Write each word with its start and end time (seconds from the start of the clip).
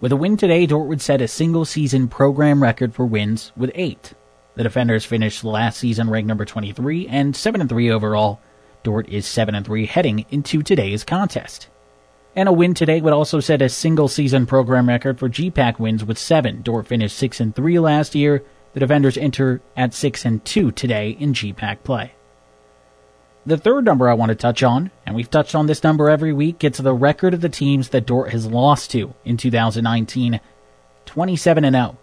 With 0.00 0.12
a 0.12 0.16
win 0.16 0.36
today, 0.36 0.64
Dordt 0.66 0.88
would 0.88 1.02
set 1.02 1.20
a 1.20 1.28
single 1.28 1.64
season 1.64 2.08
program 2.08 2.62
record 2.62 2.94
for 2.94 3.04
wins 3.04 3.52
with 3.56 3.72
8. 3.74 4.14
The 4.56 4.62
Defenders 4.62 5.04
finished 5.04 5.44
last 5.44 5.78
season 5.78 6.08
ranked 6.08 6.26
number 6.26 6.46
23 6.46 7.08
and 7.08 7.36
7 7.36 7.60
and 7.60 7.68
3 7.68 7.90
overall. 7.90 8.40
Dordt 8.82 9.06
is 9.10 9.26
7 9.26 9.54
and 9.54 9.66
3 9.66 9.84
heading 9.84 10.24
into 10.30 10.62
today's 10.62 11.04
contest. 11.04 11.68
And 12.34 12.48
a 12.48 12.52
win 12.52 12.72
today 12.72 13.02
would 13.02 13.12
also 13.12 13.38
set 13.38 13.60
a 13.60 13.68
single 13.68 14.08
season 14.08 14.46
program 14.46 14.88
record 14.88 15.18
for 15.18 15.28
GPAC 15.28 15.78
wins 15.78 16.04
with 16.04 16.18
7. 16.18 16.62
Dordt 16.62 16.86
finished 16.86 17.18
6 17.18 17.38
and 17.38 17.54
3 17.54 17.78
last 17.78 18.14
year. 18.14 18.42
The 18.72 18.80
Defenders 18.80 19.18
enter 19.18 19.60
at 19.76 19.92
6 19.92 20.24
and 20.24 20.42
2 20.42 20.72
today 20.72 21.10
in 21.10 21.34
GPAC 21.34 21.82
play. 21.84 22.12
The 23.44 23.58
third 23.58 23.84
number 23.84 24.08
I 24.08 24.14
want 24.14 24.30
to 24.30 24.34
touch 24.34 24.62
on, 24.62 24.90
and 25.04 25.14
we've 25.14 25.30
touched 25.30 25.54
on 25.54 25.66
this 25.66 25.84
number 25.84 26.08
every 26.08 26.32
week, 26.32 26.58
gets 26.58 26.78
the 26.78 26.94
record 26.94 27.34
of 27.34 27.42
the 27.42 27.48
teams 27.50 27.90
that 27.90 28.06
Dordt 28.06 28.32
has 28.32 28.46
lost 28.46 28.90
to 28.92 29.12
in 29.24 29.36
2019 29.36 30.40
27 31.04 31.64
and 31.64 31.76
0. 31.76 31.98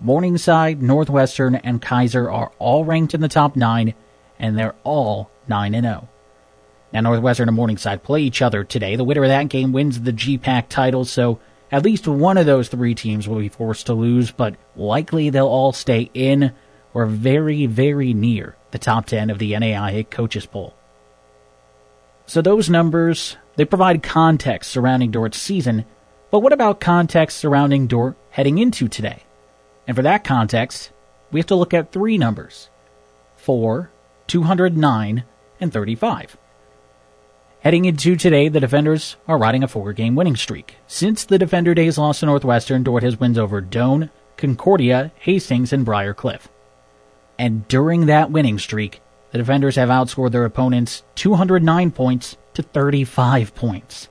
Morningside, 0.00 0.82
Northwestern, 0.82 1.54
and 1.54 1.80
Keiser 1.80 2.32
are 2.32 2.52
all 2.58 2.84
ranked 2.84 3.14
in 3.14 3.20
the 3.20 3.28
top 3.28 3.56
nine, 3.56 3.94
and 4.38 4.58
they're 4.58 4.74
all 4.84 5.30
9 5.48 5.74
and 5.74 5.84
0. 5.84 6.08
Now, 6.92 7.00
Northwestern 7.00 7.48
and 7.48 7.56
Morningside 7.56 8.02
play 8.02 8.22
each 8.22 8.42
other 8.42 8.64
today. 8.64 8.96
The 8.96 9.04
winner 9.04 9.24
of 9.24 9.28
that 9.28 9.48
game 9.48 9.72
wins 9.72 10.00
the 10.00 10.12
GPAC 10.12 10.68
title, 10.68 11.04
so 11.04 11.40
at 11.72 11.82
least 11.82 12.06
one 12.06 12.38
of 12.38 12.46
those 12.46 12.68
three 12.68 12.94
teams 12.94 13.26
will 13.28 13.40
be 13.40 13.48
forced 13.48 13.86
to 13.86 13.94
lose, 13.94 14.30
but 14.30 14.54
likely 14.76 15.30
they'll 15.30 15.46
all 15.46 15.72
stay 15.72 16.08
in 16.14 16.52
or 16.92 17.06
very, 17.06 17.66
very 17.66 18.14
near 18.14 18.54
the 18.70 18.78
top 18.78 19.06
10 19.06 19.28
of 19.28 19.38
the 19.38 19.52
NAIA 19.52 20.08
coaches 20.08 20.46
poll. 20.46 20.74
So 22.26 22.40
those 22.40 22.70
numbers, 22.70 23.36
they 23.56 23.64
provide 23.64 24.02
context 24.02 24.70
surrounding 24.70 25.10
Dordt's 25.10 25.38
season, 25.38 25.84
but 26.30 26.40
what 26.40 26.52
about 26.52 26.80
context 26.80 27.38
surrounding 27.38 27.88
Dordt 27.88 28.16
heading 28.30 28.58
into 28.58 28.86
today? 28.86 29.23
And 29.86 29.96
for 29.96 30.02
that 30.02 30.24
context, 30.24 30.90
we 31.30 31.40
have 31.40 31.46
to 31.46 31.54
look 31.54 31.74
at 31.74 31.92
three 31.92 32.18
numbers 32.18 32.70
4, 33.36 33.90
209, 34.26 35.24
and 35.60 35.72
35. 35.72 36.36
Heading 37.60 37.86
into 37.86 38.14
today, 38.16 38.48
the 38.48 38.60
Defenders 38.60 39.16
are 39.26 39.38
riding 39.38 39.62
a 39.62 39.68
four 39.68 39.92
game 39.92 40.14
winning 40.14 40.36
streak. 40.36 40.76
Since 40.86 41.24
the 41.24 41.38
Defender 41.38 41.74
Days 41.74 41.96
loss 41.96 42.20
to 42.20 42.26
Northwestern, 42.26 42.82
Dordt 42.82 43.02
has 43.02 43.18
wins 43.18 43.38
over 43.38 43.62
Doane, 43.62 44.10
Concordia, 44.36 45.12
Hastings, 45.16 45.72
and 45.72 45.84
Briar 45.84 46.12
Cliff. 46.12 46.48
And 47.38 47.66
during 47.68 48.06
that 48.06 48.30
winning 48.30 48.58
streak, 48.58 49.00
the 49.32 49.38
Defenders 49.38 49.76
have 49.76 49.88
outscored 49.88 50.32
their 50.32 50.44
opponents 50.44 51.02
209 51.14 51.90
points 51.90 52.36
to 52.52 52.62
35 52.62 53.54
points. 53.54 54.08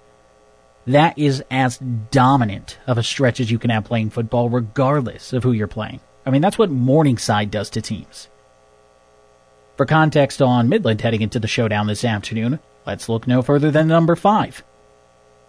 That 0.86 1.18
is 1.18 1.44
as 1.50 1.78
dominant 1.78 2.78
of 2.88 2.98
a 2.98 3.04
stretch 3.04 3.40
as 3.40 3.50
you 3.50 3.58
can 3.58 3.70
have 3.70 3.86
playing 3.86 4.10
football, 4.10 4.50
regardless 4.50 5.32
of 5.32 5.44
who 5.44 5.54
you're 5.54 5.68
playing. 5.68 6.02
I 6.26 6.30
mean, 6.30 6.42
that's 6.42 6.58
what 6.58 6.70
Morningside 6.70 7.52
does 7.52 7.70
to 7.72 7.82
teams. 7.82 8.28
For 9.78 9.86
context 9.86 10.42
on 10.42 10.70
Midland 10.70 11.02
heading 11.02 11.22
into 11.22 11.40
the 11.40 11.48
showdown 11.48 11.88
this 11.88 12.06
afternoon, 12.06 12.60
let's 12.86 13.10
look 13.10 13.28
no 13.28 13.42
further 13.42 13.72
than 13.72 13.88
number 13.88 14.16
five. 14.16 14.64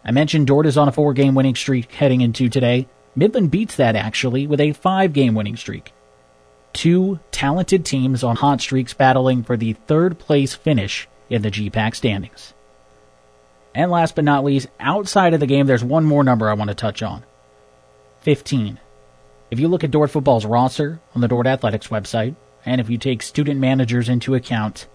I 0.05 0.13
mentioned 0.13 0.47
Dordt 0.47 0.67
is 0.67 0.79
on 0.79 0.89
a 0.89 0.93
four 0.93 1.13
game 1.13 1.35
winning 1.35 1.55
streak 1.55 1.93
heading 1.93 2.21
into 2.21 2.49
today. 2.49 2.89
Midland 3.17 3.51
beats 3.51 3.77
that 3.77 3.97
actually 3.97 4.47
with 4.47 4.61
a 4.61 4.73
five 4.73 5.13
game 5.13 5.35
winning 5.35 5.57
streak. 5.57 5.93
Two 6.73 7.21
talented 7.31 7.85
teams 7.85 8.25
on 8.25 8.37
hot 8.37 8.61
streaks 8.61 8.95
battling 8.95 9.43
for 9.43 9.57
the 9.57 9.75
third 9.75 10.19
place 10.19 10.55
finish 10.55 11.07
in 11.29 11.43
the 11.43 11.51
GPAC 11.51 11.95
standings. 11.95 12.54
And 13.75 13.91
last 13.91 14.15
but 14.15 14.25
not 14.25 14.45
least, 14.45 14.69
outside 14.79 15.35
of 15.35 15.41
the 15.41 15.47
game, 15.47 15.67
there's 15.67 15.83
one 15.83 16.05
more 16.05 16.23
number 16.23 16.49
I 16.49 16.55
want 16.55 16.69
to 16.69 16.75
touch 16.75 17.03
on 17.03 17.25
15. 18.21 18.79
If 19.51 19.59
you 19.59 19.69
look 19.69 19.85
at 19.85 19.91
Dordt 19.91 20.11
football's 20.11 20.47
roster 20.47 21.01
on 21.15 21.21
the 21.21 21.29
Dordt 21.29 21.47
Athletics 21.47 21.89
website, 21.89 22.37
and 22.65 22.81
if 22.81 22.89
you 22.89 22.99
take 22.99 23.23
student 23.23 23.61
managers 23.61 24.09
into 24.09 24.35
account, 24.35 24.87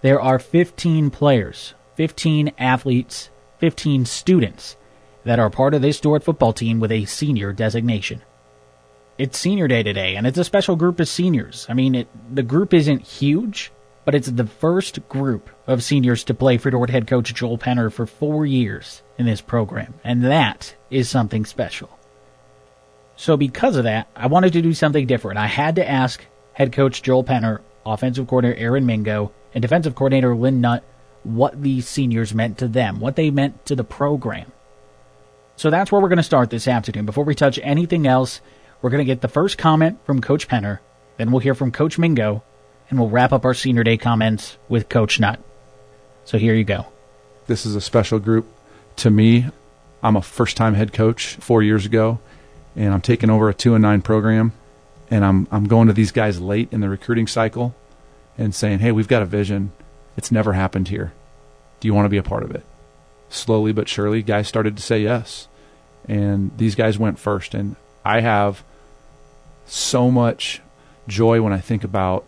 there 0.00 0.20
are 0.20 0.38
15 0.38 1.10
players, 1.10 1.74
15 1.96 2.52
athletes, 2.58 3.30
15 3.58 4.06
students 4.06 4.76
that 5.24 5.38
are 5.38 5.50
part 5.50 5.74
of 5.74 5.82
this 5.82 6.00
Dordt 6.00 6.24
football 6.24 6.52
team 6.52 6.80
with 6.80 6.90
a 6.90 7.04
senior 7.04 7.52
designation. 7.52 8.22
It's 9.18 9.38
senior 9.38 9.68
day 9.68 9.82
today, 9.82 10.16
and 10.16 10.26
it's 10.26 10.38
a 10.38 10.44
special 10.44 10.74
group 10.74 10.98
of 10.98 11.06
seniors. 11.06 11.66
I 11.68 11.74
mean, 11.74 11.94
it, 11.94 12.08
the 12.34 12.42
group 12.42 12.72
isn't 12.72 13.02
huge, 13.02 13.70
but 14.04 14.14
it's 14.14 14.30
the 14.30 14.46
first 14.46 15.08
group 15.08 15.50
of 15.66 15.82
seniors 15.82 16.24
to 16.24 16.34
play 16.34 16.58
for 16.58 16.70
Dordt 16.70 16.90
head 16.90 17.06
coach 17.06 17.32
Joel 17.34 17.58
Penner 17.58 17.92
for 17.92 18.06
four 18.06 18.44
years 18.44 19.02
in 19.18 19.26
this 19.26 19.40
program, 19.40 19.94
and 20.04 20.24
that 20.24 20.74
is 20.90 21.08
something 21.08 21.44
special. 21.44 21.98
So, 23.16 23.36
because 23.36 23.76
of 23.76 23.84
that, 23.84 24.08
I 24.16 24.26
wanted 24.26 24.54
to 24.54 24.62
do 24.62 24.74
something 24.74 25.06
different. 25.06 25.38
I 25.38 25.46
had 25.46 25.76
to 25.76 25.88
ask 25.88 26.24
head 26.54 26.72
coach 26.72 27.02
Joel 27.02 27.24
Penner, 27.24 27.60
offensive 27.86 28.26
coordinator 28.26 28.58
Aaron 28.58 28.86
Mingo, 28.86 29.32
and 29.54 29.62
defensive 29.62 29.94
coordinator 29.94 30.34
Lynn 30.34 30.60
Nutt 30.60 30.82
what 31.24 31.62
these 31.62 31.88
seniors 31.88 32.34
meant 32.34 32.58
to 32.58 32.68
them, 32.68 33.00
what 33.00 33.16
they 33.16 33.30
meant 33.30 33.64
to 33.66 33.76
the 33.76 33.84
program. 33.84 34.50
So 35.56 35.70
that's 35.70 35.92
where 35.92 36.00
we're 36.00 36.08
going 36.08 36.16
to 36.16 36.22
start 36.22 36.50
this 36.50 36.66
afternoon. 36.66 37.06
Before 37.06 37.24
we 37.24 37.34
touch 37.34 37.58
anything 37.62 38.06
else, 38.06 38.40
we're 38.80 38.90
going 38.90 39.04
to 39.04 39.10
get 39.12 39.20
the 39.20 39.28
first 39.28 39.58
comment 39.58 39.98
from 40.04 40.20
Coach 40.20 40.48
Penner, 40.48 40.80
then 41.16 41.30
we'll 41.30 41.40
hear 41.40 41.54
from 41.54 41.70
Coach 41.70 41.98
Mingo, 41.98 42.42
and 42.92 43.00
we'll 43.00 43.08
wrap 43.08 43.32
up 43.32 43.46
our 43.46 43.54
senior 43.54 43.82
day 43.82 43.96
comments 43.96 44.58
with 44.68 44.90
Coach 44.90 45.18
Nutt. 45.18 45.40
So 46.26 46.36
here 46.36 46.52
you 46.54 46.62
go. 46.62 46.84
This 47.46 47.64
is 47.64 47.74
a 47.74 47.80
special 47.80 48.18
group 48.18 48.46
to 48.96 49.10
me. 49.10 49.46
I'm 50.02 50.14
a 50.14 50.20
first 50.20 50.58
time 50.58 50.74
head 50.74 50.92
coach 50.92 51.36
four 51.36 51.62
years 51.62 51.86
ago, 51.86 52.20
and 52.76 52.92
I'm 52.92 53.00
taking 53.00 53.30
over 53.30 53.48
a 53.48 53.54
two 53.54 53.74
and 53.74 53.80
nine 53.80 54.02
program. 54.02 54.52
And 55.10 55.24
I'm 55.24 55.48
I'm 55.50 55.64
going 55.64 55.86
to 55.86 55.94
these 55.94 56.12
guys 56.12 56.38
late 56.38 56.68
in 56.70 56.80
the 56.80 56.90
recruiting 56.90 57.26
cycle 57.26 57.74
and 58.36 58.54
saying, 58.54 58.80
Hey, 58.80 58.92
we've 58.92 59.08
got 59.08 59.22
a 59.22 59.26
vision. 59.26 59.72
It's 60.18 60.30
never 60.30 60.52
happened 60.52 60.88
here. 60.88 61.14
Do 61.80 61.88
you 61.88 61.94
want 61.94 62.04
to 62.04 62.10
be 62.10 62.18
a 62.18 62.22
part 62.22 62.42
of 62.42 62.50
it? 62.50 62.62
Slowly 63.30 63.72
but 63.72 63.88
surely, 63.88 64.22
guys 64.22 64.48
started 64.48 64.76
to 64.76 64.82
say 64.82 65.00
yes. 65.00 65.48
And 66.06 66.50
these 66.58 66.74
guys 66.74 66.98
went 66.98 67.18
first. 67.18 67.54
And 67.54 67.76
I 68.04 68.20
have 68.20 68.62
so 69.64 70.10
much 70.10 70.60
joy 71.08 71.40
when 71.40 71.54
I 71.54 71.58
think 71.60 71.84
about 71.84 72.26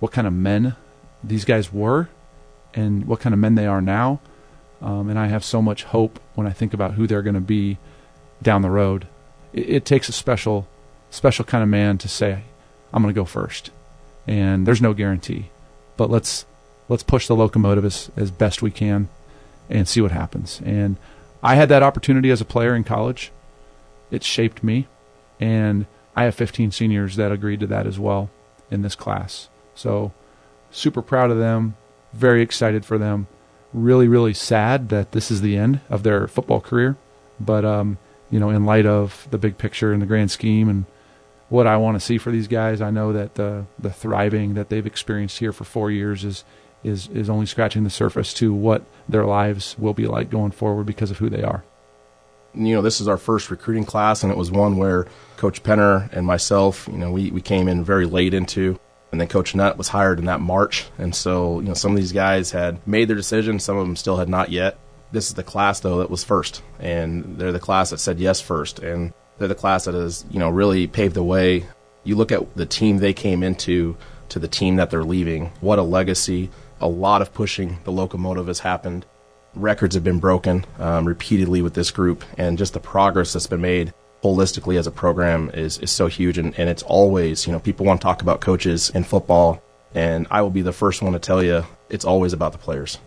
what 0.00 0.12
kind 0.12 0.26
of 0.26 0.32
men 0.32 0.76
these 1.22 1.44
guys 1.44 1.72
were 1.72 2.08
and 2.74 3.06
what 3.06 3.20
kind 3.20 3.32
of 3.32 3.38
men 3.38 3.54
they 3.54 3.66
are 3.66 3.80
now. 3.80 4.20
Um, 4.80 5.08
and 5.08 5.18
I 5.18 5.26
have 5.26 5.44
so 5.44 5.60
much 5.60 5.84
hope 5.84 6.20
when 6.34 6.46
I 6.46 6.52
think 6.52 6.72
about 6.72 6.94
who 6.94 7.06
they're 7.06 7.22
going 7.22 7.34
to 7.34 7.40
be 7.40 7.78
down 8.42 8.62
the 8.62 8.70
road. 8.70 9.08
It, 9.52 9.68
it, 9.68 9.84
takes 9.84 10.08
a 10.08 10.12
special, 10.12 10.68
special 11.10 11.44
kind 11.44 11.62
of 11.62 11.68
man 11.68 11.98
to 11.98 12.08
say, 12.08 12.42
"I'm 12.92 13.02
going 13.02 13.12
to 13.12 13.20
go 13.20 13.24
first. 13.24 13.70
and 14.26 14.66
there's 14.66 14.82
no 14.82 14.94
guarantee, 14.94 15.50
but 15.96 16.10
let's 16.10 16.46
let's 16.88 17.02
push 17.02 17.26
the 17.26 17.34
locomotive 17.34 17.84
as, 17.84 18.10
as 18.16 18.30
best 18.30 18.62
we 18.62 18.70
can 18.70 19.08
and 19.68 19.88
see 19.88 20.00
what 20.00 20.12
happens. 20.12 20.60
And 20.64 20.96
I 21.42 21.54
had 21.54 21.68
that 21.68 21.82
opportunity 21.82 22.30
as 22.30 22.40
a 22.40 22.46
player 22.46 22.74
in 22.74 22.84
college. 22.84 23.30
It 24.10 24.24
shaped 24.24 24.64
me, 24.64 24.86
and 25.38 25.86
I 26.16 26.24
have 26.24 26.34
15 26.34 26.72
seniors 26.72 27.16
that 27.16 27.32
agreed 27.32 27.60
to 27.60 27.66
that 27.68 27.86
as 27.86 27.98
well 27.98 28.30
in 28.70 28.82
this 28.82 28.94
class. 28.94 29.48
So, 29.78 30.10
super 30.72 31.02
proud 31.02 31.30
of 31.30 31.38
them, 31.38 31.76
very 32.12 32.42
excited 32.42 32.84
for 32.84 32.98
them. 32.98 33.28
Really, 33.72 34.08
really 34.08 34.34
sad 34.34 34.88
that 34.88 35.12
this 35.12 35.30
is 35.30 35.40
the 35.40 35.56
end 35.56 35.80
of 35.88 36.02
their 36.02 36.26
football 36.26 36.60
career. 36.60 36.96
But, 37.38 37.64
um, 37.64 37.98
you 38.28 38.40
know, 38.40 38.50
in 38.50 38.64
light 38.64 38.86
of 38.86 39.28
the 39.30 39.38
big 39.38 39.56
picture 39.56 39.92
and 39.92 40.02
the 40.02 40.06
grand 40.06 40.32
scheme 40.32 40.68
and 40.68 40.84
what 41.48 41.68
I 41.68 41.76
want 41.76 41.94
to 41.94 42.04
see 42.04 42.18
for 42.18 42.32
these 42.32 42.48
guys, 42.48 42.80
I 42.80 42.90
know 42.90 43.12
that 43.12 43.36
the, 43.36 43.66
the 43.78 43.90
thriving 43.90 44.54
that 44.54 44.68
they've 44.68 44.84
experienced 44.84 45.38
here 45.38 45.52
for 45.52 45.62
four 45.62 45.92
years 45.92 46.24
is, 46.24 46.42
is, 46.82 47.06
is 47.10 47.30
only 47.30 47.46
scratching 47.46 47.84
the 47.84 47.90
surface 47.90 48.34
to 48.34 48.52
what 48.52 48.82
their 49.08 49.26
lives 49.26 49.76
will 49.78 49.94
be 49.94 50.08
like 50.08 50.28
going 50.28 50.50
forward 50.50 50.86
because 50.86 51.12
of 51.12 51.18
who 51.18 51.30
they 51.30 51.44
are. 51.44 51.62
You 52.52 52.74
know, 52.74 52.82
this 52.82 53.00
is 53.00 53.06
our 53.06 53.16
first 53.16 53.48
recruiting 53.48 53.84
class, 53.84 54.24
and 54.24 54.32
it 54.32 54.36
was 54.36 54.50
one 54.50 54.76
where 54.76 55.06
Coach 55.36 55.62
Penner 55.62 56.12
and 56.12 56.26
myself, 56.26 56.88
you 56.90 56.98
know, 56.98 57.12
we, 57.12 57.30
we 57.30 57.42
came 57.42 57.68
in 57.68 57.84
very 57.84 58.06
late 58.06 58.34
into. 58.34 58.80
And 59.10 59.20
then 59.20 59.28
Coach 59.28 59.54
Nutt 59.54 59.78
was 59.78 59.88
hired 59.88 60.18
in 60.18 60.26
that 60.26 60.40
March. 60.40 60.86
And 60.98 61.14
so, 61.14 61.60
you 61.60 61.68
know, 61.68 61.74
some 61.74 61.92
of 61.92 61.96
these 61.96 62.12
guys 62.12 62.50
had 62.50 62.86
made 62.86 63.08
their 63.08 63.16
decision, 63.16 63.58
some 63.58 63.76
of 63.76 63.86
them 63.86 63.96
still 63.96 64.16
had 64.16 64.28
not 64.28 64.50
yet. 64.50 64.78
This 65.12 65.28
is 65.28 65.34
the 65.34 65.42
class, 65.42 65.80
though, 65.80 65.98
that 65.98 66.10
was 66.10 66.24
first. 66.24 66.62
And 66.78 67.38
they're 67.38 67.52
the 67.52 67.58
class 67.58 67.90
that 67.90 67.98
said 67.98 68.18
yes 68.18 68.40
first. 68.40 68.78
And 68.80 69.14
they're 69.38 69.48
the 69.48 69.54
class 69.54 69.86
that 69.86 69.94
has, 69.94 70.26
you 70.30 70.38
know, 70.38 70.50
really 70.50 70.86
paved 70.86 71.14
the 71.14 71.24
way. 71.24 71.66
You 72.04 72.16
look 72.16 72.32
at 72.32 72.54
the 72.54 72.66
team 72.66 72.98
they 72.98 73.14
came 73.14 73.42
into 73.42 73.96
to 74.28 74.38
the 74.38 74.48
team 74.48 74.76
that 74.76 74.90
they're 74.90 75.04
leaving. 75.04 75.52
What 75.60 75.78
a 75.78 75.82
legacy. 75.82 76.50
A 76.80 76.88
lot 76.88 77.22
of 77.22 77.32
pushing 77.32 77.78
the 77.84 77.92
locomotive 77.92 78.46
has 78.46 78.60
happened. 78.60 79.06
Records 79.54 79.94
have 79.94 80.04
been 80.04 80.20
broken 80.20 80.66
um, 80.78 81.06
repeatedly 81.06 81.62
with 81.62 81.72
this 81.72 81.90
group. 81.90 82.22
And 82.36 82.58
just 82.58 82.74
the 82.74 82.80
progress 82.80 83.32
that's 83.32 83.46
been 83.46 83.62
made 83.62 83.94
holistically 84.22 84.78
as 84.78 84.86
a 84.86 84.90
program 84.90 85.50
is, 85.54 85.78
is 85.78 85.90
so 85.90 86.06
huge. 86.06 86.38
And, 86.38 86.58
and 86.58 86.68
it's 86.68 86.82
always, 86.82 87.46
you 87.46 87.52
know, 87.52 87.60
people 87.60 87.86
want 87.86 88.00
to 88.00 88.04
talk 88.04 88.22
about 88.22 88.40
coaches 88.40 88.90
in 88.90 89.04
football. 89.04 89.62
And 89.94 90.26
I 90.30 90.42
will 90.42 90.50
be 90.50 90.62
the 90.62 90.72
first 90.72 91.02
one 91.02 91.12
to 91.12 91.18
tell 91.18 91.42
you 91.42 91.64
it's 91.88 92.04
always 92.04 92.32
about 92.32 92.52
the 92.52 92.58
players. 92.58 92.98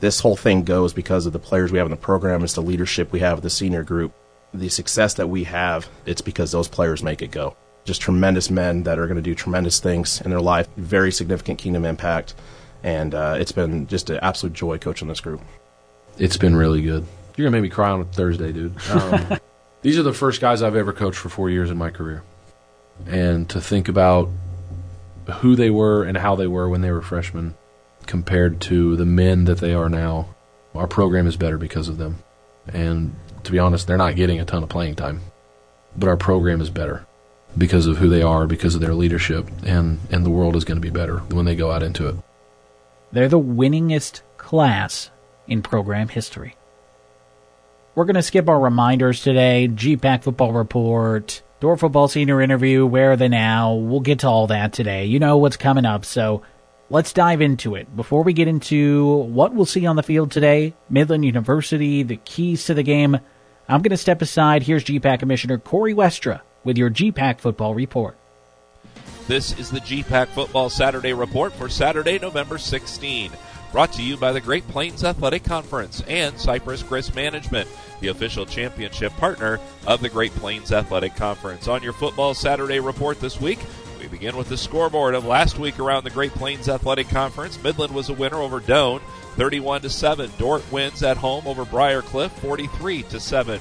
This 0.00 0.20
whole 0.20 0.36
thing 0.36 0.64
goes 0.64 0.92
because 0.92 1.26
of 1.26 1.32
the 1.32 1.38
players 1.38 1.72
we 1.72 1.78
have 1.78 1.86
in 1.86 1.90
the 1.90 1.96
program. 1.96 2.42
It's 2.42 2.54
the 2.54 2.62
leadership 2.62 3.12
we 3.12 3.20
have, 3.20 3.42
the 3.42 3.50
senior 3.50 3.82
group. 3.82 4.12
The 4.52 4.68
success 4.68 5.14
that 5.14 5.28
we 5.28 5.44
have, 5.44 5.88
it's 6.06 6.20
because 6.20 6.52
those 6.52 6.68
players 6.68 7.02
make 7.02 7.22
it 7.22 7.30
go. 7.32 7.56
Just 7.84 8.00
tremendous 8.00 8.50
men 8.50 8.84
that 8.84 8.98
are 8.98 9.06
going 9.06 9.16
to 9.16 9.22
do 9.22 9.34
tremendous 9.34 9.80
things 9.80 10.20
in 10.20 10.30
their 10.30 10.40
life, 10.40 10.68
very 10.76 11.10
significant 11.10 11.58
kingdom 11.58 11.84
impact. 11.84 12.34
And 12.82 13.14
uh, 13.14 13.36
it's 13.38 13.52
been 13.52 13.86
just 13.88 14.10
an 14.10 14.18
absolute 14.22 14.52
joy 14.52 14.78
coaching 14.78 15.08
this 15.08 15.20
group. 15.20 15.40
It's 16.18 16.36
been 16.36 16.54
really 16.54 16.82
good. 16.82 17.04
You're 17.36 17.50
going 17.50 17.52
to 17.52 17.60
make 17.60 17.62
me 17.62 17.74
cry 17.74 17.90
on 17.90 18.00
a 18.00 18.04
Thursday, 18.04 18.52
dude. 18.52 18.76
Um, 18.90 19.38
these 19.84 19.98
are 19.98 20.02
the 20.02 20.14
first 20.14 20.40
guys 20.40 20.62
I've 20.62 20.76
ever 20.76 20.94
coached 20.94 21.18
for 21.18 21.28
four 21.28 21.50
years 21.50 21.70
in 21.70 21.76
my 21.76 21.90
career. 21.90 22.22
And 23.06 23.46
to 23.50 23.60
think 23.60 23.86
about 23.86 24.30
who 25.30 25.56
they 25.56 25.68
were 25.68 26.04
and 26.04 26.16
how 26.16 26.36
they 26.36 26.46
were 26.46 26.70
when 26.70 26.80
they 26.80 26.90
were 26.90 27.02
freshmen 27.02 27.54
compared 28.06 28.62
to 28.62 28.96
the 28.96 29.04
men 29.04 29.44
that 29.44 29.58
they 29.58 29.74
are 29.74 29.90
now, 29.90 30.34
our 30.74 30.86
program 30.86 31.26
is 31.26 31.36
better 31.36 31.58
because 31.58 31.88
of 31.88 31.98
them. 31.98 32.16
And 32.66 33.14
to 33.42 33.52
be 33.52 33.58
honest, 33.58 33.86
they're 33.86 33.98
not 33.98 34.16
getting 34.16 34.40
a 34.40 34.46
ton 34.46 34.62
of 34.62 34.70
playing 34.70 34.94
time. 34.94 35.20
But 35.94 36.08
our 36.08 36.16
program 36.16 36.62
is 36.62 36.70
better 36.70 37.04
because 37.56 37.86
of 37.86 37.98
who 37.98 38.08
they 38.08 38.22
are, 38.22 38.46
because 38.46 38.74
of 38.74 38.80
their 38.80 38.94
leadership, 38.94 39.46
and, 39.66 40.00
and 40.10 40.24
the 40.24 40.30
world 40.30 40.56
is 40.56 40.64
going 40.64 40.78
to 40.78 40.80
be 40.80 40.88
better 40.88 41.18
when 41.18 41.44
they 41.44 41.54
go 41.54 41.70
out 41.70 41.82
into 41.82 42.08
it. 42.08 42.16
They're 43.12 43.28
the 43.28 43.38
winningest 43.38 44.22
class 44.38 45.10
in 45.46 45.60
program 45.60 46.08
history. 46.08 46.56
We're 47.94 48.06
going 48.06 48.16
to 48.16 48.22
skip 48.22 48.48
our 48.48 48.58
reminders 48.58 49.22
today. 49.22 49.68
GPAC 49.68 50.24
football 50.24 50.52
report, 50.52 51.42
Dordt 51.60 51.78
football 51.78 52.08
senior 52.08 52.40
interview, 52.40 52.84
where 52.84 53.12
are 53.12 53.16
they 53.16 53.28
now? 53.28 53.74
We'll 53.74 54.00
get 54.00 54.18
to 54.20 54.28
all 54.28 54.48
that 54.48 54.72
today. 54.72 55.04
You 55.04 55.20
know 55.20 55.36
what's 55.36 55.56
coming 55.56 55.84
up, 55.84 56.04
so 56.04 56.42
let's 56.90 57.12
dive 57.12 57.40
into 57.40 57.76
it. 57.76 57.94
Before 57.94 58.24
we 58.24 58.32
get 58.32 58.48
into 58.48 59.06
what 59.06 59.54
we'll 59.54 59.64
see 59.64 59.86
on 59.86 59.94
the 59.94 60.02
field 60.02 60.32
today, 60.32 60.74
Midland 60.90 61.24
University, 61.24 62.02
the 62.02 62.16
keys 62.16 62.64
to 62.64 62.74
the 62.74 62.82
game, 62.82 63.16
I'm 63.68 63.80
going 63.80 63.90
to 63.90 63.96
step 63.96 64.20
aside. 64.20 64.64
Here's 64.64 64.82
GPAC 64.82 65.20
Commissioner 65.20 65.58
Corey 65.58 65.94
Westra 65.94 66.40
with 66.64 66.76
your 66.76 66.90
GPAC 66.90 67.38
football 67.38 67.76
report. 67.76 68.16
This 69.28 69.56
is 69.56 69.70
the 69.70 69.80
GPAC 69.80 70.26
Football 70.28 70.68
Saturday 70.68 71.12
Report 71.12 71.52
for 71.52 71.68
Saturday, 71.68 72.18
November 72.18 72.58
16. 72.58 73.30
Brought 73.74 73.94
to 73.94 74.04
you 74.04 74.16
by 74.16 74.30
the 74.30 74.40
Great 74.40 74.68
Plains 74.68 75.02
Athletic 75.02 75.42
Conference 75.42 76.00
and 76.06 76.38
Cypress 76.38 76.84
Grist 76.84 77.16
Management, 77.16 77.68
the 77.98 78.06
official 78.06 78.46
championship 78.46 79.12
partner 79.16 79.58
of 79.84 80.00
the 80.00 80.08
Great 80.08 80.30
Plains 80.36 80.70
Athletic 80.70 81.16
Conference. 81.16 81.66
On 81.66 81.82
your 81.82 81.92
Football 81.92 82.34
Saturday 82.34 82.78
report 82.78 83.18
this 83.18 83.40
week, 83.40 83.58
we 83.98 84.06
begin 84.06 84.36
with 84.36 84.48
the 84.48 84.56
scoreboard 84.56 85.16
of 85.16 85.24
last 85.24 85.58
week 85.58 85.80
around 85.80 86.04
the 86.04 86.10
Great 86.10 86.30
Plains 86.34 86.68
Athletic 86.68 87.08
Conference. 87.08 87.60
Midland 87.64 87.92
was 87.92 88.10
a 88.10 88.14
winner 88.14 88.36
over 88.36 88.60
Doane, 88.60 89.02
31 89.34 89.80
to 89.80 89.90
7. 89.90 90.30
Dordt 90.38 90.70
wins 90.70 91.02
at 91.02 91.16
home 91.16 91.44
over 91.48 91.64
Briar 91.64 92.00
Cliff, 92.00 92.30
43 92.30 93.02
to 93.02 93.18
7. 93.18 93.60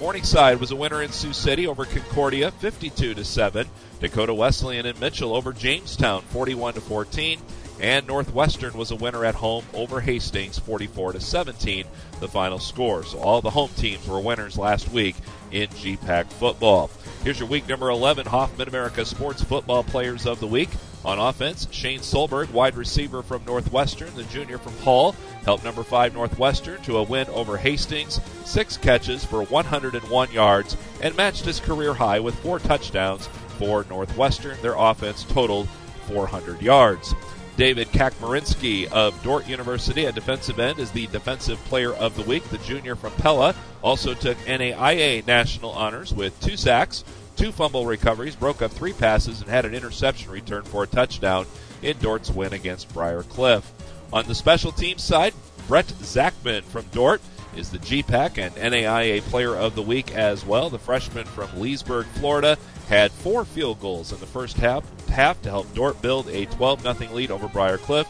Morningside 0.00 0.58
was 0.58 0.72
a 0.72 0.76
winner 0.76 1.02
in 1.02 1.12
Sioux 1.12 1.32
City 1.32 1.68
over 1.68 1.84
Concordia, 1.84 2.50
52 2.50 3.14
to 3.14 3.24
7. 3.24 3.68
Dakota 4.00 4.34
Wesleyan 4.34 4.86
and 4.86 4.98
Mitchell 4.98 5.36
over 5.36 5.52
Jamestown, 5.52 6.22
41 6.22 6.74
to 6.74 6.80
14 6.80 7.38
and 7.82 8.06
Northwestern 8.06 8.74
was 8.74 8.92
a 8.92 8.96
winner 8.96 9.24
at 9.24 9.34
home 9.34 9.64
over 9.74 10.00
Hastings 10.00 10.58
44 10.60 11.14
to 11.14 11.20
17 11.20 11.84
the 12.20 12.28
final 12.28 12.60
score. 12.60 13.02
So 13.02 13.18
all 13.18 13.42
the 13.42 13.50
home 13.50 13.70
teams 13.76 14.06
were 14.06 14.20
winners 14.20 14.56
last 14.56 14.88
week 14.90 15.16
in 15.50 15.68
GPAC 15.68 16.26
football. 16.26 16.90
Here's 17.24 17.40
your 17.40 17.48
week 17.48 17.68
number 17.68 17.90
11 17.90 18.26
Hoffman 18.26 18.68
America 18.68 19.04
Sports 19.04 19.42
Football 19.42 19.82
Players 19.82 20.26
of 20.26 20.38
the 20.38 20.46
Week. 20.46 20.70
On 21.04 21.18
offense 21.18 21.66
Shane 21.72 21.98
Solberg 21.98 22.52
wide 22.52 22.76
receiver 22.76 23.24
from 23.24 23.44
Northwestern 23.44 24.14
the 24.14 24.22
junior 24.24 24.58
from 24.58 24.76
Hull 24.78 25.16
helped 25.44 25.64
number 25.64 25.82
5 25.82 26.14
Northwestern 26.14 26.80
to 26.82 26.98
a 26.98 27.02
win 27.02 27.26
over 27.30 27.56
Hastings 27.56 28.20
6 28.44 28.76
catches 28.76 29.24
for 29.24 29.42
101 29.42 30.30
yards 30.30 30.76
and 31.02 31.16
matched 31.16 31.44
his 31.44 31.58
career 31.58 31.94
high 31.94 32.20
with 32.20 32.36
4 32.36 32.60
touchdowns 32.60 33.26
for 33.58 33.84
Northwestern. 33.90 34.56
Their 34.62 34.76
offense 34.76 35.24
totaled 35.24 35.68
400 36.06 36.62
yards 36.62 37.12
David 37.56 37.88
Kakmarinsky 37.88 38.90
of 38.90 39.22
Dordt 39.22 39.46
University, 39.46 40.06
a 40.06 40.12
defensive 40.12 40.58
end, 40.58 40.78
is 40.78 40.90
the 40.90 41.06
Defensive 41.08 41.58
Player 41.66 41.92
of 41.92 42.16
the 42.16 42.22
Week. 42.22 42.42
The 42.44 42.58
junior 42.58 42.96
from 42.96 43.12
Pella 43.12 43.54
also 43.82 44.14
took 44.14 44.38
NAIA 44.38 45.26
national 45.26 45.70
honors 45.70 46.14
with 46.14 46.38
two 46.40 46.56
sacks, 46.56 47.04
two 47.36 47.52
fumble 47.52 47.84
recoveries, 47.84 48.36
broke 48.36 48.62
up 48.62 48.70
three 48.70 48.94
passes, 48.94 49.40
and 49.40 49.50
had 49.50 49.66
an 49.66 49.74
interception 49.74 50.30
return 50.30 50.62
for 50.62 50.82
a 50.82 50.86
touchdown 50.86 51.46
in 51.82 51.98
Dordt's 51.98 52.30
win 52.30 52.54
against 52.54 52.92
Briar 52.94 53.22
Cliff. 53.22 53.70
On 54.12 54.24
the 54.26 54.34
special 54.34 54.72
teams 54.72 55.04
side, 55.04 55.34
Brett 55.68 55.86
Zachman 55.86 56.62
from 56.64 56.86
Dordt 56.92 57.20
is 57.56 57.70
the 57.70 57.78
GPAC 57.78 58.38
and 58.38 58.54
NAIA 58.54 59.20
Player 59.22 59.54
of 59.54 59.74
the 59.74 59.82
Week 59.82 60.14
as 60.14 60.44
well. 60.44 60.70
The 60.70 60.78
freshman 60.78 61.24
from 61.24 61.60
Leesburg, 61.60 62.06
Florida, 62.06 62.58
had 62.88 63.10
four 63.10 63.44
field 63.44 63.80
goals 63.80 64.12
in 64.12 64.20
the 64.20 64.26
first 64.26 64.56
half, 64.56 64.84
half 65.08 65.40
to 65.42 65.50
help 65.50 65.72
Dordt 65.74 66.00
build 66.02 66.28
a 66.28 66.46
12 66.46 66.82
0 66.82 67.12
lead 67.12 67.30
over 67.30 67.48
Briar 67.48 67.78
Cliff. 67.78 68.06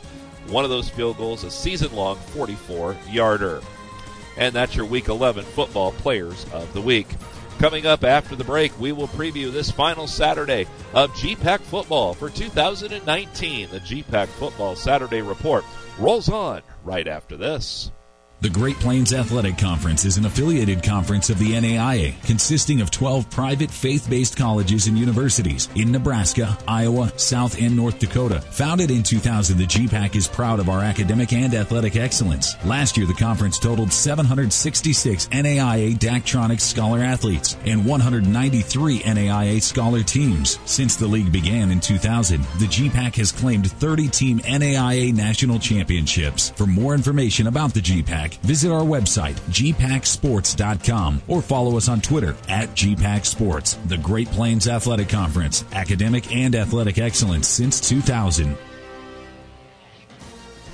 One 0.49 0.65
of 0.65 0.71
those 0.71 0.89
field 0.89 1.19
goals, 1.19 1.45
a 1.45 1.51
season 1.51 1.95
long 1.95 2.17
44 2.17 2.97
yarder. 3.11 3.61
And 4.37 4.55
that's 4.55 4.75
your 4.75 4.87
Week 4.87 5.09
11 5.09 5.45
football 5.45 5.93
players 5.93 6.47
of 6.53 6.73
the 6.73 6.81
week. 6.81 7.07
Coming 7.59 7.87
up 7.87 8.03
after 8.03 8.35
the 8.35 8.43
break, 8.45 8.77
we 8.81 8.91
will 8.91 9.07
preview 9.07 9.53
this 9.53 9.71
final 9.71 10.09
Saturday 10.09 10.67
of 10.95 11.13
GPAC 11.13 11.61
football 11.61 12.13
for 12.13 12.29
2019. 12.29 13.71
The 13.71 13.79
GPAC 13.79 14.27
Football 14.27 14.75
Saturday 14.75 15.23
Report 15.23 15.65
rolls 15.99 16.29
on 16.29 16.63
right 16.83 17.07
after 17.07 17.37
this. 17.37 17.93
The 18.43 18.51
Great 18.51 18.75
Plains 18.81 19.13
Athletic 19.13 19.57
Conference 19.57 20.05
is 20.05 20.17
an 20.17 20.27
affiliated 20.27 20.83
conference 20.83 21.31
of 21.31 21.39
the 21.39 21.53
NAIA 21.53 22.21
consisting 22.25 22.81
of 22.81 22.91
12 22.91 23.31
private 23.31 23.71
faith-based 23.71 24.37
colleges 24.37 24.89
and 24.89 24.99
universities 24.99 25.69
in 25.77 25.93
Nebraska, 25.93 26.59
Iowa, 26.67 27.13
South 27.17 27.57
and 27.61 27.77
North 27.77 28.01
Dakota. 28.01 28.41
Founded 28.41 28.91
in 28.91 29.05
2000, 29.05 29.57
the 29.57 29.65
GPAC 29.65 30.17
is 30.17 30.27
proud 30.27 30.59
of 30.59 30.69
our 30.69 30.81
academic 30.81 31.33
and 31.33 31.55
athletic 31.55 31.95
excellence. 31.95 32.57
Last 32.65 32.97
year, 32.97 33.07
the 33.07 33.15
conference 33.15 33.61
totaled 33.61 33.93
766 33.93 35.29
NAIA 35.29 35.97
Daktronics 35.97 36.63
Scholar 36.63 36.99
athletes 36.99 37.57
and 37.65 37.87
193 37.87 39.03
NAIA 39.03 39.63
Scholar 39.63 40.03
teams. 40.03 40.59
Since 40.65 40.97
the 40.97 41.07
league 41.07 41.31
began 41.31 41.71
in 41.71 41.79
2000, 41.79 42.43
the 42.59 42.67
GPAC 42.67 43.15
has 43.15 43.31
claimed 43.31 43.67
30-team 43.67 44.41
NAIA 44.41 45.15
national 45.15 45.61
championships. 45.61 46.51
For 46.51 46.67
more 46.67 46.97
information 46.97 47.47
about 47.47 47.73
the 47.73 47.81
GPAC, 47.81 48.32
visit 48.39 48.73
our 48.73 48.83
website, 48.83 49.35
gpacsports.com, 49.51 51.23
or 51.29 51.43
follow 51.43 51.77
us 51.77 51.89
on 51.89 52.01
Twitter 52.01 52.37
at 52.49 52.71
gpacsports. 52.71 53.77
The 53.89 53.99
Great 53.99 54.29
Plains 54.29 54.69
Athletic 54.69 55.09
Conference, 55.09 55.65
academic 55.73 56.35
and 56.35 56.55
athletic 56.55 56.99
excellence 56.99 57.49
since 57.49 57.81
2000. 57.89 58.57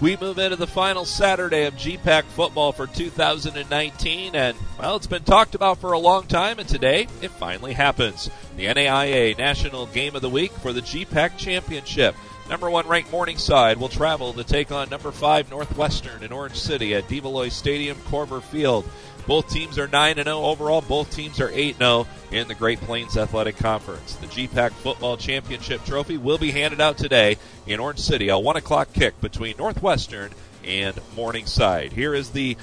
We 0.01 0.17
move 0.17 0.39
into 0.39 0.55
the 0.55 0.69
final 0.69 1.05
Saturday 1.05 1.65
of 1.65 1.75
GPAC 1.75 2.23
football 2.23 2.71
for 2.71 2.87
2019, 2.87 4.37
and, 4.37 4.57
well, 4.79 4.95
it's 4.95 5.09
been 5.09 5.25
talked 5.25 5.57
about 5.57 5.79
for 5.79 5.91
a 5.91 5.99
long 5.99 6.29
time, 6.29 6.61
and 6.61 6.69
today 6.69 7.09
it 7.21 7.33
finally 7.33 7.73
happens. 7.73 8.31
The 8.57 8.67
NAIA 8.67 9.37
National 9.37 9.87
Game 9.87 10.15
of 10.15 10.23
the 10.23 10.31
Week 10.31 10.53
for 10.53 10.73
the 10.73 10.83
GPAC 10.83 11.37
Championship. 11.37 12.15
Number 12.49 12.71
one 12.71 12.89
ranked 12.89 13.13
Morningside 13.13 13.77
will 13.77 13.91
travel 13.91 14.33
to 14.33 14.43
take 14.43 14.73
on 14.73 14.89
number 14.89 15.13
five 15.13 15.51
Northwestern 15.51 16.23
in 16.23 16.33
Orange 16.33 16.57
City 16.57 16.95
at 16.95 17.07
De 17.07 17.21
Valois 17.21 17.51
Stadium, 17.51 17.99
Korver 17.99 18.43
Field. 18.43 18.89
Both 19.27 19.51
teams 19.51 19.79
are 19.79 19.87
9 19.87 20.15
0 20.15 20.27
overall. 20.27 20.81
Both 20.81 21.15
teams 21.15 21.39
are 21.41 21.51
8 21.53 21.77
0 21.77 22.07
in 22.33 22.49
the 22.49 22.55
Great 22.55 22.81
Plains 22.81 23.19
Athletic 23.19 23.59
Conference. 23.59 24.15
The 24.15 24.27
GPAC 24.29 24.71
Football 24.71 25.19
Championship 25.19 25.85
Trophy 25.85 26.17
will 26.17 26.39
be 26.39 26.51
handed 26.51 26.81
out 26.81 26.97
today 26.97 27.37
in 27.67 27.81
Orange 27.81 28.01
City, 28.01 28.31
a 28.31 28.39
1 28.39 28.57
o'clock 28.57 28.95
kick 28.95 29.21
between 29.21 29.59
Northwestern 29.59 30.31
and 30.65 30.99
Morningside. 31.15 31.93
Here 31.93 32.15
is 32.15 32.31
the 32.31 32.57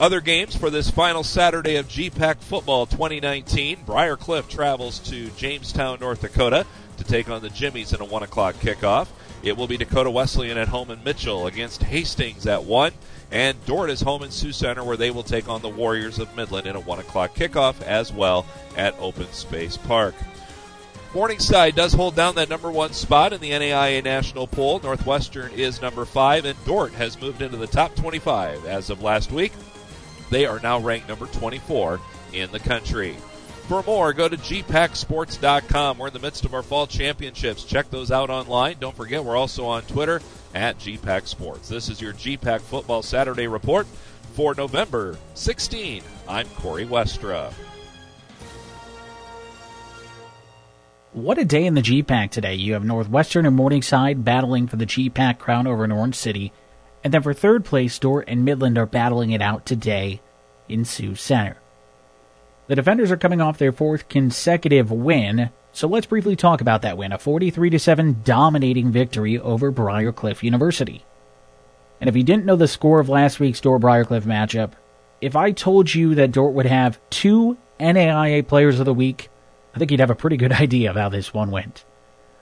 other 0.00 0.20
games 0.20 0.56
for 0.56 0.70
this 0.70 0.90
final 0.90 1.22
Saturday 1.22 1.76
of 1.76 1.86
GPAC 1.86 2.38
Football 2.38 2.86
2019. 2.86 3.78
Briar 3.86 4.16
Cliff 4.16 4.48
travels 4.48 4.98
to 4.98 5.30
Jamestown, 5.30 6.00
North 6.00 6.22
Dakota 6.22 6.66
to 6.96 7.04
take 7.04 7.30
on 7.30 7.40
the 7.40 7.50
Jimmies 7.50 7.92
in 7.92 8.00
a 8.00 8.04
1 8.04 8.22
o'clock 8.24 8.56
kickoff. 8.56 9.06
It 9.42 9.56
will 9.56 9.66
be 9.66 9.76
Dakota 9.76 10.10
Wesleyan 10.10 10.58
at 10.58 10.68
home 10.68 10.90
in 10.90 11.02
Mitchell 11.02 11.46
against 11.46 11.82
Hastings 11.82 12.46
at 12.46 12.64
1. 12.64 12.92
And 13.32 13.64
Dordt 13.64 13.90
is 13.90 14.00
home 14.00 14.22
in 14.22 14.30
Sioux 14.30 14.52
Center 14.52 14.84
where 14.84 14.96
they 14.96 15.10
will 15.10 15.22
take 15.22 15.48
on 15.48 15.62
the 15.62 15.68
Warriors 15.68 16.18
of 16.18 16.34
Midland 16.36 16.66
in 16.66 16.76
a 16.76 16.80
1 16.80 16.98
o'clock 16.98 17.34
kickoff 17.34 17.80
as 17.82 18.12
well 18.12 18.44
at 18.76 18.98
Open 18.98 19.32
Space 19.32 19.76
Park. 19.76 20.14
Morningside 21.14 21.74
does 21.74 21.92
hold 21.92 22.14
down 22.14 22.36
that 22.36 22.48
number 22.48 22.70
one 22.70 22.92
spot 22.92 23.32
in 23.32 23.40
the 23.40 23.50
NAIA 23.50 24.04
National 24.04 24.46
Poll. 24.46 24.78
Northwestern 24.78 25.50
is 25.52 25.82
number 25.82 26.04
five, 26.04 26.44
and 26.44 26.56
Dordt 26.64 26.92
has 26.92 27.20
moved 27.20 27.42
into 27.42 27.56
the 27.56 27.66
top 27.66 27.96
25 27.96 28.64
as 28.64 28.90
of 28.90 29.02
last 29.02 29.32
week. 29.32 29.52
They 30.30 30.46
are 30.46 30.60
now 30.60 30.78
ranked 30.78 31.08
number 31.08 31.26
24 31.26 32.00
in 32.32 32.52
the 32.52 32.60
country. 32.60 33.16
For 33.70 33.84
more, 33.84 34.12
go 34.12 34.28
to 34.28 34.36
gpacsports.com. 34.36 35.98
We're 35.98 36.08
in 36.08 36.12
the 36.12 36.18
midst 36.18 36.44
of 36.44 36.54
our 36.54 36.62
fall 36.64 36.88
championships. 36.88 37.62
Check 37.62 37.88
those 37.88 38.10
out 38.10 38.28
online. 38.28 38.78
Don't 38.80 38.96
forget, 38.96 39.24
we're 39.24 39.36
also 39.36 39.64
on 39.64 39.82
Twitter 39.82 40.20
at 40.56 40.76
GPAC 40.80 41.28
Sports. 41.28 41.68
This 41.68 41.88
is 41.88 42.00
your 42.00 42.12
GPAC 42.12 42.62
Football 42.62 43.02
Saturday 43.02 43.46
report 43.46 43.86
for 44.32 44.56
November 44.56 45.16
16. 45.34 46.02
I'm 46.28 46.48
Corey 46.48 46.84
Westra. 46.84 47.52
What 51.12 51.38
a 51.38 51.44
day 51.44 51.64
in 51.64 51.74
the 51.74 51.80
GPAC 51.80 52.32
today. 52.32 52.56
You 52.56 52.72
have 52.72 52.84
Northwestern 52.84 53.46
and 53.46 53.54
Morningside 53.54 54.24
battling 54.24 54.66
for 54.66 54.78
the 54.78 54.86
GPAC 54.86 55.38
crown 55.38 55.68
over 55.68 55.84
in 55.84 55.92
Orange 55.92 56.16
City. 56.16 56.52
And 57.04 57.14
then 57.14 57.22
for 57.22 57.32
third 57.32 57.64
place, 57.64 57.96
Dordt 58.00 58.24
and 58.26 58.44
Midland 58.44 58.78
are 58.78 58.86
battling 58.86 59.30
it 59.30 59.40
out 59.40 59.64
today 59.64 60.20
in 60.68 60.84
Sioux 60.84 61.14
Center. 61.14 61.56
The 62.70 62.76
defenders 62.76 63.10
are 63.10 63.16
coming 63.16 63.40
off 63.40 63.58
their 63.58 63.72
fourth 63.72 64.08
consecutive 64.08 64.92
win, 64.92 65.50
so 65.72 65.88
let's 65.88 66.06
briefly 66.06 66.36
talk 66.36 66.60
about 66.60 66.82
that 66.82 66.96
win, 66.96 67.10
a 67.10 67.18
43 67.18 67.76
7 67.76 68.20
dominating 68.22 68.92
victory 68.92 69.40
over 69.40 69.72
Briar 69.72 70.12
Cliff 70.12 70.44
University. 70.44 71.04
And 72.00 72.08
if 72.08 72.14
you 72.14 72.22
didn't 72.22 72.44
know 72.44 72.54
the 72.54 72.68
score 72.68 73.00
of 73.00 73.08
last 73.08 73.40
week's 73.40 73.60
Dordt 73.60 73.80
Briar 73.80 74.04
Cliff 74.04 74.22
matchup, 74.24 74.74
if 75.20 75.34
I 75.34 75.50
told 75.50 75.92
you 75.92 76.14
that 76.14 76.30
Dordt 76.30 76.54
would 76.54 76.66
have 76.66 77.00
two 77.10 77.58
NAIA 77.80 78.46
Players 78.46 78.78
of 78.78 78.86
the 78.86 78.94
Week, 78.94 79.30
I 79.74 79.80
think 79.80 79.90
you'd 79.90 79.98
have 79.98 80.08
a 80.08 80.14
pretty 80.14 80.36
good 80.36 80.52
idea 80.62 80.90
of 80.90 80.96
how 80.96 81.08
this 81.08 81.34
one 81.34 81.50
went. 81.50 81.84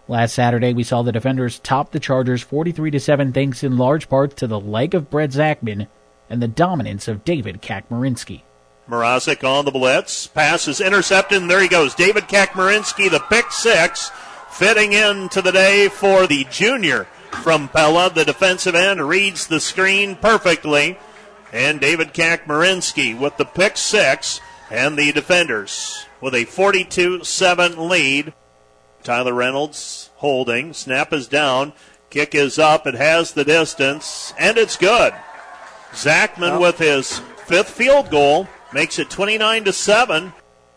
Last 0.09 0.35
Saturday, 0.35 0.75
we 0.75 0.85
saw 0.85 1.01
the 1.01 1.11
defenders 1.11 1.59
top 1.59 1.91
the 1.91 2.01
Chargers 2.01 2.43
43 2.43 2.99
7 2.99 3.33
thanks 3.33 3.65
in 3.65 3.79
large 3.79 4.11
part 4.11 4.37
to 4.37 4.47
the 4.47 4.61
leg 4.61 4.95
of 4.95 5.09
Brett 5.09 5.31
Zachman 5.31 5.89
and 6.29 6.43
the 6.43 6.49
dominance 6.49 7.09
of 7.09 7.25
David 7.25 7.63
Kakmarinsky. 7.63 8.43
Mrazek 8.89 9.45
on 9.45 9.65
the 9.65 9.71
blitz. 9.71 10.27
Pass 10.27 10.67
is 10.67 10.81
intercepted, 10.81 11.43
and 11.43 11.51
there 11.51 11.61
he 11.61 11.69
goes. 11.69 11.95
David 11.95 12.25
Kakmarinsky, 12.25 13.11
the 13.11 13.21
pick 13.21 13.53
six, 13.53 14.11
fitting 14.51 14.93
in 14.93 15.29
to 15.31 15.43
the 15.43 15.53
day 15.53 15.89
for 15.89 16.27
the 16.27 16.45
junior 16.51 17.07
from 17.43 17.69
Pella. 17.69 18.11
The 18.11 18.25
defensive 18.25 18.75
end 18.75 19.07
reads 19.07 19.47
the 19.47 19.61
screen 19.61 20.17
perfectly. 20.17 20.99
And 21.53 21.81
David 21.81 22.13
Kakmarinsky 22.13 23.19
with 23.19 23.37
the 23.37 23.45
pick 23.45 23.77
six, 23.77 24.41
and 24.71 24.99
the 24.99 25.13
defenders 25.13 26.07
with 26.21 26.35
a 26.35 26.45
42 26.45 27.25
7 27.25 27.89
lead. 27.89 28.33
Tyler 29.03 29.33
Reynolds 29.33 30.11
holding. 30.17 30.73
Snap 30.73 31.13
is 31.13 31.29
down. 31.29 31.73
Kick 32.11 32.35
is 32.35 32.59
up. 32.59 32.87
It 32.87 32.95
has 32.95 33.33
the 33.33 33.45
distance, 33.45 34.33
and 34.39 34.59
it's 34.59 34.77
good. 34.77 35.15
Zachman 35.93 36.61
with 36.61 36.79
his 36.79 37.19
fifth 37.47 37.71
field 37.71 38.11
goal 38.11 38.49
makes 38.73 38.99
it 38.99 39.11
29 39.11 39.65
to 39.65 39.73
7. 39.73 40.33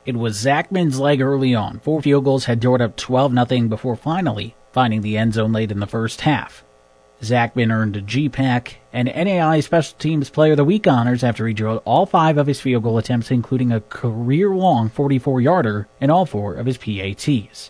It 0.05 0.15
was 0.15 0.35
Zachman's 0.35 0.99
leg 0.99 1.21
early 1.21 1.53
on. 1.53 1.79
Four 1.79 2.01
field 2.01 2.23
goals 2.23 2.45
had 2.45 2.59
Dordt 2.59 2.81
up 2.81 2.95
12 2.95 3.47
0 3.47 3.67
before 3.67 3.95
finally 3.95 4.55
finding 4.71 5.01
the 5.01 5.17
end 5.17 5.33
zone 5.33 5.51
late 5.51 5.71
in 5.71 5.79
the 5.79 5.87
first 5.87 6.21
half. 6.21 6.63
Zachman 7.21 7.71
earned 7.71 7.97
a 7.97 8.01
GPAC 8.01 8.75
and 8.91 9.07
NAI 9.07 9.59
Special 9.59 9.95
Teams 9.99 10.29
Player 10.31 10.53
of 10.53 10.57
the 10.57 10.65
Week 10.65 10.87
honors 10.87 11.23
after 11.23 11.45
he 11.45 11.53
drilled 11.53 11.83
all 11.85 12.07
five 12.07 12.37
of 12.37 12.47
his 12.47 12.59
field 12.59 12.83
goal 12.83 12.97
attempts, 12.97 13.29
including 13.29 13.71
a 13.71 13.81
career 13.81 14.49
long 14.49 14.89
44 14.89 15.39
yarder 15.39 15.87
in 15.99 16.09
all 16.09 16.25
four 16.25 16.55
of 16.55 16.65
his 16.65 16.79
PATs. 16.79 17.69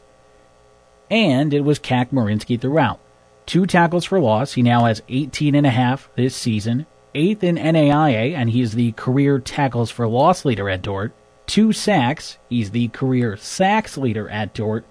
And 1.09 1.53
it 1.53 1.61
was 1.61 1.79
Kakmarinsky 1.79 2.59
throughout. 2.59 2.99
Two 3.45 3.65
tackles 3.65 4.05
for 4.05 4.21
loss. 4.21 4.53
He 4.53 4.61
now 4.61 4.85
has 4.85 5.01
18 5.09 5.55
and 5.55 5.67
a 5.67 5.71
half 5.71 6.09
this 6.15 6.33
season, 6.33 6.85
eighth 7.13 7.43
in 7.43 7.55
NAIA, 7.55 8.33
and 8.33 8.49
he's 8.49 8.73
the 8.73 8.91
career 8.93 9.39
tackles 9.39 9.89
for 9.89 10.07
loss 10.07 10.45
leader 10.45 10.69
at 10.69 10.81
Dordt. 10.81 11.13
Two 11.47 11.73
sacks, 11.73 12.37
he's 12.49 12.71
the 12.71 12.87
career 12.89 13.35
sacks 13.37 13.97
leader 13.97 14.29
at 14.29 14.53
Dordt. 14.53 14.85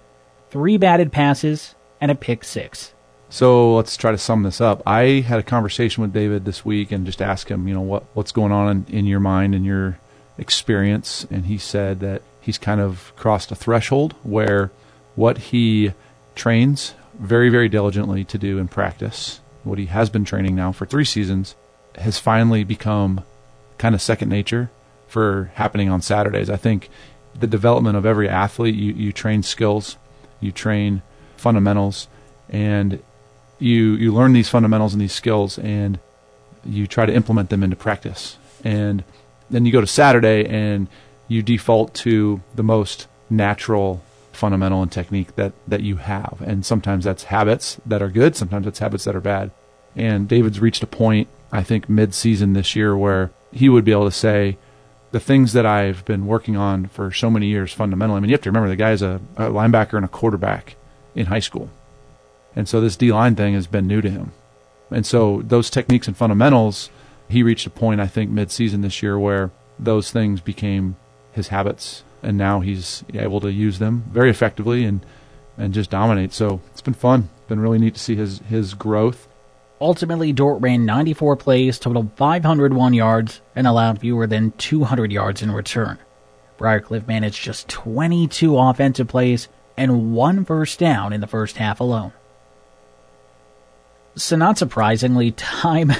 Three 0.49 0.77
batted 0.77 1.11
passes, 1.11 1.75
and 1.99 2.11
a 2.11 2.15
pick 2.15 2.43
six. 2.43 2.93
So 3.29 3.75
let's 3.75 3.95
try 3.95 4.11
to 4.11 4.17
sum 4.17 4.43
this 4.43 4.59
up. 4.59 4.83
I 4.85 5.21
had 5.21 5.39
a 5.39 5.43
conversation 5.43 6.01
with 6.01 6.11
David 6.11 6.43
this 6.43 6.65
week 6.65 6.91
and 6.91 7.05
just 7.05 7.21
asked 7.21 7.47
him, 7.47 7.67
you 7.67 7.73
know, 7.73 7.81
what 7.81 8.03
what's 8.13 8.33
going 8.33 8.51
on 8.51 8.85
in, 8.89 8.97
in 8.97 9.05
your 9.05 9.21
mind 9.21 9.55
and 9.55 9.65
your 9.65 9.97
experience, 10.37 11.25
and 11.31 11.45
he 11.45 11.57
said 11.57 12.01
that 12.01 12.23
he's 12.41 12.57
kind 12.57 12.81
of 12.81 13.13
crossed 13.15 13.51
a 13.51 13.55
threshold 13.55 14.13
where 14.23 14.71
what 15.15 15.37
he 15.37 15.93
trains 16.35 16.93
very 17.13 17.49
very 17.49 17.69
diligently 17.69 18.25
to 18.25 18.37
do 18.37 18.57
in 18.57 18.67
practice, 18.67 19.39
what 19.63 19.79
he 19.79 19.85
has 19.85 20.09
been 20.09 20.25
training 20.25 20.55
now 20.55 20.71
for 20.73 20.85
three 20.85 21.05
seasons, 21.05 21.55
has 21.95 22.17
finally 22.17 22.63
become 22.63 23.23
kind 23.77 23.95
of 23.95 24.01
second 24.01 24.29
nature 24.29 24.69
for 25.07 25.51
happening 25.55 25.89
on 25.89 26.01
Saturdays. 26.01 26.49
I 26.49 26.57
think 26.57 26.89
the 27.37 27.47
development 27.47 27.97
of 27.97 28.05
every 28.05 28.29
athlete, 28.29 28.75
you, 28.75 28.93
you 28.93 29.11
train 29.11 29.43
skills, 29.43 29.97
you 30.39 30.51
train 30.51 31.01
fundamentals, 31.37 32.07
and 32.49 33.01
you 33.59 33.93
you 33.93 34.13
learn 34.13 34.33
these 34.33 34.49
fundamentals 34.49 34.93
and 34.93 35.01
these 35.01 35.13
skills, 35.13 35.57
and 35.59 35.99
you 36.65 36.87
try 36.87 37.05
to 37.05 37.13
implement 37.13 37.49
them 37.49 37.63
into 37.63 37.75
practice. 37.75 38.37
And 38.63 39.03
then 39.49 39.65
you 39.65 39.71
go 39.71 39.81
to 39.81 39.87
Saturday 39.87 40.45
and 40.45 40.87
you 41.27 41.41
default 41.41 41.93
to 41.93 42.41
the 42.55 42.63
most 42.63 43.07
natural 43.29 44.03
fundamental 44.31 44.81
and 44.81 44.91
technique 44.91 45.35
that, 45.35 45.53
that 45.67 45.81
you 45.81 45.97
have. 45.97 46.41
And 46.45 46.65
sometimes 46.65 47.05
that's 47.05 47.23
habits 47.25 47.79
that 47.85 48.01
are 48.01 48.09
good, 48.09 48.35
sometimes 48.35 48.67
it's 48.67 48.79
habits 48.79 49.03
that 49.05 49.15
are 49.15 49.21
bad. 49.21 49.51
And 49.95 50.27
David's 50.27 50.59
reached 50.59 50.83
a 50.83 50.87
point 50.87 51.27
I 51.51 51.63
think, 51.63 51.89
mid 51.89 52.13
season 52.13 52.53
this 52.53 52.75
year 52.75 52.95
where 52.95 53.31
he 53.51 53.69
would 53.69 53.83
be 53.83 53.91
able 53.91 54.05
to 54.05 54.11
say, 54.11 54.57
the 55.11 55.19
things 55.19 55.53
that 55.53 55.65
I've 55.65 56.05
been 56.05 56.25
working 56.25 56.55
on 56.55 56.85
for 56.87 57.11
so 57.11 57.29
many 57.29 57.47
years 57.47 57.73
fundamentally. 57.73 58.17
I 58.17 58.19
mean, 58.21 58.29
you 58.29 58.33
have 58.33 58.41
to 58.43 58.49
remember 58.49 58.69
the 58.69 58.75
guy's 58.77 59.01
a, 59.01 59.19
a 59.35 59.43
linebacker 59.43 59.93
and 59.93 60.05
a 60.05 60.09
quarterback 60.09 60.75
in 61.15 61.25
high 61.27 61.39
school. 61.39 61.69
And 62.55 62.67
so 62.67 62.81
this 62.81 62.95
D 62.95 63.11
line 63.11 63.35
thing 63.35 63.53
has 63.53 63.67
been 63.67 63.87
new 63.87 64.01
to 64.01 64.09
him. 64.09 64.31
And 64.89 65.05
so 65.05 65.41
those 65.43 65.69
techniques 65.69 66.07
and 66.07 66.15
fundamentals, 66.15 66.89
he 67.29 67.43
reached 67.43 67.67
a 67.67 67.69
point, 67.69 68.01
I 68.01 68.07
think, 68.07 68.29
mid 68.29 68.51
season 68.51 68.81
this 68.81 69.01
year 69.03 69.19
where 69.19 69.51
those 69.77 70.11
things 70.11 70.41
became 70.41 70.95
his 71.33 71.49
habits. 71.49 72.03
And 72.23 72.37
now 72.37 72.59
he's 72.59 73.03
able 73.13 73.41
to 73.41 73.51
use 73.51 73.79
them 73.79 74.03
very 74.11 74.29
effectively 74.29 74.85
and, 74.85 75.05
and 75.57 75.73
just 75.73 75.89
dominate. 75.89 76.33
So 76.33 76.61
it's 76.71 76.81
been 76.81 76.93
fun. 76.93 77.29
Been 77.47 77.59
really 77.59 77.79
neat 77.79 77.95
to 77.95 77.99
see 77.99 78.15
his, 78.15 78.39
his 78.49 78.73
growth. 78.73 79.27
Ultimately, 79.81 80.31
Dordt 80.31 80.61
ran 80.61 80.85
94 80.85 81.37
plays, 81.37 81.79
totaled 81.79 82.11
501 82.15 82.93
yards, 82.93 83.41
and 83.55 83.65
allowed 83.65 83.99
fewer 83.99 84.27
than 84.27 84.51
200 84.51 85.11
yards 85.11 85.41
in 85.41 85.51
return. 85.51 85.97
Briar 86.57 86.79
Cliff 86.79 87.07
managed 87.07 87.43
just 87.43 87.67
22 87.67 88.55
offensive 88.59 89.07
plays 89.07 89.47
and 89.75 90.13
one 90.13 90.45
first 90.45 90.77
down 90.77 91.11
in 91.13 91.19
the 91.19 91.25
first 91.25 91.57
half 91.57 91.79
alone. 91.79 92.13
So, 94.15 94.35
not 94.35 94.59
surprisingly, 94.59 95.31
time 95.35 95.91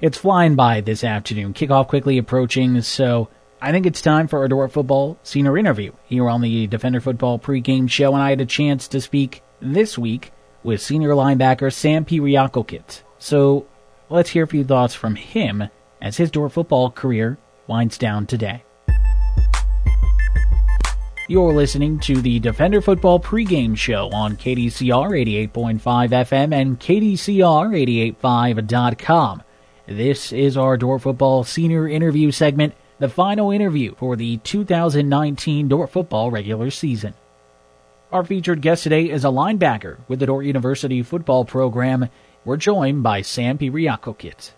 it's 0.00 0.18
flying 0.18 0.54
by 0.54 0.80
this 0.80 1.02
afternoon. 1.02 1.52
Kickoff 1.52 1.88
quickly 1.88 2.16
approaching, 2.16 2.80
so 2.82 3.28
I 3.60 3.72
think 3.72 3.86
it's 3.86 4.00
time 4.00 4.28
for 4.28 4.38
our 4.38 4.48
Dordt 4.48 4.70
football 4.70 5.18
senior 5.24 5.58
interview 5.58 5.92
here 6.06 6.28
on 6.28 6.42
the 6.42 6.68
Defender 6.68 7.00
Football 7.00 7.40
pregame 7.40 7.90
show, 7.90 8.14
and 8.14 8.22
I 8.22 8.30
had 8.30 8.40
a 8.40 8.46
chance 8.46 8.86
to 8.86 9.00
speak 9.00 9.42
this 9.60 9.98
week 9.98 10.30
with 10.62 10.80
senior 10.80 11.10
linebacker 11.10 11.72
Sam 11.72 12.04
Pieriakokit. 12.04 13.02
So, 13.18 13.66
let's 14.08 14.30
hear 14.30 14.44
a 14.44 14.48
few 14.48 14.64
thoughts 14.64 14.94
from 14.94 15.16
him 15.16 15.64
as 16.00 16.16
his 16.16 16.30
Dordt 16.30 16.52
football 16.52 16.90
career 16.90 17.36
winds 17.66 17.98
down 17.98 18.26
today. 18.26 18.62
You're 21.28 21.52
listening 21.52 21.98
to 22.00 22.20
the 22.20 22.40
Defender 22.40 22.80
Football 22.80 23.20
pregame 23.20 23.76
show 23.76 24.08
on 24.12 24.36
KDCR 24.36 25.48
88.5 25.52 25.80
FM 25.80 26.52
and 26.52 26.80
KDCR885.com. 26.80 29.42
This 29.86 30.32
is 30.32 30.56
our 30.56 30.76
Dordt 30.76 31.02
Football 31.02 31.44
senior 31.44 31.86
interview 31.86 32.32
segment, 32.32 32.74
the 32.98 33.08
final 33.08 33.52
interview 33.52 33.94
for 33.94 34.16
the 34.16 34.38
2019 34.38 35.68
Dordt 35.68 35.90
Football 35.90 36.32
regular 36.32 36.72
season. 36.72 37.14
Our 38.12 38.24
featured 38.24 38.60
guest 38.60 38.82
today 38.82 39.08
is 39.08 39.24
a 39.24 39.28
linebacker 39.28 39.98
with 40.08 40.18
the 40.18 40.26
Dordt 40.26 40.44
University 40.44 41.00
football 41.04 41.44
program. 41.44 42.08
We're 42.44 42.56
joined 42.56 43.04
by 43.04 43.22
Sam 43.22 43.56
Pibriakokit. 43.56 44.50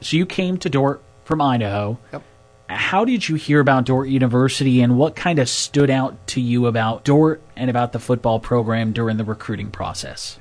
So 0.00 0.16
you 0.16 0.26
came 0.26 0.58
to 0.58 0.70
Dordt 0.70 1.02
from 1.24 1.40
Idaho. 1.40 1.98
Yep. 2.12 2.22
How 2.68 3.04
did 3.04 3.28
you 3.28 3.34
hear 3.34 3.58
about 3.58 3.86
Dordt 3.86 4.08
University 4.08 4.80
and 4.80 4.96
what 4.96 5.16
kind 5.16 5.40
of 5.40 5.48
stood 5.48 5.90
out 5.90 6.24
to 6.28 6.40
you 6.40 6.68
about 6.68 7.02
Dordt 7.02 7.42
and 7.56 7.68
about 7.68 7.90
the 7.90 7.98
football 7.98 8.38
program 8.38 8.92
during 8.92 9.16
the 9.16 9.24
recruiting 9.24 9.72
process? 9.72 10.38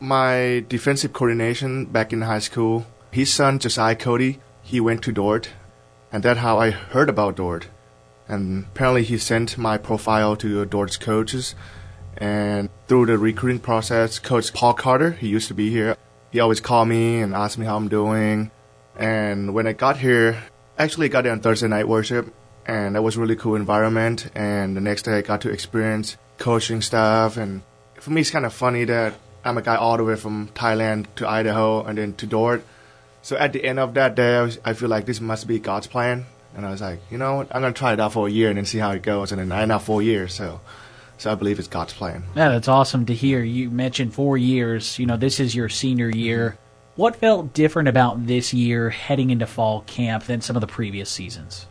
My 0.00 0.64
defensive 0.70 1.12
coordination 1.12 1.84
back 1.84 2.14
in 2.14 2.22
high 2.22 2.38
school, 2.38 2.86
his 3.10 3.30
son 3.30 3.58
Josiah 3.58 3.94
Cody, 3.94 4.40
he 4.62 4.80
went 4.80 5.02
to 5.02 5.12
Dordt, 5.12 5.50
and 6.10 6.22
that's 6.22 6.40
how 6.40 6.58
I 6.58 6.70
heard 6.70 7.10
about 7.10 7.36
Dordt. 7.36 7.68
And 8.26 8.64
apparently 8.64 9.02
he 9.02 9.18
sent 9.18 9.58
my 9.58 9.76
profile 9.76 10.34
to 10.36 10.64
Dordt's 10.64 10.96
coaches, 10.96 11.54
and 12.20 12.68
through 12.86 13.06
the 13.06 13.18
recruiting 13.18 13.60
process, 13.60 14.18
Coach 14.18 14.52
Paul 14.52 14.74
Carter, 14.74 15.12
he 15.12 15.28
used 15.28 15.48
to 15.48 15.54
be 15.54 15.70
here, 15.70 15.96
he 16.30 16.38
always 16.38 16.60
called 16.60 16.88
me 16.88 17.20
and 17.20 17.34
asked 17.34 17.58
me 17.58 17.66
how 17.66 17.76
I'm 17.76 17.88
doing. 17.88 18.50
And 18.96 19.54
when 19.54 19.66
I 19.66 19.72
got 19.72 19.96
here, 19.96 20.44
actually 20.78 21.08
got 21.08 21.24
there 21.24 21.32
on 21.32 21.40
Thursday 21.40 21.66
night 21.66 21.88
worship, 21.88 22.32
and 22.66 22.94
that 22.94 23.02
was 23.02 23.16
really 23.16 23.36
cool 23.36 23.56
environment. 23.56 24.30
And 24.34 24.76
the 24.76 24.80
next 24.80 25.02
day, 25.02 25.18
I 25.18 25.22
got 25.22 25.40
to 25.42 25.50
experience 25.50 26.18
coaching 26.38 26.82
stuff. 26.82 27.36
And 27.36 27.62
for 27.94 28.10
me, 28.10 28.20
it's 28.20 28.30
kind 28.30 28.44
of 28.44 28.52
funny 28.52 28.84
that 28.84 29.14
I'm 29.44 29.56
a 29.56 29.62
guy 29.62 29.76
all 29.76 29.96
the 29.96 30.04
way 30.04 30.16
from 30.16 30.48
Thailand 30.48 31.06
to 31.16 31.28
Idaho 31.28 31.82
and 31.84 31.98
then 31.98 32.14
to 32.14 32.26
Dordt. 32.26 32.64
So 33.22 33.36
at 33.36 33.52
the 33.52 33.64
end 33.64 33.78
of 33.78 33.94
that 33.94 34.14
day, 34.14 34.36
I, 34.36 34.42
was, 34.42 34.58
I 34.64 34.72
feel 34.74 34.88
like 34.88 35.06
this 35.06 35.20
must 35.20 35.46
be 35.46 35.58
God's 35.58 35.86
plan. 35.86 36.26
And 36.54 36.66
I 36.66 36.70
was 36.70 36.80
like, 36.80 37.00
you 37.10 37.18
know 37.18 37.36
what? 37.36 37.54
I'm 37.54 37.62
gonna 37.62 37.72
try 37.72 37.92
it 37.92 38.00
out 38.00 38.12
for 38.12 38.26
a 38.26 38.30
year 38.30 38.48
and 38.48 38.58
then 38.58 38.66
see 38.66 38.78
how 38.78 38.90
it 38.90 39.02
goes. 39.02 39.32
And 39.32 39.40
then 39.40 39.52
I 39.52 39.64
now 39.64 39.78
four 39.78 40.02
years, 40.02 40.34
so 40.34 40.60
so 41.20 41.30
I 41.30 41.34
believe 41.34 41.58
it's 41.58 41.68
God's 41.68 41.92
plan. 41.92 42.24
Yeah, 42.34 42.48
that's 42.48 42.66
awesome 42.66 43.04
to 43.06 43.14
hear. 43.14 43.42
You 43.42 43.70
mentioned 43.70 44.14
four 44.14 44.38
years. 44.38 44.98
You 44.98 45.04
know, 45.04 45.18
this 45.18 45.38
is 45.38 45.54
your 45.54 45.68
senior 45.68 46.08
year. 46.08 46.56
What 46.96 47.16
felt 47.16 47.52
different 47.52 47.88
about 47.88 48.26
this 48.26 48.54
year 48.54 48.88
heading 48.88 49.28
into 49.30 49.46
fall 49.46 49.82
camp 49.82 50.24
than 50.24 50.40
some 50.40 50.56
of 50.56 50.60
the 50.60 50.66
previous 50.66 51.10
seasons? 51.10 51.66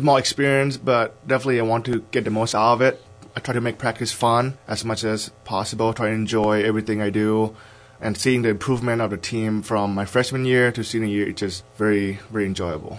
More 0.00 0.18
experience, 0.18 0.76
but 0.76 1.26
definitely 1.26 1.60
I 1.60 1.62
want 1.62 1.84
to 1.86 2.00
get 2.10 2.24
the 2.24 2.30
most 2.30 2.54
out 2.54 2.72
of 2.74 2.80
it. 2.82 3.02
I 3.36 3.40
try 3.40 3.54
to 3.54 3.60
make 3.60 3.78
practice 3.78 4.12
fun 4.12 4.58
as 4.66 4.84
much 4.84 5.04
as 5.04 5.30
possible, 5.44 5.92
try 5.92 6.08
to 6.08 6.14
enjoy 6.14 6.62
everything 6.64 7.00
I 7.00 7.10
do. 7.10 7.54
And 8.00 8.16
seeing 8.16 8.42
the 8.42 8.48
improvement 8.48 9.00
of 9.00 9.10
the 9.10 9.16
team 9.16 9.62
from 9.62 9.94
my 9.94 10.06
freshman 10.06 10.44
year 10.44 10.72
to 10.72 10.82
senior 10.82 11.06
year, 11.06 11.28
it's 11.28 11.38
just 11.40 11.64
very, 11.76 12.18
very 12.30 12.46
enjoyable. 12.46 12.98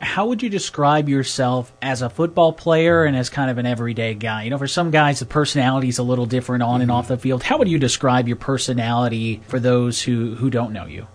How 0.00 0.26
would 0.26 0.42
you 0.42 0.48
describe 0.48 1.08
yourself 1.08 1.72
as 1.82 2.02
a 2.02 2.10
football 2.10 2.52
player 2.52 3.04
and 3.04 3.16
as 3.16 3.30
kind 3.30 3.50
of 3.50 3.58
an 3.58 3.66
everyday 3.66 4.14
guy? 4.14 4.44
You 4.44 4.50
know, 4.50 4.58
for 4.58 4.68
some 4.68 4.90
guys, 4.92 5.18
the 5.18 5.26
personality 5.26 5.88
is 5.88 5.98
a 5.98 6.04
little 6.04 6.26
different 6.26 6.62
on 6.62 6.80
and 6.80 6.90
mm-hmm. 6.90 6.98
off 6.98 7.08
the 7.08 7.18
field. 7.18 7.42
How 7.42 7.58
would 7.58 7.68
you 7.68 7.78
describe 7.78 8.28
your 8.28 8.36
personality 8.36 9.42
for 9.48 9.58
those 9.58 10.00
who, 10.00 10.36
who 10.36 10.50
don't 10.50 10.72
know 10.72 10.86
you? 10.86 11.08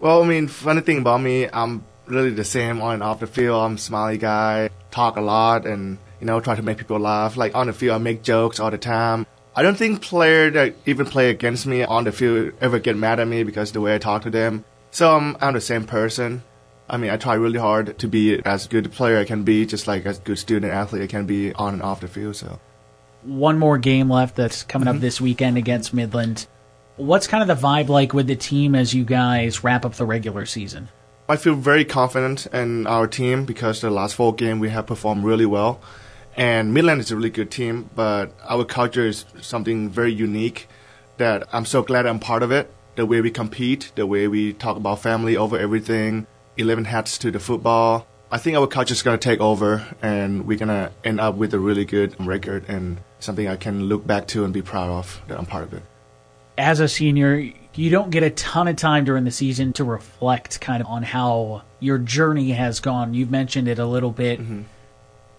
Well, 0.00 0.22
I 0.22 0.26
mean, 0.26 0.46
funny 0.46 0.82
thing 0.82 0.98
about 0.98 1.22
me, 1.22 1.48
I'm 1.50 1.84
really 2.06 2.30
the 2.30 2.44
same 2.44 2.80
on 2.82 2.94
and 2.94 3.02
off 3.02 3.20
the 3.20 3.26
field. 3.26 3.62
I'm 3.62 3.74
a 3.74 3.78
smiley 3.78 4.18
guy, 4.18 4.70
talk 4.90 5.16
a 5.16 5.20
lot, 5.20 5.66
and 5.66 5.98
you 6.20 6.26
know, 6.26 6.40
try 6.40 6.54
to 6.54 6.62
make 6.62 6.78
people 6.78 6.98
laugh. 6.98 7.36
Like 7.36 7.54
on 7.54 7.66
the 7.66 7.72
field, 7.72 7.94
I 7.94 7.98
make 7.98 8.22
jokes 8.22 8.60
all 8.60 8.70
the 8.70 8.78
time. 8.78 9.26
I 9.56 9.62
don't 9.62 9.76
think 9.76 10.02
players 10.02 10.52
that 10.54 10.74
even 10.86 11.06
play 11.06 11.30
against 11.30 11.66
me 11.66 11.82
on 11.82 12.04
the 12.04 12.12
field 12.12 12.52
ever 12.60 12.78
get 12.78 12.96
mad 12.96 13.20
at 13.20 13.26
me 13.26 13.42
because 13.42 13.72
the 13.72 13.80
way 13.80 13.94
I 13.94 13.98
talk 13.98 14.22
to 14.22 14.30
them. 14.30 14.64
So 14.90 15.16
I'm, 15.16 15.36
I'm 15.40 15.54
the 15.54 15.60
same 15.60 15.84
person. 15.84 16.42
I 16.88 16.96
mean, 16.96 17.10
I 17.10 17.16
try 17.16 17.34
really 17.34 17.58
hard 17.58 17.98
to 17.98 18.08
be 18.08 18.40
as 18.44 18.66
good 18.66 18.86
a 18.86 18.88
player 18.88 19.18
I 19.18 19.24
can 19.24 19.42
be, 19.42 19.66
just 19.66 19.86
like 19.86 20.06
as 20.06 20.18
good 20.18 20.38
student 20.38 20.72
athlete 20.72 21.02
I 21.02 21.06
can 21.06 21.26
be 21.26 21.52
on 21.52 21.74
and 21.74 21.82
off 21.82 22.00
the 22.00 22.08
field. 22.08 22.36
So, 22.36 22.60
one 23.22 23.58
more 23.58 23.78
game 23.78 24.10
left 24.10 24.36
that's 24.36 24.62
coming 24.62 24.88
mm-hmm. 24.88 24.96
up 24.96 25.00
this 25.00 25.20
weekend 25.20 25.58
against 25.58 25.92
Midland. 25.92 26.46
What's 26.96 27.26
kind 27.26 27.48
of 27.48 27.60
the 27.60 27.66
vibe 27.66 27.88
like 27.88 28.12
with 28.12 28.26
the 28.26 28.36
team 28.36 28.74
as 28.74 28.94
you 28.94 29.04
guys 29.04 29.62
wrap 29.62 29.84
up 29.84 29.94
the 29.94 30.06
regular 30.06 30.46
season? 30.46 30.88
I 31.28 31.36
feel 31.36 31.54
very 31.54 31.84
confident 31.84 32.46
in 32.46 32.86
our 32.86 33.06
team 33.06 33.44
because 33.44 33.82
the 33.82 33.90
last 33.90 34.14
four 34.14 34.34
games 34.34 34.60
we 34.60 34.70
have 34.70 34.86
performed 34.86 35.24
really 35.24 35.44
well. 35.44 35.80
And 36.36 36.72
Midland 36.72 37.00
is 37.00 37.10
a 37.10 37.16
really 37.16 37.30
good 37.30 37.50
team, 37.50 37.90
but 37.94 38.32
our 38.48 38.64
culture 38.64 39.06
is 39.06 39.26
something 39.42 39.90
very 39.90 40.12
unique 40.12 40.68
that 41.18 41.46
I'm 41.52 41.66
so 41.66 41.82
glad 41.82 42.06
I'm 42.06 42.18
part 42.18 42.42
of 42.42 42.50
it. 42.50 42.72
The 42.94 43.04
way 43.04 43.20
we 43.20 43.30
compete, 43.30 43.92
the 43.94 44.06
way 44.06 44.26
we 44.26 44.54
talk 44.54 44.76
about 44.76 45.02
family 45.02 45.36
over 45.36 45.58
everything, 45.58 46.26
11 46.58 46.84
hats 46.84 47.16
to 47.18 47.30
the 47.30 47.40
football. 47.40 48.06
I 48.30 48.36
think 48.36 48.56
our 48.56 48.66
culture 48.66 48.92
is 48.92 49.02
going 49.02 49.18
to 49.18 49.22
take 49.22 49.40
over 49.40 49.86
and 50.02 50.46
we're 50.46 50.58
going 50.58 50.68
to 50.68 50.92
end 51.02 51.18
up 51.18 51.36
with 51.36 51.54
a 51.54 51.58
really 51.58 51.86
good 51.86 52.14
record 52.24 52.68
and 52.68 52.98
something 53.20 53.48
I 53.48 53.56
can 53.56 53.84
look 53.84 54.06
back 54.06 54.26
to 54.28 54.44
and 54.44 54.52
be 54.52 54.60
proud 54.60 54.90
of 54.90 55.22
that 55.28 55.38
I'm 55.38 55.46
part 55.46 55.64
of 55.64 55.72
it. 55.72 55.82
As 56.58 56.80
a 56.80 56.88
senior, 56.88 57.50
you 57.74 57.90
don't 57.90 58.10
get 58.10 58.22
a 58.22 58.30
ton 58.30 58.68
of 58.68 58.76
time 58.76 59.04
during 59.04 59.24
the 59.24 59.30
season 59.30 59.72
to 59.74 59.84
reflect 59.84 60.60
kind 60.60 60.82
of 60.82 60.88
on 60.88 61.04
how 61.04 61.62
your 61.80 61.96
journey 61.96 62.50
has 62.50 62.80
gone. 62.80 63.14
You've 63.14 63.30
mentioned 63.30 63.68
it 63.68 63.78
a 63.78 63.86
little 63.86 64.10
bit. 64.10 64.40
Mm-hmm. 64.40 64.62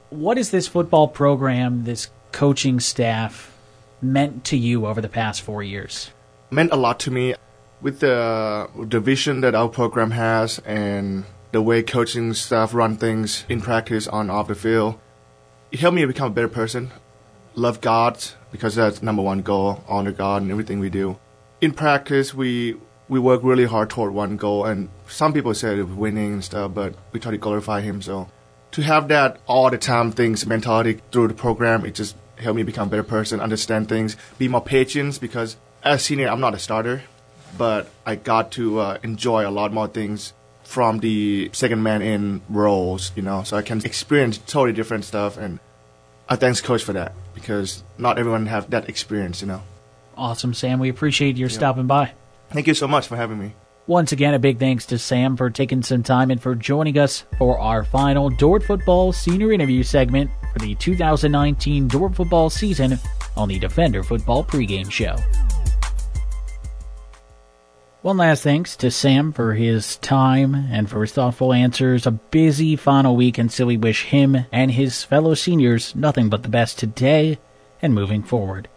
What 0.09 0.37
is 0.37 0.49
this 0.49 0.67
football 0.67 1.07
program, 1.07 1.83
this 1.83 2.09
coaching 2.31 2.79
staff 2.79 3.53
meant 4.01 4.45
to 4.45 4.57
you 4.57 4.87
over 4.87 5.01
the 5.01 5.09
past 5.09 5.41
four 5.41 5.61
years? 5.61 6.09
Meant 6.49 6.71
a 6.71 6.77
lot 6.77 6.99
to 7.01 7.11
me 7.11 7.35
with 7.81 7.99
the 7.99 8.69
the 8.75 8.99
vision 8.99 9.41
that 9.41 9.55
our 9.55 9.69
program 9.69 10.11
has 10.11 10.59
and 10.59 11.25
the 11.51 11.61
way 11.61 11.81
coaching 11.81 12.33
staff 12.33 12.73
run 12.73 12.95
things 12.97 13.45
in 13.49 13.61
practice 13.61 14.07
on 14.07 14.29
off 14.29 14.47
the 14.47 14.55
field, 14.55 14.99
it 15.71 15.79
helped 15.79 15.95
me 15.95 16.05
become 16.05 16.27
a 16.31 16.33
better 16.33 16.47
person. 16.47 16.91
Love 17.55 17.81
God 17.81 18.23
because 18.51 18.75
that's 18.75 19.01
number 19.01 19.21
one 19.21 19.41
goal. 19.41 19.83
Honor 19.87 20.11
God 20.11 20.43
in 20.43 20.51
everything 20.51 20.79
we 20.79 20.89
do. 20.89 21.17
In 21.61 21.73
practice, 21.73 22.33
we 22.33 22.77
we 23.07 23.19
work 23.19 23.41
really 23.43 23.65
hard 23.65 23.89
toward 23.89 24.13
one 24.13 24.37
goal, 24.37 24.65
and 24.65 24.89
some 25.07 25.33
people 25.33 25.53
say 25.53 25.81
winning 25.81 26.33
and 26.33 26.43
stuff, 26.43 26.73
but 26.73 26.93
we 27.11 27.19
try 27.19 27.31
to 27.31 27.37
glorify 27.37 27.81
Him. 27.81 28.01
So 28.01 28.29
to 28.71 28.81
have 28.83 29.07
that 29.07 29.39
all 29.47 29.69
the 29.69 29.77
time 29.77 30.11
things 30.11 30.45
mentality 30.45 31.01
through 31.11 31.29
the 31.29 31.33
program, 31.33 31.85
it 31.85 31.95
just 31.95 32.15
helped 32.37 32.55
me 32.55 32.63
become 32.63 32.87
a 32.87 32.91
better 32.91 33.03
person, 33.03 33.41
understand 33.41 33.89
things, 33.89 34.15
be 34.37 34.47
more 34.47 34.63
patient 34.63 35.19
because 35.19 35.57
as 35.83 36.03
senior, 36.03 36.27
I'm 36.27 36.39
not 36.39 36.53
a 36.53 36.59
starter 36.59 37.03
but 37.57 37.89
I 38.05 38.15
got 38.15 38.51
to 38.53 38.79
uh, 38.79 38.97
enjoy 39.03 39.47
a 39.47 39.51
lot 39.51 39.73
more 39.73 39.87
things 39.87 40.33
from 40.63 40.99
the 40.99 41.49
second 41.53 41.81
man 41.81 42.01
in 42.01 42.41
roles, 42.49 43.11
you 43.15 43.23
know, 43.23 43.43
so 43.43 43.57
I 43.57 43.61
can 43.61 43.83
experience 43.83 44.37
totally 44.37 44.73
different 44.73 45.03
stuff. 45.03 45.37
And 45.37 45.59
I 46.27 46.35
thanks 46.35 46.61
coach 46.61 46.83
for 46.83 46.93
that 46.93 47.13
because 47.33 47.83
not 47.97 48.19
everyone 48.19 48.45
have 48.45 48.69
that 48.69 48.87
experience, 48.87 49.41
you 49.41 49.47
know. 49.47 49.63
Awesome, 50.15 50.53
Sam. 50.53 50.79
We 50.79 50.89
appreciate 50.89 51.37
your 51.37 51.49
stopping 51.49 51.87
by. 51.87 52.11
Thank 52.49 52.67
you 52.67 52.73
so 52.73 52.87
much 52.87 53.07
for 53.07 53.15
having 53.15 53.39
me. 53.39 53.53
Once 53.87 54.11
again, 54.11 54.35
a 54.35 54.39
big 54.39 54.59
thanks 54.59 54.85
to 54.85 54.99
Sam 54.99 55.35
for 55.35 55.49
taking 55.49 55.81
some 55.81 56.03
time 56.03 56.29
and 56.29 56.39
for 56.39 56.53
joining 56.53 56.99
us 56.99 57.23
for 57.39 57.57
our 57.57 57.83
final 57.83 58.29
Dordt 58.29 58.61
Football 58.61 59.11
Senior 59.11 59.51
Interview 59.51 59.81
segment 59.81 60.29
for 60.53 60.59
the 60.59 60.75
2019 60.75 61.87
Dordt 61.87 62.13
Football 62.13 62.51
season 62.51 62.99
on 63.35 63.49
the 63.49 63.57
Defender 63.57 64.03
Football 64.03 64.43
pregame 64.43 64.91
show. 64.91 65.15
One 68.01 68.15
last 68.15 68.43
thanks 68.43 68.77
to 68.77 68.91
Sam 68.91 69.33
for 69.33 69.55
his 69.55 69.97
time 69.97 70.55
and 70.55 70.89
for 70.89 71.01
his 71.01 71.11
thoughtful 71.11 71.51
answers. 71.51 72.07
A 72.07 72.11
busy 72.11 72.77
final 72.77 73.13
week, 73.17 73.37
and 73.37 73.51
so 73.51 73.65
we 73.65 73.75
wish 73.75 74.05
him 74.05 74.45
and 74.53 74.71
his 74.71 75.03
fellow 75.03 75.33
seniors 75.33 75.93
nothing 75.97 76.29
but 76.29 76.43
the 76.43 76.47
best 76.49 76.79
today 76.79 77.39
and 77.81 77.93
moving 77.93 78.23
forward. 78.23 78.69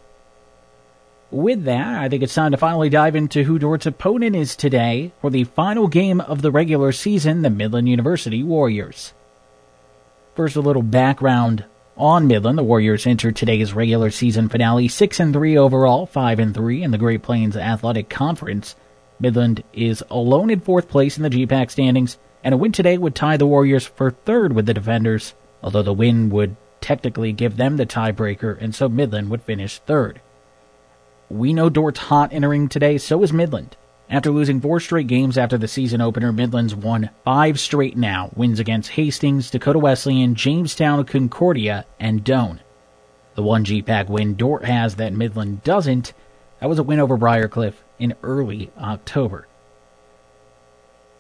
With 1.31 1.63
that, 1.67 2.03
I 2.03 2.09
think 2.09 2.25
it's 2.25 2.35
time 2.35 2.51
to 2.51 2.57
finally 2.57 2.89
dive 2.89 3.15
into 3.15 3.45
who 3.45 3.61
Dordt's 3.61 3.87
opponent 3.87 4.35
is 4.35 4.57
today 4.57 5.13
for 5.21 5.31
the 5.31 5.45
final 5.45 5.87
game 5.87 6.21
of 6.21 6.43
the 6.43 6.51
regular 6.51 6.91
season, 6.91 7.43
the 7.43 7.51
Midland 7.51 7.89
University 7.89 8.43
Warriors. 8.43 9.13
First, 10.35 10.57
a 10.57 10.61
little 10.61 10.83
background 10.83 11.65
on 11.97 12.27
Midland. 12.27 12.59
The 12.59 12.65
Warriors 12.65 13.07
entered 13.07 13.37
today's 13.37 13.73
regular 13.73 14.11
season 14.11 14.49
finale 14.49 14.89
6 14.89 15.21
and 15.21 15.33
3 15.33 15.57
overall, 15.57 16.07
5 16.07 16.41
and 16.41 16.53
3 16.53 16.83
in 16.83 16.91
the 16.91 16.99
Great 16.99 17.23
Plains 17.23 17.57
Athletic 17.57 18.09
Conference. 18.09 18.75
Midland 19.23 19.63
is 19.73 20.03
alone 20.11 20.51
in 20.51 20.59
fourth 20.59 20.89
place 20.89 21.17
in 21.17 21.23
the 21.23 21.31
GPAC 21.31 21.71
standings, 21.71 22.19
and 22.43 22.53
a 22.53 22.57
win 22.57 22.73
today 22.73 22.99
would 22.99 23.15
tie 23.15 23.37
the 23.37 23.47
Warriors 23.47 23.87
for 23.87 24.11
third 24.11 24.53
with 24.53 24.67
the 24.67 24.75
defenders, 24.75 25.35
although 25.63 25.83
the 25.83 25.93
win 25.93 26.29
would 26.31 26.57
technically 26.81 27.33
give 27.33 27.57
them 27.57 27.77
the 27.77 27.87
tiebreaker, 27.87 28.61
and 28.61 28.75
so 28.75 28.89
Midland 28.89 29.31
would 29.31 29.43
finish 29.43 29.79
third. 29.79 30.21
We 31.31 31.53
know 31.53 31.71
Dordt's 31.71 32.01
hot 32.01 32.33
entering 32.33 32.69
today, 32.69 32.99
so 32.99 33.23
is 33.23 33.33
Midland, 33.33 33.77
After 34.11 34.33
losing 34.33 34.61
four 34.61 34.81
straight 34.81 35.07
games 35.07 35.39
after 35.39 35.57
the 35.57 35.69
season 35.69 36.01
opener, 36.01 36.33
Midlands 36.33 36.75
won 36.75 37.11
five 37.25 37.61
straight 37.61 37.97
now. 37.97 38.31
Wins 38.35 38.59
against 38.59 38.91
Hastings, 38.91 39.51
Dakota 39.51 39.79
Wesleyan, 39.79 40.35
Jamestown, 40.35 41.05
Concordia, 41.05 41.87
and 42.01 42.25
Doane. 42.25 42.59
The 43.37 43.43
one 43.43 43.65
GPAC 43.65 44.09
win 44.09 44.35
Dordt 44.35 44.65
has 44.65 44.97
that 44.97 45.15
Midland 45.15 45.63
doesn't, 45.63 46.13
that 46.61 46.69
was 46.69 46.79
a 46.79 46.83
win 46.83 47.01
over 47.01 47.17
Briar 47.17 47.49
Cliff 47.49 47.83
in 48.03 48.15
early 48.25 48.71
October. 48.77 49.47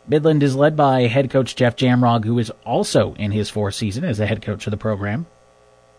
Midland 0.08 0.42
is 0.42 0.56
led 0.56 0.76
by 0.76 1.02
head 1.02 1.30
coach 1.30 1.54
Jeff 1.54 1.76
Jamrog, 1.76 2.24
who 2.24 2.36
is 2.40 2.50
also 2.66 3.14
in 3.14 3.30
his 3.30 3.48
fourth 3.48 3.76
season 3.76 4.02
as 4.02 4.18
the 4.18 4.26
head 4.26 4.42
coach 4.42 4.66
of 4.66 4.72
the 4.72 4.76
program. 4.76 5.26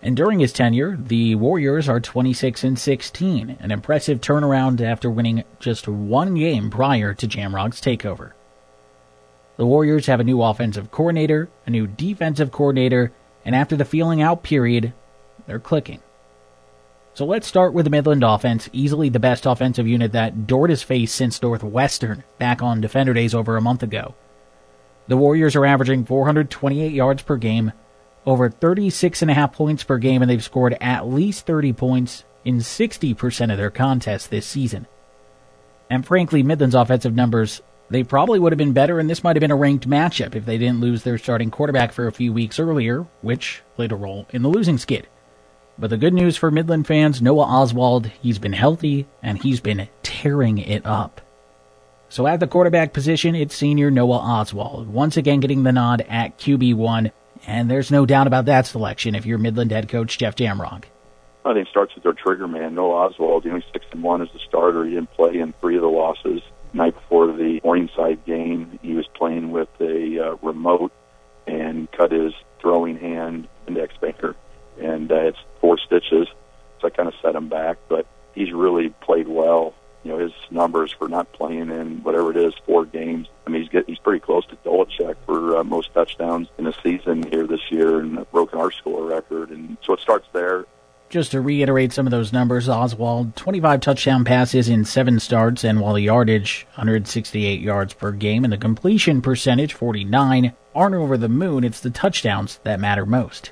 And 0.01 0.17
during 0.17 0.41
his 0.41 0.51
tenure, 0.51 0.97
the 0.97 1.35
Warriors 1.35 1.87
are 1.87 2.01
26 2.01 2.65
and 2.65 2.77
16, 2.77 3.57
an 3.61 3.71
impressive 3.71 4.19
turnaround 4.19 4.81
after 4.81 5.09
winning 5.09 5.45
just 5.61 5.87
one 5.87 6.35
game 6.35 6.69
prior 6.69 7.13
to 7.13 7.27
Jamrog's 7.27 7.79
takeover. 7.79 8.33
The 9.55 9.65
Warriors 9.65 10.07
have 10.07 10.19
a 10.19 10.25
new 10.25 10.41
offensive 10.41 10.91
coordinator, 10.91 11.47
a 11.65 11.69
new 11.69 11.87
defensive 11.87 12.51
coordinator, 12.51 13.13
and 13.45 13.55
after 13.55 13.77
the 13.77 13.85
feeling 13.85 14.21
out 14.21 14.43
period, 14.43 14.91
they're 15.47 15.59
clicking. 15.59 16.01
So 17.15 17.25
let's 17.25 17.45
start 17.45 17.73
with 17.73 17.85
the 17.85 17.91
Midland 17.91 18.23
offense, 18.23 18.71
easily 18.73 19.07
the 19.07 19.19
best 19.19 19.45
offensive 19.45 19.87
unit 19.87 20.13
that 20.13 20.47
Dordt 20.47 20.71
has 20.71 20.81
faced 20.81 21.13
since 21.13 21.39
Northwestern 21.41 22.23
back 22.39 22.63
on 22.63 22.81
Defender 22.81 23.13
Days 23.13 23.35
over 23.35 23.55
a 23.55 23.61
month 23.61 23.83
ago. 23.83 24.15
The 25.07 25.17
Warriors 25.17 25.55
are 25.55 25.65
averaging 25.65 26.05
428 26.05 26.91
yards 26.91 27.21
per 27.21 27.37
game, 27.37 27.71
over 28.25 28.49
36.5 28.49 29.53
points 29.53 29.83
per 29.83 29.99
game, 29.99 30.23
and 30.23 30.31
they've 30.31 30.43
scored 30.43 30.75
at 30.81 31.07
least 31.07 31.45
30 31.45 31.73
points 31.73 32.23
in 32.45 32.57
60% 32.57 33.51
of 33.51 33.57
their 33.59 33.69
contests 33.69 34.25
this 34.25 34.47
season. 34.47 34.87
And 35.91 36.03
frankly, 36.03 36.41
Midland's 36.41 36.73
offensive 36.73 37.13
numbers, 37.13 37.61
they 37.91 38.03
probably 38.03 38.39
would 38.39 38.53
have 38.53 38.57
been 38.57 38.73
better, 38.73 38.97
and 38.97 39.07
this 39.07 39.23
might 39.23 39.35
have 39.35 39.41
been 39.41 39.51
a 39.51 39.55
ranked 39.55 39.87
matchup 39.87 40.33
if 40.33 40.47
they 40.47 40.57
didn't 40.57 40.81
lose 40.81 41.03
their 41.03 41.19
starting 41.19 41.51
quarterback 41.51 41.91
for 41.91 42.07
a 42.07 42.11
few 42.11 42.33
weeks 42.33 42.57
earlier, 42.57 43.05
which 43.21 43.61
played 43.75 43.91
a 43.91 43.95
role 43.95 44.25
in 44.31 44.41
the 44.41 44.49
losing 44.49 44.79
skid. 44.79 45.07
But 45.77 45.89
the 45.89 45.97
good 45.97 46.13
news 46.13 46.37
for 46.37 46.51
Midland 46.51 46.85
fans, 46.85 47.21
Noah 47.21 47.45
Oswald, 47.45 48.07
he's 48.21 48.37
been 48.37 48.53
healthy, 48.53 49.07
and 49.21 49.41
he's 49.41 49.59
been 49.59 49.87
tearing 50.03 50.59
it 50.59 50.85
up. 50.85 51.19
So 52.09 52.27
at 52.27 52.39
the 52.39 52.47
quarterback 52.47 52.93
position, 52.93 53.33
it's 53.33 53.55
senior 53.55 53.89
Noah 53.89 54.19
Oswald, 54.19 54.87
once 54.87 55.17
again 55.17 55.39
getting 55.39 55.63
the 55.63 55.71
nod 55.71 56.05
at 56.07 56.37
QB1, 56.37 57.11
and 57.47 57.71
there's 57.71 57.89
no 57.89 58.05
doubt 58.05 58.27
about 58.27 58.45
that 58.45 58.67
selection 58.67 59.15
if 59.15 59.25
you're 59.25 59.39
Midland 59.39 59.71
head 59.71 59.89
coach 59.89 60.19
Jeff 60.19 60.35
Jamrog. 60.35 60.83
I 61.45 61.53
think 61.53 61.67
it 61.67 61.71
starts 61.71 61.93
with 61.95 62.03
their 62.03 62.13
trigger 62.13 62.47
man, 62.47 62.75
Noah 62.75 63.07
Oswald. 63.07 63.43
You 63.43 63.51
know, 63.51 63.57
he's 63.57 63.65
six 63.73 63.85
and 63.91 64.03
one 64.03 64.21
as 64.21 64.29
the 64.31 64.39
starter. 64.47 64.85
He 64.85 64.91
didn't 64.91 65.11
play 65.11 65.39
in 65.39 65.53
three 65.59 65.75
of 65.75 65.81
the 65.81 65.87
losses. 65.87 66.41
Night 66.71 66.93
before 66.93 67.27
the 67.27 67.59
Morningside 67.63 68.23
game, 68.25 68.79
he 68.81 68.93
was 68.93 69.07
playing 69.15 69.51
with 69.51 69.69
a 69.79 70.19
uh, 70.19 70.35
remote 70.41 70.91
and 71.45 71.91
cut 71.91 72.11
his 72.11 72.33
throwing 72.59 72.97
hand 72.97 73.47
index 73.67 73.93
finger, 73.99 74.35
and 74.83 75.11
uh, 75.11 75.15
it's 75.15 75.39
four 75.61 75.77
stitches. 75.77 76.27
So 76.81 76.87
I 76.87 76.89
kind 76.89 77.07
of 77.07 77.15
set 77.21 77.35
him 77.35 77.49
back, 77.49 77.77
but 77.87 78.05
he's 78.35 78.51
really 78.51 78.89
played 78.89 79.27
well 79.27 79.73
you 80.03 80.11
know 80.11 80.17
his 80.17 80.33
numbers 80.51 80.91
for 80.91 81.07
not 81.07 81.31
playing 81.33 81.69
in 81.69 82.03
whatever 82.03 82.31
it 82.31 82.37
is 82.37 82.53
four 82.65 82.85
games. 82.85 83.27
I 83.47 83.49
mean 83.49 83.67
he's 83.69 83.83
he's 83.87 83.99
pretty 83.99 84.19
close 84.19 84.45
to 84.47 84.55
Dolachek 84.57 85.15
for 85.25 85.57
uh, 85.57 85.63
most 85.63 85.93
touchdowns 85.93 86.49
in 86.57 86.67
a 86.67 86.73
season 86.81 87.23
here 87.31 87.47
this 87.47 87.71
year 87.71 87.99
and 87.99 88.29
broken 88.31 88.59
our 88.59 88.71
score 88.71 89.05
record. 89.05 89.49
And 89.49 89.77
so 89.83 89.93
it 89.93 90.01
starts 90.01 90.27
there. 90.33 90.65
Just 91.09 91.31
to 91.31 91.41
reiterate 91.41 91.93
some 91.93 92.07
of 92.07 92.11
those 92.11 92.33
numbers, 92.33 92.67
Oswald 92.67 93.35
25 93.35 93.81
touchdown 93.81 94.25
passes 94.25 94.67
in 94.67 94.83
seven 94.83 95.19
starts, 95.19 95.63
and 95.63 95.79
while 95.79 95.93
the 95.93 96.01
yardage 96.01 96.65
168 96.71 97.61
yards 97.61 97.93
per 97.93 98.11
game 98.11 98.43
and 98.43 98.51
the 98.51 98.57
completion 98.57 99.21
percentage 99.21 99.73
49 99.73 100.53
aren't 100.73 100.95
over 100.95 101.15
the 101.15 101.29
moon, 101.29 101.63
it's 101.63 101.79
the 101.79 101.91
touchdowns 101.91 102.59
that 102.63 102.79
matter 102.79 103.05
most. 103.05 103.51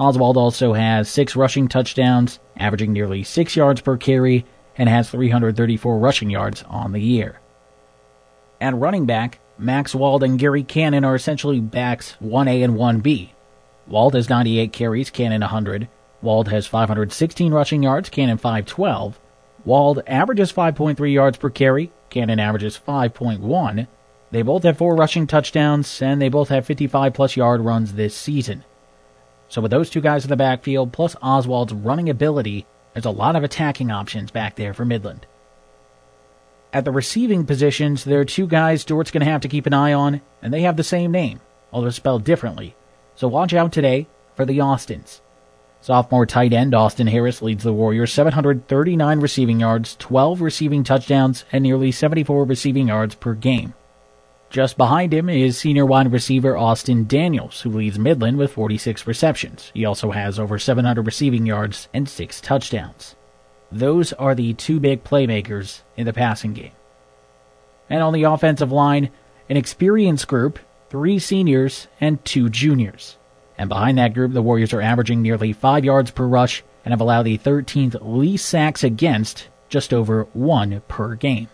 Oswald 0.00 0.38
also 0.38 0.72
has 0.72 1.10
six 1.10 1.36
rushing 1.36 1.68
touchdowns, 1.68 2.40
averaging 2.56 2.94
nearly 2.94 3.22
six 3.22 3.54
yards 3.54 3.82
per 3.82 3.98
carry 3.98 4.46
and 4.78 4.88
has 4.88 5.10
334 5.10 5.98
rushing 5.98 6.30
yards 6.30 6.64
on 6.70 6.92
the 6.92 7.02
year. 7.02 7.38
At 8.62 8.74
running 8.74 9.04
back, 9.04 9.40
Max 9.58 9.94
Wald 9.94 10.22
and 10.22 10.38
Gary 10.38 10.62
Cannon 10.62 11.04
are 11.04 11.14
essentially 11.14 11.60
backs 11.60 12.16
1A 12.22 12.64
and 12.64 12.76
1B. 12.76 13.28
Wald 13.86 14.14
has 14.14 14.30
98 14.30 14.72
carries, 14.72 15.10
Cannon 15.10 15.42
100. 15.42 15.86
Wald 16.22 16.48
has 16.48 16.66
516 16.66 17.52
rushing 17.52 17.82
yards, 17.82 18.08
Cannon 18.08 18.38
512. 18.38 19.20
Wald 19.66 20.02
averages 20.06 20.50
5.3 20.50 21.12
yards 21.12 21.36
per 21.36 21.50
carry, 21.50 21.92
Cannon 22.08 22.40
averages 22.40 22.80
5.1. 22.88 23.86
They 24.30 24.40
both 24.40 24.62
have 24.62 24.78
four 24.78 24.96
rushing 24.96 25.26
touchdowns, 25.26 26.00
and 26.00 26.22
they 26.22 26.30
both 26.30 26.48
have 26.48 26.64
55 26.64 27.12
plus 27.12 27.36
yard 27.36 27.60
runs 27.60 27.92
this 27.92 28.16
season. 28.16 28.64
So 29.50 29.60
with 29.60 29.72
those 29.72 29.90
two 29.90 30.00
guys 30.00 30.24
in 30.24 30.30
the 30.30 30.36
backfield, 30.36 30.92
plus 30.92 31.16
Oswald's 31.16 31.72
running 31.72 32.08
ability, 32.08 32.66
there's 32.94 33.04
a 33.04 33.10
lot 33.10 33.34
of 33.34 33.42
attacking 33.42 33.90
options 33.90 34.30
back 34.30 34.54
there 34.54 34.72
for 34.72 34.84
Midland. 34.84 35.26
At 36.72 36.84
the 36.84 36.92
receiving 36.92 37.44
positions, 37.44 38.04
there 38.04 38.20
are 38.20 38.24
two 38.24 38.46
guys 38.46 38.84
Dordt's 38.84 39.10
going 39.10 39.24
to 39.24 39.30
have 39.30 39.40
to 39.40 39.48
keep 39.48 39.66
an 39.66 39.74
eye 39.74 39.92
on, 39.92 40.20
and 40.40 40.54
they 40.54 40.62
have 40.62 40.76
the 40.76 40.84
same 40.84 41.10
name, 41.10 41.40
although 41.72 41.90
spelled 41.90 42.22
differently. 42.22 42.76
So 43.16 43.26
watch 43.26 43.52
out 43.52 43.72
today 43.72 44.06
for 44.36 44.44
the 44.44 44.60
Austins. 44.60 45.20
Sophomore 45.80 46.26
tight 46.26 46.52
end 46.52 46.72
Austin 46.72 47.08
Harris 47.08 47.42
leads 47.42 47.64
the 47.64 47.72
Warriors 47.72 48.12
739 48.12 49.18
receiving 49.18 49.58
yards, 49.58 49.96
12 49.96 50.40
receiving 50.40 50.84
touchdowns, 50.84 51.44
and 51.50 51.64
nearly 51.64 51.90
74 51.90 52.44
receiving 52.44 52.86
yards 52.86 53.16
per 53.16 53.34
game. 53.34 53.74
Just 54.50 54.76
behind 54.76 55.14
him 55.14 55.28
is 55.28 55.56
senior 55.56 55.86
wide 55.86 56.10
receiver 56.10 56.56
Austin 56.56 57.06
Daniels, 57.06 57.60
who 57.60 57.70
leads 57.70 58.00
Midland 58.00 58.36
with 58.36 58.52
46 58.52 59.06
receptions. 59.06 59.70
He 59.74 59.84
also 59.84 60.10
has 60.10 60.40
over 60.40 60.58
700 60.58 61.06
receiving 61.06 61.46
yards 61.46 61.88
and 61.94 62.08
6 62.08 62.40
touchdowns. 62.40 63.14
Those 63.70 64.12
are 64.14 64.34
the 64.34 64.52
two 64.54 64.80
big 64.80 65.04
playmakers 65.04 65.82
in 65.96 66.04
the 66.04 66.12
passing 66.12 66.52
game. 66.52 66.72
And 67.88 68.02
on 68.02 68.12
the 68.12 68.24
offensive 68.24 68.72
line, 68.72 69.10
an 69.48 69.56
experienced 69.56 70.26
group, 70.26 70.58
three 70.88 71.20
seniors 71.20 71.86
and 72.00 72.24
two 72.24 72.48
juniors. 72.48 73.18
And 73.56 73.68
behind 73.68 73.98
that 73.98 74.14
group, 74.14 74.32
the 74.32 74.42
Warriors 74.42 74.72
are 74.72 74.80
averaging 74.80 75.22
nearly 75.22 75.52
5 75.52 75.84
yards 75.84 76.10
per 76.10 76.26
rush 76.26 76.64
and 76.84 76.92
have 76.92 77.00
allowed 77.00 77.22
the 77.22 77.38
13th 77.38 77.96
least 78.00 78.48
sacks 78.48 78.82
against, 78.82 79.48
just 79.68 79.94
over 79.94 80.24
one 80.32 80.82
per 80.88 81.14
game. 81.14 81.48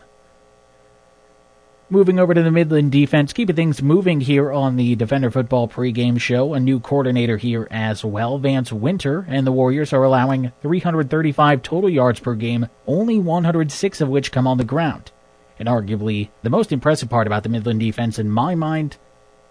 Moving 1.88 2.18
over 2.18 2.35
to 2.35 2.42
the 2.42 2.51
Midland 2.51 2.90
defense, 2.90 3.33
keeping 3.33 3.55
things 3.55 3.81
moving 3.81 4.20
here 4.20 4.51
on 4.51 4.75
the 4.75 4.96
Defender 4.96 5.31
Football 5.31 5.68
pregame 5.68 6.18
show. 6.18 6.53
A 6.53 6.59
new 6.59 6.81
coordinator 6.81 7.37
here 7.37 7.68
as 7.70 8.05
well, 8.05 8.38
Vance 8.38 8.72
Winter, 8.72 9.25
and 9.29 9.46
the 9.46 9.53
Warriors 9.53 9.92
are 9.92 10.03
allowing 10.03 10.51
335 10.62 11.62
total 11.62 11.88
yards 11.88 12.18
per 12.18 12.35
game, 12.35 12.66
only 12.88 13.20
106 13.20 14.01
of 14.01 14.09
which 14.09 14.33
come 14.33 14.49
on 14.49 14.59
the 14.59 14.64
ground. 14.64 15.12
And 15.61 15.68
arguably, 15.68 16.31
the 16.42 16.51
most 16.51 16.72
impressive 16.72 17.09
part 17.09 17.29
about 17.29 17.44
the 17.44 17.49
Midland 17.51 17.79
defense, 17.79 18.18
in 18.18 18.31
my 18.31 18.57
mind, 18.57 18.96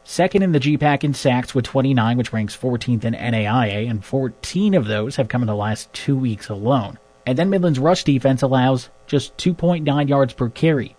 second 0.04 0.44
in 0.44 0.52
the 0.52 0.60
GPAC 0.60 1.06
in 1.06 1.14
sacks 1.14 1.56
with 1.56 1.64
29, 1.64 2.18
which 2.18 2.34
ranks 2.34 2.58
14th 2.58 3.06
in 3.06 3.14
NAIA, 3.14 3.90
and 3.90 4.04
14 4.04 4.74
of 4.74 4.88
those 4.88 5.16
have 5.16 5.30
come 5.30 5.42
in 5.42 5.48
the 5.48 5.56
last 5.56 5.94
two 5.94 6.18
weeks 6.18 6.50
alone. 6.50 7.00
And 7.26 7.38
then 7.38 7.50
Midland's 7.50 7.80
rush 7.80 8.04
defense 8.04 8.42
allows 8.42 8.90
just 9.08 9.38
2.9 9.38 10.10
yards 10.10 10.34
per 10.34 10.50
carry. 10.50 10.98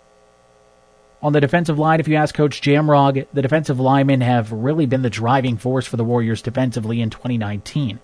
On 1.19 1.33
the 1.33 1.41
defensive 1.41 1.79
line, 1.79 1.99
if 1.99 2.07
you 2.07 2.15
ask 2.15 2.35
Coach 2.35 2.61
Jamrog, 2.61 3.25
the 3.33 3.41
defensive 3.41 3.79
linemen 3.79 4.21
have 4.21 4.51
really 4.51 4.85
been 4.85 5.01
the 5.01 5.09
driving 5.09 5.57
force 5.57 5.87
for 5.87 5.97
the 5.97 6.03
Warriors 6.03 6.43
defensively 6.43 7.01
in 7.01 7.09
2019. 7.09 7.99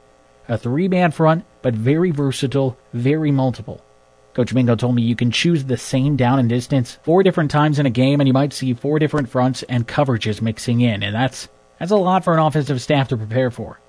A 0.50 0.58
three 0.58 0.88
man 0.88 1.12
front, 1.12 1.46
but 1.62 1.76
very 1.76 2.10
versatile, 2.10 2.76
very 2.92 3.30
multiple. 3.30 3.86
Coach 4.34 4.52
Mingo 4.52 4.76
told 4.76 4.96
me 4.96 5.04
you 5.04 5.16
can 5.16 5.30
choose 5.30 5.66
the 5.66 5.78
same 5.78 6.16
down 6.16 6.40
and 6.40 6.50
distance 6.50 6.98
four 7.04 7.22
different 7.22 7.52
times 7.52 7.78
in 7.78 7.86
a 7.86 7.92
game, 7.92 8.20
and 8.20 8.28
you 8.28 8.34
might 8.34 8.52
see 8.52 8.74
four 8.74 8.98
different 8.98 9.30
fronts 9.30 9.62
and 9.70 9.88
coverages 9.88 10.42
mixing 10.42 10.82
in, 10.82 11.04
and 11.04 11.14
that's 11.14 11.50
that's 11.78 11.92
a 11.92 11.96
lot 11.96 12.24
for 12.24 12.34
an 12.34 12.40
offensive 12.40 12.82
staff 12.82 13.10
to 13.10 13.18
prepare 13.18 13.52
for. 13.52 13.80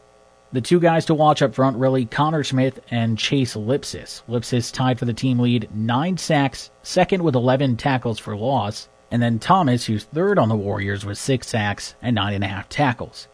The 0.53 0.61
two 0.61 0.81
guys 0.81 1.07
to 1.07 1.15
watch 1.15 1.41
up 1.41 1.55
front 1.55 1.79
really 1.79 2.05
Connor 2.05 2.45
Smith 2.45 2.79
and 2.91 3.19
Chase 3.19 3.55
Lipsis. 3.55 4.23
Lipsis 4.29 4.71
tied 4.71 4.99
for 4.99 5.07
the 5.07 5.15
team 5.15 5.39
lead, 5.39 5.71
nine 5.75 6.19
sacks, 6.19 6.71
second 6.83 7.25
with 7.25 7.35
11 7.35 7.79
tackles 7.79 8.19
for 8.19 8.37
loss 8.37 8.91
and 9.15 9.23
then 9.23 9.39
Thomas, 9.39 9.87
who's 9.87 10.03
third 10.03 10.41
on 10.41 10.49
the 10.49 10.57
Warriors 10.57 11.07
with 11.07 11.19
six 11.19 11.47
sacks 11.47 11.95
and 12.03 12.17
nine 12.17 12.35
and 12.35 12.43
a 12.43 12.49
half 12.49 12.69
tackles. 12.69 13.29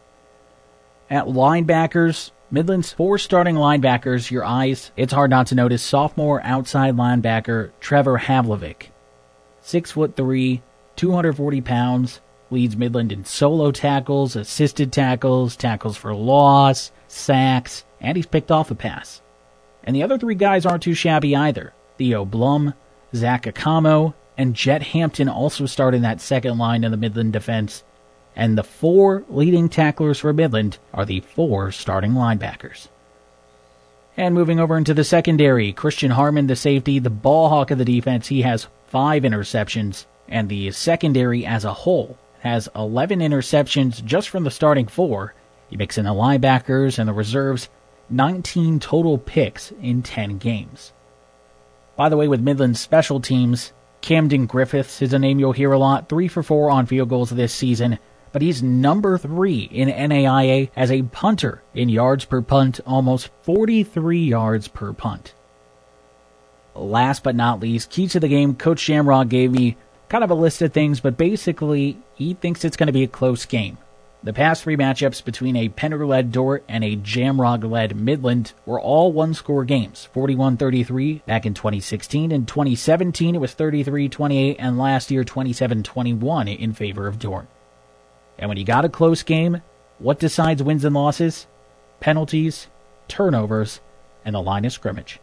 At 1.09 1.25
linebackers, 1.25 2.29
Midland's 2.51 2.93
four 2.93 3.17
starting 3.17 3.55
linebackers, 3.55 4.29
your 4.29 4.45
eyes, 4.45 4.91
it's 4.95 5.11
hard 5.11 5.31
not 5.31 5.47
to 5.47 5.55
notice 5.55 5.81
sophomore 5.81 6.39
outside 6.43 6.95
linebacker 6.95 7.71
Trevor 7.79 8.19
Havlovic. 8.19 8.89
Six 9.63 9.89
foot 9.89 10.15
three, 10.15 10.61
240 10.97 11.61
pounds, 11.61 12.19
leads 12.51 12.77
Midland 12.77 13.11
in 13.11 13.25
solo 13.25 13.71
tackles, 13.71 14.35
assisted 14.35 14.93
tackles, 14.93 15.55
tackles 15.55 15.97
for 15.97 16.13
loss, 16.13 16.91
sacks, 17.07 17.85
and 17.99 18.17
he's 18.17 18.27
picked 18.27 18.51
off 18.51 18.69
a 18.69 18.75
pass. 18.75 19.23
And 19.83 19.95
the 19.95 20.03
other 20.03 20.19
three 20.19 20.35
guys 20.35 20.63
aren't 20.63 20.83
too 20.83 20.93
shabby 20.93 21.35
either. 21.35 21.73
Theo 21.97 22.23
Blum, 22.23 22.75
Zach 23.15 23.45
Akamo, 23.45 24.13
and 24.37 24.55
Jet 24.55 24.81
Hampton 24.81 25.29
also 25.29 25.65
start 25.65 25.93
in 25.93 26.01
that 26.03 26.21
second 26.21 26.57
line 26.57 26.83
in 26.83 26.91
the 26.91 26.97
Midland 26.97 27.33
defense. 27.33 27.83
And 28.35 28.57
the 28.57 28.63
four 28.63 29.23
leading 29.29 29.67
tacklers 29.67 30.19
for 30.19 30.33
Midland 30.33 30.77
are 30.93 31.05
the 31.05 31.19
four 31.19 31.71
starting 31.71 32.13
linebackers. 32.13 32.87
And 34.17 34.35
moving 34.35 34.59
over 34.59 34.77
into 34.77 34.93
the 34.93 35.03
secondary, 35.03 35.73
Christian 35.73 36.11
Harmon, 36.11 36.47
the 36.47 36.55
safety, 36.55 36.99
the 36.99 37.09
ball 37.09 37.49
hawk 37.49 37.71
of 37.71 37.77
the 37.77 37.85
defense, 37.85 38.27
he 38.27 38.41
has 38.41 38.67
five 38.87 39.23
interceptions. 39.23 40.05
And 40.27 40.47
the 40.47 40.71
secondary 40.71 41.45
as 41.45 41.65
a 41.65 41.73
whole 41.73 42.17
has 42.39 42.69
11 42.75 43.19
interceptions 43.19 44.03
just 44.03 44.29
from 44.29 44.43
the 44.43 44.51
starting 44.51 44.87
four. 44.87 45.33
You 45.69 45.77
mix 45.77 45.97
in 45.97 46.05
the 46.05 46.11
linebackers 46.11 46.99
and 46.99 47.07
the 47.07 47.13
reserves, 47.13 47.69
19 48.09 48.79
total 48.79 49.17
picks 49.17 49.71
in 49.81 50.03
10 50.03 50.37
games. 50.37 50.91
By 51.95 52.09
the 52.09 52.17
way, 52.17 52.27
with 52.27 52.41
Midland's 52.41 52.79
special 52.79 53.19
teams, 53.19 53.71
Camden 54.01 54.47
Griffiths 54.47 55.01
is 55.01 55.13
a 55.13 55.19
name 55.19 55.39
you'll 55.39 55.51
hear 55.51 55.71
a 55.71 55.77
lot, 55.77 56.09
3 56.09 56.27
for 56.27 56.41
4 56.41 56.71
on 56.71 56.85
field 56.87 57.09
goals 57.09 57.29
this 57.29 57.53
season, 57.53 57.99
but 58.31 58.41
he's 58.41 58.63
number 58.63 59.17
3 59.17 59.69
in 59.71 59.89
NAIA 59.89 60.69
as 60.75 60.91
a 60.91 61.03
punter 61.03 61.61
in 61.73 61.87
yards 61.87 62.25
per 62.25 62.41
punt, 62.41 62.79
almost 62.85 63.29
43 63.43 64.19
yards 64.23 64.67
per 64.67 64.91
punt. 64.91 65.33
Last 66.73 67.23
but 67.23 67.35
not 67.35 67.59
least, 67.59 67.91
key 67.91 68.07
to 68.07 68.19
the 68.19 68.27
game, 68.27 68.55
Coach 68.55 68.81
Jamrog 68.83 69.29
gave 69.29 69.51
me 69.51 69.77
kind 70.09 70.23
of 70.23 70.31
a 70.31 70.35
list 70.35 70.61
of 70.61 70.73
things, 70.73 70.99
but 70.99 71.17
basically, 71.17 71.97
he 72.15 72.33
thinks 72.33 72.65
it's 72.65 72.77
going 72.77 72.87
to 72.87 72.93
be 72.93 73.03
a 73.03 73.07
close 73.07 73.45
game. 73.45 73.77
The 74.23 74.33
past 74.33 74.61
three 74.61 74.77
matchups 74.77 75.25
between 75.25 75.55
a 75.55 75.69
Penner 75.69 76.07
led 76.07 76.31
Dordt 76.31 76.63
and 76.69 76.83
a 76.83 76.95
Jamrog 76.95 77.67
led 77.67 77.95
Midland 77.95 78.53
were 78.67 78.79
all 78.79 79.11
one 79.11 79.33
score 79.33 79.65
games 79.65 80.05
41 80.13 80.57
33 80.57 81.23
back 81.25 81.47
in 81.47 81.55
2016. 81.55 82.31
In 82.31 82.45
2017, 82.45 83.33
it 83.33 83.41
was 83.41 83.53
33 83.53 84.09
28, 84.09 84.57
and 84.59 84.77
last 84.77 85.09
year 85.09 85.23
27 85.23 85.81
21 85.81 86.47
in 86.47 86.71
favor 86.73 87.07
of 87.07 87.17
Dordt. 87.17 87.47
And 88.37 88.47
when 88.47 88.57
you 88.57 88.63
got 88.63 88.85
a 88.85 88.89
close 88.89 89.23
game, 89.23 89.63
what 89.97 90.19
decides 90.19 90.61
wins 90.61 90.85
and 90.85 90.93
losses? 90.93 91.47
Penalties, 91.99 92.67
turnovers, 93.07 93.81
and 94.23 94.35
the 94.35 94.41
line 94.41 94.65
of 94.65 94.71
scrimmage. 94.71 95.19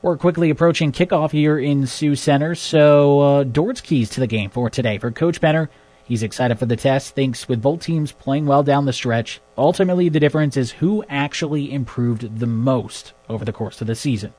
We're 0.00 0.16
quickly 0.16 0.48
approaching 0.48 0.92
kickoff 0.92 1.32
here 1.32 1.58
in 1.58 1.86
Sioux 1.86 2.16
Center, 2.16 2.54
so 2.54 3.20
uh, 3.20 3.44
Dordt's 3.44 3.82
keys 3.82 4.08
to 4.10 4.20
the 4.20 4.26
game 4.26 4.48
for 4.48 4.70
today. 4.70 4.96
For 4.96 5.10
Coach 5.10 5.42
Penner, 5.42 5.68
he's 6.10 6.24
excited 6.24 6.58
for 6.58 6.66
the 6.66 6.74
test, 6.74 7.14
thinks 7.14 7.48
with 7.48 7.62
both 7.62 7.80
teams 7.80 8.10
playing 8.10 8.44
well 8.44 8.64
down 8.64 8.84
the 8.84 8.92
stretch, 8.92 9.40
ultimately 9.56 10.08
the 10.08 10.18
difference 10.18 10.56
is 10.56 10.72
who 10.72 11.04
actually 11.08 11.72
improved 11.72 12.40
the 12.40 12.48
most 12.48 13.12
over 13.28 13.44
the 13.44 13.52
course 13.52 13.80
of 13.80 13.86
the 13.86 13.94
season. 13.94 14.34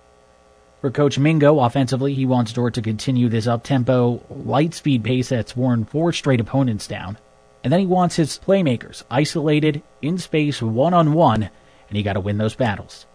For 0.81 0.91
Coach 0.91 1.17
Mingo, 1.17 1.59
offensively, 1.59 2.13
he 2.13 2.25
wants 2.25 2.51
Dordt 2.51 2.73
to 2.73 2.81
continue 2.81 3.29
this 3.29 3.47
up-tempo, 3.47 4.21
light-speed 4.29 5.03
pace 5.03 5.29
that's 5.29 5.55
worn 5.55 5.85
four 5.85 6.11
straight 6.11 6.41
opponents 6.41 6.87
down. 6.87 7.17
And 7.63 7.71
then 7.71 7.79
he 7.79 7.85
wants 7.85 8.17
his 8.17 8.37
playmakers 8.37 9.03
isolated, 9.09 9.81
in 10.01 10.17
space, 10.17 10.61
one-on-one, 10.61 11.43
and 11.43 11.97
he 11.97 12.03
got 12.03 12.13
to 12.13 12.19
win 12.19 12.37
those 12.37 12.55
battles. 12.55 13.05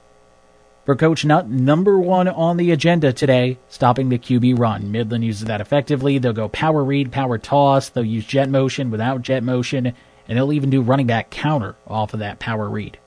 For 0.86 0.94
Coach 0.94 1.24
Nutt, 1.24 1.48
number 1.48 1.98
one 1.98 2.28
on 2.28 2.58
the 2.58 2.70
agenda 2.70 3.12
today, 3.12 3.58
stopping 3.68 4.08
the 4.08 4.20
QB 4.20 4.56
run. 4.56 4.92
Midland 4.92 5.24
uses 5.24 5.48
that 5.48 5.60
effectively. 5.60 6.18
They'll 6.18 6.32
go 6.32 6.48
power 6.48 6.84
read, 6.84 7.10
power 7.10 7.38
toss. 7.38 7.88
They'll 7.88 8.04
use 8.04 8.24
jet 8.24 8.48
motion 8.48 8.92
without 8.92 9.22
jet 9.22 9.42
motion, 9.42 9.94
and 10.28 10.38
they'll 10.38 10.52
even 10.52 10.70
do 10.70 10.80
running 10.80 11.08
back 11.08 11.28
counter 11.28 11.74
off 11.88 12.14
of 12.14 12.20
that 12.20 12.38
power 12.38 12.68
read. 12.68 12.98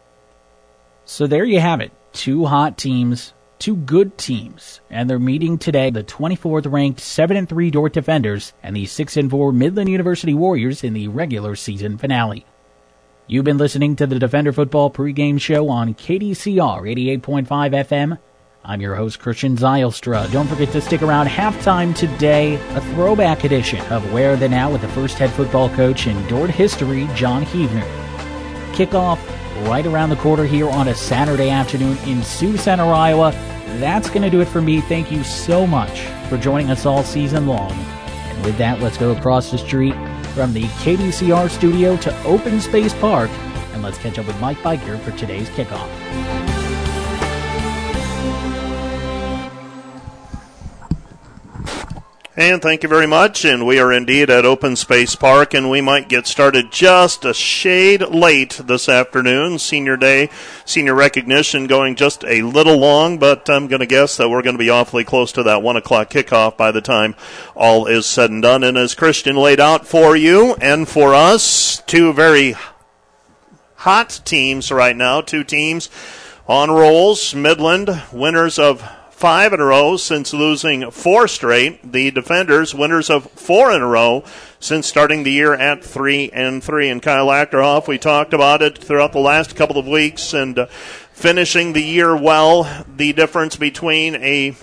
So 1.06 1.26
there 1.26 1.46
you 1.46 1.62
have 1.62 1.80
it. 1.80 1.94
Two 2.12 2.48
hot 2.48 2.78
teams, 2.78 3.34
two 3.60 3.78
good 3.78 4.18
teams, 4.18 4.82
and 4.89 5.10
they're 5.10 5.18
meeting 5.18 5.58
today 5.58 5.89
the 5.89 6.04
24th 6.04 6.70
ranked 6.70 7.00
7 7.00 7.38
and 7.38 7.48
3 7.48 7.72
Dordt 7.72 7.94
Defenders 7.94 8.52
and 8.62 8.76
the 8.76 8.88
6 8.88 9.15
and 9.15 9.32
4 9.32 9.54
Midland 9.54 9.89
University 9.89 10.34
Warriors 10.34 10.84
in 10.84 10.92
the 10.92 11.08
regular 11.08 11.56
season 11.56 11.98
finale. 11.98 12.46
You've 13.32 13.46
been 13.46 13.60
listening 13.60 13.96
to 13.98 14.08
the 14.08 14.18
Defender 14.18 14.52
Football 14.52 14.89
pregame 14.89 15.39
show 15.39 15.70
on 15.70 15.94
KDCR 15.94 17.22
88.5 17.22 17.46
FM. 17.46 18.18
I'm 18.65 18.82
your 18.82 18.96
host, 18.96 19.20
Christian 19.20 19.56
Zylstra. 19.56 20.32
Don't 20.32 20.48
forget 20.48 20.72
to 20.72 20.82
stick 20.82 21.04
around 21.04 21.28
halftime 21.28 21.96
today, 21.96 22.56
a 22.56 22.82
throwback 22.96 23.44
edition 23.44 23.82
of 23.92 24.12
Where 24.12 24.36
the 24.36 24.50
Now 24.50 24.72
with 24.72 24.82
the 24.82 24.88
first 24.88 25.20
head 25.20 25.30
football 25.30 25.70
coach 25.70 26.08
in 26.08 26.28
Dordt 26.28 26.50
history, 26.50 27.08
John 27.13 27.44
Heavner. 27.44 27.86
Kickoff 28.74 29.20
right 29.70 29.86
around 29.86 30.10
the 30.10 30.15
corner 30.15 30.46
here 30.46 30.68
on 30.68 30.88
a 30.88 30.96
Saturday 30.96 31.52
afternoon 31.52 32.00
in 32.08 32.24
Sioux 32.24 32.58
Center, 32.58 32.86
Iowa. 32.86 33.32
That's 33.78 34.10
going 34.10 34.24
to 34.24 34.32
do 34.32 34.42
it 34.42 34.48
for 34.48 34.60
me. 34.60 34.82
Thank 34.82 35.12
you 35.12 35.24
so 35.24 35.68
much 35.68 36.02
for 36.30 36.38
joining 36.39 36.72
us 36.72 36.88
all 36.88 37.04
season 37.04 37.46
long. 37.46 37.74
And 37.74 38.44
with 38.44 38.58
that, 38.58 38.80
let's 38.80 38.98
go 38.98 39.12
across 39.12 39.52
the 39.52 39.60
street 39.60 39.94
from 40.34 40.54
the 40.54 40.63
KDCR 40.63 41.50
studio 41.50 41.98
to 41.98 42.24
Open 42.24 42.60
Space 42.60 42.94
Park, 42.96 43.30
and 43.74 43.82
let's 43.82 43.98
catch 43.98 44.18
up 44.20 44.28
with 44.28 44.39
Mike 44.39 44.58
Biker 44.58 45.00
for 45.02 45.12
today's 45.12 45.50
kickoff. 45.50 46.48
And 52.39 52.62
thank 52.62 52.84
you 52.84 52.89
very 52.89 53.06
much. 53.06 53.43
And 53.43 53.67
we 53.67 53.80
are 53.80 53.91
indeed 53.91 54.30
at 54.30 54.45
Open 54.45 54.78
Space 54.78 55.13
Park, 55.13 55.54
and 55.54 55.69
we 55.69 55.82
might 55.82 56.08
get 56.08 56.25
started 56.25 56.71
just 56.71 57.25
a 57.25 57.34
shade 57.34 57.99
late 58.02 58.62
this 58.63 58.88
afternoon. 58.88 59.60
Senior 59.60 59.97
Day, 59.97 60.30
senior 60.63 60.95
recognition 60.95 61.67
going 61.67 61.97
just 61.97 62.23
a 62.23 62.41
little 62.43 62.78
long, 62.78 63.17
but 63.17 63.49
I'm 63.49 63.67
going 63.67 63.82
to 63.82 63.86
guess 63.86 64.15
that 64.15 64.30
we're 64.30 64.41
going 64.41 64.54
to 64.56 64.58
be 64.58 64.69
awfully 64.69 65.04
close 65.04 65.34
to 65.34 65.43
that 65.43 65.62
1 65.62 65.75
o'clock 65.75 66.12
kickoff 66.12 66.56
by 66.56 66.71
the 66.71 66.80
time 66.80 67.13
all 67.58 67.88
is 67.88 68.06
said 68.06 68.32
and 68.32 68.41
done. 68.41 68.63
And 68.63 68.78
as 68.78 68.95
Christian 68.95 69.36
laid 69.36 69.60
out 69.60 69.86
for 69.86 70.15
you 70.15 70.56
and 70.62 70.88
for 70.88 71.13
us, 71.13 71.84
two 71.88 72.13
very 72.13 72.56
hot 73.75 74.21
teams 74.23 74.71
right 74.71 74.95
now, 74.95 75.19
two 75.19 75.43
teams 75.43 75.89
on 76.47 76.71
rolls. 76.71 77.36
Midland, 77.36 78.02
winners 78.13 78.58
of 78.58 78.89
five 79.19 79.51
in 79.51 79.60
a 79.60 79.65
row 79.65 79.97
since 79.97 80.34
losing 80.34 80.89
four 80.91 81.27
straight. 81.27 81.91
The 81.91 82.10
defenders, 82.10 82.73
winners 82.73 83.10
of 83.10 83.29
four 83.32 83.69
in 83.69 83.82
a 83.82 83.86
row 83.86 84.23
since 84.62 84.88
starting 84.88 85.23
the 85.23 85.32
year 85.32 85.53
at 85.53 85.84
three 85.84 86.29
and 86.32 86.63
three. 86.63 86.88
And 86.88 87.01
Kyle 87.01 87.27
Achterhoff, 87.27 87.86
we 87.86 87.97
talked 87.97 88.34
about 88.34 88.62
it 88.62 88.77
throughout 88.77 89.12
the 89.12 89.19
last 89.19 89.58
couple 89.58 89.77
of 89.77 89.86
weeks 89.86 90.34
and 90.34 90.58
uh, 90.58 90.67
finishing 91.12 91.73
the 91.73 91.84
year 91.84 92.15
well. 92.15 92.86
The 92.88 93.12
difference 93.12 93.58
between 93.58 94.15
a 94.15 94.55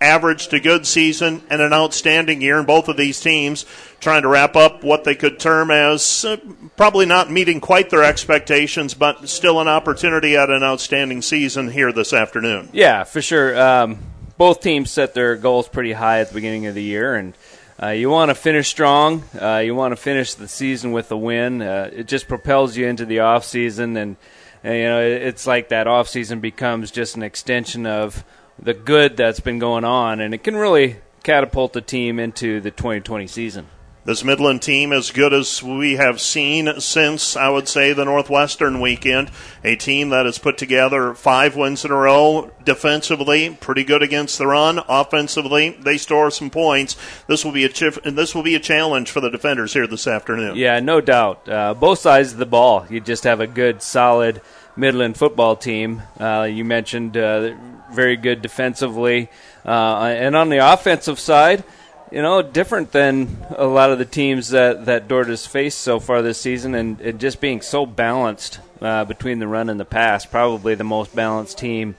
average 0.00 0.48
to 0.48 0.60
good 0.60 0.86
season 0.86 1.42
and 1.50 1.60
an 1.60 1.72
outstanding 1.72 2.40
year 2.40 2.58
in 2.58 2.66
both 2.66 2.88
of 2.88 2.96
these 2.96 3.20
teams 3.20 3.66
trying 4.00 4.22
to 4.22 4.28
wrap 4.28 4.56
up 4.56 4.82
what 4.82 5.04
they 5.04 5.14
could 5.14 5.38
term 5.38 5.70
as 5.70 6.24
uh, 6.24 6.38
probably 6.76 7.04
not 7.04 7.30
meeting 7.30 7.60
quite 7.60 7.90
their 7.90 8.02
expectations, 8.02 8.94
but 8.94 9.28
still 9.28 9.60
an 9.60 9.68
opportunity 9.68 10.36
at 10.36 10.48
an 10.48 10.62
outstanding 10.62 11.20
season 11.20 11.70
here 11.70 11.92
this 11.92 12.12
afternoon. 12.12 12.68
Yeah, 12.72 13.04
for 13.04 13.20
sure. 13.20 13.60
Um, 13.60 13.98
both 14.38 14.62
teams 14.62 14.90
set 14.90 15.12
their 15.12 15.36
goals 15.36 15.68
pretty 15.68 15.92
high 15.92 16.20
at 16.20 16.28
the 16.28 16.34
beginning 16.34 16.64
of 16.64 16.74
the 16.74 16.82
year, 16.82 17.14
and 17.14 17.34
uh, 17.82 17.88
you 17.88 18.08
want 18.08 18.30
to 18.30 18.34
finish 18.34 18.68
strong. 18.68 19.22
Uh, 19.38 19.58
you 19.58 19.74
want 19.74 19.92
to 19.92 19.96
finish 19.96 20.32
the 20.32 20.48
season 20.48 20.92
with 20.92 21.12
a 21.12 21.16
win. 21.16 21.60
Uh, 21.60 21.90
it 21.92 22.06
just 22.06 22.26
propels 22.26 22.74
you 22.74 22.86
into 22.86 23.04
the 23.04 23.20
off 23.20 23.44
season, 23.44 23.98
and, 23.98 24.16
and 24.64 24.74
you 24.76 24.84
know 24.84 25.02
it's 25.02 25.46
like 25.46 25.68
that 25.68 25.86
off 25.86 26.08
season 26.08 26.40
becomes 26.40 26.90
just 26.90 27.16
an 27.16 27.22
extension 27.22 27.84
of 27.84 28.24
the 28.62 28.74
good 28.74 29.16
that's 29.16 29.40
been 29.40 29.58
going 29.58 29.84
on, 29.84 30.20
and 30.20 30.34
it 30.34 30.44
can 30.44 30.56
really 30.56 30.96
catapult 31.22 31.72
the 31.72 31.80
team 31.80 32.18
into 32.18 32.60
the 32.60 32.70
2020 32.70 33.26
season. 33.26 33.66
This 34.02 34.24
Midland 34.24 34.62
team, 34.62 34.94
as 34.94 35.10
good 35.10 35.34
as 35.34 35.62
we 35.62 35.96
have 35.96 36.22
seen 36.22 36.80
since, 36.80 37.36
I 37.36 37.50
would 37.50 37.68
say, 37.68 37.92
the 37.92 38.06
Northwestern 38.06 38.80
weekend, 38.80 39.30
a 39.62 39.76
team 39.76 40.08
that 40.08 40.24
has 40.24 40.38
put 40.38 40.56
together 40.56 41.12
five 41.12 41.54
wins 41.54 41.84
in 41.84 41.90
a 41.90 41.94
row 41.94 42.50
defensively, 42.64 43.56
pretty 43.60 43.84
good 43.84 44.02
against 44.02 44.38
the 44.38 44.46
run. 44.46 44.80
Offensively, 44.88 45.76
they 45.82 45.98
store 45.98 46.30
some 46.30 46.48
points. 46.48 46.96
This 47.26 47.44
will 47.44 47.52
be 47.52 47.64
a 47.64 47.68
chif- 47.68 48.02
this 48.16 48.34
will 48.34 48.42
be 48.42 48.54
a 48.54 48.60
challenge 48.60 49.10
for 49.10 49.20
the 49.20 49.28
defenders 49.28 49.74
here 49.74 49.86
this 49.86 50.06
afternoon. 50.06 50.56
Yeah, 50.56 50.80
no 50.80 51.02
doubt. 51.02 51.46
Uh, 51.46 51.74
both 51.74 51.98
sides 51.98 52.32
of 52.32 52.38
the 52.38 52.46
ball, 52.46 52.86
you 52.88 53.00
just 53.00 53.24
have 53.24 53.40
a 53.40 53.46
good, 53.46 53.82
solid 53.82 54.40
Midland 54.76 55.18
football 55.18 55.56
team. 55.56 56.02
Uh, 56.18 56.48
you 56.50 56.64
mentioned 56.64 57.18
uh, 57.18 57.54
very 57.92 58.16
good 58.16 58.42
defensively, 58.42 59.30
uh, 59.64 60.04
and 60.04 60.36
on 60.36 60.48
the 60.48 60.58
offensive 60.58 61.18
side 61.18 61.64
you 62.10 62.22
know, 62.22 62.42
different 62.42 62.90
than 62.90 63.38
a 63.56 63.66
lot 63.66 63.90
of 63.90 63.98
the 63.98 64.04
teams 64.04 64.50
that 64.50 64.86
that 64.86 65.06
Dordt 65.06 65.28
has 65.28 65.46
faced 65.46 65.78
so 65.78 66.00
far 66.00 66.22
this 66.22 66.40
season, 66.40 66.74
and, 66.74 67.00
and 67.00 67.20
just 67.20 67.40
being 67.40 67.60
so 67.60 67.86
balanced 67.86 68.58
uh, 68.80 69.04
between 69.04 69.38
the 69.38 69.46
run 69.46 69.70
and 69.70 69.78
the 69.78 69.84
pass. 69.84 70.26
Probably 70.26 70.74
the 70.74 70.84
most 70.84 71.14
balanced 71.14 71.58
team, 71.58 71.96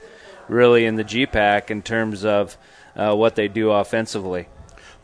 really, 0.48 0.84
in 0.84 0.96
the 0.96 1.04
GPAC 1.04 1.70
in 1.70 1.82
terms 1.82 2.24
of 2.24 2.56
uh, 2.94 3.14
what 3.14 3.36
they 3.36 3.48
do 3.48 3.70
offensively. 3.70 4.48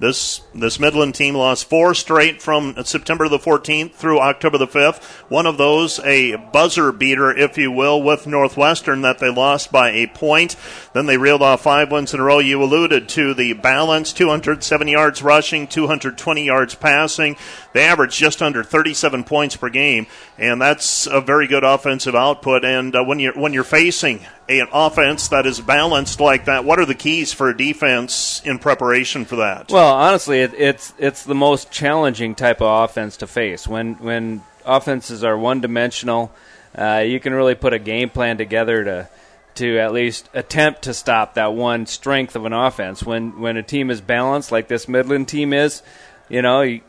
This 0.00 0.42
this 0.54 0.78
Midland 0.78 1.16
team 1.16 1.34
lost 1.34 1.68
four 1.68 1.92
straight 1.92 2.40
from 2.40 2.74
September 2.84 3.28
the 3.28 3.38
14th 3.38 3.94
through 3.94 4.20
October 4.20 4.56
the 4.56 4.68
5th. 4.68 5.02
One 5.28 5.44
of 5.44 5.58
those 5.58 5.98
a 6.00 6.36
buzzer 6.36 6.92
beater, 6.92 7.36
if 7.36 7.58
you 7.58 7.72
will, 7.72 8.00
with 8.00 8.24
Northwestern 8.24 9.00
that 9.02 9.18
they 9.18 9.28
lost 9.28 9.72
by 9.72 9.90
a 9.90 10.06
point. 10.06 10.54
Then 10.92 11.06
they 11.06 11.16
reeled 11.16 11.42
off 11.42 11.62
five 11.62 11.90
wins 11.90 12.14
in 12.14 12.20
a 12.20 12.22
row. 12.22 12.38
You 12.38 12.62
alluded 12.62 13.08
to 13.10 13.34
the 13.34 13.54
balance: 13.54 14.12
207 14.12 14.86
yards 14.86 15.20
rushing, 15.20 15.66
220 15.66 16.44
yards 16.44 16.76
passing. 16.76 17.36
They 17.72 17.82
average 17.82 18.16
just 18.16 18.40
under 18.40 18.62
37 18.62 19.24
points 19.24 19.56
per 19.56 19.68
game, 19.68 20.06
and 20.38 20.62
that's 20.62 21.08
a 21.08 21.20
very 21.20 21.48
good 21.48 21.64
offensive 21.64 22.14
output. 22.14 22.64
And 22.64 22.94
uh, 22.94 23.02
when 23.02 23.18
you're 23.18 23.34
when 23.34 23.52
you're 23.52 23.64
facing 23.64 24.24
an 24.48 24.68
offense 24.72 25.28
that 25.28 25.46
is 25.46 25.60
balanced 25.60 26.20
like 26.20 26.46
that, 26.46 26.64
what 26.64 26.78
are 26.78 26.86
the 26.86 26.94
keys 26.94 27.32
for 27.32 27.50
a 27.50 27.56
defense 27.56 28.40
in 28.44 28.58
preparation 28.58 29.24
for 29.24 29.36
that? 29.36 29.70
Well, 29.70 29.94
honestly, 29.94 30.40
it, 30.40 30.54
it's 30.54 30.94
it's 30.98 31.22
the 31.22 31.34
most 31.34 31.70
challenging 31.70 32.34
type 32.34 32.62
of 32.62 32.84
offense 32.84 33.18
to 33.18 33.26
face. 33.26 33.68
When 33.68 33.94
when 33.94 34.42
offenses 34.64 35.22
are 35.22 35.36
one 35.36 35.60
dimensional, 35.60 36.32
uh, 36.74 37.04
you 37.06 37.20
can 37.20 37.34
really 37.34 37.54
put 37.54 37.72
a 37.74 37.78
game 37.78 38.08
plan 38.08 38.38
together 38.38 38.84
to 38.84 39.08
to 39.56 39.78
at 39.78 39.92
least 39.92 40.28
attempt 40.34 40.82
to 40.82 40.94
stop 40.94 41.34
that 41.34 41.52
one 41.52 41.84
strength 41.86 42.34
of 42.34 42.44
an 42.44 42.52
offense. 42.52 43.02
When 43.02 43.40
when 43.40 43.56
a 43.56 43.62
team 43.62 43.90
is 43.90 44.00
balanced 44.00 44.50
like 44.50 44.68
this 44.68 44.88
Midland 44.88 45.28
team 45.28 45.52
is, 45.52 45.82
you 46.28 46.40
know, 46.40 46.62
you, 46.62 46.80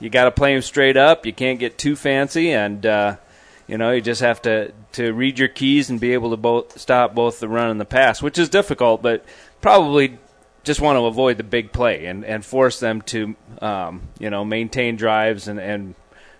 you 0.00 0.10
got 0.10 0.24
to 0.24 0.30
play 0.32 0.54
them 0.54 0.62
straight 0.62 0.96
up. 0.96 1.26
You 1.26 1.32
can't 1.32 1.60
get 1.60 1.78
too 1.78 1.94
fancy, 1.94 2.50
and 2.50 2.84
uh, 2.84 3.16
you 3.66 3.78
know, 3.78 3.90
you 3.92 4.00
just 4.00 4.20
have 4.20 4.42
to 4.42 4.72
to 4.92 5.12
read 5.12 5.38
your 5.38 5.48
keys 5.48 5.90
and 5.90 6.00
be 6.00 6.12
able 6.12 6.30
to 6.30 6.36
both 6.36 6.78
stop 6.78 7.14
both 7.14 7.40
the 7.40 7.48
run 7.48 7.70
and 7.70 7.80
the 7.80 7.84
pass, 7.84 8.22
which 8.22 8.38
is 8.38 8.48
difficult, 8.48 9.02
but 9.02 9.24
probably 9.60 10.18
just 10.64 10.80
want 10.80 10.96
to 10.96 11.04
avoid 11.06 11.36
the 11.36 11.44
big 11.44 11.72
play 11.72 12.06
and, 12.06 12.24
and 12.24 12.44
force 12.44 12.80
them 12.80 13.02
to 13.02 13.36
um, 13.60 14.02
you 14.18 14.30
know 14.30 14.44
maintain 14.44 14.96
drives 14.96 15.48
and, 15.48 15.60
and 15.60 15.94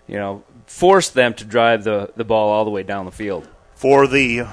you 0.07 0.17
know 0.17 0.43
force 0.67 1.11
them 1.11 1.35
to 1.35 1.45
drive 1.45 1.85
the, 1.85 2.11
the 2.17 2.25
ball 2.25 2.51
all 2.51 2.65
the 2.65 2.71
way 2.71 2.83
down 2.83 3.05
the 3.05 3.13
field. 3.13 3.49
For 3.75 4.07
the 4.07 4.47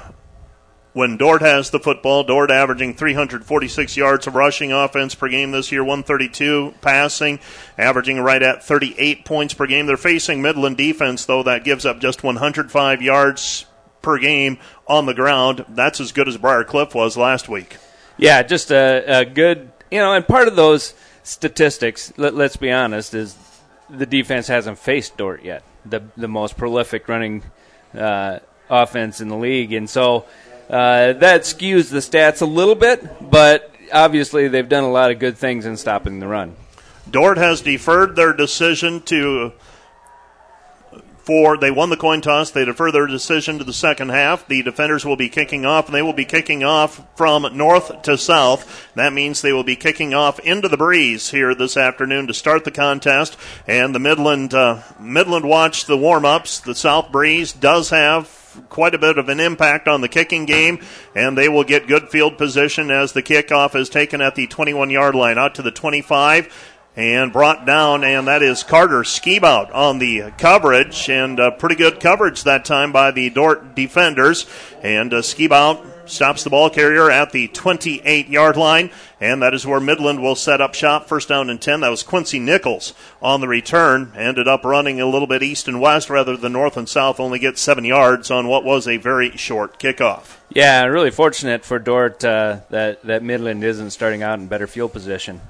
when 0.94 1.18
Dordt 1.18 1.42
has 1.42 1.70
the 1.70 1.80
football, 1.80 2.24
Dordt 2.24 2.52
averaging 2.52 2.96
346 2.96 3.96
yards 3.96 4.28
of 4.28 4.36
rushing 4.36 4.74
offense 4.74 5.16
per 5.16 5.30
game 5.30 5.52
this 5.52 5.72
year, 5.72 5.84
132 5.84 6.74
passing, 6.82 7.40
averaging 7.78 8.20
right 8.20 8.42
at 8.42 8.64
38 8.64 9.24
points 9.24 9.54
per 9.54 9.68
game. 9.68 9.86
They're 9.86 9.98
facing 9.98 10.42
Midland 10.42 10.78
defense, 10.78 11.26
though, 11.26 11.44
that 11.44 11.64
gives 11.64 11.86
up 11.86 12.00
just 12.00 12.24
105 12.24 13.02
yards 13.02 13.66
per 14.02 14.18
game 14.18 14.58
on 14.88 15.06
the 15.06 15.14
ground. 15.14 15.66
That's 15.70 16.02
as 16.02 16.12
good 16.12 16.28
as 16.28 16.38
Briar 16.38 16.64
Cliff 16.64 16.94
was 16.94 17.16
last 17.16 17.48
week. 17.48 17.78
Yeah, 18.18 18.44
just 18.44 18.72
a, 18.72 19.22
a 19.22 19.26
good, 19.26 19.72
you 19.90 20.00
know, 20.00 20.14
and 20.14 20.28
part 20.28 20.48
of 20.48 20.56
those 20.56 20.94
statistics, 21.24 22.12
let, 22.18 22.34
us 22.34 22.56
be 22.58 22.72
honest, 22.72 23.14
is 23.14 23.38
the 23.90 24.06
defense 24.06 24.48
hasn't 24.48 24.78
faced 24.78 25.18
Dordt 25.18 25.44
yet, 25.44 25.64
the 25.86 26.04
the 26.18 26.28
most 26.28 26.58
prolific 26.58 27.08
running 27.08 27.44
uh, 27.98 28.40
offense 28.70 29.22
in 29.22 29.28
the 29.28 29.36
league, 29.38 29.74
and 29.74 29.90
so 29.90 30.26
uh, 30.72 31.14
that 31.14 31.42
skews 31.42 31.90
the 31.90 31.98
stats 31.98 32.42
a 32.42 32.46
little 32.46 32.76
bit, 32.76 33.30
but 33.30 33.76
obviously 33.92 34.48
they've 34.48 34.70
done 34.70 34.86
a 34.86 34.92
lot 34.92 35.12
of 35.12 35.20
good 35.20 35.38
things 35.38 35.66
in 35.66 35.76
stopping 35.76 36.20
the 36.22 36.28
run. 36.28 36.56
Dordt 37.10 37.38
has 37.38 37.60
deferred 37.60 38.16
their 38.16 38.32
decision 38.32 39.02
to 39.02 39.52
for 41.24 41.56
they 41.58 41.72
won 41.72 41.90
the 41.90 41.98
coin 41.98 42.22
toss. 42.22 42.52
They 42.52 42.66
defer 42.66 42.92
their 42.92 43.06
decision 43.06 43.58
to 43.60 43.64
the 43.64 43.74
second 43.74 44.10
half. 44.10 44.48
The 44.48 44.64
defenders 44.64 45.06
will 45.06 45.16
be 45.16 45.30
kicking 45.30 45.66
off, 45.66 45.86
and 45.86 45.94
they 45.94 46.02
will 46.02 46.14
be 46.14 46.26
kicking 46.26 46.64
off 46.64 47.06
from 47.16 47.46
north 47.56 48.02
to 48.04 48.18
south. 48.18 48.90
That 48.96 49.14
means 49.14 49.42
they 49.42 49.54
will 49.54 49.64
be 49.64 49.76
kicking 49.76 50.14
off 50.14 50.40
into 50.40 50.68
the 50.68 50.78
breeze 50.78 51.30
here 51.30 51.54
this 51.54 51.78
afternoon 51.78 52.28
to 52.28 52.34
start 52.34 52.64
the 52.64 52.72
contest. 52.72 53.38
And 53.68 53.94
the 53.94 54.00
Midland 54.00 54.54
uh, 54.54 54.82
Midland 55.00 55.46
watch 55.46 55.86
the 55.86 55.98
warm 55.98 56.26
ups. 56.26 56.60
The 56.60 56.76
south 56.76 57.12
breeze 57.12 57.54
does 57.54 57.92
have 57.92 58.41
quite 58.70 58.96
a 58.96 59.00
bit 59.00 59.18
of 59.18 59.30
an 59.30 59.40
impact 59.40 59.88
on 59.88 60.02
the 60.02 60.08
kicking 60.08 60.46
game, 60.46 60.80
and 61.16 61.38
they 61.38 61.50
will 61.50 61.64
get 61.64 61.88
good 61.88 62.10
field 62.10 62.38
position 62.38 62.92
as 62.92 63.14
the 63.14 63.24
kickoff 63.24 63.76
is 63.76 63.90
taken 63.90 64.22
at 64.22 64.36
the 64.36 64.48
21 64.48 64.90
yard 64.90 65.16
line 65.16 65.38
out 65.38 65.56
to 65.56 65.62
the 65.62 65.72
25 65.72 66.72
and 66.96 67.32
brought 67.32 67.66
down, 67.66 68.04
and 68.04 68.28
that 68.28 68.44
is 68.44 68.64
Carter 68.64 69.04
Skibout 69.04 69.74
on 69.74 70.00
the 70.00 70.32
coverage, 70.38 71.10
and 71.10 71.40
uh, 71.40 71.52
pretty 71.52 71.76
good 71.76 72.00
coverage 72.02 72.44
that 72.44 72.66
time 72.66 72.92
by 72.92 73.12
the 73.12 73.30
Dordt 73.30 73.76
defenders. 73.76 74.46
And 74.82 75.14
uh, 75.14 75.22
Skibout 75.22 75.91
stops 76.12 76.44
the 76.44 76.50
ball 76.50 76.70
carrier 76.70 77.10
at 77.10 77.32
the 77.32 77.48
28 77.48 78.28
yard 78.28 78.58
line, 78.58 78.92
and 79.20 79.42
that 79.42 79.54
is 79.54 79.66
where 79.66 79.80
Midland 79.80 80.22
will 80.22 80.36
set 80.36 80.62
up 80.62 80.74
shop. 80.74 81.08
First 81.08 81.30
down 81.30 81.50
and 81.50 81.62
10. 81.62 81.82
That 81.82 81.90
was 81.90 82.04
Quincy 82.04 82.40
Nichols 82.40 82.94
on 83.22 83.42
the 83.42 83.48
return. 83.48 84.12
Ended 84.16 84.48
up 84.48 84.64
running 84.64 85.00
a 85.00 85.06
little 85.06 85.28
bit 85.28 85.44
east 85.44 85.68
and 85.68 85.82
west 85.82 86.10
rather 86.10 86.38
than 86.38 86.54
north 86.54 86.78
and 86.78 86.88
south, 86.88 87.20
only 87.20 87.40
gets 87.40 87.62
seven 87.62 87.86
yards 87.86 88.30
on 88.30 88.48
what 88.48 88.64
was 88.64 88.88
a 88.88 88.98
very 88.98 89.32
short 89.38 89.80
kickoff. 89.80 90.38
Yeah, 90.50 90.84
really 90.86 91.12
fortunate 91.12 91.64
for 91.64 91.80
Dordt 91.80 92.24
uh, 92.26 92.60
that, 92.70 93.02
that 93.04 93.24
Midland 93.24 93.64
isn't 93.64 93.92
starting 93.92 94.22
out 94.22 94.40
in 94.40 94.48
better 94.48 94.68
field 94.68 94.92
position. 94.92 95.42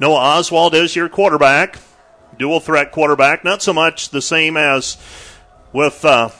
Noah 0.00 0.38
Oswald 0.38 0.74
is 0.74 0.94
your 0.94 1.08
quarterback, 1.08 1.78
dual 2.38 2.60
threat 2.60 2.92
quarterback. 2.92 3.42
Not 3.42 3.62
so 3.62 3.72
much 3.72 4.10
the 4.10 4.22
same 4.22 4.56
as 4.56 4.96
with 5.72 6.04
uh, 6.04 6.30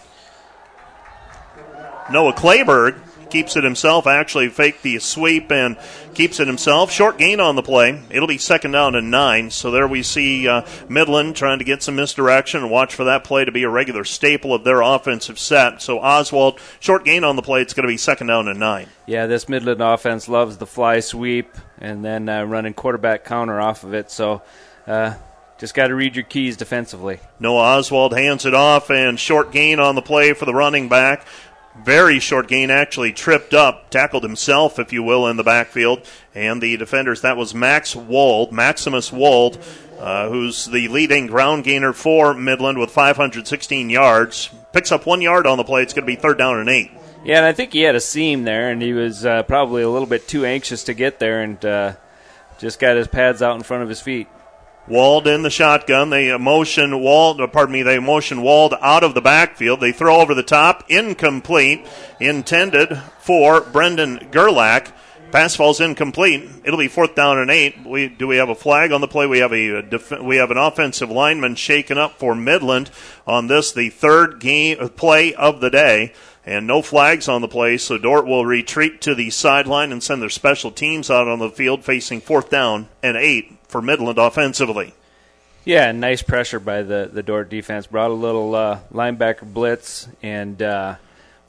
Noah 2.11 2.33
Clayberg. 2.33 2.98
Keeps 3.30 3.56
it 3.56 3.64
himself, 3.64 4.06
actually 4.06 4.48
faked 4.48 4.82
the 4.82 4.98
sweep 4.98 5.52
and 5.52 5.76
keeps 6.14 6.40
it 6.40 6.46
himself. 6.46 6.90
Short 6.90 7.18
gain 7.18 7.40
on 7.40 7.56
the 7.56 7.62
play. 7.62 8.02
It'll 8.10 8.26
be 8.26 8.38
second 8.38 8.72
down 8.72 8.94
and 8.94 9.10
nine. 9.10 9.50
So 9.50 9.70
there 9.70 9.86
we 9.86 10.02
see 10.02 10.48
uh, 10.48 10.66
Midland 10.88 11.36
trying 11.36 11.58
to 11.58 11.64
get 11.64 11.82
some 11.82 11.96
misdirection 11.96 12.62
and 12.62 12.70
watch 12.70 12.94
for 12.94 13.04
that 13.04 13.24
play 13.24 13.44
to 13.44 13.52
be 13.52 13.64
a 13.64 13.68
regular 13.68 14.04
staple 14.04 14.54
of 14.54 14.64
their 14.64 14.80
offensive 14.80 15.38
set. 15.38 15.82
So 15.82 16.00
Oswald, 16.00 16.58
short 16.80 17.04
gain 17.04 17.22
on 17.22 17.36
the 17.36 17.42
play. 17.42 17.60
It's 17.60 17.74
going 17.74 17.86
to 17.86 17.92
be 17.92 17.98
second 17.98 18.28
down 18.28 18.48
and 18.48 18.58
nine. 18.58 18.88
Yeah, 19.06 19.26
this 19.26 19.48
Midland 19.48 19.82
offense 19.82 20.28
loves 20.28 20.56
the 20.56 20.66
fly 20.66 21.00
sweep 21.00 21.54
and 21.78 22.04
then 22.04 22.28
uh, 22.28 22.44
running 22.44 22.74
quarterback 22.74 23.24
counter 23.24 23.60
off 23.60 23.84
of 23.84 23.92
it. 23.92 24.10
So 24.10 24.42
uh, 24.86 25.14
just 25.58 25.74
got 25.74 25.88
to 25.88 25.94
read 25.94 26.14
your 26.14 26.24
keys 26.24 26.56
defensively. 26.56 27.18
Noah 27.40 27.78
Oswald 27.78 28.16
hands 28.16 28.46
it 28.46 28.54
off 28.54 28.90
and 28.90 29.18
short 29.18 29.50
gain 29.50 29.80
on 29.80 29.96
the 29.96 30.02
play 30.02 30.32
for 30.32 30.44
the 30.44 30.54
running 30.54 30.88
back. 30.88 31.26
Very 31.84 32.18
short 32.18 32.48
gain, 32.48 32.70
actually 32.70 33.12
tripped 33.12 33.54
up, 33.54 33.90
tackled 33.90 34.22
himself, 34.22 34.78
if 34.78 34.92
you 34.92 35.02
will, 35.02 35.26
in 35.26 35.36
the 35.36 35.44
backfield. 35.44 36.06
And 36.34 36.60
the 36.60 36.76
defenders, 36.76 37.22
that 37.22 37.36
was 37.36 37.54
Max 37.54 37.94
Wald, 37.96 38.52
Maximus 38.52 39.12
Wald, 39.12 39.58
uh, 39.98 40.28
who's 40.28 40.66
the 40.66 40.88
leading 40.88 41.26
ground 41.26 41.64
gainer 41.64 41.92
for 41.92 42.34
Midland 42.34 42.78
with 42.78 42.90
516 42.90 43.90
yards. 43.90 44.50
Picks 44.72 44.92
up 44.92 45.06
one 45.06 45.20
yard 45.20 45.46
on 45.46 45.56
the 45.56 45.64
play. 45.64 45.82
It's 45.82 45.94
going 45.94 46.04
to 46.04 46.06
be 46.06 46.16
third 46.16 46.38
down 46.38 46.58
and 46.58 46.68
eight. 46.68 46.90
Yeah, 47.24 47.38
and 47.38 47.46
I 47.46 47.52
think 47.52 47.72
he 47.72 47.82
had 47.82 47.94
a 47.94 48.00
seam 48.00 48.44
there, 48.44 48.70
and 48.70 48.80
he 48.80 48.92
was 48.92 49.26
uh, 49.26 49.42
probably 49.42 49.82
a 49.82 49.88
little 49.88 50.06
bit 50.06 50.28
too 50.28 50.44
anxious 50.44 50.84
to 50.84 50.94
get 50.94 51.18
there, 51.18 51.42
and 51.42 51.62
uh, 51.64 51.94
just 52.58 52.78
got 52.78 52.96
his 52.96 53.08
pads 53.08 53.42
out 53.42 53.56
in 53.56 53.62
front 53.62 53.82
of 53.82 53.88
his 53.88 54.00
feet. 54.00 54.28
Wald 54.88 55.27
in 55.27 55.42
the 55.42 55.51
shotgun. 55.51 56.11
They 56.11 56.37
motion 56.38 57.01
Wald, 57.01 57.40
uh, 57.40 57.46
pardon 57.46 57.74
me, 57.74 57.83
they 57.83 57.98
motion 57.98 58.40
Wald 58.40 58.74
out 58.81 59.05
of 59.05 59.14
the 59.14 59.20
backfield. 59.20 59.81
They 59.81 59.92
throw 59.92 60.20
over 60.20 60.35
the 60.35 60.42
top, 60.42 60.85
incomplete, 60.88 61.87
intended 62.20 62.98
for 63.20 63.61
Brendan 63.61 64.29
Gerlach. 64.31 64.92
Pass 65.31 65.55
falls 65.55 65.83
incomplete. 65.83 66.48
It'll 66.64 66.79
be 66.79 66.88
fourth 66.88 67.14
down 67.14 67.38
and 67.38 67.51
eight. 67.51 67.85
We, 67.85 68.09
do 68.09 68.27
we 68.27 68.37
have 68.37 68.48
a 68.48 68.55
flag 68.55 68.92
on 68.92 69.03
the 69.03 69.09
play? 69.09 69.27
We 69.27 69.40
have 69.40 69.53
a, 69.53 69.83
def, 69.83 70.11
we 70.22 70.37
have 70.37 70.51
an 70.51 70.57
offensive 70.57 71.11
lineman 71.11 71.57
shaken 71.57 71.98
up 71.98 72.18
for 72.18 72.35
Midland 72.35 72.90
on 73.27 73.46
this, 73.46 73.70
the 73.70 73.90
third 73.90 74.40
game 74.40 74.88
play 74.90 75.35
of 75.35 75.61
the 75.61 75.68
day 75.68 76.14
and 76.46 76.66
no 76.66 76.81
flags 76.81 77.28
on 77.28 77.43
the 77.43 77.49
play, 77.49 77.76
so 77.76 77.99
Dordt 77.99 78.24
will 78.24 78.47
retreat 78.47 79.03
to 79.03 79.14
the 79.14 79.28
sideline 79.28 79.93
and 79.93 80.03
send 80.03 80.22
their 80.22 80.30
special 80.30 80.70
teams 80.70 81.11
out 81.11 81.28
on 81.28 81.41
the 81.41 81.51
field 81.51 81.84
facing 81.84 82.22
fourth 82.22 82.49
down 82.49 82.89
and 83.03 83.18
eight 83.18 83.57
for 83.68 83.80
Midland 83.80 84.18
offensively. 84.18 84.94
Yeah, 85.64 85.92
nice 85.92 86.22
pressure 86.22 86.60
by 86.60 86.82
the, 86.82 87.10
the 87.12 87.22
Dordt 87.22 87.50
defense. 87.50 87.86
Brought 87.86 88.10
a 88.10 88.14
little 88.14 88.54
uh, 88.54 88.80
linebacker 88.92 89.52
blitz 89.52 90.08
and 90.22 90.60
uh, 90.62 90.96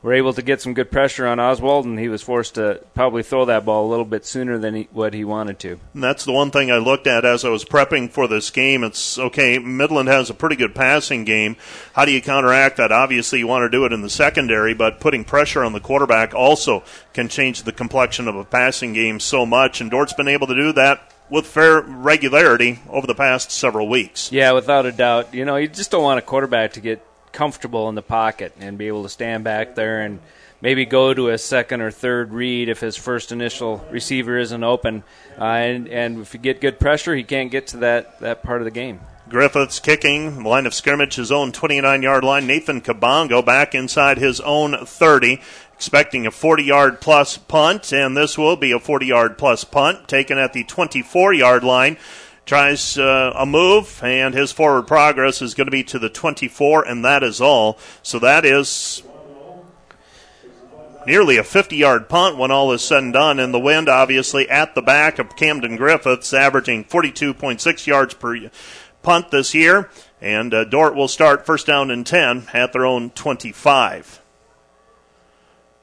were 0.01 0.13
able 0.13 0.33
to 0.33 0.41
get 0.41 0.61
some 0.61 0.73
good 0.73 0.91
pressure 0.91 1.27
on 1.27 1.39
Oswald, 1.39 1.85
and 1.85 1.99
he 1.99 2.07
was 2.07 2.21
forced 2.21 2.55
to 2.55 2.81
probably 2.93 3.23
throw 3.23 3.45
that 3.45 3.65
ball 3.65 3.85
a 3.85 3.89
little 3.89 4.05
bit 4.05 4.25
sooner 4.25 4.57
than 4.57 4.75
he, 4.75 4.87
what 4.91 5.13
he 5.13 5.23
wanted 5.23 5.59
to. 5.59 5.79
And 5.93 6.03
that's 6.03 6.25
the 6.25 6.31
one 6.31 6.51
thing 6.51 6.71
I 6.71 6.77
looked 6.77 7.07
at 7.07 7.25
as 7.25 7.43
I 7.43 7.49
was 7.49 7.65
prepping 7.65 8.09
for 8.09 8.27
this 8.27 8.49
game. 8.49 8.83
It's 8.83 9.17
okay, 9.17 9.59
Midland 9.59 10.07
has 10.07 10.29
a 10.29 10.33
pretty 10.33 10.55
good 10.55 10.73
passing 10.73 11.25
game. 11.25 11.57
How 11.93 12.05
do 12.05 12.11
you 12.11 12.21
counteract 12.21 12.77
that? 12.77 12.91
Obviously, 12.91 13.39
you 13.39 13.47
want 13.47 13.63
to 13.63 13.69
do 13.69 13.85
it 13.85 13.93
in 13.93 14.01
the 14.01 14.09
secondary, 14.09 14.73
but 14.73 14.99
putting 14.99 15.23
pressure 15.25 15.63
on 15.63 15.73
the 15.73 15.79
quarterback 15.79 16.33
also 16.33 16.83
can 17.13 17.27
change 17.27 17.63
the 17.63 17.73
complexion 17.73 18.27
of 18.27 18.35
a 18.35 18.45
passing 18.45 18.93
game 18.93 19.19
so 19.19 19.45
much, 19.45 19.81
and 19.81 19.91
Dordt's 19.91 20.13
been 20.13 20.27
able 20.27 20.47
to 20.47 20.55
do 20.55 20.71
that 20.73 21.13
with 21.29 21.45
fair 21.45 21.81
regularity 21.81 22.79
over 22.89 23.07
the 23.07 23.15
past 23.15 23.51
several 23.51 23.87
weeks. 23.87 24.31
Yeah, 24.31 24.51
without 24.53 24.85
a 24.85 24.91
doubt. 24.91 25.33
You 25.33 25.45
know, 25.45 25.55
you 25.55 25.67
just 25.67 25.91
don't 25.91 26.03
want 26.03 26.19
a 26.19 26.21
quarterback 26.21 26.73
to 26.73 26.81
get 26.81 27.05
comfortable 27.31 27.89
in 27.89 27.95
the 27.95 28.01
pocket 28.01 28.53
and 28.59 28.77
be 28.77 28.87
able 28.87 29.03
to 29.03 29.09
stand 29.09 29.43
back 29.43 29.75
there 29.75 30.01
and 30.01 30.19
maybe 30.61 30.85
go 30.85 31.13
to 31.13 31.29
a 31.29 31.37
second 31.37 31.81
or 31.81 31.91
third 31.91 32.33
read 32.33 32.69
if 32.69 32.79
his 32.79 32.95
first 32.95 33.31
initial 33.31 33.85
receiver 33.91 34.37
isn't 34.37 34.63
open. 34.63 35.03
Uh, 35.37 35.43
and, 35.43 35.87
and 35.87 36.19
if 36.19 36.33
you 36.33 36.39
get 36.39 36.61
good 36.61 36.79
pressure, 36.79 37.15
he 37.15 37.23
can't 37.23 37.51
get 37.51 37.67
to 37.67 37.77
that, 37.77 38.19
that 38.19 38.43
part 38.43 38.61
of 38.61 38.65
the 38.65 38.71
game. 38.71 38.99
Griffiths 39.29 39.79
kicking, 39.79 40.43
line 40.43 40.65
of 40.65 40.73
scrimmage, 40.73 41.15
his 41.15 41.31
own 41.31 41.51
29 41.51 42.01
yard 42.01 42.23
line. 42.23 42.47
Nathan 42.47 42.81
Kabongo 42.81 43.45
back 43.45 43.75
inside 43.75 44.17
his 44.17 44.39
own 44.41 44.85
30, 44.85 45.39
expecting 45.79 46.27
a 46.27 46.31
40 46.31 46.61
yard 46.63 46.99
plus 46.99 47.37
punt, 47.37 47.93
and 47.93 48.17
this 48.17 48.37
will 48.37 48.57
be 48.57 48.73
a 48.73 48.79
40 48.81 49.05
yard 49.05 49.37
plus 49.37 49.63
punt 49.63 50.09
taken 50.09 50.37
at 50.37 50.51
the 50.51 50.65
24 50.65 51.33
yard 51.33 51.63
line. 51.63 51.95
Tries 52.45 52.97
uh, 52.97 53.31
a 53.33 53.45
move, 53.45 54.03
and 54.03 54.33
his 54.33 54.51
forward 54.51 54.87
progress 54.87 55.41
is 55.41 55.53
going 55.53 55.67
to 55.67 55.71
be 55.71 55.85
to 55.85 55.97
the 55.97 56.09
24, 56.09 56.85
and 56.85 57.05
that 57.05 57.23
is 57.23 57.39
all. 57.39 57.79
So 58.03 58.19
that 58.19 58.43
is 58.43 59.03
nearly 61.07 61.37
a 61.37 61.45
50 61.45 61.77
yard 61.77 62.09
punt 62.09 62.37
when 62.37 62.51
all 62.51 62.73
is 62.73 62.81
said 62.81 63.03
and 63.03 63.13
done. 63.13 63.39
And 63.39 63.53
the 63.53 63.57
wind, 63.57 63.87
obviously, 63.87 64.49
at 64.49 64.75
the 64.75 64.81
back 64.81 65.17
of 65.17 65.37
Camden 65.37 65.77
Griffiths, 65.77 66.33
averaging 66.33 66.83
42.6 66.83 67.87
yards 67.87 68.15
per 68.15 68.49
punt 69.01 69.31
this 69.31 69.53
year. 69.53 69.89
And 70.19 70.53
uh, 70.53 70.65
Dordt 70.65 70.93
will 70.93 71.07
start 71.07 71.45
first 71.45 71.67
down 71.67 71.89
and 71.89 72.05
10 72.05 72.49
at 72.51 72.73
their 72.73 72.85
own 72.85 73.11
25. 73.11 74.18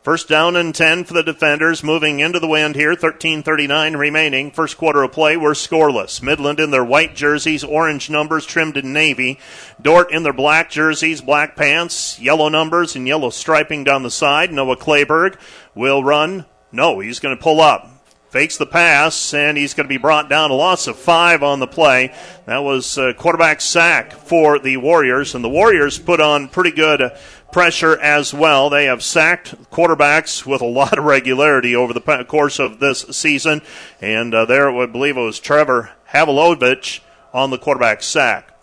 First 0.06 0.28
down 0.28 0.54
and 0.54 0.72
10 0.72 1.02
for 1.02 1.14
the 1.14 1.24
defenders, 1.24 1.82
moving 1.82 2.20
into 2.20 2.38
the 2.38 2.46
wind 2.46 2.76
here. 2.76 2.94
13.39 2.94 3.98
remaining. 3.98 4.52
First 4.52 4.78
quarter 4.78 5.02
of 5.02 5.10
play, 5.10 5.36
we're 5.36 5.50
scoreless. 5.50 6.22
Midland 6.22 6.60
in 6.60 6.70
their 6.70 6.84
white 6.84 7.16
jerseys, 7.16 7.64
orange 7.64 8.08
numbers 8.08 8.46
trimmed 8.46 8.76
in 8.76 8.92
navy. 8.92 9.40
Dordt 9.82 10.12
in 10.12 10.22
their 10.22 10.32
black 10.32 10.70
jerseys, 10.70 11.22
black 11.22 11.56
pants, 11.56 12.20
yellow 12.20 12.48
numbers, 12.48 12.94
and 12.94 13.08
yellow 13.08 13.30
striping 13.30 13.82
down 13.82 14.04
the 14.04 14.10
side. 14.12 14.52
Noah 14.52 14.76
Clayberg 14.76 15.40
will 15.74 16.04
run. 16.04 16.44
No, 16.70 17.00
he's 17.00 17.18
going 17.18 17.36
to 17.36 17.42
pull 17.42 17.60
up 17.60 17.90
fakes 18.36 18.58
the 18.58 18.66
pass, 18.66 19.32
and 19.32 19.56
he's 19.56 19.72
going 19.72 19.86
to 19.86 19.88
be 19.88 19.96
brought 19.96 20.28
down. 20.28 20.50
A 20.50 20.54
loss 20.54 20.88
of 20.88 20.98
five 20.98 21.42
on 21.42 21.58
the 21.58 21.66
play. 21.66 22.12
That 22.44 22.58
was 22.58 22.98
a 22.98 23.14
quarterback 23.14 23.62
sack 23.62 24.12
for 24.12 24.58
the 24.58 24.76
Warriors, 24.76 25.34
and 25.34 25.42
the 25.42 25.48
Warriors 25.48 25.98
put 25.98 26.20
on 26.20 26.48
pretty 26.48 26.72
good 26.72 27.00
uh, 27.00 27.10
pressure 27.56 27.98
as 28.00 28.34
well. 28.34 28.68
They 28.68 28.84
have 28.84 29.02
sacked 29.02 29.70
quarterbacks 29.70 30.44
with 30.44 30.60
a 30.60 30.66
lot 30.66 30.98
of 30.98 31.04
regularity 31.04 31.74
over 31.74 31.94
the 31.94 32.24
course 32.28 32.58
of 32.58 32.80
this 32.80 33.06
season, 33.12 33.62
and 33.98 34.34
uh, 34.34 34.44
there 34.44 34.70
I 34.70 34.84
believe 34.84 35.16
it 35.16 35.22
was 35.22 35.40
Trevor 35.40 35.92
Havilovich 36.12 37.00
on 37.32 37.48
the 37.48 37.56
quarterback 37.56 38.02
sack. 38.02 38.54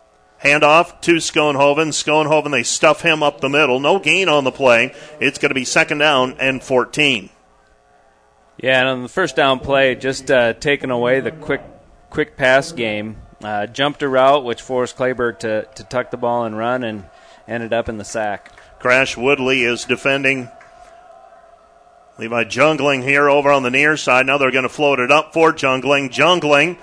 Handoff 0.43 1.01
to 1.01 1.13
Schoenhoven. 1.15 1.87
Schoenhoven, 1.87 2.51
they 2.51 2.61
stuff 2.61 3.01
him 3.01 3.23
up 3.23 3.41
the 3.41 3.49
middle. 3.49 3.79
No 3.79 3.97
gain 3.97 4.29
on 4.29 4.43
the 4.43 4.51
play. 4.51 4.93
It's 5.19 5.39
going 5.39 5.49
to 5.49 5.55
be 5.55 5.65
second 5.65 5.97
down 5.97 6.35
and 6.39 6.61
14. 6.61 7.31
Yeah, 8.57 8.79
and 8.81 8.89
on 8.89 9.01
the 9.01 9.09
first 9.09 9.35
down 9.35 9.59
play, 9.59 9.95
just 9.95 10.29
uh, 10.29 10.53
taking 10.53 10.91
away 10.91 11.19
the 11.19 11.31
quick 11.31 11.63
quick 12.11 12.37
pass 12.37 12.71
game. 12.71 13.17
Uh, 13.43 13.65
jumped 13.65 14.03
a 14.03 14.07
route 14.07 14.45
which 14.45 14.61
forced 14.61 14.95
Clayberg 14.95 15.39
to, 15.39 15.65
to 15.73 15.83
tuck 15.83 16.11
the 16.11 16.17
ball 16.17 16.45
and 16.45 16.55
run 16.55 16.83
and 16.83 17.05
ended 17.47 17.73
up 17.73 17.89
in 17.89 17.97
the 17.97 18.05
sack. 18.05 18.51
Crash 18.83 19.15
Woodley 19.15 19.63
is 19.63 19.85
defending. 19.85 20.49
Levi 22.17 22.43
jungling 22.43 23.01
here 23.01 23.29
over 23.29 23.49
on 23.49 23.63
the 23.63 23.69
near 23.69 23.95
side. 23.95 24.25
Now 24.25 24.37
they're 24.37 24.51
going 24.51 24.63
to 24.63 24.69
float 24.69 24.99
it 24.99 25.09
up 25.09 25.31
for 25.31 25.53
jungling. 25.53 26.09
Jungling. 26.09 26.77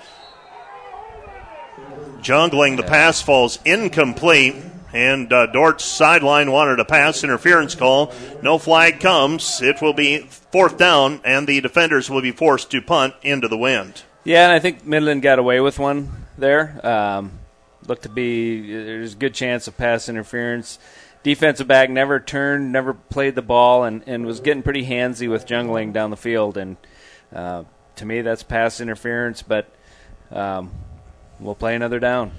Jungling. 2.23 2.77
The 2.77 2.81
pass 2.81 3.21
falls 3.21 3.59
incomplete. 3.65 4.55
And 4.91 5.31
uh, 5.31 5.45
Dordt's 5.45 5.85
sideline 5.85 6.51
wanted 6.51 6.79
a 6.79 6.85
pass 6.85 7.23
interference 7.23 7.75
call. 7.75 8.11
No 8.41 8.57
flag 8.57 8.99
comes. 8.99 9.61
It 9.61 9.79
will 9.79 9.93
be 9.93 10.21
fourth 10.51 10.79
down, 10.79 11.21
and 11.23 11.45
the 11.45 11.61
defenders 11.61 12.09
will 12.09 12.23
be 12.23 12.31
forced 12.31 12.71
to 12.71 12.81
punt 12.81 13.13
into 13.21 13.47
the 13.47 13.59
wind. 13.59 14.01
Yeah, 14.23 14.45
and 14.45 14.53
I 14.53 14.57
think 14.57 14.87
Midland 14.87 15.21
got 15.21 15.37
away 15.37 15.59
with 15.59 15.77
one 15.77 16.25
there. 16.35 16.83
Um, 16.83 17.33
looked 17.85 18.03
to 18.03 18.09
be 18.09 18.73
there's 18.73 19.13
a 19.13 19.17
good 19.17 19.35
chance 19.35 19.67
of 19.67 19.77
pass 19.77 20.09
interference. 20.09 20.79
Defensive 21.23 21.67
back 21.67 21.89
never 21.89 22.19
turned, 22.19 22.71
never 22.71 22.93
played 22.93 23.35
the 23.35 23.41
ball, 23.41 23.83
and, 23.83 24.03
and 24.07 24.25
was 24.25 24.39
getting 24.39 24.63
pretty 24.63 24.85
handsy 24.85 25.29
with 25.29 25.45
jungling 25.45 25.93
down 25.93 26.09
the 26.09 26.17
field. 26.17 26.57
And 26.57 26.77
uh, 27.33 27.63
to 27.97 28.05
me, 28.05 28.21
that's 28.21 28.43
pass 28.43 28.81
interference. 28.81 29.43
But 29.43 29.69
um, 30.31 30.71
we'll 31.39 31.55
play 31.55 31.75
another 31.75 31.99
down. 31.99 32.31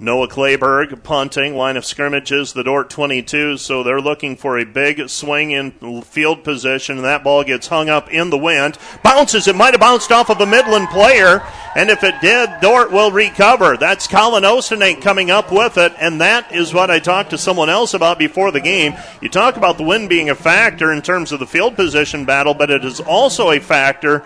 Noah 0.00 0.28
Clayberg 0.28 1.02
punting, 1.02 1.56
line 1.56 1.76
of 1.76 1.84
scrimmages, 1.84 2.52
the 2.52 2.62
Dordt 2.62 2.88
22, 2.88 3.56
so 3.56 3.82
they're 3.82 4.00
looking 4.00 4.36
for 4.36 4.56
a 4.56 4.64
big 4.64 5.08
swing 5.08 5.50
in 5.50 6.02
field 6.02 6.44
position, 6.44 6.96
and 6.96 7.04
that 7.04 7.24
ball 7.24 7.42
gets 7.42 7.66
hung 7.66 7.88
up 7.88 8.08
in 8.12 8.30
the 8.30 8.38
wind. 8.38 8.78
Bounces, 9.02 9.48
it 9.48 9.56
might 9.56 9.74
have 9.74 9.80
bounced 9.80 10.12
off 10.12 10.30
of 10.30 10.40
a 10.40 10.46
Midland 10.46 10.88
player, 10.90 11.42
and 11.74 11.90
if 11.90 12.04
it 12.04 12.14
did, 12.20 12.48
Dordt 12.60 12.92
will 12.92 13.10
recover. 13.10 13.76
That's 13.76 14.06
Colin 14.06 14.44
Osenate 14.44 15.02
coming 15.02 15.32
up 15.32 15.50
with 15.50 15.76
it, 15.76 15.92
and 15.98 16.20
that 16.20 16.52
is 16.52 16.72
what 16.72 16.92
I 16.92 17.00
talked 17.00 17.30
to 17.30 17.38
someone 17.38 17.68
else 17.68 17.92
about 17.92 18.20
before 18.20 18.52
the 18.52 18.60
game. 18.60 18.94
You 19.20 19.28
talk 19.28 19.56
about 19.56 19.78
the 19.78 19.84
wind 19.84 20.08
being 20.08 20.30
a 20.30 20.36
factor 20.36 20.92
in 20.92 21.02
terms 21.02 21.32
of 21.32 21.40
the 21.40 21.46
field 21.46 21.74
position 21.74 22.24
battle, 22.24 22.54
but 22.54 22.70
it 22.70 22.84
is 22.84 23.00
also 23.00 23.50
a 23.50 23.58
factor 23.58 24.24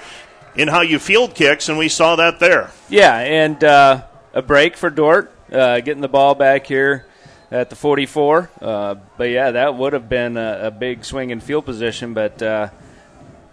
in 0.54 0.68
how 0.68 0.82
you 0.82 0.98
field 0.98 1.34
kicks, 1.34 1.70
and 1.70 1.78
we 1.78 1.88
saw 1.88 2.16
that 2.16 2.40
there. 2.40 2.70
Yeah, 2.90 3.16
and 3.16 3.64
uh, 3.64 4.02
a 4.34 4.42
break 4.42 4.76
for 4.76 4.90
Dordt 4.90 5.32
uh, 5.52 5.80
getting 5.80 6.00
the 6.00 6.08
ball 6.08 6.34
back 6.34 6.66
here 6.66 7.06
at 7.50 7.70
the 7.70 7.76
44. 7.76 8.50
Uh, 8.60 8.94
but 9.16 9.30
yeah, 9.30 9.50
that 9.52 9.76
would 9.76 9.92
have 9.92 10.08
been 10.08 10.36
a, 10.36 10.60
a, 10.64 10.70
big 10.70 11.04
swing 11.04 11.30
in 11.30 11.40
field 11.40 11.66
position. 11.66 12.14
But 12.14 12.42
uh, 12.42 12.70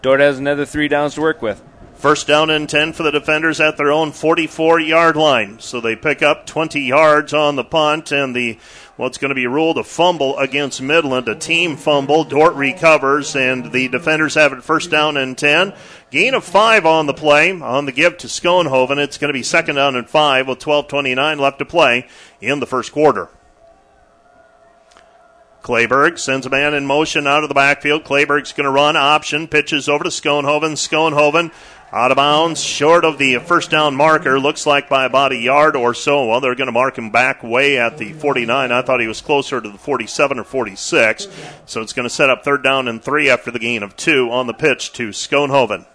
Dordt 0.01 0.21
has 0.21 0.39
another 0.39 0.65
three 0.65 0.87
downs 0.87 1.15
to 1.15 1.21
work 1.21 1.41
with. 1.41 1.61
First 1.95 2.27
down 2.27 2.49
and 2.49 2.69
10 2.69 2.93
for 2.93 3.03
the 3.03 3.11
defenders 3.11 3.59
at 3.59 3.75
their 3.75 3.91
own 3.91 4.13
44 4.13 4.79
yard 4.79 5.17
line. 5.17 5.59
So 5.59 5.81
they 5.81 5.97
pick 5.97 6.21
up 6.21 6.45
20 6.45 6.79
yards 6.79 7.33
on 7.33 7.57
the 7.57 7.63
punt, 7.65 8.13
and 8.13 8.33
the 8.33 8.57
what's 8.95 9.17
going 9.17 9.29
to 9.29 9.35
be 9.35 9.47
ruled 9.47 9.77
a 9.77 9.83
fumble 9.83 10.37
against 10.37 10.81
Midland, 10.81 11.27
a 11.27 11.35
team 11.35 11.75
fumble. 11.75 12.23
Dordt 12.23 12.55
recovers, 12.55 13.35
and 13.35 13.73
the 13.73 13.89
defenders 13.89 14.35
have 14.35 14.53
it 14.53 14.63
first 14.63 14.89
down 14.89 15.17
and 15.17 15.37
10. 15.37 15.73
Gain 16.11 16.33
of 16.33 16.43
five 16.43 16.87
on 16.87 17.05
the 17.05 17.13
play 17.13 17.51
on 17.51 17.85
the 17.85 17.91
give 17.91 18.17
to 18.17 18.27
Schoenhoven. 18.27 18.97
It's 18.97 19.19
going 19.19 19.29
to 19.29 19.37
be 19.37 19.43
second 19.43 19.75
down 19.75 19.95
and 19.95 20.09
five 20.09 20.47
with 20.47 20.59
12:29 20.59 21.39
left 21.39 21.59
to 21.59 21.65
play 21.65 22.07
in 22.41 22.59
the 22.59 22.65
first 22.65 22.91
quarter. 22.91 23.29
Clayberg 25.61 26.17
sends 26.17 26.47
a 26.47 26.49
man 26.49 26.73
in 26.73 26.87
motion 26.87 27.27
out 27.27 27.43
of 27.43 27.49
the 27.49 27.53
backfield. 27.53 28.03
Clayberg's 28.03 28.53
going 28.53 28.65
to 28.65 28.71
run 28.71 28.95
option, 28.95 29.47
pitches 29.47 29.87
over 29.87 30.03
to 30.03 30.09
Schoenhoven. 30.09 30.71
Schoenhoven 30.71 31.51
out 31.91 32.11
of 32.11 32.17
bounds, 32.17 32.63
short 32.63 33.05
of 33.05 33.19
the 33.19 33.37
first 33.39 33.69
down 33.69 33.95
marker, 33.95 34.39
looks 34.39 34.65
like 34.65 34.89
by 34.89 35.05
about 35.05 35.31
a 35.31 35.37
yard 35.37 35.75
or 35.75 35.93
so. 35.93 36.25
Well, 36.25 36.39
they're 36.39 36.55
going 36.55 36.67
to 36.67 36.71
mark 36.71 36.97
him 36.97 37.11
back 37.11 37.43
way 37.43 37.77
at 37.77 37.99
the 37.99 38.13
49. 38.13 38.71
I 38.71 38.81
thought 38.81 39.01
he 39.01 39.07
was 39.07 39.21
closer 39.21 39.61
to 39.61 39.69
the 39.69 39.77
47 39.77 40.39
or 40.39 40.43
46. 40.43 41.27
So 41.67 41.81
it's 41.81 41.93
going 41.93 42.07
to 42.07 42.13
set 42.13 42.31
up 42.31 42.43
third 42.43 42.63
down 42.63 42.87
and 42.87 43.03
three 43.03 43.29
after 43.29 43.51
the 43.51 43.59
gain 43.59 43.83
of 43.83 43.95
two 43.95 44.31
on 44.31 44.47
the 44.47 44.53
pitch 44.53 44.93
to 44.93 45.09
Schoenhoven. 45.09 45.85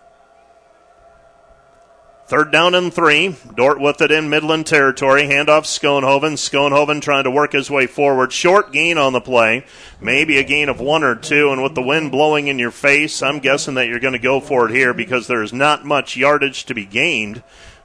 Third 2.27 2.51
down 2.51 2.75
and 2.75 2.93
three. 2.93 3.37
Dordt 3.55 3.79
with 3.79 4.01
it 4.01 4.11
in 4.11 4.31
Midland 4.31 4.67
territory. 4.67 5.25
Handoff 5.25 5.65
Schoenhoven. 5.65 6.39
Schoenhoven 6.39 7.03
trying 7.03 7.25
to 7.25 7.31
work 7.31 7.53
his 7.53 7.71
way 7.71 7.87
forward. 7.87 8.33
Short 8.33 8.73
gain 8.73 8.97
on 8.97 9.13
the 9.13 9.21
play. 9.21 9.67
Maybe 10.01 10.39
a 10.39 10.43
gain 10.43 10.71
of 10.71 10.81
one 10.81 11.05
or 11.05 11.17
two. 11.17 11.53
And 11.53 11.63
with 11.63 11.75
the 11.75 11.83
wind 11.83 12.11
blowing 12.11 12.49
in 12.49 12.59
your 12.59 12.71
face, 12.71 13.23
I'm 13.23 13.41
guessing 13.41 13.75
that 13.75 13.89
you're 13.89 14.01
going 14.01 14.15
to 14.15 14.19
go 14.19 14.41
for 14.41 14.67
it 14.67 14.75
here 14.75 14.95
because 14.95 15.27
there's 15.27 15.53
not 15.53 15.85
much 15.85 16.17
yardage 16.17 16.65
to 16.65 16.75
be 16.75 16.87
gained. 16.87 17.43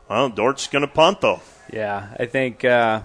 Well, 0.09 0.29
Dordt's 0.29 0.67
going 0.67 0.83
to 0.83 0.87
punt, 0.87 1.19
though. 1.19 1.41
Yeah, 1.71 2.07
I 2.17 2.25
think, 2.25 2.63
uh, 2.63 3.01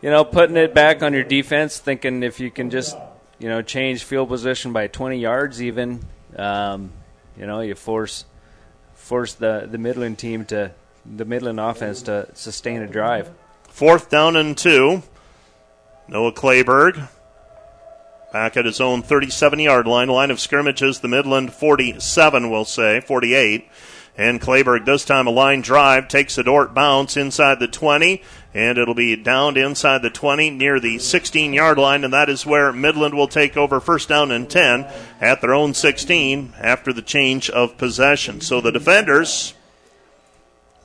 you 0.00 0.10
know, 0.10 0.24
putting 0.24 0.56
it 0.56 0.74
back 0.74 1.02
on 1.02 1.12
your 1.12 1.24
defense, 1.24 1.78
thinking 1.78 2.22
if 2.22 2.38
you 2.38 2.52
can 2.52 2.70
just, 2.70 2.96
you 3.40 3.48
know, 3.48 3.62
change 3.62 4.04
field 4.04 4.28
position 4.28 4.72
by 4.72 4.86
20 4.86 5.18
yards 5.18 5.60
even, 5.60 6.06
um, 6.36 6.92
you 7.36 7.46
know, 7.46 7.60
you 7.60 7.74
force 7.74 8.24
force 9.02 9.34
the, 9.34 9.68
the 9.70 9.78
Midland 9.78 10.18
team 10.18 10.44
to 10.46 10.70
the 11.04 11.24
Midland 11.24 11.58
offense 11.58 12.02
to 12.02 12.28
sustain 12.34 12.80
a 12.82 12.86
drive. 12.86 13.30
Fourth 13.68 14.08
down 14.08 14.36
and 14.36 14.56
two. 14.56 15.02
Noah 16.08 16.32
Clayberg 16.32 17.08
back 18.32 18.56
at 18.56 18.64
his 18.64 18.80
own 18.80 19.02
37 19.02 19.58
yard 19.58 19.86
line. 19.86 20.08
Line 20.08 20.30
of 20.30 20.40
scrimmages, 20.40 21.00
the 21.00 21.08
Midland 21.08 21.52
47, 21.52 22.50
we'll 22.50 22.64
say, 22.64 23.00
48. 23.00 23.68
And 24.16 24.40
Clayberg 24.40 24.84
this 24.84 25.04
time 25.04 25.26
a 25.26 25.30
line 25.30 25.62
drive 25.62 26.08
takes 26.08 26.36
a 26.36 26.42
Dordt 26.42 26.74
bounce 26.74 27.16
inside 27.16 27.60
the 27.60 27.68
20 27.68 28.22
and 28.54 28.76
it'll 28.76 28.94
be 28.94 29.16
downed 29.16 29.56
inside 29.56 30.02
the 30.02 30.10
20 30.10 30.50
near 30.50 30.78
the 30.78 30.98
16 30.98 31.52
yard 31.52 31.78
line, 31.78 32.04
and 32.04 32.12
that 32.12 32.28
is 32.28 32.44
where 32.44 32.72
Midland 32.72 33.14
will 33.14 33.28
take 33.28 33.56
over 33.56 33.80
first 33.80 34.08
down 34.08 34.30
and 34.30 34.48
10 34.50 34.86
at 35.20 35.40
their 35.40 35.54
own 35.54 35.72
16 35.72 36.52
after 36.58 36.92
the 36.92 37.02
change 37.02 37.48
of 37.48 37.78
possession. 37.78 38.40
So 38.40 38.60
the 38.60 38.72
defenders 38.72 39.54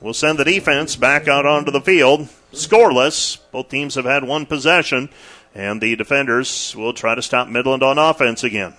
will 0.00 0.14
send 0.14 0.38
the 0.38 0.44
defense 0.44 0.96
back 0.96 1.28
out 1.28 1.44
onto 1.44 1.70
the 1.70 1.80
field, 1.80 2.28
scoreless. 2.52 3.38
Both 3.52 3.68
teams 3.68 3.96
have 3.96 4.06
had 4.06 4.24
one 4.24 4.46
possession, 4.46 5.10
and 5.54 5.80
the 5.80 5.96
defenders 5.96 6.74
will 6.74 6.94
try 6.94 7.14
to 7.14 7.22
stop 7.22 7.48
Midland 7.48 7.82
on 7.82 7.98
offense 7.98 8.44
again. 8.44 8.74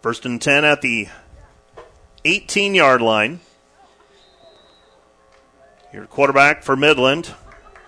First 0.00 0.24
and 0.24 0.40
10 0.40 0.64
at 0.64 0.80
the 0.80 1.08
18 2.24 2.74
yard 2.74 3.00
line. 3.00 3.40
Your 5.92 6.06
quarterback 6.06 6.62
for 6.62 6.76
Midland 6.76 7.34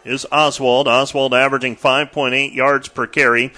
is 0.04 0.26
Oswald. 0.32 0.88
Oswald 0.88 1.34
averaging 1.34 1.76
5.8 1.76 2.54
yards 2.54 2.88
per 2.88 3.06
carry. 3.06 3.52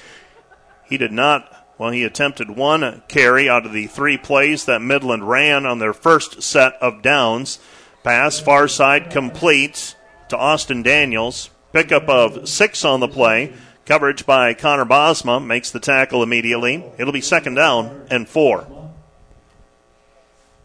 He 0.84 0.98
did 0.98 1.12
not, 1.12 1.66
well, 1.78 1.90
he 1.90 2.04
attempted 2.04 2.50
one 2.50 3.02
carry 3.08 3.48
out 3.48 3.66
of 3.66 3.72
the 3.72 3.86
three 3.86 4.18
plays 4.18 4.64
that 4.64 4.82
Midland 4.82 5.28
ran 5.28 5.64
on 5.64 5.78
their 5.78 5.92
first 5.92 6.42
set 6.42 6.74
of 6.74 7.02
downs. 7.02 7.58
Pass 8.02 8.40
far 8.40 8.66
side 8.66 9.10
complete 9.10 9.94
to 10.28 10.36
Austin 10.36 10.82
Daniels. 10.82 11.50
Pickup 11.72 12.08
of 12.08 12.48
six 12.48 12.84
on 12.84 13.00
the 13.00 13.08
play. 13.08 13.52
Coverage 13.86 14.26
by 14.26 14.54
Connor 14.54 14.84
Bosma 14.84 15.44
makes 15.44 15.70
the 15.70 15.80
tackle 15.80 16.22
immediately. 16.22 16.84
It'll 16.98 17.12
be 17.12 17.20
second 17.20 17.54
down 17.54 18.06
and 18.10 18.28
four. 18.28 18.81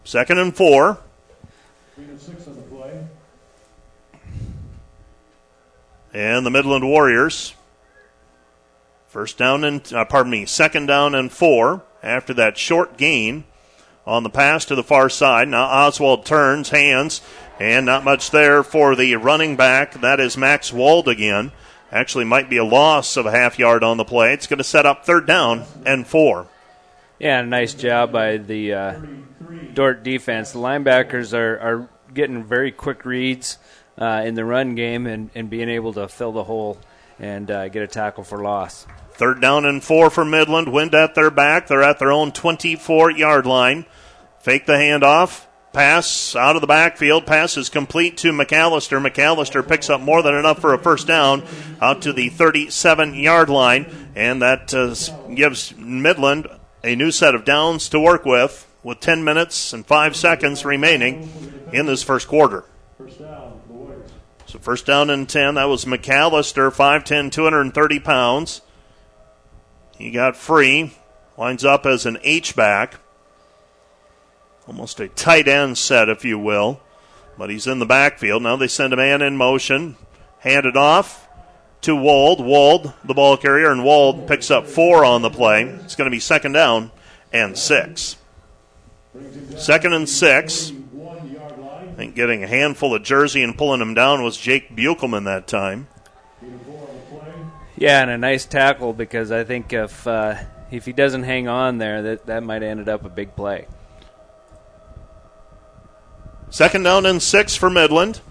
Second 0.07 0.39
and 0.39 0.55
four. 0.55 0.99
And 6.13 6.45
the 6.45 6.49
Midland 6.49 6.87
Warriors. 6.87 7.53
First 9.09 9.37
down 9.37 9.65
and, 9.65 9.91
uh, 9.91 10.05
pardon 10.05 10.31
me, 10.31 10.45
second 10.45 10.85
down 10.85 11.13
and 11.13 11.29
four 11.29 11.83
after 12.01 12.33
that 12.35 12.57
short 12.57 12.95
gain 12.95 13.43
on 14.05 14.23
the 14.23 14.29
pass 14.29 14.63
to 14.65 14.75
the 14.75 14.83
far 14.83 15.09
side. 15.09 15.49
Now 15.49 15.65
Oswald 15.65 16.25
turns, 16.25 16.69
hands, 16.69 17.19
and 17.59 17.85
not 17.85 18.05
much 18.05 18.31
there 18.31 18.63
for 18.63 18.95
the 18.95 19.13
running 19.17 19.57
back. 19.57 19.99
That 19.99 20.21
is 20.21 20.37
Max 20.37 20.71
Wald 20.71 21.09
again. 21.09 21.51
Actually, 21.91 22.23
might 22.23 22.49
be 22.49 22.55
a 22.55 22.63
loss 22.63 23.17
of 23.17 23.25
a 23.25 23.31
half 23.31 23.59
yard 23.59 23.83
on 23.83 23.97
the 23.97 24.05
play. 24.05 24.31
It's 24.31 24.47
going 24.47 24.57
to 24.59 24.63
set 24.63 24.85
up 24.85 25.03
third 25.05 25.27
down 25.27 25.65
and 25.85 26.07
four. 26.07 26.47
Yeah, 27.19 27.41
nice 27.41 27.73
job 27.73 28.13
by 28.13 28.37
the 28.37 28.73
uh, 28.73 28.99
Dordt 29.73 30.03
defense. 30.03 30.51
The 30.51 30.59
linebackers 30.59 31.33
are, 31.37 31.59
are 31.59 31.89
getting 32.13 32.43
very 32.43 32.71
quick 32.71 33.05
reads 33.05 33.57
uh, 33.97 34.23
in 34.25 34.35
the 34.35 34.45
run 34.45 34.75
game 34.75 35.07
and, 35.07 35.29
and 35.35 35.49
being 35.49 35.69
able 35.69 35.93
to 35.93 36.07
fill 36.07 36.31
the 36.31 36.43
hole 36.43 36.79
and 37.19 37.49
uh, 37.49 37.69
get 37.69 37.83
a 37.83 37.87
tackle 37.87 38.23
for 38.23 38.39
loss. 38.39 38.85
Third 39.11 39.41
down 39.41 39.65
and 39.65 39.83
four 39.83 40.09
for 40.09 40.23
Midland. 40.23 40.71
Wind 40.71 40.93
at 40.93 41.15
their 41.15 41.31
back. 41.31 41.67
They're 41.67 41.83
at 41.83 41.99
their 41.99 42.11
own 42.11 42.31
24 42.31 43.11
yard 43.11 43.45
line. 43.45 43.85
Fake 44.39 44.65
the 44.65 44.73
handoff. 44.73 45.45
Pass 45.73 46.35
out 46.35 46.55
of 46.55 46.61
the 46.61 46.67
backfield. 46.67 47.25
Pass 47.25 47.57
is 47.57 47.69
complete 47.69 48.17
to 48.17 48.31
McAllister. 48.31 49.03
McAllister 49.03 49.67
picks 49.67 49.89
up 49.89 50.01
more 50.01 50.21
than 50.21 50.35
enough 50.35 50.59
for 50.59 50.73
a 50.73 50.77
first 50.77 51.07
down 51.07 51.43
out 51.81 52.03
to 52.03 52.13
the 52.13 52.29
37 52.29 53.15
yard 53.15 53.49
line. 53.49 54.11
And 54.15 54.41
that 54.41 54.73
uh, 54.73 54.95
gives 55.33 55.75
Midland 55.75 56.47
a 56.83 56.95
new 56.95 57.11
set 57.11 57.35
of 57.35 57.45
downs 57.45 57.89
to 57.89 57.99
work 57.99 58.23
with 58.23 58.66
with 58.87 59.01
10 59.01 59.21
minutes 59.21 59.73
and 59.73 59.85
5 59.85 60.15
seconds 60.15 60.63
remaining 60.63 61.29
in 61.73 61.87
this 61.87 62.03
first 62.03 62.25
quarter. 62.29 62.63
So 64.45 64.59
first 64.59 64.85
down 64.85 65.09
and 65.09 65.27
10. 65.27 65.55
That 65.55 65.65
was 65.65 65.83
McAllister, 65.83 66.71
5'10, 66.71 67.29
230 67.29 67.99
pounds. 67.99 68.61
He 69.97 70.09
got 70.09 70.37
free. 70.37 70.93
Lines 71.37 71.65
up 71.65 71.85
as 71.85 72.05
an 72.05 72.17
H-back. 72.23 73.01
Almost 74.69 75.01
a 75.01 75.09
tight 75.09 75.49
end 75.49 75.77
set, 75.77 76.07
if 76.07 76.23
you 76.23 76.39
will. 76.39 76.79
But 77.37 77.49
he's 77.49 77.67
in 77.67 77.79
the 77.79 77.85
backfield. 77.85 78.41
Now 78.41 78.55
they 78.55 78.69
send 78.69 78.93
a 78.93 78.97
man 78.97 79.21
in 79.21 79.35
motion. 79.35 79.97
Hand 80.39 80.65
it 80.65 80.77
off 80.77 81.27
to 81.81 81.93
Wald. 81.93 82.39
Wald, 82.39 82.93
the 83.03 83.13
ball 83.13 83.35
carrier, 83.35 83.69
and 83.69 83.83
Wald 83.83 84.29
picks 84.29 84.49
up 84.49 84.65
four 84.65 85.03
on 85.03 85.23
the 85.23 85.29
play. 85.29 85.63
It's 85.63 85.97
going 85.97 86.09
to 86.09 86.15
be 86.15 86.21
second 86.21 86.53
down 86.53 86.91
and 87.33 87.57
six. 87.57 88.15
Second 89.57 89.93
and 89.93 90.07
six. 90.07 90.71
I 90.71 91.93
think 91.95 92.15
getting 92.15 92.43
a 92.43 92.47
handful 92.47 92.93
of 92.93 93.03
jersey 93.03 93.41
and 93.41 93.57
pulling 93.57 93.81
him 93.81 93.93
down 93.93 94.23
was 94.23 94.37
Jake 94.37 94.75
Buchelman 94.75 95.25
that 95.25 95.47
time. 95.47 95.87
Yeah, 97.75 98.01
and 98.01 98.11
a 98.11 98.17
nice 98.17 98.45
tackle 98.45 98.93
because 98.93 99.31
I 99.31 99.43
think 99.43 99.73
if 99.73 100.05
uh, 100.05 100.35
if 100.71 100.85
he 100.85 100.93
doesn't 100.93 101.23
hang 101.23 101.47
on 101.47 101.77
there, 101.77 102.01
that 102.01 102.25
that 102.27 102.43
might 102.43 102.61
have 102.61 102.71
ended 102.71 102.89
up 102.89 103.05
a 103.05 103.09
big 103.09 103.35
play. 103.35 103.67
Second 106.49 106.83
down 106.83 107.05
and 107.05 107.21
six 107.21 107.55
for 107.55 107.69
Midland. 107.69 108.21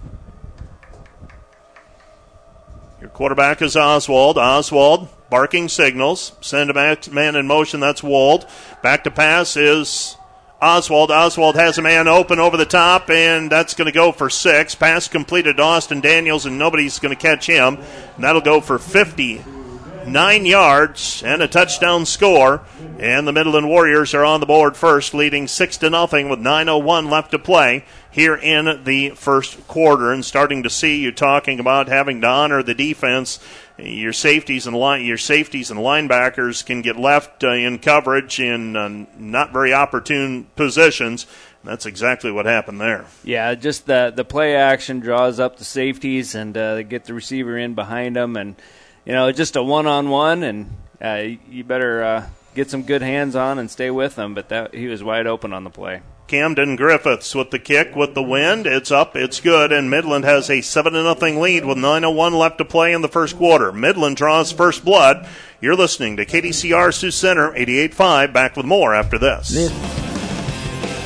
Your 3.00 3.10
quarterback 3.10 3.60
is 3.62 3.76
Oswald. 3.76 4.38
Oswald 4.38 5.08
barking 5.28 5.68
signals. 5.68 6.32
Send 6.40 6.70
a 6.70 6.98
man 7.12 7.36
in 7.36 7.46
motion. 7.46 7.80
That's 7.80 8.02
Wald. 8.02 8.46
Back 8.82 9.04
to 9.04 9.10
pass 9.10 9.56
is 9.56 10.15
Oswald. 10.60 11.10
Oswald 11.10 11.56
has 11.56 11.76
a 11.76 11.82
man 11.82 12.08
open 12.08 12.38
over 12.38 12.56
the 12.56 12.64
top, 12.64 13.10
and 13.10 13.50
that's 13.50 13.74
going 13.74 13.86
to 13.86 13.92
go 13.92 14.10
for 14.10 14.30
six. 14.30 14.74
Pass 14.74 15.06
completed 15.06 15.58
to 15.58 15.62
Austin 15.62 16.00
Daniels, 16.00 16.46
and 16.46 16.58
nobody's 16.58 16.98
going 16.98 17.14
to 17.14 17.20
catch 17.20 17.46
him. 17.46 17.78
And 18.14 18.24
that'll 18.24 18.40
go 18.40 18.62
for 18.62 18.78
59 18.78 20.46
yards 20.46 21.22
and 21.22 21.42
a 21.42 21.48
touchdown 21.48 22.06
score. 22.06 22.62
And 22.98 23.28
the 23.28 23.32
Midland 23.32 23.68
Warriors 23.68 24.14
are 24.14 24.24
on 24.24 24.40
the 24.40 24.46
board 24.46 24.76
first, 24.76 25.12
leading 25.12 25.46
six 25.46 25.76
to 25.78 25.90
nothing 25.90 26.30
with 26.30 26.38
9:01 26.38 27.10
left 27.10 27.32
to 27.32 27.38
play 27.38 27.84
here 28.16 28.34
in 28.34 28.82
the 28.84 29.10
first 29.10 29.68
quarter. 29.68 30.10
And 30.10 30.24
starting 30.24 30.64
to 30.64 30.70
see 30.70 31.00
you 31.00 31.12
talking 31.12 31.60
about 31.60 31.86
having 31.86 32.22
to 32.22 32.26
honor 32.26 32.62
the 32.62 32.74
defense 32.74 33.38
your 33.78 34.12
safeties 34.12 34.66
and 34.66 34.74
line, 34.74 35.04
your 35.04 35.18
safeties 35.18 35.70
and 35.70 35.78
linebackers 35.78 36.64
can 36.64 36.80
get 36.80 36.96
left 36.96 37.44
uh, 37.44 37.50
in 37.50 37.78
coverage 37.78 38.40
in 38.40 38.74
uh, 38.74 39.04
not 39.18 39.52
very 39.52 39.72
opportune 39.72 40.44
positions. 40.56 41.26
That's 41.62 41.84
exactly 41.84 42.30
what 42.30 42.46
happened 42.46 42.80
there. 42.80 43.04
Yeah, 43.22 43.54
just 43.54 43.86
the 43.86 44.12
the 44.14 44.24
play 44.24 44.56
action 44.56 45.00
draws 45.00 45.38
up 45.38 45.58
the 45.58 45.64
safeties 45.64 46.34
and 46.34 46.56
uh, 46.56 46.82
get 46.82 47.04
the 47.04 47.12
receiver 47.12 47.58
in 47.58 47.74
behind 47.74 48.16
them, 48.16 48.36
and 48.36 48.56
you 49.04 49.12
know 49.12 49.30
just 49.32 49.56
a 49.56 49.62
one 49.62 49.86
on 49.86 50.08
one, 50.08 50.42
and 50.42 50.70
uh, 51.02 51.22
you 51.50 51.64
better 51.64 52.02
uh, 52.02 52.26
get 52.54 52.70
some 52.70 52.82
good 52.82 53.02
hands 53.02 53.36
on 53.36 53.58
and 53.58 53.70
stay 53.70 53.90
with 53.90 54.14
them. 54.14 54.32
But 54.32 54.48
that 54.48 54.74
he 54.74 54.86
was 54.86 55.04
wide 55.04 55.26
open 55.26 55.52
on 55.52 55.64
the 55.64 55.70
play. 55.70 56.00
Camden 56.26 56.74
Griffiths 56.74 57.34
with 57.36 57.52
the 57.52 57.58
kick 57.58 57.94
with 57.94 58.14
the 58.14 58.22
wind. 58.22 58.66
It's 58.66 58.90
up, 58.90 59.14
it's 59.14 59.40
good, 59.40 59.70
and 59.70 59.88
Midland 59.88 60.24
has 60.24 60.50
a 60.50 60.60
7 60.60 60.92
0 60.92 61.40
lead 61.40 61.64
with 61.64 61.78
9.01 61.78 62.32
left 62.36 62.58
to 62.58 62.64
play 62.64 62.92
in 62.92 63.02
the 63.02 63.08
first 63.08 63.36
quarter. 63.36 63.70
Midland 63.70 64.16
draws 64.16 64.50
first 64.50 64.84
blood. 64.84 65.28
You're 65.60 65.76
listening 65.76 66.16
to 66.16 66.26
KDCR 66.26 66.92
Sioux 66.92 67.12
Center 67.12 67.52
88.5. 67.52 68.32
Back 68.32 68.56
with 68.56 68.66
more 68.66 68.94
after 68.94 69.18
this. 69.18 69.54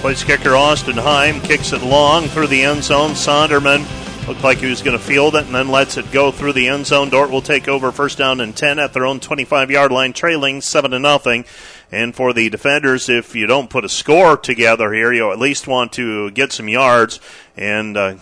Place 0.01 0.25
kicker 0.25 0.57
Austin 0.57 0.97
Heim 0.97 1.41
kicks 1.43 1.75
it 1.75 1.83
long 1.83 2.27
through 2.29 2.47
the 2.47 2.63
end 2.63 2.83
zone. 2.83 3.11
Sonderman 3.11 3.87
looked 4.27 4.43
like 4.43 4.59
he 4.59 4.71
was 4.71 4.81
going 4.81 4.97
to 4.97 5.05
field 5.05 5.35
it 5.35 5.45
and 5.45 5.55
then 5.55 5.69
lets 5.69 5.97
it 5.97 6.11
go 6.13 6.31
through 6.31 6.55
the 6.55 6.69
end 6.69 6.87
zone. 6.87 7.11
Dordt 7.11 7.31
will 7.31 7.43
take 7.43 7.69
over 7.69 7.93
first 7.93 8.17
down 8.17 8.41
and 8.41 8.57
10 8.57 8.79
at 8.79 8.93
their 8.93 9.05
own 9.05 9.21
25 9.21 9.71
yard 9.71 9.93
line, 9.93 10.13
trailing 10.13 10.61
7 10.61 10.91
0. 10.91 11.45
And 11.93 12.15
for 12.15 12.33
the 12.33 12.49
defenders, 12.51 13.09
if 13.09 13.35
you 13.35 13.47
don't 13.47 13.69
put 13.69 13.85
a 13.85 13.89
score 13.89 14.37
together 14.37 14.93
here, 14.93 15.13
you 15.13 15.33
at 15.33 15.39
least 15.39 15.67
want 15.67 15.93
to 15.95 16.31
get 16.31 16.53
some 16.53 16.69
yards 16.69 17.19
and 17.57 17.97
uh, 17.97 18.17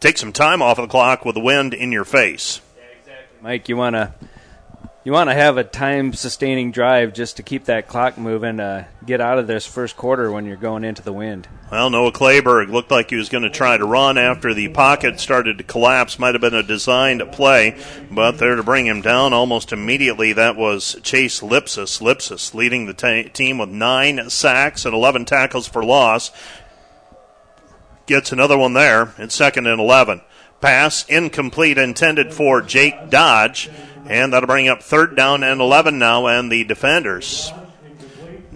take 0.00 0.16
some 0.16 0.32
time 0.32 0.62
off 0.62 0.78
of 0.78 0.84
the 0.84 0.90
clock 0.90 1.24
with 1.24 1.34
the 1.34 1.40
wind 1.40 1.74
in 1.74 1.92
your 1.92 2.04
face. 2.04 2.60
Mike, 3.42 3.68
you 3.68 3.76
want 3.76 3.94
to 3.94 4.14
you 5.06 5.12
want 5.12 5.30
to 5.30 5.34
have 5.34 5.56
a 5.56 5.62
time 5.62 6.12
sustaining 6.12 6.72
drive 6.72 7.14
just 7.14 7.36
to 7.36 7.44
keep 7.44 7.66
that 7.66 7.86
clock 7.86 8.18
moving. 8.18 8.58
Uh, 8.58 8.86
get 9.06 9.20
out 9.20 9.38
of 9.38 9.46
this 9.46 9.64
first 9.64 9.96
quarter 9.96 10.32
when 10.32 10.46
you're 10.46 10.56
going 10.56 10.82
into 10.82 11.00
the 11.00 11.12
wind. 11.12 11.46
Well, 11.70 11.90
Noah 11.90 12.10
Clayberg 12.10 12.72
looked 12.72 12.90
like 12.90 13.10
he 13.10 13.16
was 13.16 13.28
going 13.28 13.44
to 13.44 13.50
try 13.50 13.76
to 13.76 13.84
run 13.84 14.18
after 14.18 14.52
the 14.52 14.66
pocket 14.66 15.20
started 15.20 15.58
to 15.58 15.64
collapse. 15.64 16.18
Might 16.18 16.34
have 16.34 16.40
been 16.40 16.54
a 16.54 16.62
designed 16.64 17.22
play, 17.30 17.80
but 18.10 18.38
there 18.38 18.56
to 18.56 18.64
bring 18.64 18.86
him 18.86 19.00
down 19.00 19.32
almost 19.32 19.72
immediately. 19.72 20.32
That 20.32 20.56
was 20.56 20.96
Chase 21.04 21.40
Lipsis. 21.40 22.00
Lipsis 22.00 22.52
leading 22.52 22.86
the 22.86 22.94
t- 22.94 23.28
team 23.28 23.58
with 23.58 23.68
nine 23.68 24.28
sacks 24.28 24.84
and 24.84 24.92
11 24.92 25.24
tackles 25.24 25.68
for 25.68 25.84
loss. 25.84 26.32
Gets 28.06 28.32
another 28.32 28.58
one 28.58 28.72
there. 28.72 29.14
It's 29.18 29.36
second 29.36 29.68
and 29.68 29.80
11. 29.80 30.22
Pass 30.60 31.06
incomplete, 31.06 31.78
intended 31.78 32.34
for 32.34 32.60
Jake 32.60 33.08
Dodge. 33.08 33.70
And 34.08 34.32
that'll 34.32 34.46
bring 34.46 34.68
up 34.68 34.82
third 34.82 35.16
down 35.16 35.42
and 35.42 35.60
11 35.60 35.98
now, 35.98 36.26
and 36.26 36.50
the 36.50 36.64
defenders 36.64 37.52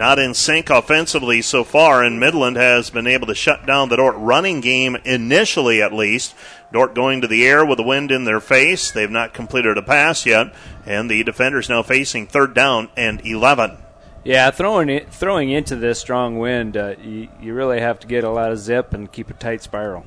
not 0.01 0.19
in 0.19 0.33
sync 0.33 0.71
offensively 0.71 1.43
so 1.43 1.63
far, 1.63 2.03
and 2.03 2.19
Midland 2.19 2.57
has 2.57 2.89
been 2.89 3.07
able 3.07 3.27
to 3.27 3.35
shut 3.35 3.67
down 3.67 3.91
the 3.91 3.97
Dordt 3.97 4.17
running 4.17 4.63
game 4.63 4.97
initially, 5.05 5.83
at 5.83 5.93
least. 5.93 6.35
Dordt 6.73 6.95
going 6.95 7.21
to 7.21 7.27
the 7.27 7.47
air 7.47 7.67
with 7.67 7.77
the 7.77 7.85
wind 7.85 8.11
in 8.11 8.25
their 8.25 8.41
face. 8.41 8.91
They've 8.91 9.11
not 9.11 9.35
completed 9.35 9.77
a 9.77 9.83
pass 9.83 10.25
yet, 10.25 10.55
and 10.87 11.11
the 11.11 11.23
defenders 11.23 11.69
now 11.69 11.83
facing 11.83 12.27
third 12.27 12.55
down 12.55 12.89
and 12.97 13.21
11. 13.27 13.77
Yeah, 14.25 14.51
throwing 14.51 14.89
it, 14.89 15.13
throwing 15.13 15.51
into 15.51 15.77
this 15.77 16.01
strong 16.01 16.39
wind, 16.39 16.79
uh, 16.79 16.95
you, 17.03 17.29
you 17.39 17.53
really 17.53 17.81
have 17.81 18.01
to 18.01 18.07
get 18.07 18.25
a 18.25 18.31
lot 18.31 18.53
of 18.53 18.59
zip 18.59 18.95
and 18.95 19.13
keep 19.13 19.29
a 19.29 19.35
tight 19.35 19.63
spiral. 19.63 20.07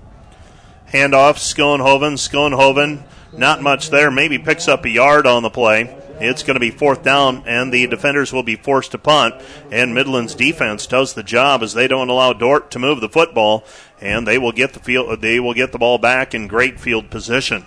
Handoff, 0.92 1.36
Schoenhoven. 1.38 2.14
Schoenhoven 2.14 3.04
Not 3.38 3.62
much 3.62 3.90
there. 3.90 4.12
Maybe 4.12 4.38
picks 4.38 4.68
up 4.68 4.86
a 4.86 4.90
yard 4.90 5.26
on 5.26 5.44
the 5.44 5.50
play. 5.50 6.00
It's 6.20 6.44
going 6.44 6.56
to 6.56 6.60
be 6.60 6.72
fourth 6.72 7.04
down, 7.04 7.44
and 7.48 7.74
the 7.74 7.88
defenders 7.88 8.32
will 8.32 8.44
be 8.44 8.56
forced 8.56 8.92
to 8.92 8.98
punt. 8.98 9.36
And 9.72 9.94
Midland's 9.94 10.36
defense 10.36 10.86
does 10.86 11.14
the 11.14 11.24
job 11.24 11.64
as 11.64 11.74
they 11.74 11.88
don't 11.88 12.10
allow 12.10 12.34
Dordt 12.34 12.70
to 12.72 12.80
move 12.80 13.02
the 13.02 13.10
football, 13.10 13.66
and 14.00 14.28
they 14.28 14.38
will 14.38 14.52
get 14.52 14.74
the 14.74 14.80
field. 14.80 15.22
They 15.22 15.40
will 15.40 15.54
get 15.54 15.72
the 15.72 15.80
ball 15.80 15.98
back 15.98 16.36
in 16.36 16.48
great 16.48 16.80
field 16.80 17.10
position. 17.10 17.66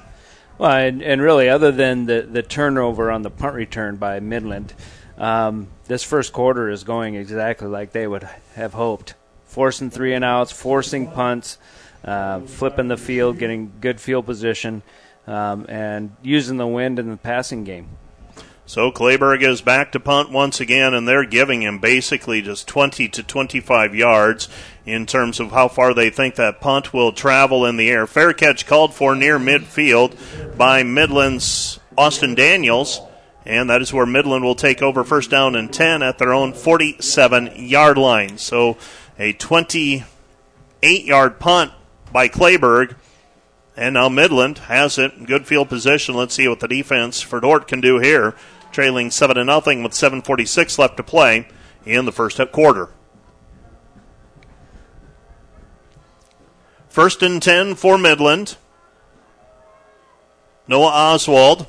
Well, 0.58 0.70
and, 0.70 1.02
and 1.02 1.20
really, 1.20 1.48
other 1.48 1.72
than 1.72 2.06
the 2.06 2.22
the 2.22 2.42
turnover 2.42 3.10
on 3.10 3.22
the 3.22 3.30
punt 3.30 3.54
return 3.54 3.96
by 3.96 4.20
Midland, 4.20 4.72
um, 5.18 5.68
this 5.86 6.02
first 6.02 6.32
quarter 6.32 6.70
is 6.70 6.84
going 6.84 7.14
exactly 7.14 7.68
like 7.68 7.92
they 7.92 8.06
would 8.06 8.28
have 8.54 8.72
hoped. 8.72 9.14
Forcing 9.44 9.90
three 9.90 10.14
and 10.14 10.24
outs, 10.24 10.52
forcing 10.52 11.10
punts, 11.10 11.58
uh, 12.04 12.40
flipping 12.40 12.88
the 12.88 12.96
field, 12.96 13.38
getting 13.38 13.72
good 13.80 14.00
field 14.00 14.24
position, 14.24 14.82
um, 15.26 15.66
and 15.68 16.14
using 16.22 16.56
the 16.56 16.66
wind 16.66 16.98
in 16.98 17.10
the 17.10 17.16
passing 17.16 17.64
game. 17.64 17.88
So 18.68 18.90
Clayburgh 18.90 19.48
is 19.48 19.60
back 19.62 19.92
to 19.92 20.00
punt 20.00 20.32
once 20.32 20.58
again, 20.58 20.92
and 20.92 21.06
they're 21.06 21.24
giving 21.24 21.62
him 21.62 21.78
basically 21.78 22.42
just 22.42 22.66
20 22.66 23.08
to 23.10 23.22
25 23.22 23.94
yards 23.94 24.48
in 24.84 25.06
terms 25.06 25.38
of 25.38 25.52
how 25.52 25.68
far 25.68 25.94
they 25.94 26.10
think 26.10 26.34
that 26.34 26.60
punt 26.60 26.92
will 26.92 27.12
travel 27.12 27.64
in 27.64 27.76
the 27.76 27.88
air. 27.88 28.08
Fair 28.08 28.32
catch 28.32 28.66
called 28.66 28.92
for 28.92 29.14
near 29.14 29.38
midfield 29.38 30.16
by 30.58 30.82
Midland's 30.82 31.78
Austin 31.96 32.34
Daniels, 32.34 33.00
and 33.44 33.70
that 33.70 33.82
is 33.82 33.92
where 33.92 34.04
Midland 34.04 34.44
will 34.44 34.56
take 34.56 34.82
over 34.82 35.04
first 35.04 35.30
down 35.30 35.54
and 35.54 35.72
10 35.72 36.02
at 36.02 36.18
their 36.18 36.34
own 36.34 36.52
47 36.52 37.52
yard 37.54 37.96
line. 37.96 38.36
So 38.36 38.76
a 39.16 39.32
28 39.32 41.04
yard 41.04 41.38
punt 41.38 41.72
by 42.12 42.28
Clayburgh. 42.28 42.96
And 43.76 43.94
now 43.94 44.08
Midland 44.08 44.58
has 44.58 44.96
it. 44.98 45.26
Good 45.26 45.46
field 45.46 45.68
position. 45.68 46.14
Let's 46.14 46.34
see 46.34 46.48
what 46.48 46.60
the 46.60 46.68
defense 46.68 47.20
for 47.20 47.40
Dordt 47.40 47.68
can 47.68 47.80
do 47.80 47.98
here 47.98 48.34
trailing 48.72 49.10
7 49.10 49.36
to 49.36 49.44
nothing 49.44 49.82
with 49.82 49.92
7:46 49.92 50.78
left 50.78 50.98
to 50.98 51.02
play 51.02 51.48
in 51.86 52.04
the 52.04 52.12
first 52.12 52.38
quarter. 52.52 52.90
First 56.88 57.22
and 57.22 57.42
10 57.42 57.74
for 57.74 57.96
Midland. 57.96 58.56
Noah 60.68 60.88
Oswald 60.88 61.66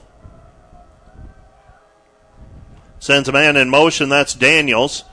sends 3.00 3.30
a 3.30 3.32
man 3.32 3.56
in 3.56 3.70
motion. 3.70 4.10
That's 4.10 4.34
Daniels 4.34 5.04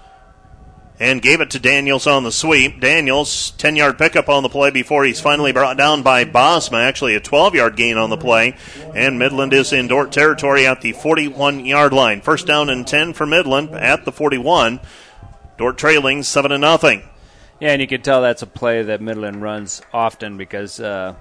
and 1.00 1.22
gave 1.22 1.40
it 1.40 1.50
to 1.50 1.58
Daniels 1.58 2.06
on 2.06 2.22
the 2.22 2.30
sweep. 2.30 2.80
Daniels, 2.80 3.50
10 3.52 3.76
yard 3.76 3.98
pickup 3.98 4.28
on 4.28 4.42
the 4.42 4.48
play 4.48 4.70
before 4.70 5.04
he's 5.04 5.20
finally 5.20 5.52
brought 5.52 5.76
down 5.76 6.02
by 6.02 6.24
Bosma. 6.24 6.84
Actually, 6.84 7.14
a 7.14 7.20
12 7.20 7.54
yard 7.54 7.76
gain 7.76 7.96
on 7.96 8.10
the 8.10 8.16
play. 8.16 8.56
And 8.94 9.18
Midland 9.18 9.52
is 9.52 9.72
in 9.72 9.88
Dordt 9.88 10.12
territory 10.12 10.66
at 10.66 10.80
the 10.80 10.92
41 10.92 11.66
yard 11.66 11.92
line. 11.92 12.20
First 12.20 12.46
down 12.46 12.70
and 12.70 12.86
10 12.86 13.12
for 13.12 13.26
Midland 13.26 13.70
at 13.70 14.04
the 14.04 14.12
41. 14.12 14.80
Dordt 15.58 15.78
trailing 15.78 16.22
7 16.22 16.50
to 16.50 16.58
nothing. 16.58 17.02
Yeah, 17.60 17.70
and 17.70 17.80
you 17.80 17.86
can 17.86 18.02
tell 18.02 18.22
that's 18.22 18.42
a 18.42 18.46
play 18.46 18.82
that 18.82 19.00
Midland 19.00 19.42
runs 19.42 19.82
often 19.92 20.36
because 20.36 20.80
uh, 20.80 21.14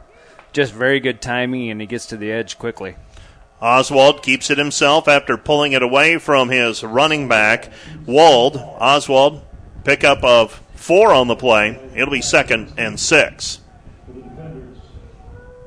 just 0.52 0.74
very 0.74 1.00
good 1.00 1.22
timing 1.22 1.70
and 1.70 1.80
he 1.80 1.88
gets 1.88 2.08
to 2.08 2.18
the 2.18 2.32
edge 2.32 2.58
quickly. 2.58 2.96
Oswald 3.62 4.24
keeps 4.24 4.50
it 4.50 4.58
himself 4.58 5.08
after 5.08 5.38
pulling 5.38 5.72
it 5.72 5.82
away 5.82 6.18
from 6.18 6.50
his 6.50 6.84
running 6.84 7.30
back, 7.30 7.72
Wald. 8.06 8.58
Oswald 8.58 9.42
Pickup 9.84 10.24
of 10.24 10.62
four 10.76 11.14
on 11.14 11.28
the 11.28 11.36
play. 11.36 11.80
It'll 11.96 12.12
be 12.12 12.22
second 12.22 12.74
and 12.78 13.00
six. 13.00 13.60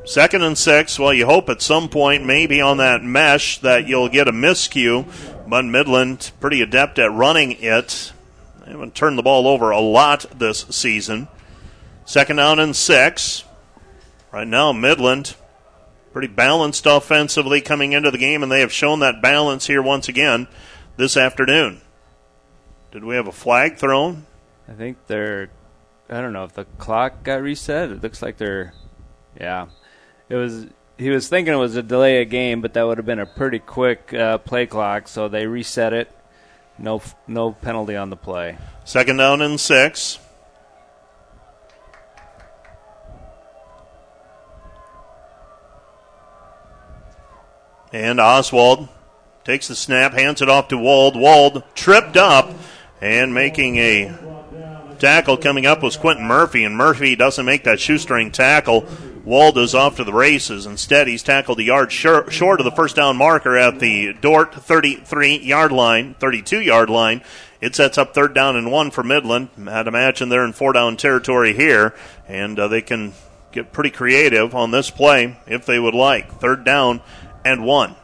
Second 0.04 0.42
and 0.42 0.56
six. 0.56 0.98
Well, 0.98 1.12
you 1.12 1.26
hope 1.26 1.48
at 1.48 1.60
some 1.60 1.88
point, 1.88 2.24
maybe 2.24 2.60
on 2.60 2.76
that 2.76 3.02
mesh, 3.02 3.58
that 3.58 3.88
you'll 3.88 4.08
get 4.08 4.28
a 4.28 4.32
miscue. 4.32 5.04
But 5.48 5.64
Midland 5.64 6.30
pretty 6.40 6.62
adept 6.62 6.98
at 6.98 7.12
running 7.12 7.52
it. 7.60 8.12
They 8.64 8.70
haven't 8.70 8.94
turned 8.94 9.18
the 9.18 9.22
ball 9.22 9.46
over 9.48 9.70
a 9.70 9.80
lot 9.80 10.26
this 10.36 10.66
season. 10.70 11.28
Second 12.04 12.36
down 12.36 12.58
and 12.58 12.74
six. 12.74 13.44
Right 14.32 14.46
now, 14.46 14.72
Midland 14.72 15.34
pretty 16.12 16.28
balanced 16.28 16.86
offensively 16.86 17.60
coming 17.60 17.92
into 17.92 18.10
the 18.10 18.18
game, 18.18 18.42
and 18.42 18.50
they 18.50 18.60
have 18.60 18.72
shown 18.72 19.00
that 19.00 19.20
balance 19.20 19.66
here 19.66 19.82
once 19.82 20.08
again 20.08 20.46
this 20.96 21.16
afternoon. 21.16 21.80
Did 22.97 23.05
we 23.05 23.16
have 23.16 23.28
a 23.28 23.32
flag 23.32 23.76
thrown? 23.76 24.24
I 24.66 24.72
think 24.72 24.97
they're. 25.07 25.51
I 26.09 26.22
don't 26.22 26.32
know 26.32 26.44
if 26.44 26.55
the 26.55 26.64
clock 26.78 27.24
got 27.24 27.42
reset. 27.42 27.90
It 27.90 28.03
looks 28.03 28.22
like 28.22 28.38
they're. 28.38 28.72
Yeah, 29.38 29.66
it 30.30 30.34
was. 30.34 30.64
He 30.97 31.11
was 31.11 31.28
thinking 31.28 31.53
it 31.53 31.59
was 31.59 31.76
a 31.76 31.82
delay 31.82 32.22
of 32.22 32.30
game, 32.30 32.62
but 32.62 32.72
that 32.72 32.84
would 32.84 32.97
have 32.97 33.05
been 33.05 33.18
a 33.18 33.26
pretty 33.26 33.59
quick 33.59 34.14
uh, 34.14 34.38
play 34.38 34.64
clock. 34.64 35.09
So 35.09 35.28
they 35.28 35.47
reset 35.47 35.92
it. 35.92 36.11
No, 36.78 37.03
no 37.26 37.53
penalty 37.53 37.97
on 37.97 38.09
the 38.09 38.16
play. 38.16 38.57
Second 38.86 39.18
down 39.18 39.42
and 39.42 39.61
six. 39.61 40.18
And 47.92 48.18
Oswald 48.18 48.88
takes 49.44 49.68
the 49.68 49.76
snap, 49.76 50.14
hands 50.14 50.40
it 50.40 50.49
off 50.49 50.68
to 50.68 50.78
Wald. 50.78 51.14
Wald 51.14 51.62
tripped 51.74 52.16
up 52.16 52.55
and 53.07 53.32
making 53.32 53.76
a 53.76 54.12
tackle 54.98 55.36
coming 55.36 55.64
up 55.64 55.80
was 55.80 55.96
Quentin 55.96 56.26
Murphy, 56.26 56.64
and 56.64 56.76
Murphy 56.76 57.14
doesn't 57.14 57.46
make 57.46 57.62
that 57.62 57.78
shoestring 57.78 58.32
tackle. 58.32 58.84
Waldo's 59.24 59.76
off 59.76 59.96
to 59.96 60.04
the 60.04 60.12
races. 60.12 60.66
Instead, 60.66 61.07
he's 61.07 61.22
tackled 61.22 61.61
a 61.61 61.62
yard 61.62 61.92
short, 61.92 62.32
short 62.32 62.61
of 62.61 62.64
the 62.64 62.72
first 62.72 62.96
down 62.96 63.16
marker 63.16 63.57
at 63.57 63.78
the 63.78 64.12
Dordt 64.14 64.54
33 64.54 65.38
yard 65.38 65.70
line, 65.70 66.14
32 66.14 66.61
yard 66.61 66.90
line. 66.90 67.22
It 67.61 67.76
sets 67.76 67.96
up 67.96 68.12
third 68.12 68.34
down 68.34 68.57
and 68.57 68.72
one 68.72 68.90
for 68.90 69.04
Midland. 69.04 69.50
I'd 69.68 69.86
imagine 69.86 70.28
they're 70.28 70.44
in 70.44 70.52
four 70.52 70.72
down 70.72 70.96
territory 70.96 71.54
here, 71.54 71.94
and 72.26 72.59
uh, 72.59 72.66
they 72.66 72.82
can 72.82 73.14
get 73.52 73.72
pretty 73.72 73.90
creative 73.90 74.52
on 74.54 74.72
this 74.72 74.90
play 74.90 75.38
if 75.46 75.64
they 75.64 75.78
would 75.78 75.94
like. 75.94 76.40
Third 76.40 76.64
down 76.64 77.00
and 77.44 77.64
one. 77.64 77.94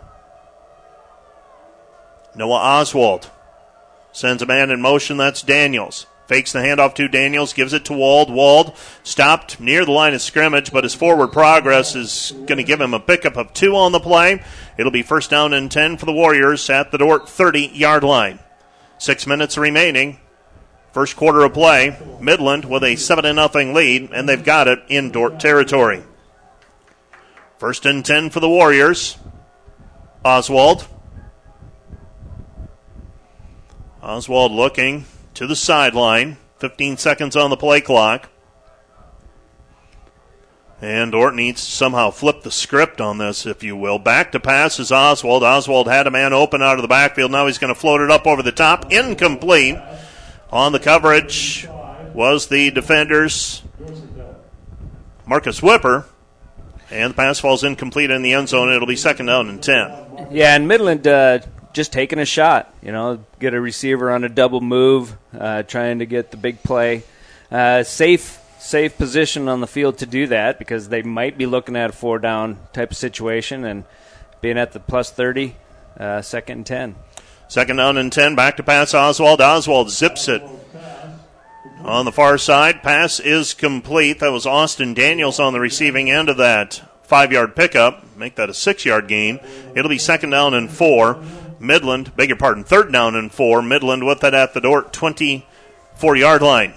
Noah 2.36 2.54
Oswald 2.54 3.30
Sends 4.12 4.42
a 4.42 4.46
man 4.46 4.70
in 4.70 4.80
motion. 4.80 5.16
That's 5.16 5.42
Daniels. 5.42 6.06
Fakes 6.26 6.52
the 6.52 6.60
handoff 6.60 6.94
to 6.94 7.08
Daniels, 7.08 7.52
gives 7.52 7.72
it 7.72 7.84
to 7.86 7.92
Wald. 7.92 8.30
Wald 8.30 8.74
stopped 9.02 9.58
near 9.58 9.84
the 9.84 9.90
line 9.90 10.14
of 10.14 10.22
scrimmage, 10.22 10.72
but 10.72 10.84
his 10.84 10.94
forward 10.94 11.28
progress 11.28 11.94
is 11.96 12.32
going 12.46 12.58
to 12.58 12.62
give 12.62 12.80
him 12.80 12.94
a 12.94 13.00
pickup 13.00 13.36
of 13.36 13.52
two 13.52 13.76
on 13.76 13.92
the 13.92 14.00
play. 14.00 14.42
It'll 14.78 14.92
be 14.92 15.02
first 15.02 15.30
down 15.30 15.52
and 15.52 15.70
10 15.70 15.96
for 15.98 16.06
the 16.06 16.12
Warriors 16.12 16.70
at 16.70 16.90
the 16.90 16.98
Dordt 16.98 17.28
30 17.28 17.72
yard 17.74 18.04
line. 18.04 18.38
Six 18.98 19.26
minutes 19.26 19.58
remaining. 19.58 20.20
First 20.92 21.16
quarter 21.16 21.42
of 21.42 21.54
play. 21.54 21.98
Midland 22.20 22.66
with 22.66 22.84
a 22.84 22.96
7 22.96 23.24
0 23.24 23.72
lead, 23.74 24.10
and 24.12 24.28
they've 24.28 24.44
got 24.44 24.68
it 24.68 24.78
in 24.88 25.10
Dordt 25.10 25.40
territory. 25.40 26.02
First 27.58 27.84
and 27.84 28.04
10 28.04 28.30
for 28.30 28.40
the 28.40 28.48
Warriors. 28.48 29.18
Oswald 30.24 30.86
Oswald 34.02 34.52
looking 34.52 35.04
to 35.34 35.46
the 35.46 35.56
sideline. 35.56 36.36
15 36.58 36.96
seconds 36.96 37.36
on 37.36 37.50
the 37.50 37.56
play 37.56 37.80
clock. 37.80 38.28
And 40.80 41.12
Dordt 41.12 41.36
needs 41.36 41.64
to 41.64 41.70
somehow 41.70 42.10
flip 42.10 42.42
the 42.42 42.50
script 42.50 43.00
on 43.00 43.18
this, 43.18 43.46
if 43.46 43.62
you 43.62 43.76
will. 43.76 44.00
Back 44.00 44.32
to 44.32 44.40
pass 44.40 44.80
is 44.80 44.90
Oswald. 44.90 45.44
Oswald 45.44 45.86
had 45.86 46.08
a 46.08 46.10
man 46.10 46.32
open 46.32 46.60
out 46.60 46.76
of 46.76 46.82
the 46.82 46.88
backfield. 46.88 47.30
Now 47.30 47.46
he's 47.46 47.58
going 47.58 47.72
to 47.72 47.78
float 47.78 48.00
it 48.00 48.10
up 48.10 48.26
over 48.26 48.42
the 48.42 48.50
top. 48.50 48.92
Incomplete. 48.92 49.78
On 50.50 50.72
the 50.72 50.80
coverage 50.80 51.68
was 52.12 52.48
the 52.48 52.70
defenders, 52.72 53.62
Marcus 55.24 55.62
Whipper. 55.62 56.06
And 56.90 57.12
the 57.12 57.14
pass 57.14 57.38
falls 57.38 57.64
incomplete 57.64 58.10
in 58.10 58.20
the 58.22 58.34
end 58.34 58.48
zone. 58.48 58.70
It'll 58.70 58.86
be 58.86 58.96
second 58.96 59.26
down 59.26 59.48
and 59.48 59.62
10. 59.62 60.28
Yeah, 60.30 60.54
and 60.54 60.68
Midland 60.68 61.06
uh, 61.06 61.38
just 61.72 61.92
taking 61.92 62.18
a 62.18 62.24
shot. 62.24 62.74
You 62.82 62.92
know, 62.92 63.24
get 63.40 63.54
a 63.54 63.60
receiver 63.60 64.10
on 64.10 64.24
a 64.24 64.28
double 64.28 64.60
move, 64.60 65.16
uh, 65.38 65.62
trying 65.62 65.98
to 66.00 66.06
get 66.06 66.30
the 66.30 66.36
big 66.36 66.62
play. 66.62 67.02
Uh, 67.50 67.82
safe, 67.82 68.40
safe 68.58 68.96
position 68.96 69.48
on 69.48 69.60
the 69.60 69.66
field 69.66 69.98
to 69.98 70.06
do 70.06 70.26
that 70.28 70.58
because 70.58 70.88
they 70.88 71.02
might 71.02 71.36
be 71.36 71.46
looking 71.46 71.76
at 71.76 71.90
a 71.90 71.92
four 71.92 72.18
down 72.18 72.58
type 72.72 72.90
of 72.92 72.96
situation 72.96 73.64
and 73.64 73.84
being 74.40 74.58
at 74.58 74.72
the 74.72 74.80
plus 74.80 75.10
30, 75.10 75.56
uh, 75.98 76.22
second 76.22 76.58
and 76.58 76.66
10. 76.66 76.94
Second 77.48 77.76
down 77.76 77.98
and 77.98 78.10
10, 78.10 78.34
back 78.34 78.56
to 78.56 78.62
pass 78.62 78.94
Oswald. 78.94 79.40
Oswald 79.40 79.90
zips 79.90 80.28
it. 80.28 80.42
On 81.84 82.04
the 82.04 82.12
far 82.12 82.38
side, 82.38 82.82
pass 82.82 83.18
is 83.18 83.54
complete. 83.54 84.20
That 84.20 84.30
was 84.30 84.46
Austin 84.46 84.94
Daniels 84.94 85.40
on 85.40 85.52
the 85.52 85.58
receiving 85.60 86.10
end 86.10 86.28
of 86.28 86.36
that 86.36 86.80
five 87.02 87.30
yard 87.30 87.54
pickup. 87.54 88.16
Make 88.16 88.36
that 88.36 88.48
a 88.48 88.54
six 88.54 88.86
yard 88.86 89.06
gain. 89.06 89.38
It'll 89.76 89.90
be 89.90 89.98
second 89.98 90.30
down 90.30 90.54
and 90.54 90.70
four. 90.70 91.22
Midland, 91.62 92.14
beg 92.16 92.28
your 92.28 92.36
pardon, 92.36 92.64
third 92.64 92.92
down 92.92 93.14
and 93.14 93.32
four. 93.32 93.62
Midland 93.62 94.04
with 94.04 94.24
it 94.24 94.34
at 94.34 94.52
the 94.52 94.60
Dordt 94.60 94.92
24 94.92 96.16
yard 96.16 96.42
line. 96.42 96.74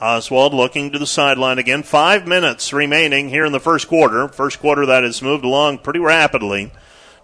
Oswald 0.00 0.52
looking 0.52 0.90
to 0.90 0.98
the 0.98 1.06
sideline 1.06 1.58
again. 1.58 1.82
Five 1.82 2.26
minutes 2.26 2.72
remaining 2.72 3.28
here 3.28 3.44
in 3.44 3.52
the 3.52 3.60
first 3.60 3.88
quarter. 3.88 4.28
First 4.28 4.60
quarter 4.60 4.84
that 4.86 5.02
has 5.02 5.22
moved 5.22 5.44
along 5.44 5.78
pretty 5.78 6.00
rapidly. 6.00 6.72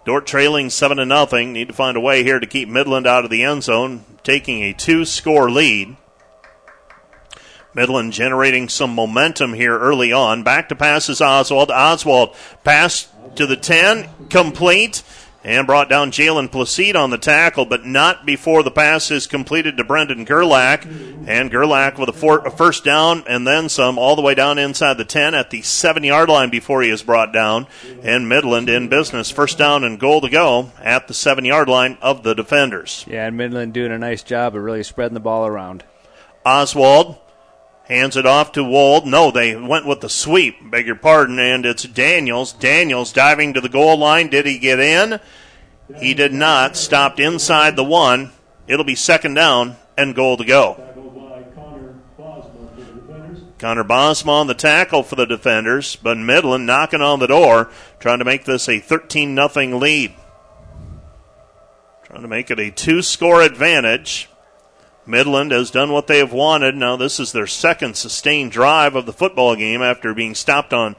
Dordt 0.05 0.25
trailing 0.25 0.69
seven 0.69 0.97
to 0.97 1.05
nothing. 1.05 1.53
Need 1.53 1.67
to 1.67 1.73
find 1.73 1.95
a 1.95 2.01
way 2.01 2.23
here 2.23 2.39
to 2.39 2.47
keep 2.47 2.69
Midland 2.69 3.05
out 3.05 3.23
of 3.23 3.29
the 3.29 3.43
end 3.43 3.63
zone, 3.63 4.03
taking 4.23 4.63
a 4.63 4.73
two-score 4.73 5.51
lead. 5.51 5.95
Midland 7.73 8.13
generating 8.13 8.67
some 8.67 8.95
momentum 8.95 9.53
here 9.53 9.77
early 9.77 10.11
on. 10.11 10.43
Back 10.43 10.67
to 10.69 10.75
passes 10.75 11.21
Oswald. 11.21 11.69
Oswald 11.71 12.35
pass 12.63 13.07
to 13.35 13.45
the 13.45 13.55
10, 13.55 14.27
complete, 14.29 15.03
and 15.43 15.65
brought 15.65 15.89
down 15.89 16.11
Jalen 16.11 16.49
Placide 16.49 16.95
on 16.95 17.09
the 17.09 17.17
tackle, 17.17 17.65
but 17.65 17.85
not 17.85 18.25
before 18.25 18.61
the 18.61 18.71
pass 18.71 19.09
is 19.09 19.25
completed 19.25 19.77
to 19.77 19.83
Brendan 19.83 20.23
Gerlach. 20.23 20.85
And 21.25 21.49
Gerlach 21.49 21.97
with 21.97 22.09
a, 22.09 22.13
four, 22.13 22.39
a 22.45 22.51
first 22.51 22.83
down 22.83 23.23
and 23.27 23.45
then 23.45 23.67
some 23.67 23.97
all 23.97 24.15
the 24.15 24.21
way 24.21 24.35
down 24.35 24.59
inside 24.59 24.97
the 24.97 25.05
10 25.05 25.33
at 25.33 25.49
the 25.49 25.61
7 25.63 26.03
yard 26.03 26.29
line 26.29 26.49
before 26.49 26.83
he 26.83 26.89
is 26.89 27.01
brought 27.01 27.33
down. 27.33 27.65
And 28.03 28.29
Midland 28.29 28.69
in 28.69 28.87
business. 28.87 29.31
First 29.31 29.57
down 29.57 29.83
and 29.83 29.99
goal 29.99 30.21
to 30.21 30.29
go 30.29 30.71
at 30.79 31.07
the 31.07 31.13
7 31.13 31.43
yard 31.43 31.67
line 31.67 31.97
of 32.01 32.23
the 32.23 32.35
defenders. 32.35 33.03
Yeah, 33.07 33.25
and 33.25 33.35
Midland 33.35 33.73
doing 33.73 33.91
a 33.91 33.97
nice 33.97 34.21
job 34.21 34.55
of 34.55 34.61
really 34.61 34.83
spreading 34.83 35.15
the 35.15 35.19
ball 35.19 35.47
around. 35.47 35.83
Oswald 36.45 37.17
Hands 37.91 38.15
it 38.15 38.25
off 38.25 38.53
to 38.53 38.63
Wald. 38.63 39.05
No, 39.05 39.31
they 39.31 39.53
went 39.53 39.85
with 39.85 39.99
the 39.99 40.07
sweep. 40.07 40.71
Beg 40.71 40.87
your 40.87 40.95
pardon. 40.95 41.37
And 41.39 41.65
it's 41.65 41.83
Daniels. 41.83 42.53
Daniels 42.53 43.11
diving 43.11 43.53
to 43.53 43.59
the 43.59 43.67
goal 43.67 43.97
line. 43.97 44.29
Did 44.29 44.45
he 44.45 44.59
get 44.59 44.79
in? 44.79 45.19
He 45.99 46.13
did 46.13 46.31
not. 46.31 46.77
Stopped 46.77 47.19
inside 47.19 47.75
the 47.75 47.83
one. 47.83 48.31
It'll 48.65 48.85
be 48.85 48.95
second 48.95 49.33
down 49.33 49.75
and 49.97 50.15
goal 50.15 50.37
to 50.37 50.45
go. 50.45 50.75
Connor 53.59 53.83
Bosma 53.83 54.29
on 54.29 54.47
the 54.47 54.53
tackle 54.53 55.03
for 55.03 55.17
the 55.17 55.25
defenders, 55.25 55.97
but 55.97 56.17
Midland 56.17 56.65
knocking 56.65 57.01
on 57.01 57.19
the 57.19 57.27
door, 57.27 57.69
trying 57.99 58.19
to 58.19 58.25
make 58.25 58.45
this 58.45 58.69
a 58.69 58.79
13 58.79 59.35
0 59.35 59.77
lead. 59.77 60.13
Trying 62.05 62.21
to 62.21 62.29
make 62.29 62.49
it 62.49 62.57
a 62.57 62.71
two 62.71 63.01
score 63.01 63.41
advantage. 63.41 64.29
Midland 65.05 65.51
has 65.51 65.71
done 65.71 65.91
what 65.91 66.07
they 66.07 66.19
have 66.19 66.33
wanted. 66.33 66.75
Now, 66.75 66.95
this 66.95 67.19
is 67.19 67.31
their 67.31 67.47
second 67.47 67.95
sustained 67.95 68.51
drive 68.51 68.95
of 68.95 69.05
the 69.05 69.13
football 69.13 69.55
game 69.55 69.81
after 69.81 70.13
being 70.13 70.35
stopped 70.35 70.73
on 70.73 70.95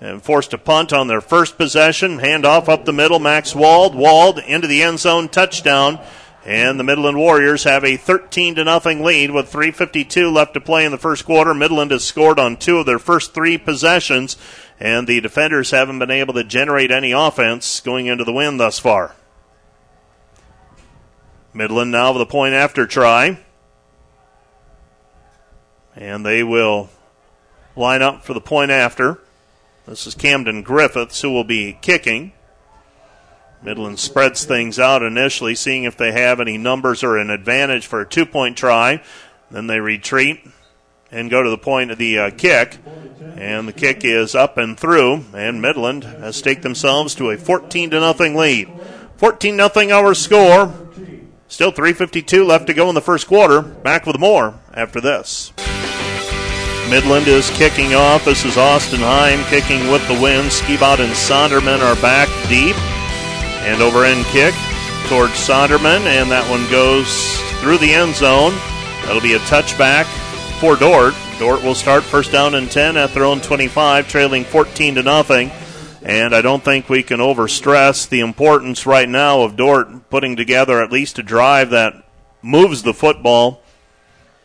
and 0.00 0.22
forced 0.22 0.50
to 0.50 0.58
punt 0.58 0.92
on 0.92 1.06
their 1.06 1.20
first 1.20 1.56
possession. 1.56 2.18
Handoff 2.18 2.68
up 2.68 2.84
the 2.84 2.92
middle. 2.92 3.18
Max 3.18 3.54
Wald. 3.54 3.94
Wald 3.94 4.38
into 4.40 4.66
the 4.66 4.82
end 4.82 4.98
zone. 4.98 5.28
Touchdown. 5.28 6.00
And 6.44 6.78
the 6.78 6.84
Midland 6.84 7.16
Warriors 7.16 7.64
have 7.64 7.84
a 7.84 7.96
13 7.96 8.56
to 8.56 8.64
nothing 8.64 9.02
lead 9.02 9.30
with 9.30 9.50
3:52 9.50 10.30
left 10.30 10.52
to 10.54 10.60
play 10.60 10.84
in 10.84 10.92
the 10.92 10.98
first 10.98 11.24
quarter. 11.24 11.54
Midland 11.54 11.90
has 11.90 12.04
scored 12.04 12.38
on 12.38 12.58
two 12.58 12.78
of 12.78 12.86
their 12.86 12.98
first 12.98 13.32
three 13.32 13.56
possessions, 13.56 14.36
and 14.78 15.06
the 15.06 15.22
defenders 15.22 15.70
haven't 15.70 16.00
been 16.00 16.10
able 16.10 16.34
to 16.34 16.44
generate 16.44 16.90
any 16.90 17.12
offense 17.12 17.80
going 17.80 18.06
into 18.06 18.24
the 18.24 18.32
win 18.32 18.58
thus 18.58 18.78
far. 18.78 19.14
Midland 21.54 21.92
now 21.92 22.12
with 22.12 22.20
a 22.20 22.26
point 22.26 22.54
after 22.54 22.84
try. 22.84 23.38
And 25.94 26.26
they 26.26 26.42
will 26.42 26.90
line 27.76 28.02
up 28.02 28.24
for 28.24 28.34
the 28.34 28.40
point 28.40 28.72
after. 28.72 29.20
This 29.86 30.06
is 30.06 30.16
Camden 30.16 30.62
Griffiths 30.62 31.20
who 31.20 31.30
will 31.30 31.44
be 31.44 31.78
kicking. 31.80 32.32
Midland 33.62 34.00
spreads 34.00 34.44
things 34.44 34.78
out 34.78 35.02
initially, 35.02 35.54
seeing 35.54 35.84
if 35.84 35.96
they 35.96 36.12
have 36.12 36.40
any 36.40 36.58
numbers 36.58 37.02
or 37.02 37.16
an 37.16 37.30
advantage 37.30 37.86
for 37.86 38.00
a 38.00 38.06
two 38.06 38.26
point 38.26 38.56
try. 38.56 39.00
Then 39.50 39.68
they 39.68 39.78
retreat 39.78 40.44
and 41.12 41.30
go 41.30 41.42
to 41.42 41.50
the 41.50 41.56
point 41.56 41.92
of 41.92 41.98
the 41.98 42.18
uh, 42.18 42.30
kick. 42.30 42.78
And 43.36 43.68
the 43.68 43.72
kick 43.72 44.04
is 44.04 44.34
up 44.34 44.58
and 44.58 44.78
through, 44.78 45.24
and 45.32 45.62
Midland 45.62 46.04
has 46.04 46.36
staked 46.36 46.62
themselves 46.62 47.14
to 47.16 47.30
a 47.30 47.38
14 47.38 47.90
to 47.90 48.00
nothing 48.00 48.34
lead. 48.34 48.68
14 49.16 49.56
nothing 49.56 49.92
our 49.92 50.14
score. 50.14 50.83
Still 51.54 51.70
3.52 51.70 52.44
left 52.44 52.66
to 52.66 52.74
go 52.74 52.88
in 52.88 52.96
the 52.96 53.00
first 53.00 53.28
quarter. 53.28 53.62
Back 53.62 54.06
with 54.06 54.18
more 54.18 54.58
after 54.74 55.00
this. 55.00 55.52
Midland 56.90 57.28
is 57.28 57.48
kicking 57.50 57.94
off. 57.94 58.24
This 58.24 58.44
is 58.44 58.58
Austin 58.58 58.98
Heim 58.98 59.38
kicking 59.44 59.88
with 59.88 60.04
the 60.08 60.20
win. 60.20 60.46
Skibout 60.46 60.98
and 60.98 61.12
Sonderman 61.12 61.78
are 61.78 61.94
back 62.02 62.28
deep. 62.48 62.74
And 63.70 63.80
over 63.80 64.04
end 64.04 64.26
kick 64.26 64.52
towards 65.06 65.34
Sonderman, 65.34 66.06
and 66.06 66.28
that 66.28 66.50
one 66.50 66.68
goes 66.72 67.38
through 67.60 67.78
the 67.78 67.94
end 67.94 68.16
zone. 68.16 68.50
That'll 69.06 69.22
be 69.22 69.34
a 69.34 69.46
touchback 69.46 70.06
for 70.58 70.74
Dordt. 70.74 71.14
Dordt 71.38 71.62
will 71.62 71.76
start 71.76 72.02
first 72.02 72.32
down 72.32 72.56
and 72.56 72.68
10 72.68 72.96
at 72.96 73.14
their 73.14 73.24
own 73.24 73.40
25, 73.40 74.08
trailing 74.08 74.42
14 74.42 74.96
to 74.96 75.04
nothing. 75.04 75.52
And 76.04 76.34
I 76.34 76.42
don't 76.42 76.62
think 76.62 76.90
we 76.90 77.02
can 77.02 77.18
overstress 77.18 78.06
the 78.06 78.20
importance 78.20 78.84
right 78.84 79.08
now 79.08 79.40
of 79.40 79.56
Dordt 79.56 80.10
putting 80.10 80.36
together 80.36 80.82
at 80.82 80.92
least 80.92 81.18
a 81.18 81.22
drive 81.22 81.70
that 81.70 81.94
moves 82.42 82.82
the 82.82 82.92
football 82.92 83.62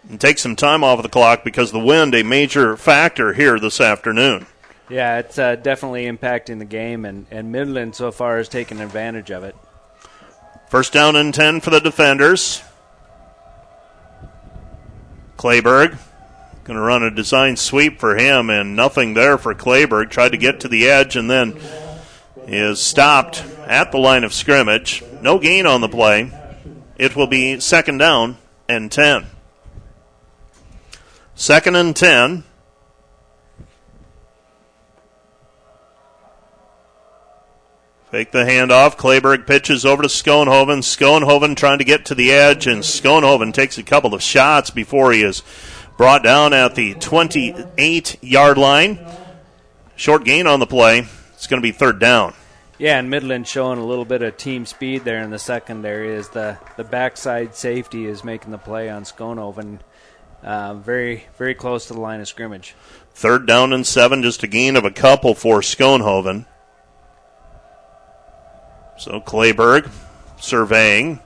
and 0.09 0.21
takes 0.21 0.41
some 0.41 0.55
time 0.55 0.85
off 0.85 0.99
of 0.99 1.03
the 1.03 1.09
clock 1.09 1.43
because 1.43 1.73
the 1.73 1.79
wind 1.79 2.15
a 2.15 2.23
major 2.23 2.77
factor 2.77 3.33
here 3.33 3.59
this 3.59 3.81
afternoon. 3.81 4.45
Yeah, 4.89 5.19
it's 5.19 5.37
uh, 5.37 5.57
definitely 5.57 6.05
impacting 6.05 6.59
the 6.59 6.65
game, 6.65 7.03
and, 7.03 7.27
and 7.29 7.51
Midland 7.51 7.93
so 7.93 8.11
far 8.11 8.37
has 8.37 8.47
taken 8.47 8.79
advantage 8.79 9.29
of 9.29 9.43
it. 9.43 9.55
First 10.69 10.93
down 10.93 11.17
and 11.17 11.33
10 11.33 11.59
for 11.59 11.71
the 11.71 11.81
defenders. 11.81 12.63
Clayberg 15.37 15.97
going 16.69 16.77
to 16.77 16.85
run 16.85 17.01
a 17.01 17.09
design 17.09 17.57
sweep 17.57 17.99
for 17.99 18.15
him, 18.15 18.51
and 18.51 18.75
nothing 18.75 19.15
there 19.15 19.39
for 19.39 19.55
Clayberg. 19.55 20.11
Tried 20.11 20.33
to 20.33 20.37
get 20.37 20.59
to 20.59 20.67
the 20.67 20.87
edge 20.87 21.15
and 21.15 21.27
then 21.27 21.59
is 22.45 22.79
stopped 22.79 23.43
at 23.65 23.91
the 23.91 23.97
line 23.97 24.23
of 24.23 24.33
scrimmage. 24.33 25.03
No 25.19 25.39
gain 25.39 25.65
on 25.65 25.81
the 25.81 25.89
play. 25.89 26.31
It 26.95 27.15
will 27.15 27.25
be 27.25 27.59
second 27.59 27.97
down 27.97 28.37
and 28.67 28.91
10. 28.91 29.25
Second 31.33 31.75
and 31.75 31.95
10. 31.95 32.43
Fake 38.11 38.31
the 38.31 38.43
handoff. 38.43 38.95
Clayberg 38.95 39.47
pitches 39.47 39.85
over 39.85 40.03
to 40.03 40.07
Schoenhoven. 40.07 40.83
Schoenhoven 40.83 41.55
trying 41.55 41.79
to 41.79 41.83
get 41.83 42.05
to 42.05 42.15
the 42.15 42.31
edge, 42.31 42.67
and 42.67 42.83
Schoenhoven 42.83 43.53
takes 43.53 43.79
a 43.79 43.83
couple 43.83 44.13
of 44.13 44.21
shots 44.21 44.69
before 44.69 45.11
he 45.11 45.23
is 45.23 45.41
brought 45.99 46.23
down 46.23 46.53
at 46.53 46.75
the 46.75 46.93
28 46.93 48.23
yard 48.23 48.57
line. 48.57 48.97
Short 49.97 50.23
gain 50.23 50.47
on 50.47 50.61
the 50.61 50.65
play. 50.65 51.05
It's 51.33 51.45
going 51.45 51.61
to 51.61 51.65
be 51.65 51.73
third 51.73 51.99
down. 51.99 52.33
Yeah, 52.77 52.97
and 52.97 53.09
Midland 53.09 53.45
showing 53.45 53.79
a 53.79 53.85
little 53.85 54.05
bit 54.05 54.21
of 54.21 54.37
team 54.37 54.65
speed 54.65 55.03
there 55.03 55.21
in 55.21 55.29
the 55.29 55.37
secondary 55.37 56.15
as 56.15 56.29
the, 56.29 56.57
the 56.77 56.85
backside 56.85 57.53
safety 57.53 58.05
is 58.05 58.23
making 58.23 58.51
the 58.51 58.57
play 58.57 58.89
on 58.89 59.03
Schoenhoven. 59.03 59.79
Uh, 60.41 60.75
very, 60.75 61.25
very 61.37 61.53
close 61.53 61.87
to 61.87 61.93
the 61.93 61.99
line 61.99 62.21
of 62.21 62.29
scrimmage. 62.29 62.75
Third 63.13 63.45
down 63.45 63.73
and 63.73 63.85
seven, 63.85 64.23
just 64.23 64.41
a 64.41 64.47
gain 64.47 64.77
of 64.77 64.85
a 64.85 64.91
couple 64.91 65.35
for 65.35 65.59
Schoenhoven. 65.59 66.45
So 68.97 69.19
Clayberg 69.19 69.91
surveying. 70.39 71.19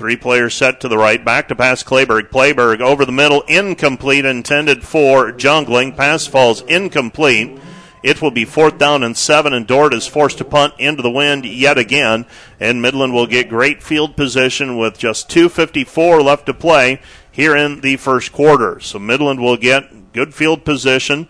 Three 0.00 0.16
players 0.16 0.54
set 0.54 0.80
to 0.80 0.88
the 0.88 0.96
right. 0.96 1.22
Back 1.22 1.48
to 1.48 1.54
pass 1.54 1.82
Clayberg. 1.82 2.30
Clayberg 2.30 2.80
over 2.80 3.04
the 3.04 3.12
middle. 3.12 3.42
Incomplete. 3.42 4.24
Intended 4.24 4.82
for 4.82 5.30
jungling. 5.30 5.94
Pass 5.94 6.26
falls 6.26 6.62
incomplete. 6.62 7.60
It 8.02 8.22
will 8.22 8.30
be 8.30 8.46
fourth 8.46 8.78
down 8.78 9.02
and 9.02 9.14
seven, 9.14 9.52
and 9.52 9.66
Dordt 9.66 9.92
is 9.92 10.06
forced 10.06 10.38
to 10.38 10.44
punt 10.46 10.72
into 10.78 11.02
the 11.02 11.10
wind 11.10 11.44
yet 11.44 11.76
again. 11.76 12.24
And 12.58 12.80
Midland 12.80 13.12
will 13.12 13.26
get 13.26 13.50
great 13.50 13.82
field 13.82 14.16
position 14.16 14.78
with 14.78 14.96
just 14.96 15.28
2.54 15.28 16.24
left 16.24 16.46
to 16.46 16.54
play 16.54 17.02
here 17.30 17.54
in 17.54 17.82
the 17.82 17.98
first 17.98 18.32
quarter. 18.32 18.80
So 18.80 18.98
Midland 18.98 19.38
will 19.38 19.58
get 19.58 20.14
good 20.14 20.34
field 20.34 20.64
position 20.64 21.28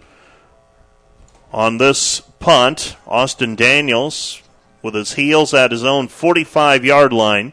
on 1.52 1.78
this 1.78 2.20
punt. 2.20 2.96
Austin 3.04 3.56
Daniels 3.56 4.42
with 4.80 4.94
his 4.94 5.14
heels 5.14 5.52
at 5.54 5.72
his 5.72 5.82
own 5.82 6.06
45 6.06 6.84
yard 6.84 7.12
line. 7.12 7.52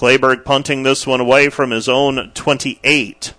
Clayberg 0.00 0.46
punting 0.46 0.82
this 0.82 1.06
one 1.06 1.20
away 1.20 1.50
from 1.50 1.72
his 1.72 1.86
own 1.86 2.30
28. 2.32 3.34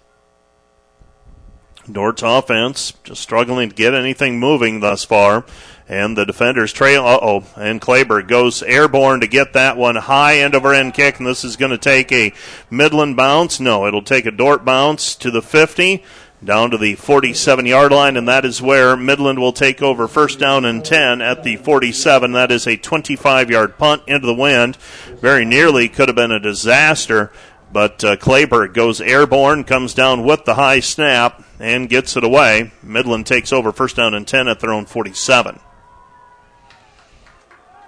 Dordt's 1.92 2.22
offense 2.22 2.94
just 3.04 3.20
struggling 3.20 3.70
to 3.70 3.76
get 3.76 3.96
anything 3.96 4.40
moving 4.40 4.80
thus 4.80 5.04
far. 5.04 5.44
And 5.90 6.16
the 6.16 6.24
defenders 6.24 6.72
trail. 6.72 7.04
Uh 7.04 7.18
oh. 7.20 7.46
And 7.56 7.82
Clayberg 7.82 8.28
goes 8.28 8.62
airborne 8.62 9.22
to 9.22 9.28
get 9.28 9.54
that 9.54 9.76
one 9.76 9.96
high 9.96 10.38
end 10.38 10.54
over 10.54 10.72
end 10.72 10.94
kick. 10.94 11.18
And 11.18 11.26
this 11.26 11.44
is 11.44 11.56
going 11.56 11.72
to 11.72 11.80
take 11.80 12.12
a 12.12 12.32
Midland 12.70 13.18
bounce. 13.18 13.60
No, 13.60 13.88
it'll 13.88 14.04
take 14.04 14.28
a 14.28 14.32
Dordt 14.32 14.64
bounce 14.64 15.16
to 15.16 15.32
the 15.32 15.42
50 15.42 16.04
down 16.44 16.72
to 16.72 16.78
the 16.78 16.96
47 16.96 17.66
yard 17.66 17.92
line, 17.92 18.18
and 18.18 18.28
that 18.28 18.46
is 18.46 18.62
where 18.62 18.98
Midland 18.98 19.40
will 19.40 19.54
take 19.54 19.82
over 19.82 20.08
first 20.08 20.40
down 20.40 20.66
and 20.66 20.84
10 20.84 21.22
at 21.22 21.44
the 21.44 21.58
47. 21.58 22.32
That 22.32 22.52
is 22.52 22.68
a 22.68 22.78
25 22.78 23.50
yard 23.52 23.78
punt 23.78 24.04
into 24.08 24.28
the 24.28 24.34
wind. 24.34 24.76
Very 25.20 25.46
nearly 25.46 25.88
could 25.88 26.10
have 26.10 26.16
been 26.16 26.32
a 26.32 26.40
disaster, 26.40 27.32
But 27.72 28.04
uh, 28.04 28.16
Clayberg 28.18 28.74
goes 28.74 29.00
airborne, 29.00 29.64
comes 29.64 29.94
down 29.94 30.26
with 30.26 30.44
the 30.46 30.56
high 30.56 30.82
snap, 30.82 31.44
and 31.60 31.88
gets 31.88 32.18
it 32.18 32.24
away. 32.24 32.72
Midland 32.84 33.26
takes 33.28 33.54
over 33.54 33.72
first 33.72 33.96
down 33.96 34.14
and 34.14 34.28
10 34.28 34.48
at 34.48 34.60
their 34.60 34.74
own 34.74 34.86
47. 34.86 35.60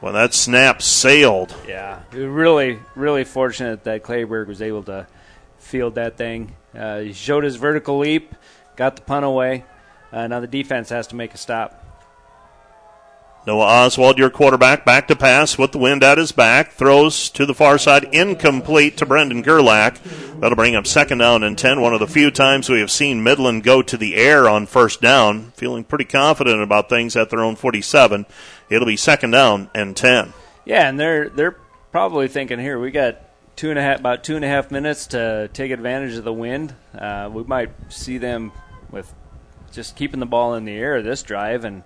Well, 0.02 0.14
that 0.14 0.34
snap 0.34 0.82
sailed. 0.82 1.56
Yeah, 1.68 2.02
really, 2.12 2.80
really 2.96 3.24
fortunate 3.24 3.86
that 3.86 4.04
Clayberg 4.04 4.48
was 4.48 4.62
able 4.62 4.84
to 4.84 5.08
field 5.58 5.96
that 5.96 6.18
thing. 6.18 6.56
Uh, 6.78 7.00
he 7.00 7.14
showed 7.14 7.44
his 7.44 7.56
vertical 7.56 8.00
leap, 8.00 8.36
got 8.76 8.96
the 8.96 9.02
punt 9.02 9.26
away. 9.26 9.66
Uh, 10.12 10.28
now 10.28 10.40
the 10.40 10.48
defense 10.48 10.90
has 10.90 11.08
to 11.08 11.16
make 11.16 11.34
a 11.34 11.38
stop. 11.38 11.84
Noah 13.46 13.66
Oswald, 13.66 14.18
your 14.18 14.30
quarterback, 14.30 14.86
back 14.86 15.10
to 15.10 15.18
pass 15.18 15.58
with 15.58 15.74
the 15.74 15.78
wind 15.78 16.02
at 16.02 16.18
his 16.18 16.32
back. 16.32 16.72
Throws 16.72 17.30
to 17.32 17.46
the 17.46 17.54
far 17.54 17.78
side, 17.78 18.06
incomplete 18.14 18.96
to 18.98 19.06
Brendan 19.06 19.42
Gerlach. 19.42 20.02
That'll 20.40 20.56
bring 20.56 20.78
up 20.78 20.88
second 20.88 21.18
down 21.18 21.44
and 21.44 21.58
10. 21.58 21.82
One 21.82 21.94
of 21.94 22.00
the 22.00 22.08
few 22.08 22.32
times 22.32 22.70
we 22.70 22.80
have 22.80 22.90
seen 22.90 23.22
Midland 23.22 23.64
go 23.64 23.82
to 23.82 23.98
the 23.98 24.16
air 24.16 24.48
on 24.48 24.66
first 24.66 25.02
down. 25.02 25.52
Feeling 25.56 25.84
pretty 25.84 26.06
confident 26.06 26.62
about 26.62 26.88
things 26.88 27.18
at 27.18 27.30
their 27.30 27.42
own 27.42 27.58
47. 27.58 28.26
It'll 28.70 28.88
be 28.88 28.96
second 28.96 29.32
down 29.32 29.70
and 29.76 29.98
10. 29.98 30.32
Yeah, 30.64 30.88
and 30.88 30.98
they're 30.98 31.28
they're 31.28 31.58
probably 31.92 32.30
thinking 32.30 32.60
here 32.60 32.80
we 32.80 32.92
got 32.92 33.18
two 33.56 33.70
and 33.70 33.80
a 33.80 33.82
half 33.82 34.00
about 34.00 34.24
two 34.24 34.36
and 34.36 34.44
a 34.44 34.48
half 34.48 34.72
minutes 34.72 35.08
to 35.08 35.50
take 35.54 35.72
advantage 35.72 36.16
of 36.16 36.24
the 36.24 36.34
wind. 36.34 36.76
Uh, 36.98 37.30
we 37.32 37.44
might 37.44 37.72
see 37.92 38.18
them 38.18 38.52
with 38.92 39.14
just 39.72 39.96
keeping 39.96 40.20
the 40.20 40.26
ball 40.26 40.54
in 40.54 40.66
the 40.66 40.74
air 40.74 41.02
this 41.02 41.24
drive 41.24 41.66
and 41.66 41.84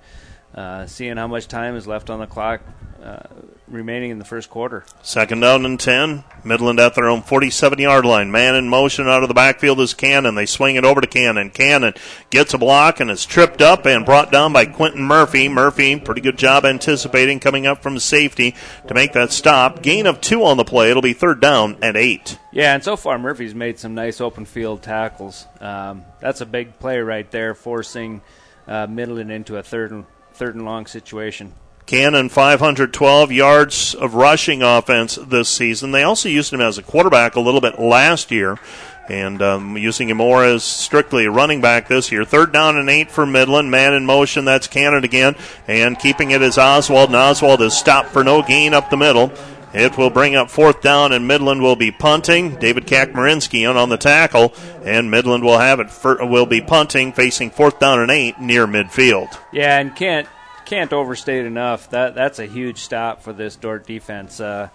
uh, 0.55 0.85
seeing 0.85 1.17
how 1.17 1.27
much 1.27 1.47
time 1.47 1.75
is 1.75 1.87
left 1.87 2.09
on 2.09 2.19
the 2.19 2.27
clock 2.27 2.61
uh, 3.03 3.19
remaining 3.67 4.11
in 4.11 4.19
the 4.19 4.25
first 4.25 4.49
quarter. 4.49 4.85
Second 5.01 5.41
down 5.41 5.65
and 5.65 5.79
10. 5.79 6.23
Midland 6.43 6.79
at 6.79 6.95
their 6.95 7.09
own 7.09 7.21
47 7.21 7.79
yard 7.79 8.05
line. 8.05 8.31
Man 8.31 8.55
in 8.55 8.69
motion 8.69 9.07
out 9.07 9.23
of 9.23 9.27
the 9.27 9.33
backfield 9.33 9.79
is 9.79 9.93
Cannon. 9.93 10.35
They 10.35 10.45
swing 10.45 10.75
it 10.75 10.85
over 10.85 11.01
to 11.01 11.07
Cannon. 11.07 11.49
Cannon 11.49 11.93
gets 12.29 12.53
a 12.53 12.57
block 12.57 12.99
and 12.99 13.11
is 13.11 13.25
tripped 13.25 13.61
up 13.61 13.85
and 13.85 14.05
brought 14.05 14.31
down 14.31 14.53
by 14.53 14.65
Quentin 14.65 15.03
Murphy. 15.03 15.49
Murphy, 15.49 15.99
pretty 15.99 16.21
good 16.21 16.37
job 16.37 16.65
anticipating 16.65 17.39
coming 17.39 17.65
up 17.65 17.83
from 17.83 17.99
safety 17.99 18.55
to 18.87 18.93
make 18.93 19.13
that 19.13 19.31
stop. 19.31 19.81
Gain 19.81 20.05
of 20.05 20.21
two 20.21 20.43
on 20.43 20.57
the 20.57 20.63
play. 20.63 20.89
It'll 20.89 21.01
be 21.01 21.13
third 21.13 21.41
down 21.41 21.77
at 21.81 21.97
eight. 21.97 22.39
Yeah, 22.51 22.73
and 22.73 22.83
so 22.83 22.95
far 22.95 23.19
Murphy's 23.19 23.53
made 23.53 23.79
some 23.79 23.93
nice 23.93 24.21
open 24.21 24.45
field 24.45 24.81
tackles. 24.81 25.45
Um, 25.59 26.05
that's 26.19 26.41
a 26.41 26.45
big 26.45 26.79
play 26.79 26.99
right 26.99 27.29
there, 27.29 27.53
forcing 27.53 28.21
uh, 28.67 28.87
Midland 28.87 29.31
into 29.31 29.57
a 29.57 29.63
third 29.63 29.91
and 29.91 30.05
third 30.33 30.55
and 30.55 30.65
long 30.65 30.85
situation. 30.85 31.53
Cannon 31.87 32.27
512 32.27 33.31
yards 33.31 33.95
of 33.95 34.13
rushing 34.13 34.61
offense 34.61 35.15
this 35.15 35.47
season. 35.47 35.91
They 35.91 36.03
also 36.03 36.27
used 36.27 36.51
him 36.51 36.59
as 36.59 36.77
a 36.77 36.83
quarterback 36.83 37.37
a 37.37 37.39
little 37.39 37.61
bit 37.61 37.79
last 37.79 38.29
year, 38.29 38.59
and 39.07 39.41
um, 39.41 39.77
using 39.77 40.09
him 40.09 40.17
more 40.17 40.43
as 40.43 40.65
strictly 40.65 41.23
a 41.23 41.31
running 41.31 41.61
back 41.61 41.87
this 41.87 42.11
year. 42.11 42.25
Third 42.25 42.51
down 42.51 42.75
and 42.75 42.89
eight 42.89 43.09
for 43.09 43.25
Midland. 43.25 43.71
Man 43.71 43.93
in 43.93 44.05
motion. 44.05 44.43
That's 44.43 44.67
Cannon 44.67 45.05
again, 45.05 45.37
and 45.65 45.97
keeping 45.97 46.31
it 46.31 46.41
is 46.41 46.57
Oswald. 46.57 47.07
And 47.07 47.15
Oswald 47.15 47.61
is 47.61 47.73
stopped 47.73 48.09
for 48.09 48.21
no 48.21 48.41
gain 48.41 48.73
up 48.73 48.89
the 48.89 48.97
middle. 48.97 49.31
It 49.73 49.97
will 49.97 50.09
bring 50.09 50.35
up 50.35 50.49
fourth 50.49 50.81
down, 50.81 51.13
and 51.13 51.25
Midland 51.25 51.61
will 51.61 51.77
be 51.77 51.91
punting. 51.91 52.57
David 52.57 52.85
Kakmarinsky 52.85 53.69
on, 53.69 53.77
on 53.77 53.87
the 53.87 53.97
tackle, 53.97 54.53
and 54.83 55.09
Midland 55.09 55.45
will 55.45 55.59
have 55.59 55.79
it. 55.79 55.89
For, 55.89 56.25
will 56.25 56.45
be 56.45 56.59
punting, 56.59 57.13
facing 57.13 57.49
fourth 57.49 57.79
down 57.79 58.01
and 58.01 58.11
eight 58.11 58.41
near 58.41 58.67
midfield. 58.67 59.37
Yeah, 59.53 59.79
and 59.79 59.95
can't 59.95 60.27
can't 60.67 60.91
overstate 60.91 61.45
enough 61.45 61.89
that 61.91 62.13
that's 62.13 62.39
a 62.39 62.45
huge 62.45 62.79
stop 62.79 63.23
for 63.23 63.31
this 63.31 63.55
Dordt 63.55 63.87
defense. 63.87 64.41
Uh, 64.41 64.67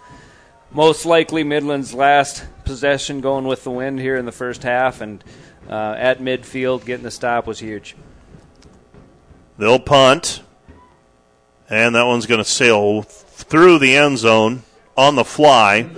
most 0.71 1.05
likely 1.05 1.45
Midland's 1.45 1.93
last 1.93 2.47
possession 2.65 3.21
going 3.21 3.47
with 3.47 3.63
the 3.63 3.71
wind 3.71 4.01
here 4.01 4.17
in 4.17 4.25
the 4.25 4.33
first 4.33 4.63
half, 4.63 5.03
and 5.03 5.23
uh, 5.69 5.95
at 5.99 6.19
midfield 6.19 6.87
getting 6.87 7.05
the 7.05 7.11
stop 7.11 7.47
was 7.47 7.59
huge. 7.59 7.95
They'll 9.59 9.79
punt, 9.79 10.43
and 11.69 11.95
that 11.95 12.05
one's 12.05 12.25
going 12.25 12.43
to 12.43 12.45
sail 12.49 13.03
through 13.03 13.79
the 13.79 13.95
end 13.95 14.17
zone 14.17 14.63
on 14.97 15.15
the 15.15 15.25
fly. 15.25 15.91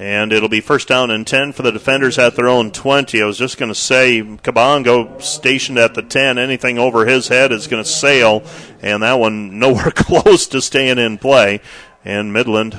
And 0.00 0.32
it'll 0.32 0.48
be 0.48 0.62
first 0.62 0.88
down 0.88 1.10
and 1.10 1.26
10 1.26 1.52
for 1.52 1.60
the 1.60 1.70
defenders 1.70 2.18
at 2.18 2.34
their 2.34 2.48
own 2.48 2.70
20. 2.70 3.20
I 3.20 3.26
was 3.26 3.36
just 3.36 3.58
going 3.58 3.68
to 3.68 3.74
say, 3.74 4.22
Kabongo 4.22 5.20
stationed 5.20 5.76
at 5.76 5.92
the 5.92 6.00
10. 6.00 6.38
Anything 6.38 6.78
over 6.78 7.04
his 7.04 7.28
head 7.28 7.52
is 7.52 7.66
going 7.66 7.84
to 7.84 7.88
sail, 7.88 8.42
and 8.80 9.02
that 9.02 9.18
one 9.18 9.58
nowhere 9.60 9.90
close 9.90 10.46
to 10.48 10.62
staying 10.62 10.98
in 10.98 11.18
play. 11.18 11.60
And 12.02 12.32
Midland 12.32 12.78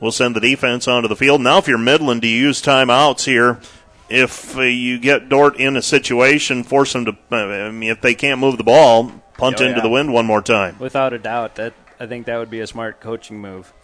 will 0.00 0.12
send 0.12 0.34
the 0.34 0.40
defense 0.40 0.88
onto 0.88 1.08
the 1.08 1.14
field. 1.14 1.42
Now, 1.42 1.58
if 1.58 1.68
you're 1.68 1.76
Midland, 1.76 2.22
do 2.22 2.26
you 2.28 2.40
use 2.46 2.62
timeouts 2.62 3.26
here? 3.26 3.60
If 4.08 4.56
uh, 4.56 4.62
you 4.62 4.98
get 4.98 5.28
Dordt 5.28 5.60
in 5.60 5.76
a 5.76 5.82
situation, 5.82 6.64
force 6.64 6.94
them 6.94 7.04
to, 7.04 7.16
I 7.30 7.70
mean, 7.70 7.90
if 7.90 8.00
they 8.00 8.14
can't 8.14 8.40
move 8.40 8.56
the 8.56 8.64
ball, 8.64 9.12
punt 9.36 9.60
Oh, 9.60 9.64
into 9.64 9.76
yeah. 9.76 9.82
the 9.82 9.90
wind 9.90 10.10
one 10.10 10.24
more 10.24 10.40
time. 10.40 10.78
Without 10.78 11.12
a 11.12 11.18
doubt, 11.18 11.56
that 11.56 11.74
I 12.00 12.06
think 12.06 12.24
that 12.24 12.38
would 12.38 12.50
be 12.50 12.60
a 12.60 12.66
smart 12.66 12.98
coaching 13.00 13.42
move. 13.42 13.74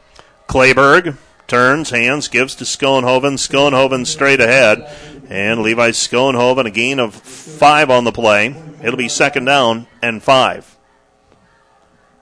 Clayberg 0.48 1.18
turns, 1.48 1.90
hands, 1.90 2.28
gives 2.28 2.54
to 2.56 2.64
Schoenhoven. 2.64 3.34
Schoenhoven 3.34 4.06
straight 4.06 4.40
ahead. 4.40 4.88
And 5.28 5.62
Levi 5.62 5.90
Schoenhoven, 5.90 6.66
a 6.66 6.70
gain 6.70 7.00
of 7.00 7.14
five 7.14 7.90
on 7.90 8.04
the 8.04 8.12
play. 8.12 8.54
It'll 8.82 8.96
be 8.96 9.08
second 9.08 9.46
down 9.46 9.88
and 10.00 10.22
five. 10.22 10.76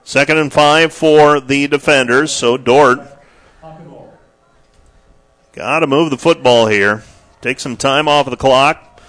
Second 0.03 0.37
and 0.37 0.51
five 0.51 0.93
for 0.93 1.39
the 1.39 1.67
defenders. 1.67 2.31
So 2.31 2.57
Dordt 2.57 2.99
got 5.51 5.79
to 5.79 5.87
move 5.87 6.09
the 6.09 6.17
football 6.17 6.67
here. 6.67 7.03
Take 7.41 7.59
some 7.59 7.77
time 7.77 8.07
off 8.07 8.27
of 8.27 8.31
the 8.31 8.37
clock. 8.37 9.01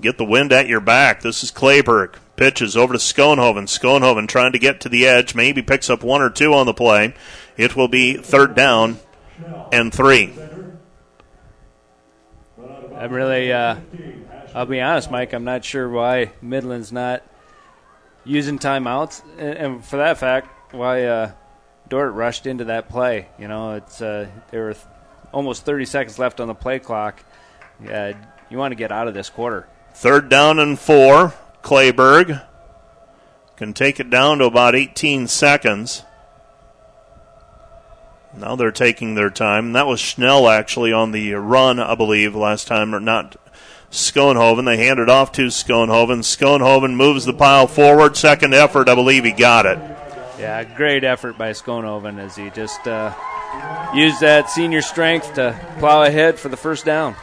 Get 0.00 0.18
the 0.18 0.24
wind 0.24 0.52
at 0.52 0.68
your 0.68 0.80
back. 0.80 1.22
This 1.22 1.42
is 1.42 1.50
Clayberg. 1.52 2.16
Pitches 2.36 2.76
over 2.76 2.92
to 2.92 2.98
Schoenhoven. 2.98 3.64
Schoenhoven 3.64 4.28
trying 4.28 4.52
to 4.52 4.58
get 4.58 4.80
to 4.82 4.88
the 4.88 5.06
edge. 5.06 5.34
Maybe 5.34 5.62
picks 5.62 5.88
up 5.88 6.02
one 6.02 6.20
or 6.20 6.28
two 6.28 6.52
on 6.52 6.66
the 6.66 6.74
play. 6.74 7.14
It 7.56 7.76
will 7.76 7.88
be 7.88 8.16
third 8.16 8.54
down 8.54 8.98
and 9.72 9.92
three. 9.92 10.32
I'm 12.96 13.12
really, 13.12 13.52
uh, 13.52 13.76
I'll 14.54 14.66
be 14.66 14.80
honest, 14.80 15.10
Mike. 15.10 15.34
I'm 15.34 15.44
not 15.44 15.64
sure 15.64 15.88
why 15.88 16.32
Midland's 16.42 16.92
not 16.92 17.22
using 18.24 18.58
timeouts, 18.58 19.22
and, 19.38 19.84
for 19.84 19.98
that 19.98 20.18
fact, 20.18 20.74
why 20.74 21.04
uh, 21.04 21.32
Dordt 21.88 22.14
rushed 22.14 22.46
into 22.46 22.64
that 22.64 22.88
play. 22.88 23.28
You 23.38 23.48
know, 23.48 23.74
it's 23.74 24.00
uh, 24.00 24.28
there 24.50 24.64
were 24.64 24.74
th- 24.74 24.84
almost 25.32 25.64
30 25.64 25.84
seconds 25.84 26.18
left 26.18 26.40
on 26.40 26.48
the 26.48 26.54
play 26.54 26.78
clock. 26.78 27.22
Uh, 27.86 28.14
you 28.50 28.58
want 28.58 28.72
to 28.72 28.76
get 28.76 28.90
out 28.90 29.08
of 29.08 29.14
this 29.14 29.28
quarter. 29.28 29.68
Third 29.94 30.28
down 30.28 30.58
and 30.58 30.78
four. 30.78 31.34
Clayberg 31.62 32.42
can 33.56 33.72
take 33.72 33.98
it 34.00 34.10
down 34.10 34.38
to 34.38 34.44
about 34.44 34.74
18 34.74 35.26
seconds. 35.26 36.02
Now 38.38 38.54
they're 38.56 38.70
taking 38.70 39.14
their 39.14 39.30
time. 39.30 39.72
That 39.72 39.86
was 39.86 40.00
Schnell 40.00 40.48
actually 40.48 40.92
on 40.92 41.12
the 41.12 41.34
run, 41.34 41.80
I 41.80 41.94
believe, 41.94 42.34
last 42.34 42.66
time, 42.66 42.94
or 42.94 43.00
not 43.00 43.36
Schoenhoven. 43.90 44.66
They 44.66 44.76
hand 44.76 44.98
it 44.98 45.08
off 45.08 45.32
to 45.32 45.46
Schoenhoven. 45.46 46.18
Schoenhoven 46.20 46.94
moves 46.94 47.24
the 47.24 47.32
pile 47.32 47.66
forward. 47.66 48.16
Second 48.16 48.54
effort, 48.54 48.88
I 48.88 48.94
believe 48.94 49.24
he 49.24 49.32
got 49.32 49.66
it. 49.66 49.78
Yeah, 50.38 50.62
great 50.64 51.02
effort 51.02 51.38
by 51.38 51.52
Schoenhoven 51.52 52.18
as 52.18 52.36
he 52.36 52.50
just 52.50 52.86
uh, 52.86 53.14
used 53.94 54.20
that 54.20 54.50
senior 54.50 54.82
strength 54.82 55.34
to 55.34 55.58
plow 55.78 56.02
ahead 56.02 56.38
for 56.38 56.50
the 56.50 56.58
first 56.58 56.84
down. 56.84 57.16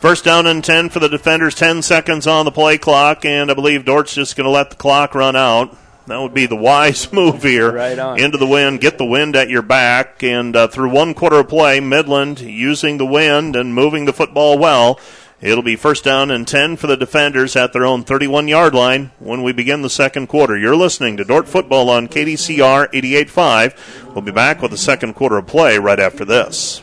First 0.00 0.24
down 0.24 0.46
and 0.46 0.64
10 0.64 0.88
for 0.88 0.98
the 0.98 1.08
defenders, 1.08 1.54
10 1.54 1.82
seconds 1.82 2.26
on 2.26 2.44
the 2.44 2.50
play 2.50 2.78
clock, 2.78 3.24
and 3.24 3.50
I 3.50 3.54
believe 3.54 3.84
Dordt's 3.84 4.14
just 4.14 4.34
going 4.34 4.46
to 4.46 4.50
let 4.50 4.70
the 4.70 4.76
clock 4.76 5.14
run 5.14 5.36
out. 5.36 5.76
That 6.06 6.20
would 6.20 6.34
be 6.34 6.46
the 6.46 6.56
wise 6.56 7.12
move 7.12 7.42
here. 7.42 7.72
Right 7.72 7.98
on. 7.98 8.18
Into 8.18 8.38
the 8.38 8.46
wind, 8.46 8.80
get 8.80 8.98
the 8.98 9.04
wind 9.04 9.36
at 9.36 9.48
your 9.48 9.62
back, 9.62 10.22
and 10.22 10.54
uh, 10.54 10.68
through 10.68 10.90
one 10.90 11.14
quarter 11.14 11.36
of 11.36 11.48
play, 11.48 11.80
Midland 11.80 12.40
using 12.40 12.98
the 12.98 13.06
wind 13.06 13.56
and 13.56 13.74
moving 13.74 14.04
the 14.04 14.12
football 14.12 14.58
well. 14.58 14.98
It'll 15.40 15.64
be 15.64 15.74
first 15.74 16.04
down 16.04 16.30
and 16.30 16.46
10 16.46 16.76
for 16.76 16.86
the 16.86 16.96
defenders 16.96 17.56
at 17.56 17.72
their 17.72 17.84
own 17.84 18.04
31 18.04 18.46
yard 18.46 18.76
line 18.76 19.10
when 19.18 19.42
we 19.42 19.52
begin 19.52 19.82
the 19.82 19.90
second 19.90 20.28
quarter. 20.28 20.56
You're 20.56 20.76
listening 20.76 21.16
to 21.16 21.24
Dordt 21.24 21.48
Football 21.48 21.90
on 21.90 22.06
KDCR 22.06 22.92
88.5. 22.92 24.14
We'll 24.14 24.22
be 24.22 24.30
back 24.30 24.62
with 24.62 24.70
the 24.70 24.78
second 24.78 25.14
quarter 25.14 25.38
of 25.38 25.48
play 25.48 25.78
right 25.78 25.98
after 25.98 26.24
this. 26.24 26.80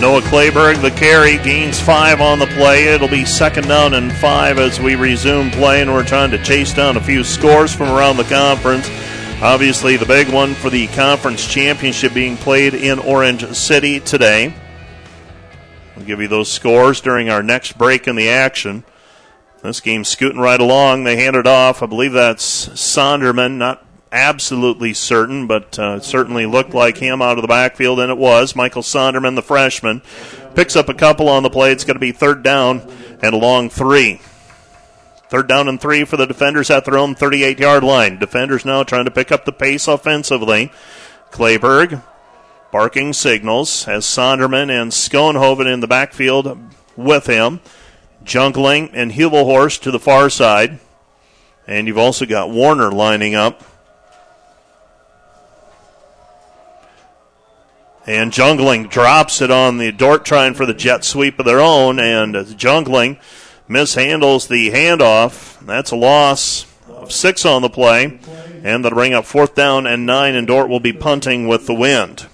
Noah 0.00 0.22
Clayberg, 0.22 0.80
the 0.80 0.90
carry, 0.92 1.36
gains 1.36 1.78
five 1.78 2.22
on 2.22 2.38
the 2.38 2.46
play. 2.46 2.86
It'll 2.86 3.06
be 3.06 3.26
second 3.26 3.68
down 3.68 3.92
and 3.92 4.10
five 4.10 4.58
as 4.58 4.80
we 4.80 4.94
resume 4.94 5.50
play, 5.50 5.82
and 5.82 5.92
we're 5.92 6.06
trying 6.06 6.30
to 6.30 6.42
chase 6.42 6.72
down 6.72 6.96
a 6.96 7.02
few 7.02 7.22
scores 7.22 7.74
from 7.74 7.90
around 7.90 8.16
the 8.16 8.24
conference. 8.24 8.88
Obviously, 9.42 9.98
the 9.98 10.06
big 10.06 10.32
one 10.32 10.54
for 10.54 10.70
the 10.70 10.86
conference 10.88 11.46
championship 11.46 12.14
being 12.14 12.38
played 12.38 12.72
in 12.72 12.98
Orange 12.98 13.44
City 13.54 14.00
today. 14.00 14.54
We'll 15.94 16.06
give 16.06 16.22
you 16.22 16.28
those 16.28 16.50
scores 16.50 17.02
during 17.02 17.28
our 17.28 17.42
next 17.42 17.76
break 17.76 18.08
in 18.08 18.16
the 18.16 18.30
action. 18.30 18.84
This 19.62 19.80
game's 19.80 20.08
scooting 20.08 20.40
right 20.40 20.60
along. 20.60 21.04
They 21.04 21.16
hand 21.16 21.36
it 21.36 21.46
off. 21.46 21.82
I 21.82 21.86
believe 21.86 22.12
that's 22.12 22.68
Sonderman, 22.70 23.58
not 23.58 23.84
absolutely 24.12 24.94
certain, 24.94 25.46
but 25.46 25.78
uh, 25.78 26.00
certainly 26.00 26.46
looked 26.46 26.74
like 26.74 26.98
him 26.98 27.22
out 27.22 27.38
of 27.38 27.42
the 27.42 27.48
backfield, 27.48 28.00
and 28.00 28.10
it 28.10 28.18
was. 28.18 28.56
Michael 28.56 28.82
Sonderman, 28.82 29.34
the 29.34 29.42
freshman, 29.42 30.02
picks 30.54 30.76
up 30.76 30.88
a 30.88 30.94
couple 30.94 31.28
on 31.28 31.42
the 31.42 31.50
play. 31.50 31.72
It's 31.72 31.84
going 31.84 31.96
to 31.96 32.00
be 32.00 32.12
third 32.12 32.42
down 32.42 32.80
and 33.22 33.34
a 33.34 33.38
long 33.38 33.70
three. 33.70 34.20
Third 35.28 35.46
down 35.46 35.68
and 35.68 35.80
three 35.80 36.04
for 36.04 36.16
the 36.16 36.26
defenders 36.26 36.70
at 36.70 36.84
their 36.84 36.98
own 36.98 37.14
38 37.14 37.60
yard 37.60 37.84
line. 37.84 38.18
Defenders 38.18 38.64
now 38.64 38.82
trying 38.82 39.04
to 39.04 39.12
pick 39.12 39.30
up 39.30 39.44
the 39.44 39.52
pace 39.52 39.86
offensively. 39.86 40.72
Clayberg 41.30 42.02
barking 42.72 43.12
signals 43.12 43.86
as 43.86 44.04
Sonderman 44.04 44.70
and 44.70 44.90
Schoenhoven 44.90 45.72
in 45.72 45.80
the 45.80 45.86
backfield 45.86 46.58
with 46.96 47.26
him. 47.26 47.60
Jungling 48.24 48.90
and 48.92 49.12
Hubelhorst 49.12 49.82
to 49.82 49.92
the 49.92 50.00
far 50.00 50.30
side. 50.30 50.80
And 51.66 51.86
you've 51.86 51.98
also 51.98 52.26
got 52.26 52.50
Warner 52.50 52.90
lining 52.90 53.36
up. 53.36 53.62
And 58.06 58.32
Jungling 58.32 58.88
drops 58.88 59.40
it 59.40 59.50
on 59.50 59.78
the 59.78 59.92
Dordt 59.92 60.24
trying 60.24 60.54
for 60.54 60.66
the 60.66 60.74
jet 60.74 61.04
sweep 61.04 61.38
of 61.38 61.44
their 61.44 61.60
own. 61.60 61.98
And 61.98 62.34
Jungling 62.34 63.20
mishandles 63.68 64.48
the 64.48 64.70
handoff. 64.70 65.64
That's 65.64 65.90
a 65.90 65.96
loss 65.96 66.66
of 66.88 67.12
six 67.12 67.44
on 67.44 67.62
the 67.62 67.70
play. 67.70 68.18
And 68.62 68.84
that'll 68.84 68.96
bring 68.96 69.14
up 69.14 69.24
fourth 69.24 69.54
down 69.54 69.86
and 69.86 70.04
nine, 70.04 70.34
and 70.34 70.46
Dordt 70.46 70.68
will 70.68 70.80
be 70.80 70.92
punting 70.92 71.48
with 71.48 71.66
the 71.66 71.74
wind. 71.74 72.26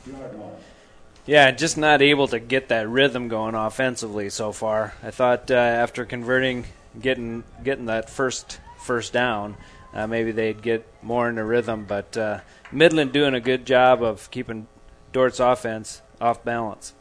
Yeah, 1.27 1.51
just 1.51 1.77
not 1.77 2.03
able 2.03 2.29
to 2.29 2.39
get 2.39 2.69
that 2.69 2.89
rhythm 2.89 3.29
going 3.29 3.57
offensively 3.57 4.31
so 4.31 4.53
far. 4.53 4.95
I 5.03 5.11
thought 5.11 5.51
uh, 5.51 5.55
after 5.55 6.05
converting, 6.05 6.67
getting 7.01 7.43
getting 7.65 7.87
that 7.87 8.09
first 8.09 8.61
first 8.79 9.13
down, 9.13 9.57
uh, 9.93 10.07
maybe 10.07 10.31
they'd 10.31 10.63
get 10.63 10.87
more 11.03 11.29
in 11.29 11.35
the 11.35 11.45
rhythm. 11.45 11.85
But 11.85 12.17
uh, 12.17 12.41
Midland 12.71 13.13
doing 13.13 13.35
a 13.35 13.41
good 13.41 13.67
job 13.67 14.03
of 14.03 14.31
keeping 14.31 14.69
Dordt's 15.17 15.41
offense 15.41 16.03
off 16.21 16.45
balance. 16.45 16.93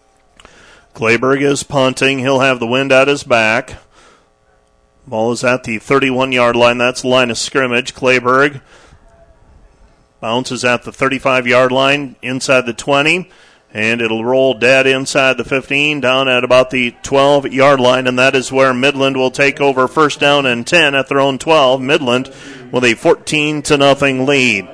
Clayberg 0.94 1.42
is 1.42 1.64
punting. 1.64 2.20
He'll 2.20 2.40
have 2.40 2.62
the 2.62 2.66
wind 2.66 2.94
at 2.94 3.10
his 3.10 3.26
back. 3.26 3.76
Ball 5.06 5.34
is 5.34 5.44
at 5.44 5.66
the 5.66 5.80
31 5.80 6.32
yard 6.32 6.56
line. 6.56 6.78
That's 6.78 7.04
line 7.04 7.30
of 7.30 7.38
scrimmage. 7.38 7.94
Clayberg 7.94 8.62
bounces 10.22 10.64
at 10.64 10.84
the 10.84 10.94
35 10.94 11.46
yard 11.46 11.74
line 11.74 12.16
inside 12.22 12.66
the 12.66 12.74
20 12.74 13.30
and 13.74 14.00
it'll 14.00 14.24
roll 14.24 14.54
dead 14.54 14.88
inside 14.88 15.36
the 15.36 15.44
15 15.44 16.00
down 16.00 16.30
at 16.30 16.46
about 16.46 16.70
the 16.70 16.96
12 17.04 17.52
yard 17.52 17.82
line 17.82 18.08
and 18.08 18.18
that 18.18 18.34
is 18.34 18.50
where 18.50 18.74
Midland 18.74 19.18
will 19.18 19.30
take 19.30 19.60
over 19.60 19.90
first 19.90 20.22
down 20.22 20.46
and 20.46 20.66
10 20.66 20.96
at 20.96 21.10
their 21.10 21.20
own 21.20 21.38
12 21.38 21.82
Midland 21.82 22.34
with 22.72 22.86
a 22.86 22.94
14 22.94 23.62
to 23.64 23.76
nothing 23.76 24.26
lead 24.26 24.70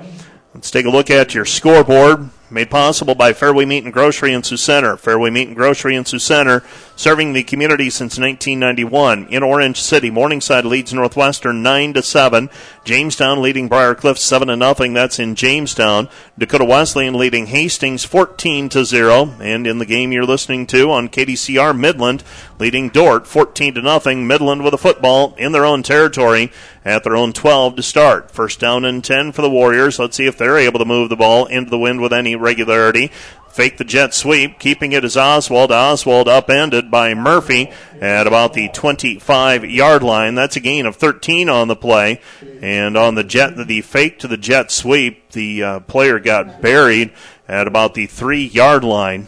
let's 0.54 0.70
take 0.70 0.86
a 0.86 0.92
look 0.92 1.10
at 1.10 1.34
your 1.34 1.46
scoreboard 1.46 2.30
made 2.52 2.70
possible 2.70 3.16
by 3.16 3.34
Fairway 3.34 3.66
Meat 3.66 3.86
and 3.86 3.94
Grocery 3.94 4.34
in 4.34 4.44
Sioux 4.44 4.58
Center. 4.58 4.98
Fairway 4.98 5.30
Meat 5.30 5.48
and 5.48 5.56
Grocery 5.56 5.96
in 5.96 6.06
Sioux 6.06 6.20
Center, 6.20 6.64
serving 6.96 7.34
the 7.34 7.44
community 7.44 7.90
since 7.90 8.20
1991. 8.20 9.28
In 9.28 9.42
Orange 9.42 9.82
City, 9.82 10.12
Morningside 10.12 10.66
leads 10.66 10.94
Northwestern 10.94 11.64
9 11.64 11.94
to 11.94 12.04
7. 12.04 12.50
Jamestown 12.84 13.42
leading 13.42 13.68
Briar 13.68 13.96
Cliff 13.96 14.18
7 14.18 14.50
to 14.50 14.56
nothing. 14.56 14.94
That's 14.94 15.20
in 15.20 15.36
Jamestown. 15.36 16.10
Dakota 16.38 16.66
Wesleyan 16.66 17.14
leading 17.14 17.48
Hastings 17.48 18.04
14 18.04 18.70
to 18.70 18.84
0. 18.84 19.36
And 19.40 19.66
in 19.66 19.78
the 19.78 19.86
game 19.86 20.12
you're 20.12 20.26
listening 20.26 20.68
to 20.68 20.92
on 20.92 21.10
KDCR, 21.10 21.78
Midland 21.78 22.24
leading 22.60 22.90
Dordt 22.90 23.28
14 23.28 23.76
to 23.76 23.82
nothing. 23.82 24.28
Midland 24.28 24.64
with 24.64 24.74
a 24.74 24.78
football 24.78 25.34
in 25.38 25.52
their 25.52 25.66
own 25.66 25.84
territory 25.84 26.52
at 26.84 27.04
their 27.04 27.16
own 27.16 27.32
12 27.32 27.76
to 27.76 27.84
start. 27.84 28.32
First 28.32 28.60
down 28.60 28.86
and 28.86 29.04
10 29.04 29.32
for 29.32 29.42
the 29.42 29.50
Warriors. 29.50 30.00
Let's 30.00 30.18
see 30.18 30.26
if 30.26 30.38
they're 30.38 30.58
able 30.58 30.80
to 30.80 30.86
move 30.86 31.10
the 31.10 31.16
ball 31.16 31.46
into 31.46 31.70
the 31.70 31.78
wind 31.78 32.02
with 32.02 32.14
any 32.14 32.36
regularity. 32.42 33.12
Fake 33.52 33.78
the 33.78 33.84
jet 33.84 34.14
sweep, 34.14 34.60
keeping 34.60 34.94
it 34.94 35.04
as 35.04 35.18
Oswald. 35.18 35.74
Oswald 35.74 36.30
upended 36.30 36.90
by 36.90 37.14
Murphy 37.14 37.70
at 38.00 38.26
about 38.26 38.54
the 38.54 38.70
25 38.70 39.66
yard 39.66 40.04
line. 40.04 40.36
That's 40.36 40.56
a 40.56 40.62
gain 40.62 40.86
of 40.86 40.96
13 40.96 41.50
on 41.50 41.68
the 41.68 41.76
play. 41.76 42.22
And 42.62 42.96
on 42.96 43.16
the 43.16 43.26
jet, 43.26 43.56
the 43.58 43.82
fake 43.82 44.20
to 44.20 44.30
the 44.30 44.38
jet 44.38 44.72
sweep, 44.72 45.32
the 45.32 45.64
uh, 45.64 45.80
player 45.82 46.18
got 46.18 46.62
buried 46.62 47.12
at 47.46 47.68
about 47.68 47.94
the 47.94 48.08
three 48.08 48.46
yard 48.46 48.86
line. 48.86 49.28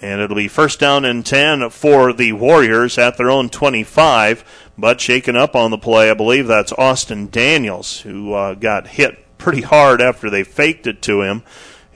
And 0.00 0.20
it'll 0.20 0.36
be 0.36 0.48
first 0.48 0.78
down 0.78 1.04
and 1.04 1.26
10 1.26 1.68
for 1.70 2.12
the 2.12 2.32
Warriors 2.32 2.96
at 2.96 3.16
their 3.16 3.30
own 3.30 3.50
25. 3.50 4.44
But 4.78 5.00
shaken 5.00 5.34
up 5.34 5.56
on 5.56 5.72
the 5.72 5.78
play, 5.78 6.10
I 6.10 6.14
believe 6.14 6.46
that's 6.46 6.72
Austin 6.72 7.28
Daniels, 7.28 8.00
who 8.00 8.32
uh, 8.32 8.54
got 8.54 8.86
hit 8.86 9.36
pretty 9.36 9.62
hard 9.62 10.00
after 10.00 10.30
they 10.30 10.44
faked 10.44 10.86
it 10.86 11.02
to 11.02 11.22
him. 11.22 11.42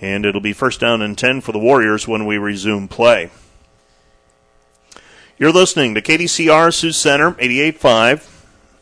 And 0.05 0.27
it'll 0.27 0.43
be 0.43 0.53
first 0.53 0.81
down 0.81 1.01
and 1.01 1.17
10 1.17 1.41
for 1.41 1.53
the 1.53 1.59
Warriors 1.59 2.07
when 2.07 2.27
we 2.27 2.37
resume 2.37 2.89
play. 2.89 3.31
You're 5.39 5.51
listening 5.51 5.95
to 5.95 6.03
KDCR 6.03 6.75
Sioux 6.75 6.93
Center 6.93 7.33
88.5. 7.33 8.29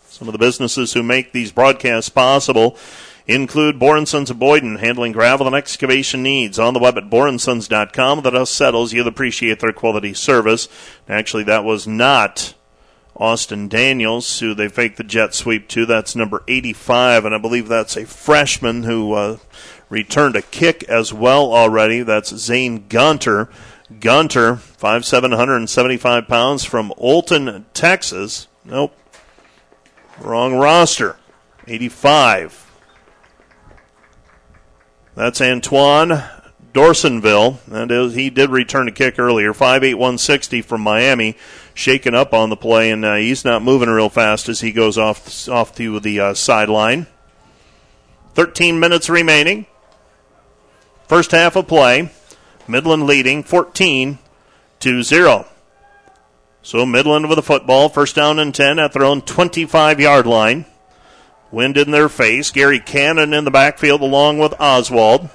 Some 0.08 0.26
of 0.26 0.32
the 0.32 0.38
businesses 0.38 0.94
who 0.94 1.04
make 1.04 1.30
these 1.30 1.52
broadcasts 1.52 2.08
possible 2.08 2.76
include 3.28 3.78
Borensons 3.78 4.30
of 4.30 4.40
Boyden, 4.40 4.78
handling 4.78 5.12
gravel 5.12 5.46
and 5.46 5.54
excavation 5.54 6.24
needs 6.24 6.58
on 6.58 6.74
the 6.74 6.80
web 6.80 6.98
at 6.98 7.08
borensons.com. 7.08 8.22
That 8.22 8.34
us 8.34 8.50
settles. 8.50 8.92
You'll 8.92 9.06
appreciate 9.06 9.60
their 9.60 9.72
quality 9.72 10.14
service. 10.14 10.66
Actually, 11.08 11.44
that 11.44 11.62
was 11.62 11.86
not 11.86 12.54
Austin 13.14 13.68
Daniels, 13.68 14.40
who 14.40 14.54
they 14.54 14.68
faked 14.68 14.96
the 14.96 15.04
jet 15.04 15.34
sweep 15.34 15.68
to. 15.68 15.86
That's 15.86 16.16
number 16.16 16.42
85, 16.48 17.26
and 17.26 17.34
I 17.34 17.38
believe 17.38 17.68
that's 17.68 17.96
a 17.96 18.06
freshman 18.06 18.82
who 18.82 19.12
uh, 19.12 19.36
returned 19.92 20.34
a 20.34 20.40
kick 20.40 20.82
as 20.84 21.12
well 21.12 21.52
already. 21.52 22.02
That's 22.02 22.34
Zane 22.34 22.86
Gunter. 22.88 23.50
Gunter, 24.00 24.54
5'7", 24.54 25.22
175 25.22 26.26
pounds 26.26 26.64
from 26.64 26.94
Olton, 26.98 27.64
Texas. 27.74 28.48
Nope. 28.64 28.96
Wrong 30.18 30.54
roster. 30.54 31.16
85. 31.68 32.70
That's 35.14 35.42
Antoine 35.42 36.22
Dorsonville. 36.72 37.58
And 37.70 38.12
he 38.12 38.30
did 38.30 38.48
return 38.48 38.88
a 38.88 38.92
kick 38.92 39.18
earlier. 39.18 39.52
5'8", 39.52 39.94
160 39.96 40.62
from 40.62 40.80
Miami. 40.80 41.36
Shaken 41.74 42.14
up 42.14 42.32
on 42.32 42.48
the 42.48 42.56
play, 42.56 42.90
and 42.90 43.04
uh, 43.04 43.16
he's 43.16 43.44
not 43.44 43.62
moving 43.62 43.90
real 43.90 44.08
fast 44.08 44.48
as 44.48 44.60
he 44.60 44.72
goes 44.72 44.96
off, 44.96 45.50
off 45.50 45.74
to 45.76 46.00
the 46.00 46.18
uh, 46.18 46.34
sideline. 46.34 47.08
13 48.34 48.80
minutes 48.80 49.10
remaining. 49.10 49.66
First 51.12 51.32
half 51.32 51.56
of 51.56 51.68
play. 51.68 52.08
Midland 52.66 53.04
leading 53.04 53.42
14 53.42 54.18
to 54.80 55.02
0. 55.02 55.46
So 56.62 56.86
Midland 56.86 57.28
with 57.28 57.38
a 57.38 57.42
football, 57.42 57.90
first 57.90 58.16
down 58.16 58.38
and 58.38 58.54
10 58.54 58.78
at 58.78 58.94
their 58.94 59.04
own 59.04 59.20
25 59.20 60.00
yard 60.00 60.24
line. 60.24 60.64
Wind 61.50 61.76
in 61.76 61.90
their 61.90 62.08
face. 62.08 62.50
Gary 62.50 62.80
Cannon 62.80 63.34
in 63.34 63.44
the 63.44 63.50
backfield 63.50 64.00
along 64.00 64.38
with 64.38 64.58
Oswald. 64.58 65.28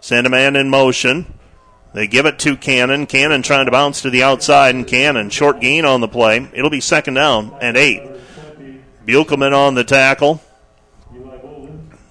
Send 0.00 0.26
a 0.26 0.30
man 0.30 0.56
in 0.56 0.68
motion. 0.68 1.34
They 1.94 2.08
give 2.08 2.26
it 2.26 2.40
to 2.40 2.56
Cannon. 2.56 3.06
Cannon 3.06 3.42
trying 3.42 3.66
to 3.66 3.70
bounce 3.70 4.02
to 4.02 4.10
the 4.10 4.24
outside, 4.24 4.74
and 4.74 4.88
Cannon 4.88 5.30
short 5.30 5.60
gain 5.60 5.84
on 5.84 6.00
the 6.00 6.08
play. 6.08 6.48
It'll 6.52 6.68
be 6.68 6.80
second 6.80 7.14
down 7.14 7.56
and 7.62 7.76
eight. 7.76 8.02
Buchelman 9.06 9.52
on 9.52 9.76
the 9.76 9.84
tackle. 9.84 10.42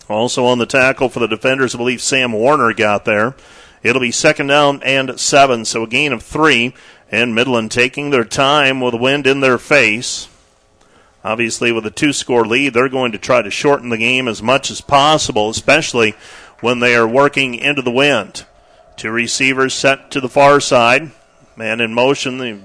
Also 0.09 0.45
on 0.45 0.57
the 0.57 0.65
tackle 0.65 1.07
for 1.07 1.19
the 1.19 1.27
defenders, 1.27 1.75
I 1.75 1.77
believe 1.77 2.01
Sam 2.01 2.33
Warner 2.33 2.73
got 2.73 3.05
there. 3.05 3.35
It'll 3.83 4.01
be 4.01 4.11
second 4.11 4.47
down 4.47 4.81
and 4.83 5.19
seven, 5.19 5.63
so 5.65 5.83
a 5.83 5.87
gain 5.87 6.11
of 6.11 6.23
three. 6.23 6.73
And 7.11 7.33
Midland 7.33 7.71
taking 7.71 8.09
their 8.09 8.25
time 8.25 8.81
with 8.81 8.93
wind 8.93 9.25
in 9.25 9.39
their 9.39 9.57
face. 9.57 10.27
Obviously, 11.23 11.71
with 11.71 11.85
a 11.85 11.91
two 11.91 12.13
score 12.13 12.45
lead, 12.45 12.73
they're 12.73 12.89
going 12.89 13.11
to 13.11 13.17
try 13.17 13.41
to 13.41 13.49
shorten 13.49 13.89
the 13.89 13.97
game 13.97 14.27
as 14.27 14.43
much 14.43 14.69
as 14.69 14.79
possible, 14.79 15.49
especially 15.49 16.13
when 16.61 16.79
they 16.79 16.95
are 16.95 17.07
working 17.07 17.55
into 17.55 17.81
the 17.81 17.91
wind. 17.91 18.45
Two 18.95 19.11
receivers 19.11 19.73
set 19.73 20.11
to 20.11 20.21
the 20.21 20.29
far 20.29 20.59
side. 20.59 21.11
Man 21.55 21.81
in 21.81 21.93
motion. 21.93 22.37
They 22.37 22.59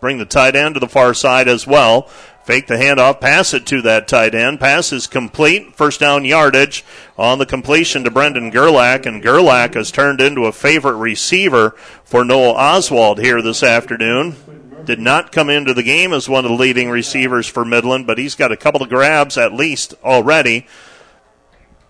bring 0.00 0.18
the 0.18 0.24
tight 0.24 0.56
end 0.56 0.74
to 0.74 0.80
the 0.80 0.88
far 0.88 1.14
side 1.14 1.46
as 1.46 1.66
well. 1.66 2.08
Fake 2.42 2.66
the 2.66 2.74
handoff, 2.74 3.20
pass 3.20 3.52
it 3.52 3.66
to 3.66 3.82
that 3.82 4.08
tight 4.08 4.34
end. 4.34 4.60
Pass 4.60 4.92
is 4.92 5.06
complete. 5.06 5.74
First 5.76 6.00
down 6.00 6.24
yardage 6.24 6.84
on 7.18 7.38
the 7.38 7.46
completion 7.46 8.02
to 8.04 8.10
Brendan 8.10 8.50
Gerlach, 8.50 9.04
and 9.04 9.22
Gerlach 9.22 9.74
has 9.74 9.90
turned 9.90 10.20
into 10.20 10.46
a 10.46 10.52
favorite 10.52 10.96
receiver 10.96 11.76
for 12.02 12.24
Noah 12.24 12.54
Oswald 12.54 13.18
here 13.18 13.42
this 13.42 13.62
afternoon. 13.62 14.36
Did 14.84 14.98
not 14.98 15.32
come 15.32 15.50
into 15.50 15.74
the 15.74 15.82
game 15.82 16.14
as 16.14 16.28
one 16.28 16.46
of 16.46 16.50
the 16.50 16.56
leading 16.56 16.88
receivers 16.88 17.46
for 17.46 17.64
Midland, 17.64 18.06
but 18.06 18.18
he's 18.18 18.34
got 18.34 18.52
a 18.52 18.56
couple 18.56 18.82
of 18.82 18.88
grabs 18.88 19.36
at 19.36 19.52
least 19.52 19.92
already. 20.02 20.66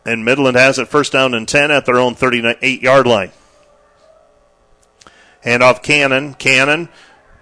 And 0.04 0.24
Midland 0.24 0.56
has 0.56 0.78
it 0.78 0.88
first 0.88 1.12
down 1.12 1.32
and 1.32 1.46
10 1.46 1.70
at 1.70 1.86
their 1.86 1.98
own 1.98 2.16
38 2.16 2.82
yard 2.82 3.06
line. 3.06 3.30
Handoff 5.44 5.82
Cannon. 5.82 6.34
Cannon 6.34 6.88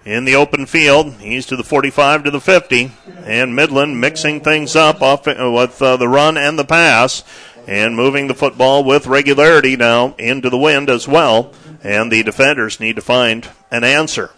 in 0.09 0.25
the 0.25 0.35
open 0.35 0.65
field. 0.65 1.13
He's 1.15 1.45
to 1.47 1.55
the 1.55 1.63
45 1.63 2.23
to 2.23 2.31
the 2.31 2.41
50. 2.41 2.91
And 3.25 3.55
Midland 3.55 4.01
mixing 4.01 4.41
things 4.41 4.75
up 4.75 5.01
off 5.01 5.27
with 5.27 5.81
uh, 5.81 5.97
the 5.97 6.07
run 6.07 6.35
and 6.37 6.57
the 6.57 6.65
pass. 6.65 7.23
and 7.67 7.95
moving 7.95 8.27
the 8.27 8.33
football 8.33 8.83
with 8.83 9.05
regularity 9.05 9.75
now 9.75 10.15
into 10.17 10.49
the 10.49 10.57
wind 10.57 10.89
as 10.89 11.07
well. 11.07 11.53
And 11.83 12.11
the 12.11 12.23
defenders 12.23 12.79
need 12.79 12.95
to 12.95 13.01
find 13.01 13.47
an 13.69 13.83
answer. 13.83 14.31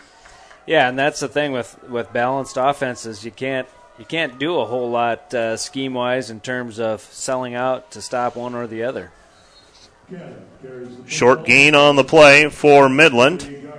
Yeah, 0.65 0.89
and 0.89 0.99
that's 0.99 1.21
the 1.21 1.29
thing 1.29 1.53
with, 1.53 1.81
with 1.87 2.11
balanced 2.11 2.57
offenses. 2.57 3.23
You 3.23 3.31
can't 3.31 3.67
you 3.97 4.05
can't 4.05 4.39
do 4.39 4.59
a 4.59 4.65
whole 4.65 4.89
lot 4.89 5.33
uh, 5.33 5.55
scheme 5.57 5.93
wise 5.93 6.29
in 6.31 6.39
terms 6.39 6.79
of 6.79 7.01
selling 7.01 7.53
out 7.53 7.91
to 7.91 8.01
stop 8.01 8.35
one 8.35 8.55
or 8.55 8.65
the 8.65 8.83
other. 8.83 9.11
Short 11.05 11.45
gain 11.45 11.75
on 11.75 11.95
the 11.95 12.03
play 12.03 12.49
for 12.49 12.89
Midland. 12.89 13.69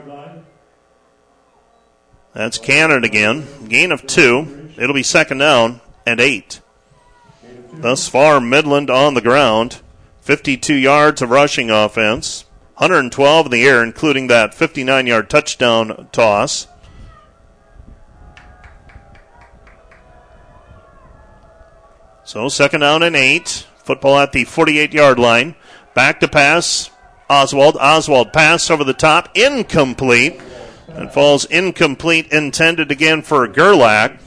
That's 2.35 2.59
Cannon 2.59 3.05
again. 3.05 3.47
Gain 3.69 3.93
of 3.93 4.07
two. 4.07 4.71
It'll 4.77 4.95
be 4.95 5.03
second 5.03 5.39
down 5.39 5.81
and 6.07 6.21
eight. 6.21 6.61
Thus 7.73 8.09
far, 8.09 8.41
Midland 8.41 8.91
on 8.91 9.15
the 9.15 9.21
ground. 9.21 9.81
52 10.23 10.75
yards 10.75 11.21
of 11.21 11.31
rushing 11.31 11.69
offense, 11.71 12.45
112 12.77 13.47
in 13.47 13.53
the 13.53 13.65
air, 13.65 13.83
including 13.83 14.29
that 14.29 14.55
59 14.55 15.07
yard 15.07 15.29
touchdown 15.29 16.09
toss. 16.13 16.69
So, 22.25 22.49
second 22.49 22.81
down 22.81 23.03
and 23.03 23.17
eight. 23.17 23.67
Football 23.85 24.19
at 24.19 24.33
the 24.33 24.45
48 24.45 24.95
yard 24.95 25.19
line. 25.19 25.57
Back 25.93 26.21
to 26.21 26.29
pass. 26.29 26.89
Oswald. 27.29 27.77
Oswald 27.81 28.33
pass 28.33 28.71
over 28.71 28.85
the 28.85 28.95
top. 28.95 29.29
Incomplete. 29.37 30.41
And 30.95 31.13
falls 31.13 31.45
incomplete, 31.47 32.33
intended 32.33 32.91
again 32.91 33.23
for 33.23 33.47
Gerlach. 33.49 34.19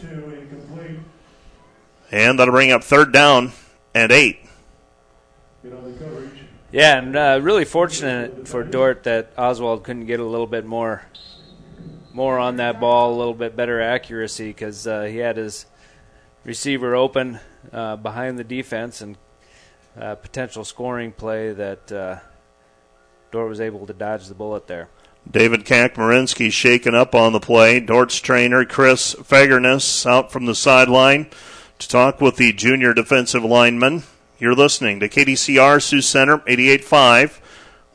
And 2.12 2.40
that'll 2.40 2.54
bring 2.54 2.72
up 2.72 2.84
third 2.84 3.12
down 3.12 3.52
and 3.94 4.12
eight. 4.12 4.40
Yeah, 6.72 6.98
and 6.98 7.16
uh, 7.16 7.40
really 7.42 7.66
fortunate 7.66 8.48
for 8.48 8.64
Dordt 8.64 9.04
that 9.04 9.32
Oswald 9.38 9.84
couldn't 9.84 10.08
get 10.08 10.20
a 10.20 10.26
little 10.26 10.48
bit 10.48 10.66
more, 10.66 11.06
more 12.12 12.38
on 12.38 12.58
that 12.58 12.80
ball, 12.80 13.14
a 13.14 13.18
little 13.18 13.34
bit 13.34 13.56
better 13.56 13.80
accuracy 13.80 14.48
because 14.48 14.86
uh, 14.86 15.04
he 15.04 15.18
had 15.18 15.38
his 15.38 15.66
receiver 16.44 16.96
open 16.96 17.40
uh, 17.72 17.96
behind 17.96 18.38
the 18.38 18.44
defense 18.44 19.02
and 19.02 19.18
uh, 20.00 20.16
potential 20.16 20.66
scoring 20.66 21.12
play 21.12 21.54
that 21.54 21.92
uh, 21.92 22.20
Dordt 23.32 23.50
was 23.50 23.62
able 23.62 23.88
to 23.88 23.94
dodge 23.94 24.28
the 24.28 24.36
bullet 24.36 24.68
there. 24.68 24.90
David 25.30 25.66
Kakmarinsky 25.66 26.52
shaken 26.52 26.96
up 26.96 27.16
on 27.16 27.34
the 27.34 27.40
play. 27.40 27.80
Dordt's 27.80 28.20
trainer 28.20 28.66
Chris 28.66 29.14
Fagerness 29.24 30.06
out 30.06 30.32
from 30.32 30.46
the 30.46 30.56
sideline 30.56 31.28
to 31.80 31.88
talk 31.88 32.22
with 32.22 32.38
the 32.38 32.54
junior 32.54 32.94
defensive 32.94 33.44
lineman. 33.44 34.04
You're 34.38 34.56
listening 34.56 35.00
to 35.00 35.10
KDCR 35.10 35.82
Sioux 35.82 36.02
Center 36.02 36.40
88.5. 36.40 37.40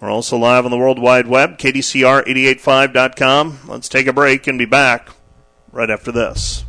We're 0.01 0.11
also 0.11 0.39
live 0.39 0.65
on 0.65 0.71
the 0.71 0.79
World 0.79 0.99
Wide 0.99 1.27
Web, 1.27 1.59
KDCR885.com. 1.59 3.61
Let's 3.69 3.89
take 3.89 4.07
a 4.07 4.13
break 4.13 4.47
and 4.47 4.59
be 4.59 4.65
back 4.65 5.11
right 5.73 5.91
after 5.91 6.11
this. 6.11 6.65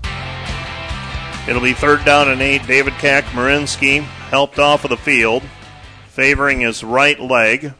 It'll 1.48 1.62
be 1.62 1.74
third 1.74 2.06
down 2.06 2.30
and 2.30 2.42
eight. 2.42 2.68
David 2.68 2.94
Kakmarinsky 2.94 4.04
helped 4.04 4.60
off 4.60 4.84
of 4.84 4.90
the 4.90 4.98
field, 4.98 5.44
favoring 6.10 6.60
his 6.60 6.84
right 6.84 7.20
leg. 7.20 7.74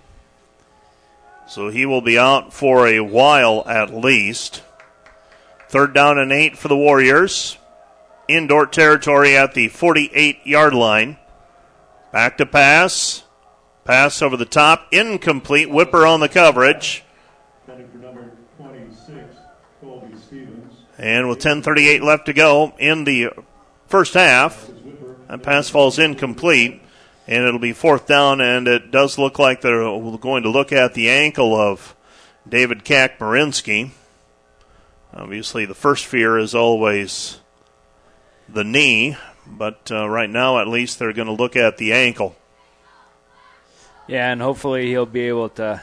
So 1.52 1.68
he 1.68 1.86
will 1.86 2.00
be 2.00 2.18
out 2.18 2.54
for 2.54 2.88
a 2.88 3.02
while 3.02 3.66
at 3.68 3.94
least. 3.94 4.64
Third 5.68 5.94
down 5.94 6.18
and 6.18 6.32
eight 6.32 6.58
for 6.58 6.70
the 6.70 6.78
Warriors. 6.78 7.58
Indoor 8.30 8.66
territory 8.66 9.36
at 9.36 9.54
the 9.54 9.68
48 9.68 10.48
yard 10.48 10.74
line. 10.74 11.18
Back 12.14 12.38
to 12.38 12.46
pass. 12.46 13.24
Pass 13.84 14.22
over 14.22 14.38
the 14.38 14.46
top. 14.46 14.88
Incomplete. 14.94 15.70
Whipper 15.70 16.08
on 16.08 16.22
the 16.22 16.30
coverage. 16.30 17.04
And 20.98 21.28
with 21.28 21.40
10.38 21.40 22.02
left 22.02 22.28
to 22.28 22.34
go 22.34 22.74
in 22.80 23.04
the 23.04 23.32
first 23.88 24.14
half, 24.14 24.70
that 25.28 25.44
pass 25.44 25.68
falls 25.68 26.00
incomplete. 26.00 26.82
And 27.32 27.46
it'll 27.46 27.62
be 27.62 27.72
fourth 27.72 28.08
down, 28.08 28.42
and 28.42 28.68
it 28.68 28.92
does 28.92 29.18
look 29.18 29.40
like 29.40 29.62
they're 29.62 29.80
going 30.18 30.44
to 30.44 30.50
look 30.50 30.74
at 30.74 30.96
the 30.96 31.10
ankle 31.10 31.56
of 31.56 31.96
David 32.48 32.84
Kakmarinsky. 32.84 33.92
Obviously, 35.14 35.64
the 35.64 35.74
first 35.74 36.06
fear 36.06 36.38
is 36.38 36.54
always 36.54 37.40
the 38.50 38.66
knee, 38.66 39.16
but 39.48 39.90
uh, 39.90 40.10
right 40.10 40.30
now, 40.30 40.60
at 40.60 40.68
least, 40.68 41.00
they're 41.00 41.14
going 41.14 41.30
to 41.30 41.34
look 41.34 41.56
at 41.56 41.78
the 41.78 41.94
ankle. 41.94 42.36
Yeah, 44.08 44.30
and 44.30 44.42
hopefully 44.42 44.88
he'll 44.88 45.06
be 45.06 45.30
able 45.30 45.48
to 45.52 45.82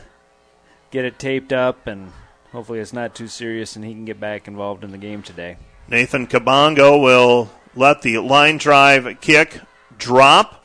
get 0.91 1.07
it 1.07 1.19
taped 1.19 1.55
up, 1.55 1.87
and 1.87 2.13
hopefully 2.53 2.79
it's 2.79 2.93
not 2.93 3.15
too 3.15 3.27
serious, 3.27 3.75
and 3.75 3.87
he 3.87 3.95
can 3.95 4.05
get 4.05 4.21
back 4.21 4.49
involved 4.49 4.85
in 4.85 4.91
the 4.91 4.99
game 4.99 5.23
today. 5.23 5.57
Nathan 5.89 6.27
Kabongo 6.27 7.03
will 7.03 7.51
let 7.75 8.03
the 8.03 8.19
line 8.19 8.59
drive 8.59 9.23
kick 9.23 9.63
drop. 9.97 10.58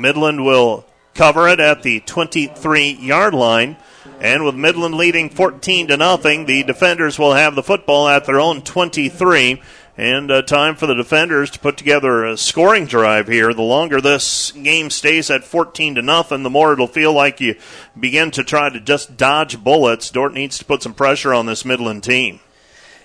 Midland 0.00 0.44
will 0.44 0.84
cover 1.14 1.48
it 1.48 1.60
at 1.60 1.82
the 1.82 2.00
23 2.00 2.90
yard 2.92 3.34
line. 3.34 3.76
And 4.20 4.44
with 4.44 4.54
Midland 4.54 4.94
leading 4.94 5.30
14 5.30 5.88
to 5.88 5.96
nothing, 5.96 6.46
the 6.46 6.62
defenders 6.62 7.18
will 7.18 7.34
have 7.34 7.54
the 7.54 7.62
football 7.62 8.08
at 8.08 8.24
their 8.26 8.40
own 8.40 8.62
23. 8.62 9.62
And 9.96 10.30
uh, 10.30 10.42
time 10.42 10.76
for 10.76 10.86
the 10.86 10.94
defenders 10.94 11.50
to 11.50 11.58
put 11.58 11.76
together 11.76 12.24
a 12.24 12.36
scoring 12.36 12.86
drive 12.86 13.28
here. 13.28 13.52
The 13.52 13.60
longer 13.60 14.00
this 14.00 14.52
game 14.52 14.88
stays 14.88 15.30
at 15.30 15.44
14 15.44 15.96
to 15.96 16.02
nothing, 16.02 16.42
the 16.42 16.50
more 16.50 16.72
it'll 16.72 16.86
feel 16.86 17.12
like 17.12 17.40
you 17.40 17.56
begin 17.98 18.30
to 18.32 18.44
try 18.44 18.70
to 18.70 18.80
just 18.80 19.18
dodge 19.18 19.62
bullets. 19.62 20.10
Dordt 20.10 20.32
needs 20.32 20.58
to 20.58 20.64
put 20.64 20.82
some 20.82 20.94
pressure 20.94 21.34
on 21.34 21.44
this 21.44 21.64
Midland 21.66 22.02
team. 22.02 22.40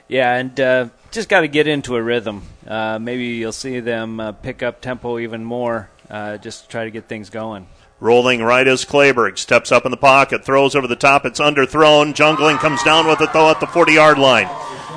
Yeah, 0.07 0.35
and 0.35 0.57
uh, 0.59 0.89
just 1.11 1.29
got 1.29 1.41
to 1.41 1.47
get 1.47 1.67
into 1.67 1.95
a 1.95 2.01
rhythm. 2.01 2.43
Uh, 2.65 2.99
maybe 2.99 3.25
you'll 3.25 3.51
see 3.51 3.79
them 3.79 4.19
uh, 4.19 4.31
pick 4.31 4.63
up 4.63 4.81
tempo 4.81 5.19
even 5.19 5.43
more, 5.43 5.89
uh, 6.09 6.37
just 6.37 6.63
to 6.63 6.69
try 6.69 6.85
to 6.85 6.91
get 6.91 7.07
things 7.07 7.29
going. 7.29 7.67
Rolling 7.99 8.43
right 8.43 8.67
as 8.67 8.83
Clayberg 8.83 9.37
steps 9.37 9.71
up 9.71 9.85
in 9.85 9.91
the 9.91 9.97
pocket, 9.97 10.43
throws 10.43 10.75
over 10.75 10.87
the 10.87 10.95
top. 10.95 11.25
It's 11.25 11.39
underthrown. 11.39 12.13
Jungling 12.13 12.57
comes 12.57 12.83
down 12.83 13.07
with 13.07 13.21
it 13.21 13.31
though 13.31 13.49
at 13.49 13.59
the 13.59 13.67
40 13.67 13.93
yard 13.93 14.19
line. 14.19 14.49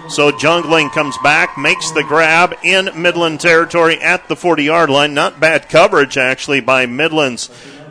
So 0.09 0.32
Jungling 0.32 0.90
comes 0.90 1.18
back, 1.18 1.59
makes 1.59 1.90
the 1.90 2.02
grab 2.02 2.54
in 2.64 2.88
Midland 2.96 3.40
territory 3.40 4.00
at 4.00 4.26
the 4.28 4.36
40 4.36 4.64
yard 4.64 4.90
line. 4.90 5.14
Not 5.14 5.38
bad 5.38 5.68
coverage, 5.68 6.16
actually, 6.16 6.61
by 6.61 6.86
Midland's 6.86 7.50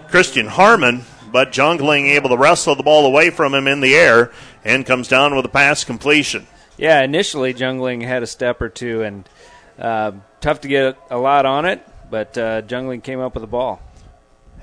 Christian 0.09 0.47
Harmon, 0.47 1.03
but 1.32 1.51
Jungling 1.51 2.05
able 2.07 2.30
to 2.30 2.38
wrestle 2.38 2.76
the 2.76 2.84
ball 2.84 3.05
away 3.05 3.30
from 3.30 3.53
him 3.53 3.68
in 3.68 3.82
the 3.82 3.95
air 3.95 4.32
and 4.65 4.86
comes 4.86 5.07
down 5.07 5.36
with 5.36 5.45
a 5.45 5.49
pass 5.49 5.84
completion. 5.84 6.47
Yeah, 6.78 7.03
initially 7.03 7.53
Jungling 7.53 8.03
had 8.03 8.24
a 8.24 8.28
step 8.28 8.61
or 8.61 8.70
two, 8.70 9.03
and 9.03 9.30
uh, 9.78 10.13
tough 10.41 10.61
to 10.61 10.68
get 10.68 10.97
a 11.09 11.18
lot 11.18 11.45
on 11.45 11.65
it, 11.65 11.86
but 12.10 12.38
uh, 12.38 12.62
Jungling 12.64 13.03
came 13.03 13.20
up 13.20 13.34
with 13.34 13.42
the 13.42 13.47
ball. 13.47 13.82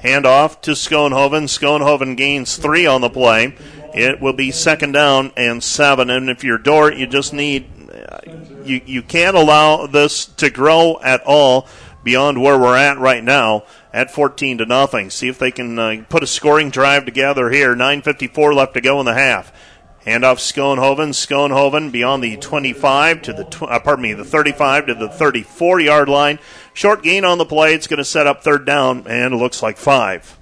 Handoff 0.03 0.61
to 0.63 0.73
Schoenhoven. 0.73 1.45
Schoenhoven 1.45 2.17
gains 2.17 2.57
three 2.57 2.87
on 2.87 3.01
the 3.01 3.11
play. 3.11 3.57
It 3.95 4.21
will 4.21 4.33
be 4.33 4.51
second 4.51 4.93
down 4.93 5.33
and 5.37 5.63
seven. 5.63 6.11
And 6.11 6.29
if 6.29 6.43
you're 6.43 6.59
Dordt, 6.59 6.97
you 6.97 7.07
just 7.07 7.33
need 7.33 7.67
you 8.65 8.81
you 8.85 9.03
can't 9.03 9.37
allow 9.37 9.87
this 9.87 10.27
to 10.27 10.51
grow 10.51 10.99
at 11.03 11.23
all 11.25 11.69
beyond 12.03 12.43
where 12.43 12.59
we're 12.59 12.77
at 12.77 12.99
right 12.99 13.23
now 13.23 13.65
at 13.93 14.11
14 14.11 14.59
to 14.59 14.67
nothing. 14.67 15.11
See 15.11 15.29
if 15.29 15.39
they 15.39 15.51
can 15.51 15.79
uh, 15.79 16.05
put 16.09 16.23
a 16.23 16.27
scoring 16.27 16.71
drive 16.71 17.05
together 17.05 17.51
here. 17.51 17.75
9:54 17.75 18.55
left 18.55 18.75
to 18.75 18.81
go 18.81 19.01
in 19.01 19.07
the 19.07 19.15
half. 19.15 19.53
Handoff 20.07 20.39
Schoenhoven. 20.39 21.11
Schoenhoven 21.11 21.91
beyond 21.91 22.23
the 22.23 22.37
25 22.37 23.23
to 23.23 23.33
the 23.33 23.45
tw- 23.45 23.63
uh, 23.63 23.79
pardon 23.79 24.03
me 24.03 24.13
the 24.13 24.25
35 24.25 24.87
to 24.87 24.95
the 24.95 25.09
34 25.09 25.81
yard 25.81 26.09
line. 26.09 26.39
Short 26.75 27.03
gain 27.03 27.25
on 27.25 27.39
the 27.39 27.47
play. 27.47 27.75
It's 27.75 27.87
going 27.87 27.99
to 27.99 28.05
set 28.05 28.27
up 28.27 28.43
third 28.43 28.67
down, 28.67 29.07
and 29.07 29.33
it 29.33 29.37
looks 29.37 29.63
like 29.63 29.77
five. 29.77 30.39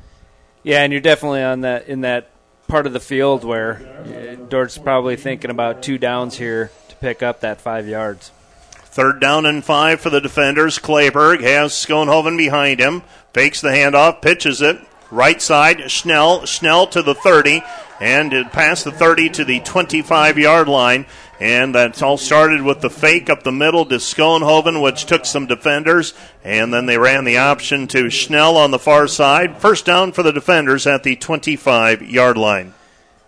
Yeah, 0.62 0.82
and 0.82 0.92
you're 0.92 1.00
definitely 1.00 1.42
on 1.42 1.60
that 1.62 1.88
in 1.88 2.02
that 2.02 2.30
part 2.68 2.86
of 2.86 2.92
the 2.92 3.00
field 3.00 3.44
where 3.44 4.36
uh, 4.40 4.46
Dordt's 4.48 4.78
probably 4.78 5.16
thinking 5.16 5.50
about 5.50 5.82
two 5.82 5.98
downs 5.98 6.36
here 6.36 6.70
to 6.88 6.96
pick 6.96 7.22
up 7.22 7.40
that 7.40 7.60
five 7.60 7.86
yards. 7.86 8.30
Third 8.72 9.20
down 9.20 9.46
and 9.46 9.64
five 9.64 10.00
for 10.00 10.10
the 10.10 10.20
defenders. 10.20 10.78
Clayberg 10.78 11.40
has 11.40 11.72
Schoenhoven 11.72 12.36
behind 12.36 12.80
him. 12.80 13.02
Fakes 13.32 13.60
the 13.60 13.70
handoff, 13.70 14.20
pitches 14.20 14.60
it. 14.60 14.78
Right 15.10 15.40
side, 15.40 15.90
Schnell. 15.90 16.46
Schnell 16.46 16.86
to 16.88 17.02
the 17.02 17.14
30, 17.14 17.62
and 18.02 18.32
it 18.32 18.50
passed 18.50 18.82
the 18.82 18.90
30 18.90 19.28
to 19.28 19.44
the 19.44 19.60
25 19.60 20.36
yard 20.36 20.68
line. 20.68 21.06
And 21.38 21.72
that's 21.72 22.02
all 22.02 22.16
started 22.16 22.62
with 22.62 22.80
the 22.80 22.90
fake 22.90 23.30
up 23.30 23.44
the 23.44 23.52
middle 23.52 23.86
to 23.86 23.94
Schoenhoven, 23.96 24.82
which 24.82 25.06
took 25.06 25.24
some 25.24 25.46
defenders. 25.46 26.12
And 26.42 26.74
then 26.74 26.86
they 26.86 26.98
ran 26.98 27.22
the 27.22 27.38
option 27.38 27.86
to 27.88 28.10
Schnell 28.10 28.56
on 28.56 28.72
the 28.72 28.78
far 28.80 29.06
side. 29.06 29.58
First 29.58 29.86
down 29.86 30.10
for 30.10 30.24
the 30.24 30.32
defenders 30.32 30.84
at 30.84 31.04
the 31.04 31.14
25 31.14 32.02
yard 32.02 32.36
line. 32.36 32.74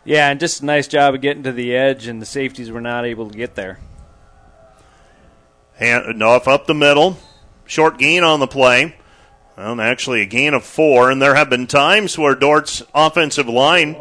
Yeah, 0.04 0.28
and 0.28 0.40
just 0.40 0.62
a 0.62 0.66
nice 0.66 0.88
job 0.88 1.14
of 1.14 1.20
getting 1.20 1.44
to 1.44 1.52
the 1.52 1.74
edge, 1.74 2.08
and 2.08 2.20
the 2.20 2.26
safeties 2.26 2.70
were 2.70 2.80
not 2.80 3.06
able 3.06 3.30
to 3.30 3.38
get 3.38 3.54
there. 3.54 3.78
Hand 5.76 6.20
off 6.20 6.48
up 6.48 6.66
the 6.66 6.74
middle. 6.74 7.16
Short 7.64 7.96
gain 7.96 8.24
on 8.24 8.40
the 8.40 8.48
play. 8.48 8.96
Well, 9.56 9.80
actually, 9.80 10.20
a 10.20 10.26
gain 10.26 10.52
of 10.52 10.64
four, 10.64 11.12
and 11.12 11.22
there 11.22 11.36
have 11.36 11.48
been 11.48 11.68
times 11.68 12.18
where 12.18 12.34
Dordt's 12.34 12.82
offensive 12.92 13.48
line 13.48 13.96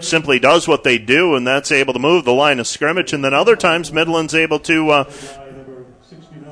simply 0.00 0.38
does 0.38 0.68
what 0.68 0.84
they 0.84 0.98
do, 0.98 1.34
and 1.34 1.46
that's 1.46 1.72
able 1.72 1.92
to 1.92 1.98
move 1.98 2.24
the 2.24 2.32
line 2.32 2.60
of 2.60 2.66
scrimmage. 2.66 3.12
And 3.12 3.24
then 3.24 3.34
other 3.34 3.56
times, 3.56 3.92
Midland's 3.92 4.34
able 4.34 4.58
to 4.60 4.90
uh, 4.90 5.12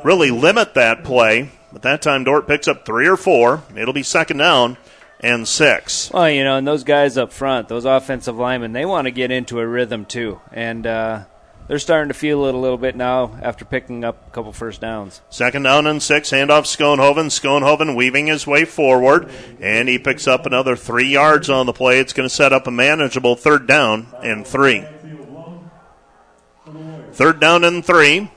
really 0.05 0.31
limit 0.31 0.75
that 0.75 1.05
play. 1.05 1.51
But 1.73 1.83
that 1.83 2.03
time, 2.03 2.25
Dordt 2.25 2.47
picks 2.47 2.69
up 2.69 2.87
three 2.87 3.07
or 3.07 3.17
four. 3.17 3.63
It'll 3.77 3.93
be 3.93 4.03
second 4.03 4.39
down 4.39 4.79
and 5.21 5.47
six. 5.47 6.11
Well, 6.11 6.31
you 6.31 6.45
know, 6.45 6.57
and 6.57 6.67
those 6.67 6.85
guys 6.85 7.19
up 7.19 7.33
front, 7.33 7.69
those 7.69 7.85
offensive 7.85 8.37
linemen, 8.37 8.73
they 8.73 8.85
want 8.85 9.07
to 9.07 9.11
get 9.11 9.31
into 9.31 9.61
a 9.61 9.67
rhythm 9.67 10.05
too, 10.05 10.41
and 10.53 10.87
uh, 10.87 11.25
they're 11.69 11.79
starting 11.79 12.09
to 12.09 12.15
feel 12.15 12.47
it 12.47 12.55
a 12.55 12.59
little 12.59 12.79
bit 12.79 12.97
now 12.97 13.39
after 13.43 13.65
picking 13.65 14.05
up 14.05 14.29
a 14.29 14.31
couple 14.31 14.53
first 14.53 14.81
downs. 14.81 15.21
Second 15.31 15.65
down 15.65 15.87
and 15.87 16.03
six, 16.03 16.31
handoff 16.31 16.63
Schoenhoven. 16.63 17.27
Schoenhoven 17.27 17.97
weaving 17.97 18.27
his 18.27 18.47
way 18.47 18.65
forward, 18.65 19.31
and 19.61 19.89
he 19.89 19.99
picks 19.99 20.27
up 20.27 20.47
another 20.47 20.77
three 20.77 21.09
yards 21.09 21.51
on 21.51 21.67
the 21.67 21.73
play. 21.73 21.99
It's 21.99 22.13
going 22.13 22.29
to 22.29 22.35
set 22.35 22.53
up 22.53 22.67
a 22.67 22.71
manageable 22.71 23.37
third 23.37 23.67
down 23.67 24.09
and 24.23 24.47
three. 24.47 24.85
Third 27.13 27.41
down 27.41 27.65
and 27.65 27.85
three. 27.85 28.31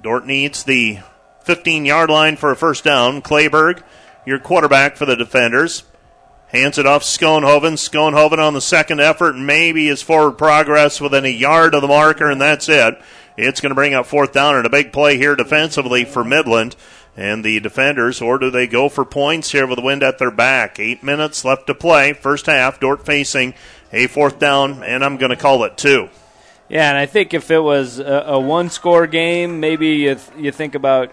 Dordt 0.00 0.26
needs 0.26 0.64
the 0.64 0.98
15 1.44 1.84
yard 1.84 2.10
line 2.10 2.36
for 2.36 2.50
a 2.50 2.56
first 2.56 2.84
down. 2.84 3.22
Clayberg, 3.22 3.82
your 4.26 4.38
quarterback 4.38 4.96
for 4.96 5.06
the 5.06 5.16
defenders. 5.16 5.84
Hands 6.52 6.76
it 6.76 6.86
off 6.86 7.02
Schoenhoven. 7.02 7.78
Schoenhoven 7.78 8.38
on 8.38 8.52
the 8.52 8.60
second 8.60 9.00
effort, 9.00 9.34
maybe 9.36 9.86
his 9.86 10.02
forward 10.02 10.32
progress 10.32 11.00
within 11.00 11.24
a 11.24 11.28
yard 11.28 11.74
of 11.74 11.80
the 11.80 11.88
marker, 11.88 12.30
and 12.30 12.38
that's 12.40 12.68
it. 12.68 13.00
It's 13.38 13.62
going 13.62 13.70
to 13.70 13.74
bring 13.74 13.94
up 13.94 14.04
fourth 14.04 14.32
down 14.32 14.56
and 14.56 14.66
a 14.66 14.70
big 14.70 14.92
play 14.92 15.16
here 15.16 15.34
defensively 15.34 16.04
for 16.04 16.22
Midland. 16.22 16.76
And 17.16 17.44
the 17.44 17.60
defenders, 17.60 18.22
or 18.22 18.38
do 18.38 18.50
they 18.50 18.66
go 18.66 18.88
for 18.88 19.04
points 19.04 19.52
here 19.52 19.66
with 19.66 19.76
the 19.76 19.84
wind 19.84 20.02
at 20.02 20.18
their 20.18 20.30
back? 20.30 20.78
Eight 20.78 21.02
minutes 21.02 21.44
left 21.44 21.66
to 21.66 21.74
play. 21.74 22.12
First 22.12 22.46
half, 22.46 22.80
Dordt 22.80 23.04
facing 23.04 23.54
a 23.92 24.06
fourth 24.06 24.38
down, 24.38 24.82
and 24.82 25.04
I'm 25.04 25.18
going 25.18 25.30
to 25.30 25.36
call 25.36 25.64
it 25.64 25.76
two. 25.76 26.08
Yeah, 26.68 26.88
and 26.88 26.96
I 26.96 27.04
think 27.04 27.34
if 27.34 27.50
it 27.50 27.58
was 27.58 27.98
a, 27.98 28.24
a 28.26 28.40
one-score 28.40 29.06
game, 29.06 29.60
maybe 29.60 29.88
you, 29.88 30.14
th- 30.14 30.38
you 30.38 30.52
think 30.52 30.74
about 30.74 31.12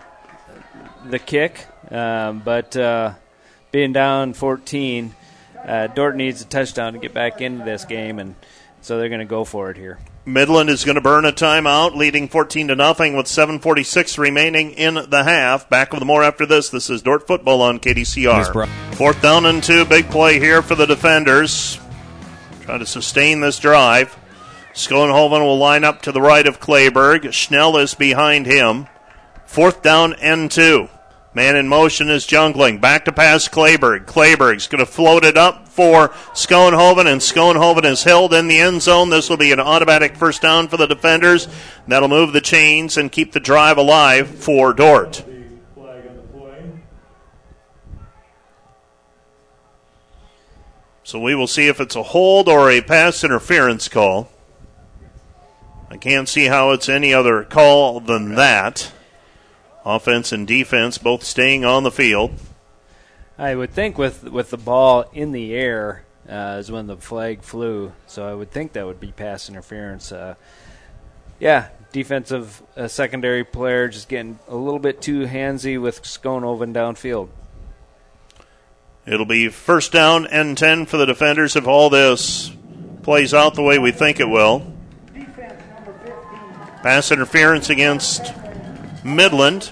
the 1.06 1.20
kick. 1.20 1.66
Um, 1.92 2.40
but 2.40 2.78
uh, 2.78 3.14
being 3.72 3.92
down 3.92 4.34
14, 4.34 5.14
uh, 5.66 5.88
Dordt 5.88 6.16
needs 6.16 6.42
a 6.42 6.46
touchdown 6.46 6.94
to 6.94 7.00
get 7.00 7.14
back 7.14 7.42
into 7.42 7.66
this 7.66 7.86
game, 7.86 8.20
and 8.20 8.36
so 8.82 8.98
they're 8.98 9.10
going 9.10 9.20
to 9.20 9.26
go 9.26 9.44
for 9.44 9.70
it 9.70 9.78
here. 9.78 10.00
Midland 10.26 10.70
is 10.70 10.86
going 10.86 10.96
to 10.96 11.02
burn 11.02 11.26
a 11.26 11.32
timeout, 11.32 11.96
leading 11.96 12.28
14 12.28 12.68
to 12.68 12.76
nothing 12.76 13.16
with 13.16 13.26
7:46 13.26 14.18
remaining 14.18 14.72
in 14.72 14.94
the 15.10 15.24
half. 15.24 15.70
Back 15.70 15.92
with 15.92 16.00
the 16.00 16.06
more 16.06 16.24
after 16.24 16.46
this. 16.46 16.70
This 16.70 16.90
is 16.90 17.02
Dordt 17.02 17.26
football 17.26 17.62
on 17.62 17.80
KDCR. 17.80 18.68
Fourth 18.96 19.22
down 19.22 19.46
and 19.46 19.64
two, 19.64 19.86
big 19.86 20.10
play 20.10 20.40
here 20.40 20.62
for 20.62 20.76
the 20.76 20.86
defenders. 20.86 21.80
Trying 22.62 22.80
to 22.80 22.86
sustain 22.86 23.40
this 23.42 23.60
drive. 23.60 24.18
Schoenhoven 24.74 25.42
will 25.42 25.58
line 25.58 25.84
up 25.84 26.04
to 26.04 26.12
the 26.12 26.22
right 26.22 26.46
of 26.46 26.60
Clayberg. 26.60 27.34
Schnell 27.34 27.78
is 27.78 27.96
behind 27.96 28.46
him. 28.46 28.88
Fourth 29.46 29.82
down 29.82 30.14
and 30.14 30.52
two. 30.52 30.90
Man 31.34 31.56
in 31.56 31.68
motion 31.68 32.10
is 32.10 32.26
Jungling. 32.26 32.82
Back 32.82 33.06
to 33.06 33.12
pass 33.12 33.48
Clayberg. 33.48 34.06
Clayberg's 34.06 34.68
going 34.68 34.84
to 34.84 34.92
float 34.92 35.24
it 35.24 35.38
up 35.38 35.68
for 35.68 36.10
Schoenhoven, 36.34 37.06
and 37.06 37.22
Schoenhoven 37.22 37.86
is 37.86 38.04
held 38.04 38.34
in 38.34 38.48
the 38.48 38.60
end 38.60 38.82
zone. 38.82 39.10
This 39.12 39.30
will 39.30 39.38
be 39.38 39.52
an 39.52 39.60
automatic 39.60 40.16
first 40.16 40.42
down 40.42 40.68
for 40.68 40.78
the 40.78 40.88
defenders. 40.88 41.48
That'll 41.88 42.10
move 42.10 42.34
the 42.34 42.42
chains 42.42 42.98
and 42.98 43.12
keep 43.12 43.32
the 43.32 43.40
drive 43.40 43.78
alive 43.78 44.28
for 44.28 44.74
Dordt. 44.74 45.24
So 51.04 51.20
we 51.20 51.34
will 51.34 51.48
see 51.48 51.68
if 51.68 51.80
it's 51.80 51.96
a 51.96 52.04
hold 52.04 52.48
or 52.48 52.70
a 52.70 52.82
pass 52.82 53.24
interference 53.24 53.88
call. 53.88 54.30
I 55.90 55.98
can't 55.98 56.30
see 56.30 56.46
how 56.46 56.72
it's 56.72 56.88
any 56.88 57.14
other 57.14 57.44
call 57.44 58.00
than 58.00 58.36
that. 58.36 58.92
Offense 59.86 60.32
and 60.32 60.48
defense 60.48 60.98
both 60.98 61.24
staying 61.24 61.66
on 61.66 61.84
the 61.84 61.92
field. 61.92 62.32
I 63.38 63.56
would 63.56 63.72
think 63.72 63.98
with 63.98 64.24
with 64.26 64.50
the 64.50 64.58
ball 64.58 65.10
in 65.14 65.32
the 65.32 65.54
air 65.54 66.04
uh, 66.30 66.58
is 66.60 66.70
when 66.72 66.88
the 66.88 66.98
flag 66.98 67.42
flew, 67.42 67.94
so 68.06 68.28
I 68.28 68.34
would 68.34 68.52
think 68.52 68.74
that 68.74 68.86
would 68.86 69.00
be 69.00 69.12
pass 69.12 69.50
interference. 69.50 70.12
Uh, 70.12 70.36
yeah, 71.40 71.70
defensive 71.92 72.62
uh, 72.76 72.88
secondary 72.88 73.44
player 73.44 73.88
just 73.88 74.10
getting 74.10 74.40
a 74.48 74.56
little 74.56 74.80
bit 74.80 75.02
too 75.02 75.26
handsy 75.26 75.82
with 75.82 76.04
Schoenhoven 76.04 76.74
downfield. 76.74 77.30
It'll 79.06 79.26
be 79.26 79.48
first 79.50 79.92
down 79.92 80.28
and 80.28 80.58
10 80.58 80.86
for 80.86 80.98
the 80.98 81.06
defenders 81.06 81.56
if 81.56 81.66
all 81.66 81.90
this 81.90 82.52
plays 83.02 83.34
out 83.34 83.56
the 83.56 83.64
way 83.64 83.80
we 83.80 83.92
think 83.92 84.20
it 84.20 84.30
will. 84.30 84.74
Pass 86.84 87.12
interference 87.12 87.70
against 87.70 88.34
Midland. 89.04 89.72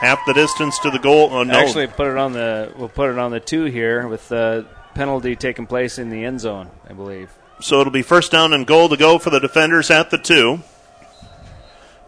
Half 0.00 0.24
the 0.26 0.32
distance 0.32 0.78
to 0.80 0.90
the 0.90 0.98
goal. 0.98 1.30
Oh, 1.32 1.42
no. 1.42 1.58
Actually, 1.58 1.88
put 1.88 2.06
it 2.06 2.16
on 2.16 2.32
the 2.32 2.72
we'll 2.76 2.88
put 2.88 3.10
it 3.10 3.18
on 3.18 3.32
the 3.32 3.40
two 3.40 3.64
here 3.64 4.06
with 4.06 4.28
the 4.28 4.64
penalty 4.94 5.34
taking 5.34 5.66
place 5.66 5.98
in 5.98 6.08
the 6.08 6.24
end 6.24 6.40
zone, 6.40 6.70
I 6.88 6.92
believe. 6.92 7.36
So 7.60 7.80
it'll 7.80 7.92
be 7.92 8.02
first 8.02 8.30
down 8.30 8.52
and 8.52 8.64
goal 8.64 8.88
to 8.88 8.96
go 8.96 9.18
for 9.18 9.30
the 9.30 9.40
defenders 9.40 9.90
at 9.90 10.10
the 10.10 10.18
two. 10.18 10.60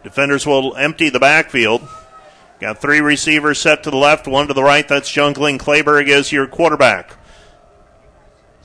Defenders 0.03 0.45
will 0.45 0.75
empty 0.77 1.09
the 1.09 1.19
backfield. 1.19 1.81
Got 2.61 2.79
three 2.79 3.01
receivers 3.01 3.59
set 3.59 3.83
to 3.83 3.91
the 3.91 3.97
left, 3.97 4.27
one 4.27 4.47
to 4.47 4.53
the 4.53 4.63
right. 4.63 4.87
That's 4.87 5.11
Jungling. 5.11 5.59
Clayberg 5.59 6.07
is 6.07 6.31
your 6.31 6.47
quarterback. 6.47 7.17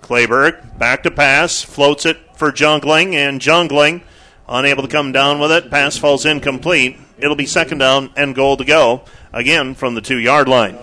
Clayberg 0.02 0.78
back 0.78 1.02
to 1.02 1.10
pass, 1.10 1.62
floats 1.62 2.06
it 2.06 2.18
for 2.36 2.52
Jungling, 2.52 3.14
and 3.14 3.40
Jungling 3.40 4.02
unable 4.48 4.82
to 4.82 4.88
come 4.88 5.12
down 5.12 5.38
with 5.38 5.52
it. 5.52 5.70
Pass 5.70 5.96
falls 5.96 6.24
incomplete. 6.24 6.98
It'll 7.18 7.36
be 7.36 7.46
second 7.46 7.78
down 7.78 8.10
and 8.16 8.34
goal 8.34 8.56
to 8.56 8.64
go 8.64 9.02
again 9.32 9.74
from 9.74 9.94
the 9.94 10.00
two 10.00 10.18
yard 10.18 10.48
line. 10.48 10.78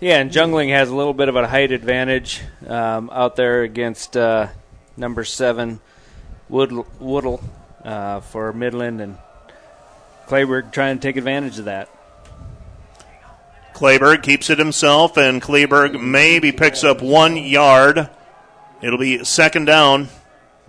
Yeah, 0.00 0.18
and 0.18 0.30
Jungling 0.30 0.70
has 0.70 0.88
a 0.90 0.94
little 0.94 1.12
bit 1.12 1.28
of 1.28 1.34
a 1.34 1.48
height 1.48 1.72
advantage 1.72 2.40
um, 2.68 3.10
out 3.12 3.34
there 3.34 3.62
against 3.62 4.16
uh, 4.16 4.48
number 4.96 5.24
seven 5.24 5.80
Wood, 6.48 6.72
Woodle 7.00 7.42
uh, 7.84 8.20
for 8.20 8.52
Midland, 8.52 9.00
and 9.00 9.18
Clayberg 10.26 10.72
trying 10.72 10.98
to 10.98 11.02
take 11.02 11.16
advantage 11.16 11.58
of 11.58 11.64
that. 11.64 11.88
Clayberg 13.74 14.22
keeps 14.22 14.50
it 14.50 14.58
himself, 14.58 15.16
and 15.16 15.42
Clayberg 15.42 16.00
maybe 16.00 16.52
picks 16.52 16.84
up 16.84 17.02
one 17.02 17.36
yard. 17.36 18.08
It'll 18.80 18.98
be 18.98 19.24
second 19.24 19.64
down, 19.64 20.08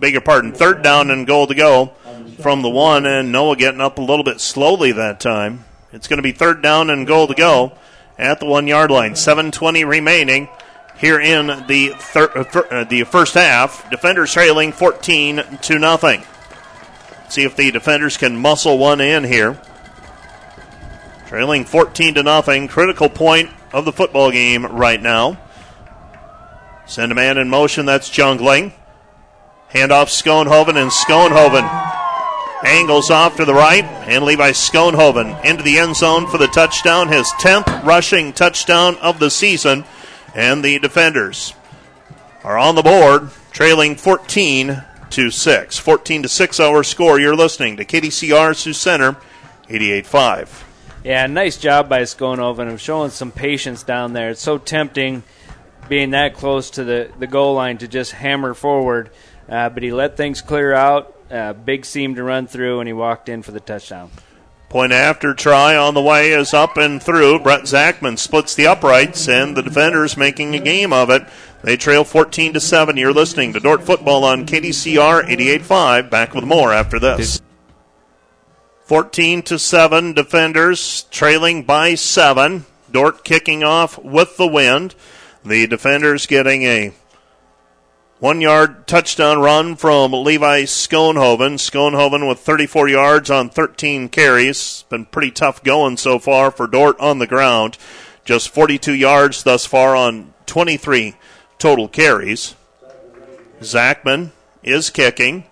beg 0.00 0.12
your 0.12 0.22
pardon, 0.22 0.52
third 0.52 0.82
down 0.82 1.10
and 1.10 1.26
goal 1.26 1.46
to 1.46 1.54
go 1.54 1.92
from 2.40 2.62
the 2.62 2.70
one, 2.70 3.06
and 3.06 3.30
Noah 3.30 3.56
getting 3.56 3.80
up 3.80 3.98
a 3.98 4.02
little 4.02 4.24
bit 4.24 4.40
slowly 4.40 4.92
that 4.92 5.20
time. 5.20 5.64
It's 5.92 6.08
going 6.08 6.16
to 6.16 6.22
be 6.22 6.32
third 6.32 6.62
down 6.62 6.90
and 6.90 7.06
goal 7.06 7.26
to 7.26 7.34
go 7.34 7.72
at 8.18 8.40
the 8.40 8.46
one 8.46 8.66
yard 8.66 8.90
line. 8.90 9.12
7:20 9.12 9.86
remaining 9.86 10.48
here 10.96 11.20
in 11.20 11.46
the 11.66 11.94
thir- 11.98 12.66
uh, 12.70 12.84
the 12.84 13.04
first 13.04 13.34
half. 13.34 13.88
Defenders 13.90 14.32
trailing 14.32 14.72
14 14.72 15.42
to 15.62 15.78
nothing. 15.78 16.22
See 17.28 17.44
if 17.44 17.56
the 17.56 17.70
defenders 17.70 18.16
can 18.16 18.36
muscle 18.36 18.78
one 18.78 19.00
in 19.00 19.24
here. 19.24 19.60
Trailing 21.28 21.64
14 21.64 22.14
to 22.14 22.22
nothing. 22.22 22.68
Critical 22.68 23.08
point 23.08 23.50
of 23.72 23.84
the 23.84 23.92
football 23.92 24.30
game 24.30 24.66
right 24.66 25.00
now. 25.00 25.38
Send 26.86 27.12
a 27.12 27.14
man 27.14 27.38
in 27.38 27.48
motion. 27.48 27.86
That's 27.86 28.10
Jungling. 28.10 28.72
Handoff 29.72 30.08
Schoenhoven 30.08 30.76
and 30.76 30.90
Schoenhoven 30.90 31.68
angles 32.64 33.10
off 33.10 33.36
to 33.36 33.44
the 33.44 33.54
right 33.54 33.84
and 33.84 34.24
Levi 34.24 34.50
Schoenhoven 34.50 35.44
into 35.44 35.62
the 35.62 35.78
end 35.78 35.96
zone 35.96 36.26
for 36.26 36.38
the 36.38 36.48
touchdown, 36.48 37.08
his 37.08 37.30
10th 37.40 37.84
rushing 37.84 38.32
touchdown 38.32 38.96
of 38.96 39.18
the 39.18 39.30
season. 39.30 39.84
And 40.34 40.64
the 40.64 40.78
defenders 40.78 41.54
are 42.44 42.58
on 42.58 42.74
the 42.74 42.82
board, 42.82 43.30
trailing 43.52 43.96
14 43.96 44.84
to 45.10 45.30
6. 45.30 45.78
14 45.78 46.22
to 46.22 46.28
6 46.28 46.60
our 46.60 46.82
score. 46.82 47.20
You're 47.20 47.36
listening 47.36 47.76
to 47.76 47.84
KDCR 47.84 48.56
Sioux 48.56 48.72
Center 48.72 49.16
88.5. 49.68 50.64
Yeah, 51.04 51.26
nice 51.26 51.56
job 51.56 51.88
by 51.88 52.02
Schoenhoven 52.02 52.72
of 52.72 52.80
showing 52.80 53.10
some 53.10 53.32
patience 53.32 53.82
down 53.82 54.12
there. 54.12 54.30
It's 54.30 54.42
so 54.42 54.58
tempting 54.58 55.22
being 55.88 56.10
that 56.10 56.34
close 56.34 56.70
to 56.70 56.84
the, 56.84 57.10
the 57.18 57.26
goal 57.26 57.54
line 57.54 57.78
to 57.78 57.88
just 57.88 58.12
hammer 58.12 58.54
forward, 58.54 59.10
uh, 59.50 59.68
but 59.68 59.82
he 59.82 59.92
let 59.92 60.16
things 60.16 60.40
clear 60.40 60.72
out. 60.72 61.14
Uh, 61.30 61.52
big 61.52 61.84
seam 61.84 62.14
to 62.14 62.22
run 62.22 62.46
through, 62.46 62.80
and 62.80 62.88
he 62.88 62.92
walked 62.92 63.28
in 63.28 63.42
for 63.42 63.52
the 63.52 63.60
touchdown. 63.60 64.10
Point 64.68 64.92
after 64.92 65.34
try 65.34 65.76
on 65.76 65.94
the 65.94 66.00
way 66.00 66.30
is 66.30 66.54
up 66.54 66.76
and 66.76 67.02
through. 67.02 67.40
Brett 67.40 67.62
Zachman 67.62 68.16
splits 68.16 68.54
the 68.54 68.68
uprights, 68.68 69.28
and 69.28 69.56
the 69.56 69.62
defenders 69.62 70.16
making 70.16 70.54
a 70.54 70.60
game 70.60 70.92
of 70.92 71.10
it. 71.10 71.24
They 71.62 71.76
trail 71.76 72.04
14 72.04 72.54
to 72.54 72.60
7. 72.60 72.96
You're 72.96 73.12
listening 73.12 73.52
to 73.52 73.60
Dordt 73.60 73.82
Football 73.82 74.24
on 74.24 74.46
KDCR 74.46 75.24
88.5. 75.24 76.08
Back 76.08 76.34
with 76.34 76.44
more 76.44 76.72
after 76.72 76.98
this. 76.98 77.42
14 78.84 79.42
to 79.42 79.58
7, 79.58 80.14
defenders 80.14 81.04
trailing 81.10 81.62
by 81.62 81.94
7. 81.94 82.64
Dordt 82.90 83.22
kicking 83.22 83.62
off 83.62 83.98
with 83.98 84.36
the 84.36 84.48
wind. 84.48 84.94
The 85.44 85.66
defenders 85.68 86.26
getting 86.26 86.62
a 86.62 86.92
one 88.20 88.42
yard 88.42 88.86
touchdown 88.86 89.40
run 89.40 89.74
from 89.74 90.12
Levi 90.12 90.64
Schoenhoven. 90.64 91.54
Schoenhoven 91.54 92.28
with 92.28 92.38
34 92.38 92.88
yards 92.88 93.30
on 93.30 93.48
13 93.48 94.10
carries. 94.10 94.84
Been 94.90 95.06
pretty 95.06 95.30
tough 95.30 95.64
going 95.64 95.96
so 95.96 96.18
far 96.18 96.50
for 96.50 96.66
Dordt 96.66 97.00
on 97.00 97.18
the 97.18 97.26
ground. 97.26 97.78
Just 98.26 98.50
42 98.50 98.92
yards 98.92 99.42
thus 99.42 99.64
far 99.64 99.96
on 99.96 100.34
23 100.44 101.16
total 101.58 101.88
carries. 101.88 102.54
Zachman 103.62 104.32
is 104.62 104.90
kicking. 104.90 105.44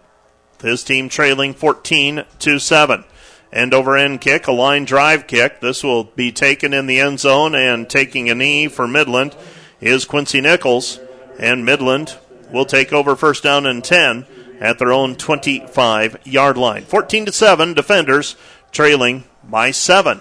His 0.60 0.84
team 0.84 1.08
trailing 1.08 1.54
14 1.54 2.24
to 2.40 2.58
7. 2.58 3.04
End 3.50 3.72
over 3.72 3.96
end 3.96 4.20
kick, 4.20 4.46
a 4.46 4.52
line 4.52 4.84
drive 4.84 5.26
kick. 5.26 5.60
This 5.60 5.82
will 5.82 6.04
be 6.04 6.30
taken 6.30 6.74
in 6.74 6.86
the 6.86 7.00
end 7.00 7.20
zone 7.20 7.54
and 7.54 7.88
taking 7.88 8.28
a 8.28 8.34
knee 8.34 8.68
for 8.68 8.86
Midland 8.86 9.34
is 9.80 10.04
Quincy 10.04 10.42
Nichols. 10.42 11.00
And 11.38 11.64
Midland 11.64 12.18
will 12.50 12.64
take 12.64 12.92
over 12.92 13.16
first 13.16 13.42
down 13.42 13.66
and 13.66 13.84
10 13.84 14.26
at 14.60 14.78
their 14.78 14.92
own 14.92 15.14
25 15.14 16.26
yard 16.26 16.56
line. 16.56 16.84
14 16.84 17.26
to 17.26 17.32
7, 17.32 17.74
defenders 17.74 18.36
trailing 18.72 19.24
by 19.44 19.70
7. 19.70 20.20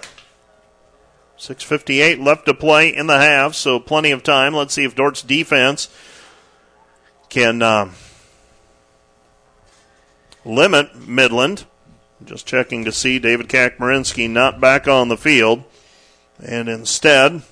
6.58 1.38 2.24
left 2.24 2.46
to 2.46 2.54
play 2.54 2.88
in 2.94 3.06
the 3.06 3.18
half, 3.18 3.54
so 3.54 3.78
plenty 3.78 4.10
of 4.10 4.24
time. 4.24 4.54
Let's 4.54 4.74
see 4.74 4.84
if 4.84 4.96
Dordt's 4.96 5.22
defense 5.22 5.88
can 7.28 7.62
uh, 7.62 7.90
limit 10.44 11.06
Midland. 11.06 11.64
Just 12.24 12.46
checking 12.46 12.84
to 12.84 12.90
see 12.90 13.20
David 13.20 13.48
Kakmarinsky 13.48 14.28
not 14.28 14.60
back 14.60 14.88
on 14.88 15.08
the 15.08 15.16
field. 15.16 15.62
And 16.44 16.68
instead, 16.68 17.42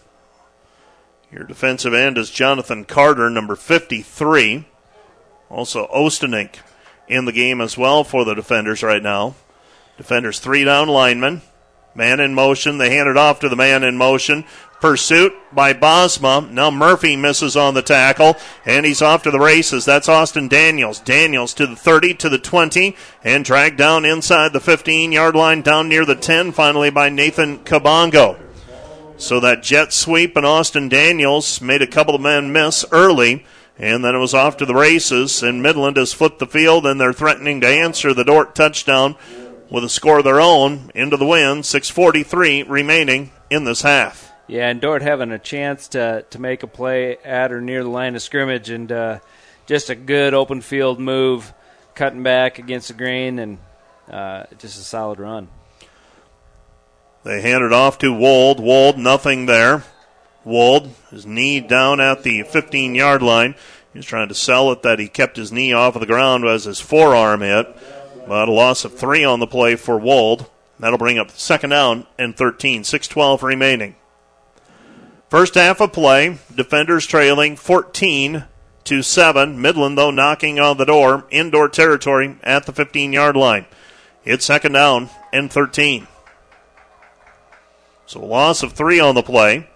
your 1.33 1.45
defensive 1.45 1.95
end 1.95 2.19
is 2.19 2.31
Jonathan 2.31 2.85
Carter, 2.85 3.29
number 3.29 3.57
53. 3.57 4.67
Also, 5.49 5.87
Ostenink 5.89 6.57
in 7.09 7.25
the 7.25 7.33
game 7.33 7.61
as 7.61 7.79
well 7.79 8.05
for 8.05 8.25
the 8.25 8.35
defenders 8.35 8.83
right 8.83 9.03
now. 9.03 9.35
Defenders 9.97 10.39
three 10.39 10.65
down 10.65 10.89
linemen. 10.89 11.43
Man 11.95 12.21
in 12.21 12.35
motion. 12.35 12.79
They 12.79 12.91
hand 12.91 13.09
it 13.09 13.17
off 13.17 13.41
to 13.41 13.49
the 13.49 13.57
man 13.57 13.83
in 13.83 13.97
motion. 13.97 14.45
Pursuit 14.81 15.33
by 15.53 15.73
Bosma. 15.73 16.51
Now 16.51 16.71
Murphy 16.71 17.17
misses 17.17 17.57
on 17.57 17.73
the 17.73 17.81
tackle, 17.81 18.37
and 18.67 18.85
he's 18.85 19.01
off 19.01 19.23
to 19.23 19.31
the 19.31 19.41
races. 19.41 19.87
That's 19.87 20.09
Austin 20.09 20.49
Daniels. 20.49 21.01
Daniels 21.01 21.55
to 21.55 21.67
the 21.67 21.77
30, 21.77 22.15
to 22.15 22.29
the 22.29 22.39
20, 22.39 22.95
and 23.25 23.45
dragged 23.45 23.79
down 23.79 24.05
inside 24.05 24.53
the 24.53 24.61
15 24.61 25.13
yard 25.13 25.35
line, 25.35 25.63
down 25.63 25.89
near 25.89 26.05
the 26.05 26.15
10, 26.15 26.53
finally 26.53 26.91
by 26.91 27.09
Nathan 27.09 27.61
Kabongo. 27.61 28.46
So 29.19 29.41
that 29.41 29.63
jet 29.63 29.93
sweep 29.93 30.37
and 30.37 30.45
Austin 30.45 30.89
Daniels 30.89 31.61
made 31.61 31.81
a 31.81 31.87
couple 31.87 32.15
of 32.15 32.21
men 32.21 32.53
miss 32.53 32.85
early, 32.93 33.47
and 33.79 34.05
then 34.05 34.15
it 34.15 34.19
was 34.19 34.35
off 34.35 34.59
to 34.59 34.67
the 34.67 34.75
races, 34.75 35.43
and 35.43 35.63
Midland 35.63 35.97
has 35.97 36.13
flipped 36.13 36.39
the 36.39 36.47
field, 36.47 36.87
and 36.87 37.01
they're 37.01 37.15
threatening 37.15 37.61
to 37.63 37.67
answer 37.67 38.13
the 38.13 38.25
Dordt 38.25 38.55
touchdown 38.55 39.17
with 39.71 39.85
a 39.85 39.89
score 39.89 40.19
of 40.19 40.25
their 40.25 40.41
own 40.41 40.91
into 40.95 41.17
the 41.17 41.27
win. 41.27 41.63
6.43 41.63 42.69
remaining 42.69 43.33
in 43.51 43.65
this 43.65 43.83
half. 43.83 44.33
Yeah, 44.49 44.69
and 44.69 44.81
Dordt 44.81 45.03
having 45.03 45.33
a 45.33 45.39
chance 45.39 45.89
to, 45.89 46.25
to 46.31 46.39
make 46.39 46.63
a 46.63 46.69
play 46.69 47.17
at 47.25 47.53
or 47.53 47.61
near 47.61 47.83
the 47.83 47.91
line 47.91 48.15
of 48.15 48.23
scrimmage, 48.23 48.69
and 48.69 48.93
uh, 48.93 49.19
just 49.67 49.89
a 49.89 49.95
good 49.95 50.35
open 50.35 50.61
field 50.61 51.01
move, 51.01 51.53
cutting 51.95 52.23
back 52.23 52.59
against 52.59 52.89
the 52.89 52.95
grain, 52.95 53.39
and 53.39 53.59
uh, 54.11 54.45
just 54.59 54.79
a 54.79 54.85
solid 54.85 55.19
run. 55.19 55.49
They 57.27 57.41
hand 57.41 57.65
it 57.65 57.73
off 57.73 57.99
to 57.99 58.13
Wald. 58.13 58.61
Wald, 58.61 58.99
nothing 58.99 59.47
there. 59.47 59.83
Wald, 60.45 60.95
his 61.11 61.27
knee 61.27 61.59
down 61.59 61.99
at 61.99 62.23
the 62.23 62.45
15 62.45 62.95
yard 62.95 63.21
line. 63.21 63.57
He's 63.93 64.07
trying 64.07 64.29
to 64.29 64.35
sell 64.35 64.71
it 64.71 64.83
that 64.83 65.01
he 65.01 65.09
kept 65.09 65.37
his 65.37 65.51
knee 65.51 65.73
off 65.73 65.97
of 65.97 66.01
the 66.01 66.07
ground 66.07 66.45
as 66.45 66.67
his 66.67 66.79
forearm 66.79 67.41
hit. 67.41 67.67
But 68.29 68.49
a 68.49 68.53
loss 68.53 68.85
of 68.85 68.97
three 68.97 69.25
on 69.25 69.41
the 69.41 69.49
play 69.49 69.75
for 69.75 69.99
Wald. 69.99 70.49
That'll 70.79 70.99
bring 70.99 71.19
up 71.19 71.33
second 71.33 71.71
down 71.71 72.07
and 72.17 72.37
13. 72.37 72.83
6-12 72.83 73.43
remaining. 73.43 73.97
First 75.29 75.57
half 75.57 75.81
of 75.81 75.93
play, 75.93 76.39
defenders 76.55 77.07
trailing 77.07 77.57
14 77.57 78.45
to 78.85 79.03
7. 79.03 79.61
Midland, 79.61 79.99
though, 79.99 80.13
knocking 80.13 80.61
on 80.61 80.77
the 80.77 80.85
door, 80.85 81.27
indoor 81.31 81.69
territory 81.69 82.39
at 82.45 82.67
the 82.67 82.73
15 82.73 83.13
yard 83.13 83.37
line. 83.37 83.67
It's 84.25 84.45
second 84.45 84.75
down 84.75 85.11
and 85.33 85.51
13. 85.51 86.07
So 88.07 88.23
a 88.23 88.25
loss 88.25 88.63
of 88.63 88.73
three 88.73 89.01
on 89.01 89.15
the 89.15 89.23
play. 89.23 89.69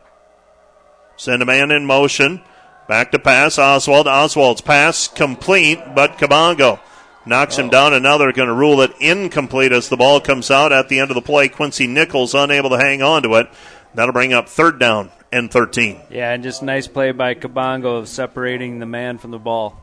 Send 1.17 1.43
a 1.43 1.47
man 1.47 1.71
in 1.71 1.85
motion. 1.85 2.43
Back 2.89 3.13
to 3.13 3.19
pass. 3.19 3.59
Oswald. 3.59 4.07
Oswald's 4.07 4.61
pass 4.61 5.09
complete, 5.09 5.79
but 5.95 6.19
Kabongo 6.19 6.81
knocks 7.27 7.57
him 7.57 7.69
down, 7.69 7.93
and 7.93 8.03
now 8.03 8.19
they're 8.19 8.33
going 8.33 8.49
to 8.49 8.55
rule 8.55 8.81
it 8.81 8.93
incomplete 9.01 9.73
as 9.73 9.89
the 9.89 9.97
ball 9.97 10.21
comes 10.21 10.51
out 10.51 10.73
at 10.73 10.89
the 10.89 10.99
end 10.99 11.11
of 11.11 11.15
the 11.15 11.21
play. 11.21 11.49
Quincy 11.49 11.87
Nichols 11.87 12.35
unable 12.35 12.71
to 12.71 12.79
hang 12.79 13.03
on 13.03 13.23
to 13.23 13.35
it. 13.35 13.49
That'll 13.95 14.13
bring 14.13 14.33
up 14.33 14.49
third 14.49 14.79
down 14.79 15.11
and 15.33 15.51
13. 15.51 16.01
Yeah, 16.11 16.33
and 16.33 16.43
just 16.43 16.63
nice 16.63 16.87
play 16.87 17.13
by 17.13 17.35
Kabongo 17.35 17.99
of 17.99 18.09
separating 18.09 18.79
the 18.79 18.87
man 18.87 19.19
from 19.19 19.31
the 19.31 19.39
ball. 19.39 19.79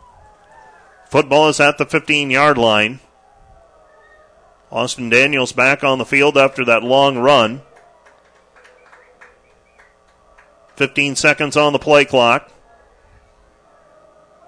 Football 1.09 1.49
is 1.49 1.59
at 1.59 1.77
the 1.77 1.85
15 1.85 2.29
yard 2.29 2.57
line. 2.57 2.99
Austin 4.71 5.09
Daniels 5.09 5.53
back 5.53 5.83
on 5.83 5.97
the 5.97 6.05
field 6.05 6.37
after 6.37 6.65
that 6.65 6.83
long 6.83 7.17
run. 7.17 7.61
15 10.77 11.15
seconds 11.15 11.57
on 11.57 11.73
the 11.73 11.79
play 11.79 12.05
clock. 12.05 12.51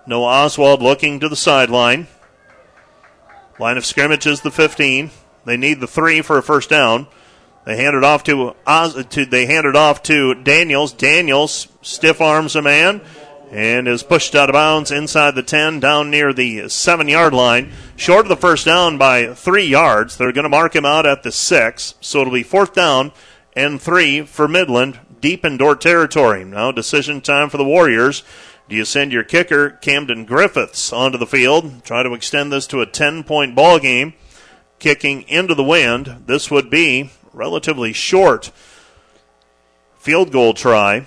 Noah 0.05 0.45
Oswald 0.45 0.81
looking 0.81 1.19
to 1.19 1.27
the 1.27 1.35
sideline. 1.35 2.07
Line 3.59 3.77
of 3.77 3.85
scrimmage 3.85 4.27
is 4.27 4.41
the 4.41 4.51
15. 4.51 5.09
They 5.45 5.57
need 5.57 5.79
the 5.79 5.87
three 5.87 6.21
for 6.21 6.37
a 6.37 6.43
first 6.43 6.69
down. 6.69 7.07
They 7.65 7.77
hand 7.77 7.95
it 7.95 8.03
off 8.03 8.23
to, 8.25 8.55
to 8.65 9.25
they 9.25 9.47
hand 9.47 9.65
it 9.65 9.75
off 9.75 10.03
to 10.03 10.35
Daniels. 10.35 10.93
Daniels 10.93 11.67
stiff 11.81 12.21
arms 12.21 12.55
a 12.55 12.61
man 12.61 13.01
and 13.51 13.87
is 13.87 14.03
pushed 14.03 14.35
out 14.35 14.49
of 14.49 14.53
bounds 14.53 14.91
inside 14.91 15.33
the 15.33 15.43
10 15.43 15.79
down 15.79 16.11
near 16.11 16.31
the 16.31 16.69
7 16.69 17.07
yard 17.07 17.33
line. 17.33 17.71
Short 17.95 18.25
of 18.25 18.29
the 18.29 18.37
first 18.37 18.65
down 18.65 18.99
by 18.99 19.33
3 19.33 19.65
yards. 19.65 20.17
They're 20.17 20.31
going 20.31 20.43
to 20.43 20.49
mark 20.49 20.75
him 20.75 20.85
out 20.85 21.07
at 21.07 21.23
the 21.23 21.31
6. 21.31 21.95
So 22.01 22.21
it'll 22.21 22.33
be 22.33 22.43
fourth 22.43 22.73
down 22.73 23.11
and 23.53 23.81
3 23.81 24.21
for 24.21 24.47
Midland 24.47 24.99
deep 25.21 25.45
in 25.45 25.57
Dordt 25.57 25.81
territory. 25.81 26.43
Now 26.43 26.71
decision 26.71 27.21
time 27.21 27.49
for 27.49 27.57
the 27.57 27.65
Warriors. 27.65 28.23
Do 28.67 28.75
you 28.75 28.85
send 28.85 29.11
your 29.11 29.23
kicker, 29.23 29.71
Camden 29.71 30.25
Griffiths, 30.25 30.93
onto 30.93 31.17
the 31.17 31.25
field? 31.25 31.83
Try 31.83 32.03
to 32.03 32.13
extend 32.13 32.51
this 32.51 32.67
to 32.67 32.81
a 32.81 32.85
10 32.85 33.23
point 33.23 33.55
ball 33.55 33.79
game. 33.79 34.13
Kicking 34.77 35.23
into 35.23 35.55
the 35.55 35.63
wind. 35.63 36.23
This 36.25 36.49
would 36.49 36.69
be 36.69 37.11
relatively 37.33 37.93
short 37.93 38.51
field 39.99 40.31
goal 40.31 40.53
try, 40.53 41.05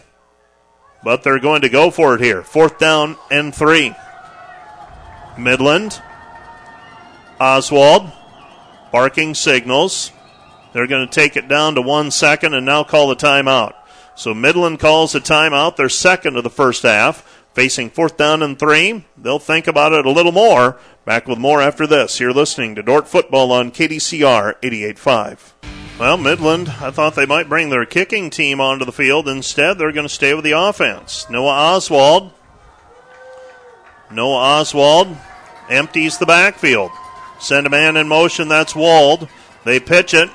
but 1.03 1.23
they're 1.23 1.41
going 1.41 1.63
to 1.63 1.69
go 1.69 1.91
for 1.91 2.15
it 2.15 2.21
here. 2.21 2.43
Fourth 2.43 2.79
down 2.79 3.17
and 3.31 3.55
three. 3.55 3.95
Midland. 5.39 6.01
Oswald. 7.41 8.13
Barking 8.93 9.35
signals. 9.35 10.13
They're 10.73 10.87
going 10.87 11.07
to 11.07 11.13
take 11.13 11.37
it 11.37 11.49
down 11.49 11.75
to 11.75 11.83
one 11.83 12.11
second 12.11 12.55
and 12.55 12.65
now 12.67 12.85
call 12.85 13.09
the 13.09 13.17
timeout. 13.17 13.75
So 14.15 14.35
Midland 14.35 14.79
calls 14.79 15.15
a 15.15 15.21
timeout, 15.21 15.77
their 15.77 15.89
second 15.89 16.37
of 16.37 16.45
the 16.45 16.51
first 16.51 16.83
half. 16.83 17.29
Facing 17.55 17.91
fourth 17.91 18.17
down 18.17 18.43
and 18.43 18.59
three, 18.59 19.05
they'll 19.17 19.39
think 19.39 19.67
about 19.67 19.93
it 19.93 20.07
a 20.07 20.11
little 20.11 20.33
more. 20.33 20.79
Back 21.05 21.27
with 21.27 21.39
more 21.39 21.61
after 21.61 21.87
this. 21.87 22.19
You're 22.19 22.33
listening 22.33 22.75
to 22.77 22.83
Dordt 22.83 23.09
Football 23.09 23.53
on 23.53 23.71
KDCR 23.71 24.55
88.5. 24.63 25.53
Well, 25.99 26.17
Midland, 26.17 26.71
I 26.81 26.91
thought 26.91 27.15
they 27.15 27.27
might 27.27 27.51
bring 27.51 27.69
their 27.69 27.85
kicking 27.85 28.31
team 28.31 28.61
onto 28.61 28.85
the 28.87 28.93
field. 28.93 29.29
Instead, 29.29 29.77
they're 29.77 29.93
going 29.93 30.07
to 30.07 30.13
stay 30.13 30.33
with 30.33 30.45
the 30.45 30.53
offense. 30.53 31.29
Noah 31.29 31.75
Oswald. 31.75 32.33
Noah 34.11 34.61
Oswald 34.61 35.17
empties 35.69 36.19
the 36.19 36.27
backfield. 36.27 36.91
Send 37.39 37.67
a 37.67 37.71
man 37.71 37.97
in 37.97 38.09
motion. 38.09 38.49
That's 38.49 38.75
Wald. 38.75 39.29
They 39.65 39.79
pitch 39.79 40.15
it. 40.15 40.31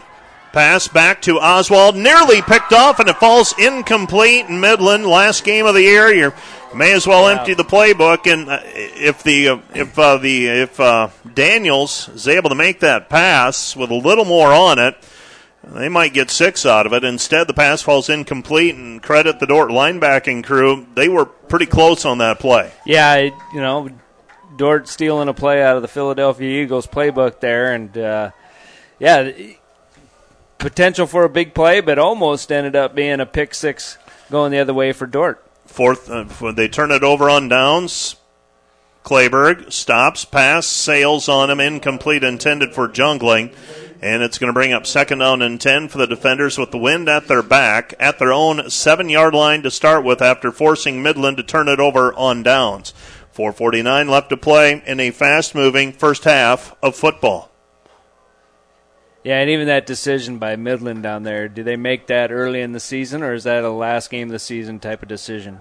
Pass 0.54 0.88
back 0.88 1.22
to 1.24 1.40
Oswald. 1.40 1.96
Nearly 1.96 2.42
picked 2.42 2.74
off, 2.74 3.00
and 3.00 3.10
it 3.10 3.18
falls 3.18 3.54
incomplete 3.60 4.48
in 4.48 4.60
Midland. 4.60 5.06
Last 5.06 5.44
game 5.44 5.66
of 5.66 5.76
the 5.76 5.84
year. 5.84 6.12
You 6.12 6.34
may 6.74 6.94
as 6.94 7.06
well 7.06 7.28
empty 7.28 7.54
the 7.54 7.64
playbook. 7.64 8.32
And 8.32 8.50
uh, 8.50 8.60
if 8.64 9.24
the 9.24 9.50
uh, 9.50 9.60
if 9.76 9.98
uh, 10.00 10.18
the 10.18 10.48
if 10.48 10.80
uh, 10.80 11.10
Daniels 11.34 12.10
is 12.10 12.28
able 12.28 12.50
to 12.50 12.56
make 12.56 12.80
that 12.80 13.10
pass 13.10 13.76
with 13.76 13.92
a 13.92 13.96
little 13.96 14.26
more 14.26 14.52
on 14.52 14.80
it, 14.80 14.96
they 15.64 15.90
might 15.90 16.14
get 16.14 16.32
six 16.32 16.66
out 16.66 16.86
of 16.86 16.94
it. 16.94 17.04
Instead, 17.04 17.48
the 17.48 17.54
pass 17.54 17.82
falls 17.82 18.10
incomplete, 18.10 18.76
and 18.76 19.04
credit 19.04 19.40
the 19.40 19.46
Dordt 19.46 19.70
linebacking 19.70 20.44
crew. 20.44 20.88
They 20.96 21.10
were 21.10 21.26
pretty 21.26 21.66
close 21.66 22.06
on 22.06 22.20
that 22.20 22.40
play. 22.40 22.72
Yeah, 22.86 23.18
you 23.18 23.62
know, 23.62 23.90
Dordt 24.56 24.88
stealing 24.88 25.28
a 25.28 25.34
play 25.34 25.62
out 25.62 25.76
of 25.76 25.82
the 25.82 25.88
Philadelphia 25.88 26.64
Eagles 26.64 26.88
playbook 26.88 27.42
there, 27.42 27.74
and 27.74 27.96
uh, 27.98 28.32
yeah, 29.00 29.32
potential 30.58 31.08
for 31.08 31.24
a 31.24 31.30
big 31.30 31.54
play, 31.54 31.82
but 31.82 32.00
almost 32.00 32.52
ended 32.52 32.76
up 32.76 32.96
being 32.96 33.20
a 33.20 33.26
pick 33.26 33.54
six 33.54 33.98
going 34.30 34.52
the 34.52 34.60
other 34.60 34.74
way 34.74 34.92
for 34.92 35.08
Dordt. 35.08 35.44
Fourth, 35.66 36.10
uh, 36.10 36.52
they 36.52 36.68
turn 36.68 36.92
it 36.92 37.04
over 37.04 37.30
on 37.30 37.50
downs. 37.50 38.16
Clayberg 39.04 39.72
stops, 39.72 40.26
pass, 40.26 40.68
sails 40.68 41.30
on 41.30 41.50
him, 41.50 41.60
incomplete, 41.60 42.24
intended 42.24 42.74
for 42.74 42.90
Jungling. 42.90 43.54
And 44.02 44.22
it's 44.22 44.38
going 44.38 44.50
to 44.50 44.54
bring 44.54 44.74
up 44.74 44.86
second 44.86 45.20
down 45.20 45.42
and 45.42 45.60
10 45.60 45.88
for 45.88 45.98
the 45.98 46.06
defenders 46.06 46.58
with 46.58 46.72
the 46.72 46.78
wind 46.78 47.10
at 47.10 47.28
their 47.28 47.42
back 47.42 47.94
at 48.00 48.20
their 48.20 48.32
own 48.32 48.70
seven 48.70 49.10
yard 49.10 49.34
line 49.34 49.64
to 49.64 49.72
start 49.72 50.04
with 50.04 50.22
after 50.22 50.52
forcing 50.52 51.02
Midland 51.02 51.38
to 51.38 51.44
turn 51.44 51.68
it 51.68 51.80
over 51.80 52.14
on 52.14 52.44
downs. 52.44 52.94
449 53.32 54.08
left 54.08 54.30
to 54.30 54.38
play 54.38 54.84
in 54.86 55.00
a 55.00 55.12
fast 55.12 55.56
moving 55.56 55.94
first 55.94 56.26
half 56.26 56.76
of 56.84 56.96
football. 56.96 57.50
Yeah, 59.28 59.42
and 59.42 59.50
even 59.50 59.68
that 59.68 59.86
decision 59.86 60.38
by 60.38 60.56
Midland 60.56 61.04
down 61.04 61.24
there, 61.24 61.50
do 61.50 61.62
they 61.62 61.76
make 61.76 62.08
that 62.08 62.32
early 62.32 62.62
in 62.62 62.72
the 62.72 62.80
season 62.80 63.24
or 63.24 63.34
is 63.34 63.44
that 63.44 63.66
a 63.66 63.70
last 63.70 64.10
game 64.10 64.30
of 64.30 64.32
the 64.32 64.40
season 64.40 64.80
type 64.80 65.02
of 65.02 65.10
decision? 65.10 65.60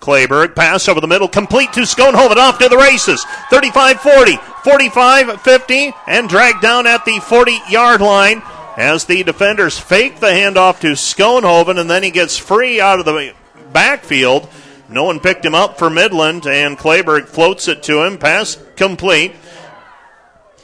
Clayberg 0.00 0.54
pass 0.54 0.86
over 0.86 1.00
the 1.00 1.06
middle, 1.06 1.26
complete 1.26 1.72
to 1.72 1.80
Schoenhoven, 1.80 2.36
off 2.36 2.58
to 2.58 2.68
the 2.68 2.76
races. 2.76 3.24
35 3.48 4.02
40, 4.02 4.36
45 4.64 5.40
50, 5.40 5.94
and 6.06 6.28
dragged 6.28 6.60
down 6.60 6.86
at 6.86 7.06
the 7.06 7.18
40 7.20 7.58
yard 7.70 8.02
line 8.02 8.42
as 8.76 9.06
the 9.06 9.22
defenders 9.22 9.78
fake 9.78 10.20
the 10.20 10.26
handoff 10.26 10.80
to 10.80 10.88
Schoenhoven, 10.88 11.80
and 11.80 11.88
then 11.88 12.02
he 12.02 12.10
gets 12.10 12.36
free 12.36 12.82
out 12.82 12.98
of 12.98 13.06
the 13.06 13.32
backfield. 13.72 14.46
No 14.90 15.04
one 15.04 15.20
picked 15.20 15.42
him 15.42 15.54
up 15.54 15.78
for 15.78 15.88
Midland, 15.88 16.46
and 16.46 16.76
Clayberg 16.76 17.28
floats 17.28 17.66
it 17.66 17.82
to 17.84 18.02
him. 18.02 18.18
Pass 18.18 18.58
complete. 18.76 19.32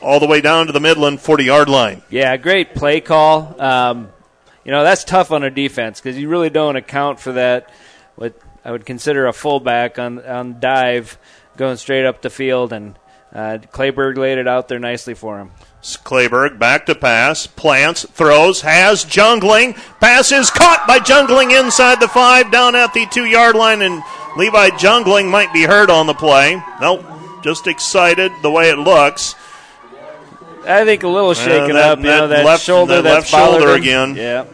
All 0.03 0.21
the 0.21 0.27
way 0.27 0.41
down 0.41 0.67
to 0.67 0.73
the 0.73 0.81
Midland 0.81 1.21
40 1.21 1.45
yard 1.45 1.69
line. 1.69 2.03
Yeah, 2.11 2.37
great 2.37 2.75
play 2.75 3.01
call. 3.01 3.61
Um, 3.61 4.09
you 4.65 4.73
know, 4.73 4.83
that's 4.85 5.05
tough 5.05 5.31
on 5.31 5.43
a 5.43 5.51
defense 5.51 6.01
because 6.01 6.19
you 6.19 6.29
really 6.29 6.51
don't 6.51 6.77
account 6.77 7.21
for 7.21 7.33
that. 7.33 7.71
What 8.17 8.35
I 8.65 8.71
would 8.71 8.87
consider 8.87 9.27
a 9.27 9.33
fullback 9.33 9.99
on 9.99 10.25
on 10.25 10.61
dive, 10.61 11.19
going 11.57 11.77
straight 11.77 12.05
up 12.05 12.23
the 12.23 12.31
field, 12.31 12.73
and 12.73 12.97
uh, 13.33 13.59
Clayberg 13.73 14.17
laid 14.17 14.39
it 14.39 14.47
out 14.47 14.69
there 14.69 14.79
nicely 14.79 15.15
for 15.15 15.39
him. 15.39 15.51
Clayberg 15.83 16.61
back 16.61 16.87
to 16.87 16.95
pass, 16.95 17.47
plants, 17.47 18.07
throws, 18.09 18.61
has 18.61 19.05
Jungling, 19.05 19.75
pass 20.01 20.31
is 20.31 20.49
caught 20.51 20.87
by 20.87 21.01
Jungling 21.01 21.59
inside 21.59 21.99
the 21.99 22.07
five, 22.07 22.53
down 22.53 22.77
at 22.77 22.95
the 22.95 23.07
two 23.07 23.25
yard 23.25 23.57
line, 23.57 23.83
and 23.83 24.03
Levi 24.37 24.71
Jungling 24.71 25.29
might 25.29 25.53
be 25.53 25.65
hurt 25.65 25.91
on 25.91 26.07
the 26.07 26.15
play. 26.15 26.63
Nope, 26.81 27.05
just 27.43 27.67
excited 27.67 28.31
the 28.43 28.51
way 28.51 28.71
it 28.71 28.79
looks. 28.79 29.35
I 30.67 30.85
think 30.85 31.03
a 31.03 31.09
little 31.09 31.35
shaken 31.35 31.75
that, 31.75 31.91
up, 31.93 31.99
you 31.99 32.05
know, 32.05 32.29
that 32.29 32.45
left, 32.45 32.63
shoulder 32.63 33.03
that 33.03 33.15
left 33.15 33.29
shoulder 33.29 33.75
again. 33.75 34.17
Yeah. 34.17 34.45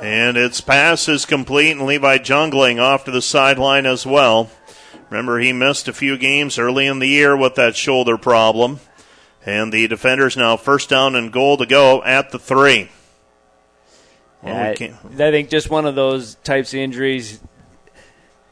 And 0.00 0.36
its 0.36 0.60
pass 0.60 1.08
is 1.08 1.26
complete, 1.26 1.72
and 1.72 1.84
Levi 1.84 2.18
Jungling 2.18 2.80
off 2.80 3.04
to 3.04 3.10
the 3.10 3.22
sideline 3.22 3.84
as 3.84 4.06
well. 4.06 4.50
Remember, 5.10 5.38
he 5.38 5.52
missed 5.52 5.88
a 5.88 5.92
few 5.92 6.16
games 6.16 6.58
early 6.58 6.86
in 6.86 6.98
the 6.98 7.08
year 7.08 7.36
with 7.36 7.56
that 7.56 7.74
shoulder 7.74 8.16
problem. 8.16 8.80
And 9.44 9.72
the 9.72 9.88
defenders 9.88 10.36
now 10.36 10.56
first 10.56 10.88
down 10.90 11.14
and 11.16 11.32
goal 11.32 11.56
to 11.56 11.66
go 11.66 12.02
at 12.04 12.30
the 12.30 12.38
three. 12.38 12.90
Well, 14.42 14.54
Yeah, 14.54 14.74
we 14.78 15.24
I, 15.24 15.28
I 15.28 15.30
think 15.30 15.48
just 15.48 15.70
one 15.70 15.86
of 15.86 15.94
those 15.94 16.34
types 16.36 16.72
of 16.74 16.80
injuries. 16.80 17.40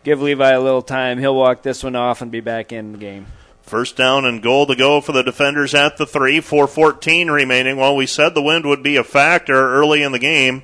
Give 0.05 0.22
Levi 0.22 0.51
a 0.51 0.60
little 0.60 0.82
time. 0.82 1.18
He'll 1.18 1.36
walk 1.36 1.62
this 1.62 1.84
one 1.84 1.97
off 1.97 2.22
and 2.22 2.30
be 2.30 2.40
back 2.40 2.72
in 2.72 2.93
the 2.93 2.98
game. 2.98 3.26
First 3.66 3.97
down 3.97 4.24
and 4.24 4.40
goal 4.40 4.64
to 4.66 4.76
go 4.76 5.01
for 5.01 5.10
the 5.10 5.24
defenders 5.24 5.74
at 5.74 5.97
the 5.97 6.06
three. 6.06 6.38
414 6.38 7.28
remaining. 7.28 7.76
Well, 7.76 7.97
we 7.97 8.06
said 8.06 8.32
the 8.32 8.40
wind 8.40 8.64
would 8.64 8.80
be 8.80 8.97
a 8.97 9.02
factor 9.02 9.74
early 9.74 10.05
in 10.05 10.12
the 10.12 10.20
game, 10.20 10.62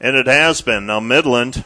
and 0.00 0.16
it 0.16 0.26
has 0.26 0.62
been. 0.62 0.86
Now, 0.86 0.98
Midland, 0.98 1.64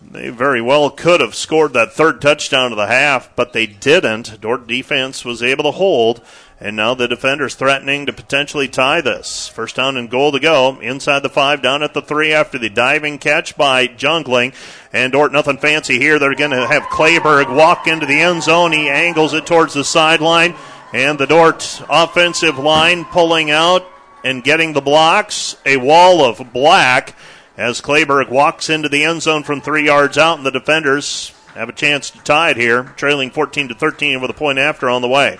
they 0.00 0.28
very 0.28 0.62
well 0.62 0.90
could 0.90 1.20
have 1.20 1.34
scored 1.34 1.72
that 1.72 1.92
third 1.92 2.20
touchdown 2.20 2.70
of 2.72 2.78
the 2.78 2.86
half, 2.86 3.34
but 3.34 3.52
they 3.52 3.66
didn't. 3.66 4.40
Dordt 4.40 4.66
defense 4.66 5.24
was 5.24 5.42
able 5.42 5.64
to 5.64 5.72
hold, 5.72 6.22
and 6.60 6.76
now 6.76 6.94
the 6.94 7.08
defenders 7.08 7.56
threatening 7.56 8.06
to 8.06 8.12
potentially 8.12 8.68
tie 8.68 9.00
this. 9.00 9.48
First 9.48 9.76
down 9.76 9.96
and 9.96 10.08
goal 10.08 10.32
to 10.32 10.40
go. 10.40 10.78
Inside 10.80 11.20
the 11.20 11.28
five, 11.28 11.62
down 11.62 11.82
at 11.82 11.94
the 11.94 12.02
three 12.02 12.32
after 12.32 12.58
the 12.58 12.70
diving 12.70 13.18
catch 13.18 13.56
by 13.56 13.88
Jungling. 13.88 14.54
And 14.92 15.12
Dordt, 15.12 15.32
nothing 15.32 15.58
fancy 15.58 15.98
here. 15.98 16.18
They're 16.18 16.34
going 16.34 16.52
to 16.52 16.66
have 16.66 16.84
Clayberg 16.84 17.54
walk 17.54 17.86
into 17.86 18.06
the 18.06 18.20
end 18.20 18.44
zone. 18.44 18.72
He 18.72 18.88
angles 18.88 19.34
it 19.34 19.46
towards 19.46 19.74
the 19.74 19.84
sideline. 19.84 20.54
And 20.92 21.18
the 21.18 21.26
Dordt 21.26 21.82
offensive 21.90 22.58
line 22.58 23.04
pulling 23.04 23.50
out 23.50 23.84
and 24.24 24.42
getting 24.42 24.72
the 24.72 24.80
blocks. 24.80 25.56
A 25.66 25.76
wall 25.76 26.24
of 26.24 26.52
black 26.52 27.14
as 27.58 27.80
Clayberg 27.80 28.30
walks 28.30 28.70
into 28.70 28.88
the 28.88 29.04
end 29.04 29.20
zone 29.20 29.42
from 29.42 29.60
three 29.60 29.84
yards 29.84 30.16
out, 30.16 30.38
and 30.38 30.46
the 30.46 30.52
defenders 30.52 31.32
have 31.54 31.68
a 31.68 31.72
chance 31.72 32.08
to 32.10 32.18
tie 32.20 32.50
it 32.50 32.56
here, 32.56 32.84
trailing 32.96 33.30
14 33.30 33.68
to 33.68 33.74
13 33.74 34.20
with 34.20 34.30
a 34.30 34.34
point 34.34 34.60
after 34.60 34.88
on 34.88 35.02
the 35.02 35.08
way. 35.08 35.38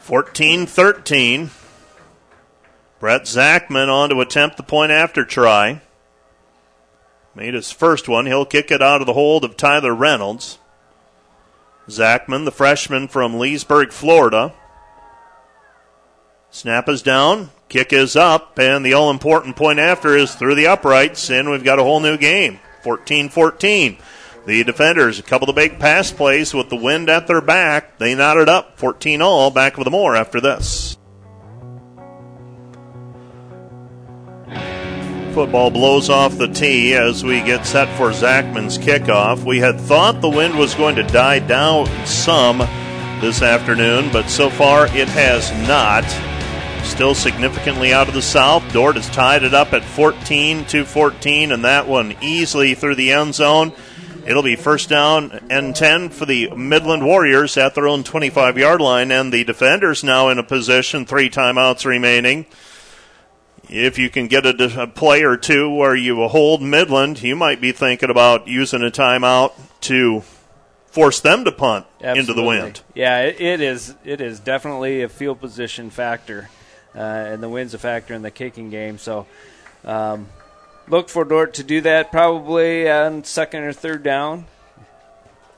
14 0.00 0.66
13. 0.66 1.50
Brett 2.98 3.22
Zachman 3.22 3.88
on 3.88 4.10
to 4.10 4.20
attempt 4.20 4.56
the 4.56 4.64
point 4.64 4.90
after 4.90 5.24
try. 5.24 5.80
Made 7.36 7.54
his 7.54 7.70
first 7.70 8.08
one. 8.08 8.26
He'll 8.26 8.44
kick 8.44 8.72
it 8.72 8.82
out 8.82 9.00
of 9.00 9.06
the 9.06 9.12
hold 9.12 9.44
of 9.44 9.56
Tyler 9.56 9.94
Reynolds. 9.94 10.58
Zachman, 11.88 12.44
the 12.44 12.50
freshman 12.50 13.06
from 13.06 13.38
Leesburg, 13.38 13.92
Florida. 13.92 14.54
Snap 16.50 16.88
is 16.88 17.02
down. 17.02 17.50
Kick 17.68 17.92
is 17.92 18.16
up. 18.16 18.58
And 18.58 18.84
the 18.84 18.94
all 18.94 19.10
important 19.10 19.56
point 19.56 19.78
after 19.78 20.16
is 20.16 20.34
through 20.34 20.54
the 20.54 20.66
uprights. 20.66 21.30
And 21.30 21.50
we've 21.50 21.64
got 21.64 21.78
a 21.78 21.82
whole 21.82 22.00
new 22.00 22.16
game. 22.16 22.60
14 22.82 23.28
14. 23.28 23.98
The 24.46 24.64
defenders, 24.64 25.18
a 25.18 25.22
couple 25.22 25.50
of 25.50 25.56
big 25.56 25.78
pass 25.78 26.10
plays 26.10 26.54
with 26.54 26.70
the 26.70 26.76
wind 26.76 27.10
at 27.10 27.26
their 27.26 27.42
back. 27.42 27.98
They 27.98 28.14
knotted 28.14 28.48
up 28.48 28.78
14 28.78 29.20
all. 29.20 29.50
Back 29.50 29.76
with 29.76 29.84
the 29.84 29.90
more 29.90 30.16
after 30.16 30.40
this. 30.40 30.96
Football 35.34 35.70
blows 35.70 36.08
off 36.08 36.38
the 36.38 36.48
tee 36.48 36.94
as 36.94 37.22
we 37.22 37.42
get 37.42 37.66
set 37.66 37.94
for 37.98 38.12
Zachman's 38.12 38.78
kickoff. 38.78 39.44
We 39.44 39.58
had 39.58 39.78
thought 39.78 40.20
the 40.20 40.30
wind 40.30 40.58
was 40.58 40.74
going 40.74 40.96
to 40.96 41.02
die 41.02 41.38
down 41.38 41.86
some 42.06 42.58
this 43.20 43.42
afternoon, 43.42 44.10
but 44.12 44.30
so 44.30 44.48
far 44.48 44.86
it 44.86 45.08
has 45.08 45.52
not. 45.68 46.04
Still 46.84 47.14
significantly 47.14 47.92
out 47.92 48.08
of 48.08 48.14
the 48.14 48.22
south. 48.22 48.72
Dordt 48.72 48.96
has 48.96 49.08
tied 49.10 49.42
it 49.42 49.54
up 49.54 49.72
at 49.72 49.84
14 49.84 50.64
to 50.66 50.84
14, 50.84 51.52
and 51.52 51.64
that 51.64 51.86
one 51.86 52.16
easily 52.20 52.74
through 52.74 52.96
the 52.96 53.12
end 53.12 53.34
zone. 53.34 53.72
It'll 54.26 54.42
be 54.42 54.56
first 54.56 54.88
down 54.88 55.46
and 55.48 55.74
10 55.74 56.10
for 56.10 56.26
the 56.26 56.50
Midland 56.50 57.04
Warriors 57.04 57.56
at 57.56 57.74
their 57.74 57.88
own 57.88 58.04
25 58.04 58.58
yard 58.58 58.80
line, 58.80 59.10
and 59.10 59.32
the 59.32 59.44
defenders 59.44 60.04
now 60.04 60.28
in 60.28 60.38
a 60.38 60.42
position, 60.42 61.06
three 61.06 61.30
timeouts 61.30 61.84
remaining. 61.84 62.46
If 63.70 63.98
you 63.98 64.10
can 64.10 64.28
get 64.28 64.46
a, 64.46 64.82
a 64.82 64.86
play 64.86 65.22
or 65.22 65.36
two 65.36 65.70
where 65.70 65.94
you 65.94 66.26
hold 66.28 66.62
Midland, 66.62 67.22
you 67.22 67.36
might 67.36 67.60
be 67.60 67.72
thinking 67.72 68.10
about 68.10 68.48
using 68.48 68.82
a 68.82 68.90
timeout 68.90 69.52
to 69.82 70.22
force 70.86 71.20
them 71.20 71.44
to 71.44 71.52
punt 71.52 71.86
into 72.00 72.32
the 72.34 72.42
wind. 72.42 72.82
Yeah, 72.94 73.20
it, 73.20 73.40
it 73.40 73.60
is. 73.60 73.94
It 74.04 74.20
is 74.20 74.40
definitely 74.40 75.02
a 75.02 75.08
field 75.08 75.40
position 75.40 75.90
factor, 75.90 76.48
uh, 76.98 77.00
and 77.00 77.42
the 77.42 77.48
wind's 77.48 77.74
a 77.74 77.78
factor 77.78 78.12
in 78.12 78.22
the 78.22 78.30
kicking 78.30 78.70
game. 78.70 78.98
So, 78.98 79.26
um, 79.84 80.26
look 80.88 81.08
for 81.08 81.24
Dordt 81.24 81.54
to 81.54 81.62
do 81.62 81.80
that 81.82 82.10
probably 82.10 82.90
on 82.90 83.22
second 83.22 83.62
or 83.62 83.72
third 83.72 84.02
down. 84.02 84.46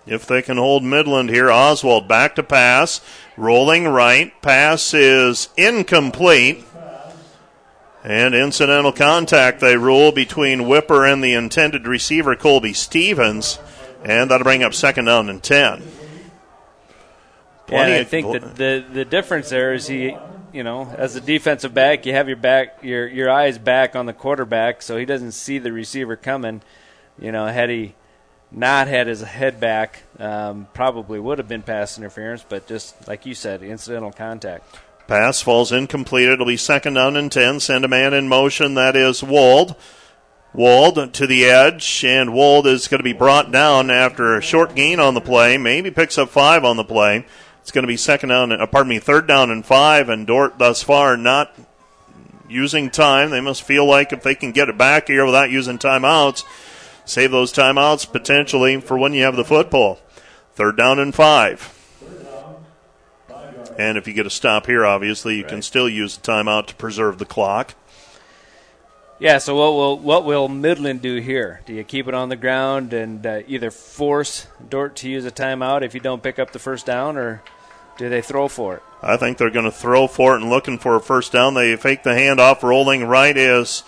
If 0.07 0.27
they 0.27 0.43
can 0.43 0.57
hold 0.57 0.83
Midland 0.83 1.31
here, 1.31 1.51
Oswald 1.51 2.09
back 2.09 2.35
to 2.35 2.43
pass, 2.43 3.01
rolling 3.37 3.87
right. 3.89 4.33
Pass 4.43 4.93
is 4.93 5.49
incomplete. 5.57 6.65
And 8.03 8.35
incidental 8.35 8.93
contact, 8.93 9.61
they 9.61 9.77
rule 9.77 10.11
between 10.11 10.67
Whipper 10.67 11.05
and 11.05 11.23
the 11.23 11.35
intended 11.35 11.87
receiver, 11.87 12.35
Colby 12.35 12.73
Stevens. 12.73 13.59
And 14.03 14.31
that'll 14.31 14.45
bring 14.45 14.63
up 14.63 14.73
second 14.73 15.05
down 15.05 15.29
and 15.29 15.43
10. 15.43 15.81
Yeah, 15.81 15.87
Plenty 17.67 17.93
and 17.93 18.01
I 18.01 18.05
think 18.05 18.33
that 18.33 18.57
the 18.57 18.85
the 18.93 19.05
difference 19.05 19.51
there 19.51 19.75
is 19.75 19.87
he, 19.87 20.17
you 20.53 20.63
know, 20.63 20.93
as 20.97 21.17
a 21.17 21.21
defensive 21.21 21.75
back, 21.75 22.07
you 22.07 22.13
have 22.13 22.29
your 22.29 22.37
back 22.37 22.83
your 22.83 23.07
your 23.07 23.31
eyes 23.31 23.59
back 23.59 23.97
on 23.97 24.07
the 24.07 24.13
quarterback, 24.13 24.83
so 24.83 24.97
he 24.97 25.05
doesn't 25.05 25.33
see 25.33 25.59
the 25.59 25.73
receiver 25.73 26.17
coming. 26.17 26.63
You 27.19 27.33
know, 27.33 27.47
had 27.47 27.71
he 27.71 27.95
not 28.51 28.89
had 28.89 29.07
his 29.07 29.21
head 29.23 29.61
back, 29.61 30.03
um, 30.19 30.69
probably 30.75 31.21
would 31.21 31.39
have 31.39 31.49
been 31.49 31.63
pass 31.63 31.99
interference, 31.99 32.45
but 32.49 32.67
just 32.67 33.07
like 33.07 33.27
you 33.27 33.35
said, 33.35 33.63
incidental 33.63 34.13
contact. 34.13 34.79
Pass 35.07 35.43
falls 35.43 35.73
incomplete. 35.73 36.29
It'll 36.29 36.47
be 36.47 36.57
second 36.57 36.95
down 36.95 37.17
and 37.17 37.33
10. 37.33 37.61
Send 37.61 37.85
a 37.85 37.89
man 37.89 38.15
in 38.15 38.29
motion. 38.29 38.75
That 38.75 38.95
is 38.95 39.25
Wald. 39.25 39.75
Wald 40.53 41.15
to 41.15 41.27
the 41.27 41.45
edge, 41.45 42.05
and 42.05 42.33
Wald 42.33 42.67
is 42.67 42.89
going 42.89 42.99
to 42.99 43.05
be 43.05 43.13
brought 43.13 43.53
down 43.53 43.91
after 43.91 44.37
a 44.37 44.43
short 44.43 44.75
gain 44.75 44.99
on 44.99 45.15
the 45.15 45.21
play. 45.21 45.57
Maybe 45.59 45.91
picks 45.91 46.19
up 46.19 46.29
five 46.29 46.65
on 46.65 46.77
the 46.77 46.85
play. 46.85 47.25
It's 47.63 47.71
going 47.71 47.83
to 47.83 47.89
be 47.89 47.97
second 47.97 48.31
down, 48.31 48.53
uh, 48.53 48.67
pardon 48.67 48.89
me, 48.89 48.99
third 48.99 49.27
down 49.27 49.51
and 49.51 49.65
five, 49.65 50.09
and 50.09 50.27
Dordt 50.27 50.59
thus 50.59 50.83
far 50.83 51.17
not 51.17 51.57
using 52.49 52.91
time. 52.91 53.31
They 53.31 53.41
must 53.41 53.63
feel 53.63 53.87
like 53.87 54.13
if 54.13 54.23
they 54.23 54.35
can 54.35 54.53
get 54.53 54.69
it 54.69 54.77
back 54.77 55.09
here 55.09 55.25
without 55.25 55.51
using 55.51 55.79
timeouts, 55.79 56.45
save 57.05 57.31
those 57.31 57.53
timeouts 57.53 58.11
potentially 58.11 58.81
for 58.81 58.99
when 58.99 59.13
you 59.13 59.23
have 59.25 59.37
the 59.37 59.45
football. 59.45 60.01
Third 60.55 60.77
down 60.77 60.99
and 60.99 61.15
five. 61.15 61.77
And 63.79 63.97
if 63.97 64.07
you 64.07 64.13
get 64.13 64.27
a 64.27 64.31
stop 64.31 64.67
here, 64.67 64.85
obviously, 64.85 65.37
you 65.37 65.45
can 65.45 65.63
still 65.63 65.89
use 65.89 66.17
the 66.17 66.31
timeout 66.31 66.67
to 66.67 66.75
preserve 66.75 67.19
the 67.19 67.25
clock. 67.25 67.75
Yeah. 69.21 69.39
So 69.39 69.55
what 69.55 69.73
will 69.73 69.99
what 69.99 70.25
will 70.25 70.49
Midland 70.49 71.03
do 71.03 71.21
here? 71.21 71.61
Do 71.67 71.75
you 71.75 71.85
keep 71.85 72.09
it 72.09 72.15
on 72.15 72.31
the 72.31 72.37
ground 72.37 72.93
and 72.93 73.25
uh, 73.25 73.43
either 73.47 73.71
force 73.71 74.47
Dordt 74.69 74.97
to 74.97 75.11
use 75.11 75.27
a 75.27 75.31
timeout 75.31 75.83
if 75.83 75.95
you 75.95 76.01
don't 76.01 76.23
pick 76.23 76.39
up 76.39 76.53
the 76.53 76.59
first 76.59 76.87
down, 76.87 77.17
or 77.17 77.43
do 77.99 78.09
they 78.09 78.23
throw 78.23 78.49
for 78.49 78.77
it? 78.77 78.83
I 79.03 79.17
think 79.19 79.39
they're 79.39 79.51
going 79.51 79.67
to 79.67 79.71
throw 79.71 80.07
for 80.07 80.35
it 80.35 80.41
and 80.41 80.51
looking 80.51 80.79
for 80.79 80.97
a 80.97 81.01
first 81.01 81.33
down. 81.33 81.55
They 81.55 81.77
fake 81.77 82.03
the 82.03 82.11
handoff. 82.11 82.63
Rolling 82.63 83.05
right 83.05 83.37
is 83.37 83.83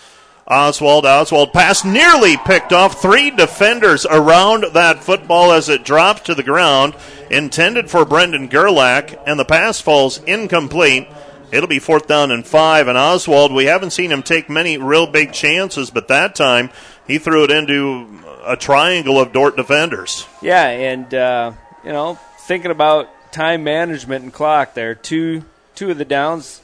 Oswald. 0.46 1.06
Oswald 1.06 1.52
pass 1.52 1.84
nearly 1.84 2.36
picked 2.36 2.72
off. 2.72 3.00
Three 3.00 3.30
defenders 3.30 4.04
around 4.04 4.64
that 4.74 5.02
football 5.02 5.52
as 5.52 5.68
it 5.68 5.84
drops 5.84 6.22
to 6.22 6.34
the 6.34 6.42
ground. 6.42 6.94
Intended 7.30 7.90
for 7.90 8.04
Brendan 8.04 8.48
Gerlach, 8.48 9.18
and 9.26 9.38
the 9.38 9.44
pass 9.44 9.80
falls 9.80 10.22
incomplete. 10.24 11.08
It'll 11.52 11.68
be 11.68 11.78
fourth 11.78 12.08
down 12.08 12.30
and 12.30 12.46
five. 12.46 12.88
And 12.88 12.98
Oswald, 12.98 13.52
we 13.52 13.66
haven't 13.66 13.90
seen 13.90 14.10
him 14.10 14.22
take 14.22 14.48
many 14.48 14.78
real 14.78 15.06
big 15.06 15.32
chances, 15.32 15.90
but 15.90 16.08
that 16.08 16.34
time 16.34 16.70
he 17.06 17.18
threw 17.18 17.44
it 17.44 17.50
into 17.50 18.20
a 18.44 18.56
triangle 18.56 19.20
of 19.20 19.32
Dordt 19.32 19.56
defenders. 19.56 20.26
Yeah, 20.40 20.66
and 20.66 21.12
uh, 21.14 21.52
you 21.84 21.92
know, 21.92 22.18
thinking 22.40 22.70
about 22.70 23.08
time 23.32 23.62
management 23.62 24.24
and 24.24 24.32
clock, 24.32 24.74
there 24.74 24.94
two 24.94 25.44
two 25.74 25.90
of 25.90 25.98
the 25.98 26.04
downs, 26.04 26.62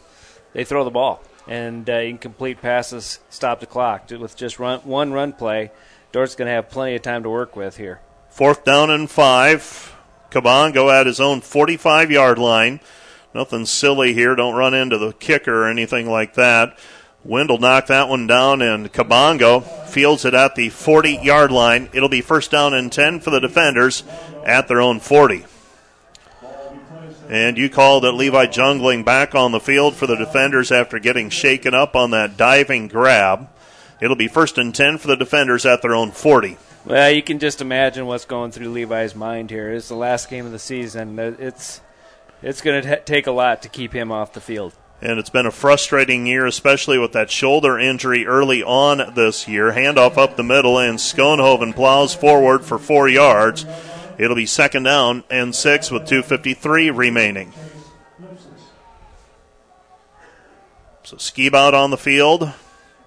they 0.54 0.64
throw 0.64 0.84
the 0.84 0.90
ball 0.90 1.22
and 1.48 1.88
uh, 1.88 1.94
incomplete 1.94 2.60
passes 2.60 3.18
stop 3.30 3.60
the 3.60 3.66
clock 3.66 4.10
with 4.10 4.36
just 4.36 4.58
run, 4.58 4.80
one 4.80 5.12
run 5.12 5.32
play. 5.32 5.70
Dordt's 6.12 6.34
going 6.34 6.46
to 6.46 6.52
have 6.52 6.70
plenty 6.70 6.94
of 6.94 7.02
time 7.02 7.22
to 7.22 7.30
work 7.30 7.56
with 7.56 7.76
here. 7.76 8.00
Fourth 8.30 8.64
down 8.64 8.90
and 8.90 9.10
five. 9.10 9.94
Kabongo 10.30 10.92
at 10.92 11.06
his 11.06 11.20
own 11.20 11.40
45 11.40 12.10
yard 12.10 12.38
line. 12.38 12.80
Nothing 13.34 13.66
silly 13.66 14.14
here. 14.14 14.34
Don't 14.34 14.54
run 14.54 14.74
into 14.74 14.98
the 14.98 15.12
kicker 15.12 15.64
or 15.64 15.68
anything 15.68 16.08
like 16.08 16.34
that. 16.34 16.78
Wendell 17.24 17.58
knocked 17.58 17.88
that 17.88 18.08
one 18.08 18.26
down, 18.26 18.62
and 18.62 18.92
Kabongo 18.92 19.64
fields 19.86 20.24
it 20.24 20.34
at 20.34 20.54
the 20.54 20.70
40 20.70 21.16
yard 21.16 21.50
line. 21.50 21.90
It'll 21.92 22.08
be 22.08 22.20
first 22.20 22.50
down 22.50 22.74
and 22.74 22.90
10 22.90 23.20
for 23.20 23.30
the 23.30 23.40
defenders 23.40 24.02
at 24.44 24.68
their 24.68 24.80
own 24.80 25.00
40. 25.00 25.44
And 27.28 27.58
you 27.58 27.68
called 27.68 28.04
that 28.04 28.12
Levi 28.12 28.46
Jungling 28.46 29.04
back 29.04 29.34
on 29.34 29.52
the 29.52 29.60
field 29.60 29.94
for 29.94 30.06
the 30.06 30.16
defenders 30.16 30.72
after 30.72 30.98
getting 30.98 31.28
shaken 31.28 31.74
up 31.74 31.94
on 31.94 32.12
that 32.12 32.38
diving 32.38 32.88
grab. 32.88 33.48
It'll 34.00 34.16
be 34.16 34.28
first 34.28 34.56
and 34.56 34.74
10 34.74 34.96
for 34.96 35.08
the 35.08 35.16
defenders 35.16 35.66
at 35.66 35.82
their 35.82 35.94
own 35.94 36.12
40. 36.12 36.56
Well, 36.86 37.10
you 37.10 37.22
can 37.22 37.38
just 37.38 37.60
imagine 37.60 38.06
what's 38.06 38.24
going 38.24 38.52
through 38.52 38.70
Levi's 38.70 39.14
mind 39.14 39.50
here. 39.50 39.70
It's 39.72 39.88
the 39.88 39.96
last 39.96 40.30
game 40.30 40.46
of 40.46 40.52
the 40.52 40.58
season. 40.58 41.18
It's 41.18 41.82
it's 42.42 42.60
going 42.60 42.82
to 42.82 43.00
take 43.00 43.26
a 43.26 43.32
lot 43.32 43.62
to 43.62 43.68
keep 43.68 43.92
him 43.92 44.12
off 44.12 44.32
the 44.32 44.40
field. 44.40 44.74
And 45.00 45.18
it's 45.18 45.30
been 45.30 45.46
a 45.46 45.52
frustrating 45.52 46.26
year, 46.26 46.44
especially 46.44 46.98
with 46.98 47.12
that 47.12 47.30
shoulder 47.30 47.78
injury 47.78 48.26
early 48.26 48.64
on 48.64 49.14
this 49.14 49.46
year. 49.46 49.72
Handoff 49.72 50.18
up 50.18 50.36
the 50.36 50.42
middle, 50.42 50.78
and 50.78 50.98
Schoenhoven 50.98 51.74
plows 51.74 52.14
forward 52.14 52.64
for 52.64 52.78
four 52.78 53.08
yards. 53.08 53.64
It'll 54.18 54.34
be 54.34 54.46
second 54.46 54.82
down 54.82 55.22
and 55.30 55.54
six 55.54 55.92
with 55.92 56.02
2.53 56.02 56.96
remaining. 56.96 57.52
So 61.04 61.16
Skibout 61.16 61.74
on 61.74 61.90
the 61.90 61.96
field. 61.96 62.52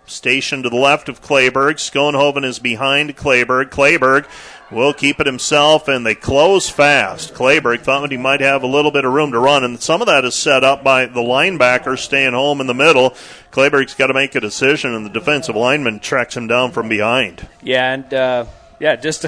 Stationed 0.06 0.64
to 0.64 0.70
the 0.70 0.76
left 0.76 1.08
of 1.10 1.22
Clayberg. 1.22 1.76
Schoenhoven 1.76 2.44
is 2.44 2.58
behind 2.60 3.16
Clayberg. 3.16 3.70
Clayberg 3.70 4.28
will 4.72 4.94
keep 4.94 5.20
it 5.20 5.26
himself, 5.26 5.88
and 5.88 6.06
they 6.06 6.16
close 6.16 6.70
fast. 6.70 7.34
Clayberg 7.34 7.82
thought 7.82 8.12
he 8.12 8.18
might 8.18 8.42
have 8.42 8.64
a 8.64 8.68
little 8.68 8.92
bit 8.92 9.06
of 9.06 9.14
room 9.14 9.32
to 9.32 9.40
run, 9.40 9.64
and 9.64 9.82
some 9.82 10.02
of 10.02 10.08
that 10.08 10.26
is 10.26 10.36
set 10.36 10.64
up 10.64 10.84
by 10.84 11.06
the 11.06 11.20
linebacker 11.20 11.98
staying 11.98 12.34
home 12.34 12.62
in 12.62 12.68
the 12.68 12.74
middle. 12.74 13.12
Clayberg's 13.52 13.96
got 13.96 14.08
to 14.08 14.14
make 14.14 14.36
a 14.36 14.40
decision, 14.40 14.94
and 14.94 15.06
the 15.06 15.10
defensive 15.10 15.56
lineman 15.56 16.00
tracks 16.00 16.38
him 16.38 16.48
down 16.48 16.72
from 16.72 16.90
behind. 16.90 17.48
Yeah, 17.62 17.94
and 17.94 18.14
uh, 18.14 18.46
yeah, 18.80 18.96
just 18.96 19.26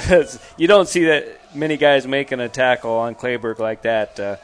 you 0.58 0.68
don't 0.68 0.88
see 0.88 1.06
that 1.06 1.56
many 1.56 1.78
guys 1.78 2.08
making 2.08 2.40
a 2.40 2.50
tackle 2.50 2.94
on 2.94 3.16
Clayberg 3.16 3.60
like 3.60 3.84
that. 3.84 4.20
Uh, 4.20 4.36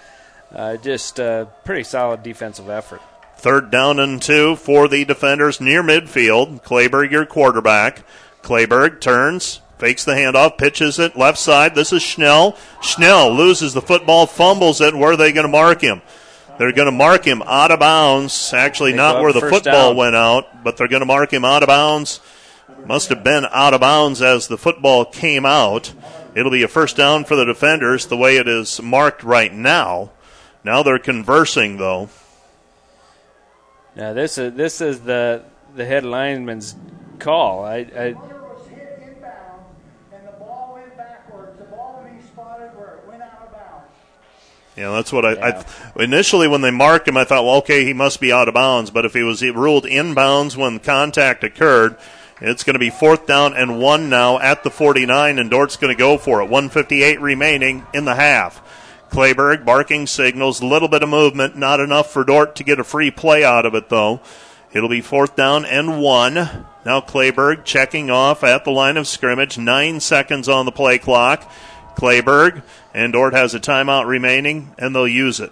uh, 0.53 0.77
just 0.77 1.19
a 1.19 1.47
pretty 1.63 1.83
solid 1.83 2.23
defensive 2.23 2.69
effort. 2.69 3.01
Third 3.37 3.71
down 3.71 3.99
and 3.99 4.21
two 4.21 4.55
for 4.55 4.87
the 4.87 5.05
defenders 5.05 5.61
near 5.61 5.81
midfield. 5.81 6.63
Clayberg, 6.63 7.11
your 7.11 7.25
quarterback. 7.25 8.03
Clayberg 8.41 8.99
turns, 8.99 9.61
fakes 9.79 10.05
the 10.05 10.11
handoff, 10.11 10.57
pitches 10.57 10.99
it 10.99 11.17
left 11.17 11.39
side. 11.39 11.73
This 11.73 11.91
is 11.91 12.03
Schnell. 12.03 12.57
Schnell 12.81 13.33
loses 13.33 13.73
the 13.73 13.81
football, 13.81 14.27
fumbles 14.27 14.81
it. 14.81 14.93
Where 14.93 15.13
are 15.13 15.17
they 15.17 15.31
going 15.31 15.45
to 15.47 15.51
mark 15.51 15.81
him? 15.81 16.01
They're 16.59 16.73
going 16.73 16.87
to 16.87 16.91
mark 16.91 17.25
him 17.25 17.41
out 17.43 17.71
of 17.71 17.79
bounds. 17.79 18.53
Actually, 18.53 18.91
They 18.91 18.97
not 18.97 19.21
where 19.21 19.31
the 19.31 19.39
football 19.39 19.91
down. 19.91 19.95
went 19.95 20.15
out, 20.15 20.63
but 20.63 20.75
they're 20.75 20.89
going 20.89 20.99
to 20.99 21.05
mark 21.05 21.31
him 21.31 21.45
out 21.45 21.63
of 21.63 21.67
bounds. 21.67 22.19
Must 22.85 23.09
have 23.09 23.23
been 23.23 23.45
out 23.51 23.73
of 23.73 23.79
bounds 23.81 24.21
as 24.21 24.47
the 24.47 24.57
football 24.57 25.05
came 25.05 25.45
out. 25.45 25.93
It'll 26.35 26.51
be 26.51 26.63
a 26.63 26.67
first 26.67 26.97
down 26.97 27.23
for 27.23 27.35
the 27.35 27.45
defenders 27.45 28.07
the 28.07 28.17
way 28.17 28.37
it 28.37 28.47
is 28.47 28.81
marked 28.81 29.23
right 29.23 29.53
now. 29.53 30.11
Now 30.63 30.83
they're 30.83 30.99
conversing, 30.99 31.77
though. 31.77 32.09
Now 33.95 34.13
this 34.13 34.37
is 34.37 34.53
this 34.53 34.81
is 34.81 35.01
the 35.01 35.43
the 35.75 35.85
head 35.85 36.03
lineman's 36.05 36.75
call. 37.19 37.65
I, 37.65 37.77
I 37.77 38.15
Yeah, 44.79 44.91
that's 44.91 45.11
what 45.11 45.25
I, 45.25 45.33
I 45.33 45.65
initially 46.01 46.47
when 46.47 46.61
they 46.61 46.71
marked 46.71 47.09
him, 47.09 47.17
I 47.17 47.25
thought, 47.25 47.43
well, 47.43 47.57
okay, 47.57 47.83
he 47.83 47.91
must 47.91 48.21
be 48.21 48.31
out 48.31 48.47
of 48.47 48.53
bounds. 48.53 48.91
But 48.91 49.03
if 49.03 49.13
he 49.13 49.23
was 49.23 49.43
ruled 49.43 49.83
inbounds 49.83 50.55
when 50.55 50.79
contact 50.79 51.43
occurred, 51.43 51.97
it's 52.39 52.63
going 52.63 52.75
to 52.75 52.79
be 52.79 52.89
fourth 52.89 53.27
down 53.27 53.53
and 53.53 53.81
one 53.81 54.09
now 54.09 54.39
at 54.39 54.63
the 54.63 54.71
49, 54.71 55.37
and 55.37 55.51
Dordt's 55.51 55.75
going 55.75 55.93
to 55.93 55.99
go 55.99 56.17
for 56.17 56.39
it. 56.39 56.45
158 56.45 57.19
remaining 57.19 57.85
in 57.93 58.05
the 58.05 58.15
half. 58.15 58.61
Clayberg 59.09 59.65
barking 59.65 60.07
signals, 60.07 60.61
a 60.61 60.65
little 60.65 60.87
bit 60.87 61.03
of 61.03 61.09
movement, 61.09 61.57
not 61.57 61.81
enough 61.81 62.13
for 62.13 62.23
Dordt 62.23 62.55
to 62.55 62.63
get 62.63 62.79
a 62.79 62.85
free 62.85 63.11
play 63.11 63.43
out 63.43 63.65
of 63.65 63.75
it 63.75 63.89
though. 63.89 64.21
It'll 64.71 64.87
be 64.87 65.01
fourth 65.01 65.35
down 65.35 65.65
and 65.65 65.99
one. 65.99 66.35
Now 66.85 67.01
Clayberg 67.01 67.65
checking 67.65 68.09
off 68.09 68.45
at 68.45 68.63
the 68.63 68.71
line 68.71 68.95
of 68.95 69.07
scrimmage. 69.07 69.57
Nine 69.57 69.99
seconds 69.99 70.47
on 70.47 70.65
the 70.65 70.71
play 70.71 70.99
clock. 70.99 71.51
Clayberg 71.95 72.63
and 72.93 73.13
Dordt 73.13 73.33
has 73.33 73.53
a 73.53 73.59
timeout 73.59 74.07
remaining, 74.07 74.73
and 74.77 74.95
they'll 74.95 75.07
use 75.07 75.39
it. 75.39 75.51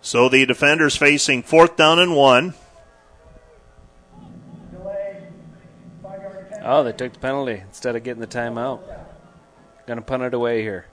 So 0.00 0.28
the 0.28 0.44
defenders 0.46 0.96
facing 0.96 1.42
fourth 1.42 1.76
down 1.76 1.98
and 1.98 2.16
one. 2.16 2.54
oh, 6.64 6.82
they 6.84 6.92
took 6.92 7.12
the 7.12 7.18
penalty 7.18 7.62
instead 7.66 7.96
of 7.96 8.02
getting 8.04 8.20
the 8.20 8.26
timeout. 8.26 8.80
Going 9.86 9.98
to 9.98 10.04
punt 10.04 10.22
it 10.22 10.34
away 10.34 10.62
here. 10.62 10.86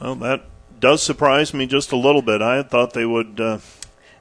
Well, 0.00 0.14
that 0.16 0.44
does 0.78 1.02
surprise 1.02 1.54
me 1.54 1.66
just 1.66 1.92
a 1.92 1.96
little 1.96 2.22
bit. 2.22 2.42
I 2.42 2.62
thought 2.62 2.92
they 2.92 3.06
would. 3.06 3.40
Uh, 3.40 3.58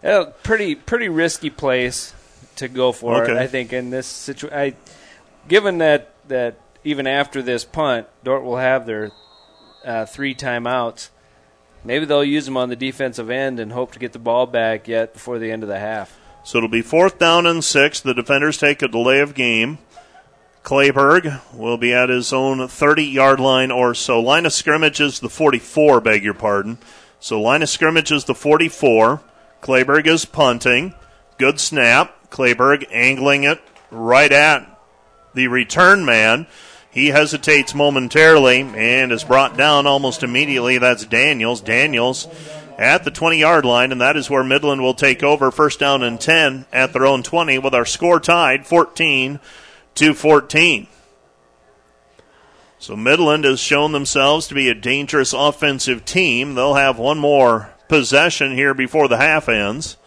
Uh, 0.04 0.26
pretty 0.44 0.74
pretty 0.76 1.10
risky 1.10 1.50
place 1.50 2.14
to 2.58 2.68
go 2.68 2.92
for 2.92 3.24
Okay. 3.24 3.32
it. 3.34 3.38
I 3.38 3.48
think 3.48 3.74
in 3.74 3.90
this 3.90 4.08
situation, 4.08 4.76
given 5.48 5.80
that 5.80 6.10
that 6.28 6.56
even 6.84 7.08
after 7.08 7.42
this 7.42 7.64
punt, 7.66 8.08
Dordt 8.24 8.44
will 8.44 8.58
have 8.58 8.86
their 8.86 9.12
uh, 9.86 10.06
three 10.06 10.34
timeouts. 10.36 11.10
Maybe 11.84 12.06
they'll 12.06 12.24
use 12.24 12.46
them 12.46 12.58
on 12.58 12.70
the 12.70 12.76
defensive 12.76 13.30
end 13.30 13.60
and 13.60 13.72
hope 13.72 13.92
to 13.94 14.00
get 14.00 14.14
the 14.14 14.20
ball 14.20 14.46
back 14.46 14.88
yet 14.88 15.14
before 15.14 15.40
the 15.40 15.52
end 15.52 15.64
of 15.64 15.70
the 15.70 15.80
half. 15.80 16.18
So 16.44 16.58
it'll 16.58 16.70
be 16.70 16.82
fourth 16.82 17.18
down 17.20 17.46
and 17.46 17.64
six. 17.64 18.00
The 18.00 18.14
defenders 18.14 18.58
take 18.58 18.82
a 18.82 18.88
delay 18.88 19.20
of 19.20 19.34
game. 19.34 19.80
Clayberg 20.64 21.42
will 21.56 21.78
be 21.78 21.92
at 21.94 22.10
his 22.10 22.32
own 22.32 22.68
30 22.68 23.04
yard 23.04 23.40
line 23.40 23.72
or 23.72 23.94
so. 23.96 24.20
Line 24.20 24.46
of 24.46 24.54
scrimmage 24.54 25.02
is 25.02 25.20
the 25.20 25.30
44, 25.30 26.02
beg 26.02 26.24
your 26.24 26.36
pardon. 26.36 26.78
So 27.20 27.42
line 27.42 27.64
of 27.64 27.70
scrimmage 27.70 28.12
is 28.12 28.26
the 28.26 28.36
44. 28.36 29.22
Clayberg 29.62 30.08
is 30.08 30.26
punting. 30.26 30.94
Good 31.42 31.60
snap. 31.60 32.30
Clayberg 32.30 32.86
angling 32.92 33.46
it 33.46 33.60
right 33.90 34.32
at 34.32 34.80
the 35.34 35.48
return 35.48 36.06
man. 36.06 36.46
He 36.92 37.08
hesitates 37.08 37.74
momentarily 37.74 38.62
and 38.62 39.12
is 39.12 39.24
brought 39.24 39.58
down 39.58 39.88
almost 39.88 40.22
immediately. 40.22 40.78
That's 40.78 41.04
Daniels. 41.04 41.60
Daniels 41.60 42.28
at 42.78 43.06
the 43.06 43.10
20 43.10 43.40
yard 43.40 43.66
line, 43.66 43.92
and 43.92 44.00
that 44.02 44.18
is 44.18 44.30
where 44.30 44.44
Midland 44.44 44.84
will 44.84 44.94
take 44.94 45.24
over 45.24 45.50
first 45.50 45.80
down 45.80 46.04
and 46.04 46.22
10 46.22 46.68
at 46.72 46.94
their 46.94 47.08
own 47.08 47.24
20 47.24 47.58
with 47.58 47.74
our 47.74 47.86
score 47.86 48.20
tied 48.20 48.68
14 48.68 49.40
to 49.96 50.14
14. 50.14 50.86
So 52.78 52.96
Midland 52.96 53.46
has 53.46 53.60
shown 53.60 53.94
themselves 53.94 54.48
to 54.50 54.54
be 54.54 54.70
a 54.70 54.76
dangerous 54.76 55.34
offensive 55.34 56.06
team. 56.06 56.54
They'll 56.54 56.76
have 56.76 57.00
one 57.00 57.18
more 57.18 57.74
possession 57.88 58.54
here 58.54 58.76
before 58.76 59.08
the 59.08 59.18
half 59.18 59.50
ends. 59.50 59.98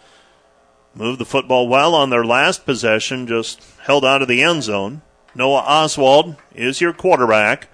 Moved 0.95 1.19
the 1.19 1.25
football 1.25 1.67
well 1.67 1.93
on 1.93 2.09
their 2.09 2.23
last 2.23 2.65
possession, 2.65 3.27
just 3.27 3.61
held 3.81 4.05
out 4.05 4.21
of 4.21 4.29
the 4.29 4.41
end 4.41 4.63
zone. 4.63 5.01
Noah 5.35 5.63
Oswald 5.67 6.37
is 6.53 6.79
your 6.79 6.93
quarterback 6.93 7.67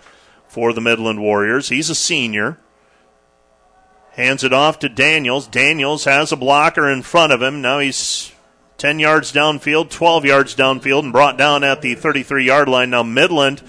for 0.47 0.73
the 0.73 0.81
Midland 0.81 1.21
Warriors. 1.21 1.69
He's 1.69 1.91
a 1.91 1.95
senior. 1.95 2.57
Hands 4.13 4.43
it 4.43 4.51
off 4.51 4.79
to 4.79 4.89
Daniels. 4.89 5.47
Daniels 5.47 6.05
has 6.05 6.31
a 6.31 6.35
blocker 6.35 6.89
in 6.89 7.03
front 7.03 7.31
of 7.31 7.41
him. 7.41 7.61
Now 7.61 7.77
he's 7.79 8.31
10 8.77 8.97
yards 8.97 9.31
downfield, 9.31 9.91
12 9.91 10.25
yards 10.25 10.55
downfield, 10.55 11.03
and 11.03 11.13
brought 11.13 11.37
down 11.37 11.63
at 11.63 11.83
the 11.83 11.93
33 11.93 12.43
yard 12.43 12.67
line. 12.67 12.89
Now 12.89 13.03
Midland 13.03 13.61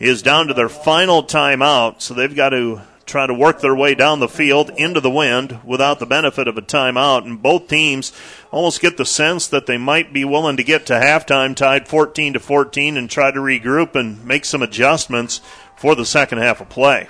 is 0.00 0.22
down 0.22 0.48
to 0.48 0.54
their 0.54 0.68
final 0.68 1.22
timeout, 1.22 2.00
so 2.00 2.12
they've 2.12 2.34
got 2.34 2.50
to 2.50 2.82
try 3.10 3.26
to 3.26 3.34
work 3.34 3.60
their 3.60 3.74
way 3.74 3.94
down 3.94 4.20
the 4.20 4.28
field 4.28 4.70
into 4.76 5.00
the 5.00 5.10
wind 5.10 5.60
without 5.64 5.98
the 5.98 6.06
benefit 6.06 6.48
of 6.48 6.56
a 6.56 6.62
timeout. 6.62 7.26
And 7.26 7.42
both 7.42 7.68
teams 7.68 8.12
almost 8.50 8.80
get 8.80 8.96
the 8.96 9.04
sense 9.04 9.46
that 9.48 9.66
they 9.66 9.76
might 9.76 10.12
be 10.12 10.24
willing 10.24 10.56
to 10.56 10.64
get 10.64 10.86
to 10.86 10.94
halftime 10.94 11.54
tied 11.54 11.88
14 11.88 12.34
to 12.34 12.40
14 12.40 12.96
and 12.96 13.10
try 13.10 13.30
to 13.30 13.40
regroup 13.40 13.94
and 13.94 14.24
make 14.24 14.44
some 14.44 14.62
adjustments 14.62 15.40
for 15.76 15.94
the 15.94 16.06
second 16.06 16.38
half 16.38 16.60
of 16.60 16.68
play. 16.68 17.08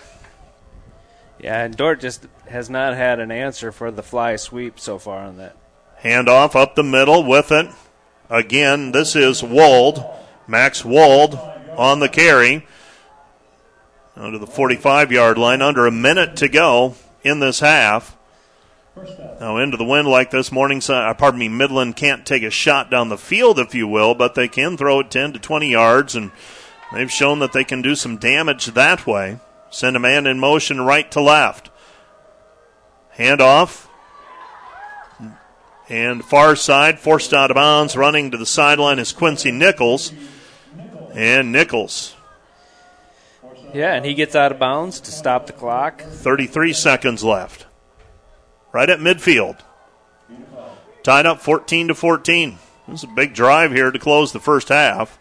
Yeah, 1.38 1.64
and 1.64 1.76
Dordt 1.76 2.00
just 2.00 2.26
has 2.48 2.68
not 2.68 2.94
had 2.94 3.20
an 3.20 3.30
answer 3.30 3.72
for 3.72 3.90
the 3.90 4.02
fly 4.02 4.36
sweep 4.36 4.78
so 4.78 4.98
far 4.98 5.20
on 5.20 5.36
that. 5.38 5.56
Handoff 6.02 6.56
up 6.56 6.74
the 6.74 6.82
middle 6.82 7.24
with 7.24 7.52
it. 7.52 7.68
Again, 8.28 8.92
this 8.92 9.16
is 9.16 9.42
Wald. 9.42 10.04
Max 10.46 10.84
Wald 10.84 11.38
on 11.76 12.00
the 12.00 12.08
carry 12.08 12.66
to 14.28 14.38
the 14.38 14.46
45 14.46 15.10
yard 15.10 15.38
line. 15.38 15.62
Under 15.62 15.86
a 15.86 15.90
minute 15.90 16.36
to 16.36 16.48
go 16.48 16.96
in 17.24 17.40
this 17.40 17.60
half. 17.60 18.16
Now, 19.40 19.56
into 19.56 19.78
the 19.78 19.84
wind 19.84 20.08
like 20.08 20.30
this, 20.30 20.52
Morningside, 20.52 21.08
uh, 21.08 21.14
pardon 21.14 21.40
me, 21.40 21.48
Midland 21.48 21.96
can't 21.96 22.26
take 22.26 22.42
a 22.42 22.50
shot 22.50 22.90
down 22.90 23.08
the 23.08 23.16
field, 23.16 23.58
if 23.58 23.74
you 23.74 23.88
will, 23.88 24.14
but 24.14 24.34
they 24.34 24.48
can 24.48 24.76
throw 24.76 25.00
it 25.00 25.10
10 25.10 25.32
to 25.32 25.38
20 25.38 25.70
yards, 25.70 26.14
and 26.14 26.30
they've 26.92 27.10
shown 27.10 27.38
that 27.38 27.52
they 27.52 27.64
can 27.64 27.80
do 27.80 27.94
some 27.94 28.18
damage 28.18 28.66
that 28.66 29.06
way. 29.06 29.38
Send 29.70 29.96
a 29.96 30.00
man 30.00 30.26
in 30.26 30.38
motion 30.38 30.82
right 30.82 31.10
to 31.12 31.20
left. 31.20 31.70
Handoff. 33.16 33.86
And 35.88 36.24
far 36.24 36.54
side, 36.54 36.98
forced 36.98 37.32
out 37.32 37.50
of 37.50 37.54
bounds, 37.54 37.96
running 37.96 38.30
to 38.32 38.36
the 38.36 38.46
sideline 38.46 38.98
is 38.98 39.12
Quincy 39.12 39.50
Nichols. 39.50 40.12
And 41.14 41.52
Nichols 41.52 42.14
yeah, 43.74 43.94
and 43.94 44.04
he 44.04 44.14
gets 44.14 44.34
out 44.34 44.52
of 44.52 44.58
bounds 44.58 45.00
to 45.00 45.12
stop 45.12 45.46
the 45.46 45.52
clock. 45.52 46.00
33 46.02 46.72
seconds 46.72 47.24
left. 47.24 47.66
Right 48.72 48.90
at 48.90 49.00
midfield. 49.00 49.58
Tied 51.02 51.26
up 51.26 51.40
14 51.40 51.88
to 51.88 51.94
14. 51.94 52.58
This 52.88 53.00
is 53.00 53.04
a 53.04 53.14
big 53.14 53.34
drive 53.34 53.72
here 53.72 53.90
to 53.90 53.98
close 53.98 54.32
the 54.32 54.40
first 54.40 54.68
half. 54.68 55.18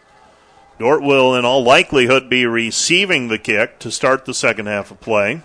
Dordt 0.78 1.02
will, 1.02 1.34
in 1.34 1.44
all 1.44 1.62
likelihood, 1.62 2.30
be 2.30 2.46
receiving 2.46 3.28
the 3.28 3.38
kick 3.38 3.78
to 3.80 3.90
start 3.90 4.24
the 4.24 4.34
second 4.34 4.66
half 4.66 4.90
of 4.90 5.00
play. 5.00 5.42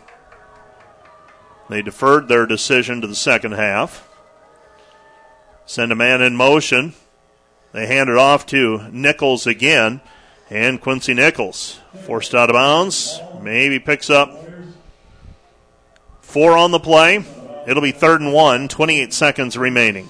They 1.69 1.81
deferred 1.81 2.27
their 2.27 2.45
decision 2.45 3.01
to 3.01 3.07
the 3.07 3.15
second 3.15 3.53
half. 3.53 4.07
Send 5.65 5.91
a 5.91 5.95
man 5.95 6.21
in 6.21 6.35
motion. 6.35 6.93
They 7.71 7.87
hand 7.87 8.09
it 8.09 8.17
off 8.17 8.45
to 8.47 8.87
Nichols 8.91 9.47
again. 9.47 9.99
And 10.49 10.79
Quincy 10.79 11.13
Nichols 11.13 11.79
forced 12.05 12.35
out 12.35 12.49
of 12.49 12.53
bounds. 12.53 13.19
Maybe 13.41 13.79
picks 13.79 14.09
up 14.09 14.37
four 16.21 16.57
on 16.57 16.71
the 16.71 16.79
play. 16.79 17.23
It'll 17.67 17.81
be 17.81 17.91
third 17.91 18.21
and 18.21 18.31
one, 18.31 18.67
28 18.67 19.13
seconds 19.13 19.57
remaining. 19.57 20.09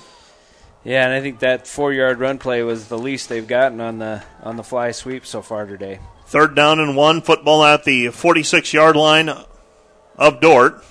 Yeah, 0.84 1.06
and 1.06 1.14
I 1.14 1.22
think 1.22 1.40
that 1.40 1.68
four-yard 1.68 2.20
run 2.20 2.38
play 2.38 2.62
was 2.62 2.90
the 2.90 2.98
least 2.98 3.30
they've 3.30 3.48
gotten 3.48 3.82
on 3.82 3.98
the 3.98 4.24
on 4.44 4.56
the 4.56 4.64
fly 4.64 4.92
sweep 4.92 5.26
so 5.26 5.42
far 5.42 5.66
today. 5.66 6.00
Third 6.28 6.56
down 6.56 6.80
and 6.80 6.96
one, 6.96 7.22
football 7.22 7.64
at 7.64 7.86
the 7.86 8.08
46-yard 8.08 8.96
line 8.96 9.30
of 10.18 10.42
Dordt. 10.42 10.84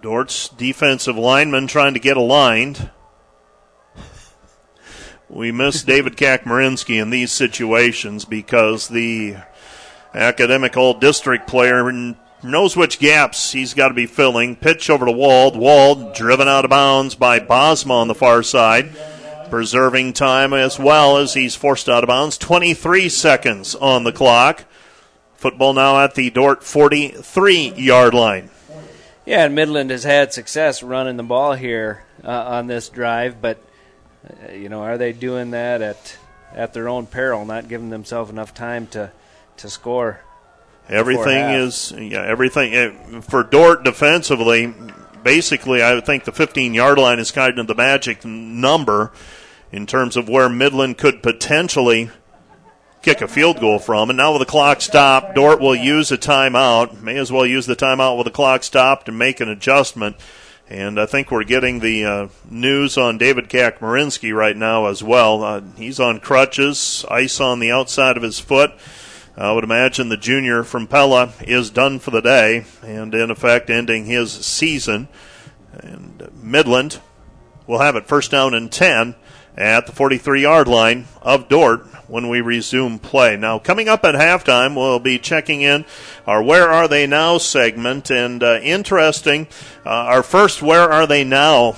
Dordt's 0.00 0.48
defensive 0.48 1.16
lineman 1.16 1.66
trying 1.66 1.94
to 1.94 2.00
get 2.00 2.16
aligned. 2.16 2.90
We 5.30 5.52
miss 5.52 5.84
David 5.84 6.16
Kakmarinsky 6.16 7.00
in 7.00 7.10
these 7.10 7.30
situations 7.30 8.24
because 8.24 8.88
the 8.88 9.36
academic 10.12 10.76
old 10.76 11.00
district 11.00 11.46
player 11.46 11.88
knows 12.42 12.76
which 12.76 12.98
gaps 12.98 13.52
he's 13.52 13.72
got 13.72 13.88
to 13.88 13.94
be 13.94 14.06
filling. 14.06 14.56
Pitch 14.56 14.90
over 14.90 15.06
to 15.06 15.12
Wald. 15.12 15.56
Wald 15.56 16.16
driven 16.16 16.48
out 16.48 16.64
of 16.64 16.70
bounds 16.70 17.14
by 17.14 17.38
Bosma 17.38 17.92
on 17.92 18.08
the 18.08 18.14
far 18.14 18.42
side, 18.42 18.90
preserving 19.50 20.14
time 20.14 20.52
as 20.52 20.80
well 20.80 21.16
as 21.16 21.34
he's 21.34 21.54
forced 21.54 21.88
out 21.88 22.02
of 22.02 22.08
bounds. 22.08 22.36
23 22.36 23.08
seconds 23.08 23.76
on 23.76 24.02
the 24.02 24.12
clock. 24.12 24.64
Football 25.36 25.74
now 25.74 26.02
at 26.02 26.16
the 26.16 26.30
Dordt 26.30 26.64
43 26.64 27.74
yard 27.76 28.14
line. 28.14 28.50
Yeah, 29.24 29.44
and 29.44 29.54
Midland 29.54 29.90
has 29.90 30.02
had 30.02 30.32
success 30.32 30.82
running 30.82 31.16
the 31.16 31.22
ball 31.22 31.52
here 31.52 32.02
uh, 32.24 32.30
on 32.30 32.66
this 32.66 32.88
drive, 32.88 33.40
but 33.40 33.58
uh, 34.28 34.52
you 34.52 34.68
know, 34.68 34.82
are 34.82 34.98
they 34.98 35.12
doing 35.12 35.52
that 35.52 35.82
at 35.82 36.16
at 36.54 36.72
their 36.72 36.88
own 36.88 37.06
peril, 37.06 37.44
not 37.44 37.68
giving 37.68 37.90
themselves 37.90 38.30
enough 38.30 38.54
time 38.54 38.86
to 38.88 39.12
to 39.58 39.70
score? 39.70 40.20
Everything 40.88 41.50
is 41.50 41.92
yeah, 41.96 42.24
everything 42.24 42.74
eh, 42.74 43.20
for 43.20 43.42
Dordt 43.44 43.84
defensively. 43.84 44.74
Basically, 45.22 45.84
I 45.84 46.00
think 46.00 46.24
the 46.24 46.32
15 46.32 46.74
yard 46.74 46.98
line 46.98 47.18
is 47.18 47.30
kind 47.30 47.58
of 47.58 47.66
the 47.66 47.74
magic 47.74 48.24
number 48.24 49.12
in 49.70 49.86
terms 49.86 50.16
of 50.16 50.28
where 50.28 50.48
Midland 50.48 50.98
could 50.98 51.22
potentially 51.22 52.10
kick 53.02 53.20
a 53.20 53.28
field 53.28 53.60
goal 53.60 53.78
from. 53.78 54.10
And 54.10 54.16
now 54.16 54.32
with 54.32 54.40
the 54.40 54.50
clock 54.50 54.80
stopped, 54.80 55.34
Dordt 55.34 55.60
will 55.60 55.74
use 55.74 56.10
a 56.10 56.18
timeout. 56.18 57.00
May 57.00 57.16
as 57.16 57.30
well 57.30 57.46
use 57.46 57.66
the 57.66 57.76
timeout 57.76 58.16
with 58.16 58.24
the 58.24 58.32
clock 58.32 58.62
stopped 58.62 59.08
and 59.08 59.18
make 59.18 59.40
an 59.40 59.48
adjustment. 59.48 60.16
And 60.70 61.00
I 61.00 61.06
think 61.06 61.32
we're 61.32 61.42
getting 61.42 61.80
the 61.80 62.04
uh, 62.04 62.28
news 62.48 62.96
on 62.96 63.18
David 63.18 63.48
Kakmarinsky 63.48 64.32
right 64.32 64.56
now 64.56 64.86
as 64.86 65.02
well. 65.02 65.42
Uh, 65.42 65.62
he's 65.76 65.98
on 65.98 66.20
crutches, 66.20 67.04
ice 67.10 67.40
on 67.40 67.58
the 67.58 67.72
outside 67.72 68.16
of 68.16 68.22
his 68.22 68.38
foot. 68.38 68.70
I 69.36 69.50
would 69.50 69.64
imagine 69.64 70.10
the 70.10 70.16
junior 70.16 70.62
from 70.62 70.86
Pella 70.86 71.32
is 71.40 71.70
done 71.70 71.98
for 71.98 72.12
the 72.12 72.20
day, 72.20 72.66
and 72.82 73.12
in 73.12 73.32
effect, 73.32 73.68
ending 73.68 74.04
his 74.04 74.30
season. 74.30 75.08
And 75.72 76.30
Midland 76.40 77.00
will 77.66 77.80
have 77.80 77.96
it 77.96 78.06
first 78.06 78.30
down 78.30 78.54
and 78.54 78.70
10 78.70 79.16
at 79.60 79.86
the 79.86 79.92
43 79.92 80.42
yard 80.42 80.66
line 80.66 81.06
of 81.20 81.48
Dordt 81.48 81.86
when 82.08 82.28
we 82.28 82.40
resume 82.40 82.98
play. 82.98 83.36
Now, 83.36 83.58
coming 83.58 83.88
up 83.88 84.04
at 84.04 84.14
halftime, 84.14 84.74
we'll 84.74 84.98
be 84.98 85.18
checking 85.18 85.60
in 85.60 85.84
our 86.26 86.42
Where 86.42 86.70
Are 86.70 86.88
They 86.88 87.06
Now 87.06 87.38
segment. 87.38 88.10
And 88.10 88.42
uh, 88.42 88.58
interesting, 88.62 89.46
uh, 89.84 89.90
our 89.90 90.22
first 90.22 90.62
Where 90.62 90.90
Are 90.90 91.06
They 91.06 91.24
Now 91.24 91.74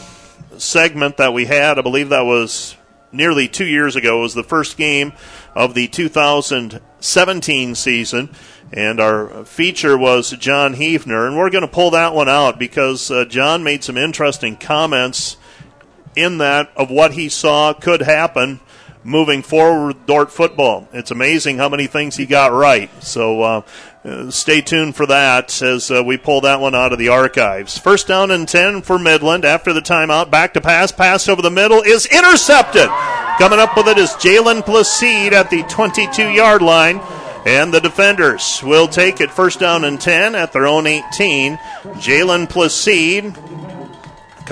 segment 0.57 1.17
that 1.17 1.35
we 1.35 1.47
had, 1.47 1.79
I 1.79 1.83
believe 1.83 2.11
that 2.11 2.25
was 2.25 2.77
nearly 3.11 3.49
two 3.49 3.67
years 3.67 3.97
ago, 3.97 4.21
was 4.21 4.35
the 4.35 4.45
first 4.45 4.77
game 4.77 5.13
of 5.55 5.75
the 5.75 5.89
2017 5.89 7.75
season. 7.75 8.31
And 8.73 9.01
our 9.01 9.45
feature 9.45 9.99
was 9.99 10.31
John 10.31 10.77
Hefner. 10.77 11.27
And 11.27 11.37
we're 11.37 11.51
going 11.51 11.63
to 11.63 11.69
pull 11.69 11.91
that 11.91 12.15
one 12.15 12.29
out 12.29 12.59
because 12.59 13.11
uh, 13.11 13.25
John 13.27 13.65
made 13.65 13.85
some 13.85 13.99
interesting 13.99 14.57
comments 14.57 15.37
in 16.17 16.39
that 16.39 16.71
of 16.77 16.91
what 16.91 17.13
he 17.13 17.29
saw 17.29 17.73
could 17.73 18.03
happen 18.03 18.61
moving 19.05 19.43
forward 19.43 19.87
with 19.89 20.07
Dordt 20.07 20.31
football. 20.31 20.89
It's 20.93 21.11
amazing 21.11 21.59
how 21.59 21.69
many 21.69 21.87
things 21.87 22.17
he 22.17 22.27
got 22.27 22.53
right. 22.53 22.91
So 23.03 23.43
uh, 23.43 23.63
uh, 24.05 24.31
stay 24.31 24.61
tuned 24.61 24.97
for 24.97 25.07
that 25.07 25.61
as 25.63 25.91
uh, 25.91 26.03
we 26.05 26.17
pull 26.17 26.43
that 26.43 26.61
one 26.61 26.75
out 26.75 26.93
of 26.93 26.99
the 26.99 27.09
archives. 27.09 27.79
First 27.79 28.07
down 28.07 28.31
and 28.31 28.49
10 28.49 28.83
for 28.83 28.99
Midland 28.99 29.45
after 29.45 29.73
the 29.73 29.81
timeout. 29.81 30.31
Back 30.31 30.55
to 30.55 30.61
pass. 30.61 30.93
Pass 30.93 31.29
over 31.29 31.43
the 31.43 31.51
middle 31.51 31.83
is 31.83 32.07
intercepted. 32.07 32.89
Coming 33.39 33.59
up 33.59 33.77
with 33.77 33.89
it 33.89 33.99
is 33.99 34.11
Jalen 34.11 34.63
Placide 34.63 35.33
at 35.33 35.51
the 35.51 35.63
22 35.65 36.31
yard 36.31 36.63
line. 36.63 37.01
And 37.45 37.75
the 37.75 37.81
defenders 37.81 38.63
will 38.63 38.87
take 38.87 39.21
it 39.21 39.33
first 39.33 39.59
down 39.59 39.85
and 39.85 40.01
10 40.01 40.37
at 40.37 40.53
their 40.53 40.67
own 40.67 40.87
18. 40.87 41.57
Jalen 41.57 42.49
Placide 42.49 43.35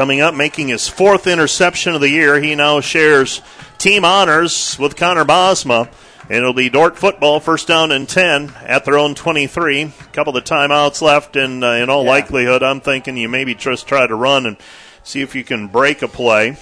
coming 0.01 0.23
up, 0.23 0.35
making 0.35 0.69
his 0.69 0.89
fourth 0.89 1.27
interception 1.27 1.95
of 1.95 2.01
the 2.01 2.09
year. 2.09 2.41
He 2.41 2.55
now 2.55 2.81
shares 2.81 3.43
team 3.77 4.03
honors 4.03 4.79
with 4.79 4.97
Connor 4.97 5.27
Bosma. 5.27 5.93
And 6.23 6.39
it'll 6.39 6.55
be 6.55 6.71
Dordt 6.71 6.97
football, 6.97 7.39
first 7.39 7.69
down 7.69 7.93
and 7.93 8.09
10 8.09 8.51
at 8.65 8.87
their 8.87 8.97
own 8.97 9.15
23. 9.15 9.83
A 9.83 9.89
couple 10.15 10.35
of 10.35 10.45
timeouts 10.45 11.03
left, 11.03 11.37
and 11.37 11.63
uh, 11.63 11.73
in 11.73 11.91
all 11.91 12.05
yeah. 12.05 12.13
likelihood, 12.13 12.63
I'm 12.63 12.81
thinking 12.81 13.19
you 13.19 13.29
maybe 13.29 13.55
just 13.55 13.87
try 13.87 14.07
to 14.07 14.15
run 14.15 14.47
and 14.47 14.57
see 15.03 15.21
if 15.21 15.35
you 15.35 15.45
can 15.45 15.69
break 15.69 16.01
a 16.01 16.09
play. 16.09 16.57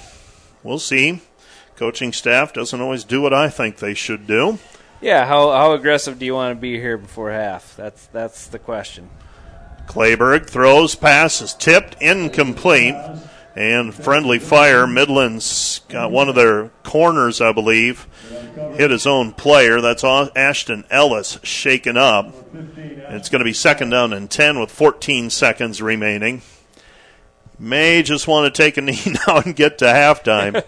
We'll 0.65 0.81
see. 0.81 1.20
Coaching 1.77 2.12
staff 2.12 2.52
doesn't 2.52 2.81
always 2.81 3.05
do 3.05 3.23
what 3.23 3.32
I 3.32 3.51
think 3.51 3.77
they 3.77 3.94
should 3.94 4.27
do. 4.27 4.59
Yeah, 5.01 5.27
how 5.27 5.52
how 5.52 5.74
aggressive 5.74 6.19
do 6.19 6.27
you 6.27 6.35
want 6.35 6.56
to 6.56 6.60
be 6.60 6.81
here 6.81 6.98
before 6.98 7.31
half? 7.31 7.77
That's 7.77 8.06
that's 8.06 8.48
the 8.48 8.59
question. 8.59 9.09
Clayberg 9.89 10.48
throws, 10.48 10.94
pass 10.94 11.40
is 11.40 11.55
tipped, 11.55 11.97
incomplete. 12.01 12.94
And 13.56 13.93
friendly 13.93 14.39
fire. 14.39 14.86
Midland's 14.86 15.81
got 15.89 16.12
one 16.12 16.28
of 16.28 16.36
their 16.36 16.69
corners, 16.85 17.40
I 17.40 17.51
believe, 17.51 18.06
hit 18.77 18.93
his 18.93 19.05
own 19.05 19.32
player. 19.32 19.81
That's 19.81 20.05
Ashton 20.05 20.85
Ellis 20.90 21.40
shaken 21.43 21.97
up. 21.97 22.32
It's 22.55 23.28
going 23.28 23.40
to 23.40 23.44
be 23.44 23.52
second 23.52 23.90
down 23.90 24.12
and 24.12 24.31
10 24.31 24.60
with 24.60 24.70
14 24.70 25.28
seconds 25.31 25.82
remaining. 25.82 26.43
May 27.59 28.05
just 28.05 28.28
want 28.28 28.55
to 28.55 28.62
take 28.62 28.77
a 28.77 28.81
knee 28.82 29.16
now 29.27 29.39
and 29.39 29.56
get 29.56 29.78
to 29.78 29.86
halftime. 29.86 30.62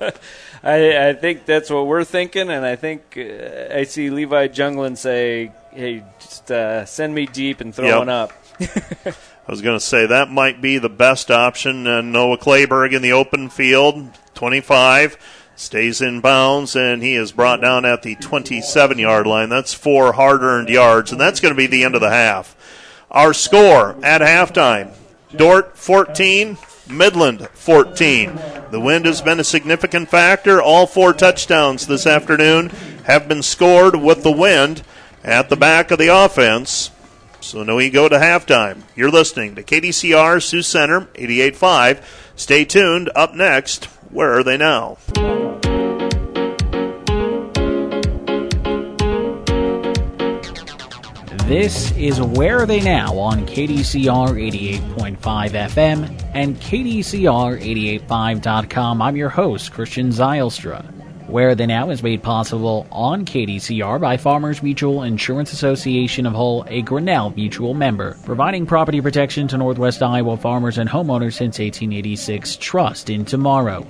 I, 0.64 1.10
I 1.10 1.12
think 1.12 1.46
that's 1.46 1.70
what 1.70 1.86
we're 1.86 2.02
thinking, 2.02 2.50
and 2.50 2.66
I 2.66 2.74
think 2.74 3.16
uh, 3.16 3.72
I 3.72 3.84
see 3.84 4.10
Levi 4.10 4.48
Jungling 4.48 4.98
say, 4.98 5.52
"Hey, 5.72 6.02
just 6.18 6.50
uh, 6.50 6.84
send 6.86 7.14
me 7.14 7.26
deep 7.26 7.60
and 7.60 7.72
throw 7.72 7.86
Yep. 7.86 7.98
one 7.98 8.08
up." 8.08 8.32
I 9.06 9.50
was 9.50 9.62
going 9.62 9.78
to 9.78 9.84
say 9.84 10.06
that 10.06 10.30
might 10.30 10.60
be 10.60 10.78
the 10.78 10.88
best 10.88 11.30
option. 11.30 11.86
Uh, 11.86 12.00
Noah 12.02 12.38
Clayberg 12.38 12.92
in 12.92 13.02
the 13.02 13.12
open 13.12 13.48
field, 13.48 14.10
25, 14.34 15.16
stays 15.56 16.00
in 16.00 16.20
bounds, 16.20 16.76
and 16.76 17.02
he 17.02 17.14
is 17.14 17.32
brought 17.32 17.60
down 17.60 17.84
at 17.84 18.02
the 18.02 18.16
27 18.16 18.98
yard 18.98 19.26
line. 19.26 19.48
That's 19.48 19.72
four 19.72 20.12
hard 20.12 20.42
earned 20.42 20.68
yards, 20.68 21.10
and 21.12 21.20
that's 21.20 21.40
going 21.40 21.54
to 21.54 21.58
be 21.58 21.66
the 21.66 21.84
end 21.84 21.94
of 21.94 22.00
the 22.00 22.10
half. 22.10 22.54
Our 23.10 23.32
score 23.32 23.96
at 24.04 24.20
halftime 24.20 24.94
Dordt 25.34 25.76
14, 25.76 26.58
Midland 26.88 27.48
14. 27.54 28.38
The 28.70 28.80
wind 28.80 29.06
has 29.06 29.22
been 29.22 29.40
a 29.40 29.44
significant 29.44 30.08
factor. 30.08 30.60
All 30.60 30.86
four 30.86 31.12
touchdowns 31.12 31.86
this 31.86 32.06
afternoon 32.06 32.70
have 33.04 33.28
been 33.28 33.42
scored 33.42 33.96
with 33.96 34.22
the 34.22 34.32
wind 34.32 34.82
at 35.22 35.48
the 35.48 35.56
back 35.56 35.90
of 35.90 35.98
the 35.98 36.08
offense. 36.08 36.90
So 37.40 37.62
now 37.62 37.76
we 37.76 37.90
go 37.90 38.08
to 38.08 38.16
halftime. 38.16 38.82
You're 38.94 39.10
listening 39.10 39.54
to 39.56 39.62
KDCR 39.62 40.42
Sioux 40.42 40.62
Center 40.62 41.02
88.5. 41.14 42.02
Stay 42.36 42.64
tuned. 42.64 43.10
Up 43.14 43.34
next, 43.34 43.86
where 44.10 44.38
are 44.38 44.44
they 44.44 44.56
now? 44.56 44.98
This 51.50 51.90
is 51.96 52.20
Where 52.20 52.60
Are 52.60 52.66
They 52.66 52.78
Now 52.78 53.18
on 53.18 53.44
KDCR 53.44 54.38
88.5 54.94 55.18
FM 55.18 56.30
and 56.32 56.54
KDCR885.com. 56.60 59.02
I'm 59.02 59.16
your 59.16 59.30
host, 59.30 59.72
Christian 59.72 60.10
Zylstra. 60.10 60.99
Where 61.30 61.54
They 61.54 61.66
Now 61.66 61.90
is 61.90 62.02
made 62.02 62.24
possible 62.24 62.88
on 62.90 63.24
KDCR 63.24 64.00
by 64.00 64.16
Farmers 64.16 64.64
Mutual 64.64 65.04
Insurance 65.04 65.52
Association 65.52 66.26
of 66.26 66.32
Hull, 66.32 66.64
a 66.66 66.82
Grinnell 66.82 67.30
Mutual 67.30 67.72
member, 67.72 68.16
providing 68.24 68.66
property 68.66 69.00
protection 69.00 69.46
to 69.46 69.56
Northwest 69.56 70.02
Iowa 70.02 70.36
farmers 70.36 70.76
and 70.76 70.90
homeowners 70.90 71.34
since 71.34 71.60
1886. 71.60 72.56
Trust 72.56 73.10
in 73.10 73.24
tomorrow. 73.24 73.86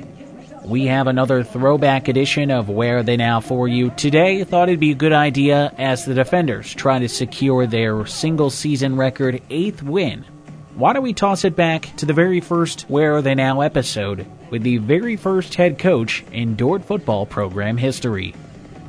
We 0.66 0.84
have 0.88 1.06
another 1.06 1.42
throwback 1.42 2.08
edition 2.08 2.50
of 2.50 2.68
Where 2.68 3.02
They 3.02 3.16
Now 3.16 3.40
for 3.40 3.66
you. 3.66 3.88
Today, 3.96 4.44
thought 4.44 4.68
it'd 4.68 4.78
be 4.78 4.90
a 4.90 4.94
good 4.94 5.14
idea 5.14 5.72
as 5.78 6.04
the 6.04 6.12
defenders 6.12 6.74
try 6.74 6.98
to 6.98 7.08
secure 7.08 7.66
their 7.66 8.04
single 8.04 8.50
season 8.50 8.96
record 8.96 9.40
eighth 9.48 9.82
win. 9.82 10.26
Why 10.80 10.94
don't 10.94 11.02
we 11.02 11.12
toss 11.12 11.44
it 11.44 11.56
back 11.56 11.94
to 11.96 12.06
the 12.06 12.14
very 12.14 12.40
first 12.40 12.86
Where 12.88 13.16
Are 13.16 13.20
They 13.20 13.34
Now 13.34 13.60
episode 13.60 14.24
with 14.48 14.62
the 14.62 14.78
very 14.78 15.16
first 15.16 15.54
head 15.54 15.78
coach 15.78 16.24
in 16.32 16.56
Dordt 16.56 16.86
football 16.86 17.26
program 17.26 17.76
history? 17.76 18.34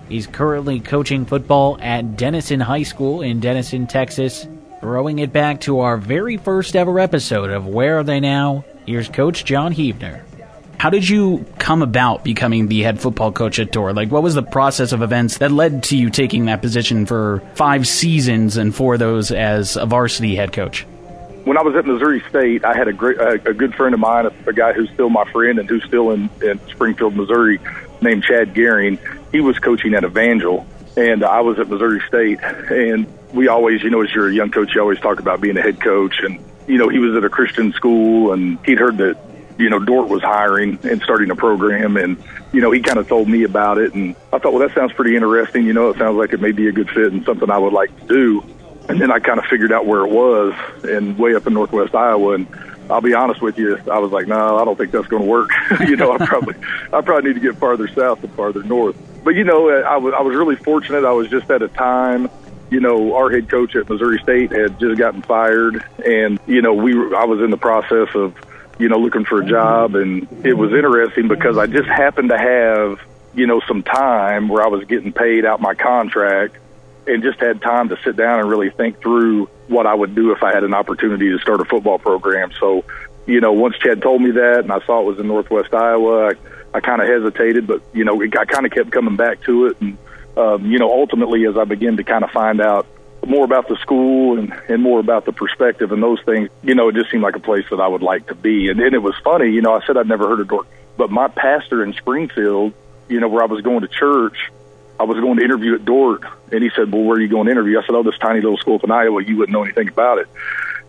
He's 0.08 0.26
currently 0.26 0.80
coaching 0.80 1.26
football 1.26 1.78
at 1.82 2.16
Denison 2.16 2.62
High 2.62 2.84
School 2.84 3.22
in 3.22 3.42
Denison, 3.42 3.88
Texas. 3.88 4.48
Throwing 4.80 5.20
it 5.20 5.34
back 5.34 5.60
to 5.62 5.82
our 5.82 5.98
very 5.98 6.38
first 6.38 6.78
ever 6.78 6.98
episode 6.98 7.50
of 7.50 7.68
Where 7.68 8.00
Are 8.00 8.04
They 8.06 8.22
Now? 8.22 8.64
Here's 8.86 9.10
Coach 9.10 9.44
John 9.44 9.76
Hebner. 9.76 10.22
How 10.78 10.92
did 10.92 11.10
you 11.10 11.46
come 11.60 11.82
about 11.82 12.24
becoming 12.24 12.70
the 12.70 12.84
head 12.84 13.02
football 13.02 13.34
coach 13.34 13.60
at 13.60 13.74
Dordt? 13.74 13.96
Like, 13.96 14.12
what 14.12 14.24
was 14.24 14.34
the 14.34 14.44
process 14.44 14.94
of 14.94 15.02
events 15.02 15.40
that 15.40 15.52
led 15.52 15.84
to 15.84 15.98
you 15.98 16.10
taking 16.10 16.46
that 16.46 16.62
position 16.62 17.06
for 17.06 17.44
five 17.56 17.86
seasons 17.86 18.56
and 18.56 18.74
four 18.74 18.94
of 18.94 19.02
those 19.02 19.30
as 19.30 19.76
a 19.76 19.86
varsity 19.86 20.38
head 20.38 20.54
coach? 20.54 20.86
When 21.44 21.58
I 21.58 21.64
was 21.64 21.76
at 21.76 21.86
Missouri 21.86 22.24
State, 22.30 22.64
I 22.64 22.76
had 22.76 22.88
a 22.88 22.94
great, 22.94 23.20
a, 23.20 23.54
good 23.54 23.74
friend 23.74 23.94
of 23.94 24.00
mine, 24.00 24.26
a, 24.26 24.50
a 24.50 24.54
guy 24.54 24.74
who's 24.74 24.90
still 24.92 25.10
my 25.10 25.30
friend 25.32 25.60
and 25.60 25.68
who's 25.68 25.84
still 25.84 26.12
in, 26.12 26.30
in 26.42 26.60
Springfield, 26.70 27.16
Missouri, 27.16 27.60
named 28.02 28.24
Chad 28.24 28.54
Gehring. 28.54 29.00
He 29.32 29.42
was 29.42 29.58
coaching 29.60 29.94
at 29.94 30.04
Evangel, 30.04 30.68
and 30.96 31.24
I 31.24 31.42
was 31.42 31.60
at 31.60 31.68
Missouri 31.68 32.02
State. 32.08 32.40
And 32.42 33.08
we 33.34 33.48
always, 33.48 33.82
you 33.82 33.90
know, 33.90 34.02
as 34.02 34.14
you're 34.14 34.30
a 34.30 34.34
young 34.34 34.52
coach, 34.52 34.76
you 34.76 34.82
always 34.82 35.00
talk 35.00 35.20
about 35.20 35.42
being 35.42 35.58
a 35.58 35.62
head 35.62 35.82
coach. 35.82 36.20
And 36.20 36.40
you 36.68 36.78
know, 36.78 36.90
he 36.90 37.00
was 37.00 37.16
at 37.16 37.24
a 37.24 37.30
Christian 37.30 37.74
school, 37.74 38.34
and 38.34 38.60
he'd 38.66 38.78
heard 38.78 38.98
that 38.98 39.18
you 39.58 39.70
know 39.70 39.80
Dordt 39.80 40.10
was 40.10 40.22
hiring 40.22 40.80
and 40.84 41.02
starting 41.02 41.32
a 41.32 41.36
program, 41.36 41.98
and 41.98 42.22
you 42.54 42.62
know, 42.62 42.72
he 42.72 42.82
kind 42.82 43.00
of 43.00 43.08
told 43.08 43.28
me 43.28 43.44
about 43.44 43.78
it, 43.78 43.94
and 43.94 44.16
I 44.34 44.40
thought, 44.40 44.54
well, 44.54 44.68
that 44.68 44.76
sounds 44.76 44.94
pretty 44.94 45.16
interesting. 45.16 45.66
You 45.66 45.74
know, 45.74 45.90
it 45.90 45.98
sounds 45.98 46.18
like 46.18 46.34
it 46.34 46.42
may 46.42 46.52
be 46.52 46.68
a 46.68 46.72
good 46.72 46.90
fit 46.90 47.12
and 47.14 47.24
something 47.26 47.50
I 47.50 47.58
would 47.58 47.74
like 47.74 47.98
to 48.02 48.08
do. 48.08 48.44
And 48.90 49.00
then 49.00 49.12
I 49.12 49.20
kind 49.20 49.40
of 49.40 49.46
figured 49.46 49.72
out 49.72 49.86
where 49.86 50.02
it 50.02 50.10
was, 50.10 50.54
and 50.84 51.18
way 51.18 51.36
up 51.36 51.48
in 51.48 51.54
Northwest 51.54 51.96
Iowa. 51.96 52.34
And 52.34 52.48
I'll 52.90 53.02
be 53.02 53.14
honest 53.14 53.42
with 53.42 53.58
you, 53.58 53.78
I 53.92 54.00
was 54.00 54.12
like, 54.12 54.28
no, 54.28 54.58
I 54.58 54.66
don't 54.66 54.78
think 54.78 54.92
that's 54.92 55.08
going 55.08 55.24
to 55.24 55.30
work. 55.30 55.52
you 55.82 55.96
know, 55.96 56.12
I 56.12 56.26
probably, 56.26 56.56
I 56.92 57.02
probably 57.02 57.32
need 57.32 57.42
to 57.42 57.52
get 57.52 57.58
farther 57.58 57.88
south 57.88 58.24
and 58.24 58.34
farther 58.34 58.64
north. 58.64 58.98
But 59.24 59.36
you 59.36 59.44
know, 59.44 59.70
I 59.70 59.98
was, 59.98 60.14
I 60.18 60.22
was 60.22 60.36
really 60.36 60.56
fortunate. 60.56 61.06
I 61.06 61.12
was 61.12 61.30
just 61.30 61.50
at 61.52 61.62
a 61.62 61.68
time 61.68 62.30
you 62.72 62.80
know, 62.80 63.16
our 63.16 63.30
head 63.30 63.50
coach 63.50 63.76
at 63.76 63.88
Missouri 63.90 64.18
State 64.24 64.52
had 64.52 64.80
just 64.80 64.98
gotten 64.98 65.22
fired, 65.22 65.84
and 66.04 66.40
you 66.48 66.62
know, 66.62 66.74
we 66.74 66.96
were, 66.96 67.16
I 67.16 67.26
was 67.26 67.42
in 67.42 67.52
the 67.52 67.58
process 67.58 68.08
of, 68.16 68.34
you 68.80 68.88
know, 68.88 68.98
looking 68.98 69.26
for 69.26 69.42
a 69.42 69.46
job, 69.46 69.96
and 69.96 70.26
it 70.46 70.54
was 70.54 70.72
interesting 70.72 71.28
because 71.28 71.58
I 71.58 71.68
just 71.68 71.90
happened 71.90 72.30
to 72.30 72.38
have, 72.38 73.00
you 73.36 73.46
know, 73.46 73.60
some 73.68 73.84
time 73.84 74.48
where 74.48 74.64
I 74.64 74.68
was 74.68 74.86
getting 74.86 75.12
paid 75.12 75.46
out 75.46 75.60
my 75.60 75.76
contract, 75.76 76.56
and 77.08 77.24
just 77.24 77.40
had 77.40 77.62
time 77.62 77.90
to 77.90 77.98
sit 78.04 78.16
down 78.16 78.40
and 78.40 78.50
really 78.50 78.70
think 78.70 79.02
through 79.02 79.48
what 79.68 79.88
I 79.88 79.94
would 79.94 80.16
do 80.16 80.32
if 80.32 80.44
I 80.44 80.54
had 80.54 80.64
an 80.64 80.74
opportunity 80.74 81.30
to 81.30 81.40
start 81.40 81.62
a 81.62 81.66
football 81.66 82.00
program. 82.00 82.52
So, 82.60 82.84
you 83.26 83.42
know, 83.42 83.54
once 83.54 83.78
Chad 83.78 84.02
told 84.02 84.22
me 84.22 84.32
that, 84.32 84.60
and 84.60 84.72
I 84.72 84.80
saw 84.86 85.02
it 85.02 85.06
was 85.06 85.20
in 85.20 85.28
Northwest 85.28 85.74
Iowa, 85.74 86.30
I, 86.30 86.78
I 86.78 86.80
kind 86.80 87.02
of 87.02 87.08
hesitated, 87.08 87.68
but 87.68 87.82
you 87.94 88.04
know, 88.04 88.22
I 88.22 88.46
kind 88.46 88.66
of 88.66 88.72
kept 88.72 88.92
coming 88.92 89.16
back 89.16 89.42
to 89.44 89.68
it, 89.68 89.82
and 89.82 89.98
um, 90.38 90.66
you 90.66 90.80
know, 90.80 90.92
ultimately, 90.92 91.46
as 91.46 91.58
I 91.58 91.66
began 91.66 91.98
to 91.98 92.04
kind 92.04 92.24
of 92.24 92.32
find 92.32 92.62
out 92.62 92.88
more 93.26 93.46
about 93.46 93.68
the 93.68 93.76
school 93.78 94.40
and, 94.40 94.54
and 94.68 94.82
more 94.82 95.00
about 95.00 95.26
the 95.26 95.32
perspective 95.32 95.92
and 95.92 96.02
those 96.02 96.22
things, 96.24 96.50
you 96.64 96.74
know, 96.74 96.90
it 96.90 96.96
just 96.96 97.12
seemed 97.12 97.24
like 97.24 97.36
a 97.36 97.40
place 97.40 97.66
that 97.70 97.80
I 97.80 97.88
would 97.88 98.02
like 98.02 98.28
to 98.28 98.36
be. 98.36 98.70
And, 98.70 98.80
and 98.80 98.96
it 98.96 99.02
was 99.02 99.14
funny, 99.24 99.52
you 99.52 99.62
know, 99.62 99.74
I 99.74 99.86
said 99.86 99.98
I'd 99.98 100.08
never 100.08 100.28
heard 100.28 100.40
of 100.40 100.48
Dordt, 100.48 100.68
but 100.98 101.12
my 101.12 101.28
pastor 101.28 101.84
in 101.84 101.94
Springfield, 101.94 102.74
you 103.10 103.20
know, 103.20 103.28
where 103.28 103.44
I 103.44 103.46
was 103.46 103.62
going 103.62 103.82
to 103.82 103.88
church, 103.88 104.52
I 105.02 105.04
was 105.04 105.20
going 105.20 105.38
to 105.38 105.44
interview 105.44 105.74
at 105.74 105.84
Dordt, 105.84 106.22
and 106.52 106.62
he 106.62 106.70
said, 106.76 106.92
"Well, 106.92 107.02
where 107.02 107.18
are 107.18 107.20
you 107.20 107.28
going 107.28 107.46
to 107.46 107.52
interview?" 107.52 107.80
I 107.80 107.82
said, 107.82 107.96
"Oh, 107.96 108.04
this 108.04 108.20
tiny 108.20 108.40
little 108.40 108.58
school 108.58 108.76
up 108.76 108.84
in 108.84 108.92
Iowa. 108.92 109.24
You 109.24 109.36
wouldn't 109.36 109.52
know 109.52 109.64
anything 109.64 109.88
about 109.88 110.20
it." 110.20 110.28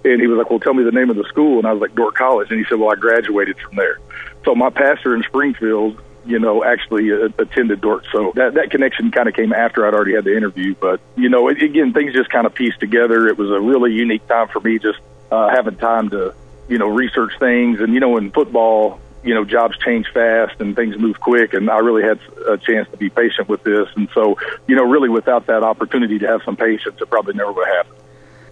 And 0.05 0.21
he 0.21 0.27
was 0.27 0.37
like, 0.37 0.51
"Well, 0.51 0.61
tell 0.61 0.75
me 0.75 0.85
the 0.85 0.93
name 0.93 1.09
of 1.09 1.17
the 1.17 1.25
school." 1.25 1.57
And 1.57 1.67
I 1.67 1.73
was 1.73 1.81
like, 1.81 1.95
"Dordt 1.95 2.15
College." 2.15 2.51
And 2.51 2.59
he 2.59 2.67
said, 2.67 2.79
"Well, 2.79 2.91
I 2.91 2.97
graduated 2.97 3.57
from 3.59 3.77
there." 3.77 3.99
So 4.45 4.55
my 4.55 4.69
pastor 4.69 5.15
in 5.15 5.23
Springfield, 5.23 5.99
you 6.27 6.39
know, 6.39 6.63
actually 6.63 7.11
uh, 7.11 7.31
attended 7.39 7.81
Dordt. 7.81 8.05
So 8.13 8.33
that 8.35 8.53
that 8.53 8.71
connection 8.71 9.11
kind 9.11 9.31
of 9.31 9.35
came 9.35 9.55
after 9.55 9.87
I'd 9.87 9.95
already 9.95 10.15
had 10.15 10.25
the 10.25 10.37
interview. 10.37 10.75
But 10.79 11.01
you 11.17 11.31
know, 11.31 11.49
it, 11.49 11.63
again, 11.63 11.95
things 11.95 12.13
just 12.13 12.29
kind 12.29 12.45
of 12.45 12.53
pieced 12.53 12.81
together. 12.81 13.29
It 13.29 13.39
was 13.39 13.51
a 13.51 13.61
really 13.61 13.95
unique 13.95 14.29
time 14.29 14.49
for 14.49 14.61
me, 14.61 14.79
just 14.79 14.99
uh, 15.31 15.49
having 15.49 15.77
time 15.77 16.11
to 16.11 16.35
you 16.69 16.77
know 16.77 16.89
research 16.89 17.33
things. 17.39 17.81
And 17.81 17.95
you 17.95 18.01
know, 18.01 18.19
in 18.19 18.31
football, 18.31 19.01
you 19.23 19.35
know, 19.35 19.45
jobs 19.45 19.77
change 19.79 20.09
fast 20.13 20.61
and 20.61 20.75
things 20.75 20.97
move 20.99 21.21
quick. 21.21 21.55
And 21.55 21.71
I 21.71 21.79
really 21.79 22.03
had 22.03 22.19
a 22.49 22.59
chance 22.59 22.89
to 22.91 22.97
be 22.97 23.09
patient 23.09 23.49
with 23.49 23.63
this. 23.63 23.89
And 23.95 24.09
so, 24.15 24.37
you 24.67 24.77
know, 24.77 24.85
really 24.85 25.09
without 25.09 25.47
that 25.47 25.63
opportunity 25.63 26.19
to 26.19 26.27
have 26.27 26.43
some 26.45 26.57
patience, 26.57 27.01
it 27.01 27.09
probably 27.09 27.35
never 27.35 27.53
would 27.53 27.67
have 27.67 27.87
happened. 27.87 27.99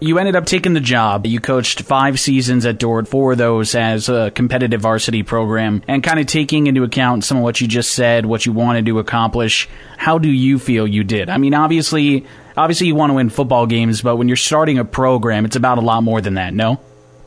You 0.03 0.17
ended 0.17 0.35
up 0.35 0.47
taking 0.47 0.73
the 0.73 0.79
job. 0.79 1.27
You 1.27 1.39
coached 1.39 1.81
five 1.81 2.19
seasons 2.19 2.65
at 2.65 2.79
Dordt, 2.79 3.07
four 3.07 3.33
of 3.33 3.37
those 3.37 3.75
as 3.75 4.09
a 4.09 4.31
competitive 4.31 4.81
varsity 4.81 5.21
program, 5.21 5.83
and 5.87 6.01
kind 6.01 6.19
of 6.19 6.25
taking 6.25 6.65
into 6.65 6.81
account 6.81 7.23
some 7.23 7.37
of 7.37 7.43
what 7.43 7.61
you 7.61 7.67
just 7.67 7.91
said, 7.91 8.25
what 8.25 8.43
you 8.43 8.51
wanted 8.51 8.87
to 8.87 8.97
accomplish. 8.97 9.69
How 9.97 10.17
do 10.17 10.27
you 10.27 10.57
feel 10.57 10.87
you 10.87 11.03
did? 11.03 11.29
I 11.29 11.37
mean, 11.37 11.53
obviously, 11.53 12.25
obviously 12.57 12.87
you 12.87 12.95
want 12.95 13.11
to 13.11 13.13
win 13.13 13.29
football 13.29 13.67
games, 13.67 14.01
but 14.01 14.15
when 14.15 14.27
you're 14.27 14.37
starting 14.37 14.79
a 14.79 14.85
program, 14.85 15.45
it's 15.45 15.55
about 15.55 15.77
a 15.77 15.81
lot 15.81 16.01
more 16.01 16.19
than 16.19 16.33
that. 16.33 16.55
No. 16.55 16.81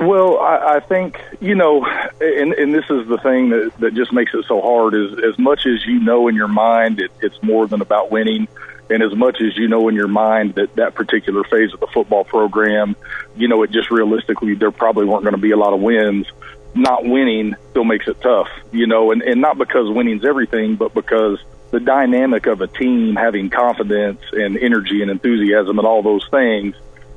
Well, 0.07 0.39
I, 0.39 0.77
I 0.77 0.81
think 0.81 1.21
you 1.41 1.55
know, 1.55 1.85
and, 2.21 2.53
and 2.53 2.75
this 2.75 2.85
is 2.91 3.09
the 3.09 3.19
thing 3.19 3.51
that 3.51 3.73
that 3.79 3.95
just 3.95 4.13
makes 4.13 4.35
it 4.35 4.45
so 4.47 4.61
hard. 4.61 4.95
Is 4.95 5.13
as 5.19 5.39
much 5.39 5.67
as 5.67 5.85
you 5.87 6.01
know 6.01 6.29
in 6.29 6.35
your 6.35 6.49
mind, 6.49 7.01
it, 7.01 7.11
it's 7.21 7.43
more 7.43 7.67
than 7.67 7.81
about 7.81 8.11
winning. 8.11 8.49
And 8.91 9.03
as 9.03 9.15
much 9.15 9.41
as 9.41 9.57
you 9.57 9.67
know 9.67 9.89
in 9.89 9.95
your 9.95 10.09
mind 10.09 10.57
that 10.57 10.77
that 10.77 10.95
particular 10.95 11.43
phase 11.45 11.73
of 11.73 11.81
the 11.81 11.87
football 11.87 12.25
program, 12.25 12.97
you 13.35 13.49
know, 13.49 13.63
it 13.63 13.71
just 13.71 13.91
realistically 13.91 14.55
there 14.55 14.71
probably 14.71 15.07
weren't 15.07 15.23
going 15.23 15.35
to 15.35 15.41
be 15.41 15.53
a 15.53 15.57
lot 15.57 15.73
of 15.73 15.81
wins. 15.81 16.27
Not 16.75 17.05
winning 17.05 17.55
still 17.71 17.85
makes 17.85 18.07
it 18.09 18.21
tough, 18.21 18.49
you 18.73 18.87
know, 18.87 19.11
and, 19.11 19.23
and 19.23 19.41
not 19.41 19.57
because 19.57 19.89
winning's 19.89 20.25
everything, 20.25 20.77
but 20.77 20.93
because 20.93 21.43
the 21.71 21.81
dynamic 21.81 22.47
of 22.47 22.61
a 22.61 22.67
team 22.67 23.17
having 23.17 23.49
confidence 23.49 24.21
and 24.33 24.59
energy 24.59 25.01
and 25.01 25.11
enthusiasm 25.11 25.79
and 25.79 25.87
all 25.87 26.03
those 26.03 26.29
things, 26.31 26.77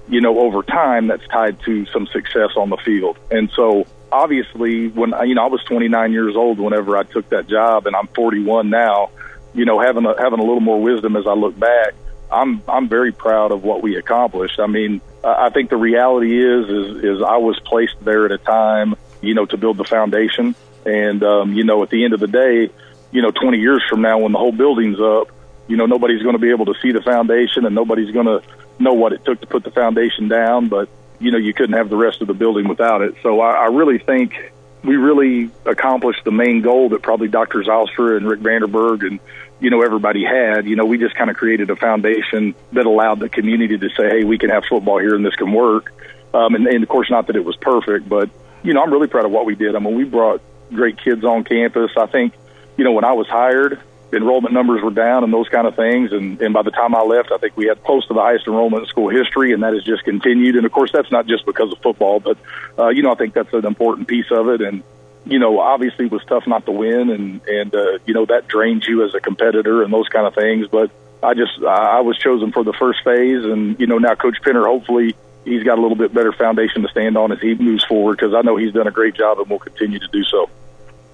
you 0.09 0.21
know, 0.21 0.39
over 0.39 0.63
time 0.63 1.07
that's 1.07 1.27
tied 1.27 1.59
to 1.61 1.85
some 1.87 2.07
success 2.07 2.51
on 2.55 2.69
the 2.69 2.77
field. 2.77 3.17
And 3.29 3.49
so 3.51 3.85
obviously 4.11 4.87
when 4.89 5.13
I, 5.13 5.23
you 5.23 5.35
know 5.35 5.43
I 5.43 5.47
was 5.47 5.61
29 5.63 6.13
years 6.13 6.35
old 6.35 6.59
whenever 6.59 6.97
I 6.97 7.03
took 7.03 7.29
that 7.29 7.47
job 7.47 7.87
and 7.87 7.95
I'm 7.95 8.07
41 8.07 8.69
now, 8.69 9.09
you 9.53 9.65
know, 9.65 9.79
having 9.79 10.05
a, 10.05 10.15
having 10.21 10.39
a 10.39 10.43
little 10.43 10.61
more 10.61 10.81
wisdom 10.81 11.15
as 11.15 11.27
I 11.27 11.33
look 11.33 11.57
back, 11.57 11.93
I'm 12.31 12.61
I'm 12.67 12.89
very 12.89 13.11
proud 13.11 13.51
of 13.51 13.63
what 13.63 13.81
we 13.81 13.95
accomplished. 13.95 14.59
I 14.59 14.67
mean, 14.67 15.01
I 15.23 15.49
think 15.49 15.69
the 15.69 15.77
reality 15.77 16.41
is 16.41 16.69
is 16.69 17.03
is 17.03 17.21
I 17.21 17.37
was 17.37 17.59
placed 17.59 17.95
there 18.01 18.25
at 18.25 18.31
a 18.31 18.37
time, 18.37 18.95
you 19.21 19.33
know, 19.33 19.45
to 19.45 19.57
build 19.57 19.77
the 19.77 19.85
foundation 19.85 20.55
and 20.85 21.23
um, 21.23 21.53
you 21.53 21.63
know, 21.63 21.83
at 21.83 21.89
the 21.89 22.03
end 22.03 22.13
of 22.13 22.19
the 22.19 22.27
day, 22.27 22.69
you 23.11 23.21
know, 23.21 23.31
20 23.31 23.59
years 23.59 23.83
from 23.89 24.01
now 24.01 24.19
when 24.19 24.31
the 24.31 24.37
whole 24.37 24.51
building's 24.51 24.99
up, 24.99 25.29
you 25.67 25.77
know, 25.77 25.85
nobody's 25.85 26.21
going 26.21 26.35
to 26.35 26.39
be 26.39 26.49
able 26.49 26.65
to 26.65 26.75
see 26.81 26.91
the 26.91 27.01
foundation 27.01 27.65
and 27.65 27.75
nobody's 27.75 28.11
going 28.11 28.25
to 28.25 28.41
know 28.79 28.93
what 28.93 29.13
it 29.13 29.25
took 29.25 29.41
to 29.41 29.47
put 29.47 29.63
the 29.63 29.71
foundation 29.71 30.27
down, 30.27 30.67
but 30.69 30.89
you 31.19 31.31
know, 31.31 31.37
you 31.37 31.53
couldn't 31.53 31.75
have 31.75 31.89
the 31.89 31.97
rest 31.97 32.21
of 32.21 32.27
the 32.27 32.33
building 32.33 32.67
without 32.67 33.01
it. 33.01 33.15
So 33.23 33.39
I, 33.39 33.51
I 33.51 33.65
really 33.65 33.97
think 33.97 34.53
we 34.83 34.95
really 34.95 35.49
accomplished 35.65 36.23
the 36.23 36.31
main 36.31 36.61
goal 36.61 36.89
that 36.89 37.01
probably 37.01 37.27
Dr. 37.27 37.63
Zylstra 37.63 38.17
and 38.17 38.27
Rick 38.27 38.39
Vanderberg 38.41 39.05
and, 39.05 39.19
you 39.59 39.69
know, 39.69 39.81
everybody 39.81 40.23
had. 40.23 40.67
You 40.67 40.75
know, 40.75 40.85
we 40.85 40.97
just 40.97 41.15
kind 41.15 41.29
of 41.29 41.35
created 41.35 41.69
a 41.69 41.75
foundation 41.75 42.55
that 42.73 42.85
allowed 42.85 43.19
the 43.19 43.29
community 43.29 43.77
to 43.77 43.89
say, 43.89 44.09
hey, 44.09 44.23
we 44.23 44.37
can 44.37 44.49
have 44.49 44.65
football 44.65 44.99
here 44.99 45.15
and 45.15 45.25
this 45.25 45.35
can 45.35 45.51
work. 45.51 45.91
Um, 46.33 46.55
and, 46.55 46.67
and 46.67 46.83
of 46.83 46.89
course, 46.89 47.09
not 47.09 47.27
that 47.27 47.35
it 47.35 47.43
was 47.43 47.55
perfect, 47.57 48.07
but, 48.07 48.29
you 48.63 48.73
know, 48.73 48.83
I'm 48.83 48.91
really 48.91 49.07
proud 49.07 49.25
of 49.25 49.31
what 49.31 49.45
we 49.45 49.55
did. 49.55 49.75
I 49.75 49.79
mean, 49.79 49.95
we 49.95 50.03
brought 50.03 50.41
great 50.71 50.97
kids 50.97 51.23
on 51.23 51.43
campus. 51.43 51.91
I 51.97 52.05
think, 52.05 52.33
you 52.77 52.83
know, 52.83 52.91
when 52.91 53.05
I 53.05 53.13
was 53.13 53.27
hired, 53.27 53.81
enrollment 54.13 54.53
numbers 54.53 54.81
were 54.81 54.91
down 54.91 55.23
and 55.23 55.33
those 55.33 55.49
kind 55.49 55.67
of 55.67 55.75
things. 55.75 56.11
And, 56.11 56.41
and 56.41 56.53
by 56.53 56.61
the 56.61 56.71
time 56.71 56.95
I 56.95 57.01
left, 57.01 57.31
I 57.31 57.37
think 57.37 57.57
we 57.57 57.67
had 57.67 57.83
close 57.83 58.07
to 58.07 58.13
the 58.13 58.21
highest 58.21 58.47
enrollment 58.47 58.83
in 58.83 58.87
school 58.87 59.09
history, 59.09 59.53
and 59.53 59.63
that 59.63 59.73
has 59.73 59.83
just 59.83 60.03
continued. 60.03 60.55
And 60.55 60.65
of 60.65 60.71
course, 60.71 60.91
that's 60.91 61.11
not 61.11 61.27
just 61.27 61.45
because 61.45 61.71
of 61.71 61.79
football, 61.79 62.19
but 62.19 62.37
uh, 62.77 62.89
you 62.89 63.03
know, 63.03 63.11
I 63.11 63.15
think 63.15 63.33
that's 63.33 63.53
an 63.53 63.65
important 63.65 64.07
piece 64.07 64.31
of 64.31 64.49
it. 64.49 64.61
And 64.61 64.83
you 65.25 65.39
know, 65.39 65.59
obviously, 65.59 66.05
it 66.05 66.11
was 66.11 66.23
tough 66.25 66.47
not 66.47 66.65
to 66.65 66.71
win, 66.71 67.09
and 67.09 67.41
and 67.47 67.75
uh, 67.75 67.99
you 68.05 68.13
know 68.13 68.25
that 68.25 68.47
drains 68.47 68.87
you 68.87 69.03
as 69.03 69.13
a 69.13 69.19
competitor 69.19 69.83
and 69.83 69.91
those 69.91 70.07
kind 70.07 70.25
of 70.25 70.33
things. 70.33 70.67
But 70.67 70.91
I 71.21 71.33
just 71.33 71.61
I 71.63 72.01
was 72.01 72.17
chosen 72.17 72.51
for 72.51 72.63
the 72.63 72.73
first 72.73 73.03
phase, 73.03 73.43
and 73.43 73.79
you 73.79 73.87
know 73.87 73.97
now 73.97 74.15
Coach 74.15 74.37
Penner 74.41 74.65
hopefully 74.65 75.15
he's 75.47 75.63
got 75.63 75.77
a 75.77 75.81
little 75.81 75.97
bit 75.97 76.13
better 76.13 76.31
foundation 76.31 76.81
to 76.83 76.89
stand 76.89 77.17
on 77.17 77.31
as 77.31 77.39
he 77.39 77.55
moves 77.55 77.83
forward 77.85 78.17
because 78.17 78.33
I 78.33 78.41
know 78.41 78.57
he's 78.57 78.73
done 78.73 78.87
a 78.87 78.91
great 78.91 79.15
job 79.15 79.39
and 79.39 79.49
will 79.49 79.59
continue 79.59 79.99
to 79.99 80.07
do 80.07 80.23
so. 80.23 80.49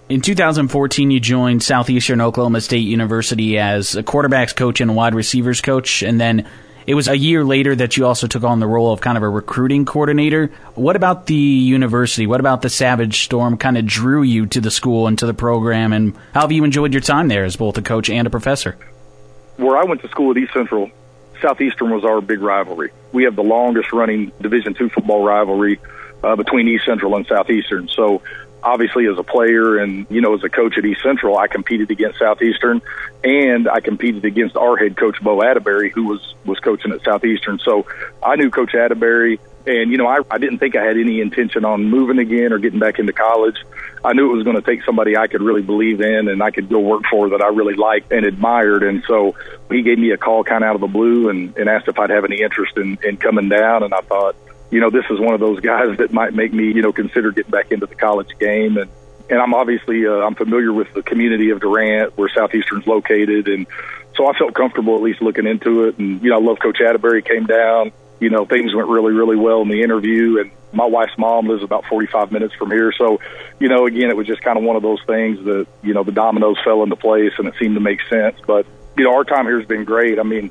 In 0.10 0.20
2014, 0.20 1.12
you 1.12 1.20
joined 1.22 1.64
Southeastern 1.64 2.20
Oklahoma 2.20 2.60
State 2.60 2.80
University 2.80 3.58
as 3.58 3.96
a 3.96 4.04
quarterbacks 4.04 4.54
coach 4.54 4.82
and 4.82 4.92
a 4.92 4.94
wide 4.94 5.16
receivers 5.16 5.62
coach, 5.62 6.04
and 6.04 6.20
then 6.20 6.46
it 6.86 6.96
was 6.96 7.08
a 7.08 7.18
year 7.18 7.46
later 7.46 7.74
that 7.74 7.96
you 7.96 8.06
also 8.06 8.28
took 8.28 8.44
on 8.44 8.60
the 8.60 8.68
role 8.68 8.92
of 8.92 9.00
kind 9.00 9.16
of 9.16 9.24
a 9.24 9.30
recruiting 9.30 9.86
coordinator. 9.86 10.48
What 10.76 10.98
about 10.98 11.28
the 11.28 11.36
university? 11.36 12.28
What 12.28 12.42
about 12.42 12.62
the 12.62 12.70
Savage 12.70 13.24
Storm 13.24 13.58
kind 13.58 13.78
of 13.78 13.86
drew 13.86 14.24
you 14.24 14.46
to 14.48 14.60
the 14.60 14.72
school 14.72 15.08
and 15.08 15.18
to 15.20 15.26
the 15.26 15.34
program, 15.34 15.94
and 15.94 16.18
how 16.34 16.42
have 16.42 16.52
you 16.52 16.66
enjoyed 16.66 16.94
your 16.94 17.02
time 17.02 17.30
there 17.30 17.46
as 17.46 17.56
both 17.56 17.78
a 17.78 17.82
coach 17.82 18.10
and 18.10 18.28
a 18.28 18.30
professor? 18.30 18.78
Where 19.56 19.78
I 19.78 19.86
went 19.86 20.02
to 20.02 20.10
school 20.10 20.32
at 20.32 20.38
East 20.38 20.52
Central, 20.52 20.92
Southeastern 21.42 21.92
was 21.92 22.04
our 22.04 22.20
big 22.20 22.42
rivalry. 22.42 22.92
We 23.14 23.24
have 23.24 23.38
the 23.38 23.44
longest 23.44 23.94
running 23.94 24.34
Division 24.42 24.74
two 24.74 24.90
football 24.90 25.24
rivalry 25.24 25.80
uh, 26.24 26.36
between 26.36 26.68
East 26.68 26.84
Central 26.86 27.16
and 27.16 27.26
Southeastern. 27.26 27.88
So 27.88 28.22
obviously 28.64 29.08
as 29.08 29.18
a 29.18 29.24
player 29.24 29.78
and 29.78 30.08
you 30.10 30.22
know 30.22 30.34
as 30.34 30.44
a 30.44 30.50
coach 30.50 30.78
at 30.78 30.86
East 30.86 31.02
Central, 31.04 31.38
I 31.38 31.48
competed 31.48 31.92
against 31.92 32.20
Southeastern, 32.20 32.82
and 33.24 33.68
I 33.68 33.80
competed 33.80 34.26
against 34.26 34.56
our 34.56 34.78
head 34.78 34.98
coach 34.98 35.22
Bo 35.22 35.38
Atterberry, 35.38 35.92
who 35.92 36.06
was 36.06 36.34
was 36.46 36.60
coaching 36.60 36.92
at 36.92 37.04
Southeastern. 37.04 37.60
So 37.60 37.86
I 38.22 38.36
knew 38.36 38.50
Coach 38.50 38.72
Atterberry, 38.72 39.40
and 39.68 39.92
you 39.92 39.98
know 39.98 40.08
I 40.08 40.20
I 40.32 40.38
didn't 40.38 40.60
think 40.60 40.76
I 40.76 40.84
had 40.84 40.98
any 40.98 41.22
intention 41.22 41.66
on 41.66 41.86
moving 41.86 42.20
again 42.20 42.54
or 42.54 42.60
getting 42.60 42.80
back 42.80 43.00
into 43.00 43.14
college. 43.14 43.58
I 44.06 44.14
knew 44.14 44.32
it 44.32 44.36
was 44.36 44.44
going 44.44 44.58
to 44.58 44.62
take 44.62 44.84
somebody 44.84 45.16
I 45.16 45.28
could 45.28 45.42
really 45.42 45.62
believe 45.62 46.02
in 46.02 46.28
and 46.28 46.44
I 46.44 46.52
could 46.52 46.68
go 46.70 46.80
work 46.80 47.04
for 47.10 47.30
that 47.30 47.42
I 47.42 47.48
really 47.48 47.76
liked 47.76 48.12
and 48.12 48.26
admired. 48.26 48.84
And 48.84 49.02
so 49.08 49.36
he 49.70 49.82
gave 49.82 49.98
me 49.98 50.12
a 50.12 50.18
call 50.18 50.44
kind 50.44 50.64
of 50.64 50.70
out 50.70 50.76
of 50.76 50.82
the 50.82 50.88
blue 50.88 51.30
and, 51.30 51.56
and 51.58 51.70
asked 51.70 51.88
if 51.88 51.98
I'd 51.98 52.10
have 52.10 52.26
any 52.26 52.42
interest 52.42 52.78
in, 52.78 52.98
in 53.04 53.16
coming 53.16 53.48
down. 53.48 53.84
And 53.84 53.94
I 53.94 54.02
thought, 54.02 54.36
you 54.74 54.80
know, 54.80 54.90
this 54.90 55.06
is 55.12 55.20
one 55.20 55.36
of 55.36 55.40
those 55.40 55.60
guys 55.60 56.00
that 56.00 56.12
might 56.12 56.34
make 56.34 56.52
me, 56.52 56.72
you 56.72 56.82
know, 56.82 56.92
consider 56.92 57.32
getting 57.32 57.52
back 57.52 57.72
into 57.72 57.86
the 57.86 57.94
college 57.94 58.30
game. 58.40 58.78
And, 58.78 58.90
and 59.30 59.40
I'm 59.40 59.54
obviously, 59.54 60.08
uh, 60.08 60.14
I'm 60.14 60.34
familiar 60.34 60.74
with 60.74 60.92
the 60.96 61.04
community 61.04 61.52
of 61.52 61.60
Durant 61.60 62.18
where 62.18 62.28
Southeastern's 62.28 62.88
located. 62.88 63.48
And 63.48 63.68
so 64.16 64.26
I 64.26 64.36
felt 64.36 64.56
comfortable 64.56 64.96
at 64.96 65.04
least 65.04 65.22
looking 65.22 65.46
into 65.46 65.86
it. 65.86 66.00
And, 66.00 66.24
you 66.24 66.32
know, 66.32 66.38
I 66.38 66.42
love 66.42 66.58
Coach 66.60 66.80
Atterberry 66.80 67.24
came 67.24 67.46
down. 67.46 67.92
You 68.20 68.32
know, 68.32 68.46
things 68.46 68.74
went 68.74 68.88
really, 68.88 69.14
really 69.14 69.36
well 69.36 69.62
in 69.62 69.68
the 69.68 69.84
interview. 69.84 70.40
And 70.40 70.50
my 70.72 70.86
wife's 70.86 71.20
mom 71.20 71.46
lives 71.46 71.62
about 71.62 71.86
45 71.86 72.32
minutes 72.32 72.56
from 72.56 72.72
here. 72.72 72.92
So, 72.98 73.20
you 73.60 73.70
know, 73.70 73.86
again, 73.86 74.10
it 74.10 74.18
was 74.18 74.26
just 74.26 74.42
kind 74.42 74.58
of 74.58 74.64
one 74.64 74.76
of 74.76 74.82
those 74.82 75.04
things 75.06 75.38
that, 75.46 75.68
you 75.84 75.94
know, 75.94 76.04
the 76.04 76.12
dominoes 76.12 76.58
fell 76.64 76.82
into 76.82 76.96
place 76.96 77.34
and 77.38 77.48
it 77.48 77.54
seemed 77.60 77.76
to 77.76 77.82
make 77.82 78.00
sense. 78.10 78.38
But, 78.48 78.66
you 78.98 79.04
know, 79.04 79.14
our 79.14 79.24
time 79.24 79.46
here 79.46 79.60
has 79.60 79.68
been 79.68 79.84
great. 79.84 80.18
I 80.18 80.24
mean, 80.24 80.50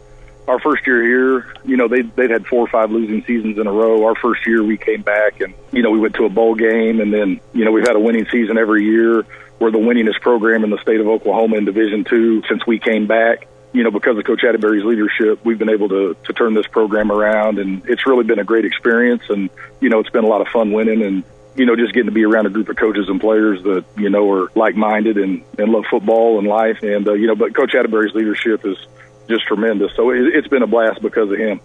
our 0.48 0.58
first 0.58 0.86
year 0.86 1.02
here, 1.02 1.54
you 1.64 1.76
know, 1.76 1.88
they 1.88 2.02
they'd 2.02 2.30
had 2.30 2.46
four 2.46 2.60
or 2.60 2.68
five 2.68 2.90
losing 2.90 3.24
seasons 3.24 3.58
in 3.58 3.66
a 3.66 3.72
row. 3.72 4.04
Our 4.04 4.14
first 4.16 4.46
year, 4.46 4.62
we 4.62 4.76
came 4.76 5.02
back 5.02 5.40
and 5.40 5.54
you 5.70 5.82
know 5.82 5.90
we 5.90 5.98
went 5.98 6.14
to 6.16 6.24
a 6.24 6.28
bowl 6.28 6.54
game, 6.54 7.00
and 7.00 7.12
then 7.12 7.40
you 7.52 7.64
know 7.64 7.72
we've 7.72 7.86
had 7.86 7.96
a 7.96 8.00
winning 8.00 8.26
season 8.30 8.58
every 8.58 8.84
year. 8.84 9.24
We're 9.58 9.70
the 9.70 9.78
winningest 9.78 10.20
program 10.20 10.64
in 10.64 10.70
the 10.70 10.78
state 10.78 11.00
of 11.00 11.06
Oklahoma 11.06 11.56
in 11.56 11.64
Division 11.64 12.04
Two 12.04 12.42
since 12.48 12.66
we 12.66 12.78
came 12.78 13.06
back. 13.06 13.46
You 13.72 13.84
know, 13.84 13.90
because 13.90 14.18
of 14.18 14.24
Coach 14.24 14.42
Atterberry's 14.42 14.84
leadership, 14.84 15.42
we've 15.44 15.58
been 15.58 15.70
able 15.70 15.88
to 15.88 16.16
to 16.24 16.32
turn 16.32 16.54
this 16.54 16.66
program 16.66 17.12
around, 17.12 17.58
and 17.58 17.86
it's 17.86 18.06
really 18.06 18.24
been 18.24 18.40
a 18.40 18.44
great 18.44 18.64
experience. 18.64 19.22
And 19.28 19.48
you 19.80 19.88
know, 19.88 20.00
it's 20.00 20.10
been 20.10 20.24
a 20.24 20.28
lot 20.28 20.40
of 20.40 20.48
fun 20.48 20.72
winning, 20.72 21.02
and 21.02 21.24
you 21.54 21.66
know, 21.66 21.76
just 21.76 21.92
getting 21.92 22.06
to 22.06 22.12
be 22.12 22.24
around 22.24 22.46
a 22.46 22.50
group 22.50 22.68
of 22.68 22.76
coaches 22.76 23.08
and 23.08 23.20
players 23.20 23.62
that 23.62 23.84
you 23.96 24.10
know 24.10 24.30
are 24.32 24.50
like 24.54 24.74
minded 24.74 25.18
and 25.18 25.44
and 25.58 25.70
love 25.70 25.84
football 25.88 26.38
and 26.38 26.48
life. 26.48 26.82
And 26.82 27.06
uh, 27.06 27.12
you 27.12 27.28
know, 27.28 27.36
but 27.36 27.54
Coach 27.54 27.72
Atterberry's 27.72 28.14
leadership 28.14 28.66
is 28.66 28.76
just 29.28 29.44
tremendous. 29.46 29.94
So 29.94 30.10
it, 30.10 30.20
it's 30.34 30.48
been 30.48 30.62
a 30.62 30.66
blast 30.66 31.02
because 31.02 31.30
of 31.30 31.38
him. 31.38 31.60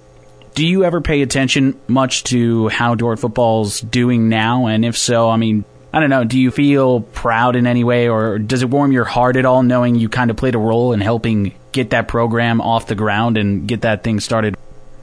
Do 0.55 0.65
you 0.65 0.83
ever 0.83 1.01
pay 1.01 1.21
attention 1.21 1.79
much 1.87 2.23
to 2.25 2.67
how 2.69 2.95
Dordt 2.95 3.19
football's 3.19 3.79
doing 3.79 4.29
now? 4.29 4.65
And 4.65 4.83
if 4.83 4.97
so, 4.97 5.29
I 5.29 5.37
mean, 5.37 5.65
I 5.93 5.99
don't 5.99 6.09
know, 6.09 6.23
do 6.23 6.39
you 6.39 6.51
feel 6.51 7.01
proud 7.01 7.55
in 7.55 7.67
any 7.67 7.83
way 7.83 8.09
or 8.09 8.39
does 8.39 8.63
it 8.63 8.69
warm 8.69 8.91
your 8.91 9.05
heart 9.05 9.35
at 9.35 9.45
all 9.45 9.63
knowing 9.63 9.95
you 9.95 10.09
kind 10.09 10.31
of 10.31 10.37
played 10.37 10.55
a 10.55 10.59
role 10.59 10.93
in 10.93 11.01
helping 11.01 11.53
get 11.71 11.91
that 11.91 12.07
program 12.07 12.59
off 12.59 12.87
the 12.87 12.95
ground 12.95 13.37
and 13.37 13.67
get 13.67 13.81
that 13.81 14.03
thing 14.03 14.19
started? 14.19 14.57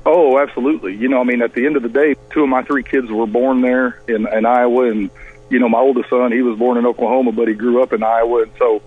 Oh, 0.06 0.38
absolutely. 0.38 0.94
You 0.96 1.08
know, 1.08 1.20
I 1.20 1.24
mean, 1.24 1.40
at 1.40 1.54
the 1.54 1.64
end 1.66 1.76
of 1.76 1.82
the 1.82 1.88
day, 1.88 2.14
two 2.30 2.42
of 2.42 2.48
my 2.48 2.62
three 2.62 2.82
kids 2.82 3.10
were 3.10 3.26
born 3.26 3.62
there 3.62 4.02
in, 4.06 4.26
in 4.26 4.44
Iowa. 4.44 4.90
And, 4.90 5.10
you 5.48 5.58
know, 5.58 5.68
my 5.68 5.78
oldest 5.78 6.10
son, 6.10 6.32
he 6.32 6.42
was 6.42 6.58
born 6.58 6.76
in 6.76 6.84
Oklahoma, 6.84 7.32
but 7.32 7.48
he 7.48 7.54
grew 7.54 7.82
up 7.82 7.92
in 7.92 8.02
Iowa. 8.02 8.42
And 8.42 8.52
so, 8.58 8.82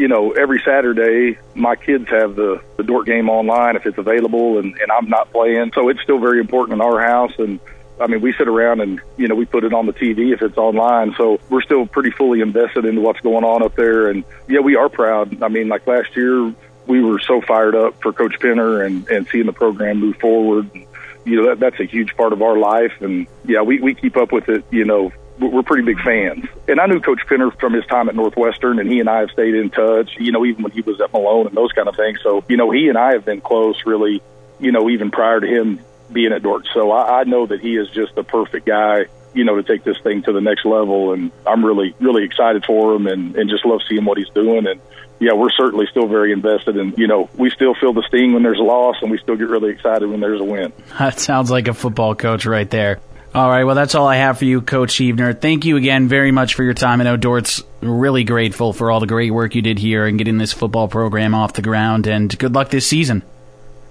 you 0.00 0.08
know, 0.08 0.30
every 0.30 0.62
Saturday, 0.64 1.38
my 1.54 1.76
kids 1.76 2.08
have 2.08 2.34
the, 2.34 2.62
the 2.78 2.82
Dordt 2.82 3.04
game 3.04 3.28
online 3.28 3.76
if 3.76 3.84
it's 3.84 3.98
available, 3.98 4.58
and, 4.58 4.74
and 4.80 4.90
I'm 4.90 5.10
not 5.10 5.30
playing. 5.30 5.72
So 5.74 5.90
it's 5.90 6.00
still 6.00 6.18
very 6.18 6.40
important 6.40 6.80
in 6.80 6.80
our 6.80 7.02
house. 7.02 7.32
And 7.36 7.60
I 8.00 8.06
mean, 8.06 8.22
we 8.22 8.32
sit 8.32 8.48
around 8.48 8.80
and, 8.80 9.02
you 9.18 9.28
know, 9.28 9.34
we 9.34 9.44
put 9.44 9.62
it 9.62 9.74
on 9.74 9.84
the 9.84 9.92
TV 9.92 10.32
if 10.32 10.40
it's 10.40 10.56
online. 10.56 11.14
So 11.18 11.38
we're 11.50 11.60
still 11.60 11.86
pretty 11.86 12.12
fully 12.12 12.40
invested 12.40 12.86
into 12.86 13.02
what's 13.02 13.20
going 13.20 13.44
on 13.44 13.62
up 13.62 13.76
there. 13.76 14.08
And 14.08 14.24
yeah, 14.48 14.60
we 14.60 14.74
are 14.74 14.88
proud. 14.88 15.42
I 15.42 15.48
mean, 15.48 15.68
like 15.68 15.86
last 15.86 16.16
year, 16.16 16.50
we 16.86 17.02
were 17.04 17.18
so 17.18 17.42
fired 17.42 17.74
up 17.74 18.00
for 18.00 18.14
Coach 18.14 18.38
Penner 18.40 18.86
and, 18.86 19.06
and 19.10 19.28
seeing 19.28 19.44
the 19.44 19.52
program 19.52 19.98
move 19.98 20.16
forward. 20.16 20.70
You 21.26 21.42
know, 21.42 21.48
that, 21.50 21.60
that's 21.60 21.78
a 21.78 21.84
huge 21.84 22.16
part 22.16 22.32
of 22.32 22.40
our 22.40 22.56
life. 22.56 23.02
And 23.02 23.26
yeah, 23.44 23.60
we, 23.60 23.80
we 23.80 23.94
keep 23.94 24.16
up 24.16 24.32
with 24.32 24.48
it, 24.48 24.64
you 24.70 24.86
know, 24.86 25.12
we're 25.40 25.62
pretty 25.62 25.84
big 25.84 26.00
fans. 26.00 26.46
And 26.68 26.80
I 26.80 26.86
knew 26.86 27.00
Coach 27.00 27.20
Penner 27.26 27.58
from 27.58 27.72
his 27.72 27.84
time 27.86 28.08
at 28.08 28.14
Northwestern, 28.14 28.78
and 28.78 28.90
he 28.90 29.00
and 29.00 29.08
I 29.08 29.20
have 29.20 29.30
stayed 29.30 29.54
in 29.54 29.70
touch, 29.70 30.10
you 30.18 30.32
know, 30.32 30.44
even 30.44 30.62
when 30.62 30.72
he 30.72 30.82
was 30.82 31.00
at 31.00 31.12
Malone 31.12 31.46
and 31.46 31.56
those 31.56 31.72
kind 31.72 31.88
of 31.88 31.96
things. 31.96 32.20
So, 32.22 32.44
you 32.48 32.56
know, 32.56 32.70
he 32.70 32.88
and 32.88 32.98
I 32.98 33.12
have 33.12 33.24
been 33.24 33.40
close 33.40 33.82
really, 33.86 34.22
you 34.58 34.72
know, 34.72 34.90
even 34.90 35.10
prior 35.10 35.40
to 35.40 35.46
him 35.46 35.80
being 36.12 36.32
at 36.32 36.42
Dordt. 36.42 36.68
So 36.74 36.90
I, 36.90 37.20
I 37.20 37.24
know 37.24 37.46
that 37.46 37.60
he 37.60 37.76
is 37.76 37.88
just 37.90 38.14
the 38.14 38.22
perfect 38.22 38.66
guy, 38.66 39.06
you 39.32 39.44
know, 39.44 39.56
to 39.56 39.62
take 39.62 39.84
this 39.84 39.98
thing 40.02 40.22
to 40.24 40.32
the 40.32 40.40
next 40.40 40.64
level. 40.64 41.12
And 41.12 41.30
I'm 41.46 41.64
really, 41.64 41.94
really 42.00 42.24
excited 42.24 42.64
for 42.64 42.94
him 42.94 43.06
and, 43.06 43.36
and 43.36 43.48
just 43.48 43.64
love 43.64 43.80
seeing 43.88 44.04
what 44.04 44.18
he's 44.18 44.30
doing. 44.30 44.66
And, 44.66 44.80
yeah, 45.20 45.34
we're 45.34 45.50
certainly 45.50 45.86
still 45.90 46.08
very 46.08 46.32
invested 46.32 46.78
and 46.78 46.96
you 46.96 47.06
know, 47.06 47.28
we 47.36 47.50
still 47.50 47.74
feel 47.74 47.92
the 47.92 48.02
sting 48.08 48.32
when 48.32 48.42
there's 48.42 48.58
a 48.58 48.62
loss 48.62 48.96
and 49.02 49.10
we 49.10 49.18
still 49.18 49.36
get 49.36 49.48
really 49.48 49.70
excited 49.70 50.08
when 50.08 50.20
there's 50.20 50.40
a 50.40 50.44
win. 50.44 50.72
That 50.98 51.20
sounds 51.20 51.50
like 51.50 51.68
a 51.68 51.74
football 51.74 52.14
coach 52.14 52.46
right 52.46 52.68
there. 52.68 53.00
All 53.32 53.48
right, 53.48 53.62
well, 53.62 53.76
that's 53.76 53.94
all 53.94 54.08
I 54.08 54.16
have 54.16 54.38
for 54.38 54.44
you, 54.44 54.60
Coach 54.60 54.98
Heavner. 54.98 55.40
Thank 55.40 55.64
you 55.64 55.76
again 55.76 56.08
very 56.08 56.32
much 56.32 56.54
for 56.54 56.64
your 56.64 56.74
time. 56.74 57.00
I 57.00 57.04
know 57.04 57.16
Dordt's 57.16 57.62
really 57.80 58.24
grateful 58.24 58.72
for 58.72 58.90
all 58.90 58.98
the 58.98 59.06
great 59.06 59.30
work 59.30 59.54
you 59.54 59.62
did 59.62 59.78
here 59.78 60.04
and 60.04 60.18
getting 60.18 60.36
this 60.38 60.52
football 60.52 60.88
program 60.88 61.32
off 61.32 61.52
the 61.52 61.62
ground, 61.62 62.08
and 62.08 62.36
good 62.36 62.54
luck 62.54 62.70
this 62.70 62.88
season. 62.88 63.22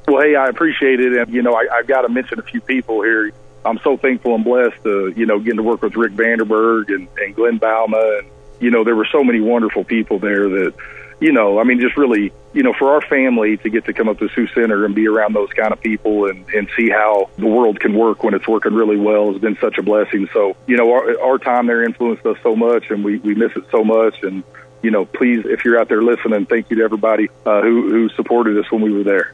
Well, 0.09 0.21
hey, 0.21 0.35
I 0.35 0.47
appreciate 0.47 0.99
it, 0.99 1.15
and 1.15 1.33
you 1.33 1.41
know, 1.41 1.53
I, 1.53 1.67
I've 1.73 1.87
got 1.87 2.01
to 2.01 2.09
mention 2.09 2.37
a 2.39 2.41
few 2.41 2.59
people 2.59 3.01
here. 3.01 3.31
I'm 3.63 3.79
so 3.79 3.95
thankful 3.95 4.35
and 4.35 4.43
blessed 4.43 4.83
to, 4.83 5.13
you 5.15 5.25
know, 5.25 5.39
getting 5.39 5.57
to 5.57 5.63
work 5.63 5.83
with 5.83 5.95
Rick 5.95 6.13
Vanderberg 6.13 6.93
and, 6.93 7.07
and 7.17 7.33
Glenn 7.33 7.59
Bouma, 7.59 8.19
and 8.19 8.27
you 8.59 8.71
know, 8.71 8.83
there 8.83 8.95
were 8.95 9.07
so 9.09 9.23
many 9.23 9.39
wonderful 9.39 9.85
people 9.85 10.19
there 10.19 10.49
that, 10.49 10.73
you 11.19 11.33
know, 11.33 11.59
I 11.59 11.63
mean, 11.63 11.79
just 11.79 11.97
really, 11.97 12.31
you 12.53 12.63
know, 12.63 12.73
for 12.73 12.93
our 12.93 13.01
family 13.01 13.57
to 13.57 13.69
get 13.69 13.85
to 13.85 13.93
come 13.93 14.07
up 14.07 14.19
to 14.19 14.29
Sioux 14.29 14.47
Center 14.47 14.85
and 14.85 14.95
be 14.95 15.07
around 15.07 15.35
those 15.35 15.49
kind 15.49 15.73
of 15.73 15.81
people 15.81 16.29
and, 16.29 16.47
and 16.49 16.69
see 16.77 16.89
how 16.89 17.29
the 17.37 17.45
world 17.45 17.79
can 17.79 17.93
work 17.93 18.23
when 18.23 18.33
it's 18.33 18.47
working 18.47 18.73
really 18.73 18.97
well 18.97 19.31
has 19.31 19.39
been 19.41 19.57
such 19.59 19.77
a 19.77 19.83
blessing. 19.83 20.29
So, 20.33 20.55
you 20.65 20.77
know, 20.77 20.91
our, 20.93 21.21
our 21.21 21.37
time 21.37 21.67
there 21.67 21.83
influenced 21.83 22.25
us 22.25 22.37
so 22.41 22.55
much 22.55 22.89
and 22.89 23.03
we, 23.03 23.17
we 23.17 23.35
miss 23.35 23.51
it 23.55 23.65
so 23.69 23.83
much. 23.83 24.23
And, 24.23 24.43
you 24.81 24.89
know, 24.91 25.03
please, 25.05 25.45
if 25.45 25.65
you're 25.65 25.77
out 25.79 25.89
there 25.89 26.01
listening, 26.01 26.45
thank 26.45 26.69
you 26.69 26.77
to 26.77 26.83
everybody 26.83 27.27
uh, 27.45 27.61
who, 27.61 27.89
who 27.89 28.07
supported 28.09 28.57
us 28.57 28.71
when 28.71 28.81
we 28.81 28.93
were 28.93 29.03
there. 29.03 29.33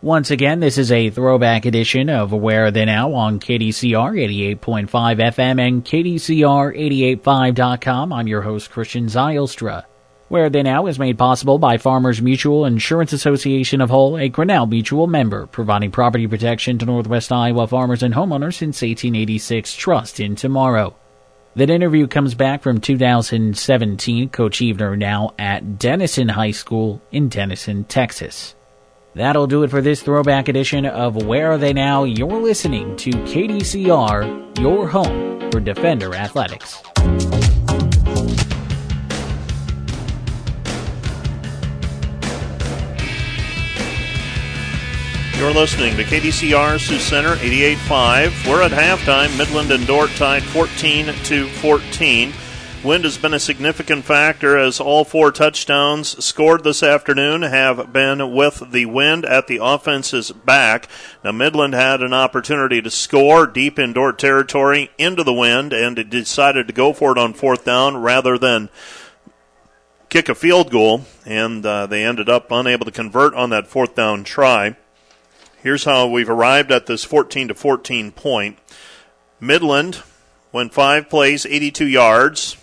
Once 0.00 0.30
again, 0.32 0.60
this 0.60 0.78
is 0.78 0.90
a 0.90 1.10
throwback 1.10 1.66
edition 1.66 2.08
of 2.10 2.32
Where 2.32 2.64
Are 2.64 2.72
They 2.72 2.86
Now 2.86 3.12
on 3.12 3.38
KDCR 3.38 4.58
88.5 4.58 4.88
FM 4.88 5.60
and 5.60 5.84
KDCR885.com. 5.84 8.12
I'm 8.12 8.26
your 8.26 8.42
host, 8.42 8.70
Christian 8.70 9.06
Zylstra. 9.06 9.84
Where 10.32 10.48
They 10.48 10.62
Now 10.62 10.86
is 10.86 10.98
made 10.98 11.18
possible 11.18 11.58
by 11.58 11.76
Farmers 11.76 12.22
Mutual 12.22 12.64
Insurance 12.64 13.12
Association 13.12 13.82
of 13.82 13.90
Hull, 13.90 14.16
a 14.16 14.30
Grinnell 14.30 14.64
Mutual 14.64 15.06
member, 15.06 15.46
providing 15.46 15.90
property 15.90 16.26
protection 16.26 16.78
to 16.78 16.86
Northwest 16.86 17.30
Iowa 17.30 17.66
farmers 17.66 18.02
and 18.02 18.14
homeowners 18.14 18.54
since 18.54 18.80
1886. 18.80 19.74
Trust 19.74 20.20
in 20.20 20.34
tomorrow. 20.34 20.96
That 21.54 21.68
interview 21.68 22.06
comes 22.06 22.34
back 22.34 22.62
from 22.62 22.80
2017. 22.80 24.30
Coach 24.30 24.62
Evener 24.62 24.96
now 24.96 25.34
at 25.38 25.78
Denison 25.78 26.30
High 26.30 26.52
School 26.52 27.02
in 27.12 27.28
Denison, 27.28 27.84
Texas. 27.84 28.54
That'll 29.14 29.46
do 29.46 29.64
it 29.64 29.70
for 29.70 29.82
this 29.82 30.00
throwback 30.00 30.48
edition 30.48 30.86
of 30.86 31.26
Where 31.26 31.52
Are 31.52 31.58
They 31.58 31.74
Now? 31.74 32.04
You're 32.04 32.40
listening 32.40 32.96
to 32.96 33.10
KDCR, 33.10 34.58
your 34.58 34.88
home 34.88 35.50
for 35.50 35.60
Defender 35.60 36.14
Athletics. 36.14 36.82
You're 45.42 45.52
listening 45.52 45.96
to 45.96 46.04
KDCR 46.04 46.78
Sioux 46.78 47.00
Center 47.00 47.34
88.5. 47.34 48.48
We're 48.48 48.62
at 48.62 48.70
halftime. 48.70 49.36
Midland 49.36 49.72
and 49.72 49.84
Dordt 49.88 50.10
tied 50.10 50.44
14 50.44 51.06
to 51.06 51.48
14. 51.48 52.32
Wind 52.84 53.02
has 53.02 53.18
been 53.18 53.34
a 53.34 53.40
significant 53.40 54.04
factor 54.04 54.56
as 54.56 54.78
all 54.78 55.04
four 55.04 55.32
touchdowns 55.32 56.24
scored 56.24 56.62
this 56.62 56.80
afternoon 56.80 57.42
have 57.42 57.92
been 57.92 58.32
with 58.32 58.70
the 58.70 58.86
wind 58.86 59.24
at 59.24 59.48
the 59.48 59.58
offense's 59.60 60.30
back. 60.30 60.86
Now, 61.24 61.32
Midland 61.32 61.74
had 61.74 62.02
an 62.02 62.14
opportunity 62.14 62.80
to 62.80 62.88
score 62.88 63.48
deep 63.48 63.80
in 63.80 63.92
Dordt 63.92 64.20
territory 64.20 64.92
into 64.96 65.24
the 65.24 65.34
wind 65.34 65.72
and 65.72 66.08
decided 66.08 66.68
to 66.68 66.72
go 66.72 66.92
for 66.92 67.10
it 67.10 67.18
on 67.18 67.32
fourth 67.32 67.64
down 67.64 67.96
rather 67.96 68.38
than 68.38 68.68
kick 70.08 70.28
a 70.28 70.36
field 70.36 70.70
goal, 70.70 71.04
and 71.26 71.66
uh, 71.66 71.86
they 71.88 72.04
ended 72.04 72.28
up 72.28 72.52
unable 72.52 72.84
to 72.84 72.92
convert 72.92 73.34
on 73.34 73.50
that 73.50 73.66
fourth 73.66 73.96
down 73.96 74.22
try. 74.22 74.76
Here's 75.62 75.84
how 75.84 76.08
we've 76.08 76.28
arrived 76.28 76.72
at 76.72 76.86
this 76.86 77.04
14 77.04 77.46
to 77.46 77.54
14 77.54 78.10
point. 78.10 78.58
Midland 79.38 80.02
went 80.50 80.74
five 80.74 81.08
plays, 81.08 81.46
82 81.46 81.86
yards 81.86 82.56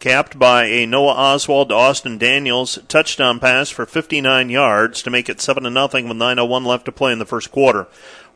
capped 0.00 0.40
by 0.40 0.64
a 0.64 0.86
Noah 0.86 1.14
Oswald 1.14 1.68
to 1.68 1.76
Austin 1.76 2.18
Daniels 2.18 2.80
touchdown 2.88 3.38
pass 3.38 3.70
for 3.70 3.86
59 3.86 4.50
yards 4.50 5.02
to 5.02 5.10
make 5.10 5.28
it 5.28 5.40
7 5.40 5.62
0 5.62 5.72
with 5.72 5.92
9.01 5.92 6.66
left 6.66 6.84
to 6.86 6.92
play 6.92 7.12
in 7.12 7.20
the 7.20 7.24
first 7.24 7.52
quarter. 7.52 7.86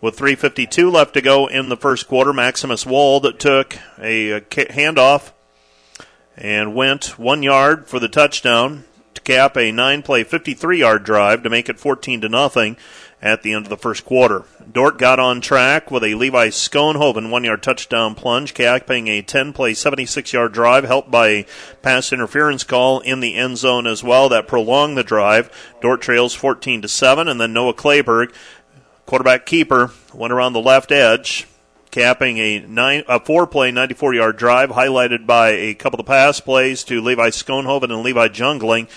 With 0.00 0.16
3.52 0.16 0.92
left 0.92 1.14
to 1.14 1.20
go 1.20 1.48
in 1.48 1.68
the 1.68 1.76
first 1.76 2.06
quarter, 2.06 2.32
Maximus 2.32 2.86
Wald 2.86 3.40
took 3.40 3.76
a 3.98 4.40
handoff 4.40 5.32
and 6.36 6.76
went 6.76 7.18
one 7.18 7.42
yard 7.42 7.88
for 7.88 7.98
the 7.98 8.08
touchdown 8.08 8.84
to 9.14 9.20
cap 9.20 9.56
a 9.56 9.72
nine 9.72 10.02
play 10.02 10.22
53 10.24 10.78
yard 10.78 11.04
drive 11.04 11.42
to 11.42 11.50
make 11.50 11.68
it 11.68 11.80
14 11.80 12.20
to 12.20 12.28
nothing 12.28 12.76
at 13.22 13.42
the 13.42 13.52
end 13.52 13.64
of 13.64 13.70
the 13.70 13.76
first 13.76 14.04
quarter. 14.04 14.44
Dordt 14.70 14.98
got 14.98 15.20
on 15.20 15.40
track 15.40 15.90
with 15.90 16.02
a 16.02 16.14
Levi 16.14 16.48
Schoenhoven 16.48 17.30
one 17.30 17.44
yard 17.44 17.62
touchdown 17.62 18.16
plunge, 18.16 18.52
capping 18.52 19.06
a 19.06 19.22
10 19.22 19.52
play 19.52 19.74
76 19.74 20.32
yard 20.32 20.52
drive, 20.52 20.84
helped 20.84 21.10
by 21.10 21.28
a 21.28 21.46
pass 21.82 22.12
interference 22.12 22.64
call 22.64 22.98
in 23.00 23.20
the 23.20 23.36
end 23.36 23.58
zone 23.58 23.86
as 23.86 24.02
well 24.02 24.28
that 24.28 24.48
prolonged 24.48 24.96
the 24.96 25.04
drive. 25.04 25.50
Dordt 25.80 26.00
trails 26.00 26.34
14 26.34 26.82
to 26.82 26.88
7, 26.88 27.28
and 27.28 27.40
then 27.40 27.52
Noah 27.52 27.74
Clayberg, 27.74 28.34
quarterback 29.06 29.46
keeper, 29.46 29.92
went 30.12 30.32
around 30.32 30.52
the 30.52 30.60
left 30.60 30.90
edge. 30.90 31.46
Capping 31.92 32.38
a 32.38 32.60
nine, 32.60 33.04
a 33.06 33.20
four 33.20 33.46
play, 33.46 33.70
94 33.70 34.14
yard 34.14 34.36
drive, 34.38 34.70
highlighted 34.70 35.26
by 35.26 35.50
a 35.50 35.74
couple 35.74 36.00
of 36.00 36.06
pass 36.06 36.40
plays 36.40 36.84
to 36.84 37.02
Levi 37.02 37.28
Schoenhoven 37.28 37.92
and 37.92 38.02
Levi 38.02 38.28
Jungling, 38.28 38.88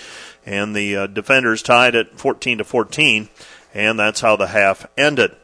and 0.46 0.74
the 0.74 0.96
uh, 0.96 1.06
defenders 1.06 1.60
tied 1.60 1.94
at 1.94 2.18
14 2.18 2.56
to 2.58 2.64
14 2.64 3.28
and 3.76 3.98
that's 3.98 4.22
how 4.22 4.36
the 4.36 4.48
half 4.48 4.86
ended. 4.96 5.36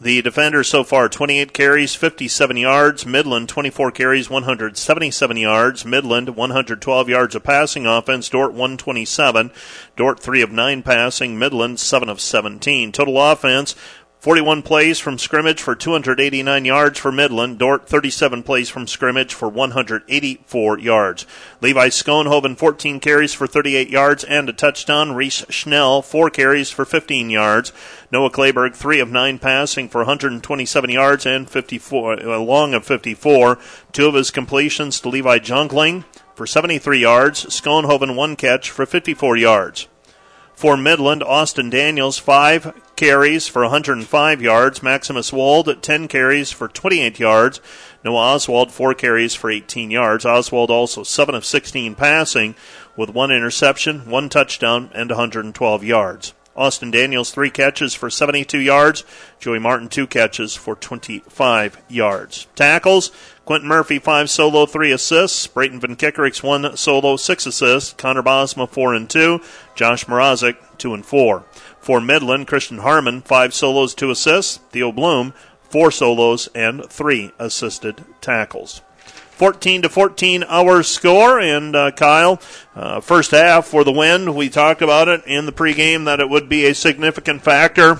The 0.00 0.22
defenders 0.22 0.68
so 0.68 0.84
far 0.84 1.08
28 1.08 1.52
carries, 1.52 1.96
57 1.96 2.56
yards. 2.56 3.04
Midland 3.04 3.48
24 3.48 3.90
carries, 3.90 4.30
177 4.30 5.36
yards. 5.36 5.84
Midland 5.84 6.36
112 6.36 7.08
yards 7.08 7.34
of 7.34 7.42
passing 7.42 7.84
offense. 7.84 8.28
Dordt 8.28 8.52
127. 8.52 9.50
Dordt 9.96 10.20
3 10.20 10.42
of 10.42 10.52
9 10.52 10.82
passing. 10.84 11.36
Midland 11.36 11.80
7 11.80 12.08
of 12.08 12.20
17. 12.20 12.92
Total 12.92 13.20
offense 13.20 13.74
41 14.20 14.62
plays 14.62 14.98
from 14.98 15.16
scrimmage 15.16 15.62
for 15.62 15.76
289 15.76 16.64
yards 16.64 16.98
for 16.98 17.12
Midland. 17.12 17.56
Dordt 17.56 17.88
37 17.88 18.42
plays 18.42 18.68
from 18.68 18.88
scrimmage 18.88 19.32
for 19.32 19.48
184 19.48 20.78
yards. 20.80 21.24
Levi 21.60 21.88
Schoenhoven 21.88 22.58
14 22.58 22.98
carries 22.98 23.32
for 23.32 23.46
38 23.46 23.88
yards 23.88 24.24
and 24.24 24.48
a 24.48 24.52
touchdown. 24.52 25.12
Reese 25.12 25.44
Schnell 25.50 26.02
4 26.02 26.30
carries 26.30 26.68
for 26.68 26.84
15 26.84 27.30
yards. 27.30 27.72
Noah 28.10 28.30
Clayberg 28.30 28.74
3 28.74 28.98
of 28.98 29.08
9 29.08 29.38
passing 29.38 29.88
for 29.88 29.98
127 29.98 30.90
yards 30.90 31.24
and 31.24 31.48
54 31.48 32.20
uh, 32.20 32.38
long 32.40 32.74
of 32.74 32.84
54. 32.84 33.56
Two 33.92 34.08
of 34.08 34.14
his 34.14 34.32
completions 34.32 34.98
to 34.98 35.08
Levi 35.08 35.38
Jungling 35.38 36.04
for 36.34 36.44
73 36.44 36.98
yards. 36.98 37.44
Schoenhoven 37.44 38.16
one 38.16 38.34
catch 38.34 38.68
for 38.68 38.84
54 38.84 39.36
yards. 39.36 39.86
For 40.56 40.76
Midland, 40.76 41.22
Austin 41.22 41.70
Daniels, 41.70 42.18
five 42.18 42.74
carries 42.98 43.46
for 43.46 43.62
105 43.62 44.42
yards. 44.42 44.82
Maximus 44.82 45.32
Wald, 45.32 45.68
at 45.68 45.82
10 45.82 46.08
carries 46.08 46.50
for 46.50 46.66
28 46.66 47.20
yards. 47.20 47.60
Noah 48.04 48.34
Oswald, 48.34 48.72
four 48.72 48.92
carries 48.92 49.36
for 49.36 49.50
18 49.50 49.92
yards. 49.92 50.26
Oswald 50.26 50.68
also 50.68 51.04
7 51.04 51.32
of 51.32 51.44
16 51.44 51.94
passing 51.94 52.56
with 52.96 53.10
one 53.10 53.30
interception, 53.30 54.10
one 54.10 54.28
touchdown, 54.28 54.90
and 54.92 55.10
112 55.10 55.84
yards. 55.84 56.34
Austin 56.56 56.90
Daniels, 56.90 57.30
three 57.30 57.50
catches 57.50 57.94
for 57.94 58.10
72 58.10 58.58
yards. 58.58 59.04
Joey 59.38 59.60
Martin, 59.60 59.88
two 59.88 60.08
catches 60.08 60.56
for 60.56 60.74
25 60.74 61.78
yards. 61.88 62.48
Tackles, 62.56 63.12
Quentin 63.44 63.68
Murphy, 63.68 64.00
five 64.00 64.28
solo, 64.28 64.66
three 64.66 64.90
assists. 64.90 65.46
Brayton 65.46 65.78
Van 65.78 65.94
Kickerix, 65.94 66.42
one 66.42 66.76
solo, 66.76 67.16
six 67.16 67.46
assists. 67.46 67.92
Connor 67.92 68.24
Bosma, 68.24 68.68
four 68.68 68.92
and 68.92 69.08
two. 69.08 69.40
Josh 69.76 70.04
Mrazek, 70.06 70.56
two 70.78 70.94
and 70.94 71.06
four. 71.06 71.44
For 71.88 72.02
Midland, 72.02 72.46
Christian 72.46 72.80
Harmon, 72.80 73.22
five 73.22 73.54
solos, 73.54 73.94
two 73.94 74.10
assists. 74.10 74.58
Theo 74.72 74.92
Bloom, 74.92 75.32
four 75.70 75.90
solos 75.90 76.46
and 76.54 76.84
three 76.84 77.32
assisted 77.38 78.04
tackles. 78.20 78.82
14 79.30 79.80
to 79.80 79.88
14 79.88 80.44
our 80.44 80.82
score. 80.82 81.40
And 81.40 81.74
uh, 81.74 81.92
Kyle, 81.92 82.42
uh, 82.76 83.00
first 83.00 83.30
half 83.30 83.68
for 83.68 83.84
the 83.84 83.90
wind, 83.90 84.36
we 84.36 84.50
talked 84.50 84.82
about 84.82 85.08
it 85.08 85.22
in 85.24 85.46
the 85.46 85.52
pregame 85.52 86.04
that 86.04 86.20
it 86.20 86.28
would 86.28 86.46
be 86.46 86.66
a 86.66 86.74
significant 86.74 87.40
factor. 87.40 87.98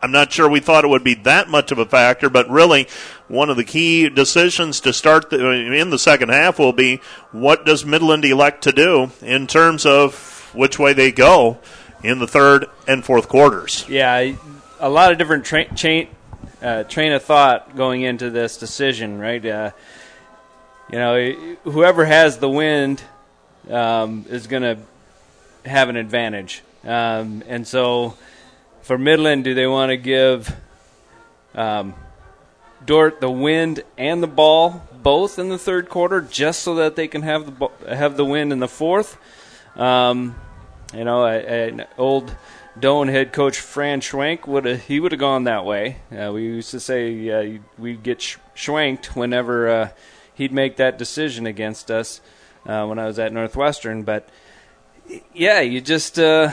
I'm 0.00 0.12
not 0.12 0.32
sure 0.32 0.48
we 0.48 0.60
thought 0.60 0.86
it 0.86 0.88
would 0.88 1.04
be 1.04 1.12
that 1.12 1.46
much 1.46 1.72
of 1.72 1.78
a 1.78 1.84
factor, 1.84 2.30
but 2.30 2.48
really 2.48 2.88
one 3.28 3.50
of 3.50 3.58
the 3.58 3.64
key 3.64 4.08
decisions 4.08 4.80
to 4.80 4.94
start 4.94 5.28
the, 5.28 5.46
in 5.50 5.90
the 5.90 5.98
second 5.98 6.30
half 6.30 6.58
will 6.58 6.72
be 6.72 7.02
what 7.32 7.66
does 7.66 7.84
Midland 7.84 8.24
elect 8.24 8.62
to 8.62 8.72
do 8.72 9.10
in 9.20 9.46
terms 9.46 9.84
of 9.84 10.48
which 10.54 10.78
way 10.78 10.94
they 10.94 11.12
go 11.12 11.58
in 12.02 12.18
the 12.18 12.26
third 12.26 12.66
and 12.86 13.04
fourth 13.04 13.28
quarters. 13.28 13.84
Yeah, 13.88 14.32
a 14.78 14.88
lot 14.88 15.12
of 15.12 15.18
different 15.18 15.44
tra- 15.44 15.74
chain, 15.74 16.08
uh, 16.62 16.84
train 16.84 17.12
of 17.12 17.22
thought 17.22 17.76
going 17.76 18.02
into 18.02 18.30
this 18.30 18.56
decision, 18.56 19.18
right? 19.18 19.44
Uh, 19.44 19.70
you 20.90 20.98
know, 20.98 21.56
whoever 21.64 22.04
has 22.04 22.38
the 22.38 22.48
wind 22.48 23.02
um, 23.68 24.24
is 24.28 24.46
going 24.46 24.62
to 24.62 24.78
have 25.68 25.88
an 25.88 25.96
advantage. 25.96 26.62
Um, 26.84 27.42
and 27.46 27.66
so 27.66 28.16
for 28.82 28.98
Midland, 28.98 29.44
do 29.44 29.54
they 29.54 29.66
want 29.66 29.90
to 29.90 29.96
give 29.96 30.54
um, 31.54 31.94
Dordt 32.84 33.20
the 33.20 33.30
wind 33.30 33.84
and 33.98 34.22
the 34.22 34.26
ball 34.26 34.82
both 35.02 35.38
in 35.38 35.48
the 35.48 35.58
third 35.58 35.88
quarter 35.88 36.20
just 36.20 36.62
so 36.62 36.76
that 36.76 36.96
they 36.96 37.08
can 37.08 37.22
have 37.22 37.58
the 37.58 37.94
have 37.94 38.16
the 38.16 38.24
win 38.24 38.52
in 38.52 38.58
the 38.58 38.68
fourth? 38.68 39.16
Um, 39.76 40.34
you 40.94 41.04
know, 41.04 41.26
an 41.26 41.86
old 41.98 42.34
Doane 42.78 43.10
head 43.10 43.32
coach 43.32 43.58
Fran 43.60 44.00
Schwenk 44.00 44.46
would 44.46 44.64
have 44.64 44.82
he 44.82 45.00
would 45.00 45.12
have 45.12 45.18
gone 45.18 45.44
that 45.44 45.64
way. 45.64 45.96
Uh, 46.10 46.30
we 46.32 46.42
used 46.42 46.70
to 46.70 46.80
say 46.80 47.30
uh, 47.30 47.58
we'd 47.78 48.02
get 48.02 48.18
schwanked 48.18 49.16
whenever 49.16 49.68
uh, 49.68 49.88
he'd 50.34 50.52
make 50.52 50.76
that 50.76 50.98
decision 50.98 51.46
against 51.46 51.90
us 51.90 52.20
uh, 52.66 52.86
when 52.86 52.98
I 52.98 53.06
was 53.06 53.18
at 53.18 53.32
Northwestern. 53.32 54.02
But 54.02 54.28
Yeah, 55.34 55.60
you 55.60 55.80
just. 55.80 56.18
Uh, 56.18 56.50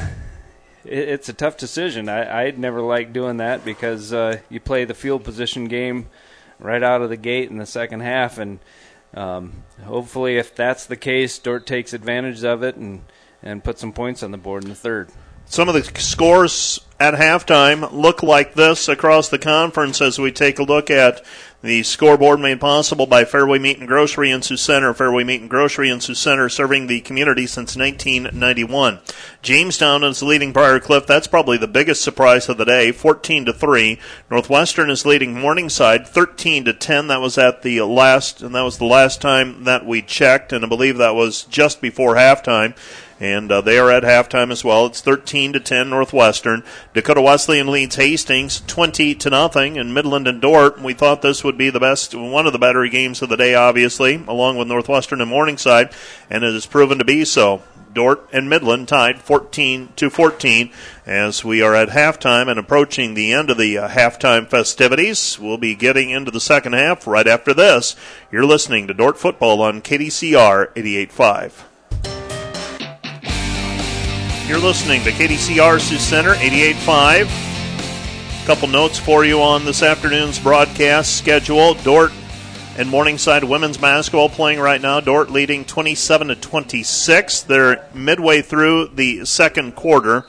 it, 0.83 1.09
it's 1.09 1.29
a 1.29 1.33
tough 1.33 1.57
decision. 1.57 2.09
I, 2.09 2.45
I'd 2.45 2.57
never 2.57 2.81
liked 2.81 3.13
doing 3.13 3.37
that 3.37 3.63
because 3.63 4.11
uh, 4.11 4.39
you 4.49 4.59
play 4.59 4.85
the 4.85 4.93
field 4.93 5.23
position 5.23 5.65
game 5.65 6.07
right 6.59 6.81
out 6.81 7.01
of 7.01 7.09
the 7.09 7.17
gate 7.17 7.51
in 7.51 7.57
the 7.57 7.65
second 7.65 7.99
half, 7.99 8.39
and 8.39 8.59
um, 9.13 9.63
hopefully, 9.83 10.37
if 10.37 10.55
that's 10.55 10.85
the 10.85 10.95
case, 10.95 11.37
Dordt 11.37 11.67
takes 11.67 11.93
advantage 11.93 12.43
of 12.43 12.63
it 12.63 12.75
and 12.75 13.03
and 13.47 13.63
put 13.63 13.79
some 13.79 13.93
points 13.93 14.21
on 14.23 14.31
the 14.31 14.37
board 14.37 14.63
in 14.63 14.69
the 14.69 14.75
third. 14.75 15.09
Some 15.49 15.69
of 15.69 15.75
the 15.75 15.83
scores 16.01 16.81
at 16.99 17.13
halftime 17.13 17.89
look 17.93 18.21
like 18.21 18.53
this 18.53 18.89
across 18.89 19.29
the 19.29 19.39
conference 19.39 20.01
as 20.01 20.19
we 20.19 20.31
take 20.31 20.59
a 20.59 20.63
look 20.63 20.89
at 20.89 21.23
the 21.61 21.83
scoreboard 21.83 22.39
made 22.39 22.59
possible 22.59 23.07
by 23.07 23.23
Fairway 23.23 23.57
Meat 23.57 23.79
and 23.79 23.87
Grocery 23.87 24.29
in 24.29 24.41
Sioux 24.41 24.57
Center. 24.57 24.93
Fairway 24.93 25.23
Meat 25.23 25.41
and 25.41 25.49
Grocery 25.49 25.89
in 25.89 26.01
Sioux 26.01 26.13
Center 26.13 26.49
serving 26.49 26.87
the 26.87 26.99
community 26.99 27.47
since 27.47 27.77
1991. 27.77 28.99
Jamestown 29.41 30.03
is 30.03 30.21
leading 30.21 30.51
Briar 30.51 30.79
Cliff. 30.79 31.07
That's 31.07 31.27
probably 31.27 31.57
the 31.57 31.67
biggest 31.67 32.01
surprise 32.01 32.49
of 32.49 32.57
the 32.57 32.65
day, 32.65 32.91
14 32.91 33.45
to 33.45 33.53
3. 33.53 33.99
Northwestern 34.29 34.89
is 34.89 35.05
leading 35.05 35.33
Morningside 35.33 36.07
13 36.07 36.65
to 36.65 36.73
10. 36.73 37.07
That 37.07 37.21
was 37.21 37.37
at 37.37 37.61
the 37.63 37.81
last, 37.81 38.41
and 38.41 38.53
that 38.53 38.63
was 38.63 38.77
the 38.77 38.85
last 38.85 39.21
time 39.21 39.63
that 39.63 39.85
we 39.85 40.01
checked, 40.01 40.51
and 40.51 40.65
I 40.65 40.67
believe 40.67 40.97
that 40.97 41.15
was 41.15 41.43
just 41.45 41.81
before 41.81 42.15
halftime 42.15 42.75
and 43.19 43.51
uh, 43.51 43.61
they 43.61 43.79
are 43.79 43.91
at 43.91 44.03
halftime 44.03 44.51
as 44.51 44.63
well. 44.63 44.85
It's 44.85 45.01
13 45.01 45.53
to 45.53 45.59
10 45.59 45.89
Northwestern. 45.89 46.63
Dakota 46.93 47.21
Wesleyan 47.21 47.67
leads 47.67 47.95
Hastings 47.95 48.61
20 48.67 49.15
to 49.15 49.29
nothing, 49.29 49.77
and 49.77 49.93
Midland 49.93 50.27
and 50.27 50.41
Dordt. 50.41 50.81
We 50.81 50.93
thought 50.93 51.21
this 51.21 51.43
would 51.43 51.57
be 51.57 51.69
the 51.69 51.79
best, 51.79 52.13
one 52.13 52.45
of 52.45 52.53
the 52.53 52.59
better 52.59 52.87
games 52.87 53.21
of 53.21 53.29
the 53.29 53.37
day, 53.37 53.55
obviously, 53.55 54.23
along 54.27 54.57
with 54.57 54.67
Northwestern 54.67 55.21
and 55.21 55.29
Morningside, 55.29 55.91
and 56.29 56.43
it 56.43 56.53
has 56.53 56.65
proven 56.65 56.97
to 56.99 57.05
be 57.05 57.25
so. 57.25 57.63
Dordt 57.93 58.29
and 58.31 58.47
Midland 58.47 58.87
tied 58.87 59.21
14 59.21 59.89
to 59.95 60.11
14 60.11 60.69
as 61.07 61.43
we 61.43 61.63
are 61.63 61.73
at 61.73 61.89
halftime 61.89 62.47
and 62.47 62.59
approaching 62.59 63.15
the 63.15 63.33
end 63.33 63.49
of 63.49 63.57
the 63.57 63.75
uh, 63.79 63.87
halftime 63.87 64.47
festivities. 64.47 65.39
We'll 65.39 65.57
be 65.57 65.73
getting 65.73 66.11
into 66.11 66.29
the 66.29 66.39
second 66.39 66.73
half 66.73 67.07
right 67.07 67.27
after 67.27 67.55
this. 67.55 67.95
You're 68.31 68.45
listening 68.45 68.85
to 68.85 68.93
Dordt 68.93 69.17
football 69.17 69.63
on 69.63 69.81
KDCR 69.81 70.73
88.5. 70.75 71.63
You're 74.47 74.59
listening 74.59 75.03
to 75.03 75.11
KDCR 75.11 75.81
Sioux 75.81 75.97
Center 75.97 76.33
88.5. 76.35 78.43
A 78.43 78.45
Couple 78.45 78.69
notes 78.69 78.97
for 78.97 79.25
you 79.25 79.41
on 79.41 79.65
this 79.65 79.83
afternoon's 79.83 80.39
broadcast 80.39 81.17
schedule. 81.17 81.73
Dordt 81.73 82.13
and 82.77 82.87
Morningside 82.87 83.43
women's 83.43 83.75
basketball 83.75 84.29
playing 84.29 84.61
right 84.61 84.79
now. 84.79 85.01
Dordt 85.01 85.31
leading 85.31 85.65
27 85.65 86.29
to 86.29 86.35
26. 86.35 87.41
They're 87.41 87.85
midway 87.93 88.41
through 88.41 88.91
the 88.95 89.25
second 89.25 89.75
quarter. 89.75 90.25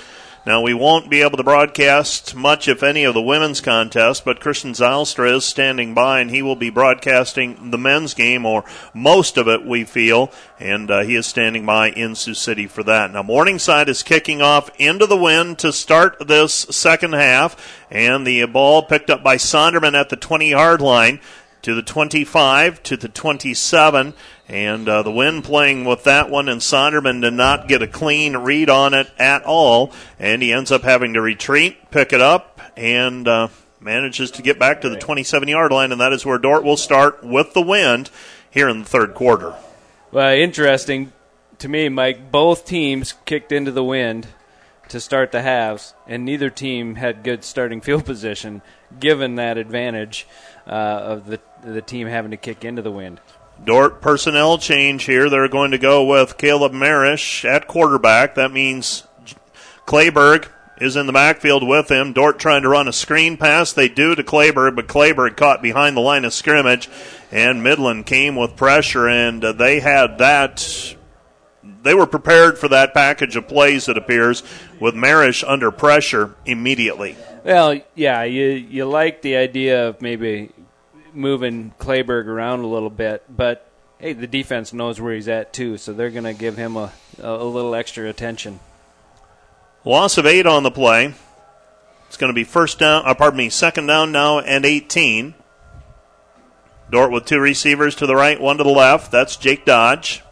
Now, 0.46 0.62
we 0.62 0.72
won't 0.72 1.10
be 1.10 1.20
able 1.22 1.36
to 1.36 1.42
broadcast 1.42 2.34
much, 2.34 2.68
if 2.68 2.82
any, 2.82 3.04
of 3.04 3.12
the 3.12 3.20
women's 3.20 3.60
contest, 3.60 4.24
but 4.24 4.40
Christian 4.40 4.72
Zylstra 4.72 5.36
is 5.36 5.44
standing 5.44 5.94
by, 5.94 6.20
and 6.20 6.30
he 6.30 6.42
will 6.42 6.56
be 6.56 6.70
broadcasting 6.70 7.70
the 7.70 7.76
men's 7.78 8.14
game, 8.14 8.46
or 8.46 8.64
most 8.94 9.36
of 9.36 9.48
it, 9.48 9.66
we 9.66 9.84
feel, 9.84 10.32
and 10.58 10.90
uh, 10.90 11.00
he 11.00 11.16
is 11.16 11.26
standing 11.26 11.66
by 11.66 11.90
in 11.90 12.14
Sioux 12.14 12.34
City 12.34 12.66
for 12.66 12.82
that. 12.84 13.12
Now, 13.12 13.22
Morningside 13.22 13.88
is 13.88 14.02
kicking 14.02 14.40
off 14.40 14.70
into 14.78 15.06
the 15.06 15.16
wind 15.16 15.58
to 15.58 15.72
start 15.72 16.28
this 16.28 16.54
second 16.54 17.14
half, 17.14 17.56
and 17.90 18.26
the 18.26 18.46
ball 18.46 18.82
picked 18.82 19.10
up 19.10 19.22
by 19.22 19.36
Sonderman 19.36 19.94
at 19.94 20.08
the 20.08 20.16
20 20.16 20.50
yard 20.50 20.80
line 20.80 21.20
to 21.62 21.74
the 21.74 21.82
25 21.82 22.82
to 22.84 22.96
the 22.96 23.08
27 23.08 24.14
and 24.48 24.88
uh, 24.88 25.02
the 25.02 25.10
wind 25.10 25.44
playing 25.44 25.84
with 25.84 26.04
that 26.04 26.30
one, 26.30 26.48
and 26.48 26.60
Sonderman 26.60 27.20
did 27.20 27.34
not 27.34 27.68
get 27.68 27.82
a 27.82 27.86
clean 27.86 28.36
read 28.36 28.70
on 28.70 28.94
it 28.94 29.10
at 29.18 29.44
all, 29.44 29.92
and 30.18 30.42
he 30.42 30.52
ends 30.52 30.72
up 30.72 30.82
having 30.82 31.14
to 31.14 31.20
retreat, 31.20 31.90
pick 31.90 32.14
it 32.14 32.22
up, 32.22 32.60
and 32.76 33.28
uh, 33.28 33.48
manages 33.80 34.30
to 34.32 34.42
get 34.42 34.58
back 34.58 34.80
to 34.80 34.88
the 34.88 34.96
27 34.96 35.48
yard 35.48 35.70
line, 35.70 35.92
and 35.92 36.00
that 36.00 36.12
is 36.12 36.24
where 36.24 36.38
Dordt 36.38 36.64
will 36.64 36.78
start 36.78 37.22
with 37.22 37.52
the 37.52 37.62
wind 37.62 38.10
here 38.50 38.68
in 38.68 38.80
the 38.80 38.84
third 38.86 39.14
quarter. 39.14 39.54
Well, 40.10 40.32
interesting 40.32 41.12
to 41.58 41.68
me, 41.68 41.90
Mike. 41.90 42.32
Both 42.32 42.64
teams 42.64 43.14
kicked 43.26 43.52
into 43.52 43.70
the 43.70 43.84
wind 43.84 44.28
to 44.88 45.00
start 45.00 45.32
the 45.32 45.42
halves, 45.42 45.94
and 46.06 46.24
neither 46.24 46.48
team 46.48 46.94
had 46.94 47.22
good 47.22 47.44
starting 47.44 47.82
field 47.82 48.04
position, 48.06 48.62
given 48.98 49.34
that 49.34 49.58
advantage 49.58 50.26
uh, 50.66 50.70
of 50.70 51.26
the 51.26 51.40
the 51.62 51.82
team 51.82 52.06
having 52.06 52.30
to 52.30 52.36
kick 52.36 52.64
into 52.64 52.82
the 52.82 52.90
wind. 52.90 53.20
Dordt 53.64 54.00
personnel 54.00 54.58
change 54.58 55.04
here. 55.04 55.28
They're 55.28 55.48
going 55.48 55.72
to 55.72 55.78
go 55.78 56.04
with 56.04 56.38
Caleb 56.38 56.72
Marish 56.72 57.44
at 57.44 57.66
quarterback. 57.66 58.36
That 58.36 58.52
means 58.52 59.04
Clayberg 59.86 60.48
is 60.80 60.96
in 60.96 61.06
the 61.06 61.12
backfield 61.12 61.66
with 61.66 61.90
him. 61.90 62.12
Dordt 62.12 62.38
trying 62.38 62.62
to 62.62 62.68
run 62.68 62.88
a 62.88 62.92
screen 62.92 63.36
pass. 63.36 63.72
They 63.72 63.88
do 63.88 64.14
to 64.14 64.22
Clayberg, 64.22 64.76
but 64.76 64.86
Clayberg 64.86 65.36
caught 65.36 65.60
behind 65.60 65.96
the 65.96 66.00
line 66.00 66.24
of 66.24 66.32
scrimmage, 66.32 66.88
and 67.32 67.62
Midland 67.62 68.06
came 68.06 68.36
with 68.36 68.56
pressure, 68.56 69.08
and 69.08 69.44
uh, 69.44 69.52
they 69.52 69.80
had 69.80 70.18
that. 70.18 70.94
They 71.82 71.94
were 71.94 72.06
prepared 72.06 72.58
for 72.58 72.68
that 72.68 72.94
package 72.94 73.34
of 73.34 73.48
plays, 73.48 73.88
it 73.88 73.98
appears, 73.98 74.42
with 74.80 74.94
Marish 74.94 75.42
under 75.42 75.70
pressure 75.70 76.36
immediately. 76.46 77.16
Well, 77.44 77.80
yeah, 77.94 78.24
you 78.24 78.44
you 78.44 78.84
like 78.84 79.22
the 79.22 79.36
idea 79.36 79.88
of 79.88 80.02
maybe 80.02 80.50
moving 81.14 81.72
Clayberg 81.78 82.26
around 82.26 82.60
a 82.60 82.66
little 82.66 82.90
bit, 82.90 83.24
but 83.28 83.68
hey, 83.98 84.12
the 84.12 84.26
defense 84.26 84.72
knows 84.72 85.00
where 85.00 85.14
he's 85.14 85.28
at 85.28 85.52
too, 85.52 85.76
so 85.76 85.92
they're 85.92 86.10
going 86.10 86.24
to 86.24 86.34
give 86.34 86.56
him 86.56 86.76
a, 86.76 86.92
a 87.20 87.44
little 87.44 87.74
extra 87.74 88.08
attention. 88.08 88.60
Loss 89.84 90.18
of 90.18 90.26
eight 90.26 90.46
on 90.46 90.62
the 90.62 90.70
play. 90.70 91.14
It's 92.06 92.16
going 92.16 92.32
to 92.32 92.34
be 92.34 92.44
first 92.44 92.78
down, 92.78 93.02
uh, 93.06 93.14
pardon 93.14 93.38
me, 93.38 93.50
second 93.50 93.86
down 93.86 94.12
now 94.12 94.40
and 94.40 94.64
18. 94.64 95.34
Dordt 96.90 97.12
with 97.12 97.26
two 97.26 97.38
receivers 97.38 97.94
to 97.96 98.06
the 98.06 98.16
right, 98.16 98.40
one 98.40 98.56
to 98.56 98.64
the 98.64 98.70
left. 98.70 99.12
That's 99.12 99.36
Jake 99.36 99.64
Dodge. 99.64 100.22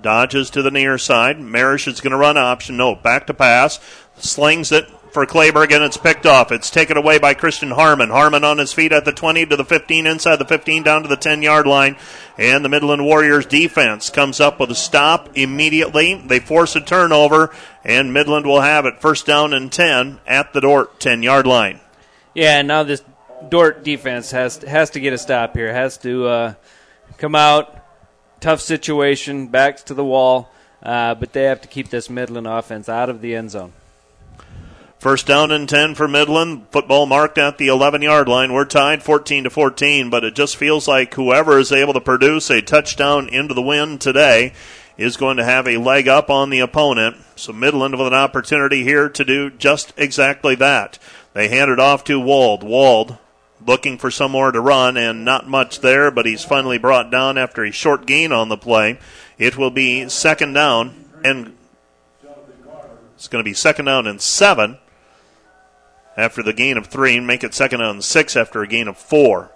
Dodges 0.00 0.50
to 0.50 0.62
the 0.62 0.70
near 0.70 0.98
side. 0.98 1.40
Marish 1.40 1.88
is 1.88 2.00
going 2.00 2.10
to 2.10 2.16
run 2.16 2.36
option. 2.36 2.76
No, 2.76 2.94
back 2.94 3.26
to 3.28 3.34
pass. 3.34 3.80
Slings 4.18 4.70
it 4.72 4.86
for 5.14 5.24
Clayberg, 5.24 5.72
and 5.72 5.84
it's 5.84 5.96
picked 5.96 6.26
off. 6.26 6.50
It's 6.50 6.70
taken 6.70 6.96
away 6.96 7.18
by 7.18 7.34
Christian 7.34 7.70
Harmon. 7.70 8.10
Harmon 8.10 8.42
on 8.42 8.58
his 8.58 8.72
feet 8.72 8.90
at 8.90 9.04
the 9.04 9.12
20 9.12 9.46
to 9.46 9.56
the 9.56 9.64
15, 9.64 10.06
inside 10.08 10.36
the 10.36 10.44
15, 10.44 10.82
down 10.82 11.02
to 11.02 11.08
the 11.08 11.16
10 11.16 11.40
yard 11.40 11.68
line. 11.68 11.96
And 12.36 12.64
the 12.64 12.68
Midland 12.68 13.04
Warriors 13.04 13.46
defense 13.46 14.10
comes 14.10 14.40
up 14.40 14.58
with 14.58 14.72
a 14.72 14.74
stop 14.74 15.30
immediately. 15.36 16.14
They 16.26 16.40
force 16.40 16.74
a 16.74 16.80
turnover, 16.80 17.54
and 17.84 18.12
Midland 18.12 18.44
will 18.44 18.60
have 18.60 18.86
it 18.86 19.00
first 19.00 19.24
down 19.24 19.54
and 19.54 19.70
10 19.70 20.18
at 20.26 20.52
the 20.52 20.60
Dordt 20.60 20.98
10 20.98 21.22
yard 21.22 21.46
line. 21.46 21.78
Yeah, 22.34 22.58
and 22.58 22.66
now 22.66 22.82
this 22.82 23.04
Dordt 23.48 23.84
defense 23.84 24.32
has 24.32 24.56
has 24.64 24.90
to 24.90 25.00
get 25.00 25.12
a 25.12 25.18
stop 25.18 25.54
here. 25.54 25.72
Has 25.72 25.96
to 25.98 26.26
uh, 26.26 26.54
come 27.18 27.36
out, 27.36 27.78
tough 28.40 28.60
situation, 28.60 29.46
backs 29.46 29.84
to 29.84 29.94
the 29.94 30.04
wall, 30.04 30.50
uh, 30.82 31.14
but 31.14 31.32
they 31.32 31.44
have 31.44 31.60
to 31.60 31.68
keep 31.68 31.90
this 31.90 32.10
Midland 32.10 32.48
offense 32.48 32.88
out 32.88 33.08
of 33.08 33.20
the 33.20 33.36
end 33.36 33.52
zone. 33.52 33.72
First 35.04 35.26
down 35.26 35.52
and 35.52 35.68
10 35.68 35.96
for 35.96 36.08
Midland. 36.08 36.64
Football 36.70 37.04
marked 37.04 37.36
at 37.36 37.58
the 37.58 37.68
11 37.68 38.00
yard 38.00 38.26
line. 38.26 38.54
We're 38.54 38.64
tied 38.64 39.02
14 39.02 39.44
to 39.44 39.50
14, 39.50 40.08
but 40.08 40.24
it 40.24 40.34
just 40.34 40.56
feels 40.56 40.88
like 40.88 41.12
whoever 41.12 41.58
is 41.58 41.70
able 41.70 41.92
to 41.92 42.00
produce 42.00 42.48
a 42.48 42.62
touchdown 42.62 43.28
into 43.28 43.52
the 43.52 43.60
wind 43.60 44.00
today 44.00 44.54
is 44.96 45.18
going 45.18 45.36
to 45.36 45.44
have 45.44 45.68
a 45.68 45.76
leg 45.76 46.08
up 46.08 46.30
on 46.30 46.48
the 46.48 46.60
opponent. 46.60 47.18
So 47.36 47.52
Midland 47.52 47.98
with 47.98 48.06
an 48.06 48.14
opportunity 48.14 48.82
here 48.82 49.10
to 49.10 49.24
do 49.26 49.50
just 49.50 49.92
exactly 49.98 50.54
that. 50.54 50.98
They 51.34 51.48
hand 51.48 51.70
it 51.70 51.78
off 51.78 52.04
to 52.04 52.18
Wald. 52.18 52.62
Wald 52.62 53.18
looking 53.66 53.98
for 53.98 54.10
somewhere 54.10 54.52
to 54.52 54.60
run 54.62 54.96
and 54.96 55.22
not 55.22 55.46
much 55.46 55.80
there, 55.80 56.10
but 56.10 56.24
he's 56.24 56.46
finally 56.46 56.78
brought 56.78 57.10
down 57.10 57.36
after 57.36 57.62
a 57.62 57.70
short 57.70 58.06
gain 58.06 58.32
on 58.32 58.48
the 58.48 58.56
play. 58.56 58.98
It 59.36 59.58
will 59.58 59.70
be 59.70 60.08
second 60.08 60.54
down 60.54 61.04
and 61.22 61.54
it's 63.14 63.28
going 63.28 63.44
to 63.44 63.46
be 63.46 63.52
second 63.52 63.84
down 63.84 64.06
and 64.06 64.18
seven 64.18 64.78
after 66.16 66.42
the 66.42 66.52
gain 66.52 66.76
of 66.76 66.86
three 66.86 67.16
and 67.16 67.26
make 67.26 67.44
it 67.44 67.54
second 67.54 67.80
on 67.80 68.02
six 68.02 68.36
after 68.36 68.62
a 68.62 68.68
gain 68.68 68.88
of 68.88 68.96
four. 68.96 69.50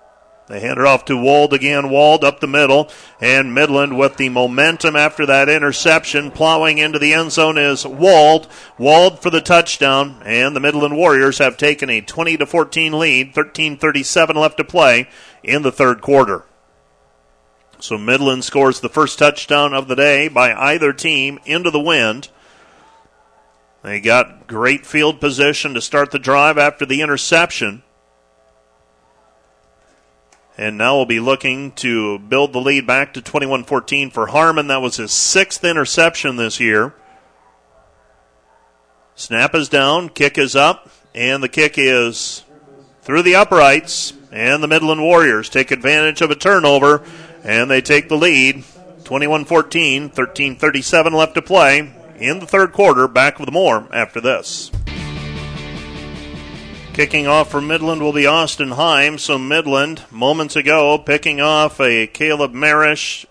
They 0.49 0.61
hand 0.61 0.79
it 0.79 0.87
off 0.87 1.05
to 1.07 1.17
Wald 1.17 1.53
again. 1.53 1.91
Wald 1.91 2.25
up 2.25 2.41
the 2.41 2.47
middle, 2.47 2.91
and 3.21 3.55
Midland 3.55 3.99
with 3.99 4.17
the 4.17 4.31
momentum 4.31 4.97
after 4.97 5.27
that 5.27 5.49
interception, 5.49 6.31
plowing 6.31 6.79
into 6.79 6.99
the 6.99 7.13
end 7.13 7.33
zone 7.33 7.59
is 7.59 7.87
Wald. 7.87 8.49
Wald 8.79 9.21
for 9.21 9.29
the 9.29 9.43
touchdown, 9.43 10.23
and 10.25 10.57
the 10.57 10.61
Midland 10.61 10.97
Warriors 10.97 11.37
have 11.37 11.59
taken 11.59 11.91
a 11.91 12.01
20 12.01 12.39
to 12.39 12.47
14 12.47 12.99
lead. 12.99 13.35
13:37 13.35 14.37
left 14.37 14.57
to 14.57 14.65
play 14.65 15.09
in 15.43 15.63
the 15.63 15.73
third 15.73 16.01
quarter. 16.01 16.45
So 17.79 17.99
Midland 17.99 18.43
scores 18.45 18.81
the 18.81 18.89
first 18.89 19.19
touchdown 19.19 19.75
of 19.75 19.87
the 19.87 19.97
day 19.97 20.29
by 20.29 20.55
either 20.55 20.95
team 20.95 21.39
into 21.45 21.71
the 21.71 21.79
wind. 21.79 22.29
They 23.89 24.01
got 24.01 24.47
great 24.47 24.85
field 24.85 25.19
position 25.19 25.73
to 25.73 25.81
start 25.81 26.11
the 26.11 26.19
drive 26.19 26.59
after 26.59 26.85
the 26.85 27.01
interception. 27.01 27.83
And 30.59 30.77
now 30.77 30.97
we'll 30.97 31.07
be 31.07 31.21
looking 31.21 31.73
to 31.77 32.19
build 32.19 32.53
the 32.53 32.61
lead 32.61 32.87
back 32.87 33.15
to 33.15 33.23
21 33.23 33.65
14 33.65 34.11
for 34.11 34.27
Harmon. 34.27 34.67
That 34.67 34.83
was 34.83 34.97
his 34.97 35.11
sixth 35.11 35.65
interception 35.65 36.37
this 36.37 36.61
year. 36.61 36.93
Snap 39.15 39.55
is 39.55 39.71
down, 39.71 40.11
kick 40.11 40.37
is 40.37 40.55
up, 40.55 40.91
and 41.15 41.43
the 41.43 41.49
kick 41.49 41.77
is 41.79 42.45
through 43.01 43.23
the 43.23 43.37
uprights. 43.37 44.13
And 44.31 44.63
the 44.63 44.69
Midland 44.69 45.01
Warriors 45.01 45.49
take 45.49 45.71
advantage 45.71 46.21
of 46.21 46.31
a 46.31 46.35
turnover, 46.35 47.03
and 47.43 47.71
they 47.71 47.81
take 47.81 48.11
the 48.11 48.19
lead 48.19 48.65
21 49.05 49.47
14, 49.47 50.11
13 50.11 50.57
37 50.57 51.13
left 51.15 51.35
to 51.37 51.41
play 51.41 51.95
in 52.21 52.41
the 52.41 52.47
third 52.47 52.73
quarter. 52.73 53.09
Back 53.09 53.39
with 53.39 53.51
more 53.51 53.89
after 53.93 54.21
this. 54.21 54.71
Kicking 56.93 57.29
off 57.29 57.51
for 57.51 57.61
Midland 57.61 58.03
will 58.03 58.13
be 58.13 58.27
Austin 58.27 58.73
Heim. 58.73 59.19
So 59.19 59.39
Midland, 59.39 60.03
moments 60.11 60.57
ago, 60.57 60.99
picking 60.99 61.41
off 61.41 61.81
a 61.81 62.09
Caleb 62.09 62.53
Marish 62.53 63.25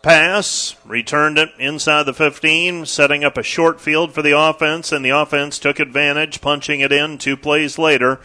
pass, 0.00 0.76
returned 0.84 1.36
it 1.36 1.50
inside 1.58 2.04
the 2.04 2.14
15, 2.14 2.86
setting 2.86 3.24
up 3.24 3.36
a 3.36 3.42
short 3.42 3.80
field 3.80 4.14
for 4.14 4.22
the 4.22 4.38
offense, 4.38 4.92
and 4.92 5.04
the 5.04 5.10
offense 5.10 5.58
took 5.58 5.80
advantage, 5.80 6.40
punching 6.40 6.80
it 6.80 6.92
in 6.92 7.18
two 7.18 7.36
plays 7.36 7.76
later. 7.76 8.20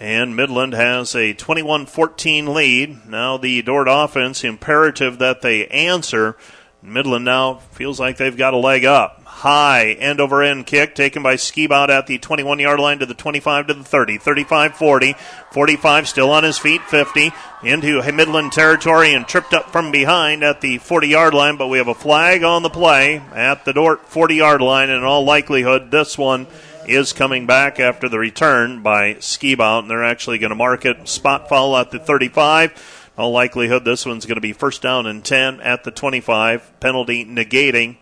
And 0.00 0.34
Midland 0.34 0.72
has 0.72 1.14
a 1.14 1.32
21 1.34 1.86
14 1.86 2.52
lead. 2.52 3.06
Now 3.06 3.36
the 3.36 3.62
Dordt 3.62 3.86
offense, 3.88 4.42
imperative 4.42 5.18
that 5.18 5.42
they 5.42 5.66
answer. 5.68 6.36
Midland 6.84 7.24
now 7.24 7.54
feels 7.72 7.98
like 7.98 8.18
they've 8.18 8.36
got 8.36 8.52
a 8.52 8.58
leg 8.58 8.84
up. 8.84 9.22
High 9.24 9.92
end 9.92 10.20
over 10.20 10.42
end 10.42 10.66
kick 10.66 10.94
taken 10.94 11.22
by 11.22 11.36
Skibout 11.36 11.88
at 11.88 12.06
the 12.06 12.18
21 12.18 12.58
yard 12.58 12.78
line 12.78 12.98
to 12.98 13.06
the 13.06 13.14
25 13.14 13.68
to 13.68 13.74
the 13.74 13.84
30, 13.84 14.18
35 14.18 14.76
40, 14.76 15.14
45 15.50 16.08
still 16.08 16.30
on 16.30 16.44
his 16.44 16.58
feet, 16.58 16.82
50 16.82 17.32
into 17.62 18.12
Midland 18.12 18.52
territory 18.52 19.14
and 19.14 19.26
tripped 19.26 19.54
up 19.54 19.70
from 19.70 19.90
behind 19.90 20.44
at 20.44 20.60
the 20.60 20.76
40 20.78 21.08
yard 21.08 21.32
line. 21.32 21.56
But 21.56 21.68
we 21.68 21.78
have 21.78 21.88
a 21.88 21.94
flag 21.94 22.44
on 22.44 22.62
the 22.62 22.70
play 22.70 23.16
at 23.34 23.64
the 23.64 23.72
Dordt 23.72 24.06
40 24.06 24.34
yard 24.34 24.60
line, 24.60 24.90
and 24.90 24.98
in 24.98 25.04
all 25.04 25.24
likelihood, 25.24 25.90
this 25.90 26.18
one 26.18 26.46
is 26.86 27.14
coming 27.14 27.46
back 27.46 27.80
after 27.80 28.10
the 28.10 28.18
return 28.18 28.82
by 28.82 29.14
Skibout, 29.14 29.80
and 29.80 29.90
they're 29.90 30.04
actually 30.04 30.38
going 30.38 30.50
to 30.50 30.56
mark 30.56 30.84
it 30.84 31.08
spot 31.08 31.48
foul 31.48 31.76
at 31.78 31.90
the 31.90 31.98
35. 31.98 33.03
All 33.16 33.30
likelihood, 33.30 33.84
this 33.84 34.04
one's 34.04 34.26
going 34.26 34.36
to 34.36 34.40
be 34.40 34.52
first 34.52 34.82
down 34.82 35.06
and 35.06 35.24
10 35.24 35.60
at 35.60 35.84
the 35.84 35.90
25. 35.90 36.80
Penalty 36.80 37.24
negating 37.24 37.96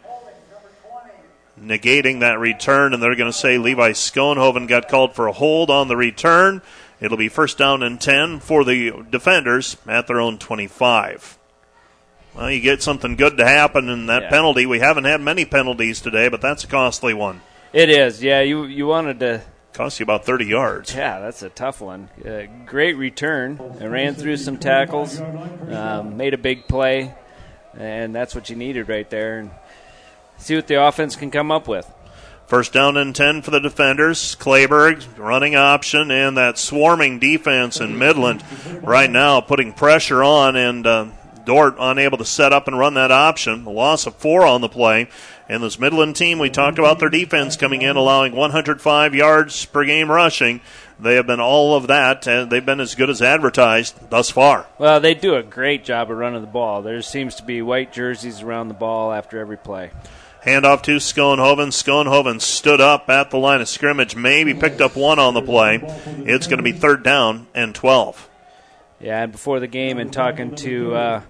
negating 1.60 2.20
that 2.20 2.39
return, 2.39 2.93
and 2.93 3.02
they're 3.02 3.14
going 3.14 3.30
to 3.30 3.36
say 3.39 3.56
Levi 3.59 3.93
Schoenhoven 3.93 4.66
got 4.66 4.89
called 4.89 5.14
for 5.14 5.26
a 5.26 5.32
hold 5.32 5.70
on 5.70 5.86
the 5.89 5.97
return. 5.97 6.60
It'll 7.01 7.16
be 7.18 7.28
first 7.28 7.59
down 7.59 7.82
and 7.82 8.01
10 8.01 8.40
for 8.40 8.64
the 8.64 9.05
defenders 9.10 9.76
at 9.86 10.06
their 10.06 10.20
own 10.20 10.39
25. 10.39 11.39
Well, 12.34 12.51
you 12.51 12.60
get 12.60 12.82
something 12.82 13.16
good 13.16 13.36
to 13.36 13.47
happen 13.47 13.89
in 13.89 14.06
that 14.06 14.22
Yeah. 14.22 14.30
penalty. 14.30 14.66
We 14.66 14.78
haven't 14.78 15.05
had 15.05 15.20
many 15.20 15.44
penalties 15.44 16.01
today, 16.01 16.28
but 16.28 16.40
that's 16.40 16.64
a 16.64 16.66
costly 16.66 17.12
one. 17.12 17.43
It 17.72 17.90
is, 17.90 18.22
yeah. 18.22 18.40
You 18.40 18.64
you 18.64 18.86
wanted 18.86 19.20
to. 19.20 19.43
Cost 19.73 19.99
you 19.99 20.05
about 20.05 20.27
30 20.27 20.44
yards. 20.44 20.94
Yeah, 20.94 21.20
that's 21.20 21.43
a 21.43 21.49
tough 21.49 21.81
one. 21.81 22.11
Uh, 22.24 22.43
great 22.66 22.94
return. 22.94 23.59
I 23.81 23.86
ran 23.86 24.15
through 24.15 24.36
some 24.36 24.59
tackles, 24.59 25.19
um, 25.19 26.19
made 26.19 26.35
a 26.35 26.39
big 26.39 26.69
play, 26.69 27.15
and 27.74 28.15
that's 28.15 28.35
what 28.35 28.51
you 28.51 28.57
needed 28.57 28.90
right 28.90 29.09
there. 29.09 29.39
And 29.39 29.51
see 30.36 30.57
what 30.57 30.66
the 30.66 30.82
offense 30.82 31.16
can 31.16 31.31
come 31.31 31.51
up 31.51 31.69
with. 31.69 31.90
First 32.47 32.74
down 32.74 32.99
and 32.99 33.16
10 33.16 33.40
for 33.40 33.51
the 33.51 33.61
defenders. 33.61 34.36
Clayberg 34.39 35.07
running 35.16 35.57
option 35.57 36.11
and 36.11 36.36
that 36.36 36.59
swarming 36.59 37.19
defense 37.19 37.81
in 37.81 37.99
Midland 37.99 38.44
right 38.82 39.09
now 39.09 39.40
putting 39.40 39.73
pressure 39.73 40.23
on 40.23 40.55
and 40.55 40.86
uh, 40.86 41.07
Dordt 41.47 41.77
unable 41.78 42.19
to 42.19 42.27
set 42.27 42.53
up 42.53 42.69
and 42.69 42.78
run 42.78 42.93
that 42.94 43.11
option. 43.11 43.65
A 43.65 43.70
loss 43.70 44.07
of 44.07 44.16
four 44.16 44.44
on 44.44 44.61
the 44.61 44.69
play. 44.69 45.09
And 45.53 45.62
this 45.62 45.79
Midland 45.79 46.16
team, 46.16 46.39
we 46.39 46.49
talked 46.49 46.79
about 46.79 46.99
their 46.99 47.11
defense 47.11 47.59
coming 47.59 47.83
in, 47.83 47.95
allowing 47.95 48.35
105 48.35 49.15
yards 49.15 49.66
per 49.66 49.85
game 49.85 50.11
rushing. 50.11 50.62
They 50.99 51.16
have 51.16 51.27
been 51.27 51.41
all 51.41 51.77
of 51.77 51.89
that, 51.89 52.27
and 52.27 52.51
they've 52.51 52.65
been 52.65 52.81
as 52.81 52.95
good 52.95 53.11
as 53.11 53.20
advertised 53.20 54.09
thus 54.09 54.31
far. 54.31 54.65
Well, 54.79 54.99
they 54.99 55.12
do 55.12 55.35
a 55.35 55.43
great 55.43 55.85
job 55.85 56.11
of 56.11 56.16
running 56.16 56.41
the 56.41 56.47
ball. 56.47 56.81
There 56.81 57.03
seems 57.03 57.35
to 57.35 57.43
be 57.43 57.61
white 57.61 57.93
jerseys 57.93 58.41
around 58.41 58.69
the 58.69 58.74
ball 58.74 59.12
after 59.12 59.39
every 59.41 59.59
play. 59.59 59.91
Handoff 60.43 60.81
to 60.85 60.97
Schoenhoven. 60.97 61.69
Schoenhoven 61.69 62.41
stood 62.41 62.81
up 62.81 63.11
at 63.11 63.31
the 63.31 63.37
line 63.37 63.61
of 63.61 63.69
scrimmage, 63.69 64.16
maybe 64.16 64.55
picked 64.55 64.81
up 64.81 64.97
one 64.97 65.19
on 65.19 65.35
the 65.35 65.43
play. 65.43 65.81
It's 65.83 66.47
going 66.47 66.61
to 66.61 66.65
be 66.65 66.73
third 66.73 67.03
down 67.03 67.47
and 67.55 67.74
12. 67.74 68.31
Yeah, 69.01 69.23
and 69.24 69.33
before 69.33 69.61
the 69.61 69.69
game, 69.69 69.99
and 69.99 70.11
talking 70.11 70.55
to 70.57 70.95
uh, 70.95 71.23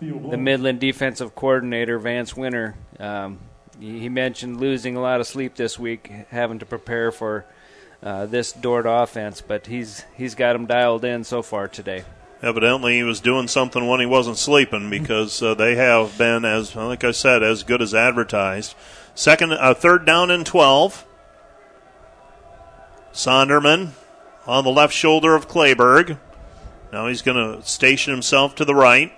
the 0.00 0.36
Midland 0.36 0.80
defensive 0.80 1.34
coordinator 1.34 1.98
Vance 1.98 2.36
Winter, 2.36 2.74
um, 2.98 3.38
he 3.80 4.08
mentioned 4.08 4.60
losing 4.60 4.96
a 4.96 5.00
lot 5.00 5.20
of 5.20 5.26
sleep 5.26 5.56
this 5.56 5.78
week, 5.78 6.10
having 6.30 6.58
to 6.58 6.66
prepare 6.66 7.10
for 7.10 7.46
uh, 8.02 8.26
this 8.26 8.52
Dordt 8.52 8.86
offense. 8.86 9.40
But 9.40 9.66
he's 9.66 10.04
he's 10.16 10.34
got 10.34 10.54
him 10.54 10.66
dialed 10.66 11.04
in 11.04 11.24
so 11.24 11.42
far 11.42 11.68
today. 11.68 12.04
Evidently, 12.42 12.96
he 12.96 13.02
was 13.02 13.20
doing 13.20 13.48
something 13.48 13.86
when 13.86 14.00
he 14.00 14.06
wasn't 14.06 14.38
sleeping 14.38 14.88
because 14.88 15.42
uh, 15.42 15.54
they 15.54 15.74
have 15.76 16.16
been, 16.16 16.44
as 16.44 16.74
like 16.74 17.04
I 17.04 17.10
said, 17.10 17.42
as 17.42 17.62
good 17.62 17.82
as 17.82 17.94
advertised. 17.94 18.74
Second, 19.14 19.52
uh, 19.52 19.74
third 19.74 20.06
down 20.06 20.30
and 20.30 20.46
12. 20.46 21.06
Sonderman 23.12 23.90
on 24.46 24.64
the 24.64 24.70
left 24.70 24.94
shoulder 24.94 25.34
of 25.34 25.48
Clayberg. 25.48 26.18
Now 26.92 27.08
he's 27.08 27.22
going 27.22 27.36
to 27.36 27.66
station 27.66 28.12
himself 28.12 28.54
to 28.56 28.64
the 28.64 28.74
right. 28.74 29.12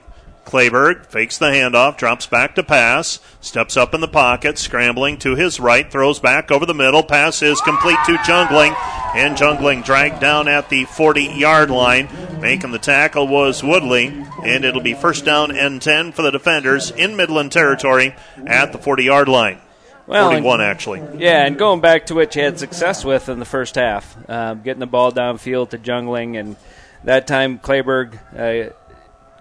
Clayberg 0.45 1.07
fakes 1.07 1.39
the 1.39 1.47
handoff, 1.47 1.97
drops 1.97 2.27
back 2.27 2.55
to 2.57 2.63
pass, 2.63 3.21
steps 3.41 3.77
up 3.77 3.95
in 3.95 4.01
the 4.01 4.09
pocket, 4.09 4.59
scrambling 4.59 5.17
to 5.19 5.35
his 5.35 5.61
right, 5.61 5.91
throws 5.91 6.19
back 6.19 6.51
over 6.51 6.67
the 6.67 6.75
middle. 6.75 7.03
Pass 7.03 7.43
is 7.43 7.61
complete 7.61 7.99
to 8.07 8.17
Jungling, 8.19 8.75
and 9.15 9.37
Jungling 9.37 9.85
dragged 9.85 10.21
down 10.21 10.49
at 10.49 10.69
the 10.69 10.85
40 10.85 11.25
yard 11.25 11.71
line. 11.71 12.09
Making 12.41 12.73
the 12.73 12.79
tackle 12.79 13.29
was 13.29 13.63
Woodley, 13.63 14.07
and 14.43 14.65
it'll 14.65 14.83
be 14.83 14.95
first 14.95 15.25
down 15.25 15.55
and 15.57 15.81
10 15.81 16.13
for 16.13 16.23
the 16.23 16.31
defenders 16.33 16.91
in 16.91 17.17
Midland 17.17 17.53
territory 17.53 18.15
at 18.47 18.73
the 18.73 18.79
40 18.79 19.05
yard 19.05 19.29
line. 19.29 19.59
Well, 20.07 20.31
and- 20.31 20.45
41 20.45 20.61
actually. 20.61 21.03
Yeah, 21.19 21.47
and 21.47 21.57
going 21.57 21.81
back 21.81 22.07
to 22.07 22.15
what 22.15 22.35
you 22.35 22.43
had 22.43 22.59
success 22.59 23.05
with 23.05 23.29
in 23.29 23.39
the 23.39 23.45
first 23.45 23.77
half, 23.77 24.17
um, 24.29 24.63
getting 24.63 24.81
the 24.81 24.87
ball 24.87 25.13
downfield 25.13 25.71
to 25.71 25.79
Jungling, 25.79 26.39
and 26.39 26.57
that 27.05 27.27
time 27.27 27.59
Clayberg 27.59 28.19
uh, 28.37 28.73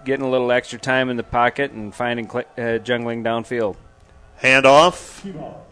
getting 0.04 0.24
a 0.24 0.30
little 0.30 0.50
extra 0.52 0.78
time 0.78 1.10
in 1.10 1.16
the 1.16 1.22
pocket 1.22 1.72
and 1.72 1.94
finding 1.94 2.26
Clay, 2.26 2.44
uh, 2.56 2.78
Jungling 2.78 3.22
downfield. 3.22 3.76
Handoff 4.42 5.24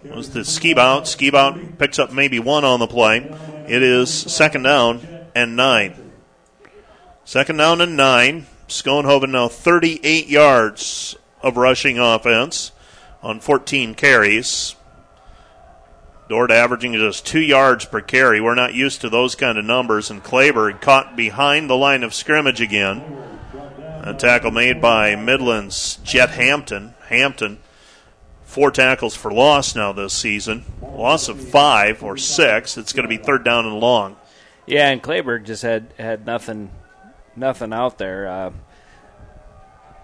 It 0.04 0.14
was 0.14 0.28
to 0.28 0.40
Skibout. 0.40 1.02
Skibout 1.02 1.78
picks 1.78 1.98
up 1.98 2.12
maybe 2.12 2.38
one 2.38 2.64
on 2.64 2.78
the 2.78 2.86
play. 2.86 3.18
It 3.68 3.82
is 3.82 4.12
second 4.12 4.62
down 4.62 5.00
and 5.34 5.56
nine. 5.56 6.12
Second 7.24 7.56
down 7.56 7.80
and 7.80 7.96
nine. 7.96 8.46
Schoenhoven 8.68 9.30
now 9.30 9.48
38 9.48 10.28
yards 10.28 11.16
of 11.42 11.56
rushing 11.56 11.98
offense 11.98 12.70
on 13.22 13.40
14 13.40 13.94
carries. 13.94 14.76
Dordt 16.28 16.52
averaging 16.52 16.92
just 16.92 17.26
two 17.26 17.40
yards 17.40 17.84
per 17.84 18.00
carry. 18.00 18.40
We're 18.40 18.54
not 18.54 18.72
used 18.72 19.00
to 19.00 19.08
those 19.08 19.34
kind 19.34 19.58
of 19.58 19.64
numbers. 19.64 20.10
And 20.10 20.22
Clayberg 20.22 20.80
caught 20.80 21.16
behind 21.16 21.68
the 21.68 21.76
line 21.76 22.04
of 22.04 22.14
scrimmage 22.14 22.60
again. 22.60 23.02
A 24.02 24.14
tackle 24.14 24.50
made 24.50 24.80
by 24.80 25.14
Midland's 25.14 25.96
Jet 25.96 26.30
Hampton. 26.30 26.94
Hampton, 27.08 27.58
four 28.44 28.70
tackles 28.70 29.14
for 29.14 29.30
loss 29.30 29.76
now 29.76 29.92
this 29.92 30.14
season. 30.14 30.64
Loss 30.80 31.28
of 31.28 31.38
five 31.38 32.02
or 32.02 32.16
six. 32.16 32.78
It's 32.78 32.94
going 32.94 33.02
to 33.02 33.14
be 33.14 33.22
third 33.22 33.44
down 33.44 33.66
and 33.66 33.78
long. 33.78 34.16
Yeah, 34.66 34.88
and 34.88 35.02
Clayberg 35.02 35.44
just 35.44 35.62
had 35.62 35.92
had 35.98 36.24
nothing, 36.24 36.70
nothing 37.36 37.74
out 37.74 37.98
there. 37.98 38.26
Uh, 38.26 38.50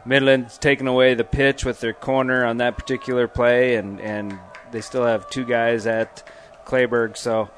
Midland's 0.05 0.59
taken 0.59 0.87
away 0.87 1.15
the 1.15 1.25
pitch 1.25 1.65
with 1.65 1.81
their 1.81 1.95
corner 1.95 2.45
on 2.45 2.59
that 2.59 2.77
particular 2.77 3.27
play, 3.27 3.77
and 3.77 3.99
and 3.99 4.39
they 4.73 4.83
still 4.83 5.07
have 5.07 5.31
two 5.31 5.47
guys 5.47 5.87
at 5.87 6.29
Clayberg, 6.67 7.17
so 7.17 7.49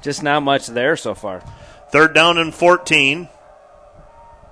just 0.00 0.22
not 0.22 0.42
much 0.42 0.66
there 0.66 0.96
so 0.96 1.14
far. 1.14 1.42
Third 1.90 2.14
down 2.14 2.38
and 2.38 2.54
14. 2.54 3.28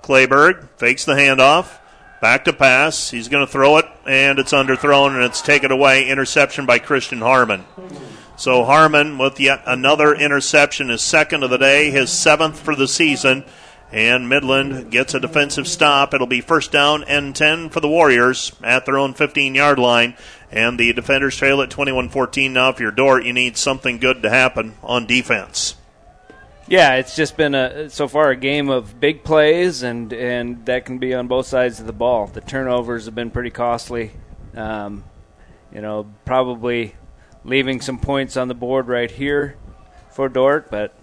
Clayberg 0.02 0.68
fakes 0.76 1.04
the 1.04 1.14
handoff. 1.14 1.78
Back 2.20 2.44
to 2.44 2.52
pass. 2.52 3.10
He's 3.10 3.28
going 3.28 3.44
to 3.44 3.50
throw 3.50 3.78
it, 3.78 3.86
and 4.06 4.38
it's 4.38 4.52
underthrown, 4.52 5.14
and 5.14 5.24
it's 5.24 5.42
taken 5.42 5.72
away. 5.72 6.08
Interception 6.08 6.66
by 6.66 6.78
Christian 6.78 7.20
Harmon. 7.20 7.64
So 8.36 8.64
Harmon 8.64 9.18
with 9.18 9.40
yet 9.40 9.62
another 9.66 10.14
interception, 10.14 10.88
his 10.88 11.02
second 11.02 11.42
of 11.42 11.50
the 11.50 11.58
day, 11.58 11.90
his 11.90 12.10
seventh 12.10 12.60
for 12.60 12.74
the 12.74 12.88
season. 12.88 13.44
And 13.90 14.28
Midland 14.28 14.90
gets 14.90 15.14
a 15.14 15.20
defensive 15.20 15.68
stop. 15.68 16.14
It'll 16.14 16.26
be 16.26 16.40
first 16.40 16.72
down 16.72 17.04
and 17.04 17.36
10 17.36 17.68
for 17.68 17.80
the 17.80 17.88
Warriors 17.88 18.52
at 18.62 18.86
their 18.86 18.96
own 18.96 19.12
15 19.12 19.54
yard 19.54 19.78
line. 19.78 20.14
And 20.50 20.78
the 20.78 20.92
defenders 20.92 21.36
trail 21.36 21.60
at 21.60 21.70
21 21.70 22.08
14. 22.08 22.52
Now, 22.52 22.70
if 22.70 22.80
you're 22.80 22.90
Dordt, 22.90 23.24
you 23.24 23.32
need 23.32 23.56
something 23.56 23.98
good 23.98 24.22
to 24.22 24.30
happen 24.30 24.74
on 24.82 25.06
defense. 25.06 25.76
Yeah, 26.68 26.94
it's 26.94 27.16
just 27.16 27.36
been 27.36 27.54
a 27.54 27.90
so 27.90 28.08
far 28.08 28.30
a 28.30 28.36
game 28.36 28.68
of 28.70 28.98
big 29.00 29.24
plays, 29.24 29.82
and 29.82 30.12
and 30.12 30.64
that 30.66 30.84
can 30.84 30.98
be 30.98 31.14
on 31.14 31.26
both 31.26 31.46
sides 31.46 31.80
of 31.80 31.86
the 31.86 31.92
ball. 31.92 32.26
The 32.26 32.40
turnovers 32.40 33.06
have 33.06 33.14
been 33.14 33.30
pretty 33.30 33.50
costly. 33.50 34.12
Um, 34.54 35.04
you 35.72 35.80
know, 35.80 36.06
probably 36.24 36.94
leaving 37.44 37.80
some 37.80 37.98
points 37.98 38.36
on 38.36 38.48
the 38.48 38.54
board 38.54 38.88
right 38.88 39.10
here 39.10 39.56
for 40.10 40.28
Dordt, 40.28 40.70
but 40.70 40.94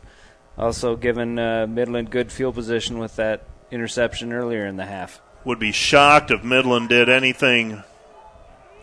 also 0.58 0.96
giving 0.96 1.40
uh, 1.40 1.68
Midland 1.68 2.12
good 2.12 2.32
field 2.32 2.56
position 2.56 3.00
with 3.00 3.16
that 3.16 3.44
interception 3.72 4.32
earlier 4.34 4.66
in 4.66 4.78
the 4.78 4.86
half. 4.86 5.22
Would 5.46 5.60
be 5.60 5.72
shocked 5.72 6.32
if 6.32 6.44
Midland 6.44 6.90
did 6.90 7.10
anything 7.10 7.84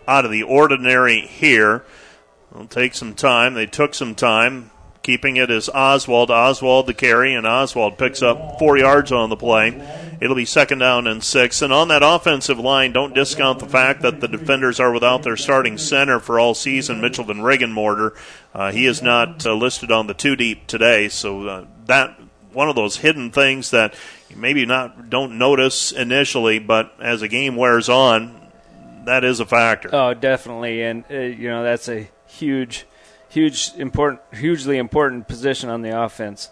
out 0.08 0.24
of 0.24 0.30
the 0.30 0.42
ordinary 0.42 1.20
here. 1.20 1.84
It'll 2.50 2.66
take 2.66 2.94
some 2.94 3.14
time. 3.14 3.54
They 3.54 3.66
took 3.66 3.94
some 3.94 4.14
time. 4.14 4.70
Keeping 5.06 5.36
it 5.36 5.52
is 5.52 5.68
Oswald. 5.68 6.32
Oswald 6.32 6.88
the 6.88 6.92
carry, 6.92 7.32
and 7.32 7.46
Oswald 7.46 7.96
picks 7.96 8.22
up 8.22 8.58
four 8.58 8.76
yards 8.76 9.12
on 9.12 9.30
the 9.30 9.36
play. 9.36 9.80
It'll 10.20 10.34
be 10.34 10.44
second 10.44 10.80
down 10.80 11.06
and 11.06 11.22
six. 11.22 11.62
And 11.62 11.72
on 11.72 11.86
that 11.88 12.02
offensive 12.02 12.58
line, 12.58 12.90
don't 12.90 13.14
discount 13.14 13.60
the 13.60 13.68
fact 13.68 14.02
that 14.02 14.20
the 14.20 14.26
defenders 14.26 14.80
are 14.80 14.90
without 14.90 15.22
their 15.22 15.36
starting 15.36 15.78
center 15.78 16.18
for 16.18 16.40
all 16.40 16.54
season, 16.54 17.00
Mitchell 17.00 17.22
Van 17.22 17.36
Regenmorter. 17.36 18.16
Uh, 18.52 18.72
he 18.72 18.84
is 18.84 19.00
not 19.00 19.46
uh, 19.46 19.54
listed 19.54 19.92
on 19.92 20.08
the 20.08 20.12
two 20.12 20.34
deep 20.34 20.66
today, 20.66 21.08
so 21.08 21.46
uh, 21.46 21.66
that 21.84 22.18
one 22.52 22.68
of 22.68 22.74
those 22.74 22.96
hidden 22.96 23.30
things 23.30 23.70
that 23.70 23.94
maybe 24.34 24.66
not 24.66 25.08
don't 25.08 25.38
notice 25.38 25.92
initially, 25.92 26.58
but 26.58 26.92
as 27.00 27.22
a 27.22 27.28
game 27.28 27.54
wears 27.54 27.88
on, 27.88 28.50
that 29.04 29.22
is 29.22 29.38
a 29.38 29.46
factor. 29.46 29.88
Oh, 29.92 30.14
definitely, 30.14 30.82
and 30.82 31.04
uh, 31.08 31.14
you 31.14 31.48
know 31.48 31.62
that's 31.62 31.88
a 31.88 32.10
huge 32.26 32.86
huge 33.36 33.72
important 33.76 34.20
hugely 34.32 34.78
important 34.78 35.28
position 35.28 35.68
on 35.68 35.82
the 35.82 35.90
offense. 35.90 36.50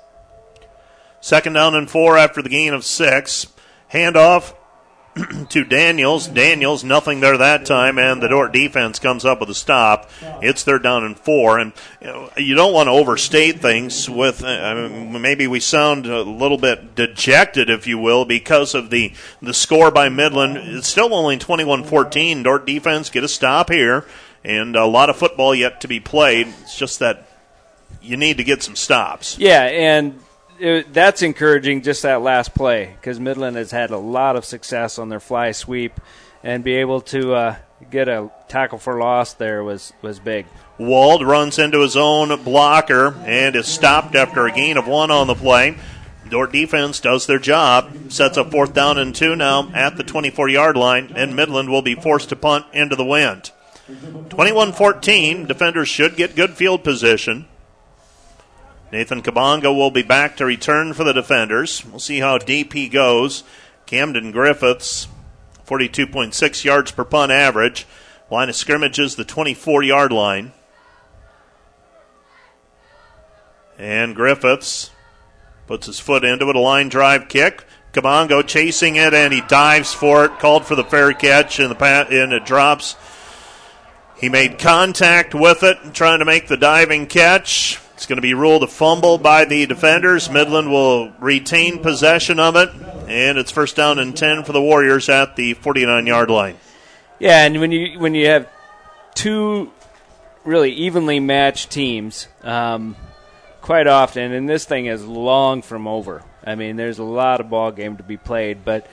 Second 1.20 1.54
down 1.54 1.74
and 1.74 1.90
four 1.90 2.18
after 2.18 2.42
the 2.42 2.50
gain 2.50 2.74
of 2.74 2.84
six. 2.84 3.46
Handoff 3.90 4.54
to 5.48 5.64
Daniels. 5.64 6.26
Daniels, 6.26 6.84
nothing 6.84 7.20
there 7.20 7.38
that 7.38 7.64
time, 7.64 7.98
and 7.98 8.20
the 8.20 8.28
Dordt 8.28 8.52
defense 8.52 8.98
comes 8.98 9.24
up 9.24 9.40
with 9.40 9.48
a 9.48 9.54
stop. 9.54 10.10
It's 10.42 10.64
third 10.64 10.82
down 10.82 11.04
and 11.04 11.18
four, 11.18 11.58
and 11.58 11.72
you, 12.02 12.06
know, 12.06 12.30
you 12.36 12.54
don't 12.54 12.74
want 12.74 12.88
to 12.88 12.92
overstate 12.92 13.60
things. 13.60 14.10
With 14.10 14.44
uh, 14.44 14.88
maybe 14.90 15.46
we 15.46 15.60
sound 15.60 16.04
a 16.04 16.22
little 16.22 16.58
bit 16.58 16.94
dejected, 16.94 17.70
if 17.70 17.86
you 17.86 17.96
will, 17.96 18.24
because 18.26 18.74
of 18.74 18.90
the 18.90 19.12
the 19.40 19.54
score 19.54 19.90
by 19.90 20.10
Midland. 20.10 20.58
It's 20.58 20.88
still 20.88 21.14
only 21.14 21.38
21-14. 21.38 22.42
Dordt 22.42 22.66
defense 22.66 23.08
get 23.08 23.24
a 23.24 23.28
stop 23.28 23.70
here, 23.70 24.04
and 24.44 24.76
a 24.76 24.86
lot 24.86 25.10
of 25.10 25.16
football 25.16 25.54
yet 25.54 25.80
to 25.82 25.88
be 25.88 26.00
played. 26.00 26.48
It's 26.62 26.76
just 26.76 26.98
that 26.98 27.26
you 28.02 28.16
need 28.16 28.38
to 28.38 28.44
get 28.44 28.62
some 28.62 28.76
stops. 28.76 29.38
Yeah, 29.38 29.62
and 29.62 30.20
it, 30.58 30.92
that's 30.92 31.22
encouraging. 31.22 31.82
Just 31.82 32.02
that 32.02 32.22
last 32.22 32.54
play 32.54 32.94
because 33.00 33.18
Midland 33.18 33.56
has 33.56 33.70
had 33.70 33.90
a 33.90 33.98
lot 33.98 34.36
of 34.36 34.44
success 34.44 34.98
on 34.98 35.08
their 35.08 35.20
fly 35.20 35.52
sweep, 35.52 36.00
and 36.42 36.62
be 36.62 36.74
able 36.74 37.00
to 37.00 37.34
uh, 37.34 37.56
get 37.90 38.08
a 38.08 38.30
tackle 38.48 38.78
for 38.78 38.98
loss 38.98 39.34
there 39.34 39.64
was 39.64 39.92
was 40.02 40.18
big. 40.18 40.46
Wald 40.78 41.24
runs 41.24 41.58
into 41.58 41.80
his 41.80 41.96
own 41.96 42.42
blocker 42.42 43.14
and 43.24 43.54
is 43.56 43.66
stopped 43.66 44.14
after 44.14 44.46
a 44.46 44.52
gain 44.52 44.76
of 44.76 44.86
one 44.86 45.10
on 45.10 45.26
the 45.26 45.34
play. 45.34 45.76
Dordt 46.28 46.52
defense 46.52 47.00
does 47.00 47.26
their 47.26 47.38
job, 47.38 48.10
sets 48.10 48.36
a 48.36 48.44
fourth 48.44 48.72
down 48.72 48.98
and 48.98 49.14
two 49.14 49.36
now 49.36 49.70
at 49.74 49.96
the 49.96 50.02
24 50.02 50.48
yard 50.48 50.76
line, 50.76 51.12
and 51.14 51.36
Midland 51.36 51.68
will 51.68 51.82
be 51.82 51.94
forced 51.94 52.30
to 52.30 52.36
punt 52.36 52.64
into 52.72 52.96
the 52.96 53.04
wind. 53.04 53.52
21 54.30 54.72
14, 54.72 55.46
defenders 55.46 55.88
should 55.88 56.16
get 56.16 56.36
good 56.36 56.54
field 56.54 56.82
position. 56.82 57.46
Nathan 58.90 59.22
Kabongo 59.22 59.76
will 59.76 59.90
be 59.90 60.02
back 60.02 60.36
to 60.36 60.46
return 60.46 60.94
for 60.94 61.04
the 61.04 61.12
defenders. 61.12 61.84
We'll 61.84 61.98
see 61.98 62.20
how 62.20 62.38
deep 62.38 62.72
he 62.72 62.88
goes. 62.88 63.42
Camden 63.86 64.30
Griffiths, 64.30 65.08
42.6 65.66 66.64
yards 66.64 66.92
per 66.92 67.04
punt 67.04 67.32
average. 67.32 67.86
Line 68.30 68.48
of 68.48 68.56
scrimmage 68.56 68.98
is 68.98 69.16
the 69.16 69.24
24 69.24 69.82
yard 69.82 70.12
line. 70.12 70.52
And 73.78 74.14
Griffiths 74.14 74.90
puts 75.66 75.86
his 75.86 76.00
foot 76.00 76.24
into 76.24 76.48
it, 76.48 76.56
a 76.56 76.60
line 76.60 76.88
drive 76.88 77.28
kick. 77.28 77.64
Kabongo 77.92 78.46
chasing 78.46 78.96
it, 78.96 79.12
and 79.12 79.32
he 79.32 79.40
dives 79.42 79.92
for 79.92 80.24
it. 80.24 80.38
Called 80.38 80.64
for 80.64 80.74
the 80.74 80.84
fair 80.84 81.12
catch, 81.12 81.58
and 81.58 81.70
the 81.70 81.74
pat, 81.74 82.12
and 82.12 82.32
it 82.32 82.44
drops. 82.44 82.96
He 84.24 84.30
made 84.30 84.58
contact 84.58 85.34
with 85.34 85.62
it, 85.62 85.92
trying 85.92 86.20
to 86.20 86.24
make 86.24 86.48
the 86.48 86.56
diving 86.56 87.08
catch. 87.08 87.78
It's 87.92 88.06
going 88.06 88.16
to 88.16 88.22
be 88.22 88.32
ruled 88.32 88.62
a 88.62 88.66
fumble 88.66 89.18
by 89.18 89.44
the 89.44 89.66
defenders. 89.66 90.30
Midland 90.30 90.70
will 90.70 91.10
retain 91.20 91.82
possession 91.82 92.40
of 92.40 92.56
it, 92.56 92.70
and 93.06 93.36
it's 93.36 93.50
first 93.50 93.76
down 93.76 93.98
and 93.98 94.16
ten 94.16 94.42
for 94.42 94.52
the 94.52 94.62
Warriors 94.62 95.10
at 95.10 95.36
the 95.36 95.52
49 95.52 96.06
yard 96.06 96.30
line. 96.30 96.56
Yeah, 97.18 97.44
and 97.44 97.60
when 97.60 97.70
you 97.70 97.98
when 97.98 98.14
you 98.14 98.28
have 98.28 98.48
two 99.14 99.70
really 100.42 100.72
evenly 100.72 101.20
matched 101.20 101.70
teams, 101.70 102.26
um, 102.44 102.96
quite 103.60 103.86
often, 103.86 104.32
and 104.32 104.48
this 104.48 104.64
thing 104.64 104.86
is 104.86 105.04
long 105.04 105.60
from 105.60 105.86
over. 105.86 106.22
I 106.42 106.54
mean, 106.54 106.76
there's 106.76 106.98
a 106.98 107.04
lot 107.04 107.42
of 107.42 107.50
ball 107.50 107.72
game 107.72 107.98
to 107.98 108.02
be 108.02 108.16
played, 108.16 108.64
but 108.64 108.86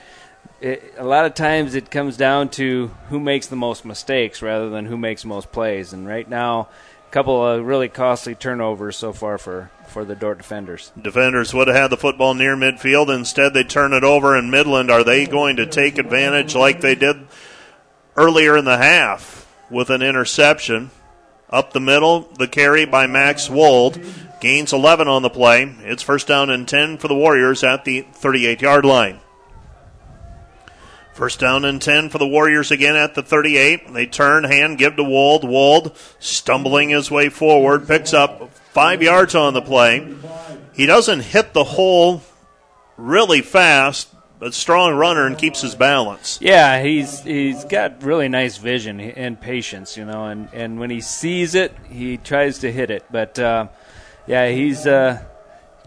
it, 0.62 0.94
a 0.96 1.04
lot 1.04 1.26
of 1.26 1.34
times 1.34 1.74
it 1.74 1.90
comes 1.90 2.16
down 2.16 2.48
to 2.50 2.92
who 3.08 3.18
makes 3.18 3.48
the 3.48 3.56
most 3.56 3.84
mistakes 3.84 4.40
rather 4.40 4.70
than 4.70 4.86
who 4.86 4.96
makes 4.96 5.24
most 5.24 5.50
plays. 5.50 5.92
And 5.92 6.06
right 6.06 6.28
now, 6.28 6.68
a 7.08 7.10
couple 7.10 7.44
of 7.44 7.66
really 7.66 7.88
costly 7.88 8.36
turnovers 8.36 8.96
so 8.96 9.12
far 9.12 9.38
for, 9.38 9.70
for 9.88 10.04
the 10.04 10.14
Dordt 10.14 10.38
defenders. 10.38 10.92
Defenders 11.00 11.52
would 11.52 11.66
have 11.66 11.76
had 11.76 11.88
the 11.88 11.96
football 11.96 12.34
near 12.34 12.56
midfield. 12.56 13.14
Instead, 13.14 13.52
they 13.52 13.64
turn 13.64 13.92
it 13.92 14.04
over 14.04 14.38
in 14.38 14.50
Midland. 14.50 14.90
Are 14.90 15.02
they 15.04 15.26
going 15.26 15.56
to 15.56 15.66
take 15.66 15.98
advantage 15.98 16.54
like 16.54 16.80
they 16.80 16.94
did 16.94 17.26
earlier 18.16 18.56
in 18.56 18.64
the 18.64 18.78
half 18.78 19.52
with 19.68 19.90
an 19.90 20.00
interception? 20.00 20.92
Up 21.50 21.72
the 21.72 21.80
middle, 21.80 22.20
the 22.38 22.48
carry 22.48 22.86
by 22.86 23.06
Max 23.08 23.50
Wald. 23.50 24.00
Gains 24.40 24.72
11 24.72 25.06
on 25.06 25.22
the 25.22 25.30
play. 25.30 25.74
It's 25.80 26.02
first 26.02 26.26
down 26.26 26.50
and 26.50 26.66
10 26.66 26.98
for 26.98 27.08
the 27.08 27.14
Warriors 27.14 27.62
at 27.62 27.84
the 27.84 28.02
38 28.02 28.62
yard 28.62 28.84
line. 28.84 29.20
First 31.12 31.40
down 31.40 31.66
and 31.66 31.80
10 31.80 32.08
for 32.08 32.16
the 32.16 32.26
Warriors 32.26 32.70
again 32.70 32.96
at 32.96 33.14
the 33.14 33.22
38. 33.22 33.92
They 33.92 34.06
turn, 34.06 34.44
hand, 34.44 34.78
give 34.78 34.96
to 34.96 35.04
Wald. 35.04 35.44
Wald 35.44 35.96
stumbling 36.18 36.88
his 36.88 37.10
way 37.10 37.28
forward, 37.28 37.86
picks 37.86 38.14
up 38.14 38.50
five 38.54 39.02
yards 39.02 39.34
on 39.34 39.52
the 39.52 39.60
play. 39.60 40.14
He 40.72 40.86
doesn't 40.86 41.20
hit 41.20 41.52
the 41.52 41.64
hole 41.64 42.22
really 42.96 43.42
fast, 43.42 44.08
but 44.38 44.54
strong 44.54 44.94
runner 44.94 45.26
and 45.26 45.36
keeps 45.36 45.60
his 45.60 45.74
balance. 45.74 46.38
Yeah, 46.40 46.82
he's 46.82 47.20
he's 47.20 47.64
got 47.64 48.02
really 48.02 48.28
nice 48.28 48.56
vision 48.56 48.98
and 48.98 49.38
patience, 49.38 49.98
you 49.98 50.06
know, 50.06 50.24
and, 50.24 50.48
and 50.54 50.80
when 50.80 50.88
he 50.88 51.02
sees 51.02 51.54
it, 51.54 51.76
he 51.90 52.16
tries 52.16 52.58
to 52.60 52.72
hit 52.72 52.90
it. 52.90 53.04
But 53.10 53.38
uh, 53.38 53.68
yeah, 54.26 54.48
he's 54.48 54.86
uh, 54.86 55.22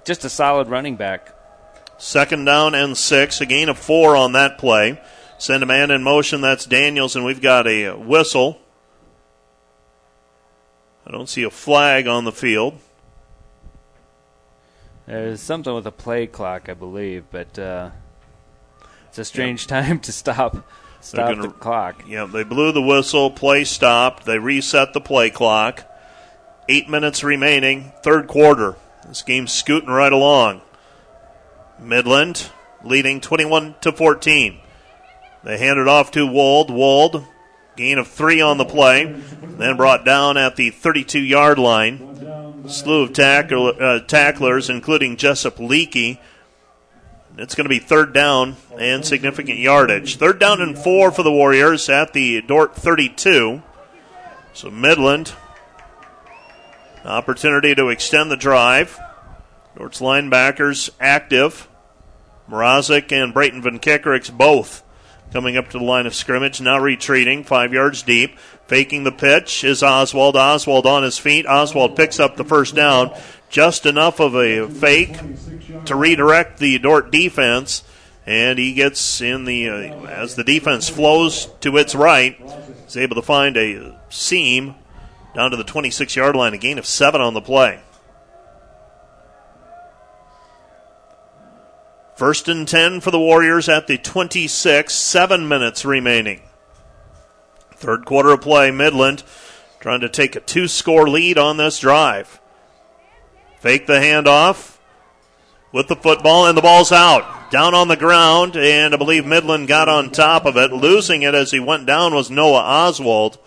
just 0.05 0.23
a 0.23 0.29
solid 0.29 0.67
running 0.67 0.97
back. 0.97 1.31
Second 1.97 2.45
down 2.45 2.75
and 2.75 2.95
six, 2.95 3.41
a 3.41 3.45
gain 3.45 3.69
of 3.69 3.79
four 3.79 4.15
on 4.15 4.33
that 4.33 4.57
play. 4.57 5.01
Send 5.37 5.63
a 5.63 5.65
man 5.65 5.91
in 5.91 6.03
motion. 6.03 6.41
That's 6.41 6.65
Daniels, 6.65 7.15
and 7.15 7.25
we've 7.25 7.41
got 7.41 7.67
a 7.67 7.91
whistle. 7.91 8.59
I 11.05 11.11
don't 11.11 11.29
see 11.29 11.43
a 11.43 11.49
flag 11.49 12.07
on 12.07 12.25
the 12.25 12.31
field. 12.31 12.79
There's 15.05 15.41
something 15.41 15.73
with 15.73 15.85
a 15.85 15.91
play 15.91 16.25
clock, 16.25 16.67
I 16.67 16.73
believe, 16.73 17.25
but 17.29 17.59
uh, 17.59 17.91
it's 19.07 19.19
a 19.19 19.25
strange 19.25 19.69
yeah. 19.69 19.81
time 19.81 19.99
to 19.99 20.11
stop 20.11 20.67
stop 21.01 21.29
gonna, 21.29 21.43
the 21.43 21.49
clock. 21.49 22.03
Yeah, 22.07 22.25
they 22.25 22.43
blew 22.43 22.71
the 22.71 22.81
whistle. 22.81 23.29
Play 23.29 23.65
stopped. 23.65 24.25
They 24.25 24.39
reset 24.39 24.93
the 24.93 25.01
play 25.01 25.29
clock. 25.29 25.85
Eight 26.67 26.89
minutes 26.89 27.23
remaining, 27.23 27.91
third 28.01 28.27
quarter. 28.27 28.77
This 29.07 29.21
game's 29.21 29.51
scooting 29.51 29.89
right 29.89 30.11
along. 30.11 30.61
Midland 31.79 32.49
leading 32.83 33.21
21 33.21 33.75
to 33.81 33.91
14. 33.91 34.59
They 35.45 35.59
hand 35.59 35.79
it 35.79 35.87
off 35.87 36.09
to 36.11 36.25
Wald. 36.25 36.71
Wald, 36.71 37.23
gain 37.77 37.99
of 37.99 38.07
three 38.07 38.41
on 38.41 38.57
the 38.57 38.65
play, 38.65 39.05
then 39.43 39.77
brought 39.77 40.03
down 40.03 40.37
at 40.37 40.55
the 40.55 40.71
32 40.71 41.19
yard 41.19 41.59
line. 41.59 42.67
Slew 42.67 43.03
of 43.03 43.13
tackle, 43.13 43.73
uh, 43.79 43.99
tacklers, 43.99 44.71
including 44.71 45.17
Jessup 45.17 45.57
Leakey. 45.57 46.17
It's 47.37 47.53
going 47.53 47.65
to 47.65 47.69
be 47.69 47.77
third 47.77 48.11
down 48.11 48.55
and 48.79 49.05
significant 49.05 49.59
yardage. 49.59 50.15
Third 50.15 50.39
down 50.39 50.61
and 50.61 50.75
four 50.75 51.11
for 51.11 51.21
the 51.21 51.31
Warriors 51.31 51.89
at 51.89 52.13
the 52.13 52.41
Dordt 52.41 52.75
32. 52.75 53.61
So 54.53 54.71
Midland, 54.71 55.33
opportunity 57.03 57.75
to 57.75 57.89
extend 57.89 58.31
the 58.31 58.37
drive. 58.37 58.99
Dordt's 59.77 60.01
linebackers 60.01 60.89
active. 60.99 61.67
Mrazek 62.49 63.11
and 63.11 63.31
Brayton 63.31 63.61
Van 63.61 63.77
Kickericks 63.77 64.35
both 64.35 64.81
coming 65.31 65.57
up 65.57 65.69
to 65.69 65.77
the 65.77 65.83
line 65.83 66.05
of 66.05 66.15
scrimmage, 66.15 66.61
now 66.61 66.79
retreating, 66.79 67.43
five 67.43 67.73
yards 67.73 68.03
deep. 68.03 68.37
Faking 68.67 69.03
the 69.03 69.11
pitch 69.11 69.63
is 69.63 69.83
Oswald. 69.83 70.35
Oswald 70.35 70.85
on 70.85 71.03
his 71.03 71.17
feet. 71.17 71.45
Oswald 71.45 71.95
picks 71.95 72.19
up 72.19 72.35
the 72.35 72.43
first 72.43 72.75
down. 72.75 73.13
just 73.49 73.85
enough 73.85 74.19
of 74.19 74.35
a 74.35 74.67
fake 74.67 75.15
to 75.85 75.95
redirect 75.95 76.57
the 76.57 76.79
Dordt 76.79 77.11
defense, 77.11 77.83
and 78.25 78.57
he 78.57 78.73
gets 78.73 79.21
in 79.21 79.45
the 79.45 79.69
uh, 79.69 80.05
as 80.07 80.35
the 80.35 80.43
defense 80.43 80.89
flows 80.89 81.47
to 81.61 81.77
its 81.77 81.93
right, 81.93 82.37
is 82.87 82.97
able 82.97 83.15
to 83.15 83.21
find 83.21 83.55
a 83.55 83.99
seam 84.09 84.75
down 85.35 85.51
to 85.51 85.57
the 85.57 85.63
26 85.63 86.15
yard 86.15 86.35
line, 86.35 86.53
a 86.53 86.57
gain 86.57 86.79
of 86.79 86.85
seven 86.85 87.21
on 87.21 87.33
the 87.33 87.41
play. 87.41 87.79
First 92.15 92.47
and 92.47 92.65
10 92.65 93.01
for 93.01 93.11
the 93.11 93.19
Warriors 93.19 93.67
at 93.67 93.87
the 93.87 93.97
26, 93.97 94.93
seven 94.93 95.47
minutes 95.47 95.83
remaining. 95.83 96.41
Third 97.73 98.05
quarter 98.05 98.31
of 98.31 98.41
play, 98.41 98.71
Midland 98.71 99.23
trying 99.81 99.99
to 99.99 100.09
take 100.09 100.35
a 100.35 100.39
two 100.39 100.67
score 100.67 101.07
lead 101.07 101.37
on 101.37 101.57
this 101.57 101.77
drive. 101.77 102.39
Fake 103.59 103.85
the 103.85 103.99
handoff 103.99 104.77
with 105.73 105.89
the 105.89 105.95
football, 105.95 106.47
and 106.47 106.57
the 106.57 106.61
ball's 106.61 106.93
out. 106.93 107.51
Down 107.51 107.75
on 107.75 107.89
the 107.89 107.97
ground, 107.97 108.55
and 108.55 108.93
I 108.93 108.97
believe 108.97 109.25
Midland 109.25 109.67
got 109.67 109.89
on 109.89 110.09
top 110.09 110.45
of 110.45 110.55
it. 110.55 110.71
Losing 110.71 111.21
it 111.21 111.35
as 111.35 111.51
he 111.51 111.59
went 111.59 111.85
down 111.85 112.15
was 112.15 112.31
Noah 112.31 112.63
Oswald. 112.63 113.37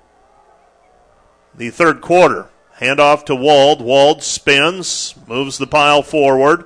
the 1.54 1.70
third 1.70 2.00
quarter. 2.00 2.48
Handoff 2.80 3.24
to 3.26 3.34
Wald. 3.34 3.80
Wald 3.80 4.22
spins, 4.22 5.14
moves 5.26 5.58
the 5.58 5.66
pile 5.66 6.02
forward, 6.02 6.64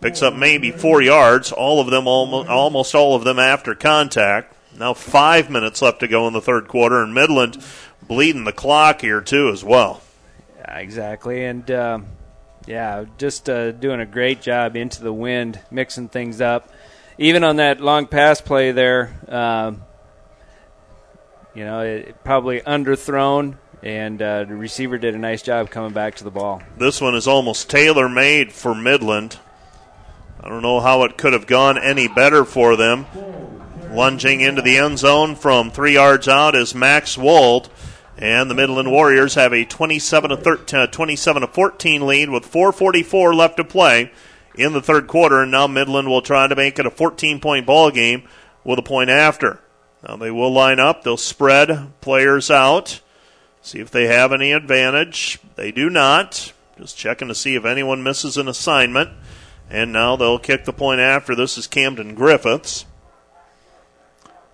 picks 0.00 0.22
up 0.22 0.34
maybe 0.34 0.72
four 0.72 1.00
yards. 1.00 1.52
All 1.52 1.80
of 1.80 1.90
them, 1.90 2.08
almost 2.08 2.94
all 2.94 3.14
of 3.14 3.24
them 3.24 3.38
after 3.38 3.74
contact. 3.74 4.56
Now 4.78 4.94
five 4.94 5.50
minutes 5.50 5.82
left 5.82 6.00
to 6.00 6.08
go 6.08 6.26
in 6.26 6.32
the 6.32 6.40
third 6.40 6.68
quarter, 6.68 7.02
and 7.02 7.14
Midland 7.14 7.62
bleeding 8.06 8.44
the 8.44 8.52
clock 8.52 9.00
here 9.00 9.20
too 9.20 9.50
as 9.50 9.62
well. 9.62 10.02
Yeah, 10.58 10.78
exactly, 10.78 11.44
and 11.44 11.70
uh, 11.70 11.98
yeah, 12.66 13.04
just 13.18 13.48
uh, 13.50 13.72
doing 13.72 14.00
a 14.00 14.06
great 14.06 14.40
job 14.40 14.76
into 14.76 15.02
the 15.02 15.12
wind, 15.12 15.60
mixing 15.70 16.08
things 16.08 16.40
up. 16.40 16.70
Even 17.18 17.44
on 17.44 17.56
that 17.56 17.80
long 17.80 18.06
pass 18.06 18.40
play 18.40 18.72
there, 18.72 19.14
uh, 19.28 19.72
you 21.54 21.64
know, 21.64 21.80
it, 21.80 22.24
probably 22.24 22.60
underthrown 22.60 23.56
and 23.82 24.22
uh, 24.22 24.44
the 24.44 24.54
receiver 24.54 24.96
did 24.96 25.14
a 25.14 25.18
nice 25.18 25.42
job 25.42 25.68
coming 25.70 25.92
back 25.92 26.14
to 26.16 26.24
the 26.24 26.30
ball. 26.30 26.62
This 26.78 27.00
one 27.00 27.14
is 27.14 27.26
almost 27.26 27.68
tailor 27.68 28.08
made 28.08 28.52
for 28.52 28.74
Midland. 28.74 29.38
I 30.40 30.48
don't 30.48 30.62
know 30.62 30.80
how 30.80 31.02
it 31.04 31.16
could 31.16 31.32
have 31.32 31.46
gone 31.46 31.78
any 31.78 32.08
better 32.08 32.44
for 32.44 32.76
them. 32.76 33.06
Lunging 33.92 34.40
into 34.40 34.62
the 34.62 34.78
end 34.78 34.98
zone 34.98 35.34
from 35.34 35.70
three 35.70 35.94
yards 35.94 36.26
out 36.26 36.56
is 36.56 36.74
Max 36.74 37.18
Wald. 37.18 37.68
And 38.16 38.50
the 38.50 38.54
Midland 38.54 38.90
Warriors 38.90 39.34
have 39.34 39.52
a 39.52 39.66
27 39.66 40.30
to 40.30 40.36
13, 40.36 40.80
uh, 40.80 40.86
27 40.86 41.42
to 41.42 41.48
14 41.48 42.06
lead 42.06 42.30
with 42.30 42.50
4:44 42.50 43.34
left 43.34 43.58
to 43.58 43.64
play 43.64 44.10
in 44.54 44.72
the 44.72 44.80
third 44.80 45.08
quarter. 45.08 45.42
And 45.42 45.50
now 45.50 45.66
Midland 45.66 46.08
will 46.08 46.22
try 46.22 46.46
to 46.46 46.56
make 46.56 46.78
it 46.78 46.86
a 46.86 46.90
14 46.90 47.38
point 47.38 47.66
ball 47.66 47.90
game 47.90 48.22
with 48.64 48.78
a 48.78 48.82
point 48.82 49.10
after. 49.10 49.60
Now 50.08 50.16
they 50.16 50.30
will 50.30 50.52
line 50.52 50.80
up. 50.80 51.02
They'll 51.02 51.18
spread 51.18 51.92
players 52.00 52.50
out. 52.50 53.00
See 53.60 53.78
if 53.78 53.90
they 53.90 54.06
have 54.06 54.32
any 54.32 54.52
advantage. 54.52 55.38
They 55.56 55.70
do 55.70 55.90
not. 55.90 56.54
Just 56.78 56.96
checking 56.96 57.28
to 57.28 57.34
see 57.34 57.56
if 57.56 57.66
anyone 57.66 58.02
misses 58.02 58.38
an 58.38 58.48
assignment. 58.48 59.10
And 59.68 59.92
now 59.92 60.16
they'll 60.16 60.38
kick 60.38 60.64
the 60.64 60.72
point 60.72 61.00
after. 61.00 61.34
This 61.34 61.58
is 61.58 61.66
Camden 61.66 62.14
Griffiths. 62.14 62.86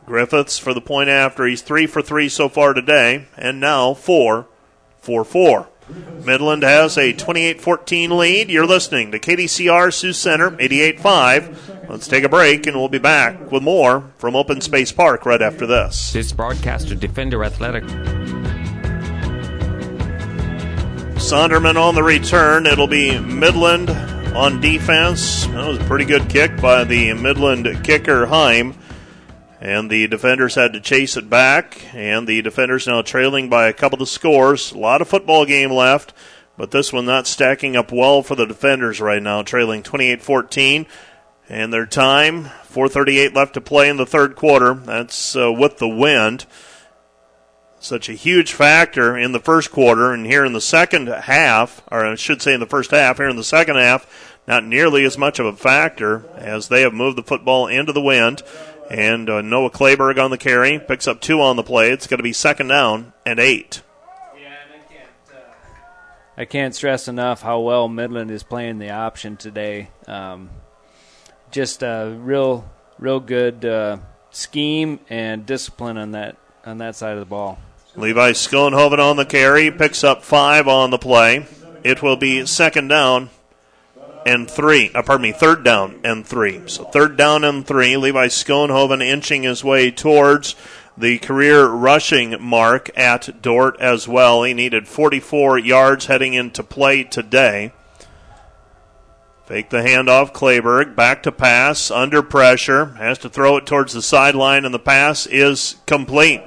Griffiths 0.09 0.59
for 0.59 0.73
the 0.73 0.81
point 0.81 1.11
after. 1.11 1.47
He's 1.47 1.61
three 1.61 1.87
for 1.87 2.01
three 2.01 2.31
so 2.31 2.49
far 2.49 2.73
today. 2.73 3.27
And 3.37 3.61
now 3.61 3.93
four 3.95 4.47
for 5.01 5.23
four. 5.23 5.69
Midland 6.25 6.63
has 6.63 6.99
a 6.99 7.13
28 7.13 7.61
14 7.61 8.17
lead. 8.17 8.51
You're 8.51 8.67
listening 8.67 9.13
to 9.13 9.19
KDCR 9.19 9.93
Sioux 9.93 10.13
Center 10.13 10.57
88 10.59 10.99
5. 11.01 11.87
Let's 11.89 12.09
take 12.09 12.25
a 12.25 12.29
break 12.29 12.67
and 12.67 12.77
we'll 12.77 12.89
be 12.89 12.99
back 12.99 13.53
with 13.53 13.63
more 13.63 14.11
from 14.19 14.35
Open 14.35 14.61
Space 14.61 14.93
Park 14.93 15.25
right 15.25 15.41
after 15.41 15.67
this. 15.67 16.13
This 16.13 16.33
broadcaster 16.33 16.95
Defender 16.95 17.45
Athletic. 17.45 17.85
Sonderman 21.15 21.77
on 21.77 21.95
the 21.95 22.03
return. 22.03 22.67
It'll 22.67 22.87
be 22.87 23.19
Midland 23.19 23.91
on 24.35 24.61
defense. 24.61 25.47
That 25.49 25.67
was 25.67 25.79
a 25.79 25.85
pretty 25.85 26.05
good 26.05 26.29
kick 26.29 26.61
by 26.61 26.85
the 26.85 27.13
Midland 27.15 27.85
kicker, 27.85 28.27
Heim. 28.27 28.75
And 29.61 29.91
the 29.91 30.07
defenders 30.07 30.55
had 30.55 30.73
to 30.73 30.81
chase 30.81 31.17
it 31.17 31.29
back. 31.29 31.95
And 31.95 32.27
the 32.27 32.43
defenders 32.43 32.87
now 32.87 33.03
trailing 33.03 33.49
by 33.49 33.69
a 33.69 33.73
couple 33.73 34.01
of 34.01 34.09
scores. 34.09 34.73
A 34.73 34.79
lot 34.79 35.03
of 35.03 35.09
football 35.09 35.45
game 35.45 35.71
left. 35.71 36.13
But 36.57 36.71
this 36.71 36.93
one 36.93 37.07
not 37.07 37.27
stacking 37.27 37.77
up 37.77 37.93
well 37.93 38.23
for 38.23 38.35
the 38.35 38.47
defenders 38.47 39.01
right 39.01 39.23
now, 39.23 39.43
trailing 39.43 39.83
28 39.83 40.23
14. 40.23 40.87
And 41.49 41.73
their 41.73 41.87
time, 41.87 42.45
4.38 42.45 43.35
left 43.35 43.55
to 43.55 43.61
play 43.61 43.89
in 43.89 43.97
the 43.97 44.05
third 44.05 44.37
quarter. 44.37 44.75
That's 44.75 45.35
uh, 45.37 45.53
with 45.53 45.79
the 45.79 45.89
wind 45.89 46.47
such 47.81 48.09
a 48.09 48.15
huge 48.15 48.53
factor 48.53 49.17
in 49.17 49.33
the 49.33 49.41
first 49.41 49.71
quarter, 49.71 50.13
and 50.13 50.27
here 50.27 50.45
in 50.45 50.53
the 50.53 50.61
second 50.61 51.07
half, 51.07 51.83
or 51.91 52.05
I 52.05 52.15
should 52.17 52.43
say 52.43 52.55
in 52.55 52.61
the 52.61 52.67
first 52.67 52.91
half, 52.91 53.19
here 53.19 53.29
in 53.29 53.37
the 53.37 53.45
second 53.45 53.77
half, 53.77 54.37
not 54.47 54.65
nearly 54.65 55.05
as 55.05 55.19
much 55.19 55.39
of 55.39 55.47
a 55.47 55.53
factor 55.53 56.25
as 56.37 56.69
they 56.69 56.83
have 56.83 56.95
moved 56.95 57.19
the 57.19 57.23
football 57.23 57.67
into 57.67 57.93
the 57.93 58.01
wind. 58.01 58.43
And 58.91 59.29
uh, 59.29 59.43
Noah 59.43 59.71
Clayberg 59.71 60.23
on 60.23 60.31
the 60.31 60.39
carry 60.39 60.79
picks 60.79 61.07
up 61.07 61.21
two 61.21 61.41
on 61.41 61.57
the 61.57 61.63
play. 61.63 61.91
It's 61.91 62.07
going 62.07 62.19
to 62.19 62.25
be 62.25 62.33
second 62.33 62.69
down 62.69 63.13
and 63.27 63.39
eight. 63.39 63.83
Yeah, 64.41 64.55
I 66.37 66.45
can't 66.45 66.75
stress 66.75 67.09
enough 67.09 67.43
how 67.43 67.61
well 67.61 67.89
Midland 67.89 68.31
is 68.31 68.43
playing 68.43 68.79
the 68.79 68.91
option 68.91 69.37
today. 69.37 69.91
Um, 70.07 70.51
just 71.51 71.83
a 71.83 72.17
real, 72.19 72.71
real 72.99 73.21
good 73.21 73.65
uh, 73.65 73.99
scheme 74.31 75.01
and 75.11 75.45
discipline 75.45 75.99
on 75.99 76.13
that 76.13 76.37
on 76.65 76.79
that 76.79 76.97
side 76.97 77.13
of 77.15 77.21
the 77.21 77.27
ball. 77.27 77.59
Levi 77.97 78.33
Schoenhoven 78.33 78.99
on 78.99 79.17
the 79.17 79.25
carry, 79.25 79.71
picks 79.71 80.05
up 80.05 80.23
five 80.23 80.69
on 80.69 80.91
the 80.91 80.99
play. 80.99 81.47
It 81.83 82.03
will 82.03 82.17
be 82.17 82.47
second 82.47 82.89
down 82.89 83.31
and 84.27 84.51
three. 84.51 84.91
Uh, 84.95 85.03
pardon 85.03 85.23
me, 85.23 85.33
third 85.33 85.65
down 85.65 86.01
and 86.05 86.27
three. 86.27 86.63
So 86.67 86.85
third 86.85 87.17
down 87.17 87.45
and 87.45 87.67
three. 87.67 87.97
Levi 87.97 88.27
Schoenhoven 88.29 89.03
inching 89.03 89.43
his 89.43 89.65
way 89.65 89.91
towards 89.91 90.55
the 90.97 91.19
career 91.19 91.67
rushing 91.67 92.37
mark 92.41 92.91
at 92.97 93.41
Dordt 93.41 93.81
as 93.81 94.09
well. 94.09 94.43
He 94.43 94.55
needed 94.55 94.89
44 94.89 95.59
yards 95.59 96.07
heading 96.07 96.35
into 96.35 96.63
play 96.63 97.05
today. 97.05 97.73
Fake 99.47 99.71
the 99.71 99.79
handoff. 99.79 100.35
Clayberg 100.35 100.95
back 100.95 101.23
to 101.23 101.33
pass 101.33 101.91
under 101.91 102.23
pressure. 102.23 102.87
Has 102.97 103.17
to 103.19 103.31
throw 103.31 103.57
it 103.57 103.65
towards 103.65 103.95
the 103.95 104.03
sideline, 104.03 104.67
and 104.67 104.75
the 104.75 104.79
pass 104.79 105.25
is 105.25 105.77
complete. 105.87 106.43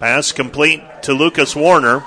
Pass 0.00 0.32
complete 0.32 0.82
to 1.02 1.12
Lucas 1.12 1.54
Warner. 1.54 2.04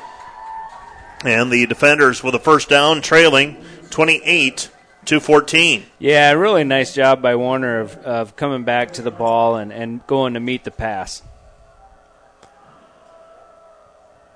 And 1.23 1.49
the 1.49 1.65
defenders 1.65 2.21
with 2.21 2.35
a 2.35 2.39
first 2.39 2.67
down, 2.67 3.01
trailing 3.01 3.63
28 3.89 4.69
to 5.05 5.19
14. 5.19 5.85
Yeah, 5.99 6.31
really 6.31 6.63
nice 6.63 6.93
job 6.93 7.21
by 7.21 7.35
Warner 7.35 7.79
of, 7.79 7.97
of 7.97 8.35
coming 8.35 8.63
back 8.63 8.93
to 8.93 9.01
the 9.01 9.11
ball 9.11 9.57
and, 9.57 9.71
and 9.71 10.05
going 10.07 10.33
to 10.35 10.39
meet 10.39 10.63
the 10.63 10.71
pass. 10.71 11.21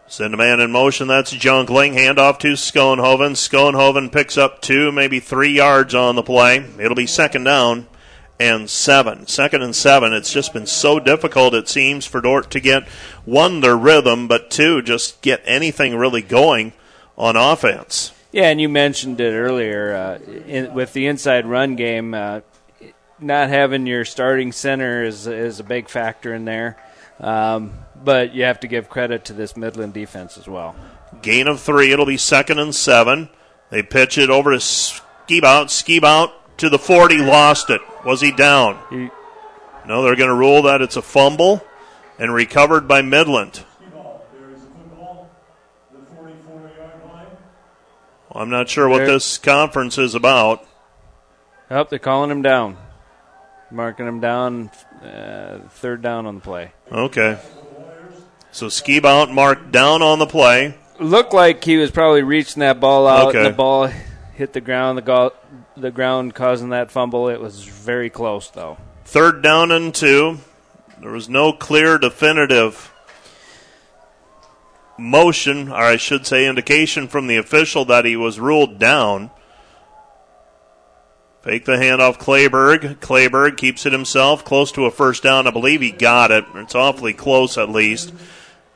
Send 0.10 0.34
a 0.34 0.38
man 0.38 0.61
in 0.61 0.72
motion. 0.72 1.10
That's 1.10 1.34
Jungling. 1.34 1.94
Handoff 1.94 2.39
to 2.39 2.53
Schoenhoven. 2.53 3.31
Schoenhoven 3.31 4.10
picks 4.10 4.38
up 4.38 4.61
two, 4.61 4.89
maybe 4.91 5.19
three 5.19 5.52
yards 5.52 5.94
on 5.94 6.15
the 6.15 6.23
play. 6.23 6.65
It'll 6.80 6.95
be 6.95 7.07
second 7.07 7.44
down 7.44 7.88
and 8.39 8.69
seven. 8.69 9.27
Second 9.27 9.64
and 9.64 9.76
seven. 9.76 10.14
It's 10.14 10.31
just 10.31 10.53
been 10.53 10.65
so 10.65 10.99
difficult, 10.99 11.53
it 11.53 11.68
seems, 11.68 12.06
for 12.06 12.22
Dordt 12.22 12.49
to 12.52 12.61
get 12.61 12.88
one, 13.26 13.60
their 13.60 13.77
rhythm, 13.77 14.30
but 14.30 14.49
two, 14.49 14.81
just 14.81 15.22
get 15.22 15.41
anything 15.45 15.95
really 15.95 16.22
going 16.22 16.72
on 17.18 17.35
offense. 17.35 18.14
Yeah, 18.31 18.49
and 18.49 18.59
you 18.59 18.69
mentioned 18.69 19.19
it 19.21 19.33
earlier 19.33 19.95
uh, 19.95 20.31
in, 20.31 20.73
with 20.73 20.93
the 20.93 21.07
inside 21.07 21.45
run 21.45 21.75
game. 21.75 22.13
Uh, 22.13 22.41
not 23.19 23.49
having 23.49 23.87
your 23.87 24.05
starting 24.05 24.51
center 24.51 25.03
is 25.03 25.27
is 25.27 25.59
a 25.59 25.63
big 25.63 25.89
factor 25.89 26.33
in 26.33 26.45
there, 26.45 26.77
um, 27.19 27.73
but 28.03 28.33
you 28.33 28.43
have 28.43 28.59
to 28.59 28.67
give 28.67 28.89
credit 28.89 29.25
to 29.25 29.33
this 29.33 29.57
Midland 29.57 29.93
defense 29.93 30.37
as 30.37 30.47
well. 30.47 30.75
Gain 31.21 31.47
of 31.47 31.61
three. 31.61 31.91
It'll 31.91 32.05
be 32.05 32.17
second 32.17 32.59
and 32.59 32.75
seven. 32.75 33.29
They 33.69 33.81
pitch 33.81 34.17
it 34.17 34.29
over 34.29 34.51
to 34.51 34.57
Skibout. 34.57 35.69
Ski 35.69 35.99
out 36.03 36.57
to 36.57 36.69
the 36.69 36.79
40. 36.79 37.17
Lost 37.19 37.69
it. 37.69 37.81
Was 38.05 38.21
he 38.21 38.31
down? 38.31 38.79
He, 38.89 39.09
no, 39.87 40.03
they're 40.03 40.15
going 40.15 40.29
to 40.29 40.35
rule 40.35 40.63
that 40.63 40.81
it's 40.81 40.95
a 40.95 41.01
fumble 41.01 41.63
and 42.19 42.33
recovered 42.33 42.87
by 42.87 43.01
Midland. 43.01 43.63
I'm 48.38 48.51
not 48.51 48.69
sure 48.69 48.88
what 48.88 49.05
this 49.05 49.39
conference 49.39 49.97
is 49.97 50.14
about. 50.14 50.64
Oh, 51.72 51.84
they're 51.84 51.97
calling 51.97 52.30
him 52.30 52.43
down. 52.43 52.77
Marking 53.72 54.07
him 54.07 54.19
down, 54.19 54.69
uh, 55.03 55.57
third 55.69 56.03
down 56.03 56.27
on 56.27 56.35
the 56.35 56.41
play. 56.41 56.72
Okay. 56.91 57.39
So 58.51 58.69
ski 58.69 59.01
Skibout 59.01 59.34
marked 59.34 59.72
down 59.72 60.03
on 60.03 60.19
the 60.19 60.27
play. 60.27 60.77
Looked 60.99 61.34
like 61.34 61.64
he 61.64 61.77
was 61.77 61.91
probably 61.91 62.22
reaching 62.22 62.61
that 62.61 62.80
ball 62.80 63.07
out, 63.07 63.30
okay. 63.30 63.39
and 63.39 63.47
the 63.47 63.57
ball 63.57 63.89
hit 64.35 64.53
the 64.53 64.61
ground. 64.61 64.99
The, 64.99 65.01
go- 65.01 65.34
the 65.76 65.91
ground 65.91 66.35
causing 66.35 66.69
that 66.69 66.91
fumble. 66.91 67.30
It 67.30 67.41
was 67.41 67.64
very 67.64 68.09
close, 68.09 68.49
though. 68.49 68.77
Third 69.03 69.41
down 69.41 69.72
and 69.72 69.93
two. 69.93 70.39
There 71.01 71.11
was 71.11 71.27
no 71.27 71.53
clear, 71.53 71.97
definitive 71.97 72.91
motion, 74.98 75.69
or 75.69 75.76
I 75.76 75.98
should 75.98 76.26
say, 76.26 76.48
indication 76.48 77.07
from 77.07 77.28
the 77.28 77.38
official 77.38 77.86
that 77.86 78.06
he 78.06 78.15
was 78.15 78.40
ruled 78.40 78.80
down. 78.80 79.32
Fake 81.41 81.65
the 81.65 81.74
handoff, 81.74 82.18
Clayberg. 82.18 82.98
Clayberg 82.98 83.57
keeps 83.57 83.86
it 83.86 83.94
himself, 83.94 84.44
close 84.44 84.72
to 84.74 84.86
a 84.86 84.91
first 84.91 85.24
down. 85.24 85.48
I 85.48 85.52
believe 85.52 85.82
he 85.82 85.91
got 85.91 86.32
it. 86.32 86.45
It's 86.56 86.76
awfully 86.76 87.14
close, 87.14 87.57
at 87.57 87.69
least. 87.69 88.14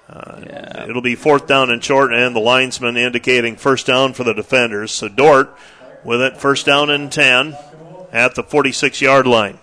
Uh, 0.07 0.41
yeah. 0.45 0.85
It'll 0.88 1.02
be 1.02 1.15
fourth 1.15 1.48
down 1.48 1.69
and 1.69 1.84
short, 1.84 2.14
and 2.14 2.35
the 2.35 2.39
linesman 2.39 2.98
indicating 2.98 3.56
first 3.56 3.88
down 3.88 4.14
for 4.14 4.23
the 4.23 4.34
defenders. 4.34 4.91
So 4.91 5.07
Dordt 5.07 5.56
with 6.03 6.22
it, 6.22 6.38
first 6.38 6.65
down 6.65 6.89
and 6.89 7.11
10 7.11 7.57
at 8.11 8.35
the 8.35 8.43
46 8.43 9.02
yard 9.02 9.27
line. 9.27 9.60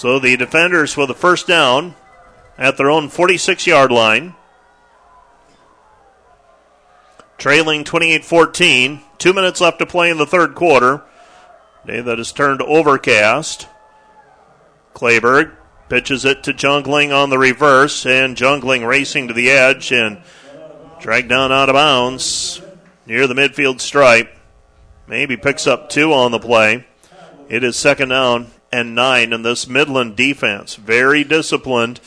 So 0.00 0.18
the 0.18 0.34
defenders 0.38 0.96
with 0.96 1.08
the 1.08 1.14
first 1.14 1.46
down 1.46 1.94
at 2.56 2.78
their 2.78 2.90
own 2.90 3.10
46 3.10 3.66
yard 3.66 3.92
line. 3.92 4.34
Trailing 7.36 7.84
28 7.84 8.24
14. 8.24 9.02
Two 9.18 9.34
minutes 9.34 9.60
left 9.60 9.78
to 9.80 9.84
play 9.84 10.08
in 10.08 10.16
the 10.16 10.24
third 10.24 10.54
quarter. 10.54 11.02
Day 11.86 12.00
that 12.00 12.18
is 12.18 12.32
turned 12.32 12.62
overcast. 12.62 13.68
Clayberg 14.94 15.54
pitches 15.90 16.24
it 16.24 16.44
to 16.44 16.54
Jungling 16.54 17.14
on 17.14 17.28
the 17.28 17.36
reverse, 17.36 18.06
and 18.06 18.38
Jungling 18.38 18.88
racing 18.88 19.28
to 19.28 19.34
the 19.34 19.50
edge 19.50 19.92
and 19.92 20.22
dragged 20.98 21.28
down 21.28 21.52
out 21.52 21.68
of 21.68 21.74
bounds 21.74 22.62
near 23.04 23.26
the 23.26 23.34
midfield 23.34 23.82
stripe. 23.82 24.34
Maybe 25.06 25.36
picks 25.36 25.66
up 25.66 25.90
two 25.90 26.14
on 26.14 26.30
the 26.30 26.38
play. 26.38 26.86
It 27.50 27.62
is 27.62 27.76
second 27.76 28.08
down 28.08 28.50
and 28.72 28.94
nine, 28.94 29.32
in 29.32 29.42
this 29.42 29.66
Midland 29.66 30.16
defense 30.16 30.76
very 30.76 31.24
disciplined 31.24 32.00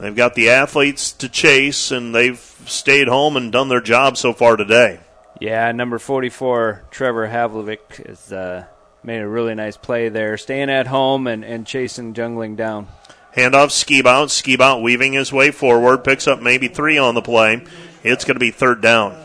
They've 0.00 0.16
got 0.16 0.34
the 0.34 0.48
athletes 0.48 1.12
to 1.12 1.28
chase, 1.28 1.90
and 1.90 2.14
they've 2.14 2.38
stayed 2.64 3.06
home 3.06 3.36
and 3.36 3.52
done 3.52 3.68
their 3.68 3.82
job 3.82 4.16
so 4.16 4.32
far 4.32 4.56
today. 4.56 5.00
Yeah, 5.40 5.70
number 5.72 5.98
44, 5.98 6.84
Trevor 6.90 7.28
Havlovic, 7.28 8.06
has 8.06 8.32
uh, 8.32 8.64
made 9.02 9.20
a 9.20 9.28
really 9.28 9.54
nice 9.54 9.76
play 9.76 10.08
there, 10.08 10.38
staying 10.38 10.70
at 10.70 10.86
home 10.86 11.26
and, 11.26 11.44
and 11.44 11.66
chasing 11.66 12.14
Jungling 12.14 12.56
down. 12.56 12.88
Handoff, 13.36 13.68
Skibout. 13.68 14.28
Skibout 14.28 14.82
weaving 14.82 15.12
his 15.12 15.32
way 15.32 15.50
forward, 15.50 16.02
picks 16.02 16.26
up 16.26 16.40
maybe 16.40 16.68
three 16.68 16.96
on 16.96 17.14
the 17.14 17.22
play. 17.22 17.64
It's 18.02 18.24
going 18.24 18.36
to 18.36 18.40
be 18.40 18.50
third 18.50 18.80
down. 18.80 19.16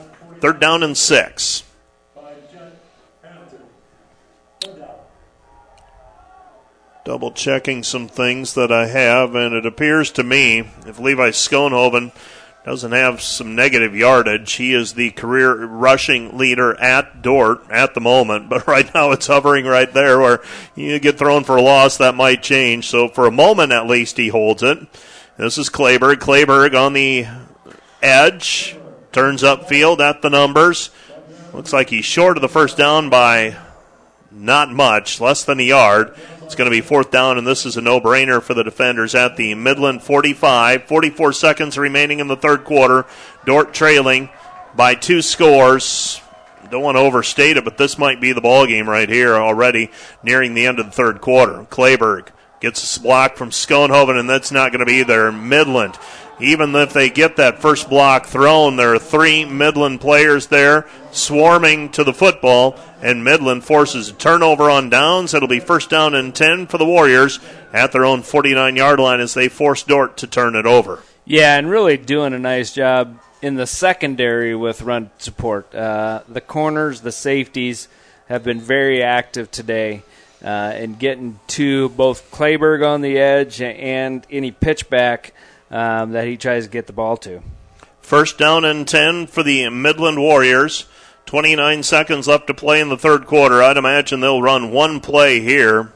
Third 0.41 0.59
down 0.59 0.83
and 0.83 0.97
six. 0.97 1.63
Double 7.05 7.31
checking 7.31 7.83
some 7.83 8.07
things 8.07 8.55
that 8.55 8.71
I 8.71 8.87
have, 8.87 9.35
and 9.35 9.53
it 9.53 9.67
appears 9.67 10.09
to 10.13 10.23
me 10.23 10.61
if 10.87 10.97
Levi 10.97 11.29
Schoenhoven 11.29 12.11
doesn't 12.65 12.93
have 12.93 13.21
some 13.21 13.53
negative 13.53 13.95
yardage, 13.95 14.53
he 14.53 14.73
is 14.73 14.95
the 14.95 15.11
career 15.11 15.67
rushing 15.67 16.35
leader 16.35 16.75
at 16.81 17.21
Dordt 17.21 17.61
at 17.69 17.93
the 17.93 18.01
moment. 18.01 18.49
But 18.55 18.65
right 18.65 18.91
now 18.91 19.11
it's 19.11 19.27
hovering 19.27 19.65
right 19.65 19.93
there 19.93 20.19
where 20.19 20.41
you 20.73 20.97
get 20.97 21.19
thrown 21.19 21.43
for 21.43 21.57
a 21.57 21.61
loss, 21.61 21.97
that 21.97 22.15
might 22.15 22.41
change. 22.41 22.87
So 22.87 23.07
for 23.07 23.27
a 23.27 23.31
moment 23.31 23.71
at 23.71 23.85
least 23.85 24.17
he 24.17 24.29
holds 24.29 24.63
it. 24.63 24.79
This 25.37 25.59
is 25.59 25.69
Clayberg. 25.69 26.15
Clayberg 26.15 26.73
on 26.73 26.93
the 26.93 27.27
edge, 28.01 28.75
turns 29.11 29.43
upfield 29.43 29.99
at 29.99 30.23
the 30.23 30.31
numbers. 30.31 30.89
Looks 31.53 31.71
like 31.71 31.91
he's 31.91 32.05
short 32.05 32.35
of 32.35 32.41
the 32.41 32.49
first 32.49 32.77
down 32.77 33.11
by 33.11 33.57
not 34.31 34.71
much, 34.71 35.21
less 35.21 35.43
than 35.43 35.59
a 35.59 35.63
yard. 35.63 36.15
It's 36.45 36.53
going 36.53 36.69
to 36.69 36.71
be 36.71 36.81
fourth 36.81 37.09
down, 37.09 37.39
and 37.39 37.47
this 37.47 37.65
is 37.65 37.75
a 37.75 37.81
no 37.81 37.99
brainer 37.99 38.39
for 38.39 38.53
the 38.53 38.63
defenders 38.63 39.15
at 39.15 39.35
the 39.35 39.55
Midland 39.55 40.03
45. 40.03 40.83
44 40.83 41.33
seconds 41.33 41.75
remaining 41.75 42.19
in 42.19 42.27
the 42.27 42.37
third 42.37 42.63
quarter. 42.63 43.07
Dordt 43.45 43.73
trailing 43.73 44.29
by 44.75 44.93
two 44.93 45.23
scores. 45.23 46.21
Don't 46.69 46.83
want 46.83 46.97
to 46.97 47.01
overstate 47.01 47.57
it, 47.57 47.65
but 47.65 47.79
this 47.79 47.97
might 47.97 48.21
be 48.21 48.31
the 48.31 48.41
ball 48.41 48.67
game 48.67 48.87
right 48.87 49.09
here 49.09 49.35
already 49.35 49.89
nearing 50.21 50.53
the 50.53 50.67
end 50.67 50.77
of 50.77 50.85
the 50.85 50.91
third 50.91 51.19
quarter. 51.19 51.63
Clayberg 51.63 52.27
gets 52.61 52.95
a 52.95 53.01
block 53.01 53.37
from 53.37 53.49
Schoenhoven, 53.49 54.19
and 54.19 54.29
that's 54.29 54.51
not 54.51 54.71
going 54.71 54.79
to 54.79 54.85
be 54.85 55.01
there. 55.01 55.31
Midland 55.31 55.97
even 56.39 56.75
if 56.75 56.93
they 56.93 57.09
get 57.09 57.37
that 57.37 57.61
first 57.61 57.89
block 57.89 58.25
thrown, 58.25 58.75
there 58.75 58.93
are 58.93 58.99
three 58.99 59.45
Midland 59.45 60.01
players 60.01 60.47
there 60.47 60.87
swarming 61.11 61.89
to 61.91 62.03
the 62.03 62.13
football, 62.13 62.77
and 63.01 63.23
Midland 63.23 63.63
forces 63.63 64.09
a 64.09 64.13
turnover 64.13 64.69
on 64.69 64.89
downs. 64.89 65.33
It'll 65.33 65.47
be 65.47 65.59
first 65.59 65.89
down 65.89 66.13
and 66.13 66.35
10 66.35 66.67
for 66.67 66.77
the 66.77 66.85
Warriors 66.85 67.39
at 67.71 67.91
their 67.91 68.05
own 68.05 68.21
49 68.21 68.75
yard 68.75 68.99
line 68.99 69.19
as 69.19 69.33
they 69.33 69.47
force 69.47 69.83
Dordt 69.83 70.17
to 70.17 70.27
turn 70.27 70.55
it 70.55 70.65
over. 70.65 71.03
Yeah, 71.23 71.57
and 71.57 71.69
really 71.69 71.97
doing 71.97 72.33
a 72.33 72.39
nice 72.39 72.73
job 72.73 73.19
in 73.41 73.55
the 73.55 73.67
secondary 73.67 74.55
with 74.55 74.81
run 74.81 75.11
support. 75.17 75.73
Uh, 75.73 76.21
the 76.27 76.41
corners, 76.41 77.01
the 77.01 77.11
safeties 77.11 77.87
have 78.27 78.43
been 78.43 78.59
very 78.59 79.01
active 79.01 79.51
today. 79.51 80.03
Uh, 80.43 80.73
and 80.75 80.99
getting 80.99 81.39
to 81.47 81.89
both 81.89 82.29
Clayberg 82.29 82.87
on 82.87 83.01
the 83.01 83.17
edge 83.17 83.61
and 83.61 84.27
any 84.29 84.51
pitchback 84.51 85.31
um, 85.75 86.13
that 86.13 86.25
he 86.25 86.37
tries 86.37 86.63
to 86.63 86.71
get 86.71 86.87
the 86.87 86.93
ball 86.93 87.17
to. 87.17 87.43
First 87.99 88.37
down 88.37 88.63
and 88.63 88.87
10 88.87 89.27
for 89.27 89.43
the 89.43 89.69
Midland 89.69 90.17
Warriors. 90.19 90.85
29 91.25 91.83
seconds 91.83 92.27
left 92.27 92.47
to 92.47 92.53
play 92.53 92.79
in 92.79 92.87
the 92.87 92.97
third 92.97 93.25
quarter. 93.25 93.61
I'd 93.61 93.75
imagine 93.75 94.21
they'll 94.21 94.41
run 94.41 94.71
one 94.71 95.01
play 95.01 95.41
here. 95.41 95.91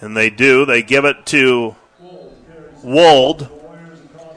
And 0.00 0.16
they 0.16 0.30
do. 0.30 0.64
They 0.64 0.82
give 0.82 1.04
it 1.04 1.26
to 1.26 1.76
Wald. 2.82 3.50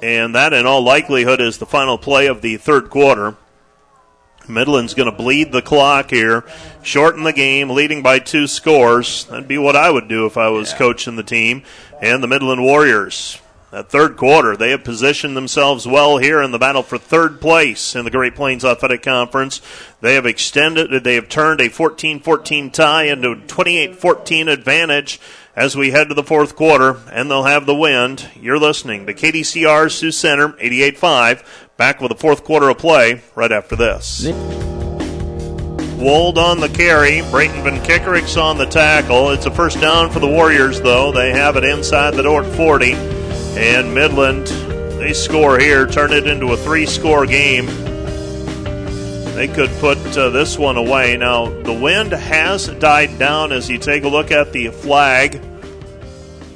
And 0.01 0.35
that, 0.35 0.51
in 0.51 0.65
all 0.65 0.83
likelihood, 0.83 1.39
is 1.39 1.59
the 1.59 1.65
final 1.65 1.97
play 1.97 2.27
of 2.27 2.41
the 2.41 2.57
third 2.57 2.89
quarter. 2.89 3.37
Midland's 4.49 4.93
going 4.93 5.09
to 5.09 5.15
bleed 5.15 5.53
the 5.53 5.61
clock 5.61 6.09
here, 6.09 6.43
shorten 6.81 7.23
the 7.23 7.31
game, 7.31 7.69
leading 7.69 8.03
by 8.03 8.19
two 8.19 8.47
scores. 8.47 9.23
That'd 9.25 9.47
be 9.47 9.57
what 9.57 9.77
I 9.77 9.89
would 9.89 10.09
do 10.09 10.25
if 10.25 10.35
I 10.35 10.49
was 10.49 10.71
yeah. 10.71 10.77
coaching 10.79 11.15
the 11.15 11.23
team. 11.23 11.63
And 12.01 12.21
the 12.21 12.27
Midland 12.27 12.61
Warriors 12.61 13.39
that 13.73 13.89
third 13.89 14.17
quarter. 14.17 14.55
They 14.55 14.69
have 14.69 14.83
positioned 14.83 15.35
themselves 15.35 15.87
well 15.87 16.19
here 16.19 16.43
in 16.43 16.51
the 16.51 16.59
battle 16.59 16.83
for 16.83 16.99
third 16.99 17.41
place 17.41 17.95
in 17.95 18.05
the 18.05 18.11
Great 18.11 18.35
Plains 18.35 18.63
Athletic 18.63 19.01
Conference. 19.01 19.61
They 19.99 20.13
have 20.13 20.27
extended, 20.27 21.03
they 21.03 21.15
have 21.15 21.27
turned 21.27 21.59
a 21.59 21.69
14 21.69 22.19
14 22.19 22.69
tie 22.69 23.05
into 23.05 23.31
a 23.31 23.35
28 23.35 23.95
14 23.95 24.47
advantage 24.47 25.19
as 25.55 25.75
we 25.75 25.89
head 25.89 26.09
to 26.09 26.13
the 26.13 26.23
fourth 26.23 26.55
quarter, 26.55 27.01
and 27.11 27.29
they'll 27.29 27.45
have 27.45 27.65
the 27.65 27.75
wind. 27.75 28.29
You're 28.39 28.59
listening 28.59 29.07
to 29.07 29.13
KDCR 29.13 29.91
Sioux 29.91 30.11
Center 30.11 30.49
88.5. 30.49 31.43
Back 31.75 31.99
with 31.99 32.09
the 32.09 32.17
fourth 32.17 32.43
quarter 32.43 32.69
of 32.69 32.77
play 32.77 33.23
right 33.33 33.51
after 33.51 33.75
this. 33.75 34.27
Wald 35.97 36.37
on 36.37 36.59
the 36.59 36.69
carry. 36.69 37.21
Brayton 37.31 37.63
Van 37.63 37.83
Kickericks 37.83 38.39
on 38.39 38.59
the 38.59 38.65
tackle. 38.65 39.31
It's 39.31 39.47
a 39.47 39.51
first 39.51 39.81
down 39.81 40.11
for 40.11 40.19
the 40.19 40.27
Warriors, 40.27 40.79
though. 40.79 41.11
They 41.11 41.31
have 41.31 41.55
it 41.55 41.63
inside 41.63 42.13
the 42.13 42.23
Dordt 42.23 42.45
40. 42.45 43.22
And 43.55 43.93
Midland, 43.93 44.47
they 44.99 45.13
score 45.13 45.59
here, 45.59 45.85
turn 45.85 46.11
it 46.11 46.27
into 46.27 46.53
a 46.53 46.57
three 46.57 46.85
score 46.85 47.25
game. 47.25 47.67
They 49.35 49.47
could 49.47 49.71
put 49.79 49.97
uh, 50.17 50.29
this 50.29 50.57
one 50.57 50.77
away. 50.77 51.17
Now, 51.17 51.47
the 51.63 51.73
wind 51.73 52.11
has 52.11 52.67
died 52.67 53.17
down 53.17 53.51
as 53.51 53.69
you 53.69 53.77
take 53.77 54.03
a 54.03 54.07
look 54.07 54.31
at 54.31 54.53
the 54.53 54.69
flag. 54.69 55.41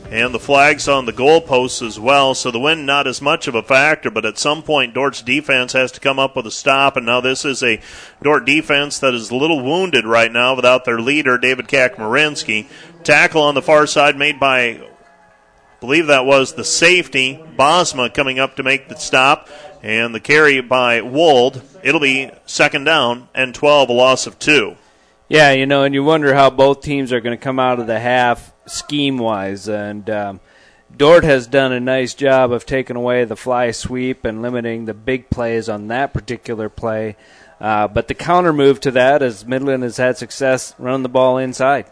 And 0.10 0.34
the 0.34 0.40
flag's 0.40 0.88
on 0.88 1.06
the 1.06 1.12
goalposts 1.12 1.86
as 1.86 2.00
well, 2.00 2.34
so 2.34 2.50
the 2.50 2.60
wind 2.60 2.86
not 2.86 3.08
as 3.08 3.22
much 3.22 3.48
of 3.48 3.56
a 3.56 3.62
factor, 3.62 4.10
but 4.10 4.26
at 4.26 4.38
some 4.38 4.64
point 4.64 4.94
Dordt's 4.94 5.22
defense 5.22 5.74
has 5.74 5.92
to 5.92 6.00
come 6.00 6.18
up 6.18 6.36
with 6.36 6.48
a 6.48 6.52
stop, 6.52 6.96
and 6.96 7.06
now 7.06 7.20
this 7.20 7.44
is 7.44 7.62
a 7.62 7.82
Dordt 8.24 8.46
defense 8.46 9.00
that 9.00 9.14
is 9.14 9.32
a 9.32 9.36
little 9.36 9.62
wounded 9.62 10.06
right 10.06 10.32
now 10.32 10.56
without 10.56 10.86
their 10.86 11.02
leader, 11.02 11.38
David 11.38 11.68
Kakmarinsky. 11.68 12.68
Tackle 13.04 13.42
on 13.42 13.54
the 13.54 13.62
far 13.62 13.86
side 13.86 14.16
made 14.16 14.40
by, 14.40 14.88
believe 15.80 16.08
that 16.08 16.26
was 16.26 16.54
the 16.54 16.64
safety, 16.64 17.44
Bosma 17.58 18.14
coming 18.14 18.40
up 18.40 18.56
to 18.56 18.64
make 18.64 18.90
the 18.90 18.96
stop, 18.96 19.50
and 19.84 20.14
the 20.14 20.20
carry 20.20 20.62
by 20.62 21.02
Wald. 21.02 21.62
It'll 21.84 22.02
be 22.02 22.32
second 22.46 22.86
down 22.86 23.30
and 23.34 23.54
12, 23.54 23.90
a 23.90 23.94
loss 23.94 24.28
of 24.28 24.40
two. 24.40 24.76
Yeah, 25.30 25.52
you 25.52 25.66
know, 25.66 25.84
and 25.84 25.94
you 25.94 26.04
wonder 26.04 26.34
how 26.34 26.50
both 26.50 26.82
teams 26.82 27.12
are 27.12 27.20
going 27.20 27.38
to 27.38 27.44
come 27.44 27.60
out 27.60 27.80
of 27.80 27.88
the 27.88 28.00
half 28.00 28.54
scheme 28.66 29.18
wise. 29.18 29.68
And 29.68 30.10
um, 30.10 30.40
Dordt 30.96 31.26
has 31.26 31.48
done 31.48 31.74
a 31.74 31.80
nice 31.80 32.14
job 32.14 32.52
of 32.52 32.66
taking 32.66 32.96
away 32.96 33.26
the 33.26 33.36
fly 33.36 33.72
sweep 33.72 34.24
and 34.24 34.42
limiting 34.42 34.86
the 34.86 34.94
big 34.94 35.30
plays 35.30 35.68
on 35.68 35.88
that 35.90 36.14
particular 36.14 36.70
play. 36.70 37.18
Uh, 37.60 37.88
but 37.88 38.08
the 38.08 38.14
counter 38.14 38.54
move 38.54 38.80
to 38.82 38.92
that 38.92 39.22
is 39.22 39.46
Midland 39.46 39.84
has 39.84 39.98
had 39.98 40.18
success 40.18 40.74
running 40.78 41.04
the 41.04 41.10
ball 41.10 41.38
inside. 41.38 41.88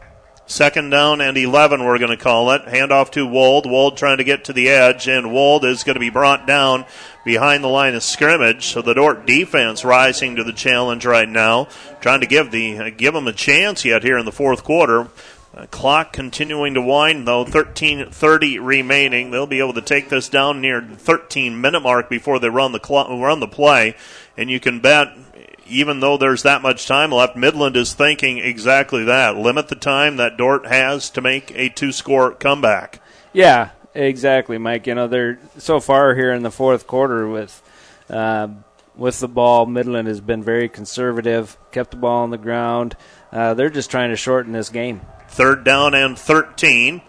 Second 0.47 0.91
down 0.91 1.21
and 1.21 1.35
11, 1.35 1.83
we're 1.83 1.97
going 1.97 2.15
to 2.15 2.23
call 2.23 2.51
it. 2.51 2.65
Handoff 2.65 3.09
to 3.11 3.25
Wald. 3.25 3.69
Wald 3.69 3.97
trying 3.97 4.19
to 4.19 4.23
get 4.23 4.45
to 4.45 4.53
the 4.53 4.69
edge, 4.69 5.07
and 5.07 5.31
Wald 5.31 5.65
is 5.65 5.83
going 5.83 5.95
to 5.95 5.99
be 5.99 6.11
brought 6.11 6.45
down 6.45 6.85
behind 7.23 7.63
the 7.63 7.67
line 7.67 7.95
of 7.95 8.03
scrimmage. 8.03 8.67
So 8.67 8.83
the 8.83 8.93
Dordt 8.93 9.25
defense 9.25 9.83
rising 9.83 10.35
to 10.35 10.43
the 10.43 10.53
challenge 10.53 11.03
right 11.03 11.27
now, 11.27 11.67
trying 11.99 12.21
to 12.21 12.27
give 12.27 12.51
the 12.51 12.91
give 12.91 13.15
them 13.15 13.27
a 13.27 13.33
chance 13.33 13.83
yet 13.83 14.03
here 14.03 14.19
in 14.19 14.25
the 14.25 14.31
fourth 14.31 14.63
quarter. 14.63 15.09
Uh, 15.55 15.65
clock 15.67 16.13
continuing 16.13 16.73
to 16.75 16.81
wind 16.81 17.27
though, 17.27 17.45
13:30 17.45 18.59
remaining. 18.59 19.31
They'll 19.31 19.47
be 19.47 19.59
able 19.59 19.73
to 19.73 19.81
take 19.81 20.09
this 20.09 20.29
down 20.29 20.61
near 20.61 20.79
the 20.79 20.95
13 20.95 21.59
minute 21.59 21.79
mark 21.79 22.07
before 22.07 22.39
they 22.39 22.49
run 22.49 22.71
the 22.71 22.81
cl- 22.85 23.19
run 23.19 23.39
the 23.39 23.47
play, 23.47 23.95
and 24.37 24.51
you 24.51 24.59
can 24.59 24.79
bet 24.79 25.24
even 25.65 25.99
though 25.99 26.17
there's 26.17 26.43
that 26.43 26.61
much 26.61 26.87
time 26.87 27.11
left, 27.11 27.35
Midland 27.35 27.75
is 27.75 27.93
thinking 27.93 28.37
exactly 28.37 29.03
that. 29.05 29.35
Limit 29.35 29.67
the 29.67 29.75
time 29.75 30.17
that 30.17 30.37
Dordt 30.37 30.67
has 30.67 31.09
to 31.11 31.21
make 31.21 31.51
a 31.55 31.69
two 31.69 31.91
score 31.91 32.31
comeback. 32.31 33.01
Yeah, 33.33 33.69
exactly, 33.93 34.57
Mike. 34.57 34.87
You 34.87 34.95
know, 34.95 35.07
they're 35.07 35.39
so 35.57 35.79
far 35.79 36.15
here 36.15 36.31
in 36.33 36.43
the 36.43 36.51
fourth 36.51 36.87
quarter 36.87 37.27
with. 37.27 37.61
Uh, 38.09 38.49
with 38.97 39.19
the 39.19 39.27
ball, 39.27 39.65
Midland 39.65 40.07
has 40.07 40.21
been 40.21 40.43
very 40.43 40.69
conservative, 40.69 41.57
kept 41.71 41.91
the 41.91 41.97
ball 41.97 42.23
on 42.23 42.29
the 42.29 42.37
ground. 42.37 42.95
Uh, 43.31 43.53
they're 43.53 43.69
just 43.69 43.91
trying 43.91 44.09
to 44.11 44.15
shorten 44.15 44.53
this 44.53 44.69
game. 44.69 45.01
Third 45.27 45.63
down 45.63 45.93
and 45.93 46.17
13. 46.17 47.01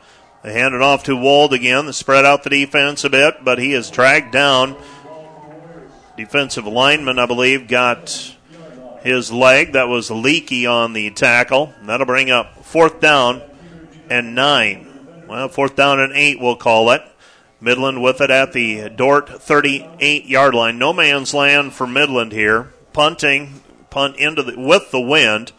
They 0.42 0.52
hand 0.52 0.74
it 0.74 0.82
off 0.82 1.04
to 1.04 1.16
Wald 1.16 1.52
again. 1.52 1.86
They 1.86 1.92
spread 1.92 2.24
out 2.24 2.42
the 2.42 2.50
defense 2.50 3.04
a 3.04 3.10
bit, 3.10 3.44
but 3.44 3.58
he 3.58 3.72
is 3.72 3.90
dragged 3.90 4.32
down. 4.32 4.76
Defensive 6.16 6.66
lineman, 6.66 7.18
I 7.18 7.26
believe, 7.26 7.68
got 7.68 8.35
his 9.06 9.30
leg 9.30 9.72
that 9.72 9.88
was 9.88 10.10
Leakey 10.10 10.68
on 10.70 10.92
the 10.92 11.10
tackle. 11.10 11.72
That'll 11.84 12.06
bring 12.06 12.30
up 12.30 12.64
fourth 12.64 13.00
down 13.00 13.40
and 14.10 14.34
nine. 14.34 15.24
Well, 15.28 15.48
fourth 15.48 15.76
down 15.76 16.00
and 16.00 16.12
eight, 16.12 16.40
we'll 16.40 16.56
call 16.56 16.90
it. 16.90 17.02
Midland 17.60 18.02
with 18.02 18.20
it 18.20 18.30
at 18.30 18.52
the 18.52 18.88
Dordt 18.90 19.28
38 19.28 20.26
yard 20.26 20.54
line. 20.54 20.78
No 20.78 20.92
man's 20.92 21.32
land 21.32 21.72
for 21.72 21.86
Midland 21.86 22.32
here. 22.32 22.72
Punting, 22.92 23.60
punt 23.90 24.16
into 24.16 24.42
the 24.42 24.58
with 24.58 24.90
the 24.90 25.00
wind. 25.00 25.52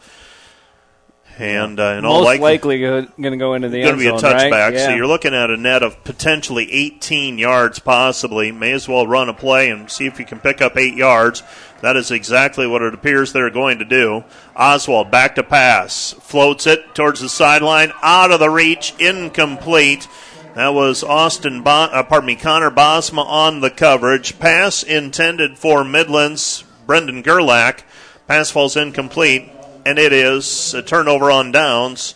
And 1.38 1.78
uh, 1.78 1.94
in 1.98 2.04
all 2.04 2.18
Most 2.18 2.26
likely, 2.26 2.42
likely 2.42 2.78
going 2.80 3.06
to 3.16 3.36
go 3.36 3.54
into 3.54 3.68
the 3.68 3.82
going 3.82 3.92
end 3.92 3.98
to 3.98 4.10
be 4.10 4.14
a 4.14 4.18
zone, 4.18 4.32
right? 4.32 4.52
touchback. 4.52 4.84
So 4.84 4.94
you're 4.94 5.06
looking 5.06 5.34
at 5.34 5.50
a 5.50 5.56
net 5.56 5.84
of 5.84 6.02
potentially 6.02 6.70
18 6.72 7.38
yards, 7.38 7.78
possibly. 7.78 8.50
May 8.50 8.72
as 8.72 8.88
well 8.88 9.06
run 9.06 9.28
a 9.28 9.34
play 9.34 9.70
and 9.70 9.88
see 9.88 10.06
if 10.06 10.18
you 10.18 10.24
can 10.24 10.40
pick 10.40 10.60
up 10.60 10.76
eight 10.76 10.94
yards. 10.94 11.44
That 11.80 11.96
is 11.96 12.10
exactly 12.10 12.66
what 12.66 12.82
it 12.82 12.92
appears 12.92 13.32
they're 13.32 13.50
going 13.50 13.78
to 13.78 13.84
do. 13.84 14.24
Oswald 14.56 15.12
back 15.12 15.36
to 15.36 15.44
pass, 15.44 16.12
floats 16.12 16.66
it 16.66 16.92
towards 16.96 17.20
the 17.20 17.28
sideline, 17.28 17.92
out 18.02 18.32
of 18.32 18.40
the 18.40 18.50
reach, 18.50 18.94
incomplete. 18.98 20.08
That 20.56 20.74
was 20.74 21.04
Austin, 21.04 21.62
Bo- 21.62 21.70
uh, 21.70 22.02
pardon 22.02 22.26
me, 22.26 22.34
Connor 22.34 22.72
Bosma 22.72 23.24
on 23.24 23.60
the 23.60 23.70
coverage. 23.70 24.40
Pass 24.40 24.82
intended 24.82 25.56
for 25.56 25.84
Midlands, 25.84 26.64
Brendan 26.84 27.22
Gerlach. 27.22 27.84
Pass 28.26 28.50
falls 28.50 28.76
incomplete, 28.76 29.48
and 29.88 29.98
it 29.98 30.12
is 30.12 30.74
a 30.74 30.82
turnover 30.82 31.30
on 31.30 31.50
downs 31.50 32.14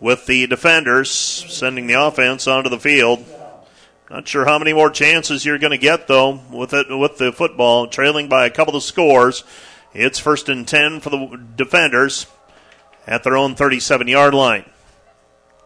with 0.00 0.24
the 0.24 0.46
defenders 0.46 1.10
sending 1.10 1.86
the 1.86 1.92
offense 1.92 2.46
onto 2.46 2.70
the 2.70 2.78
field. 2.78 3.22
Not 4.08 4.26
sure 4.26 4.46
how 4.46 4.58
many 4.58 4.72
more 4.72 4.88
chances 4.88 5.44
you're 5.44 5.58
going 5.58 5.72
to 5.72 5.76
get 5.76 6.08
though 6.08 6.40
with 6.50 6.72
it 6.72 6.88
with 6.88 7.18
the 7.18 7.30
football 7.30 7.88
trailing 7.88 8.30
by 8.30 8.46
a 8.46 8.50
couple 8.50 8.74
of 8.74 8.82
scores. 8.82 9.44
It's 9.92 10.18
first 10.18 10.48
and 10.48 10.66
10 10.66 11.00
for 11.00 11.10
the 11.10 11.38
defenders 11.56 12.26
at 13.06 13.22
their 13.22 13.36
own 13.36 13.54
37 13.54 14.08
yard 14.08 14.32
line. 14.32 14.64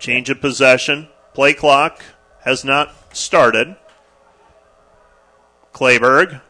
Change 0.01 0.31
of 0.31 0.41
possession. 0.41 1.07
Play 1.35 1.55
clock 1.55 2.03
has 2.43 2.65
not 2.65 2.93
started. 3.17 3.77
Clayberg 5.73 6.41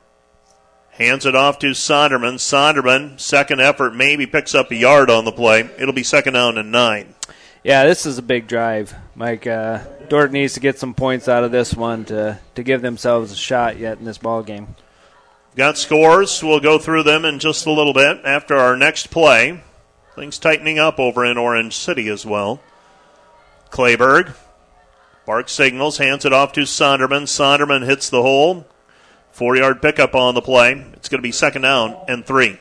hands 0.95 1.27
it 1.27 1.35
off 1.35 1.59
to 1.61 1.69
Sonderman. 1.69 2.35
Sonderman, 2.35 3.21
second 3.21 3.61
effort, 3.61 3.95
maybe 3.95 4.27
picks 4.27 4.55
up 4.55 4.71
a 4.71 4.77
yard 4.77 5.11
on 5.11 5.25
the 5.25 5.33
play. 5.33 5.69
It'll 5.79 5.95
be 5.95 6.03
second 6.03 6.35
down 6.35 6.59
and 6.59 6.73
nine. 6.73 7.15
Yeah, 7.63 7.85
this 7.85 8.05
is 8.05 8.19
a 8.19 8.23
big 8.23 8.47
drive, 8.47 8.95
Mike. 9.15 9.47
Uh, 9.47 9.81
Dordt 10.09 10.33
needs 10.33 10.53
to 10.55 10.61
get 10.61 10.79
some 10.79 10.93
points 10.93 11.29
out 11.29 11.45
of 11.45 11.51
this 11.51 11.75
one 11.75 12.05
to 12.07 12.39
to 12.55 12.63
give 12.63 12.83
themselves 12.83 13.33
a 13.33 13.37
shot 13.37 13.79
yet 13.79 13.99
in 13.99 14.05
this 14.05 14.19
ball 14.19 14.43
game. 14.43 14.77
Got 15.57 15.79
scores. 15.79 16.43
We'll 16.43 16.61
go 16.61 16.79
through 16.79 17.05
them 17.05 17.25
in 17.25 17.39
just 17.39 17.65
a 17.65 17.73
little 17.73 17.95
bit 17.95 18.21
after 18.25 18.57
our 18.57 18.77
next 18.77 19.11
play. 19.11 19.63
Things 20.15 20.39
tightening 20.39 20.79
up 20.79 20.99
over 20.99 21.25
in 21.25 21.39
Orange 21.39 21.75
City 21.77 22.09
as 22.09 22.27
well. 22.27 22.61
Clayberg. 23.71 24.35
Bark 25.27 25.49
signals, 25.49 25.97
hands 25.97 26.27
it 26.27 26.35
off 26.35 26.53
to 26.53 26.63
Sonderman. 26.63 27.23
Sonderman 27.23 27.87
hits 27.87 28.11
the 28.11 28.21
hole. 28.21 28.67
Four 29.35 29.57
yard 29.57 29.83
pickup 29.83 30.15
on 30.15 30.37
the 30.37 30.41
play. 30.41 30.75
It's 30.93 31.09
going 31.09 31.19
to 31.19 31.27
be 31.27 31.33
second 31.33 31.63
down 31.63 31.97
and 32.07 32.25
three. 32.25 32.61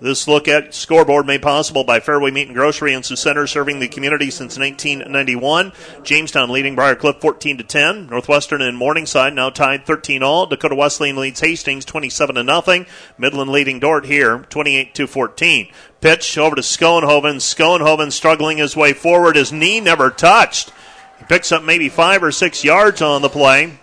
This 0.00 0.26
look 0.26 0.48
at 0.48 0.74
scoreboard 0.74 1.24
made 1.24 1.40
possible 1.40 1.84
by 1.84 2.00
Fairway 2.00 2.32
Meat 2.32 2.48
and 2.48 2.56
Grocery 2.56 2.92
in 2.92 3.04
Sioux 3.04 3.14
Center, 3.14 3.46
serving 3.46 3.78
the 3.78 3.86
community 3.86 4.28
since 4.28 4.58
1991. 4.58 5.70
Jamestown 6.02 6.50
leading 6.50 6.74
Briar 6.74 6.96
Cliff 6.96 7.20
14 7.20 7.58
to 7.58 7.62
10. 7.62 8.08
Northwestern 8.08 8.60
and 8.60 8.76
Morningside 8.76 9.34
now 9.34 9.50
tied 9.50 9.86
13 9.86 10.24
all. 10.24 10.46
Dakota 10.46 10.74
Wesleyan 10.74 11.14
leads 11.14 11.38
Hastings 11.38 11.84
27 11.84 12.34
to 12.34 12.42
nothing. 12.42 12.86
Midland 13.16 13.52
leading 13.52 13.78
Dordt 13.78 14.06
here 14.06 14.40
28 14.50 14.96
to 14.96 15.06
14. 15.06 15.72
Pitch 16.00 16.36
over 16.36 16.56
to 16.56 16.62
Schoenhoven. 16.62 17.36
Schoenhoven 17.36 18.10
struggling 18.10 18.58
his 18.58 18.74
way 18.74 18.92
forward. 18.92 19.36
His 19.36 19.52
knee 19.52 19.78
never 19.78 20.10
touched. 20.10 20.72
He 21.20 21.24
picks 21.26 21.52
up 21.52 21.62
maybe 21.62 21.88
five 21.88 22.24
or 22.24 22.32
six 22.32 22.64
yards 22.64 23.00
on 23.00 23.22
the 23.22 23.28
play. 23.28 23.78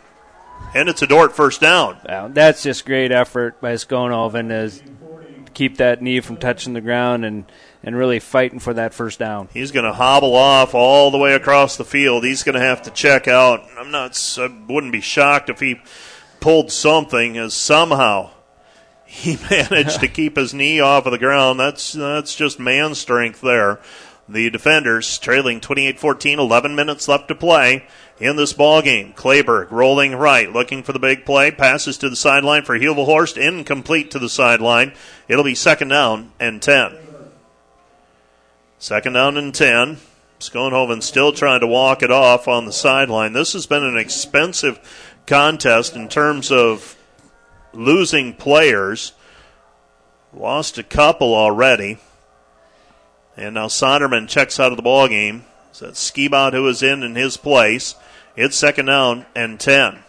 And 0.73 0.88
it's 0.88 1.01
a 1.01 1.07
Dordt 1.07 1.35
first 1.35 1.61
down. 1.61 1.98
Wow, 2.07 2.27
that's 2.27 2.61
just 2.61 2.85
great 2.85 3.11
effort 3.11 3.59
by 3.59 3.73
Schoenhoven 3.73 4.49
to 4.49 5.51
keep 5.53 5.77
that 5.77 6.01
knee 6.01 6.19
from 6.19 6.38
touching 6.38 6.73
the 6.73 6.81
ground 6.81 7.25
and, 7.25 7.45
and 7.83 7.95
really 7.95 8.19
fighting 8.19 8.59
for 8.59 8.73
that 8.75 8.93
first 8.93 9.17
down. 9.17 9.49
He's 9.51 9.72
going 9.72 9.85
to 9.85 9.93
hobble 9.93 10.35
off 10.35 10.75
all 10.75 11.09
the 11.09 11.17
way 11.17 11.33
across 11.33 11.75
the 11.75 11.83
field. 11.83 12.23
He's 12.23 12.43
going 12.43 12.53
to 12.53 12.61
have 12.61 12.83
to 12.83 12.91
check 12.91 13.27
out. 13.27 13.64
I'm 13.77 13.89
not. 13.89 14.17
I 14.38 14.48
wouldn't 14.67 14.93
be 14.93 15.01
shocked 15.01 15.49
if 15.49 15.59
he 15.59 15.81
pulled 16.39 16.72
something 16.72 17.38
as 17.38 17.53
somehow 17.53 18.30
he 19.06 19.39
managed 19.49 20.01
to 20.01 20.07
keep 20.07 20.38
his 20.38 20.53
knee 20.53 20.80
off 20.80 21.07
of 21.07 21.11
the 21.11 21.17
ground. 21.17 21.59
That's 21.59 21.93
that's 21.93 22.35
just 22.35 22.59
man 22.59 22.93
strength 22.93 23.41
there. 23.41 23.80
The 24.30 24.51
defenders 24.51 25.17
trailing 25.17 25.59
28-14, 25.59 26.38
11 26.38 26.75
minutes 26.75 27.07
left 27.07 27.30
to 27.30 27.35
play 27.35 27.88
in 28.19 28.35
this 28.35 28.53
ball 28.53 28.81
game. 28.81 29.14
Clayberg 29.14 29.72
rolling 29.72 30.15
right, 30.15 30.51
looking 30.51 30.83
for 30.83 30.93
the 30.93 30.99
big 30.99 31.25
play. 31.25 31.51
Passes 31.51 31.98
to 31.99 32.09
the 32.09 32.15
sideline 32.15 32.64
for 32.64 32.77
Hubelhorst, 32.77 33.38
incomplete 33.38 34.11
to 34.11 34.19
the 34.19 34.30
sideline. 34.30 34.93
It'll 35.27 35.43
be 35.43 35.56
second 35.56 35.89
down 35.89 36.31
and 36.39 36.61
10. 36.61 36.95
Second 38.77 39.14
down 39.14 39.38
and 39.38 39.53
10. 39.53 39.98
Schoenhoven 40.39 41.03
still 41.03 41.33
trying 41.33 41.59
to 41.59 41.67
walk 41.67 42.01
it 42.01 42.11
off 42.11 42.48
on 42.48 42.65
the 42.65 42.72
sideline. 42.72 43.33
This 43.33 43.53
has 43.53 43.65
been 43.65 43.83
an 43.83 43.98
expensive 43.98 44.80
contest 45.25 45.95
in 45.95 46.07
terms 46.07 46.51
of 46.51 46.95
losing 47.73 48.33
players. 48.33 49.11
Lost 50.33 50.77
a 50.77 50.83
couple 50.83 51.35
already. 51.35 51.98
And 53.35 53.56
now 53.56 53.67
Sonderman 53.67 54.30
checks 54.30 54.59
out 54.59 54.72
of 54.72 54.77
the 54.77 54.83
ball 54.83 55.07
game. 55.07 55.43
So 55.72 55.85
that's 55.85 56.11
Skibout 56.11 56.53
who 56.53 56.67
is 56.67 56.83
in 56.83 57.03
in 57.03 57.15
his 57.15 57.38
place. 57.38 57.95
It's 58.35 58.56
second 58.56 58.85
down 58.85 59.25
and 59.35 59.59
10. 59.59 59.99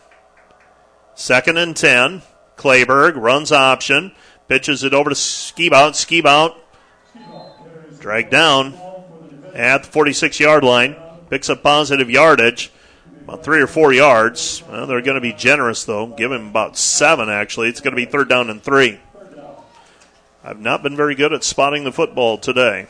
Second 1.15 1.57
and 1.59 1.77
10. 1.77 2.23
Clayberg 2.57 3.17
runs 3.17 3.53
option. 3.53 4.13
Pitches 4.49 4.85
it 4.85 4.95
over 4.95 5.11
to 5.11 5.17
Skibout. 5.17 5.93
Skibout 5.93 6.57
dragged 8.01 8.31
down 8.31 8.75
at 9.55 9.85
the 9.85 9.89
46 9.89 10.41
yard 10.41 10.65
line. 10.65 10.97
Picks 11.29 11.49
up 11.49 11.63
positive 11.63 12.11
yardage. 12.11 12.71
About 13.23 13.45
three 13.45 13.61
or 13.61 13.67
four 13.67 13.93
yards. 13.93 14.63
Well, 14.69 14.87
they're 14.87 15.03
going 15.03 15.15
to 15.15 15.21
be 15.21 15.33
generous, 15.33 15.85
though. 15.85 16.07
Give 16.07 16.33
him 16.33 16.49
about 16.49 16.77
seven, 16.77 17.29
actually. 17.29 17.69
It's 17.69 17.81
going 17.81 17.93
to 17.93 17.97
be 17.97 18.07
third 18.07 18.29
down 18.29 18.51
and 18.51 18.63
three. 18.63 18.99
I've 20.43 20.59
not 20.59 20.83
been 20.83 20.97
very 20.97 21.15
good 21.15 21.33
at 21.33 21.45
spotting 21.45 21.85
the 21.85 21.93
football 21.93 22.39
today. 22.39 22.87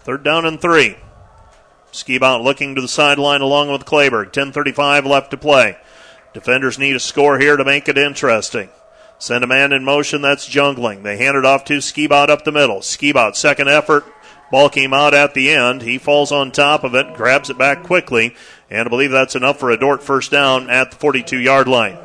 Third 0.00 0.22
down 0.22 0.46
and 0.46 0.60
three. 0.60 0.96
Skibout 1.94 2.42
looking 2.42 2.74
to 2.74 2.80
the 2.80 2.88
sideline 2.88 3.40
along 3.40 3.70
with 3.70 3.84
Clayberg. 3.84 4.32
10.35 4.32 5.06
left 5.06 5.30
to 5.30 5.36
play. 5.36 5.78
Defenders 6.32 6.76
need 6.76 6.96
a 6.96 7.00
score 7.00 7.38
here 7.38 7.56
to 7.56 7.64
make 7.64 7.88
it 7.88 7.96
interesting. 7.96 8.68
Send 9.18 9.44
a 9.44 9.46
man 9.46 9.72
in 9.72 9.84
motion, 9.84 10.20
that's 10.20 10.48
Jungling. 10.48 11.04
They 11.04 11.16
hand 11.16 11.36
it 11.36 11.44
off 11.44 11.64
to 11.66 11.78
Skibout 11.78 12.30
up 12.30 12.42
the 12.42 12.50
middle. 12.50 12.80
Skibout, 12.80 13.36
second 13.36 13.68
effort. 13.68 14.04
Ball 14.50 14.68
came 14.68 14.92
out 14.92 15.14
at 15.14 15.34
the 15.34 15.50
end. 15.50 15.82
He 15.82 15.98
falls 15.98 16.32
on 16.32 16.50
top 16.50 16.82
of 16.82 16.96
it, 16.96 17.14
grabs 17.14 17.48
it 17.48 17.58
back 17.58 17.84
quickly, 17.84 18.34
and 18.68 18.86
I 18.86 18.90
believe 18.90 19.12
that's 19.12 19.36
enough 19.36 19.60
for 19.60 19.70
a 19.70 19.76
Dordt 19.76 20.02
first 20.02 20.32
down 20.32 20.68
at 20.68 20.90
the 20.90 20.96
42 20.96 21.38
yard 21.38 21.68
line. 21.68 21.96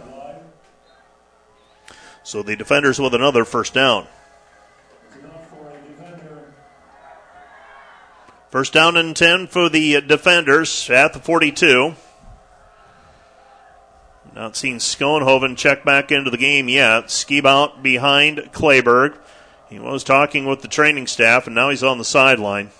So 2.21 2.43
the 2.43 2.55
defenders 2.55 2.99
with 2.99 3.15
another 3.15 3.43
first 3.43 3.73
down. 3.73 4.05
First 8.49 8.73
down 8.73 8.97
and 8.97 9.15
10 9.15 9.47
for 9.47 9.69
the 9.69 10.01
defenders 10.01 10.89
at 10.89 11.13
the 11.13 11.19
42. 11.19 11.95
Not 14.33 14.55
seen 14.55 14.77
Schoenhoven 14.77 15.55
check 15.57 15.83
back 15.83 16.11
into 16.11 16.31
the 16.31 16.37
game 16.37 16.67
yet. 16.67 17.05
Skibout 17.05 17.83
behind 17.83 18.37
Clayberg. 18.51 19.17
He 19.69 19.77
was 19.77 20.03
talking 20.03 20.45
with 20.45 20.61
the 20.61 20.67
training 20.67 21.07
staff, 21.07 21.45
and 21.45 21.55
now 21.55 21.69
he's 21.69 21.83
on 21.83 21.99
the 21.99 22.05
sideline. 22.05 22.71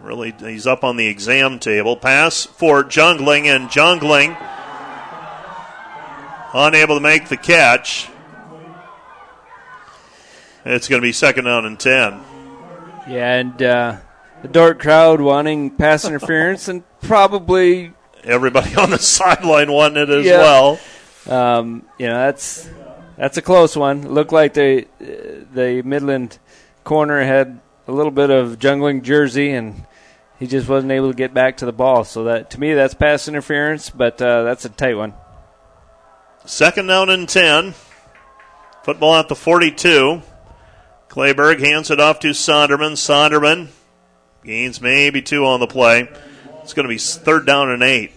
Really, 0.00 0.34
he's 0.38 0.66
up 0.66 0.82
on 0.82 0.96
the 0.96 1.06
exam 1.06 1.58
table. 1.58 1.96
Pass 1.96 2.44
for 2.44 2.82
Jungling, 2.82 3.44
and 3.46 3.68
Jungling 3.68 4.36
unable 6.52 6.96
to 6.96 7.00
make 7.00 7.28
the 7.28 7.36
catch. 7.36 8.08
It's 10.64 10.88
going 10.88 11.00
to 11.00 11.06
be 11.06 11.12
second 11.12 11.44
down 11.44 11.66
and 11.66 11.78
10. 11.78 12.20
Yeah, 13.08 13.34
and 13.34 13.62
uh, 13.62 13.96
the 14.46 14.52
Dordt 14.52 14.78
crowd 14.78 15.20
wanting 15.20 15.70
pass 15.70 16.04
interference, 16.04 16.68
and 16.68 16.84
probably 17.00 17.92
everybody 18.22 18.76
on 18.76 18.90
the 18.90 18.98
sideline 19.00 19.72
wanted 19.72 20.08
it 20.08 20.20
as 20.20 20.26
yeah. 20.26 20.38
well. 20.38 20.80
Um, 21.28 21.84
you 21.98 22.06
know, 22.06 22.14
that's 22.14 22.68
that's 23.16 23.36
a 23.36 23.42
close 23.42 23.76
one. 23.76 24.08
looked 24.12 24.32
like 24.32 24.54
the 24.54 24.86
the 24.98 25.82
Midland 25.84 26.38
corner 26.84 27.24
had 27.24 27.60
a 27.88 27.92
little 27.92 28.12
bit 28.12 28.30
of 28.30 28.58
Jungling 28.58 29.02
jersey, 29.02 29.50
and 29.50 29.84
he 30.38 30.46
just 30.46 30.68
wasn't 30.68 30.92
able 30.92 31.10
to 31.10 31.16
get 31.16 31.34
back 31.34 31.56
to 31.56 31.66
the 31.66 31.72
ball. 31.72 32.04
So 32.04 32.24
that 32.24 32.50
to 32.50 32.60
me, 32.60 32.74
that's 32.74 32.94
pass 32.94 33.26
interference, 33.26 33.90
but 33.90 34.22
uh, 34.22 34.44
that's 34.44 34.64
a 34.64 34.68
tight 34.68 34.94
one. 34.94 35.14
Second 36.44 36.86
down 36.86 37.10
and 37.10 37.28
ten. 37.28 37.74
Football 38.84 39.16
at 39.16 39.26
the 39.26 39.34
42. 39.34 40.22
Clayberg 41.08 41.58
hands 41.58 41.90
it 41.90 41.98
off 41.98 42.20
to 42.20 42.28
Sonderman. 42.28 42.92
Sonderman 42.92 43.70
gains 44.46 44.80
maybe 44.80 45.20
two 45.20 45.44
on 45.44 45.60
the 45.60 45.66
play. 45.66 46.08
It's 46.62 46.72
going 46.72 46.84
to 46.84 46.88
be 46.88 46.98
third 46.98 47.46
down 47.46 47.70
and 47.70 47.82
eight. 47.82 48.12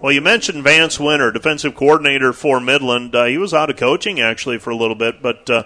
Well, 0.00 0.12
you 0.12 0.20
mentioned 0.20 0.62
Vance 0.62 1.00
Winter, 1.00 1.32
defensive 1.32 1.74
coordinator 1.74 2.32
for 2.32 2.60
Midland. 2.60 3.14
Uh, 3.14 3.24
he 3.24 3.38
was 3.38 3.54
out 3.54 3.70
of 3.70 3.76
coaching 3.76 4.20
actually 4.20 4.58
for 4.58 4.70
a 4.70 4.76
little 4.76 4.94
bit, 4.94 5.22
but 5.22 5.48
uh, 5.48 5.62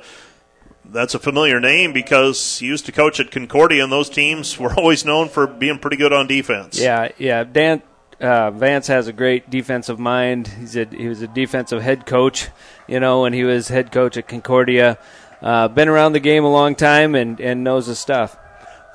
that's 0.85 1.15
a 1.15 1.19
familiar 1.19 1.59
name 1.59 1.93
because 1.93 2.59
he 2.61 2.67
used 2.67 2.87
to 2.87 2.93
coach 2.93 3.19
at 3.19 3.31
Concordia, 3.33 3.83
and 3.83 3.93
those 3.93 4.09
teams 4.09 4.59
were 4.59 4.73
always 4.75 5.05
known 5.05 5.29
for 5.29 5.47
being 5.47 5.79
pretty 5.79 5.97
good 5.97 6.13
on 6.13 6.27
defense. 6.27 6.79
Yeah, 6.79 7.09
yeah. 7.19 7.43
Dan 7.45 7.83
uh, 8.21 8.53
Vance 8.53 8.87
has 8.87 9.09
a 9.09 9.13
great 9.13 9.51
defensive 9.51 9.99
mind. 9.99 10.49
He's 10.49 10.77
a, 10.77 10.85
he 10.85 11.09
was 11.09 11.23
a 11.23 11.29
defensive 11.29 11.83
head 11.83 12.07
coach, 12.07 12.49
you 12.87 13.01
know, 13.01 13.23
when 13.23 13.33
he 13.33 13.45
was 13.45 13.69
head 13.69 13.91
coach 13.91 14.17
at 14.17 14.29
Concordia. 14.29 14.99
Uh, 15.43 15.69
been 15.69 15.89
around 15.89 16.13
the 16.13 16.21
game 16.21 16.45
a 16.45 16.53
long 16.53 16.75
time 16.75 17.15
and, 17.15 17.41
and 17.41 17.65
knows 17.65 17.87
his 17.87 17.99
stuff. 17.99 18.37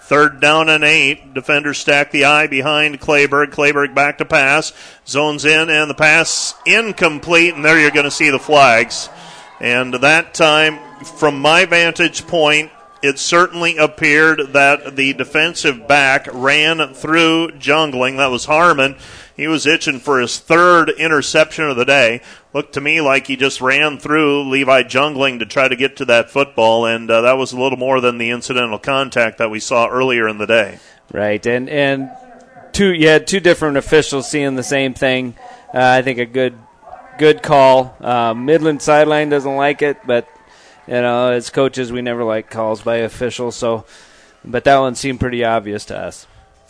Third 0.05 0.39
down 0.39 0.69
and 0.69 0.83
eight. 0.83 1.33
Defenders 1.33 1.79
stack 1.79 2.11
the 2.11 2.25
eye 2.25 2.45
behind 2.45 3.01
Clayberg. 3.01 3.47
Clayberg 3.47 3.95
back 3.95 4.19
to 4.19 4.25
pass. 4.25 4.71
Zones 5.07 5.45
in, 5.45 5.67
and 5.71 5.89
the 5.89 5.95
pass 5.95 6.53
incomplete. 6.63 7.55
And 7.55 7.65
there 7.65 7.79
you're 7.79 7.89
going 7.89 8.03
to 8.03 8.11
see 8.11 8.29
the 8.29 8.37
flags. 8.37 9.09
And 9.59 9.95
that 9.95 10.35
time, 10.35 10.77
from 11.03 11.39
my 11.39 11.65
vantage 11.65 12.27
point, 12.27 12.69
it 13.01 13.17
certainly 13.17 13.77
appeared 13.77 14.53
that 14.53 14.95
the 14.95 15.13
defensive 15.13 15.87
back 15.87 16.27
ran 16.31 16.93
through 16.93 17.53
Jungling. 17.53 18.17
That 18.17 18.27
was 18.27 18.45
Harmon. 18.45 18.97
He 19.35 19.47
was 19.47 19.67
itching 19.67 19.99
for 19.99 20.19
his 20.19 20.39
third 20.39 20.89
interception 20.89 21.65
of 21.65 21.75
the 21.75 21.85
day. 21.85 22.21
Looked 22.53 22.73
to 22.73 22.81
me 22.81 23.01
like 23.01 23.27
he 23.27 23.35
just 23.35 23.59
ran 23.59 23.97
through 23.97 24.49
Levi 24.49 24.83
Jungling 24.83 25.39
to 25.39 25.45
try 25.45 25.67
to 25.67 25.75
get 25.75 25.97
to 25.97 26.05
that 26.05 26.31
football, 26.31 26.85
and 26.85 27.11
uh, 27.11 27.21
that 27.21 27.37
was 27.37 27.51
a 27.51 27.59
little 27.59 27.77
more 27.77 27.99
than 27.99 28.17
the 28.17 28.29
incidental 28.29 28.79
contact 28.79 29.37
that 29.39 29.51
we 29.51 29.59
saw 29.59 29.87
earlier 29.87 30.27
in 30.27 30.37
the 30.37 30.47
day. 30.47 30.79
Right, 31.11 31.45
and 31.45 31.69
and 31.69 32.09
two 32.71 32.93
you 32.93 33.09
had 33.09 33.27
two 33.27 33.41
different 33.41 33.75
officials 33.77 34.29
seeing 34.29 34.55
the 34.55 34.63
same 34.63 34.93
thing. 34.93 35.35
Uh, 35.73 35.79
I 35.81 36.01
think 36.01 36.17
a 36.19 36.25
good 36.25 36.57
good 37.17 37.43
call. 37.43 37.95
Uh, 37.99 38.33
Midland 38.33 38.81
sideline 38.81 39.29
doesn't 39.29 39.55
like 39.55 39.81
it, 39.81 39.97
but 40.05 40.29
you 40.87 40.93
know, 40.93 41.31
as 41.31 41.49
coaches, 41.49 41.91
we 41.91 42.01
never 42.01 42.23
like 42.23 42.49
calls 42.49 42.81
by 42.81 42.97
officials. 42.97 43.55
So, 43.55 43.85
but 44.45 44.63
that 44.63 44.77
one 44.77 44.95
seemed 44.95 45.19
pretty 45.19 45.43
obvious 45.43 45.83
to 45.85 45.97
us. 45.97 46.25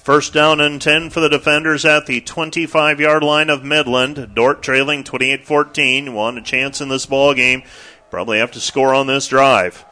First 0.06 0.34
down 0.34 0.62
and 0.62 0.80
10 0.80 1.10
for 1.10 1.20
the 1.20 1.30
defenders 1.30 1.84
at 1.84 2.06
the 2.06 2.22
25 2.22 3.00
yard 3.00 3.24
line 3.24 3.50
of 3.50 3.64
Midland. 3.64 4.36
Dordt 4.36 4.62
trailing 4.62 5.04
28 5.04 5.44
14. 5.48 6.14
Want 6.14 6.38
a 6.38 6.44
chance 6.44 6.80
in 6.80 6.90
this 6.90 7.08
ball 7.08 7.34
game. 7.34 7.64
Probably 8.12 8.38
have 8.38 8.52
to 8.52 8.60
score 8.60 8.94
on 8.94 9.08
this 9.08 9.28
drive. 9.28 9.84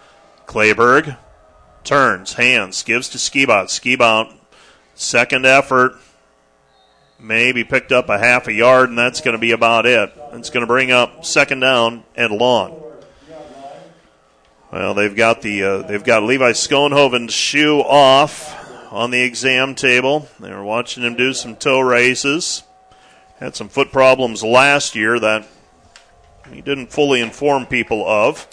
Clayberg 0.46 1.18
turns, 1.84 2.34
hands, 2.34 2.84
gives 2.84 3.10
to 3.10 3.18
Skibout. 3.18 3.70
Skibout, 3.70 4.32
second 4.94 5.48
effort. 5.48 5.94
Maybe 7.20 7.64
picked 7.64 7.92
up 7.92 8.08
a 8.08 8.20
half 8.20 8.48
a 8.48 8.54
yard, 8.54 8.90
and 8.90 8.98
that's 9.00 9.20
going 9.20 9.36
to 9.36 9.42
be 9.42 9.52
about 9.52 9.88
it. 9.88 10.14
It's 10.34 10.52
going 10.52 10.62
to 10.62 10.68
bring 10.68 10.92
up 10.92 11.26
second 11.26 11.62
down 11.62 12.04
and 12.16 12.32
long. 12.32 12.80
Well, 14.72 14.94
they've 14.94 15.16
got 15.16 15.42
the 15.42 15.64
uh, 15.64 15.78
they've 15.82 16.04
got 16.04 16.22
Levi 16.22 16.52
Schoenhoven's 16.52 17.34
shoe 17.34 17.80
off 17.80 18.60
on 18.94 19.10
the 19.10 19.24
exam 19.24 19.74
table. 19.74 20.28
They 20.40 20.52
were 20.52 20.64
watching 20.64 21.04
him 21.04 21.16
do 21.16 21.34
some 21.34 21.56
toe 21.56 21.80
raises. 21.80 22.62
Had 23.40 23.56
some 23.56 23.68
foot 23.68 23.92
problems 23.92 24.44
last 24.44 24.94
year 24.96 25.20
that 25.20 25.48
he 26.52 26.62
didn't 26.62 26.92
fully 26.92 27.20
inform 27.20 27.66
people 27.66 28.08
of. 28.08 28.48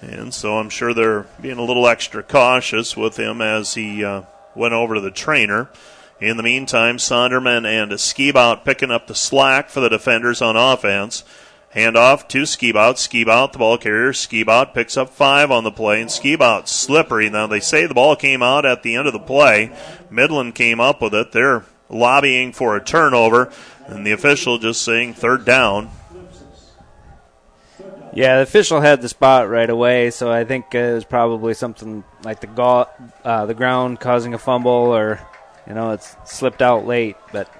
And 0.00 0.34
so 0.34 0.58
I'm 0.58 0.68
sure 0.68 0.92
they're 0.92 1.26
being 1.40 1.58
a 1.58 1.64
little 1.64 1.86
extra 1.86 2.24
cautious 2.24 2.96
with 2.96 3.16
him 3.16 3.40
as 3.40 3.74
he 3.74 4.04
uh, 4.04 4.22
went 4.56 4.74
over 4.74 4.96
to 4.96 5.00
the 5.00 5.12
trainer. 5.12 5.70
In 6.20 6.36
the 6.36 6.42
meantime, 6.42 6.96
Sonderman 6.96 7.64
and 7.66 7.92
Skibout 7.92 8.64
picking 8.64 8.90
up 8.90 9.06
the 9.06 9.14
slack 9.14 9.70
for 9.70 9.78
the 9.78 9.88
defenders 9.88 10.42
on 10.42 10.56
offense. 10.56 11.22
Handoff 11.74 12.28
to 12.28 12.42
Skibout. 12.42 12.94
Skibout, 12.94 13.52
the 13.52 13.58
ball 13.58 13.78
carrier. 13.78 14.12
Skibout 14.12 14.74
picks 14.74 14.96
up 14.96 15.10
five 15.10 15.50
on 15.50 15.64
the 15.64 15.72
play, 15.72 16.00
and 16.00 16.08
Skibout 16.10 16.68
slippery. 16.68 17.28
Now, 17.28 17.48
they 17.48 17.60
say 17.60 17.86
the 17.86 17.94
ball 17.94 18.14
came 18.14 18.42
out 18.42 18.64
at 18.64 18.82
the 18.82 18.94
end 18.94 19.08
of 19.08 19.12
the 19.12 19.18
play. 19.18 19.74
Midland 20.08 20.54
came 20.54 20.78
up 20.78 21.02
with 21.02 21.14
it. 21.14 21.32
They're 21.32 21.64
lobbying 21.88 22.52
for 22.52 22.76
a 22.76 22.84
turnover, 22.84 23.52
and 23.86 24.06
the 24.06 24.12
official 24.12 24.58
just 24.58 24.82
saying 24.82 25.14
third 25.14 25.44
down. 25.44 25.90
Yeah, 28.12 28.36
the 28.36 28.42
official 28.42 28.80
had 28.80 29.02
the 29.02 29.08
spot 29.08 29.48
right 29.48 29.68
away, 29.68 30.12
so 30.12 30.30
I 30.30 30.44
think 30.44 30.72
it 30.72 30.94
was 30.94 31.04
probably 31.04 31.54
something 31.54 32.04
like 32.22 32.40
the 32.40 32.46
go- 32.46 32.88
uh, 33.24 33.46
the 33.46 33.54
ground 33.54 33.98
causing 33.98 34.32
a 34.34 34.38
fumble, 34.38 34.70
or 34.70 35.20
you 35.66 35.74
know, 35.74 35.90
it's 35.90 36.14
slipped 36.24 36.62
out 36.62 36.86
late. 36.86 37.16
But 37.32 37.52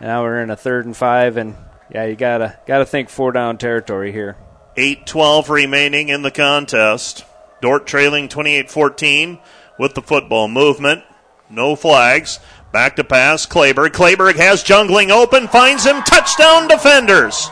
now 0.00 0.22
we're 0.22 0.40
in 0.40 0.50
a 0.50 0.56
third 0.56 0.86
and 0.86 0.96
five, 0.96 1.36
and 1.36 1.56
yeah, 1.94 2.04
you 2.04 2.16
gotta 2.16 2.58
gotta 2.66 2.86
think 2.86 3.08
four 3.08 3.32
down 3.32 3.58
territory 3.58 4.12
here. 4.12 4.36
8-12 4.76 5.48
remaining 5.50 6.08
in 6.08 6.22
the 6.22 6.30
contest. 6.30 7.24
Dordt 7.60 7.86
trailing 7.86 8.28
28-14 8.28 9.38
with 9.78 9.94
the 9.94 10.02
football 10.02 10.48
movement. 10.48 11.04
No 11.50 11.76
flags. 11.76 12.40
Back 12.72 12.96
to 12.96 13.04
pass. 13.04 13.44
Clayberg. 13.44 13.90
Clayberg 13.90 14.36
has 14.36 14.64
Jungling 14.64 15.10
open. 15.10 15.46
Finds 15.48 15.84
him. 15.84 16.02
Touchdown 16.02 16.68
defenders. 16.68 17.50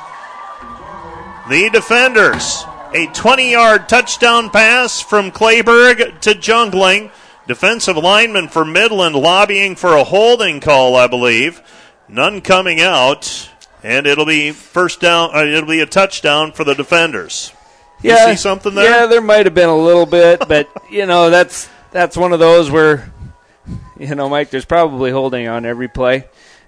The 1.50 1.68
defenders. 1.70 2.64
A 2.94 3.06
20 3.06 3.52
yard 3.52 3.88
touchdown 3.88 4.48
pass 4.48 5.00
from 5.00 5.30
Clayberg 5.30 6.20
to 6.22 6.30
Jungling. 6.30 7.10
Defensive 7.46 7.96
lineman 7.96 8.48
for 8.48 8.64
Midland 8.64 9.14
lobbying 9.14 9.76
for 9.76 9.96
a 9.96 10.04
holding 10.04 10.60
call, 10.60 10.96
I 10.96 11.06
believe. 11.06 11.62
None 12.08 12.40
coming 12.40 12.80
out. 12.80 13.50
And 13.82 14.06
it'll 14.06 14.26
be 14.26 14.52
first 14.52 15.00
down. 15.00 15.34
Uh, 15.34 15.44
it'll 15.44 15.68
be 15.68 15.80
a 15.80 15.86
touchdown 15.86 16.52
for 16.52 16.64
the 16.64 16.74
defenders. 16.74 17.52
You 18.02 18.10
yeah, 18.10 18.26
see 18.26 18.36
something 18.36 18.74
there? 18.74 18.90
Yeah, 18.90 19.06
there 19.06 19.20
might 19.20 19.46
have 19.46 19.54
been 19.54 19.68
a 19.68 19.76
little 19.76 20.06
bit, 20.06 20.42
but 20.48 20.68
you 20.90 21.06
know 21.06 21.30
that's 21.30 21.68
that's 21.90 22.16
one 22.16 22.32
of 22.32 22.38
those 22.38 22.70
where 22.70 23.12
you 23.98 24.14
know, 24.14 24.28
Mike, 24.28 24.50
there's 24.50 24.64
probably 24.64 25.10
holding 25.10 25.48
on 25.48 25.66
every 25.66 25.88
play, 25.88 26.24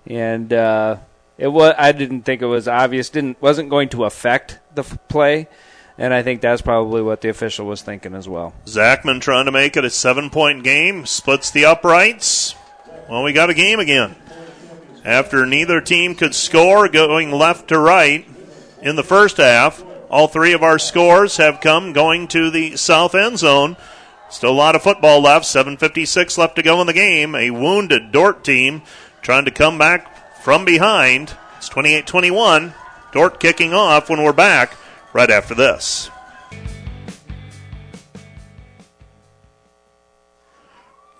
and 0.07 0.53
uh, 0.53 0.99
it 1.39 1.49
was. 1.49 1.75
I 1.79 1.93
didn't 1.93 2.23
think 2.23 2.43
it 2.43 2.47
was 2.47 2.69
obvious. 2.69 3.11
Didn't 3.11 3.41
wasn't 3.41 3.71
going 3.71 3.89
to 3.91 4.05
affect 4.05 4.59
the 4.75 4.83
f- 4.83 4.99
play, 5.09 5.49
and 5.97 6.13
I 6.13 6.23
think 6.23 6.41
that's 6.41 6.63
probably 6.63 7.03
what 7.03 7.21
the 7.21 7.29
official 7.29 7.67
was 7.67 7.83
thinking 7.83 8.15
as 8.15 8.29
well. 8.29 8.55
Zachman 8.67 9.21
trying 9.21 9.47
to 9.47 9.53
make 9.53 9.77
it 9.77 9.85
a 9.85 9.91
seven 9.91 10.31
point 10.31 10.63
game, 10.63 11.07
splits 11.07 11.51
the 11.51 11.65
uprights. 11.65 12.55
Well, 13.09 13.23
we 13.23 13.33
got 13.33 13.51
a 13.51 13.55
game 13.55 13.81
again. 13.81 14.15
After 15.05 15.45
neither 15.47 15.81
team 15.81 16.15
could 16.15 16.35
score 16.35 16.89
going 16.89 17.33
left 17.33 17.69
to 17.69 17.79
right 17.79 18.27
in 18.81 18.97
the 18.97 19.03
first 19.03 19.39
half, 19.39 19.83
all 20.11 20.29
three 20.29 20.53
of 20.53 20.63
our 20.63 20.79
scores 20.79 21.39
have 21.39 21.61
come 21.61 21.93
going 21.93 22.29
to 22.29 22.51
the 22.51 22.77
south 22.77 23.15
end 23.15 23.39
zone. 23.39 23.77
Still 24.31 24.51
a 24.51 24.53
lot 24.53 24.77
of 24.77 24.83
football 24.83 25.21
left. 25.21 25.45
7.56 25.45 26.39
left 26.39 26.57
to 26.57 26.63
go 26.63 26.81
in 26.81 26.87
the 26.87 26.93
game. 26.93 27.35
A 27.35 27.51
wounded 27.51 28.13
Dordt 28.13 28.45
team 28.45 28.83
trying 29.23 29.45
to 29.45 29.51
come 29.51 29.77
back 29.77 30.41
from 30.43 30.65
behind. 30.65 31.37
It's 31.59 31.69
28 31.69 32.07
21. 32.07 32.75
Dordt 33.13 33.41
kicking 33.41 33.75
off 33.75 34.09
when 34.09 34.23
we're 34.23 34.33
back 34.33 34.77
right 35.13 35.31
after 35.31 35.55
this. 35.55 36.11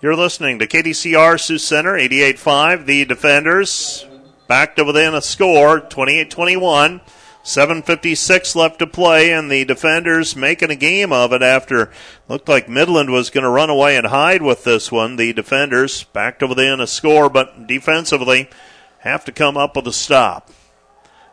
You're 0.03 0.17
listening 0.17 0.59
to 0.59 0.67
KDCR 0.67 1.39
Sioux 1.39 1.57
Center, 1.57 1.93
88.5. 1.93 2.85
The 2.85 3.05
defenders 3.05 4.05
back 4.49 4.75
to 4.75 4.83
within 4.83 5.15
a 5.15 5.21
score, 5.21 5.79
28 5.79 6.29
21. 6.29 6.99
7.56 7.45 8.53
left 8.53 8.79
to 8.79 8.87
play, 8.87 9.31
and 9.31 9.49
the 9.49 9.63
defenders 9.63 10.35
making 10.35 10.71
a 10.71 10.75
game 10.75 11.13
of 11.13 11.31
it 11.31 11.41
after 11.41 11.89
looked 12.27 12.49
like 12.49 12.67
Midland 12.67 13.11
was 13.11 13.29
going 13.29 13.45
to 13.45 13.49
run 13.49 13.69
away 13.69 13.95
and 13.95 14.07
hide 14.07 14.41
with 14.41 14.65
this 14.65 14.91
one. 14.91 15.15
The 15.15 15.31
defenders 15.31 16.03
back 16.03 16.37
to 16.39 16.47
within 16.47 16.81
a 16.81 16.87
score, 16.87 17.29
but 17.29 17.65
defensively 17.65 18.49
have 18.99 19.23
to 19.23 19.31
come 19.31 19.55
up 19.55 19.77
with 19.77 19.87
a 19.87 19.93
stop. 19.93 20.51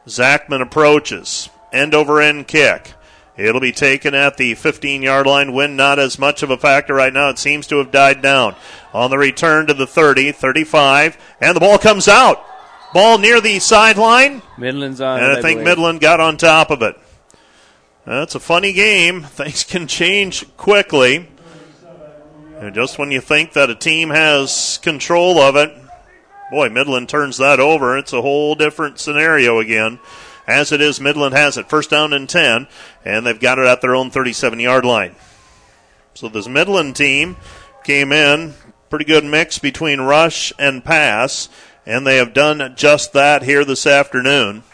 Zachman 0.07 0.63
approaches. 0.63 1.49
End 1.73 1.93
over 1.93 2.21
end 2.21 2.47
kick. 2.47 2.95
It'll 3.41 3.61
be 3.61 3.73
taken 3.73 4.15
at 4.15 4.37
the 4.37 4.55
15 4.55 5.03
yard 5.03 5.27
line. 5.27 5.53
Wind 5.53 5.77
not 5.77 5.99
as 5.99 6.19
much 6.19 6.43
of 6.43 6.51
a 6.51 6.59
factor 6.59 6.95
right 6.95 7.13
now. 7.13 7.31
It 7.31 7.39
seems 7.39 7.67
to 7.69 7.79
have 7.79 7.91
died 7.91 8.21
down. 8.21 8.55
On 8.93 9.11
the 9.11 9.19
return 9.19 9.67
to 9.67 9.75
the 9.75 9.87
30, 9.87 10.33
35, 10.33 11.17
and 11.41 11.57
the 11.57 11.61
ball 11.61 11.79
comes 11.79 12.07
out. 12.07 12.45
Ball 12.93 13.19
near 13.19 13.41
the 13.41 13.59
sideline. 13.61 14.43
Midland's 14.59 15.01
on. 15.01 15.21
And 15.21 15.33
I 15.33 15.41
think 15.41 15.61
believe. 15.61 15.65
Midland 15.65 16.01
got 16.01 16.21
on 16.21 16.37
top 16.37 16.71
of 16.71 16.83
it. 16.83 16.97
That's 18.05 18.35
a 18.35 18.41
funny 18.41 18.73
game. 18.73 19.23
Things 19.25 19.65
can 19.65 19.87
change 19.87 20.57
quickly. 20.57 21.29
And 22.59 22.75
just 22.75 22.99
when 22.99 23.11
you 23.11 23.23
think 23.23 23.55
that 23.55 23.71
a 23.71 23.75
team 23.75 24.11
has 24.11 24.79
control 24.83 25.39
of 25.39 25.57
it, 25.57 25.73
boy, 26.51 26.69
Midland 26.69 27.09
turns 27.09 27.39
that 27.39 27.59
over. 27.59 27.97
It's 27.97 28.13
a 28.13 28.21
whole 28.21 28.55
different 28.55 28.99
scenario 28.99 29.61
again. 29.61 29.99
As 30.51 30.73
it 30.73 30.81
is, 30.81 31.01
Midland 31.01 31.33
has 31.33 31.57
it 31.57 31.69
first 31.69 31.91
down 31.91 32.13
and 32.13 32.29
10, 32.29 32.67
and 33.05 33.25
they've 33.25 33.39
got 33.39 33.61
it 33.61 33.67
at 33.67 33.81
their 33.81 33.95
own 33.95 34.11
37 34.11 34.59
yard 34.59 34.85
line. 34.85 35.15
So 36.15 36.29
this 36.29 36.49
Midland 36.49 36.97
team 36.97 37.37
came 37.85 38.11
in, 38.11 38.55
pretty 38.89 39.05
good 39.05 39.25
mix 39.25 39.61
between 39.61 40.01
rush 40.01 40.53
and 40.59 40.85
pass, 40.85 41.49
and 41.87 42.05
they 42.05 42.17
have 42.17 42.35
done 42.35 42.75
just 42.77 43.13
that 43.13 43.45
here 43.45 43.65
this 43.65 43.87
afternoon. 43.87 44.65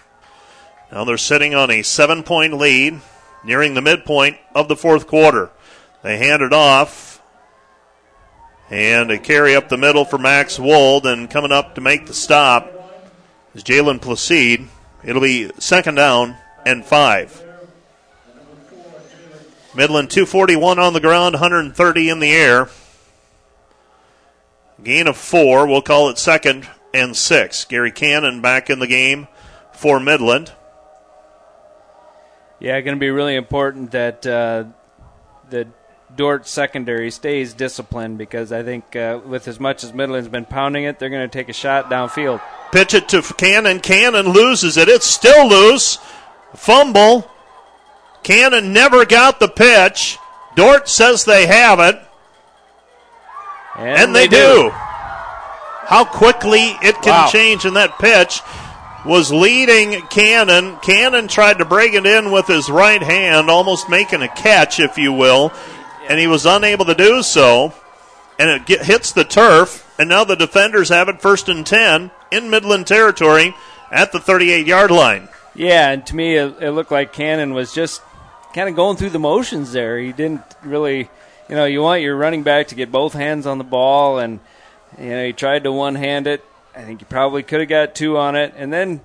Now 0.91 1.05
they're 1.05 1.19
sitting 1.19 1.55
on 1.55 1.71
a 1.71 1.83
seven 1.83 2.23
point 2.23 2.55
lead, 2.55 3.03
nearing 3.45 3.75
the 3.75 3.83
midpoint 3.83 4.39
of 4.55 4.69
the 4.69 4.77
fourth 4.77 5.07
quarter. 5.07 5.51
They 6.03 6.17
hand 6.17 6.41
it 6.41 6.55
off, 6.55 7.21
and 8.71 9.11
a 9.11 9.19
carry 9.19 9.55
up 9.55 9.69
the 9.69 9.77
middle 9.77 10.07
for 10.07 10.17
Max 10.17 10.59
Wald, 10.59 11.05
and 11.05 11.29
coming 11.29 11.53
up 11.53 11.75
to 11.75 11.83
make 11.83 12.07
the 12.07 12.15
stop 12.15 12.73
is 13.55 13.63
Jalen 13.63 14.01
Placide. 14.01 14.69
It'll 15.07 15.23
be 15.23 15.53
second 15.59 15.95
down 15.95 16.37
and 16.67 16.85
five. 16.85 17.43
Midland 19.73 20.11
241 20.11 20.81
on 20.81 20.95
the 20.95 21.01
ground, 21.01 21.35
130 21.35 22.09
in 22.09 22.19
the 22.19 22.33
air. 22.33 22.69
Gain 24.83 25.07
of 25.07 25.17
four. 25.17 25.67
We'll 25.67 25.81
call 25.81 26.09
it 26.09 26.19
second 26.19 26.69
and 26.93 27.17
six. 27.17 27.65
Gary 27.65 27.93
Cannon 27.93 28.41
back 28.41 28.69
in 28.69 28.81
the 28.81 28.87
game 28.89 29.29
for 29.73 30.01
Midland. 30.01 30.53
Yeah, 32.59 32.81
going 32.81 32.97
to 32.97 33.01
be 33.01 33.11
really 33.11 33.37
important 33.37 33.93
that 33.93 34.27
uh, 34.27 34.65
the 35.51 35.69
Dordt 36.15 36.47
secondary 36.47 37.11
stays 37.11 37.53
disciplined 37.53 38.19
because 38.19 38.53
I 38.53 38.63
think 38.63 38.95
uh, 38.97 39.21
with 39.25 39.49
as 39.49 39.59
much 39.59 39.85
as 39.85 39.93
Midland's 39.93 40.29
been 40.29 40.45
pounding 40.45 40.85
it, 40.85 40.99
they're 40.99 41.11
going 41.11 41.29
to 41.29 41.39
take 41.39 41.49
a 41.49 41.53
shot 41.53 41.91
downfield. 41.91 42.41
Pitch 42.73 42.95
it 42.95 43.09
to 43.11 43.23
Cannon. 43.23 43.81
Cannon 43.81 44.29
loses 44.29 44.77
it. 44.77 44.89
It's 44.89 45.07
still 45.07 45.49
loose. 45.49 45.99
Fumble. 46.55 47.31
Cannon 48.23 48.73
never 48.73 49.05
got 49.05 49.41
the 49.41 49.49
pitch. 49.49 50.19
Dordt 50.55 50.89
says 50.89 51.25
they 51.25 51.47
have 51.47 51.81
it. 51.81 52.01
And, 53.77 53.99
And, 53.99 54.17
they, 54.17 54.27
do. 54.27 54.71
How 54.73 56.05
quickly 56.05 56.61
it 56.83 56.95
can 57.03 57.13
Wow. 57.13 57.29
change 57.31 57.65
in 57.65 57.75
that 57.75 57.99
pitch 57.99 58.41
was 59.05 59.31
leading 59.31 60.01
Cannon. 60.09 60.77
Cannon 60.79 61.29
tried 61.29 61.59
to 61.59 61.65
break 61.65 61.95
it 61.95 62.07
in 62.07 62.33
with 62.33 62.47
his 62.49 62.69
right 62.69 63.03
hand, 63.03 63.49
almost 63.51 63.89
making 63.89 64.23
a 64.23 64.29
catch, 64.29 64.81
if 64.81 64.99
you 64.99 65.13
will, 65.13 65.53
and 66.09 66.19
he 66.19 66.27
was 66.27 66.47
unable 66.47 66.85
to 66.85 66.95
do 66.95 67.23
so. 67.23 67.75
And 68.39 68.51
it 68.51 68.67
get, 68.67 68.85
hits 68.85 69.13
the 69.13 69.25
turf, 69.25 69.91
and 69.99 70.09
now 70.09 70.25
the 70.25 70.37
defenders 70.37 70.91
have 70.91 71.09
it 71.09 71.23
first 71.23 71.49
and 71.49 71.67
10 71.67 72.11
in 72.31 72.51
Midland 72.51 72.87
territory 72.87 73.55
at 73.91 74.13
the 74.13 74.21
38 74.21 74.67
yard 74.67 74.91
line. 74.91 75.29
Yeah, 75.55 75.91
and 75.91 76.07
to 76.07 76.15
me, 76.15 76.37
it, 76.37 76.57
it 76.61 76.71
looked 76.73 76.91
like 76.91 77.15
Cannon 77.15 77.55
was 77.55 77.73
just 77.73 78.03
kind 78.55 78.69
of 78.69 78.77
going 78.77 78.99
through 78.99 79.11
the 79.11 79.19
motions 79.19 79.73
there. 79.73 79.99
He 79.99 80.13
didn't 80.13 80.43
really, 80.63 81.09
you 81.49 81.55
know, 81.55 81.65
you 81.65 81.81
want 81.81 82.03
your 82.03 82.15
running 82.15 82.43
back 82.43 82.69
to 82.69 82.75
get 82.75 82.93
both 82.93 83.15
hands 83.15 83.47
on 83.47 83.57
the 83.57 83.65
ball, 83.65 84.19
and 84.19 84.41
you 84.99 85.09
know, 85.09 85.25
he 85.25 85.33
tried 85.33 85.65
to 85.65 85.73
one 85.73 85.95
hand 85.95 86.27
it. 86.27 86.45
I 86.75 86.83
think 86.83 87.01
he 87.01 87.07
probably 87.07 87.43
could 87.43 87.61
have 87.61 87.71
got 87.71 87.95
two 87.95 88.19
on 88.19 88.37
it, 88.37 88.53
and 88.57 88.71
then 88.71 89.01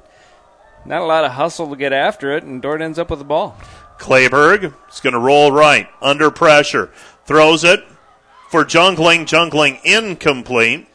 not 0.85 1.01
a 1.01 1.05
lot 1.05 1.23
of 1.23 1.31
hustle 1.31 1.69
to 1.69 1.75
get 1.77 1.93
after 1.93 2.35
it, 2.35 2.43
and 2.43 2.61
Dordt 2.61 2.81
ends 2.81 2.99
up 2.99 3.09
with 3.09 3.19
the 3.19 3.25
ball. 3.25 3.57
Clayberg 4.01 4.73
is 4.91 4.99
going 4.99 5.13
to 5.13 5.19
roll 5.19 5.51
right 5.51 5.87
under 6.01 6.31
pressure. 6.31 6.89
Throws 7.25 7.63
it 7.63 7.85
for 8.49 8.65
Jungling. 8.65 9.27
Jungling 9.27 9.79
incomplete. 9.83 10.87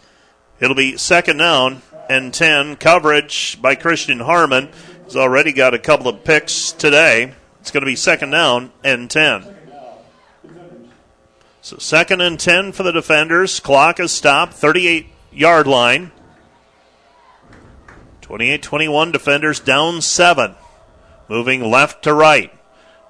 It'll 0.59 0.75
be 0.75 0.97
second 0.97 1.39
down 1.39 1.83
and 2.11 2.35
10. 2.35 2.77
Coverage 2.77 3.63
by 3.63 3.77
Christian 3.77 4.19
Harmon. 4.19 4.71
He's 5.05 5.15
already 5.15 5.53
got 5.53 5.73
a 5.73 5.79
couple 5.79 6.09
of 6.09 6.25
picks 6.25 6.73
today. 6.73 7.33
It's 7.61 7.71
going 7.71 7.83
to 7.83 7.87
be 7.87 7.95
second 7.95 8.31
down 8.31 8.73
and 8.83 9.09
10. 9.09 9.55
So 11.63 11.79
second 11.79 12.21
and 12.21 12.41
10 12.41 12.73
for 12.73 12.83
the 12.83 12.93
defenders. 12.93 13.61
Clock 13.61 14.01
is 14.01 14.11
stopped. 14.11 14.55
38 14.55 15.07
yard 15.31 15.69
line. 15.69 16.11
28 18.23 18.63
21 18.63 19.13
defenders 19.13 19.61
down 19.61 20.01
seven. 20.01 20.57
Moving 21.29 21.71
left 21.71 22.03
to 22.03 22.13
right. 22.13 22.53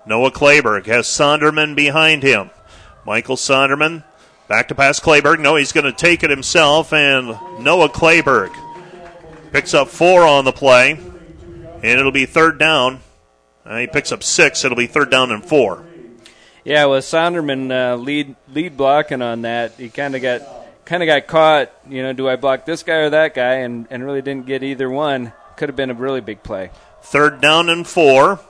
Noah 0.07 0.31
Clayberg 0.31 0.87
has 0.87 1.07
Sonderman 1.07 1.75
behind 1.75 2.23
him. 2.23 2.51
Michael 3.05 3.37
Sonderman 3.37 4.05
back 4.49 4.69
to 4.69 4.75
pass 4.75 5.01
Clayberg. 5.01 5.41
No, 5.41 5.57
he's 5.57 5.73
going 5.73 5.85
to 5.85 5.93
take 5.93 6.23
it 6.23 6.31
himself, 6.31 6.93
and 6.93 7.29
Noah 7.61 7.89
Clayberg 7.89 8.55
picks 9.53 9.75
up 9.75 9.89
four 9.89 10.23
on 10.25 10.45
the 10.45 10.53
play, 10.53 10.93
and 10.93 11.85
it'll 11.85 12.13
be 12.13 12.27
third 12.27 12.59
down 12.59 13.01
Uh, 13.65 13.79
he 13.79 13.87
picks 13.89 14.13
up 14.13 14.23
six. 14.23 14.65
It'll 14.65 14.77
be 14.77 14.87
third 14.87 15.11
down 15.11 15.33
and 15.33 15.45
four. 15.45 15.85
Yeah, 16.65 16.87
with 16.87 17.05
Sonderman 17.05 17.71
uh, 17.73 17.97
lead 17.97 18.37
lead 18.53 18.77
blocking 18.77 19.23
on 19.23 19.43
that, 19.43 19.73
he 19.73 19.89
kind 19.89 20.15
of 20.15 20.23
got 20.23 20.43
kind 20.85 21.03
of 21.03 21.09
got 21.09 21.27
caught. 21.27 21.73
You 21.89 22.03
know, 22.05 22.13
do 22.13 22.29
I 22.29 22.37
block 22.37 22.65
this 22.65 22.83
guy 22.85 22.97
or 22.97 23.11
that 23.11 23.35
guy? 23.35 23.55
And 23.67 23.87
and 23.91 24.05
really 24.05 24.23
didn't 24.23 24.47
get 24.47 24.63
either 24.63 24.89
one. 24.89 25.33
Could 25.57 25.69
have 25.69 25.77
been 25.77 25.91
a 25.91 25.95
really 25.95 26.21
big 26.21 26.43
play. 26.45 26.71
Third 27.03 27.41
down 27.41 27.69
and 27.69 27.87
four. 27.87 28.41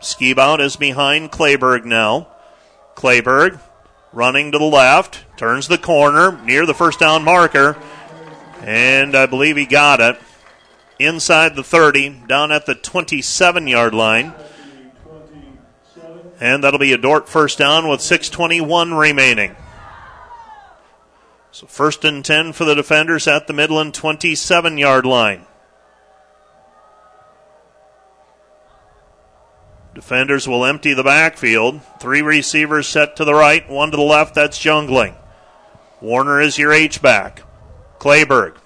Skibout 0.00 0.60
is 0.60 0.76
behind 0.76 1.30
Clayberg 1.30 1.84
now. 1.84 2.28
Clayberg 2.94 3.60
running 4.12 4.52
to 4.52 4.58
the 4.58 4.64
left, 4.64 5.24
turns 5.36 5.68
the 5.68 5.78
corner 5.78 6.40
near 6.42 6.66
the 6.66 6.74
first 6.74 6.98
down 6.98 7.22
marker, 7.22 7.76
and 8.62 9.16
I 9.16 9.26
believe 9.26 9.56
he 9.56 9.66
got 9.66 10.00
it. 10.00 10.18
Inside 10.98 11.56
the 11.56 11.62
30, 11.62 12.24
down 12.26 12.52
at 12.52 12.66
the 12.66 12.74
27 12.74 13.66
yard 13.66 13.94
line. 13.94 14.34
And 16.40 16.64
that'll 16.64 16.78
be 16.78 16.92
a 16.92 16.98
Dordt 16.98 17.28
first 17.28 17.58
down 17.58 17.88
with 17.88 18.00
6.21 18.00 18.98
remaining. 18.98 19.56
So 21.52 21.66
first 21.66 22.04
and 22.04 22.24
10 22.24 22.52
for 22.52 22.64
the 22.64 22.74
defenders 22.74 23.26
at 23.26 23.46
the 23.46 23.52
Midland 23.52 23.94
27 23.94 24.78
yard 24.78 25.04
line. 25.04 25.46
Defenders 30.00 30.48
will 30.48 30.64
empty 30.64 30.94
the 30.94 31.04
backfield. 31.04 31.82
Three 32.00 32.22
receivers 32.22 32.88
set 32.88 33.16
to 33.16 33.24
the 33.26 33.34
right, 33.34 33.68
one 33.68 33.90
to 33.90 33.98
the 33.98 34.02
left. 34.02 34.34
That's 34.34 34.58
Jungling. 34.58 35.14
Warner 36.00 36.40
is 36.40 36.56
your 36.56 36.72
H 36.72 37.02
back. 37.02 37.42
Clayberg 37.98 38.56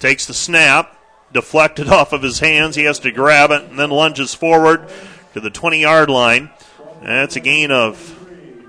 takes 0.00 0.26
the 0.26 0.34
snap, 0.34 0.98
deflected 1.32 1.88
off 1.92 2.12
of 2.12 2.20
his 2.20 2.40
hands. 2.40 2.74
He 2.74 2.82
has 2.82 2.98
to 2.98 3.12
grab 3.12 3.52
it 3.52 3.62
and 3.62 3.78
then 3.78 3.90
lunges 3.90 4.34
forward 4.34 4.88
to 5.34 5.40
the 5.40 5.50
20 5.50 5.80
yard 5.80 6.10
line. 6.10 6.50
That's 7.00 7.36
a 7.36 7.40
gain 7.40 7.70
of 7.70 7.96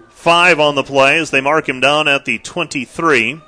five 0.10 0.60
on 0.60 0.76
the 0.76 0.84
play 0.84 1.18
as 1.18 1.32
they 1.32 1.42
mark 1.42 1.68
him 1.68 1.80
down 1.80 2.08
at 2.08 2.26
the 2.26 2.38
23. 2.38 3.42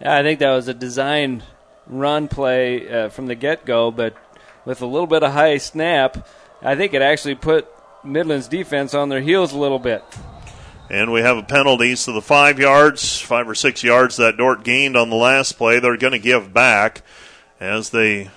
Yeah, 0.00 0.16
I 0.16 0.22
think 0.22 0.38
that 0.38 0.54
was 0.54 0.68
a 0.68 0.74
design 0.74 1.42
run 1.88 2.28
play 2.28 2.88
uh, 2.88 3.08
from 3.08 3.26
the 3.26 3.34
get 3.34 3.64
go, 3.64 3.90
but 3.90 4.14
with 4.64 4.82
a 4.82 4.86
little 4.86 5.08
bit 5.08 5.24
of 5.24 5.32
high 5.32 5.58
snap, 5.58 6.28
I 6.62 6.76
think 6.76 6.94
it 6.94 7.02
actually 7.02 7.34
put 7.34 7.66
Midland's 8.04 8.48
defense 8.48 8.94
on 8.94 9.08
their 9.08 9.20
heels 9.20 9.52
a 9.52 9.58
little 9.58 9.78
bit. 9.78 10.04
And 10.88 11.12
we 11.12 11.20
have 11.20 11.36
a 11.36 11.42
penalty, 11.42 11.96
so 11.96 12.12
the 12.12 12.22
five 12.22 12.58
yards, 12.58 13.20
five 13.20 13.48
or 13.48 13.54
six 13.54 13.82
yards 13.82 14.16
that 14.18 14.36
Dordt 14.36 14.62
gained 14.62 14.96
on 14.96 15.10
the 15.10 15.16
last 15.16 15.52
play, 15.52 15.80
they're 15.80 15.96
going 15.96 16.12
to 16.12 16.18
give 16.18 16.52
back 16.52 17.02
as 17.58 17.90
they 17.90 18.30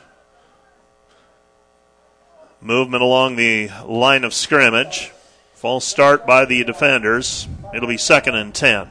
movement 2.62 3.04
along 3.04 3.36
the 3.36 3.70
line 3.86 4.24
of 4.24 4.34
scrimmage. 4.34 5.12
False 5.54 5.86
start 5.86 6.26
by 6.26 6.46
the 6.46 6.64
defenders. 6.64 7.48
It'll 7.74 7.90
be 7.90 7.98
second 7.98 8.36
and 8.36 8.54
ten. 8.54 8.90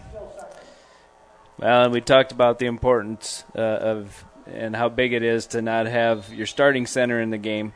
Well, 1.58 1.84
and 1.84 1.92
we 1.92 2.00
talked 2.00 2.32
about 2.32 2.58
the 2.58 2.66
importance 2.66 3.44
uh, 3.56 3.60
of 3.60 4.24
and 4.46 4.76
how 4.76 4.88
big 4.90 5.12
it 5.12 5.22
is 5.22 5.46
to 5.48 5.62
not 5.62 5.86
have 5.86 6.32
your 6.32 6.46
starting 6.46 6.86
center 6.86 7.20
in 7.20 7.30
the 7.30 7.38
game. 7.38 7.72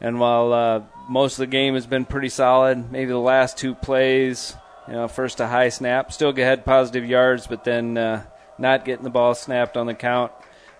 And 0.00 0.20
while 0.20 0.52
uh, 0.52 0.82
most 1.08 1.34
of 1.34 1.38
the 1.38 1.46
game 1.46 1.74
has 1.74 1.86
been 1.86 2.04
pretty 2.04 2.28
solid, 2.28 2.90
maybe 2.90 3.10
the 3.10 3.18
last 3.18 3.56
two 3.56 3.74
plays, 3.74 4.54
you 4.86 4.94
know, 4.94 5.08
first 5.08 5.40
a 5.40 5.46
high 5.46 5.70
snap, 5.70 6.12
still 6.12 6.34
had 6.34 6.64
positive 6.64 7.04
yards, 7.06 7.46
but 7.46 7.64
then 7.64 7.96
uh, 7.96 8.24
not 8.58 8.84
getting 8.84 9.04
the 9.04 9.10
ball 9.10 9.34
snapped 9.34 9.76
on 9.76 9.86
the 9.86 9.94
count 9.94 10.32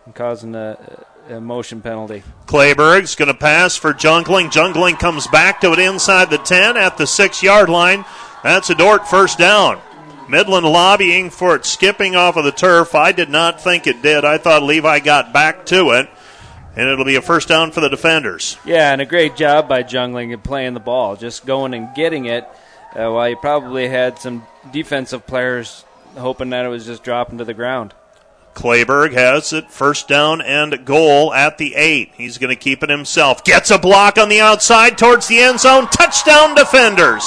and 0.04 0.14
causing 0.14 0.54
a, 0.54 1.04
a 1.28 1.40
motion 1.40 1.80
penalty. 1.80 2.22
Clayberg's 2.46 3.14
going 3.14 3.32
to 3.32 3.38
pass 3.38 3.76
for 3.76 3.92
Jungling. 3.92 4.50
Jungling 4.50 4.98
comes 4.98 5.26
back 5.26 5.60
to 5.62 5.72
it 5.72 5.78
inside 5.78 6.30
the 6.30 6.38
10 6.38 6.76
at 6.76 6.98
the 6.98 7.06
six 7.06 7.42
yard 7.42 7.68
line. 7.68 8.04
That's 8.42 8.70
a 8.70 8.74
Dordt 8.74 9.08
first 9.08 9.38
down. 9.38 9.80
Midland 10.28 10.66
lobbying 10.66 11.30
for 11.30 11.54
it 11.56 11.64
skipping 11.64 12.16
off 12.16 12.36
of 12.36 12.44
the 12.44 12.52
turf. 12.52 12.94
I 12.94 13.12
did 13.12 13.30
not 13.30 13.60
think 13.60 13.86
it 13.86 14.02
did. 14.02 14.24
I 14.24 14.38
thought 14.38 14.62
Levi 14.62 14.98
got 15.00 15.32
back 15.32 15.66
to 15.66 15.90
it 15.90 16.08
and 16.76 16.88
it'll 16.88 17.04
be 17.04 17.16
a 17.16 17.22
first 17.22 17.48
down 17.48 17.72
for 17.72 17.80
the 17.80 17.88
defenders. 17.88 18.58
Yeah, 18.64 18.92
and 18.92 19.00
a 19.00 19.06
great 19.06 19.34
job 19.36 19.68
by 19.68 19.82
Jungling 19.82 20.32
and 20.32 20.42
playing 20.44 20.74
the 20.74 20.80
ball, 20.80 21.16
just 21.16 21.46
going 21.46 21.74
and 21.74 21.94
getting 21.94 22.26
it. 22.26 22.44
Uh, 22.94 23.10
while 23.10 23.28
you 23.28 23.36
probably 23.36 23.88
had 23.88 24.18
some 24.18 24.46
defensive 24.72 25.26
players 25.26 25.84
hoping 26.16 26.50
that 26.50 26.64
it 26.64 26.68
was 26.68 26.86
just 26.86 27.02
dropping 27.02 27.38
to 27.38 27.44
the 27.44 27.54
ground. 27.54 27.92
Clayberg 28.54 29.12
has 29.12 29.52
it 29.52 29.70
first 29.70 30.08
down 30.08 30.40
and 30.40 30.86
goal 30.86 31.34
at 31.34 31.58
the 31.58 31.74
eight. 31.74 32.12
He's 32.16 32.38
going 32.38 32.54
to 32.54 32.56
keep 32.56 32.82
it 32.82 32.88
himself. 32.88 33.44
Gets 33.44 33.70
a 33.70 33.76
block 33.76 34.16
on 34.16 34.30
the 34.30 34.40
outside 34.40 34.96
towards 34.96 35.28
the 35.28 35.40
end 35.40 35.60
zone. 35.60 35.88
Touchdown 35.88 36.54
defenders 36.54 37.22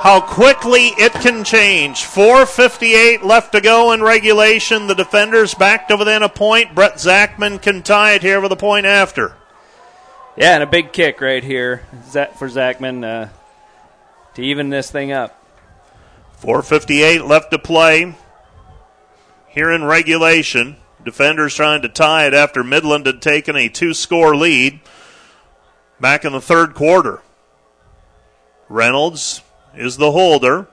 how 0.00 0.20
quickly 0.20 0.88
it 0.96 1.12
can 1.12 1.42
change. 1.42 2.04
4.58 2.04 3.24
left 3.24 3.52
to 3.52 3.60
go 3.60 3.90
in 3.92 4.00
regulation. 4.00 4.86
The 4.86 4.94
defenders 4.94 5.54
back 5.54 5.88
to 5.88 5.96
within 5.96 6.22
a 6.22 6.28
point. 6.28 6.74
Brett 6.74 6.94
Zachman 6.94 7.60
can 7.60 7.82
tie 7.82 8.12
it 8.12 8.22
here 8.22 8.40
with 8.40 8.52
a 8.52 8.56
point 8.56 8.86
after. 8.86 9.34
Yeah, 10.36 10.54
and 10.54 10.62
a 10.62 10.66
big 10.66 10.92
kick 10.92 11.20
right 11.20 11.42
here 11.42 11.84
for 12.36 12.48
Zachman 12.48 13.04
uh, 13.04 13.28
to 14.34 14.42
even 14.42 14.68
this 14.70 14.88
thing 14.88 15.10
up. 15.10 15.34
4.58 16.42 17.28
left 17.28 17.50
to 17.50 17.58
play 17.58 18.14
here 19.48 19.72
in 19.72 19.82
regulation. 19.82 20.76
Defenders 21.04 21.56
trying 21.56 21.82
to 21.82 21.88
tie 21.88 22.28
it 22.28 22.34
after 22.34 22.62
Midland 22.62 23.06
had 23.06 23.20
taken 23.20 23.56
a 23.56 23.68
two 23.68 23.92
score 23.92 24.36
lead 24.36 24.78
back 26.00 26.24
in 26.24 26.32
the 26.32 26.40
third 26.40 26.74
quarter. 26.74 27.20
Reynolds 28.68 29.42
is 29.78 29.96
the 29.96 30.10
holder. 30.10 30.66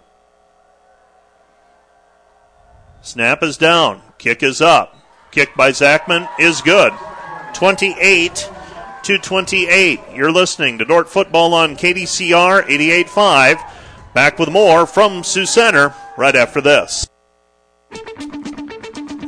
Snap 3.02 3.44
is 3.44 3.56
down. 3.56 4.02
Kick 4.18 4.42
is 4.42 4.62
up. 4.62 4.98
Kick 5.32 5.56
by 5.56 5.72
Zachman 5.72 6.28
is 6.40 6.62
good. 6.62 6.92
28 7.54 8.50
to 9.04 9.18
28. 9.20 10.00
You're 10.14 10.32
listening 10.32 10.80
to 10.80 10.86
Dordt 10.86 11.08
Football 11.08 11.54
on 11.54 11.76
KDCR 11.76 12.64
88.5. 12.64 13.72
Back 14.14 14.40
with 14.40 14.50
more 14.50 14.88
from 14.88 15.24
Sioux 15.24 15.46
Center 15.46 15.94
right 16.18 16.36
after 16.36 16.62
this. 16.62 17.08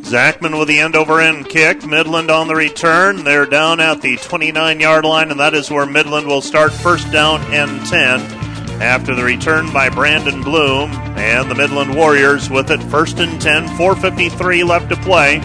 Zachman 0.10 0.58
with 0.58 0.70
the 0.70 0.80
end 0.80 0.96
over 0.96 1.20
end 1.20 1.50
kick. 1.50 1.86
Midland 1.86 2.32
on 2.32 2.48
the 2.48 2.56
return. 2.56 3.24
They're 3.24 3.46
down 3.46 3.80
at 3.80 4.02
the 4.02 4.18
29 4.18 4.80
yard 4.80 5.06
line, 5.06 5.30
and 5.30 5.40
that 5.40 5.54
is 5.54 5.70
where 5.70 5.86
Midland 5.86 6.26
will 6.26 6.42
start 6.42 6.72
first 6.72 7.12
down 7.12 7.42
and 7.54 7.86
10 7.86 8.47
after 8.82 9.16
the 9.16 9.24
return 9.24 9.72
by 9.74 9.90
Brandon 9.90 10.42
Bloom 10.42 10.92
and 11.18 11.50
the 11.50 11.56
Midland 11.56 11.96
Warriors 11.96 12.50
with 12.50 12.70
it 12.70 12.82
first 12.84 13.20
and 13.20 13.42
10, 13.42 13.68
453 13.78 14.64
left 14.64 14.90
to 14.90 14.96
play. 14.98 15.40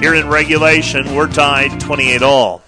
Here 0.00 0.14
in 0.14 0.28
regulation, 0.28 1.14
we're 1.14 1.32
tied 1.32 1.80
28 1.80 2.22
all. 2.22 2.62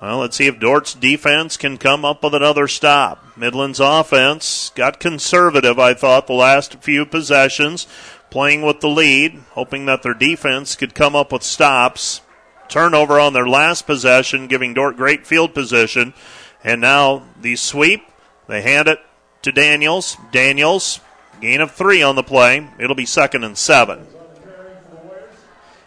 Well, 0.00 0.18
let's 0.18 0.36
see 0.36 0.46
if 0.46 0.60
Dordt's 0.60 0.94
defense 0.94 1.56
can 1.56 1.76
come 1.76 2.04
up 2.04 2.22
with 2.22 2.32
another 2.32 2.68
stop. 2.68 3.36
Midland's 3.36 3.80
offense 3.80 4.70
got 4.76 5.00
conservative, 5.00 5.78
I 5.78 5.92
thought, 5.92 6.28
the 6.28 6.34
last 6.34 6.76
few 6.76 7.04
possessions, 7.04 7.88
playing 8.30 8.62
with 8.62 8.80
the 8.80 8.88
lead, 8.88 9.42
hoping 9.50 9.86
that 9.86 10.04
their 10.04 10.14
defense 10.14 10.76
could 10.76 10.94
come 10.94 11.16
up 11.16 11.32
with 11.32 11.42
stops. 11.42 12.20
Turnover 12.68 13.18
on 13.18 13.32
their 13.32 13.48
last 13.48 13.86
possession, 13.86 14.46
giving 14.46 14.72
Dordt 14.72 14.96
great 14.96 15.26
field 15.26 15.52
position. 15.52 16.14
And 16.62 16.80
now 16.80 17.24
the 17.40 17.56
sweep 17.56 18.02
they 18.48 18.62
hand 18.62 18.88
it 18.88 18.98
to 19.42 19.52
Daniels. 19.52 20.16
Daniels, 20.32 21.00
gain 21.40 21.60
of 21.60 21.70
three 21.70 22.02
on 22.02 22.16
the 22.16 22.22
play. 22.22 22.68
It'll 22.78 22.96
be 22.96 23.06
second 23.06 23.44
and 23.44 23.56
seven. 23.56 24.06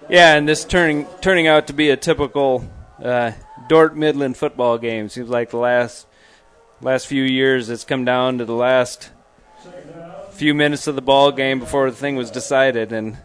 Yeah, 0.09 0.35
and 0.35 0.47
this 0.47 0.65
turning 0.65 1.07
turning 1.21 1.47
out 1.47 1.67
to 1.67 1.73
be 1.73 1.89
a 1.89 1.97
typical 1.97 2.69
uh, 3.03 3.31
Dordt 3.67 3.95
Midland 3.95 4.37
football 4.37 4.77
game. 4.77 5.09
Seems 5.09 5.29
like 5.29 5.49
the 5.49 5.57
last 5.57 6.05
last 6.81 7.07
few 7.07 7.23
years 7.23 7.69
it's 7.69 7.83
come 7.83 8.05
down 8.05 8.37
to 8.37 8.45
the 8.45 8.55
last 8.55 9.09
few 10.31 10.53
minutes 10.53 10.87
of 10.87 10.95
the 10.95 11.01
ball 11.01 11.31
game 11.31 11.59
before 11.59 11.89
the 11.89 11.95
thing 11.95 12.15
was 12.15 12.31
decided, 12.31 12.91
and 12.91 13.17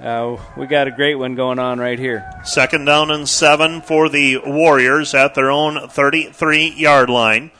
uh, 0.00 0.36
we 0.56 0.66
got 0.66 0.88
a 0.88 0.90
great 0.90 1.16
one 1.16 1.34
going 1.34 1.58
on 1.58 1.78
right 1.78 1.98
here. 1.98 2.28
Second 2.44 2.84
down 2.84 3.10
and 3.10 3.28
seven 3.28 3.80
for 3.80 4.08
the 4.08 4.38
Warriors 4.38 5.14
at 5.14 5.34
their 5.34 5.50
own 5.50 5.88
33 5.88 6.70
yard 6.70 7.10
line. 7.10 7.50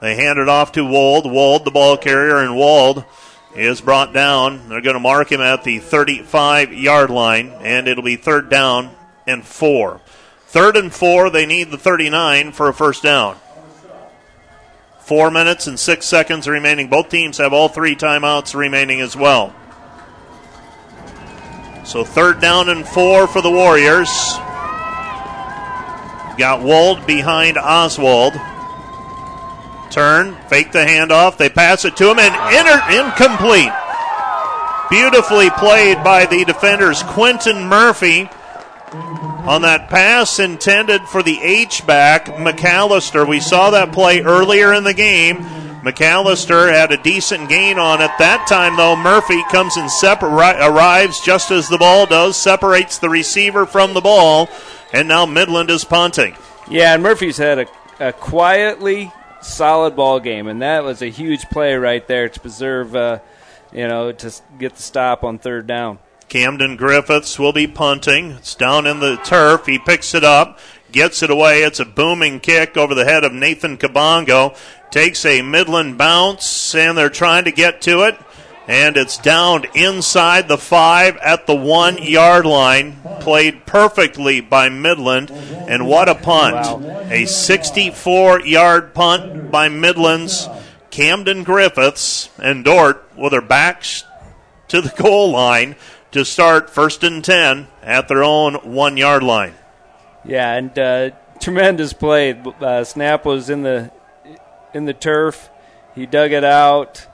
They 0.00 0.14
hand 0.14 0.38
it 0.38 0.48
off 0.48 0.72
to 0.72 0.84
Wald. 0.84 1.30
Wald, 1.30 1.64
the 1.64 1.70
ball 1.70 1.96
carrier, 1.96 2.38
and 2.38 2.56
Wald 2.56 3.04
is 3.54 3.80
brought 3.80 4.12
down. 4.12 4.68
They're 4.68 4.80
going 4.80 4.94
to 4.94 5.00
mark 5.00 5.32
him 5.32 5.40
at 5.40 5.64
the 5.64 5.78
35 5.80 6.72
yard 6.72 7.10
line, 7.10 7.48
and 7.60 7.88
it'll 7.88 8.04
be 8.04 8.16
third 8.16 8.48
down 8.48 8.94
and 9.26 9.44
four. 9.44 10.00
Third 10.46 10.76
and 10.76 10.92
four, 10.92 11.30
they 11.30 11.46
need 11.46 11.70
the 11.70 11.78
39 11.78 12.52
for 12.52 12.68
a 12.68 12.74
first 12.74 13.02
down. 13.02 13.36
Four 15.00 15.30
minutes 15.30 15.66
and 15.66 15.78
six 15.78 16.06
seconds 16.06 16.46
remaining. 16.46 16.88
Both 16.88 17.08
teams 17.08 17.38
have 17.38 17.52
all 17.52 17.68
three 17.68 17.96
timeouts 17.96 18.54
remaining 18.54 19.00
as 19.00 19.16
well. 19.16 19.54
So 21.84 22.04
third 22.04 22.40
down 22.40 22.68
and 22.68 22.86
four 22.86 23.26
for 23.26 23.40
the 23.40 23.50
Warriors. 23.50 24.08
got 26.36 26.62
Wald 26.62 27.06
behind 27.06 27.56
Oswald. 27.56 28.34
Turn, 29.90 30.34
fake 30.48 30.72
the 30.72 30.80
handoff. 30.80 31.36
They 31.36 31.48
pass 31.48 31.84
it 31.84 31.96
to 31.96 32.10
him 32.10 32.18
and 32.18 32.34
inter- 32.54 33.06
incomplete. 33.06 33.72
Beautifully 34.90 35.50
played 35.50 36.02
by 36.02 36.26
the 36.26 36.44
defenders. 36.44 37.02
Quentin 37.02 37.64
Murphy 37.64 38.28
on 38.92 39.62
that 39.62 39.88
pass 39.88 40.38
intended 40.38 41.02
for 41.02 41.22
the 41.22 41.38
H 41.40 41.86
back, 41.86 42.26
McAllister. 42.26 43.26
We 43.26 43.40
saw 43.40 43.70
that 43.70 43.92
play 43.92 44.20
earlier 44.20 44.72
in 44.72 44.84
the 44.84 44.94
game. 44.94 45.38
McAllister 45.82 46.72
had 46.72 46.90
a 46.92 47.02
decent 47.02 47.48
gain 47.48 47.78
on 47.78 48.00
it. 48.00 48.10
That 48.18 48.46
time, 48.48 48.76
though, 48.76 48.96
Murphy 48.96 49.42
comes 49.44 49.76
and 49.76 49.90
separ- 49.90 50.26
arrives 50.26 51.20
just 51.20 51.50
as 51.50 51.68
the 51.68 51.78
ball 51.78 52.06
does, 52.06 52.36
separates 52.36 52.98
the 52.98 53.08
receiver 53.08 53.64
from 53.64 53.94
the 53.94 54.00
ball, 54.00 54.48
and 54.92 55.06
now 55.06 55.24
Midland 55.24 55.70
is 55.70 55.84
punting. 55.84 56.36
Yeah, 56.68 56.94
and 56.94 57.02
Murphy's 57.02 57.36
had 57.36 57.58
a, 57.60 57.66
a 58.00 58.12
quietly 58.12 59.12
solid 59.40 59.96
ball 59.96 60.20
game, 60.20 60.46
and 60.48 60.62
that 60.62 60.84
was 60.84 61.02
a 61.02 61.08
huge 61.08 61.48
play 61.50 61.74
right 61.74 62.06
there 62.06 62.28
to 62.28 62.40
preserve, 62.40 62.94
uh, 62.94 63.18
you 63.72 63.86
know, 63.88 64.12
to 64.12 64.32
get 64.58 64.74
the 64.76 64.82
stop 64.82 65.24
on 65.24 65.38
third 65.38 65.66
down. 65.66 65.98
Camden 66.28 66.76
Griffiths 66.76 67.38
will 67.38 67.52
be 67.52 67.66
punting. 67.66 68.32
It's 68.32 68.54
down 68.54 68.86
in 68.86 69.00
the 69.00 69.16
turf. 69.16 69.64
He 69.66 69.78
picks 69.78 70.14
it 70.14 70.24
up, 70.24 70.58
gets 70.92 71.22
it 71.22 71.30
away. 71.30 71.62
It's 71.62 71.80
a 71.80 71.86
booming 71.86 72.40
kick 72.40 72.76
over 72.76 72.94
the 72.94 73.06
head 73.06 73.24
of 73.24 73.32
Nathan 73.32 73.78
Kabongo. 73.78 74.56
Takes 74.90 75.24
a 75.24 75.42
Midland 75.42 75.96
bounce, 75.96 76.74
and 76.74 76.96
they're 76.98 77.08
trying 77.08 77.44
to 77.44 77.50
get 77.50 77.80
to 77.82 78.02
it. 78.02 78.18
And 78.68 78.98
it's 78.98 79.16
down 79.16 79.64
inside 79.74 80.46
the 80.46 80.58
five 80.58 81.16
at 81.16 81.46
the 81.46 81.56
one 81.56 82.02
yard 82.02 82.44
line. 82.44 83.00
Played 83.20 83.64
perfectly 83.64 84.40
by 84.40 84.68
Midland. 84.68 85.30
And 85.30 85.86
what 85.86 86.08
a 86.08 86.14
punt! 86.14 86.84
A 87.10 87.24
64 87.24 88.42
yard 88.42 88.92
punt 88.94 89.50
by 89.50 89.68
Midland's 89.68 90.48
Camden 90.90 91.44
Griffiths 91.44 92.30
and 92.38 92.64
Dordt 92.64 93.02
with 93.16 93.32
their 93.32 93.40
backs 93.40 94.04
to 94.68 94.80
the 94.80 94.92
goal 95.02 95.30
line 95.30 95.76
to 96.12 96.24
start 96.24 96.70
first 96.70 97.02
and 97.02 97.24
10 97.24 97.68
at 97.82 98.08
their 98.08 98.22
own 98.22 98.54
one 98.54 98.96
yard 98.96 99.22
line. 99.22 99.54
Yeah, 100.24 100.54
and 100.54 100.78
uh, 100.78 101.10
tremendous 101.40 101.92
play. 101.92 102.32
Uh, 102.60 102.84
Snap 102.84 103.24
was 103.24 103.50
in 103.50 103.62
the 103.62 103.90
in 104.74 104.84
the 104.84 104.92
turf. 104.92 105.48
He 105.94 106.06
dug 106.06 106.32
it 106.32 106.44
out, 106.44 107.06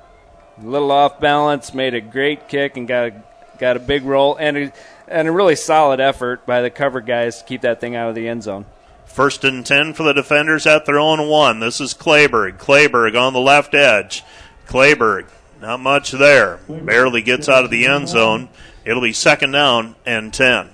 a 0.63 0.67
little 0.67 0.91
off 0.91 1.21
balance, 1.21 1.75
made 1.75 1.95
a 1.95 2.01
great 2.01 2.49
kick, 2.49 2.77
and 2.77 2.87
got 2.87 3.09
a, 3.09 3.23
got 3.59 3.77
a 3.77 3.81
big 3.81 4.05
roll 4.05 4.37
and 4.37 4.57
a, 4.57 4.73
and 5.09 5.29
a 5.29 5.33
really 5.33 5.57
solid 5.57 6.01
effort 6.01 6.47
by 6.47 6.61
the 6.63 6.71
cover 6.71 7.01
guys 7.01 7.39
to 7.39 7.45
keep 7.45 7.63
that 7.63 7.81
thing 7.81 7.95
out 7.95 8.09
of 8.09 8.15
the 8.15 8.29
end 8.29 8.43
zone. 8.43 8.67
First 9.07 9.45
and 9.45 9.65
10 9.65 9.95
for 9.95 10.03
the 10.03 10.13
defenders 10.13 10.67
at 10.67 10.87
their 10.87 10.99
own 10.99 11.29
one. 11.29 11.61
This 11.61 11.81
is 11.81 11.95
Clayberg. 11.95 12.59
Clayberg 12.59 13.21
on 13.21 13.33
the 13.33 13.41
left 13.41 13.75
edge. 13.75 14.25
Clayberg, 14.67 15.27
not 15.61 15.81
much 15.81 16.11
there. 16.11 16.59
Barely 16.69 17.23
gets 17.23 17.49
out 17.49 17.65
of 17.65 17.71
the 17.71 17.87
end 17.87 18.09
zone. 18.09 18.49
It'll 18.85 19.03
be 19.03 19.13
second 19.13 19.53
down 19.53 19.95
and 20.05 20.33
10. 20.33 20.71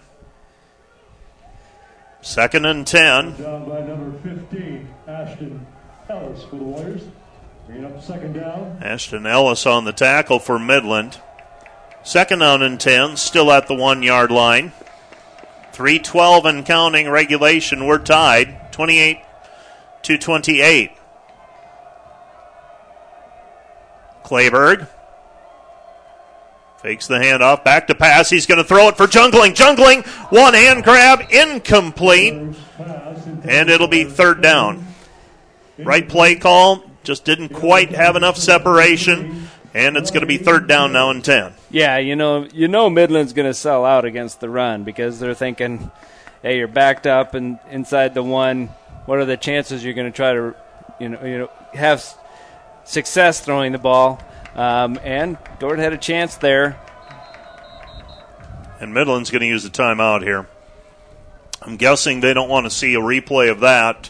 Second 2.22 2.66
and 2.66 2.86
10. 2.86 3.42
Down 3.42 3.68
by 3.68 3.80
number 3.80 4.18
15, 4.20 4.88
Ashton 5.06 5.66
Ellis 6.08 6.42
for 6.44 6.56
the 6.56 6.64
Warriors. 6.64 7.02
Ashton 8.82 9.26
Ellis 9.26 9.66
on 9.66 9.84
the 9.84 9.92
tackle 9.92 10.38
for 10.38 10.58
Midland. 10.58 11.20
Second 12.02 12.40
down 12.40 12.62
and 12.62 12.80
10, 12.80 13.16
still 13.16 13.52
at 13.52 13.68
the 13.68 13.74
one 13.74 14.02
yard 14.02 14.30
line. 14.30 14.72
312 15.72 16.44
and 16.46 16.66
counting 16.66 17.08
regulation. 17.08 17.86
We're 17.86 17.98
tied 17.98 18.72
28 18.72 19.18
to 20.02 20.18
28. 20.18 20.92
Clayberg 24.24 24.88
fakes 26.82 27.06
the 27.06 27.16
handoff, 27.16 27.62
back 27.62 27.88
to 27.88 27.94
pass. 27.94 28.30
He's 28.30 28.46
going 28.46 28.58
to 28.58 28.64
throw 28.64 28.88
it 28.88 28.96
for 28.96 29.06
Jungling. 29.06 29.54
Jungling, 29.54 30.06
one 30.32 30.54
hand 30.54 30.82
grab, 30.82 31.20
incomplete, 31.30 32.32
and 33.42 33.70
it'll 33.70 33.88
be 33.88 34.04
third 34.04 34.42
down. 34.42 34.86
Right 35.78 36.08
play 36.08 36.36
call, 36.36 36.89
just 37.02 37.24
didn't 37.24 37.50
quite 37.50 37.90
have 37.90 38.16
enough 38.16 38.36
separation, 38.36 39.48
and 39.74 39.96
it's 39.96 40.10
going 40.10 40.22
to 40.22 40.26
be 40.26 40.38
third 40.38 40.68
down 40.68 40.92
now 40.92 41.10
and 41.10 41.24
10. 41.24 41.52
Yeah, 41.70 41.98
you 41.98 42.16
know, 42.16 42.46
you 42.52 42.68
know 42.68 42.90
Midland's 42.90 43.32
going 43.32 43.48
to 43.48 43.54
sell 43.54 43.84
out 43.84 44.04
against 44.04 44.40
the 44.40 44.48
run 44.48 44.84
because 44.84 45.18
they're 45.20 45.34
thinking, 45.34 45.90
hey, 46.42 46.58
you're 46.58 46.68
backed 46.68 47.06
up 47.06 47.34
and 47.34 47.58
inside 47.70 48.14
the 48.14 48.22
one. 48.22 48.68
What 49.06 49.18
are 49.18 49.24
the 49.24 49.36
chances 49.36 49.84
you're 49.84 49.94
going 49.94 50.10
to 50.10 50.16
try 50.16 50.32
to, 50.32 50.54
you 50.98 51.08
know, 51.08 51.24
you 51.24 51.38
know, 51.38 51.50
have 51.72 52.04
success 52.84 53.40
throwing 53.40 53.72
the 53.72 53.78
ball? 53.78 54.20
Um, 54.54 54.98
and 55.02 55.38
Dordt 55.58 55.78
had 55.78 55.92
a 55.92 55.98
chance 55.98 56.36
there. 56.36 56.78
And 58.80 58.94
Midland's 58.94 59.30
going 59.30 59.42
to 59.42 59.46
use 59.46 59.64
a 59.64 59.70
timeout 59.70 60.22
here. 60.22 60.46
I'm 61.62 61.76
guessing 61.76 62.20
they 62.20 62.32
don't 62.32 62.48
want 62.48 62.64
to 62.64 62.70
see 62.70 62.94
a 62.94 63.00
replay 63.00 63.50
of 63.50 63.60
that, 63.60 64.08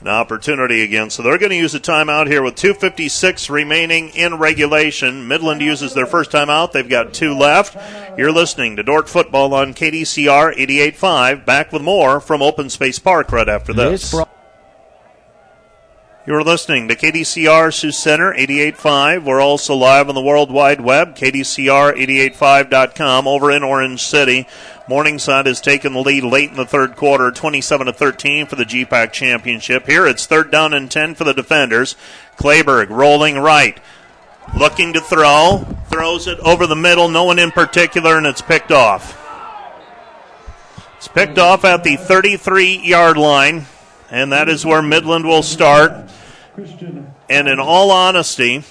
an 0.00 0.08
opportunity 0.08 0.82
again. 0.82 1.10
So 1.10 1.22
they're 1.22 1.38
going 1.38 1.50
to 1.50 1.56
use 1.56 1.74
a 1.74 1.80
timeout 1.80 2.26
here 2.26 2.42
with 2.42 2.54
2.56 2.54 3.50
remaining 3.50 4.08
in 4.10 4.36
regulation. 4.38 5.28
Midland 5.28 5.60
uses 5.60 5.94
their 5.94 6.06
first 6.06 6.30
timeout. 6.30 6.72
They've 6.72 6.88
got 6.88 7.12
two 7.12 7.34
left. 7.36 7.76
You're 8.18 8.32
listening 8.32 8.76
to 8.76 8.82
Dordt 8.82 9.08
Football 9.08 9.54
on 9.54 9.74
KDCR 9.74 10.56
88.5. 10.56 11.44
Back 11.44 11.72
with 11.72 11.82
more 11.82 12.20
from 12.20 12.42
Open 12.42 12.70
Space 12.70 12.98
Park 12.98 13.30
right 13.32 13.48
after 13.48 13.72
this. 13.72 14.14
You're 16.30 16.44
listening 16.44 16.86
to 16.86 16.94
KDCR 16.94 17.74
Sioux 17.74 17.90
Center 17.90 18.32
88.5. 18.32 19.24
We're 19.24 19.40
also 19.40 19.74
live 19.74 20.08
on 20.08 20.14
the 20.14 20.20
World 20.20 20.52
Wide 20.52 20.80
Web, 20.80 21.16
KDCR885.com 21.16 23.26
over 23.26 23.50
in 23.50 23.64
Orange 23.64 24.00
City. 24.00 24.46
Morningside 24.88 25.46
has 25.46 25.60
taken 25.60 25.92
the 25.92 25.98
lead 25.98 26.22
late 26.22 26.50
in 26.50 26.56
the 26.56 26.64
third 26.64 26.94
quarter, 26.94 27.32
27 27.32 27.88
to 27.88 27.92
13 27.92 28.46
for 28.46 28.54
the 28.54 28.64
GPAC 28.64 29.10
championship. 29.10 29.88
Here 29.88 30.06
it's 30.06 30.24
third 30.24 30.52
down 30.52 30.72
and 30.72 30.88
10 30.88 31.16
for 31.16 31.24
the 31.24 31.34
defenders. 31.34 31.96
Clayberg 32.36 32.90
rolling 32.90 33.36
right, 33.36 33.80
looking 34.56 34.92
to 34.92 35.00
throw, 35.00 35.66
throws 35.88 36.28
it 36.28 36.38
over 36.38 36.68
the 36.68 36.76
middle, 36.76 37.08
no 37.08 37.24
one 37.24 37.40
in 37.40 37.50
particular, 37.50 38.16
and 38.16 38.28
it's 38.28 38.40
picked 38.40 38.70
off. 38.70 39.18
It's 40.96 41.08
picked 41.08 41.38
off 41.38 41.64
at 41.64 41.82
the 41.82 41.96
33 41.96 42.76
yard 42.76 43.16
line, 43.16 43.66
and 44.12 44.30
that 44.30 44.48
is 44.48 44.64
where 44.64 44.80
Midland 44.80 45.26
will 45.26 45.42
start. 45.42 46.08
And 47.28 47.48
in 47.48 47.60
all 47.60 47.90
honesty, 47.90 48.64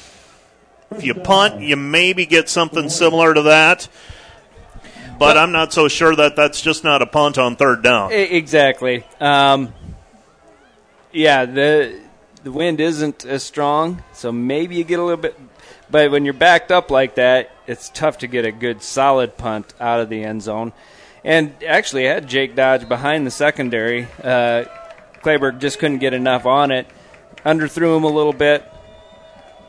if 0.91 1.03
you 1.03 1.13
punt, 1.13 1.61
you 1.61 1.75
maybe 1.75 2.25
get 2.25 2.49
something 2.49 2.89
similar 2.89 3.33
to 3.33 3.43
that. 3.43 3.87
But 5.17 5.37
I'm 5.37 5.51
not 5.51 5.73
so 5.73 5.87
sure 5.87 6.15
that 6.15 6.35
that's 6.35 6.61
just 6.61 6.83
not 6.83 7.01
a 7.01 7.05
punt 7.05 7.37
on 7.37 7.57
third 7.57 7.83
down. 7.83 8.11
Exactly. 8.13 9.03
Um, 9.19 9.73
yeah, 11.11 11.45
the 11.45 11.99
the 12.43 12.51
wind 12.51 12.79
isn't 12.79 13.25
as 13.25 13.43
strong, 13.43 14.01
so 14.13 14.31
maybe 14.31 14.77
you 14.77 14.85
get 14.85 14.99
a 14.99 15.03
little 15.03 15.21
bit. 15.21 15.37
But 15.91 16.11
when 16.11 16.23
you're 16.23 16.33
backed 16.33 16.71
up 16.71 16.89
like 16.89 17.15
that, 17.15 17.51
it's 17.67 17.89
tough 17.89 18.19
to 18.19 18.27
get 18.27 18.45
a 18.45 18.51
good 18.51 18.81
solid 18.81 19.37
punt 19.37 19.73
out 19.79 19.99
of 19.99 20.09
the 20.09 20.23
end 20.23 20.41
zone. 20.41 20.71
And 21.23 21.53
actually, 21.67 22.09
I 22.09 22.13
had 22.13 22.27
Jake 22.27 22.55
Dodge 22.55 22.87
behind 22.87 23.27
the 23.27 23.31
secondary. 23.31 24.07
Uh, 24.23 24.65
Clayberg 25.21 25.59
just 25.59 25.79
couldn't 25.79 25.97
get 25.97 26.13
enough 26.13 26.45
on 26.45 26.71
it. 26.71 26.87
Underthrew 27.45 27.97
him 27.97 28.03
a 28.03 28.09
little 28.09 28.33
bit. 28.33 28.71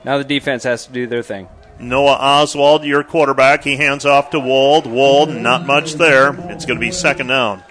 Now 0.05 0.19
the 0.19 0.25
defense 0.25 0.65
has 0.65 0.87
to 0.87 0.93
do 0.93 1.07
their 1.07 1.23
thing. 1.23 1.49
Noah 1.79 2.17
Oswald, 2.21 2.85
your 2.85 3.03
quarterback, 3.03 3.65
he 3.65 3.77
hands 3.77 4.05
off 4.05 4.31
to 4.31 4.41
Wald. 4.41 4.87
Wald, 4.87 5.31
not 5.31 5.67
much 5.67 5.95
there. 5.95 6.35
It's 6.51 6.67
going 6.67 6.79
to 6.79 6.81
be 6.81 6.93
second 6.93 7.29
down. 7.29 7.63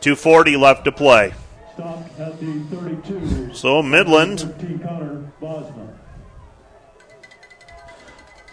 240 0.00 0.56
left 0.56 0.84
to 0.84 0.92
play. 0.92 1.32
Stopped 1.74 2.20
at 2.20 2.38
the 2.38 2.60
32. 2.70 3.54
So 3.54 3.82
Midland, 3.82 4.40
13 4.40 4.78
Connor 4.80 5.32
Bosma. 5.40 5.94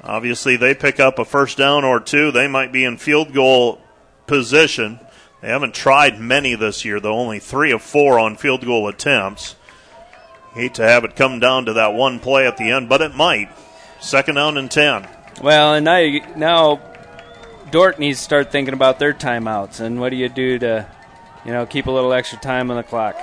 obviously, 0.03 0.55
they 0.55 0.73
pick 0.73 0.99
up 0.99 1.19
a 1.19 1.25
first 1.25 1.57
down 1.57 1.83
or 1.83 1.99
two. 1.99 2.31
They 2.31 2.47
might 2.47 2.71
be 2.71 2.85
in 2.85 2.97
field 2.97 3.33
goal 3.33 3.81
position. 4.27 4.99
They 5.41 5.49
haven't 5.49 5.75
tried 5.75 6.19
many 6.19 6.55
this 6.55 6.85
year, 6.85 6.99
though, 6.99 7.17
only 7.17 7.39
three 7.39 7.71
of 7.71 7.81
four 7.81 8.17
on 8.17 8.37
field 8.37 8.65
goal 8.65 8.87
attempts. 8.87 9.55
Hate 10.55 10.73
to 10.75 10.83
have 10.83 11.03
it 11.03 11.17
come 11.17 11.41
down 11.41 11.65
to 11.65 11.73
that 11.73 11.93
one 11.93 12.19
play 12.19 12.47
at 12.47 12.55
the 12.55 12.71
end, 12.71 12.87
but 12.87 13.01
it 13.01 13.13
might. 13.13 13.49
Second 13.99 14.35
down 14.35 14.57
and 14.57 14.71
10. 14.71 15.05
Well, 15.41 15.73
and 15.73 15.83
now 15.83 15.97
you, 15.97 16.21
now 16.37 16.79
Dordt 17.71 17.99
needs 17.99 18.19
to 18.19 18.23
start 18.23 18.53
thinking 18.53 18.73
about 18.73 18.97
their 18.97 19.13
timeouts 19.13 19.81
and 19.81 19.99
what 19.99 20.11
do 20.11 20.15
you 20.15 20.29
do 20.29 20.57
to, 20.59 20.87
you 21.43 21.51
know, 21.51 21.65
keep 21.65 21.87
a 21.87 21.91
little 21.91 22.13
extra 22.13 22.39
time 22.39 22.71
on 22.71 22.77
the 22.77 22.83
clock. 22.83 23.17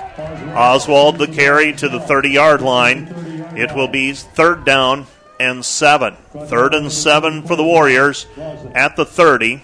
Oswald 0.55 1.17
the 1.17 1.25
carry 1.25 1.73
to 1.73 1.89
the 1.89 1.99
30 1.99 2.29
yard 2.29 2.61
line. 2.61 3.07
It 3.57 3.73
will 3.73 3.87
be 3.87 4.13
third 4.13 4.63
down 4.63 5.07
and 5.39 5.65
seven. 5.65 6.15
Third 6.45 6.75
and 6.75 6.91
seven 6.91 7.41
for 7.41 7.55
the 7.55 7.63
Warriors 7.63 8.27
at 8.75 8.95
the 8.95 9.05
30. 9.05 9.63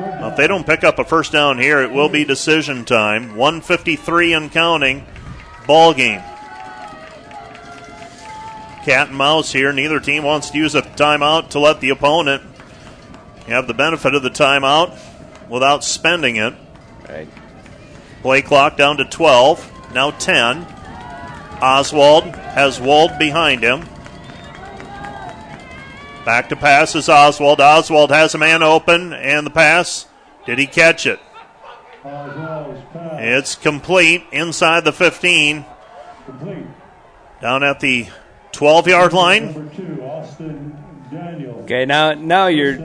Now, 0.00 0.30
if 0.30 0.36
they 0.36 0.48
don't 0.48 0.66
pick 0.66 0.82
up 0.82 0.98
a 0.98 1.04
first 1.04 1.30
down 1.30 1.58
here, 1.58 1.80
it 1.80 1.92
will 1.92 2.08
be 2.08 2.24
decision 2.24 2.84
time. 2.84 3.36
153 3.36 4.32
and 4.32 4.50
counting. 4.50 5.06
Ball 5.66 5.94
game. 5.94 6.22
Cat 8.84 9.08
and 9.08 9.16
mouse 9.16 9.52
here. 9.52 9.72
Neither 9.72 9.98
team 9.98 10.22
wants 10.24 10.50
to 10.50 10.58
use 10.58 10.74
a 10.74 10.82
timeout 10.82 11.50
to 11.50 11.58
let 11.58 11.80
the 11.80 11.90
opponent 11.90 12.42
have 13.46 13.66
the 13.66 13.74
benefit 13.74 14.14
of 14.14 14.22
the 14.22 14.30
timeout 14.30 14.98
without 15.48 15.84
spending 15.84 16.36
it. 16.36 16.54
Right. 17.08 17.28
Play 18.22 18.42
clock 18.42 18.76
down 18.76 18.98
to 18.98 19.04
12. 19.04 19.92
Now 19.94 20.10
10. 20.10 20.66
Oswald 21.62 22.24
has 22.36 22.80
Wald 22.80 23.18
behind 23.18 23.62
him. 23.62 23.84
Back 26.24 26.48
to 26.48 26.56
pass 26.56 26.94
is 26.94 27.08
Oswald. 27.08 27.60
Oswald 27.60 28.10
has 28.10 28.34
a 28.34 28.38
man 28.38 28.62
open, 28.62 29.12
and 29.12 29.46
the 29.46 29.50
pass. 29.50 30.06
Did 30.46 30.58
he 30.58 30.66
catch 30.66 31.06
it? 31.06 31.20
It's 33.12 33.54
complete 33.54 34.24
inside 34.32 34.84
the 34.84 34.92
15. 34.92 35.64
Down 37.40 37.62
at 37.62 37.80
the 37.80 38.06
12 38.52 38.88
yard 38.88 39.12
line. 39.12 39.70
Okay, 41.64 41.84
now 41.84 42.12
now 42.14 42.46
you're. 42.46 42.76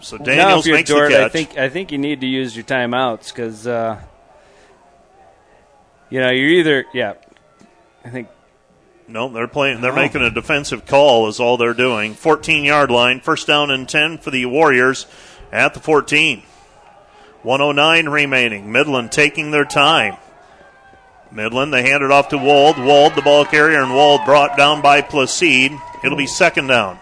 So 0.00 0.16
now 0.18 0.24
Daniels 0.24 0.60
if 0.60 0.66
you're 0.68 0.76
makes 0.76 0.90
the 0.90 0.96
Dordt, 0.96 1.12
I 1.12 1.28
think 1.28 1.56
I 1.58 1.68
think 1.68 1.90
you 1.92 1.98
need 1.98 2.20
to 2.20 2.26
use 2.26 2.54
your 2.54 2.64
timeouts 2.64 3.28
because 3.34 3.66
uh, 3.66 4.00
you 6.10 6.20
know 6.20 6.30
you're 6.30 6.48
either 6.50 6.84
yeah. 6.92 7.14
I 8.04 8.10
think 8.10 8.28
No, 9.08 9.28
they're 9.28 9.48
playing. 9.48 9.80
They're 9.80 9.92
Oh. 9.92 9.96
making 9.96 10.22
a 10.22 10.30
defensive 10.30 10.86
call. 10.86 11.28
Is 11.28 11.40
all 11.40 11.56
they're 11.56 11.74
doing. 11.74 12.14
14 12.14 12.64
yard 12.64 12.90
line, 12.90 13.20
first 13.20 13.46
down 13.46 13.70
and 13.70 13.88
10 13.88 14.18
for 14.18 14.30
the 14.30 14.46
Warriors 14.46 15.06
at 15.52 15.74
the 15.74 15.80
14. 15.80 16.42
109 17.46 18.08
remaining. 18.08 18.72
Midland 18.72 19.12
taking 19.12 19.52
their 19.52 19.64
time. 19.64 20.16
Midland, 21.30 21.72
they 21.72 21.82
hand 21.88 22.02
it 22.02 22.10
off 22.10 22.30
to 22.30 22.38
Wald. 22.38 22.76
Wald, 22.76 23.14
the 23.14 23.22
ball 23.22 23.44
carrier, 23.44 23.80
and 23.80 23.94
Wald 23.94 24.24
brought 24.24 24.56
down 24.56 24.82
by 24.82 25.00
Placide. 25.00 25.70
It'll 26.02 26.18
be 26.18 26.26
second 26.26 26.66
down. 26.66 26.98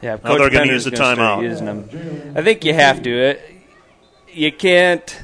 Yeah, 0.00 0.18
Now 0.22 0.38
they're 0.38 0.50
gonna 0.50 0.66
use 0.66 0.84
the 0.84 0.92
timeout. 0.92 1.42
Using 1.42 1.66
them. 1.66 2.34
I 2.36 2.42
think 2.42 2.64
you 2.64 2.74
have 2.74 3.02
to. 3.02 3.10
It, 3.10 3.42
you 4.32 4.52
can't. 4.52 5.22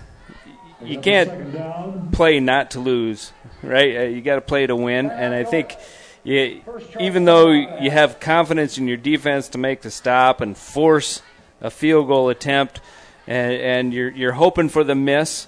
You 0.83 0.99
can't 0.99 2.11
play 2.11 2.41
not 2.41 2.73
to 2.73 2.81
lose, 2.81 3.33
right? 3.63 3.97
Uh, 3.97 4.03
you 4.05 4.23
got 4.23 4.37
to 4.37 4.41
play 4.41 4.67
to 4.67 4.75
win, 4.75 5.09
and 5.11 5.33
I 5.33 5.45
think. 5.45 5.77
You, 6.25 6.63
even 6.99 7.25
though 7.27 7.51
you 7.51 7.91
have 7.91 8.19
confidence 8.21 8.77
in 8.77 8.89
your 8.89 8.97
defense 8.99 9.49
to 9.51 9.59
make 9.59 9.83
the 9.83 9.91
stop 9.91 10.41
and 10.41 10.57
force 10.57 11.23
a 11.63 11.71
field 11.71 12.09
goal 12.09 12.29
attempt, 12.29 12.81
and, 13.27 13.53
and 13.53 13.95
you're 13.95 14.11
you're 14.11 14.33
hoping 14.33 14.69
for 14.69 14.85
the 14.85 14.95
miss, 14.95 15.47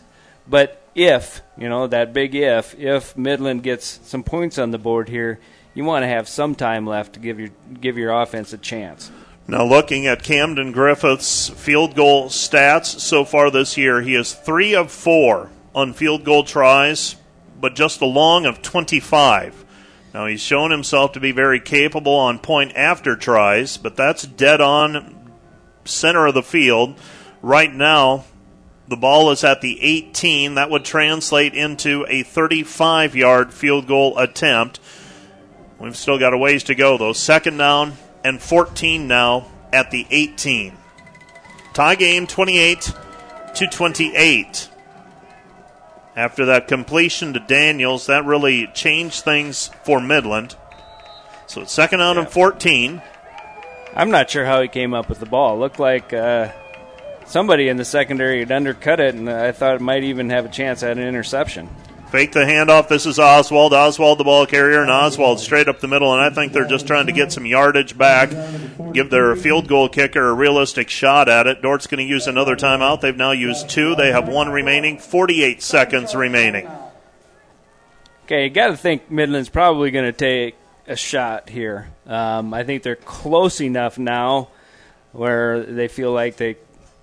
but 0.49 0.83
if 0.95 1.43
you 1.57 1.69
know 1.69 1.87
that 1.87 2.13
big 2.13 2.35
if, 2.35 2.79
if 2.79 3.17
Midland 3.17 3.63
gets 3.63 4.01
some 4.05 4.23
points 4.23 4.59
on 4.59 4.71
the 4.71 4.79
board 4.79 5.09
here, 5.09 5.39
you 5.75 5.85
want 5.85 6.03
to 6.03 6.09
have 6.09 6.29
some 6.29 6.55
time 6.55 6.87
left 6.87 7.15
to 7.15 7.21
give 7.21 7.41
your 7.41 7.51
give 7.81 7.99
your 7.99 8.13
offense 8.13 8.53
a 8.53 8.59
chance. 8.59 9.11
Now, 9.49 9.65
looking 9.65 10.07
at 10.07 10.23
Camden 10.23 10.71
Griffith's 10.71 11.49
field 11.49 11.97
goal 11.97 12.29
stats 12.29 13.01
so 13.01 13.25
far 13.25 13.51
this 13.51 13.77
year, 13.77 14.01
he 14.01 14.15
is 14.15 14.33
three 14.33 14.75
of 14.75 14.93
four 14.93 15.51
on 15.75 15.93
field 15.93 16.25
goal 16.25 16.45
tries, 16.45 17.17
but 17.61 17.75
just 17.75 18.01
a 18.01 18.07
long 18.07 18.47
of 18.47 18.63
25. 18.63 19.65
Now, 20.15 20.27
he's 20.27 20.41
shown 20.41 20.71
himself 20.71 21.13
to 21.13 21.21
be 21.21 21.33
very 21.33 21.59
capable 21.59 22.15
on 22.15 22.39
point 22.39 22.77
after 22.77 23.17
tries, 23.17 23.79
but 23.79 23.97
that's 23.97 24.23
dead 24.23 24.61
on 24.61 25.33
center 25.85 26.27
of 26.27 26.35
the 26.35 26.43
field. 26.43 26.99
Right 27.43 27.75
now, 27.75 28.25
the 28.87 28.97
ball 28.97 29.33
is 29.33 29.43
at 29.43 29.61
the 29.61 29.83
18. 29.83 30.55
That 30.55 30.71
would 30.71 30.85
translate 30.85 31.55
into 31.55 32.07
a 32.09 32.23
35 32.23 33.17
yard 33.17 33.53
field 33.53 33.89
goal 33.89 34.17
attempt. 34.17 34.79
We've 35.81 35.97
still 35.97 36.19
got 36.19 36.33
a 36.33 36.39
ways 36.39 36.63
to 36.65 36.77
go, 36.77 36.97
though. 36.97 37.13
Second 37.13 37.57
down 37.57 37.95
and 38.23 38.41
14 38.41 39.09
now 39.09 39.49
at 39.73 39.91
the 39.91 40.07
18. 40.11 40.75
Tie 41.75 41.95
game 41.97 42.29
28 42.29 42.93
to 43.57 43.67
28. 43.67 44.69
After 46.15 46.45
that 46.45 46.69
completion 46.69 47.33
to 47.33 47.41
Daniels, 47.41 48.07
that 48.07 48.25
really 48.25 48.69
changed 48.69 49.25
things 49.25 49.71
for 49.85 50.01
Midland. 50.01 50.55
So 51.49 51.63
it's 51.63 51.73
second 51.73 51.99
down 51.99 52.19
and 52.19 52.29
14. 52.29 53.03
I'm 53.97 54.11
not 54.11 54.31
sure 54.31 54.45
how 54.45 54.63
he 54.63 54.69
came 54.69 54.95
up 54.95 55.09
with 55.09 55.19
the 55.19 55.27
ball. 55.27 55.57
It 55.57 55.61
looked 55.61 55.81
like 55.81 56.13
uh, 56.13 56.53
somebody 57.33 57.69
in 57.69 57.79
the 57.79 57.85
secondary 57.85 58.41
had 58.41 58.53
undercut 58.53 59.01
it, 59.01 59.15
and 59.15 59.29
I 59.29 59.53
thought 59.53 59.77
it 59.77 59.81
might 59.81 60.05
even 60.05 60.29
have 60.31 60.45
a 60.45 60.51
chance 60.51 60.83
at 60.83 60.99
an 60.99 61.03
interception. 61.03 61.69
Fake 62.11 62.33
the 62.33 62.41
handoff. 62.41 62.89
This 62.89 63.07
is 63.07 63.19
Oswald. 63.19 63.73
Oswald, 63.73 64.19
the 64.19 64.25
ball 64.25 64.45
carrier, 64.45 64.83
and 64.83 64.91
Oswald 64.91 65.41
straight 65.41 65.67
up 65.67 65.81
the 65.81 65.89
middle. 65.89 66.13
And 66.13 66.21
I 66.21 66.29
think 66.29 66.53
they're 66.53 66.69
just 66.69 66.87
trying 66.87 67.07
to 67.07 67.13
get 67.13 67.33
some 67.33 67.47
yardage 67.47 67.97
back, 67.97 68.29
give 68.93 69.09
their 69.09 69.35
field 69.35 69.67
goal 69.67 69.89
kicker 69.89 70.29
a 70.29 70.35
realistic 70.35 70.91
shot 70.91 71.31
at 71.31 71.47
it. 71.47 71.63
Dordt's 71.63 71.87
going 71.87 72.07
to 72.07 72.11
use 72.11 72.27
another 72.27 72.55
timeout. 72.55 73.01
They've 73.01 73.17
now 73.17 73.31
used 73.31 73.71
two. 73.71 73.95
They 73.95 74.13
have 74.13 74.29
one 74.29 74.51
remaining. 74.51 74.99
48 74.99 75.63
seconds 75.63 76.15
remaining. 76.15 76.69
Okay, 78.27 78.45
you 78.45 78.51
got 78.51 78.69
to 78.69 78.77
think 78.77 79.11
Midland's 79.11 79.49
probably 79.49 79.91
going 79.91 80.05
to 80.05 80.13
take 80.13 80.55
a 80.87 80.97
shot 80.97 81.49
here. 81.49 81.89
Um, 82.07 82.53
I 82.53 82.65
think 82.65 82.83
they're 82.83 82.95
close 82.95 83.63
enough 83.63 83.99
now 83.99 84.49
where 85.13 85.63
they 85.63 85.89
feel 85.89 86.13
like 86.13 86.37
they 86.37 86.59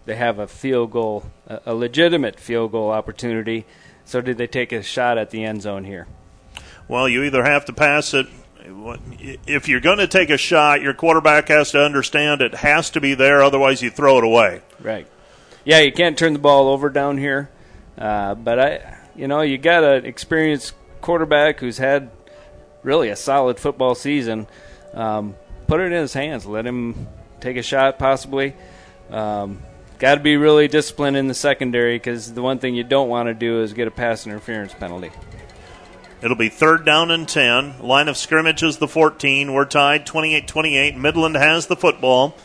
they 0.09 0.15
have 0.15 0.39
a 0.39 0.47
field 0.47 0.89
goal, 0.89 1.23
a, 1.47 1.75
legitimate 1.75 2.39
field 2.39 2.71
goal 2.71 2.89
opportunity. 2.89 3.67
So 4.05 4.21
did 4.21 4.39
they 4.39 4.47
take 4.47 4.71
a 4.71 4.81
shot 4.81 5.19
at 5.19 5.29
the 5.29 5.43
end 5.43 5.61
zone 5.61 5.83
here? 5.83 6.07
Well, 6.87 7.07
you 7.07 7.23
either 7.25 7.43
have 7.43 7.65
to 7.65 7.73
pass 7.73 8.15
it. 8.15 8.25
If 9.45 9.69
you're 9.69 9.79
going 9.79 9.99
to 9.99 10.07
take 10.07 10.31
a 10.31 10.37
shot, 10.37 10.81
your 10.81 10.95
quarterback 10.95 11.49
has 11.49 11.69
to 11.71 11.85
understand 11.85 12.41
it 12.41 12.55
has 12.55 12.89
to 12.91 13.01
be 13.01 13.13
there, 13.13 13.43
otherwise, 13.43 13.83
you 13.83 13.91
throw 13.91 14.17
it 14.17 14.23
away. 14.23 14.63
Right. 14.81 15.05
Yeah, 15.63 15.77
you 15.81 15.91
can't 15.91 16.17
turn 16.17 16.33
the 16.33 16.39
ball 16.39 16.69
over 16.69 16.89
down 16.89 17.19
here. 17.19 17.51
Uh, 17.95 18.33
but 18.33 18.59
I, 18.59 18.97
you 19.15 19.27
know, 19.27 19.41
you 19.41 19.59
got 19.59 19.83
an 19.83 20.05
experienced 20.05 20.73
quarterback 21.01 21.59
who's 21.59 21.77
had 21.77 22.09
really 22.81 23.09
a 23.09 23.15
solid 23.15 23.59
football 23.59 23.93
season. 23.93 24.47
Um, 24.95 25.35
put 25.67 25.81
it 25.81 25.91
in 25.91 26.01
his 26.01 26.13
hands. 26.13 26.47
Let 26.47 26.65
him 26.65 27.07
take 27.41 27.57
a 27.57 27.63
shot, 27.63 27.99
possibly. 27.99 28.55
Um, 29.11 29.61
got 29.99 30.15
to 30.15 30.21
be 30.21 30.37
really 30.37 30.67
disciplined 30.67 31.17
in 31.17 31.27
the 31.27 31.33
secondary 31.33 31.97
because 31.97 32.33
the 32.33 32.41
one 32.41 32.57
thing 32.57 32.73
you 32.73 32.83
don't 32.83 33.09
want 33.09 33.27
to 33.27 33.33
do 33.33 33.61
is 33.61 33.73
get 33.73 33.87
a 33.87 33.91
pass 33.91 34.25
interference 34.25 34.73
penalty. 34.73 35.11
It'll 36.21 36.37
be 36.37 36.49
third 36.49 36.85
down 36.85 37.11
and 37.11 37.27
10. 37.27 37.79
Line 37.79 38.07
of 38.07 38.17
scrimmage 38.17 38.63
is 38.63 38.77
the 38.77 38.87
14. 38.87 39.53
We're 39.53 39.65
tied 39.65 40.05
28 40.05 40.47
28. 40.47 40.97
Midland 40.97 41.35
has 41.35 41.67
the 41.67 41.75
football. 41.75 42.35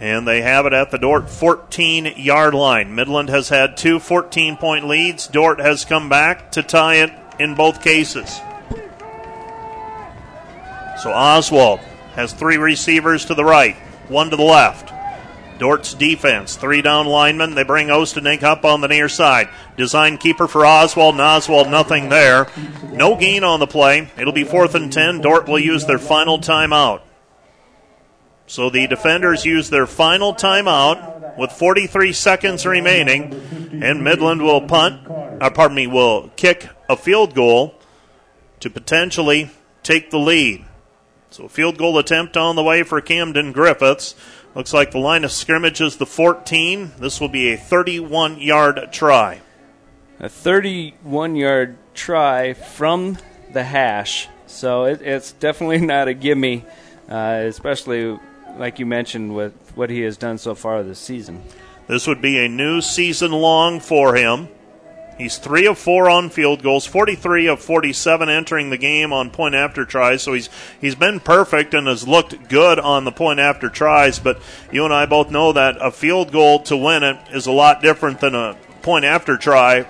And 0.00 0.28
they 0.28 0.42
have 0.42 0.64
it 0.64 0.72
at 0.72 0.92
the 0.92 0.98
Dordt 0.98 1.28
14 1.28 2.14
yard 2.16 2.54
line. 2.54 2.94
Midland 2.94 3.30
has 3.30 3.48
had 3.48 3.76
two 3.76 3.98
14 3.98 4.56
point 4.56 4.86
leads. 4.86 5.26
Dordt 5.26 5.58
has 5.58 5.84
come 5.84 6.08
back 6.08 6.52
to 6.52 6.62
tie 6.62 6.96
it 6.96 7.12
in 7.40 7.56
both 7.56 7.82
cases. 7.82 8.40
So 11.02 11.12
Oswald 11.12 11.80
has 12.14 12.32
three 12.32 12.58
receivers 12.58 13.24
to 13.26 13.34
the 13.34 13.44
right, 13.44 13.76
one 14.08 14.30
to 14.30 14.36
the 14.36 14.42
left. 14.42 14.92
Dordt's 15.58 15.94
defense, 15.94 16.56
three 16.56 16.82
down 16.82 17.06
linemen. 17.06 17.54
They 17.54 17.64
bring 17.64 17.88
Ostenig 17.88 18.42
up 18.42 18.64
on 18.64 18.80
the 18.80 18.88
near 18.88 19.08
side. 19.08 19.48
Design 19.76 20.18
keeper 20.18 20.46
for 20.46 20.64
Oswald, 20.64 21.14
and 21.14 21.22
Oswald 21.22 21.68
nothing 21.68 22.08
there. 22.08 22.46
No 22.92 23.16
gain 23.16 23.44
on 23.44 23.60
the 23.60 23.66
play. 23.66 24.10
It'll 24.16 24.32
be 24.32 24.44
fourth 24.44 24.74
and 24.74 24.92
ten. 24.92 25.20
Dordt 25.20 25.48
will 25.48 25.58
use 25.58 25.86
their 25.86 25.98
final 25.98 26.38
timeout. 26.38 27.02
So 28.46 28.70
the 28.70 28.86
defenders 28.86 29.44
use 29.44 29.68
their 29.68 29.86
final 29.86 30.34
timeout 30.34 31.36
with 31.36 31.52
43 31.52 32.12
seconds 32.14 32.64
remaining, 32.64 33.80
and 33.82 34.02
Midland 34.02 34.42
will 34.42 34.62
punt, 34.62 35.06
uh, 35.08 35.50
pardon 35.50 35.76
me, 35.76 35.86
will 35.86 36.30
kick 36.36 36.68
a 36.88 36.96
field 36.96 37.34
goal 37.34 37.74
to 38.60 38.70
potentially 38.70 39.50
take 39.82 40.10
the 40.10 40.18
lead. 40.18 40.64
So 41.30 41.44
a 41.44 41.48
field 41.48 41.76
goal 41.76 41.98
attempt 41.98 42.38
on 42.38 42.56
the 42.56 42.62
way 42.62 42.82
for 42.82 43.00
Camden 43.02 43.52
Griffiths. 43.52 44.14
Looks 44.58 44.72
like 44.72 44.90
the 44.90 44.98
line 44.98 45.22
of 45.22 45.30
scrimmage 45.30 45.80
is 45.80 45.98
the 45.98 46.04
14. 46.04 46.90
This 46.98 47.20
will 47.20 47.28
be 47.28 47.52
a 47.52 47.56
31 47.56 48.40
yard 48.40 48.88
try. 48.90 49.40
A 50.18 50.28
31 50.28 51.36
yard 51.36 51.78
try 51.94 52.54
from 52.54 53.18
the 53.52 53.62
hash. 53.62 54.26
So 54.48 54.86
it, 54.86 55.00
it's 55.00 55.30
definitely 55.30 55.78
not 55.86 56.08
a 56.08 56.12
gimme, 56.12 56.64
uh, 57.08 57.42
especially 57.44 58.18
like 58.56 58.80
you 58.80 58.86
mentioned 58.86 59.36
with 59.36 59.52
what 59.76 59.90
he 59.90 60.00
has 60.00 60.16
done 60.16 60.38
so 60.38 60.56
far 60.56 60.82
this 60.82 60.98
season. 60.98 61.40
This 61.86 62.08
would 62.08 62.20
be 62.20 62.44
a 62.44 62.48
new 62.48 62.80
season 62.80 63.30
long 63.30 63.78
for 63.78 64.16
him. 64.16 64.48
He's 65.18 65.36
three 65.36 65.66
of 65.66 65.76
four 65.76 66.08
on 66.08 66.30
field 66.30 66.62
goals, 66.62 66.86
43 66.86 67.48
of 67.48 67.60
47 67.60 68.28
entering 68.28 68.70
the 68.70 68.78
game 68.78 69.12
on 69.12 69.30
point 69.30 69.56
after 69.56 69.84
tries. 69.84 70.22
So 70.22 70.32
he's 70.32 70.48
he's 70.80 70.94
been 70.94 71.18
perfect 71.18 71.74
and 71.74 71.88
has 71.88 72.06
looked 72.06 72.48
good 72.48 72.78
on 72.78 73.04
the 73.04 73.10
point 73.12 73.40
after 73.40 73.68
tries. 73.68 74.20
But 74.20 74.40
you 74.70 74.84
and 74.84 74.94
I 74.94 75.06
both 75.06 75.30
know 75.30 75.52
that 75.52 75.76
a 75.80 75.90
field 75.90 76.30
goal 76.30 76.60
to 76.64 76.76
win 76.76 77.02
it 77.02 77.18
is 77.32 77.46
a 77.46 77.52
lot 77.52 77.82
different 77.82 78.20
than 78.20 78.36
a 78.36 78.56
point 78.82 79.04
after 79.04 79.36
try 79.36 79.86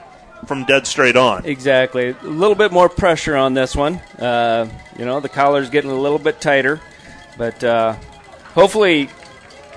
from 0.46 0.64
dead 0.64 0.86
straight 0.86 1.16
on. 1.16 1.44
Exactly. 1.44 2.08
A 2.10 2.26
little 2.26 2.54
bit 2.54 2.72
more 2.72 2.88
pressure 2.88 3.36
on 3.36 3.54
this 3.54 3.76
one. 3.76 3.96
Uh, 4.18 4.68
you 4.98 5.04
know, 5.04 5.20
the 5.20 5.28
collar's 5.28 5.68
getting 5.68 5.90
a 5.90 5.98
little 5.98 6.18
bit 6.18 6.40
tighter, 6.40 6.80
but 7.36 7.62
uh, 7.62 7.94
hopefully 8.54 9.10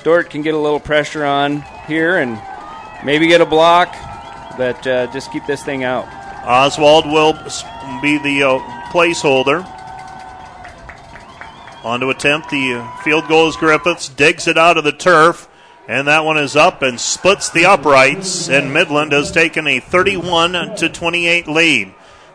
Dordt 0.03 0.29
can 0.29 0.43
get 0.43 0.53
a 0.53 0.57
little 0.57 0.79
pressure 0.79 1.25
on 1.25 1.63
here 1.87 2.17
and 2.17 2.41
maybe 3.03 3.27
get 3.27 3.41
a 3.41 3.45
block, 3.45 3.95
but 4.57 4.85
uh, 4.87 5.07
just 5.11 5.31
keep 5.31 5.45
this 5.45 5.63
thing 5.63 5.83
out. 5.83 6.07
Oswald 6.45 7.05
will 7.05 7.33
be 8.01 8.17
the 8.17 8.43
uh, 8.43 8.59
placeholder. 8.91 9.65
On 11.83 11.99
to 11.99 12.09
attempt 12.09 12.49
the 12.49 12.75
uh, 12.75 12.97
field 12.97 13.27
goal 13.27 13.47
is 13.47 13.55
Griffiths, 13.55 14.07
digs 14.09 14.47
it 14.47 14.57
out 14.57 14.77
of 14.77 14.83
the 14.83 14.91
turf, 14.91 15.47
and 15.87 16.07
that 16.07 16.25
one 16.25 16.37
is 16.37 16.55
up 16.55 16.81
and 16.81 16.99
splits 16.99 17.49
the 17.49 17.65
uprights, 17.65 18.49
and 18.49 18.73
Midland 18.73 19.11
has 19.11 19.31
taken 19.31 19.65
a 19.67 19.79
31 19.79 20.75
to 20.75 20.89
28 20.89 21.47
lead. 21.47 21.93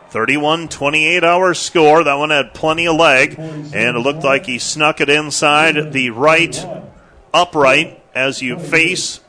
31 0.09 0.69
28 0.69 1.23
hour 1.23 1.53
score. 1.53 2.03
That 2.03 2.15
one 2.15 2.29
had 2.29 2.53
plenty 2.53 2.87
of 2.87 2.95
leg, 2.95 3.35
and 3.37 3.73
it 3.73 3.99
looked 3.99 4.23
like 4.23 4.45
he 4.45 4.59
snuck 4.59 5.01
it 5.01 5.09
inside 5.09 5.91
the 5.91 6.11
right 6.11 6.65
upright 7.33 8.01
as 8.15 8.41
you 8.41 8.57
face 8.57 9.19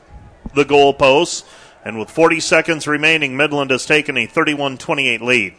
the 0.55 0.63
goalposts. 0.63 1.43
And 1.89 1.97
with 1.97 2.11
40 2.11 2.39
seconds 2.39 2.85
remaining, 2.85 3.35
Midland 3.35 3.71
has 3.71 3.83
taken 3.83 4.15
a 4.15 4.27
31 4.27 4.77
28 4.77 5.23
lead. 5.23 5.55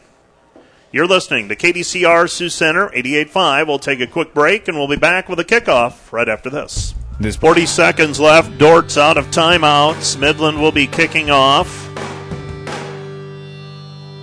You're 0.93 1.09
listening 1.09 1.49
to 1.49 1.57
KDCR 1.57 2.31
Sioux 2.31 2.49
Center 2.49 2.89
88.5. 2.91 3.67
We'll 3.67 3.81
take 3.81 3.99
a 3.99 4.07
quick 4.07 4.33
break 4.33 4.69
and 4.69 4.79
we'll 4.79 4.87
be 4.87 4.95
back 4.95 5.29
with 5.29 5.41
a 5.41 5.45
kickoff 5.45 6.13
right 6.13 6.29
after 6.29 6.49
this. 6.49 6.95
There's 7.19 7.35
40 7.35 7.67
seconds 7.67 8.21
left. 8.21 8.59
Dordt's 8.59 8.97
out 8.97 9.19
of 9.19 9.27
timeouts. 9.33 10.21
Midland 10.21 10.63
will 10.63 10.71
be 10.71 10.87
kicking 10.87 11.31
off. 11.31 11.89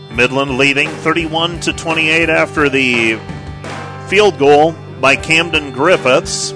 Midland 0.10 0.58
leading 0.58 0.88
31 0.88 1.60
to 1.60 1.74
28 1.74 2.30
after 2.30 2.69
the 2.69 3.19
field 4.08 4.40
goal 4.40 4.72
by 5.02 5.18
Camden 5.18 5.74
Griffiths. 5.74 6.52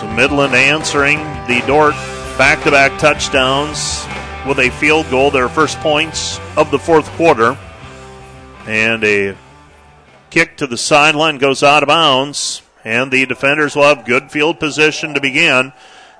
So 0.00 0.12
Midland 0.16 0.56
answering 0.56 1.18
the 1.46 1.62
Dordt 1.68 1.94
back 2.38 2.62
to 2.62 2.70
back 2.70 2.98
touchdowns 2.98 4.06
with 4.46 4.58
a 4.58 4.68
field 4.78 5.08
goal, 5.08 5.30
their 5.30 5.48
first 5.48 5.78
points 5.78 6.38
of 6.56 6.70
the 6.70 6.78
fourth 6.78 7.06
quarter. 7.12 7.56
And 8.66 9.02
a 9.04 9.36
kick 10.28 10.58
to 10.58 10.66
the 10.66 10.76
sideline 10.76 11.38
goes 11.38 11.62
out 11.62 11.82
of 11.82 11.86
bounds, 11.86 12.60
and 12.84 13.10
the 13.10 13.24
defenders 13.24 13.74
will 13.74 13.84
have 13.84 14.04
good 14.04 14.30
field 14.30 14.60
position 14.60 15.14
to 15.14 15.20
begin. 15.20 15.72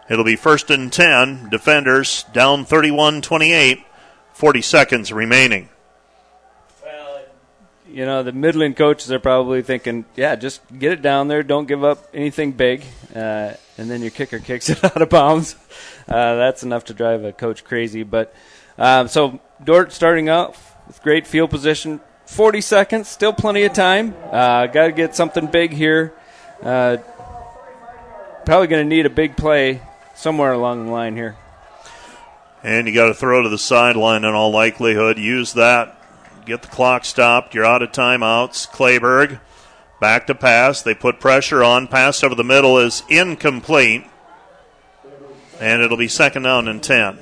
It'll 0.09 0.25
be 0.25 0.37
first 0.37 0.71
and 0.71 0.91
10. 0.91 1.51
Defenders 1.51 2.25
down 2.33 2.65
31 2.65 3.21
28, 3.21 3.85
40 4.33 4.63
seconds 4.63 5.13
remaining. 5.13 5.69
Well 6.83 7.21
you 7.91 8.07
know, 8.07 8.23
the 8.23 8.33
Midland 8.33 8.77
coaches 8.77 9.13
are 9.13 9.19
probably 9.19 9.61
thinking, 9.61 10.07
yeah, 10.15 10.35
just 10.37 10.63
get 10.79 10.93
it 10.93 11.03
down 11.03 11.29
there. 11.29 11.43
Don't 11.43 11.67
give 11.67 11.85
up 11.85 12.09
anything 12.15 12.53
big. 12.53 12.85
Uh, 13.15 13.55
and 13.79 13.91
then 13.91 14.01
your 14.01 14.11
kicker 14.11 14.39
kicks 14.39 14.71
it 14.71 14.83
out 14.85 15.03
of 15.03 15.11
bounds. 15.11 15.57
Uh, 16.09 16.37
that's 16.37 16.63
enough 16.63 16.85
to 16.87 16.95
drive 16.95 17.25
a 17.25 17.33
coach 17.33 17.65
crazy. 17.65 18.03
But 18.03 18.35
um, 18.79 19.09
so 19.09 19.41
Dordt 19.63 19.93
starting 19.93 20.29
out 20.29 20.57
with 20.87 21.03
great 21.03 21.27
field 21.27 21.51
position. 21.51 22.01
40 22.27 22.61
seconds, 22.61 23.09
still 23.09 23.33
plenty 23.33 23.63
of 23.65 23.73
time. 23.73 24.15
Uh, 24.31 24.67
Got 24.67 24.87
to 24.87 24.93
get 24.93 25.15
something 25.15 25.47
big 25.47 25.73
here. 25.73 26.13
Uh, 26.63 26.99
probably 28.45 28.67
going 28.67 28.85
to 28.85 28.89
need 28.89 29.07
a 29.07 29.11
big 29.11 29.37
play 29.37 29.81
somewhere 30.15 30.53
along 30.53 30.87
the 30.87 30.93
line 30.93 31.17
here. 31.17 31.37
And 32.63 32.89
you 32.89 32.95
got 32.95 33.07
to 33.07 33.15
throw 33.15 33.43
to 33.43 33.49
the 33.49 33.59
sideline 33.59 34.25
in 34.25 34.35
all 34.35 34.51
likelihood. 34.51 35.19
Use 35.19 35.53
that. 35.53 35.93
Get 36.47 36.63
the 36.63 36.69
clock 36.69 37.05
stopped. 37.05 37.55
You're 37.55 37.65
out 37.65 37.83
of 37.83 37.93
timeouts. 37.93 38.69
Clayberg 38.71 39.41
back 40.01 40.27
to 40.27 40.35
pass. 40.35 40.83
They 40.83 40.95
put 40.95 41.21
pressure 41.21 41.63
on. 41.63 41.89
Pass 41.89 42.23
over 42.23 42.35
the 42.35 42.45
middle 42.45 42.79
is 42.79 43.03
incomplete. 43.09 44.05
And 45.61 45.83
it'll 45.83 45.97
be 45.97 46.09
second 46.09 46.43
down 46.43 46.69
and 46.69 46.83
10. 46.83 47.19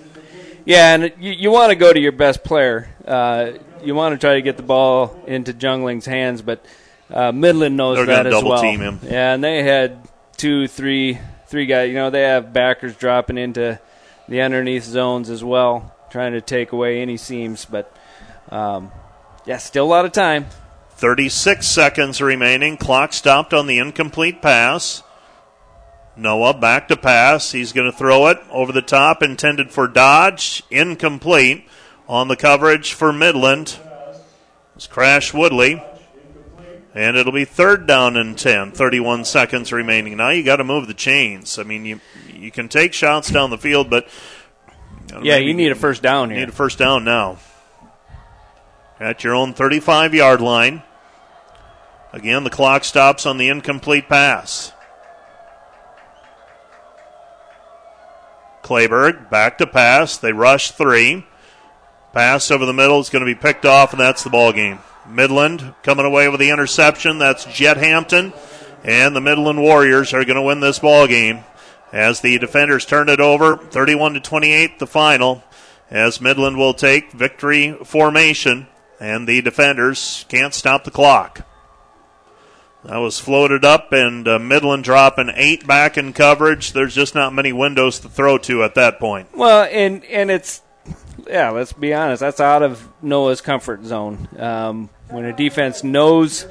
Yeah, 0.64 0.94
and 0.94 1.12
you, 1.20 1.32
you 1.32 1.50
want 1.50 1.70
to 1.70 1.76
go 1.76 1.92
to 1.92 2.00
your 2.00 2.12
best 2.12 2.42
player. 2.42 2.88
Uh, 3.06 3.52
you 3.82 3.94
want 3.94 4.14
to 4.14 4.18
try 4.18 4.34
to 4.34 4.42
get 4.42 4.56
the 4.56 4.62
ball 4.62 5.22
into 5.26 5.52
Jungling's 5.52 6.06
hands, 6.06 6.42
but 6.42 6.64
uh, 7.10 7.32
Midland 7.32 7.76
knows 7.76 7.96
They're 7.98 8.06
that 8.06 8.26
as 8.26 8.32
double 8.32 8.50
well. 8.50 8.62
team 8.62 8.80
him. 8.80 8.98
Yeah, 9.02 9.34
and 9.34 9.44
they 9.44 9.62
had 9.62 10.08
two, 10.36 10.66
three, 10.66 11.18
three 11.46 11.66
guys. 11.66 11.88
You 11.88 11.94
know, 11.94 12.10
they 12.10 12.22
have 12.22 12.52
backers 12.52 12.96
dropping 12.96 13.38
into 13.38 13.78
the 14.28 14.40
underneath 14.40 14.84
zones 14.84 15.30
as 15.30 15.44
well, 15.44 15.94
trying 16.10 16.32
to 16.32 16.40
take 16.40 16.72
away 16.72 17.02
any 17.02 17.18
seams. 17.18 17.66
But 17.66 17.94
um, 18.48 18.90
yeah, 19.46 19.58
still 19.58 19.84
a 19.84 19.86
lot 19.86 20.06
of 20.06 20.12
time. 20.12 20.46
36 20.96 21.66
seconds 21.66 22.20
remaining. 22.22 22.76
Clock 22.78 23.12
stopped 23.12 23.52
on 23.54 23.66
the 23.66 23.78
incomplete 23.78 24.40
pass. 24.40 25.02
Noah 26.16 26.54
back 26.54 26.88
to 26.88 26.96
pass. 26.96 27.52
He's 27.52 27.72
going 27.72 27.90
to 27.90 27.96
throw 27.96 28.28
it 28.28 28.38
over 28.50 28.72
the 28.72 28.82
top, 28.82 29.22
intended 29.22 29.70
for 29.70 29.88
Dodge. 29.88 30.62
Incomplete 30.70 31.66
on 32.08 32.28
the 32.28 32.36
coverage 32.36 32.92
for 32.92 33.12
Midland. 33.12 33.78
It's 34.76 34.86
Crash 34.86 35.34
Woodley. 35.34 35.82
And 36.94 37.16
it'll 37.16 37.32
be 37.32 37.44
third 37.44 37.88
down 37.88 38.16
and 38.16 38.38
10. 38.38 38.70
31 38.70 39.24
seconds 39.24 39.72
remaining. 39.72 40.16
Now 40.16 40.30
you 40.30 40.44
got 40.44 40.56
to 40.56 40.64
move 40.64 40.86
the 40.86 40.94
chains. 40.94 41.58
I 41.58 41.64
mean, 41.64 41.84
you 41.84 42.00
you 42.32 42.52
can 42.52 42.68
take 42.68 42.92
shots 42.92 43.30
down 43.30 43.50
the 43.50 43.58
field, 43.58 43.90
but 43.90 44.06
Yeah, 45.22 45.36
you 45.36 45.54
need 45.54 45.72
a 45.72 45.74
first 45.74 46.02
down 46.02 46.30
here. 46.30 46.38
Need 46.38 46.50
a 46.50 46.52
first 46.52 46.78
down 46.78 47.04
now. 47.04 47.38
At 49.00 49.24
your 49.24 49.34
own 49.34 49.54
35 49.54 50.14
yard 50.14 50.40
line. 50.40 50.84
Again, 52.12 52.44
the 52.44 52.50
clock 52.50 52.84
stops 52.84 53.26
on 53.26 53.38
the 53.38 53.48
incomplete 53.48 54.08
pass. 54.08 54.72
Clayberg 58.64 59.30
back 59.30 59.58
to 59.58 59.66
pass. 59.66 60.16
They 60.16 60.32
rush 60.32 60.72
three. 60.72 61.26
Pass 62.12 62.50
over 62.50 62.64
the 62.64 62.72
middle 62.72 62.98
is 63.00 63.10
going 63.10 63.24
to 63.24 63.32
be 63.32 63.38
picked 63.38 63.66
off, 63.66 63.92
and 63.92 64.00
that's 64.00 64.24
the 64.24 64.30
ball 64.30 64.52
game. 64.52 64.78
Midland 65.08 65.74
coming 65.82 66.06
away 66.06 66.28
with 66.28 66.40
the 66.40 66.50
interception. 66.50 67.18
That's 67.18 67.44
Jet 67.44 67.76
Hampton, 67.76 68.32
and 68.82 69.14
the 69.14 69.20
Midland 69.20 69.60
Warriors 69.60 70.14
are 70.14 70.24
going 70.24 70.36
to 70.36 70.42
win 70.42 70.60
this 70.60 70.78
ball 70.78 71.06
game 71.06 71.44
as 71.92 72.20
the 72.20 72.38
defenders 72.38 72.86
turn 72.86 73.08
it 73.08 73.20
over. 73.20 73.56
31 73.56 74.14
to 74.14 74.20
28, 74.20 74.78
the 74.78 74.86
final. 74.86 75.44
As 75.90 76.20
Midland 76.20 76.56
will 76.56 76.74
take 76.74 77.12
victory 77.12 77.76
formation, 77.84 78.66
and 78.98 79.28
the 79.28 79.42
defenders 79.42 80.24
can't 80.28 80.54
stop 80.54 80.84
the 80.84 80.90
clock. 80.90 81.46
That 82.84 82.98
was 82.98 83.18
floated 83.18 83.64
up, 83.64 83.92
and 83.92 84.28
uh, 84.28 84.38
Midland 84.38 84.84
dropping 84.84 85.30
eight 85.34 85.66
back 85.66 85.96
in 85.96 86.12
coverage. 86.12 86.72
There's 86.74 86.94
just 86.94 87.14
not 87.14 87.32
many 87.32 87.50
windows 87.50 87.98
to 88.00 88.10
throw 88.10 88.36
to 88.38 88.62
at 88.62 88.74
that 88.74 88.98
point. 88.98 89.28
Well, 89.34 89.66
and 89.70 90.04
and 90.04 90.30
it's 90.30 90.60
yeah. 91.26 91.48
Let's 91.48 91.72
be 91.72 91.94
honest. 91.94 92.20
That's 92.20 92.40
out 92.40 92.62
of 92.62 92.86
Noah's 93.02 93.40
comfort 93.40 93.84
zone. 93.84 94.28
Um, 94.38 94.90
when 95.08 95.24
a 95.24 95.32
defense 95.32 95.82
knows, 95.82 96.46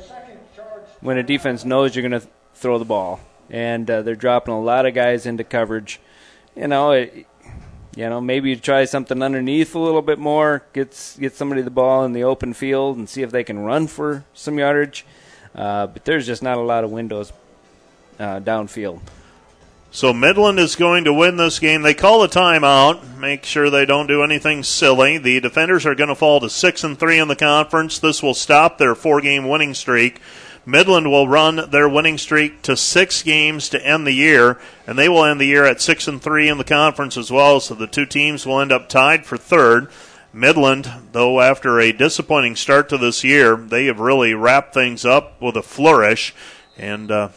when 1.02 1.18
a 1.18 1.24
defense 1.24 1.66
knows 1.66 1.95
you're 1.95 2.08
going 2.08 2.20
to 2.20 2.28
throw 2.56 2.80
the 2.80 2.86
ball, 2.86 3.20
and 3.52 3.90
uh, 3.90 4.02
they're 4.02 4.16
dropping 4.16 4.56
a 4.56 4.62
lot 4.62 4.88
of 4.88 4.95
guys 4.95 5.28
into 5.28 5.44
coverage. 5.44 6.00
You 6.56 6.68
know, 6.68 6.92
it, 6.94 7.28
you 7.95 8.10
know, 8.10 8.20
maybe 8.20 8.50
you 8.50 8.56
try 8.56 8.86
something 8.86 9.22
underneath 9.22 9.76
a 9.76 9.80
little 9.80 10.02
bit 10.02 10.18
more. 10.18 10.66
Get 10.74 11.16
get 11.20 11.36
somebody 11.36 11.62
the 11.62 11.70
ball 11.70 12.03
in 12.06 12.14
the 12.14 12.24
open 12.24 12.53
field 12.53 12.98
and 12.98 13.08
see 13.08 13.22
if 13.22 13.30
they 13.30 13.44
can 13.44 13.60
run 13.60 13.86
for 13.86 14.26
some 14.34 14.58
yardage. 14.58 15.06
Uh, 15.56 15.88
but 15.88 16.03
there's 16.06 16.25
just 16.25 16.41
not 16.41 16.57
a 16.57 16.61
lot 16.61 16.83
of 16.83 16.91
windows 16.91 17.32
uh, 18.19 18.40
downfield. 18.40 18.99
So 19.91 20.11
Midland 20.11 20.57
is 20.57 20.75
going 20.75 21.03
to 21.03 21.14
win 21.14 21.38
this 21.38 21.59
game. 21.59 21.83
They 21.83 21.93
call 21.93 22.23
a 22.23 22.27
timeout. 22.27 23.17
Make 23.19 23.45
sure 23.45 23.69
they 23.69 23.85
don't 23.85 24.07
do 24.07 24.23
anything 24.23 24.64
silly. 24.64 25.19
The 25.19 25.40
defenders 25.40 25.85
are 25.85 25.93
going 25.93 26.09
to 26.09 26.15
fall 26.15 26.40
to 26.40 26.49
six 26.49 26.83
and 26.83 26.98
three 26.99 27.19
in 27.19 27.27
the 27.27 27.35
conference. 27.35 27.99
This 27.99 28.23
will 28.23 28.33
stop 28.33 28.80
their 28.80 28.95
four-game 28.95 29.48
winning 29.48 29.75
streak. 29.75 30.19
Midland 30.65 31.11
will 31.11 31.27
run 31.27 31.69
their 31.69 31.88
winning 31.88 32.17
streak 32.17 32.64
to 32.64 32.75
six 32.75 33.22
games 33.22 33.69
to 33.69 33.85
end 33.85 34.07
the 34.07 34.14
year, 34.14 34.59
and 34.88 34.98
they 34.98 35.09
will 35.09 35.25
end 35.25 35.40
the 35.40 35.45
year 35.45 35.65
at 35.65 35.80
six 35.80 36.07
and 36.07 36.19
three 36.19 36.49
in 36.49 36.57
the 36.57 36.64
conference 36.64 37.15
as 37.15 37.32
well. 37.32 37.59
So 37.59 37.75
the 37.75 37.85
two 37.85 38.07
teams 38.07 38.48
will 38.48 38.61
end 38.61 38.72
up 38.72 38.90
tied 38.90 39.27
for 39.27 39.38
third. 39.38 39.90
Midland, 40.34 40.92
though, 41.12 41.40
after 41.42 41.80
a 41.80 41.92
disappointing 41.92 42.56
start 42.56 42.90
to 42.90 42.98
this 42.98 43.24
year, 43.24 43.56
they 43.56 43.86
have 43.86 44.00
really 44.00 44.34
wrapped 44.34 44.74
things 44.74 45.06
up 45.06 45.42
with 45.42 45.56
a 45.56 45.64
flourish, 45.64 46.34
and. 46.78 47.12
Uh, 47.12 47.30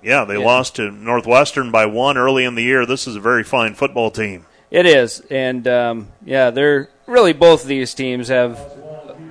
yeah, 0.00 0.24
they 0.24 0.38
Yeah. 0.38 0.44
lost 0.46 0.76
to 0.76 0.92
Northwestern 0.92 1.72
by 1.72 1.84
one 1.86 2.16
early 2.16 2.44
in 2.44 2.54
the 2.54 2.62
year. 2.62 2.86
This 2.86 3.08
is 3.08 3.16
a 3.16 3.20
very 3.20 3.42
fine 3.42 3.74
football 3.74 4.12
team. 4.12 4.46
It 4.70 4.86
is, 4.86 5.20
and 5.28 5.66
um, 5.66 6.08
yeah, 6.24 6.50
they're 6.50 6.88
really 7.08 7.32
both 7.32 7.62
of 7.62 7.68
these 7.68 7.94
teams 7.94 8.28
have 8.28 8.60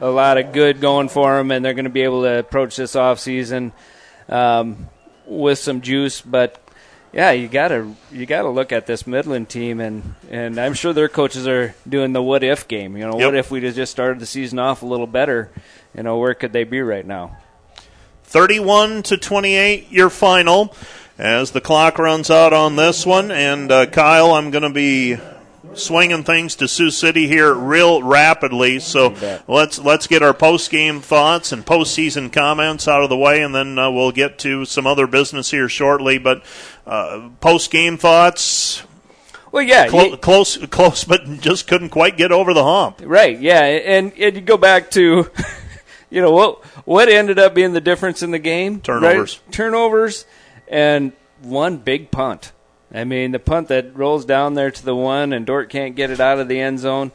a 0.02 0.10
lot 0.10 0.38
of 0.38 0.52
good 0.52 0.82
going 0.82 1.08
for 1.08 1.38
them, 1.38 1.52
and 1.52 1.64
they're 1.64 1.74
going 1.74 1.86
to 1.86 1.90
be 1.90 2.02
able 2.02 2.24
to 2.24 2.40
approach 2.40 2.76
this 2.76 2.98
off 2.98 3.18
season 3.20 3.72
um, 4.28 4.90
with 5.26 5.58
some 5.58 5.80
juice. 5.80 6.20
But 6.20 6.60
yeah, 7.18 7.32
you 7.32 7.48
gotta 7.48 7.92
you 8.12 8.28
gotta 8.28 8.50
look 8.50 8.72
at 8.72 8.86
this 8.86 9.08
Midland 9.08 9.50
team, 9.50 9.80
and 9.80 10.14
and 10.30 10.60
I'm 10.60 10.76
sure 10.76 10.94
their 10.94 11.10
coaches 11.10 11.48
are 11.48 11.74
doing 11.90 12.14
the 12.14 12.22
what 12.22 12.44
if 12.44 12.68
game. 12.68 12.96
You 12.96 13.08
know, 13.08 13.18
Yep. 13.18 13.26
what 13.26 13.36
if 13.36 13.50
we 13.50 13.60
just 13.60 13.92
started 13.92 14.20
the 14.20 14.28
season 14.28 14.60
off 14.60 14.84
a 14.84 14.86
little 14.86 15.08
better? 15.08 15.50
You 15.96 16.04
know, 16.04 16.20
where 16.20 16.36
could 16.36 16.54
they 16.54 16.64
be 16.64 16.80
right 16.80 17.06
now? 17.06 17.36
31 18.26 19.02
to 19.04 19.18
28 19.18 19.92
your 19.92 20.10
final 20.12 20.76
as 21.18 21.52
the 21.52 21.62
clock 21.62 21.98
runs 21.98 22.30
out 22.30 22.54
on 22.54 22.76
this 22.76 23.04
one 23.06 23.32
and 23.32 23.72
uh, 23.72 23.86
Kyle 23.88 24.34
I'm 24.34 24.52
going 24.52 24.64
to 24.64 24.70
be 24.70 25.18
swinging 25.74 26.24
things 26.24 26.56
to 26.56 26.68
Sioux 26.68 26.90
City 26.92 27.28
here 27.28 27.54
real 27.54 28.02
rapidly 28.02 28.80
so 28.80 29.14
let's 29.48 29.80
let's 29.80 30.08
get 30.08 30.22
our 30.24 30.34
post 30.34 30.70
game 30.72 31.02
thoughts 31.02 31.52
and 31.52 31.66
postseason 31.66 32.32
comments 32.32 32.88
out 32.88 33.04
of 33.04 33.10
the 33.10 33.18
way 33.18 33.42
and 33.42 33.54
then 33.54 33.78
uh, 33.78 33.90
we'll 33.92 34.12
get 34.12 34.38
to 34.40 34.66
some 34.66 34.88
other 34.88 35.08
business 35.08 35.52
here 35.52 35.68
shortly 35.68 36.18
but 36.18 36.44
uh, 36.86 37.30
post 37.42 37.70
game 37.72 37.98
thoughts 37.98 38.84
Well, 39.52 39.64
yeah, 39.64 39.86
you- 39.86 40.18
close 40.18 40.58
close 40.68 41.04
but 41.04 41.26
just 41.42 41.68
couldn't 41.68 41.90
quite 41.90 42.18
get 42.18 42.32
over 42.32 42.54
the 42.54 42.64
hump 42.64 43.02
Right, 43.04 43.38
yeah, 43.40 43.62
and, 43.64 44.14
and 44.18 44.36
you 44.36 44.42
go 44.42 44.58
back 44.58 44.90
to, 44.92 45.30
you 46.10 46.22
know, 46.22 46.32
what 46.32 46.64
what 46.86 47.10
ended 47.10 47.40
up 47.40 47.54
being 47.54 47.74
the 47.74 47.82
difference 47.82 48.24
in 48.24 48.32
the 48.32 48.40
game? 48.40 48.80
Turnovers. 48.80 49.40
Right? 49.46 49.52
Turnovers, 49.54 50.26
and 50.70 51.12
one 51.42 51.78
big 51.78 52.10
punt. 52.12 52.54
I 52.94 53.04
mean, 53.04 53.32
the 53.32 53.40
punt 53.40 53.68
that 53.68 53.96
rolls 53.98 54.26
down 54.26 54.54
there 54.54 54.72
to 54.72 54.86
the 54.86 54.96
one, 54.96 55.34
and 55.34 55.46
Dordt 55.46 55.70
can't 55.70 55.96
get 55.96 56.10
it 56.10 56.20
out 56.20 56.40
of 56.40 56.48
the 56.48 56.60
end 56.60 56.80
zone 56.80 57.12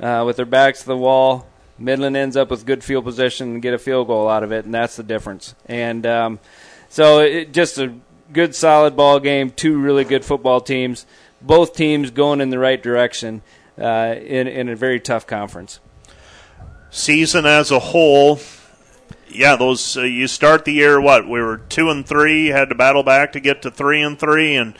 uh, 0.00 0.24
with 0.26 0.36
their 0.36 0.46
backs 0.46 0.80
to 0.80 0.86
the 0.86 0.96
wall. 0.96 1.46
Midland 1.78 2.16
ends 2.16 2.36
up 2.36 2.50
with 2.50 2.66
good 2.66 2.82
field 2.84 3.04
position 3.04 3.54
and 3.54 3.62
get 3.62 3.74
a 3.74 3.78
field 3.78 4.08
goal 4.08 4.28
out 4.28 4.42
of 4.42 4.52
it, 4.52 4.64
and 4.64 4.74
that's 4.74 4.96
the 4.96 5.02
difference. 5.02 5.54
And 5.66 6.06
um, 6.06 6.40
so, 6.88 7.20
it, 7.20 7.52
just 7.52 7.78
a 7.78 7.94
good, 8.32 8.54
solid 8.54 8.96
ball 8.96 9.20
game. 9.20 9.50
Two 9.50 9.78
really 9.80 10.04
good 10.04 10.24
football 10.24 10.60
teams. 10.60 11.06
Both 11.40 11.74
teams 11.74 12.10
going 12.10 12.40
in 12.40 12.50
the 12.50 12.58
right 12.58 12.82
direction 12.82 13.42
uh, 13.78 14.14
in 14.16 14.46
in 14.46 14.68
a 14.68 14.76
very 14.76 15.00
tough 15.00 15.26
conference. 15.26 15.80
season 16.90 17.46
as 17.46 17.70
a 17.70 17.78
whole, 17.78 18.38
yeah, 19.28 19.56
those 19.56 19.96
uh, 19.96 20.02
you 20.02 20.28
start 20.28 20.64
the 20.64 20.72
year 20.72 21.00
what 21.00 21.28
we 21.28 21.40
were 21.40 21.58
two 21.58 21.90
and 21.90 22.06
three, 22.06 22.48
had 22.48 22.68
to 22.68 22.74
battle 22.74 23.02
back 23.02 23.32
to 23.32 23.40
get 23.40 23.62
to 23.62 23.70
three 23.70 24.02
and 24.02 24.18
three, 24.20 24.54
and 24.54 24.76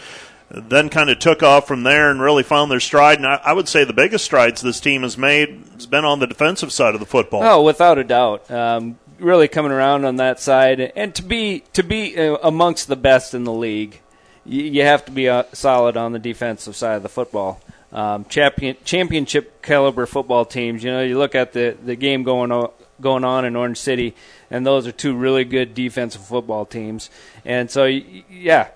then 0.55 0.91
kind 0.91 1.09
of 1.09 1.19
took 1.19 1.43
off 1.43 1.67
from 1.67 1.83
there 1.83 2.11
and 2.11 2.21
really 2.21 2.43
found 2.43 2.71
their 2.71 2.81
stride. 2.81 3.19
And 3.19 3.27
I, 3.27 3.41
I 3.45 3.53
would 3.53 3.69
say 3.69 3.85
the 3.85 3.93
biggest 3.93 4.25
strides 4.25 4.61
this 4.61 4.81
team 4.81 5.03
has 5.03 5.17
made 5.17 5.65
has 5.75 5.87
been 5.87 6.05
on 6.05 6.21
the 6.21 6.27
defensive 6.27 6.73
side 6.73 6.95
of 6.95 7.01
the 7.01 7.07
football. 7.07 7.43
Oh, 7.43 7.63
without 7.63 7.99
a 7.99 8.05
doubt. 8.05 8.51
Um, 8.51 8.99
really 9.19 9.49
coming 9.49 9.73
around 9.73 10.05
on 10.05 10.17
that 10.17 10.41
side, 10.41 10.81
and 10.81 11.15
to 11.15 11.23
be 11.23 11.61
to 11.73 11.83
be 11.83 12.17
uh, 12.19 12.37
amongst 12.43 12.89
the 12.89 12.97
best 12.97 13.35
in 13.35 13.45
the 13.45 13.53
league, 13.53 14.01
you, 14.45 14.83
have 14.83 15.05
to 15.07 15.13
be 15.13 15.29
uh, 15.29 15.45
solid 15.53 15.97
on 15.97 16.13
the 16.13 16.19
defensive 16.19 16.77
side 16.77 16.97
of 16.97 17.03
the 17.03 17.09
football. 17.09 17.61
Um, 17.93 18.25
champion 18.27 18.77
championship 18.85 19.63
caliber 19.63 20.07
football 20.07 20.45
teams. 20.45 20.83
You 20.83 20.91
know, 20.91 21.03
you 21.03 21.19
look 21.19 21.35
at 21.35 21.53
the 21.53 21.77
the 21.83 21.97
game 21.97 22.25
going 22.25 22.51
on, 22.51 22.71
going 23.01 23.25
on 23.25 23.45
in 23.45 23.57
Orange 23.57 23.79
City, 23.79 24.15
and 24.51 24.67
those 24.67 24.87
are 24.87 24.93
two 24.93 25.15
really 25.15 25.45
good 25.45 25.75
defensive 25.75 26.25
football 26.25 26.67
teams. 26.67 27.11
And 27.45 27.71
so, 27.71 27.85
yeah, 27.85 28.69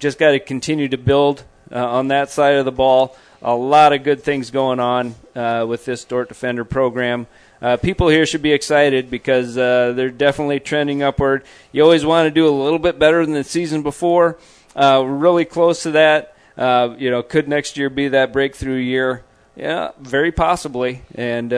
just 0.00 0.18
got 0.18 0.32
to 0.32 0.40
continue 0.40 0.88
to 0.88 0.96
build 0.96 1.44
uh, 1.70 1.86
on 1.86 2.08
that 2.08 2.30
side 2.30 2.54
of 2.54 2.64
the 2.64 2.72
ball. 2.72 3.16
A 3.42 3.54
lot 3.54 3.92
of 3.92 4.02
good 4.02 4.22
things 4.22 4.50
going 4.50 4.80
on 4.80 5.14
uh, 5.36 5.64
with 5.68 5.84
this 5.84 6.04
Dordt 6.04 6.28
Defender 6.28 6.64
program. 6.64 7.26
Uh, 7.62 7.76
people 7.76 8.08
here 8.08 8.24
should 8.26 8.42
be 8.42 8.52
excited 8.52 9.10
because 9.10 9.56
uh, 9.56 9.92
they're 9.94 10.10
definitely 10.10 10.60
trending 10.60 11.02
upward. 11.02 11.44
You 11.72 11.82
always 11.82 12.04
want 12.04 12.26
to 12.26 12.30
do 12.30 12.48
a 12.48 12.50
little 12.50 12.78
bit 12.78 12.98
better 12.98 13.24
than 13.24 13.34
the 13.34 13.44
season 13.44 13.82
before. 13.82 14.38
Uh, 14.74 15.02
we're 15.04 15.14
really 15.14 15.44
close 15.44 15.82
to 15.82 15.90
that. 15.92 16.34
Uh, 16.56 16.94
you 16.98 17.10
know, 17.10 17.22
could 17.22 17.48
next 17.48 17.76
year 17.76 17.90
be 17.90 18.08
that 18.08 18.32
breakthrough 18.32 18.76
year? 18.76 19.22
Yeah, 19.56 19.90
very 20.00 20.32
possibly. 20.32 21.02
And 21.14 21.52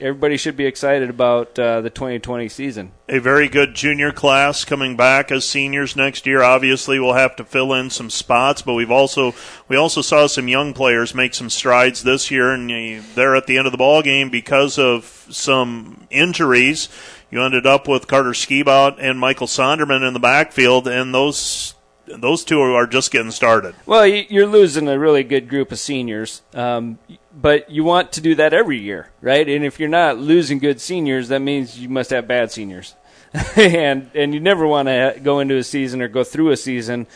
everybody 0.00 0.36
should 0.36 0.56
be 0.56 0.66
excited 0.66 1.10
about 1.10 1.58
uh, 1.58 1.80
the 1.80 1.90
2020 1.90 2.48
season. 2.48 2.92
a 3.08 3.18
very 3.18 3.48
good 3.48 3.74
junior 3.74 4.12
class 4.12 4.64
coming 4.64 4.96
back 4.96 5.30
as 5.30 5.44
seniors 5.48 5.96
next 5.96 6.26
year. 6.26 6.42
Obviously, 6.42 6.98
we'll 6.98 7.12
have 7.14 7.36
to 7.36 7.44
fill 7.44 7.72
in 7.74 7.90
some 7.90 8.10
spots, 8.10 8.62
but 8.62 8.74
we've 8.74 8.90
also 8.90 9.34
we 9.68 9.76
also 9.76 10.00
saw 10.02 10.26
some 10.26 10.48
young 10.48 10.72
players 10.72 11.14
make 11.14 11.34
some 11.34 11.50
strides 11.50 12.02
this 12.02 12.30
year, 12.30 12.52
and 12.52 12.70
they're 13.14 13.36
at 13.36 13.46
the 13.46 13.58
end 13.58 13.66
of 13.66 13.72
the 13.72 13.78
ball 13.78 14.02
game 14.02 14.30
because 14.30 14.78
of 14.78 15.26
some 15.30 16.06
injuries. 16.10 16.88
You 17.30 17.42
ended 17.42 17.66
up 17.66 17.86
with 17.86 18.08
Carter 18.08 18.30
Skibout 18.30 18.96
and 18.98 19.18
Michael 19.18 19.46
Sonderman 19.46 20.06
in 20.06 20.14
the 20.14 20.20
backfield, 20.20 20.88
and 20.88 21.14
those 21.14 21.74
those 22.06 22.42
two 22.44 22.60
are 22.60 22.88
just 22.88 23.12
getting 23.12 23.30
started. 23.30 23.72
Well, 23.86 24.04
you- 24.04 24.24
you're 24.28 24.46
losing 24.46 24.88
a 24.88 24.98
really 24.98 25.22
good 25.22 25.48
group 25.48 25.70
of 25.70 25.78
seniors, 25.78 26.42
um, 26.54 26.98
but 27.40 27.70
you 27.70 27.84
want 27.84 28.12
to 28.12 28.20
do 28.20 28.34
that 28.34 28.52
every 28.52 28.78
year, 28.78 29.08
right? 29.20 29.48
And 29.48 29.64
if 29.64 29.80
you're 29.80 29.88
not 29.88 30.18
losing 30.18 30.58
good 30.58 30.80
seniors, 30.80 31.28
that 31.28 31.40
means 31.40 31.78
you 31.78 31.88
must 31.88 32.10
have 32.10 32.28
bad 32.28 32.50
seniors, 32.50 32.94
and 33.56 34.10
and 34.14 34.34
you 34.34 34.40
never 34.40 34.66
want 34.66 34.88
to 34.88 35.18
go 35.22 35.40
into 35.40 35.56
a 35.56 35.64
season 35.64 36.02
or 36.02 36.08
go 36.08 36.24
through 36.24 36.50
a 36.50 36.56
season 36.56 37.06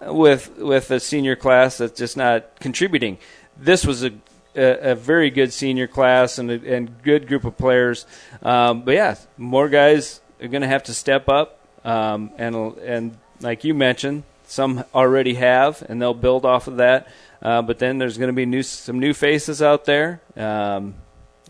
with 0.00 0.56
with 0.58 0.90
a 0.90 1.00
senior 1.00 1.36
class 1.36 1.78
that's 1.78 1.98
just 1.98 2.16
not 2.16 2.60
contributing. 2.60 3.18
This 3.56 3.84
was 3.84 4.04
a 4.04 4.12
a, 4.56 4.92
a 4.92 4.94
very 4.94 5.30
good 5.30 5.52
senior 5.52 5.86
class 5.86 6.38
and 6.38 6.50
a 6.50 6.74
and 6.74 7.02
good 7.02 7.26
group 7.26 7.44
of 7.44 7.58
players, 7.58 8.06
um, 8.42 8.82
but 8.82 8.94
yeah, 8.94 9.16
more 9.36 9.68
guys 9.68 10.20
are 10.40 10.48
going 10.48 10.62
to 10.62 10.68
have 10.68 10.84
to 10.84 10.94
step 10.94 11.28
up, 11.28 11.58
um, 11.84 12.30
and 12.38 12.54
and 12.78 13.18
like 13.40 13.64
you 13.64 13.74
mentioned, 13.74 14.22
some 14.46 14.84
already 14.94 15.34
have, 15.34 15.82
and 15.88 16.00
they'll 16.00 16.14
build 16.14 16.44
off 16.44 16.68
of 16.68 16.76
that. 16.76 17.08
Uh, 17.44 17.60
but 17.60 17.78
then 17.78 17.98
there's 17.98 18.16
going 18.16 18.28
to 18.28 18.34
be 18.34 18.46
new 18.46 18.62
some 18.62 18.98
new 18.98 19.12
faces 19.12 19.60
out 19.60 19.84
there, 19.84 20.22
um, 20.34 20.94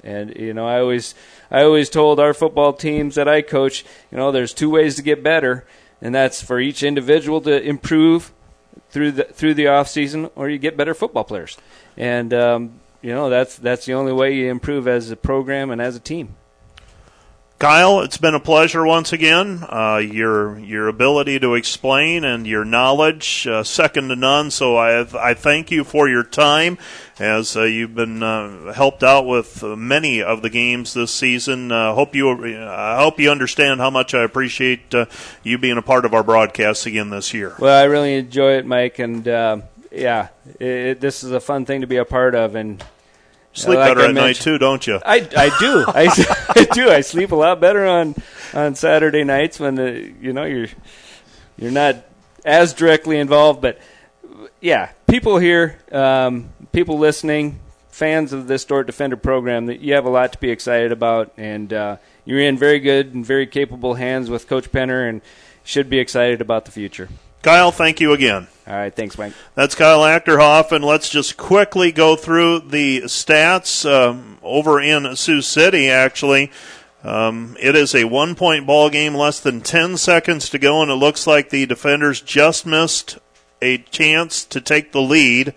and 0.02 0.34
you 0.34 0.52
know 0.52 0.66
I 0.66 0.81
always 0.81 1.14
I 1.52 1.62
always 1.62 1.89
told 1.89 2.18
our 2.18 2.34
football 2.34 2.73
teams 2.73 3.14
that 3.14 3.28
I 3.28 3.42
coach, 3.42 3.84
you 4.10 4.18
know, 4.18 4.32
there's 4.32 4.52
two 4.52 4.68
ways 4.68 4.97
to 4.97 5.02
get 5.02 5.23
better, 5.23 5.64
and 6.02 6.12
that's 6.12 6.42
for 6.42 6.58
each 6.58 6.82
individual 6.82 7.40
to 7.42 7.62
improve 7.62 8.32
through 8.90 9.12
the 9.12 9.24
through 9.24 9.55
the 9.55 9.68
off 9.68 9.86
season, 9.86 10.31
or 10.34 10.48
you 10.48 10.58
get 10.58 10.76
better 10.76 10.94
football 10.94 11.23
players, 11.23 11.56
and 11.97 12.34
um, 12.34 12.81
you 13.00 13.10
know 13.10 13.31
that's 13.31 13.56
that's 13.56 13.86
the 13.86 13.94
only 13.94 14.12
way 14.12 14.34
you 14.34 14.50
improve 14.50 14.89
as 14.89 15.12
a 15.12 15.16
program 15.16 15.70
and 15.70 15.81
as 15.81 15.94
a 15.94 16.00
team. 16.00 16.34
Kyle, 17.58 18.00
it's 18.00 18.18
been 18.18 18.34
a 18.34 18.41
pleasure 18.41 18.84
once 18.84 19.12
again. 19.12 19.65
Uh, 19.68 19.97
your 19.97 20.58
your 20.58 20.89
ability 20.89 21.39
to 21.39 21.55
explain 21.55 22.24
and 22.24 22.47
your 22.47 22.65
knowledge, 22.65 23.47
uh, 23.47 23.62
second 23.62 24.08
to 24.08 24.16
none. 24.16 24.50
So 24.50 24.76
I 24.76 25.07
I 25.16 25.34
thank 25.34 25.70
you 25.70 25.84
for 25.84 26.08
your 26.08 26.24
time, 26.24 26.78
as 27.18 27.57
uh, 27.57 27.62
you've 27.62 27.94
been 27.94 28.23
uh, 28.23 28.73
helped 28.73 29.02
out 29.02 29.24
with 29.26 29.62
many 29.62 30.20
of 30.20 30.42
the 30.42 30.50
games 30.50 30.94
this 30.94 31.15
season. 31.15 31.70
Uh, 31.70 31.94
hope 31.94 32.15
you 32.15 32.28
I 32.68 32.99
hope 32.99 33.20
you 33.20 33.31
understand 33.31 33.81
how 33.81 33.89
much 33.89 34.15
I 34.15 34.24
appreciate 34.24 34.92
uh, 34.92 35.07
you 35.42 35.57
being 35.57 35.78
a 35.78 35.83
part 35.83 36.05
of 36.05 36.12
our 36.12 36.24
broadcasts 36.24 36.86
again 36.86 37.10
this 37.10 37.33
year. 37.33 37.55
Well, 37.58 37.81
I 37.81 37.84
really 37.84 38.16
enjoy 38.16 38.55
it, 38.55 38.66
Mike, 38.66 38.99
and 38.99 39.24
yeah, 39.94 40.28
it, 40.58 41.00
this 41.00 41.23
is 41.23 41.31
a 41.31 41.41
fun 41.41 41.65
thing 41.65 41.83
to 41.83 41.86
be 41.86 41.97
a 41.97 42.05
part 42.05 42.34
of. 42.34 42.57
And 42.57 42.84
Sleep 43.55 43.78
like 43.78 43.91
better 43.91 44.07
I 44.07 44.08
at 44.08 44.15
night 44.15 44.36
too, 44.36 44.58
don't 44.58 44.84
you? 44.84 45.00
I, 45.05 45.28
I 45.36 45.58
do. 45.60 45.84
I, 45.89 46.44
I 46.57 46.65
do. 46.65 46.91
I 46.91 47.00
sleep 47.00 47.33
a 47.33 47.36
lot 47.36 47.60
better 47.60 47.86
on 47.86 48.15
on 48.52 48.74
Saturday 48.74 49.24
nights 49.24 49.58
when 49.60 49.76
the 49.76 50.12
you 50.20 50.33
know 50.33 50.44
you're 50.44 50.68
you're 51.57 51.70
not 51.70 52.05
as 52.44 52.74
directly 52.74 53.18
involved. 53.18 53.62
But 53.62 53.78
yeah, 54.60 54.91
people 55.07 55.39
here, 55.39 55.78
um, 55.92 56.50
people 56.73 56.99
listening, 56.99 57.60
fans 57.91 58.33
of 58.33 58.49
this 58.49 58.65
Dordt 58.65 58.86
Defender 58.86 59.16
program, 59.16 59.66
that 59.66 59.81
you 59.81 59.94
have 59.94 60.05
a 60.05 60.10
lot 60.10 60.33
to 60.33 60.39
be 60.39 60.50
excited 60.50 60.91
about, 60.91 61.33
and 61.36 61.73
uh, 61.73 61.97
you're 62.24 62.41
in 62.41 62.58
very 62.58 62.81
good 62.81 63.15
and 63.15 63.24
very 63.24 63.47
capable 63.47 63.94
hands 63.94 64.28
with 64.28 64.49
Coach 64.49 64.73
Penner, 64.73 65.08
and 65.08 65.23
should 65.62 65.89
be 65.89 66.00
excited 66.00 66.41
about 66.41 66.65
the 66.65 66.73
future. 66.73 67.08
Kyle, 67.44 67.70
thank 67.70 68.00
you 68.00 68.14
again. 68.14 68.47
All 68.66 68.74
right, 68.74 68.94
thanks, 68.94 69.18
Mike. 69.18 69.34
That's 69.55 69.74
Kyle 69.74 70.00
Achterhoff, 70.00 70.73
and 70.73 70.82
let's 70.82 71.10
just 71.10 71.36
quickly 71.36 71.92
go 71.92 72.16
through 72.16 72.60
the 72.60 73.02
stats 73.02 73.84
um, 73.84 74.39
over 74.42 74.81
in 74.81 75.14
Sioux 75.14 75.42
City. 75.42 75.90
Actually, 75.90 76.50
um, 77.02 77.55
it 77.60 77.76
is 77.76 77.94
a 77.94 78.05
one-point 78.05 78.66
ball 78.66 78.89
game, 78.89 79.14
less 79.14 79.40
than 79.40 79.60
ten 79.60 79.98
seconds 79.98 80.48
to 80.48 80.58
go, 80.58 80.81
and 80.81 80.90
it 80.90 80.94
looks 80.94 81.26
like 81.26 81.50
the 81.50 81.66
defenders 81.66 82.23
just 82.23 82.64
missed 82.64 83.18
a 83.60 83.76
chance 83.76 84.47
to 84.47 84.58
take 84.62 84.92
the 84.92 85.02
lead. 85.02 85.52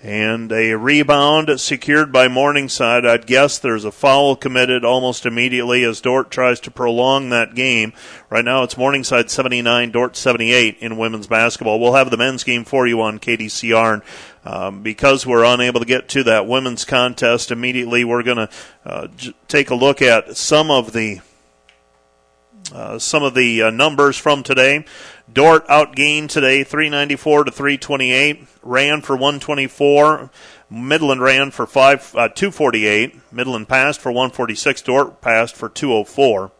And 0.00 0.52
a 0.52 0.74
rebound 0.74 1.60
secured 1.60 2.12
by 2.12 2.28
Morningside. 2.28 3.04
I'd 3.04 3.26
guess 3.26 3.58
there's 3.58 3.84
a 3.84 3.90
foul 3.90 4.36
committed 4.36 4.84
almost 4.84 5.26
immediately 5.26 5.82
as 5.82 6.00
Dordt 6.00 6.30
tries 6.30 6.60
to 6.60 6.70
prolong 6.70 7.30
that 7.30 7.56
game. 7.56 7.92
Right 8.30 8.44
now 8.44 8.62
it's 8.62 8.76
Morningside 8.76 9.28
79, 9.28 9.90
Dordt 9.90 10.16
78 10.16 10.76
in 10.78 10.98
women's 10.98 11.26
basketball. 11.26 11.80
We'll 11.80 11.94
have 11.94 12.12
the 12.12 12.16
men's 12.16 12.44
game 12.44 12.64
for 12.64 12.86
you 12.86 13.00
on 13.00 13.18
KDCR. 13.18 14.02
Um, 14.44 14.82
because 14.84 15.26
we're 15.26 15.44
unable 15.44 15.80
to 15.80 15.86
get 15.86 16.08
to 16.10 16.22
that 16.24 16.46
women's 16.46 16.84
contest 16.84 17.50
immediately, 17.50 18.04
we're 18.04 18.22
going 18.22 18.36
to 18.36 18.48
uh, 18.86 19.08
j- 19.16 19.34
take 19.48 19.70
a 19.70 19.74
look 19.74 20.00
at 20.00 20.36
some 20.36 20.70
of 20.70 20.92
the 20.92 21.20
uh, 22.72 22.98
some 22.98 23.22
of 23.22 23.34
the 23.34 23.62
uh, 23.62 23.70
numbers 23.70 24.16
from 24.16 24.42
today. 24.42 24.84
Dordt 25.32 25.66
outgained 25.68 26.30
today 26.30 26.64
394 26.64 27.44
to 27.44 27.50
328. 27.50 28.46
Ran 28.62 29.02
for 29.02 29.14
124. 29.14 30.30
Midland 30.70 31.20
ran 31.20 31.50
for 31.50 31.66
five 31.66 32.14
uh, 32.14 32.28
248. 32.28 33.32
Midland 33.32 33.68
passed 33.68 34.00
for 34.00 34.10
146. 34.10 34.80
Dordt 34.82 35.20
passed 35.20 35.56
for 35.56 35.68
204. 35.68 36.52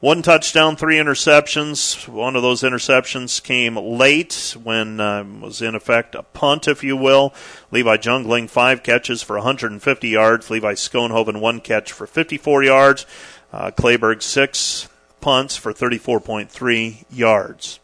One 0.00 0.22
touchdown, 0.22 0.76
three 0.76 0.96
interceptions. 0.96 2.08
One 2.08 2.34
of 2.34 2.40
those 2.40 2.62
interceptions 2.62 3.42
came 3.42 3.76
late 3.76 4.56
when 4.62 4.98
uh, 4.98 5.24
was 5.42 5.60
in 5.60 5.74
effect 5.74 6.14
a 6.14 6.22
punt, 6.22 6.66
if 6.66 6.82
you 6.82 6.96
will. 6.96 7.34
Levi 7.70 7.98
Jungling 7.98 8.48
five 8.48 8.82
catches 8.82 9.22
for 9.22 9.36
150 9.36 10.08
yards. 10.08 10.48
Levi 10.48 10.72
Schoenhoven 10.72 11.38
one 11.38 11.60
catch 11.60 11.92
for 11.92 12.06
54 12.06 12.62
yards. 12.62 13.04
Uh, 13.52 13.70
Clayberg 13.72 14.22
six 14.22 14.88
punts 15.20 15.58
for 15.58 15.74
34.3 15.74 17.04
yards. 17.10 17.78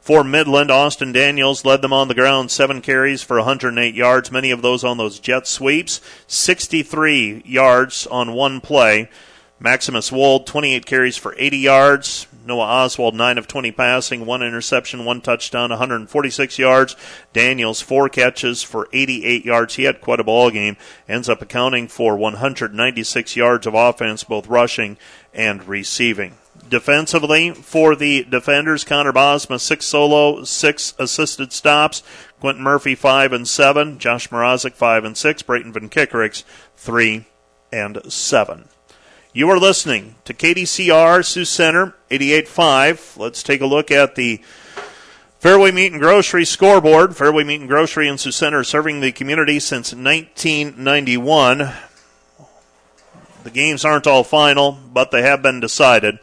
For 0.00 0.22
Midland, 0.22 0.70
Austin 0.70 1.10
Daniels 1.10 1.64
led 1.64 1.82
them 1.82 1.92
on 1.92 2.06
the 2.06 2.14
ground, 2.14 2.52
seven 2.52 2.80
carries 2.80 3.22
for 3.22 3.38
108 3.38 3.94
yards, 3.96 4.30
many 4.30 4.52
of 4.52 4.62
those 4.62 4.84
on 4.84 4.98
those 4.98 5.18
jet 5.18 5.48
sweeps, 5.48 6.00
63 6.28 7.42
yards 7.44 8.06
on 8.06 8.34
one 8.34 8.60
play. 8.60 9.08
Maximus 9.62 10.10
Wald, 10.10 10.46
28 10.48 10.84
carries 10.84 11.16
for 11.16 11.36
80 11.38 11.58
yards. 11.58 12.26
Noah 12.44 12.64
Oswald, 12.64 13.14
9 13.14 13.38
of 13.38 13.46
20 13.46 13.70
passing, 13.70 14.26
one 14.26 14.42
interception, 14.42 15.04
one 15.04 15.20
touchdown, 15.20 15.70
146 15.70 16.58
yards. 16.58 16.96
Daniels, 17.32 17.80
four 17.80 18.08
catches 18.08 18.64
for 18.64 18.88
88 18.92 19.44
yards. 19.44 19.76
He 19.76 19.84
had 19.84 20.00
quite 20.00 20.18
a 20.18 20.24
ball 20.24 20.50
game. 20.50 20.76
Ends 21.08 21.28
up 21.28 21.40
accounting 21.40 21.86
for 21.86 22.16
196 22.16 23.36
yards 23.36 23.64
of 23.64 23.74
offense, 23.74 24.24
both 24.24 24.48
rushing 24.48 24.96
and 25.32 25.68
receiving. 25.68 26.34
Defensively, 26.68 27.52
for 27.52 27.94
the 27.94 28.24
defenders, 28.24 28.82
Connor 28.82 29.12
Bosma, 29.12 29.60
six 29.60 29.86
solo, 29.86 30.42
six 30.42 30.94
assisted 30.98 31.52
stops. 31.52 32.02
Quentin 32.40 32.64
Murphy, 32.64 32.96
five 32.96 33.32
and 33.32 33.46
seven. 33.46 34.00
Josh 34.00 34.28
Mrazek, 34.28 34.72
five 34.72 35.04
and 35.04 35.16
six. 35.16 35.42
Brayton 35.42 35.72
Van 35.72 35.88
Kickerix, 35.88 36.42
three 36.76 37.26
and 37.72 38.00
seven. 38.12 38.64
You 39.34 39.48
are 39.48 39.58
listening 39.58 40.16
to 40.26 40.34
KDCR 40.34 41.24
Sioux 41.24 41.46
Center 41.46 41.94
88.5. 42.10 43.16
Let's 43.16 43.42
take 43.42 43.62
a 43.62 43.66
look 43.66 43.90
at 43.90 44.14
the 44.14 44.42
Fairway 45.38 45.70
Meat 45.70 45.92
and 45.92 46.02
Grocery 46.02 46.44
scoreboard. 46.44 47.16
Fairway 47.16 47.42
Meat 47.42 47.60
and 47.60 47.68
Grocery 47.68 48.08
in 48.08 48.18
Sioux 48.18 48.30
Center 48.30 48.62
serving 48.62 49.00
the 49.00 49.10
community 49.10 49.58
since 49.58 49.94
1991. 49.94 51.72
The 53.42 53.50
games 53.50 53.86
aren't 53.86 54.06
all 54.06 54.22
final, 54.22 54.72
but 54.92 55.12
they 55.12 55.22
have 55.22 55.40
been 55.40 55.60
decided. 55.60 56.18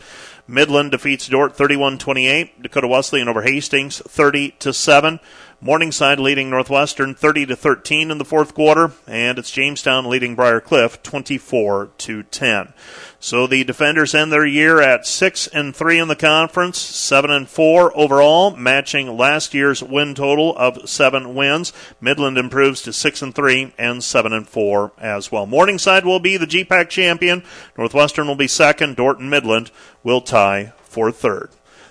Midland 0.47 0.91
defeats 0.91 1.27
Dordt 1.27 1.57
31-28. 1.57 2.61
Dakota 2.61 2.87
Wesleyan 2.87 3.27
over 3.27 3.41
Hastings 3.41 4.03
30 4.07 4.51
to 4.59 4.71
7. 4.71 5.19
Morningside 5.61 6.21
leading 6.21 6.49
Northwestern 6.49 7.13
30 7.13 7.47
to 7.47 7.55
13 7.57 8.11
in 8.11 8.17
the 8.17 8.23
fourth 8.23 8.53
quarter, 8.53 8.93
and 9.05 9.37
it's 9.37 9.51
Jamestown 9.51 10.09
leading 10.09 10.33
Briar 10.33 10.61
Cliff 10.61 11.03
24 11.03 11.89
to 11.97 12.23
10. 12.23 12.73
So 13.19 13.45
the 13.45 13.65
defenders 13.65 14.15
end 14.15 14.31
their 14.31 14.45
year 14.45 14.79
at 14.79 15.05
six 15.05 15.47
and 15.47 15.75
three 15.75 15.99
in 15.99 16.07
the 16.07 16.15
conference, 16.15 16.79
seven 16.79 17.29
and 17.29 17.49
four 17.49 17.91
overall, 17.97 18.55
matching 18.55 19.17
last 19.17 19.53
year's 19.53 19.83
win 19.83 20.15
total 20.15 20.55
of 20.55 20.89
seven 20.89 21.35
wins. 21.35 21.73
Midland 21.99 22.37
improves 22.37 22.81
to 22.83 22.93
six 22.93 23.21
and 23.21 23.35
three 23.35 23.73
and 23.77 24.01
seven 24.01 24.31
and 24.31 24.47
four 24.47 24.93
as 24.97 25.29
well. 25.29 25.45
Morningside 25.45 26.05
will 26.05 26.21
be 26.21 26.37
the 26.37 26.47
GPAC 26.47 26.87
champion. 26.87 27.43
Northwestern 27.77 28.27
will 28.27 28.35
be 28.35 28.47
second. 28.47 28.95
Dordt 28.95 29.19
and 29.19 29.29
Midland 29.29 29.71
will 30.03 30.21
tie 30.21 30.71
for 30.83 31.11
third. 31.11 31.49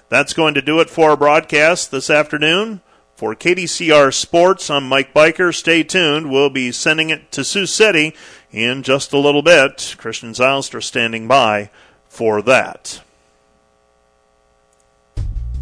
That's 0.08 0.32
going 0.32 0.54
to 0.54 0.62
do 0.62 0.80
it 0.80 0.88
for 0.88 1.10
our 1.10 1.18
broadcast 1.18 1.90
this 1.90 2.08
afternoon. 2.08 2.80
For 3.18 3.34
KDCR 3.34 4.14
Sports, 4.14 4.70
I'm 4.70 4.88
Mike 4.88 5.12
Biker. 5.12 5.52
Stay 5.52 5.82
tuned. 5.82 6.30
We'll 6.30 6.50
be 6.50 6.70
sending 6.70 7.10
it 7.10 7.32
to 7.32 7.42
Sioux 7.42 7.66
City 7.66 8.14
in 8.52 8.84
just 8.84 9.12
a 9.12 9.18
little 9.18 9.42
bit. 9.42 9.96
Christian 9.98 10.30
Zylstra 10.30 10.80
standing 10.80 11.26
by 11.26 11.70
for 12.08 12.40
that. 12.42 13.02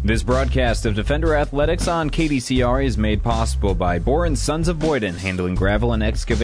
This 0.03 0.21
broadcast 0.21 0.85
of 0.85 0.93
Defender 0.93 1.33
Athletics 1.33 1.87
on 1.87 2.11
KDCR 2.11 2.85
is 2.85 2.95
made 2.95 3.23
possible 3.23 3.73
by 3.73 3.97
Boren 3.97 4.35
Sons 4.35 4.67
of 4.67 4.77
Boyden, 4.77 5.15
handling 5.15 5.55
gravel 5.55 5.93
and 5.93 6.03
excavation. 6.03 6.35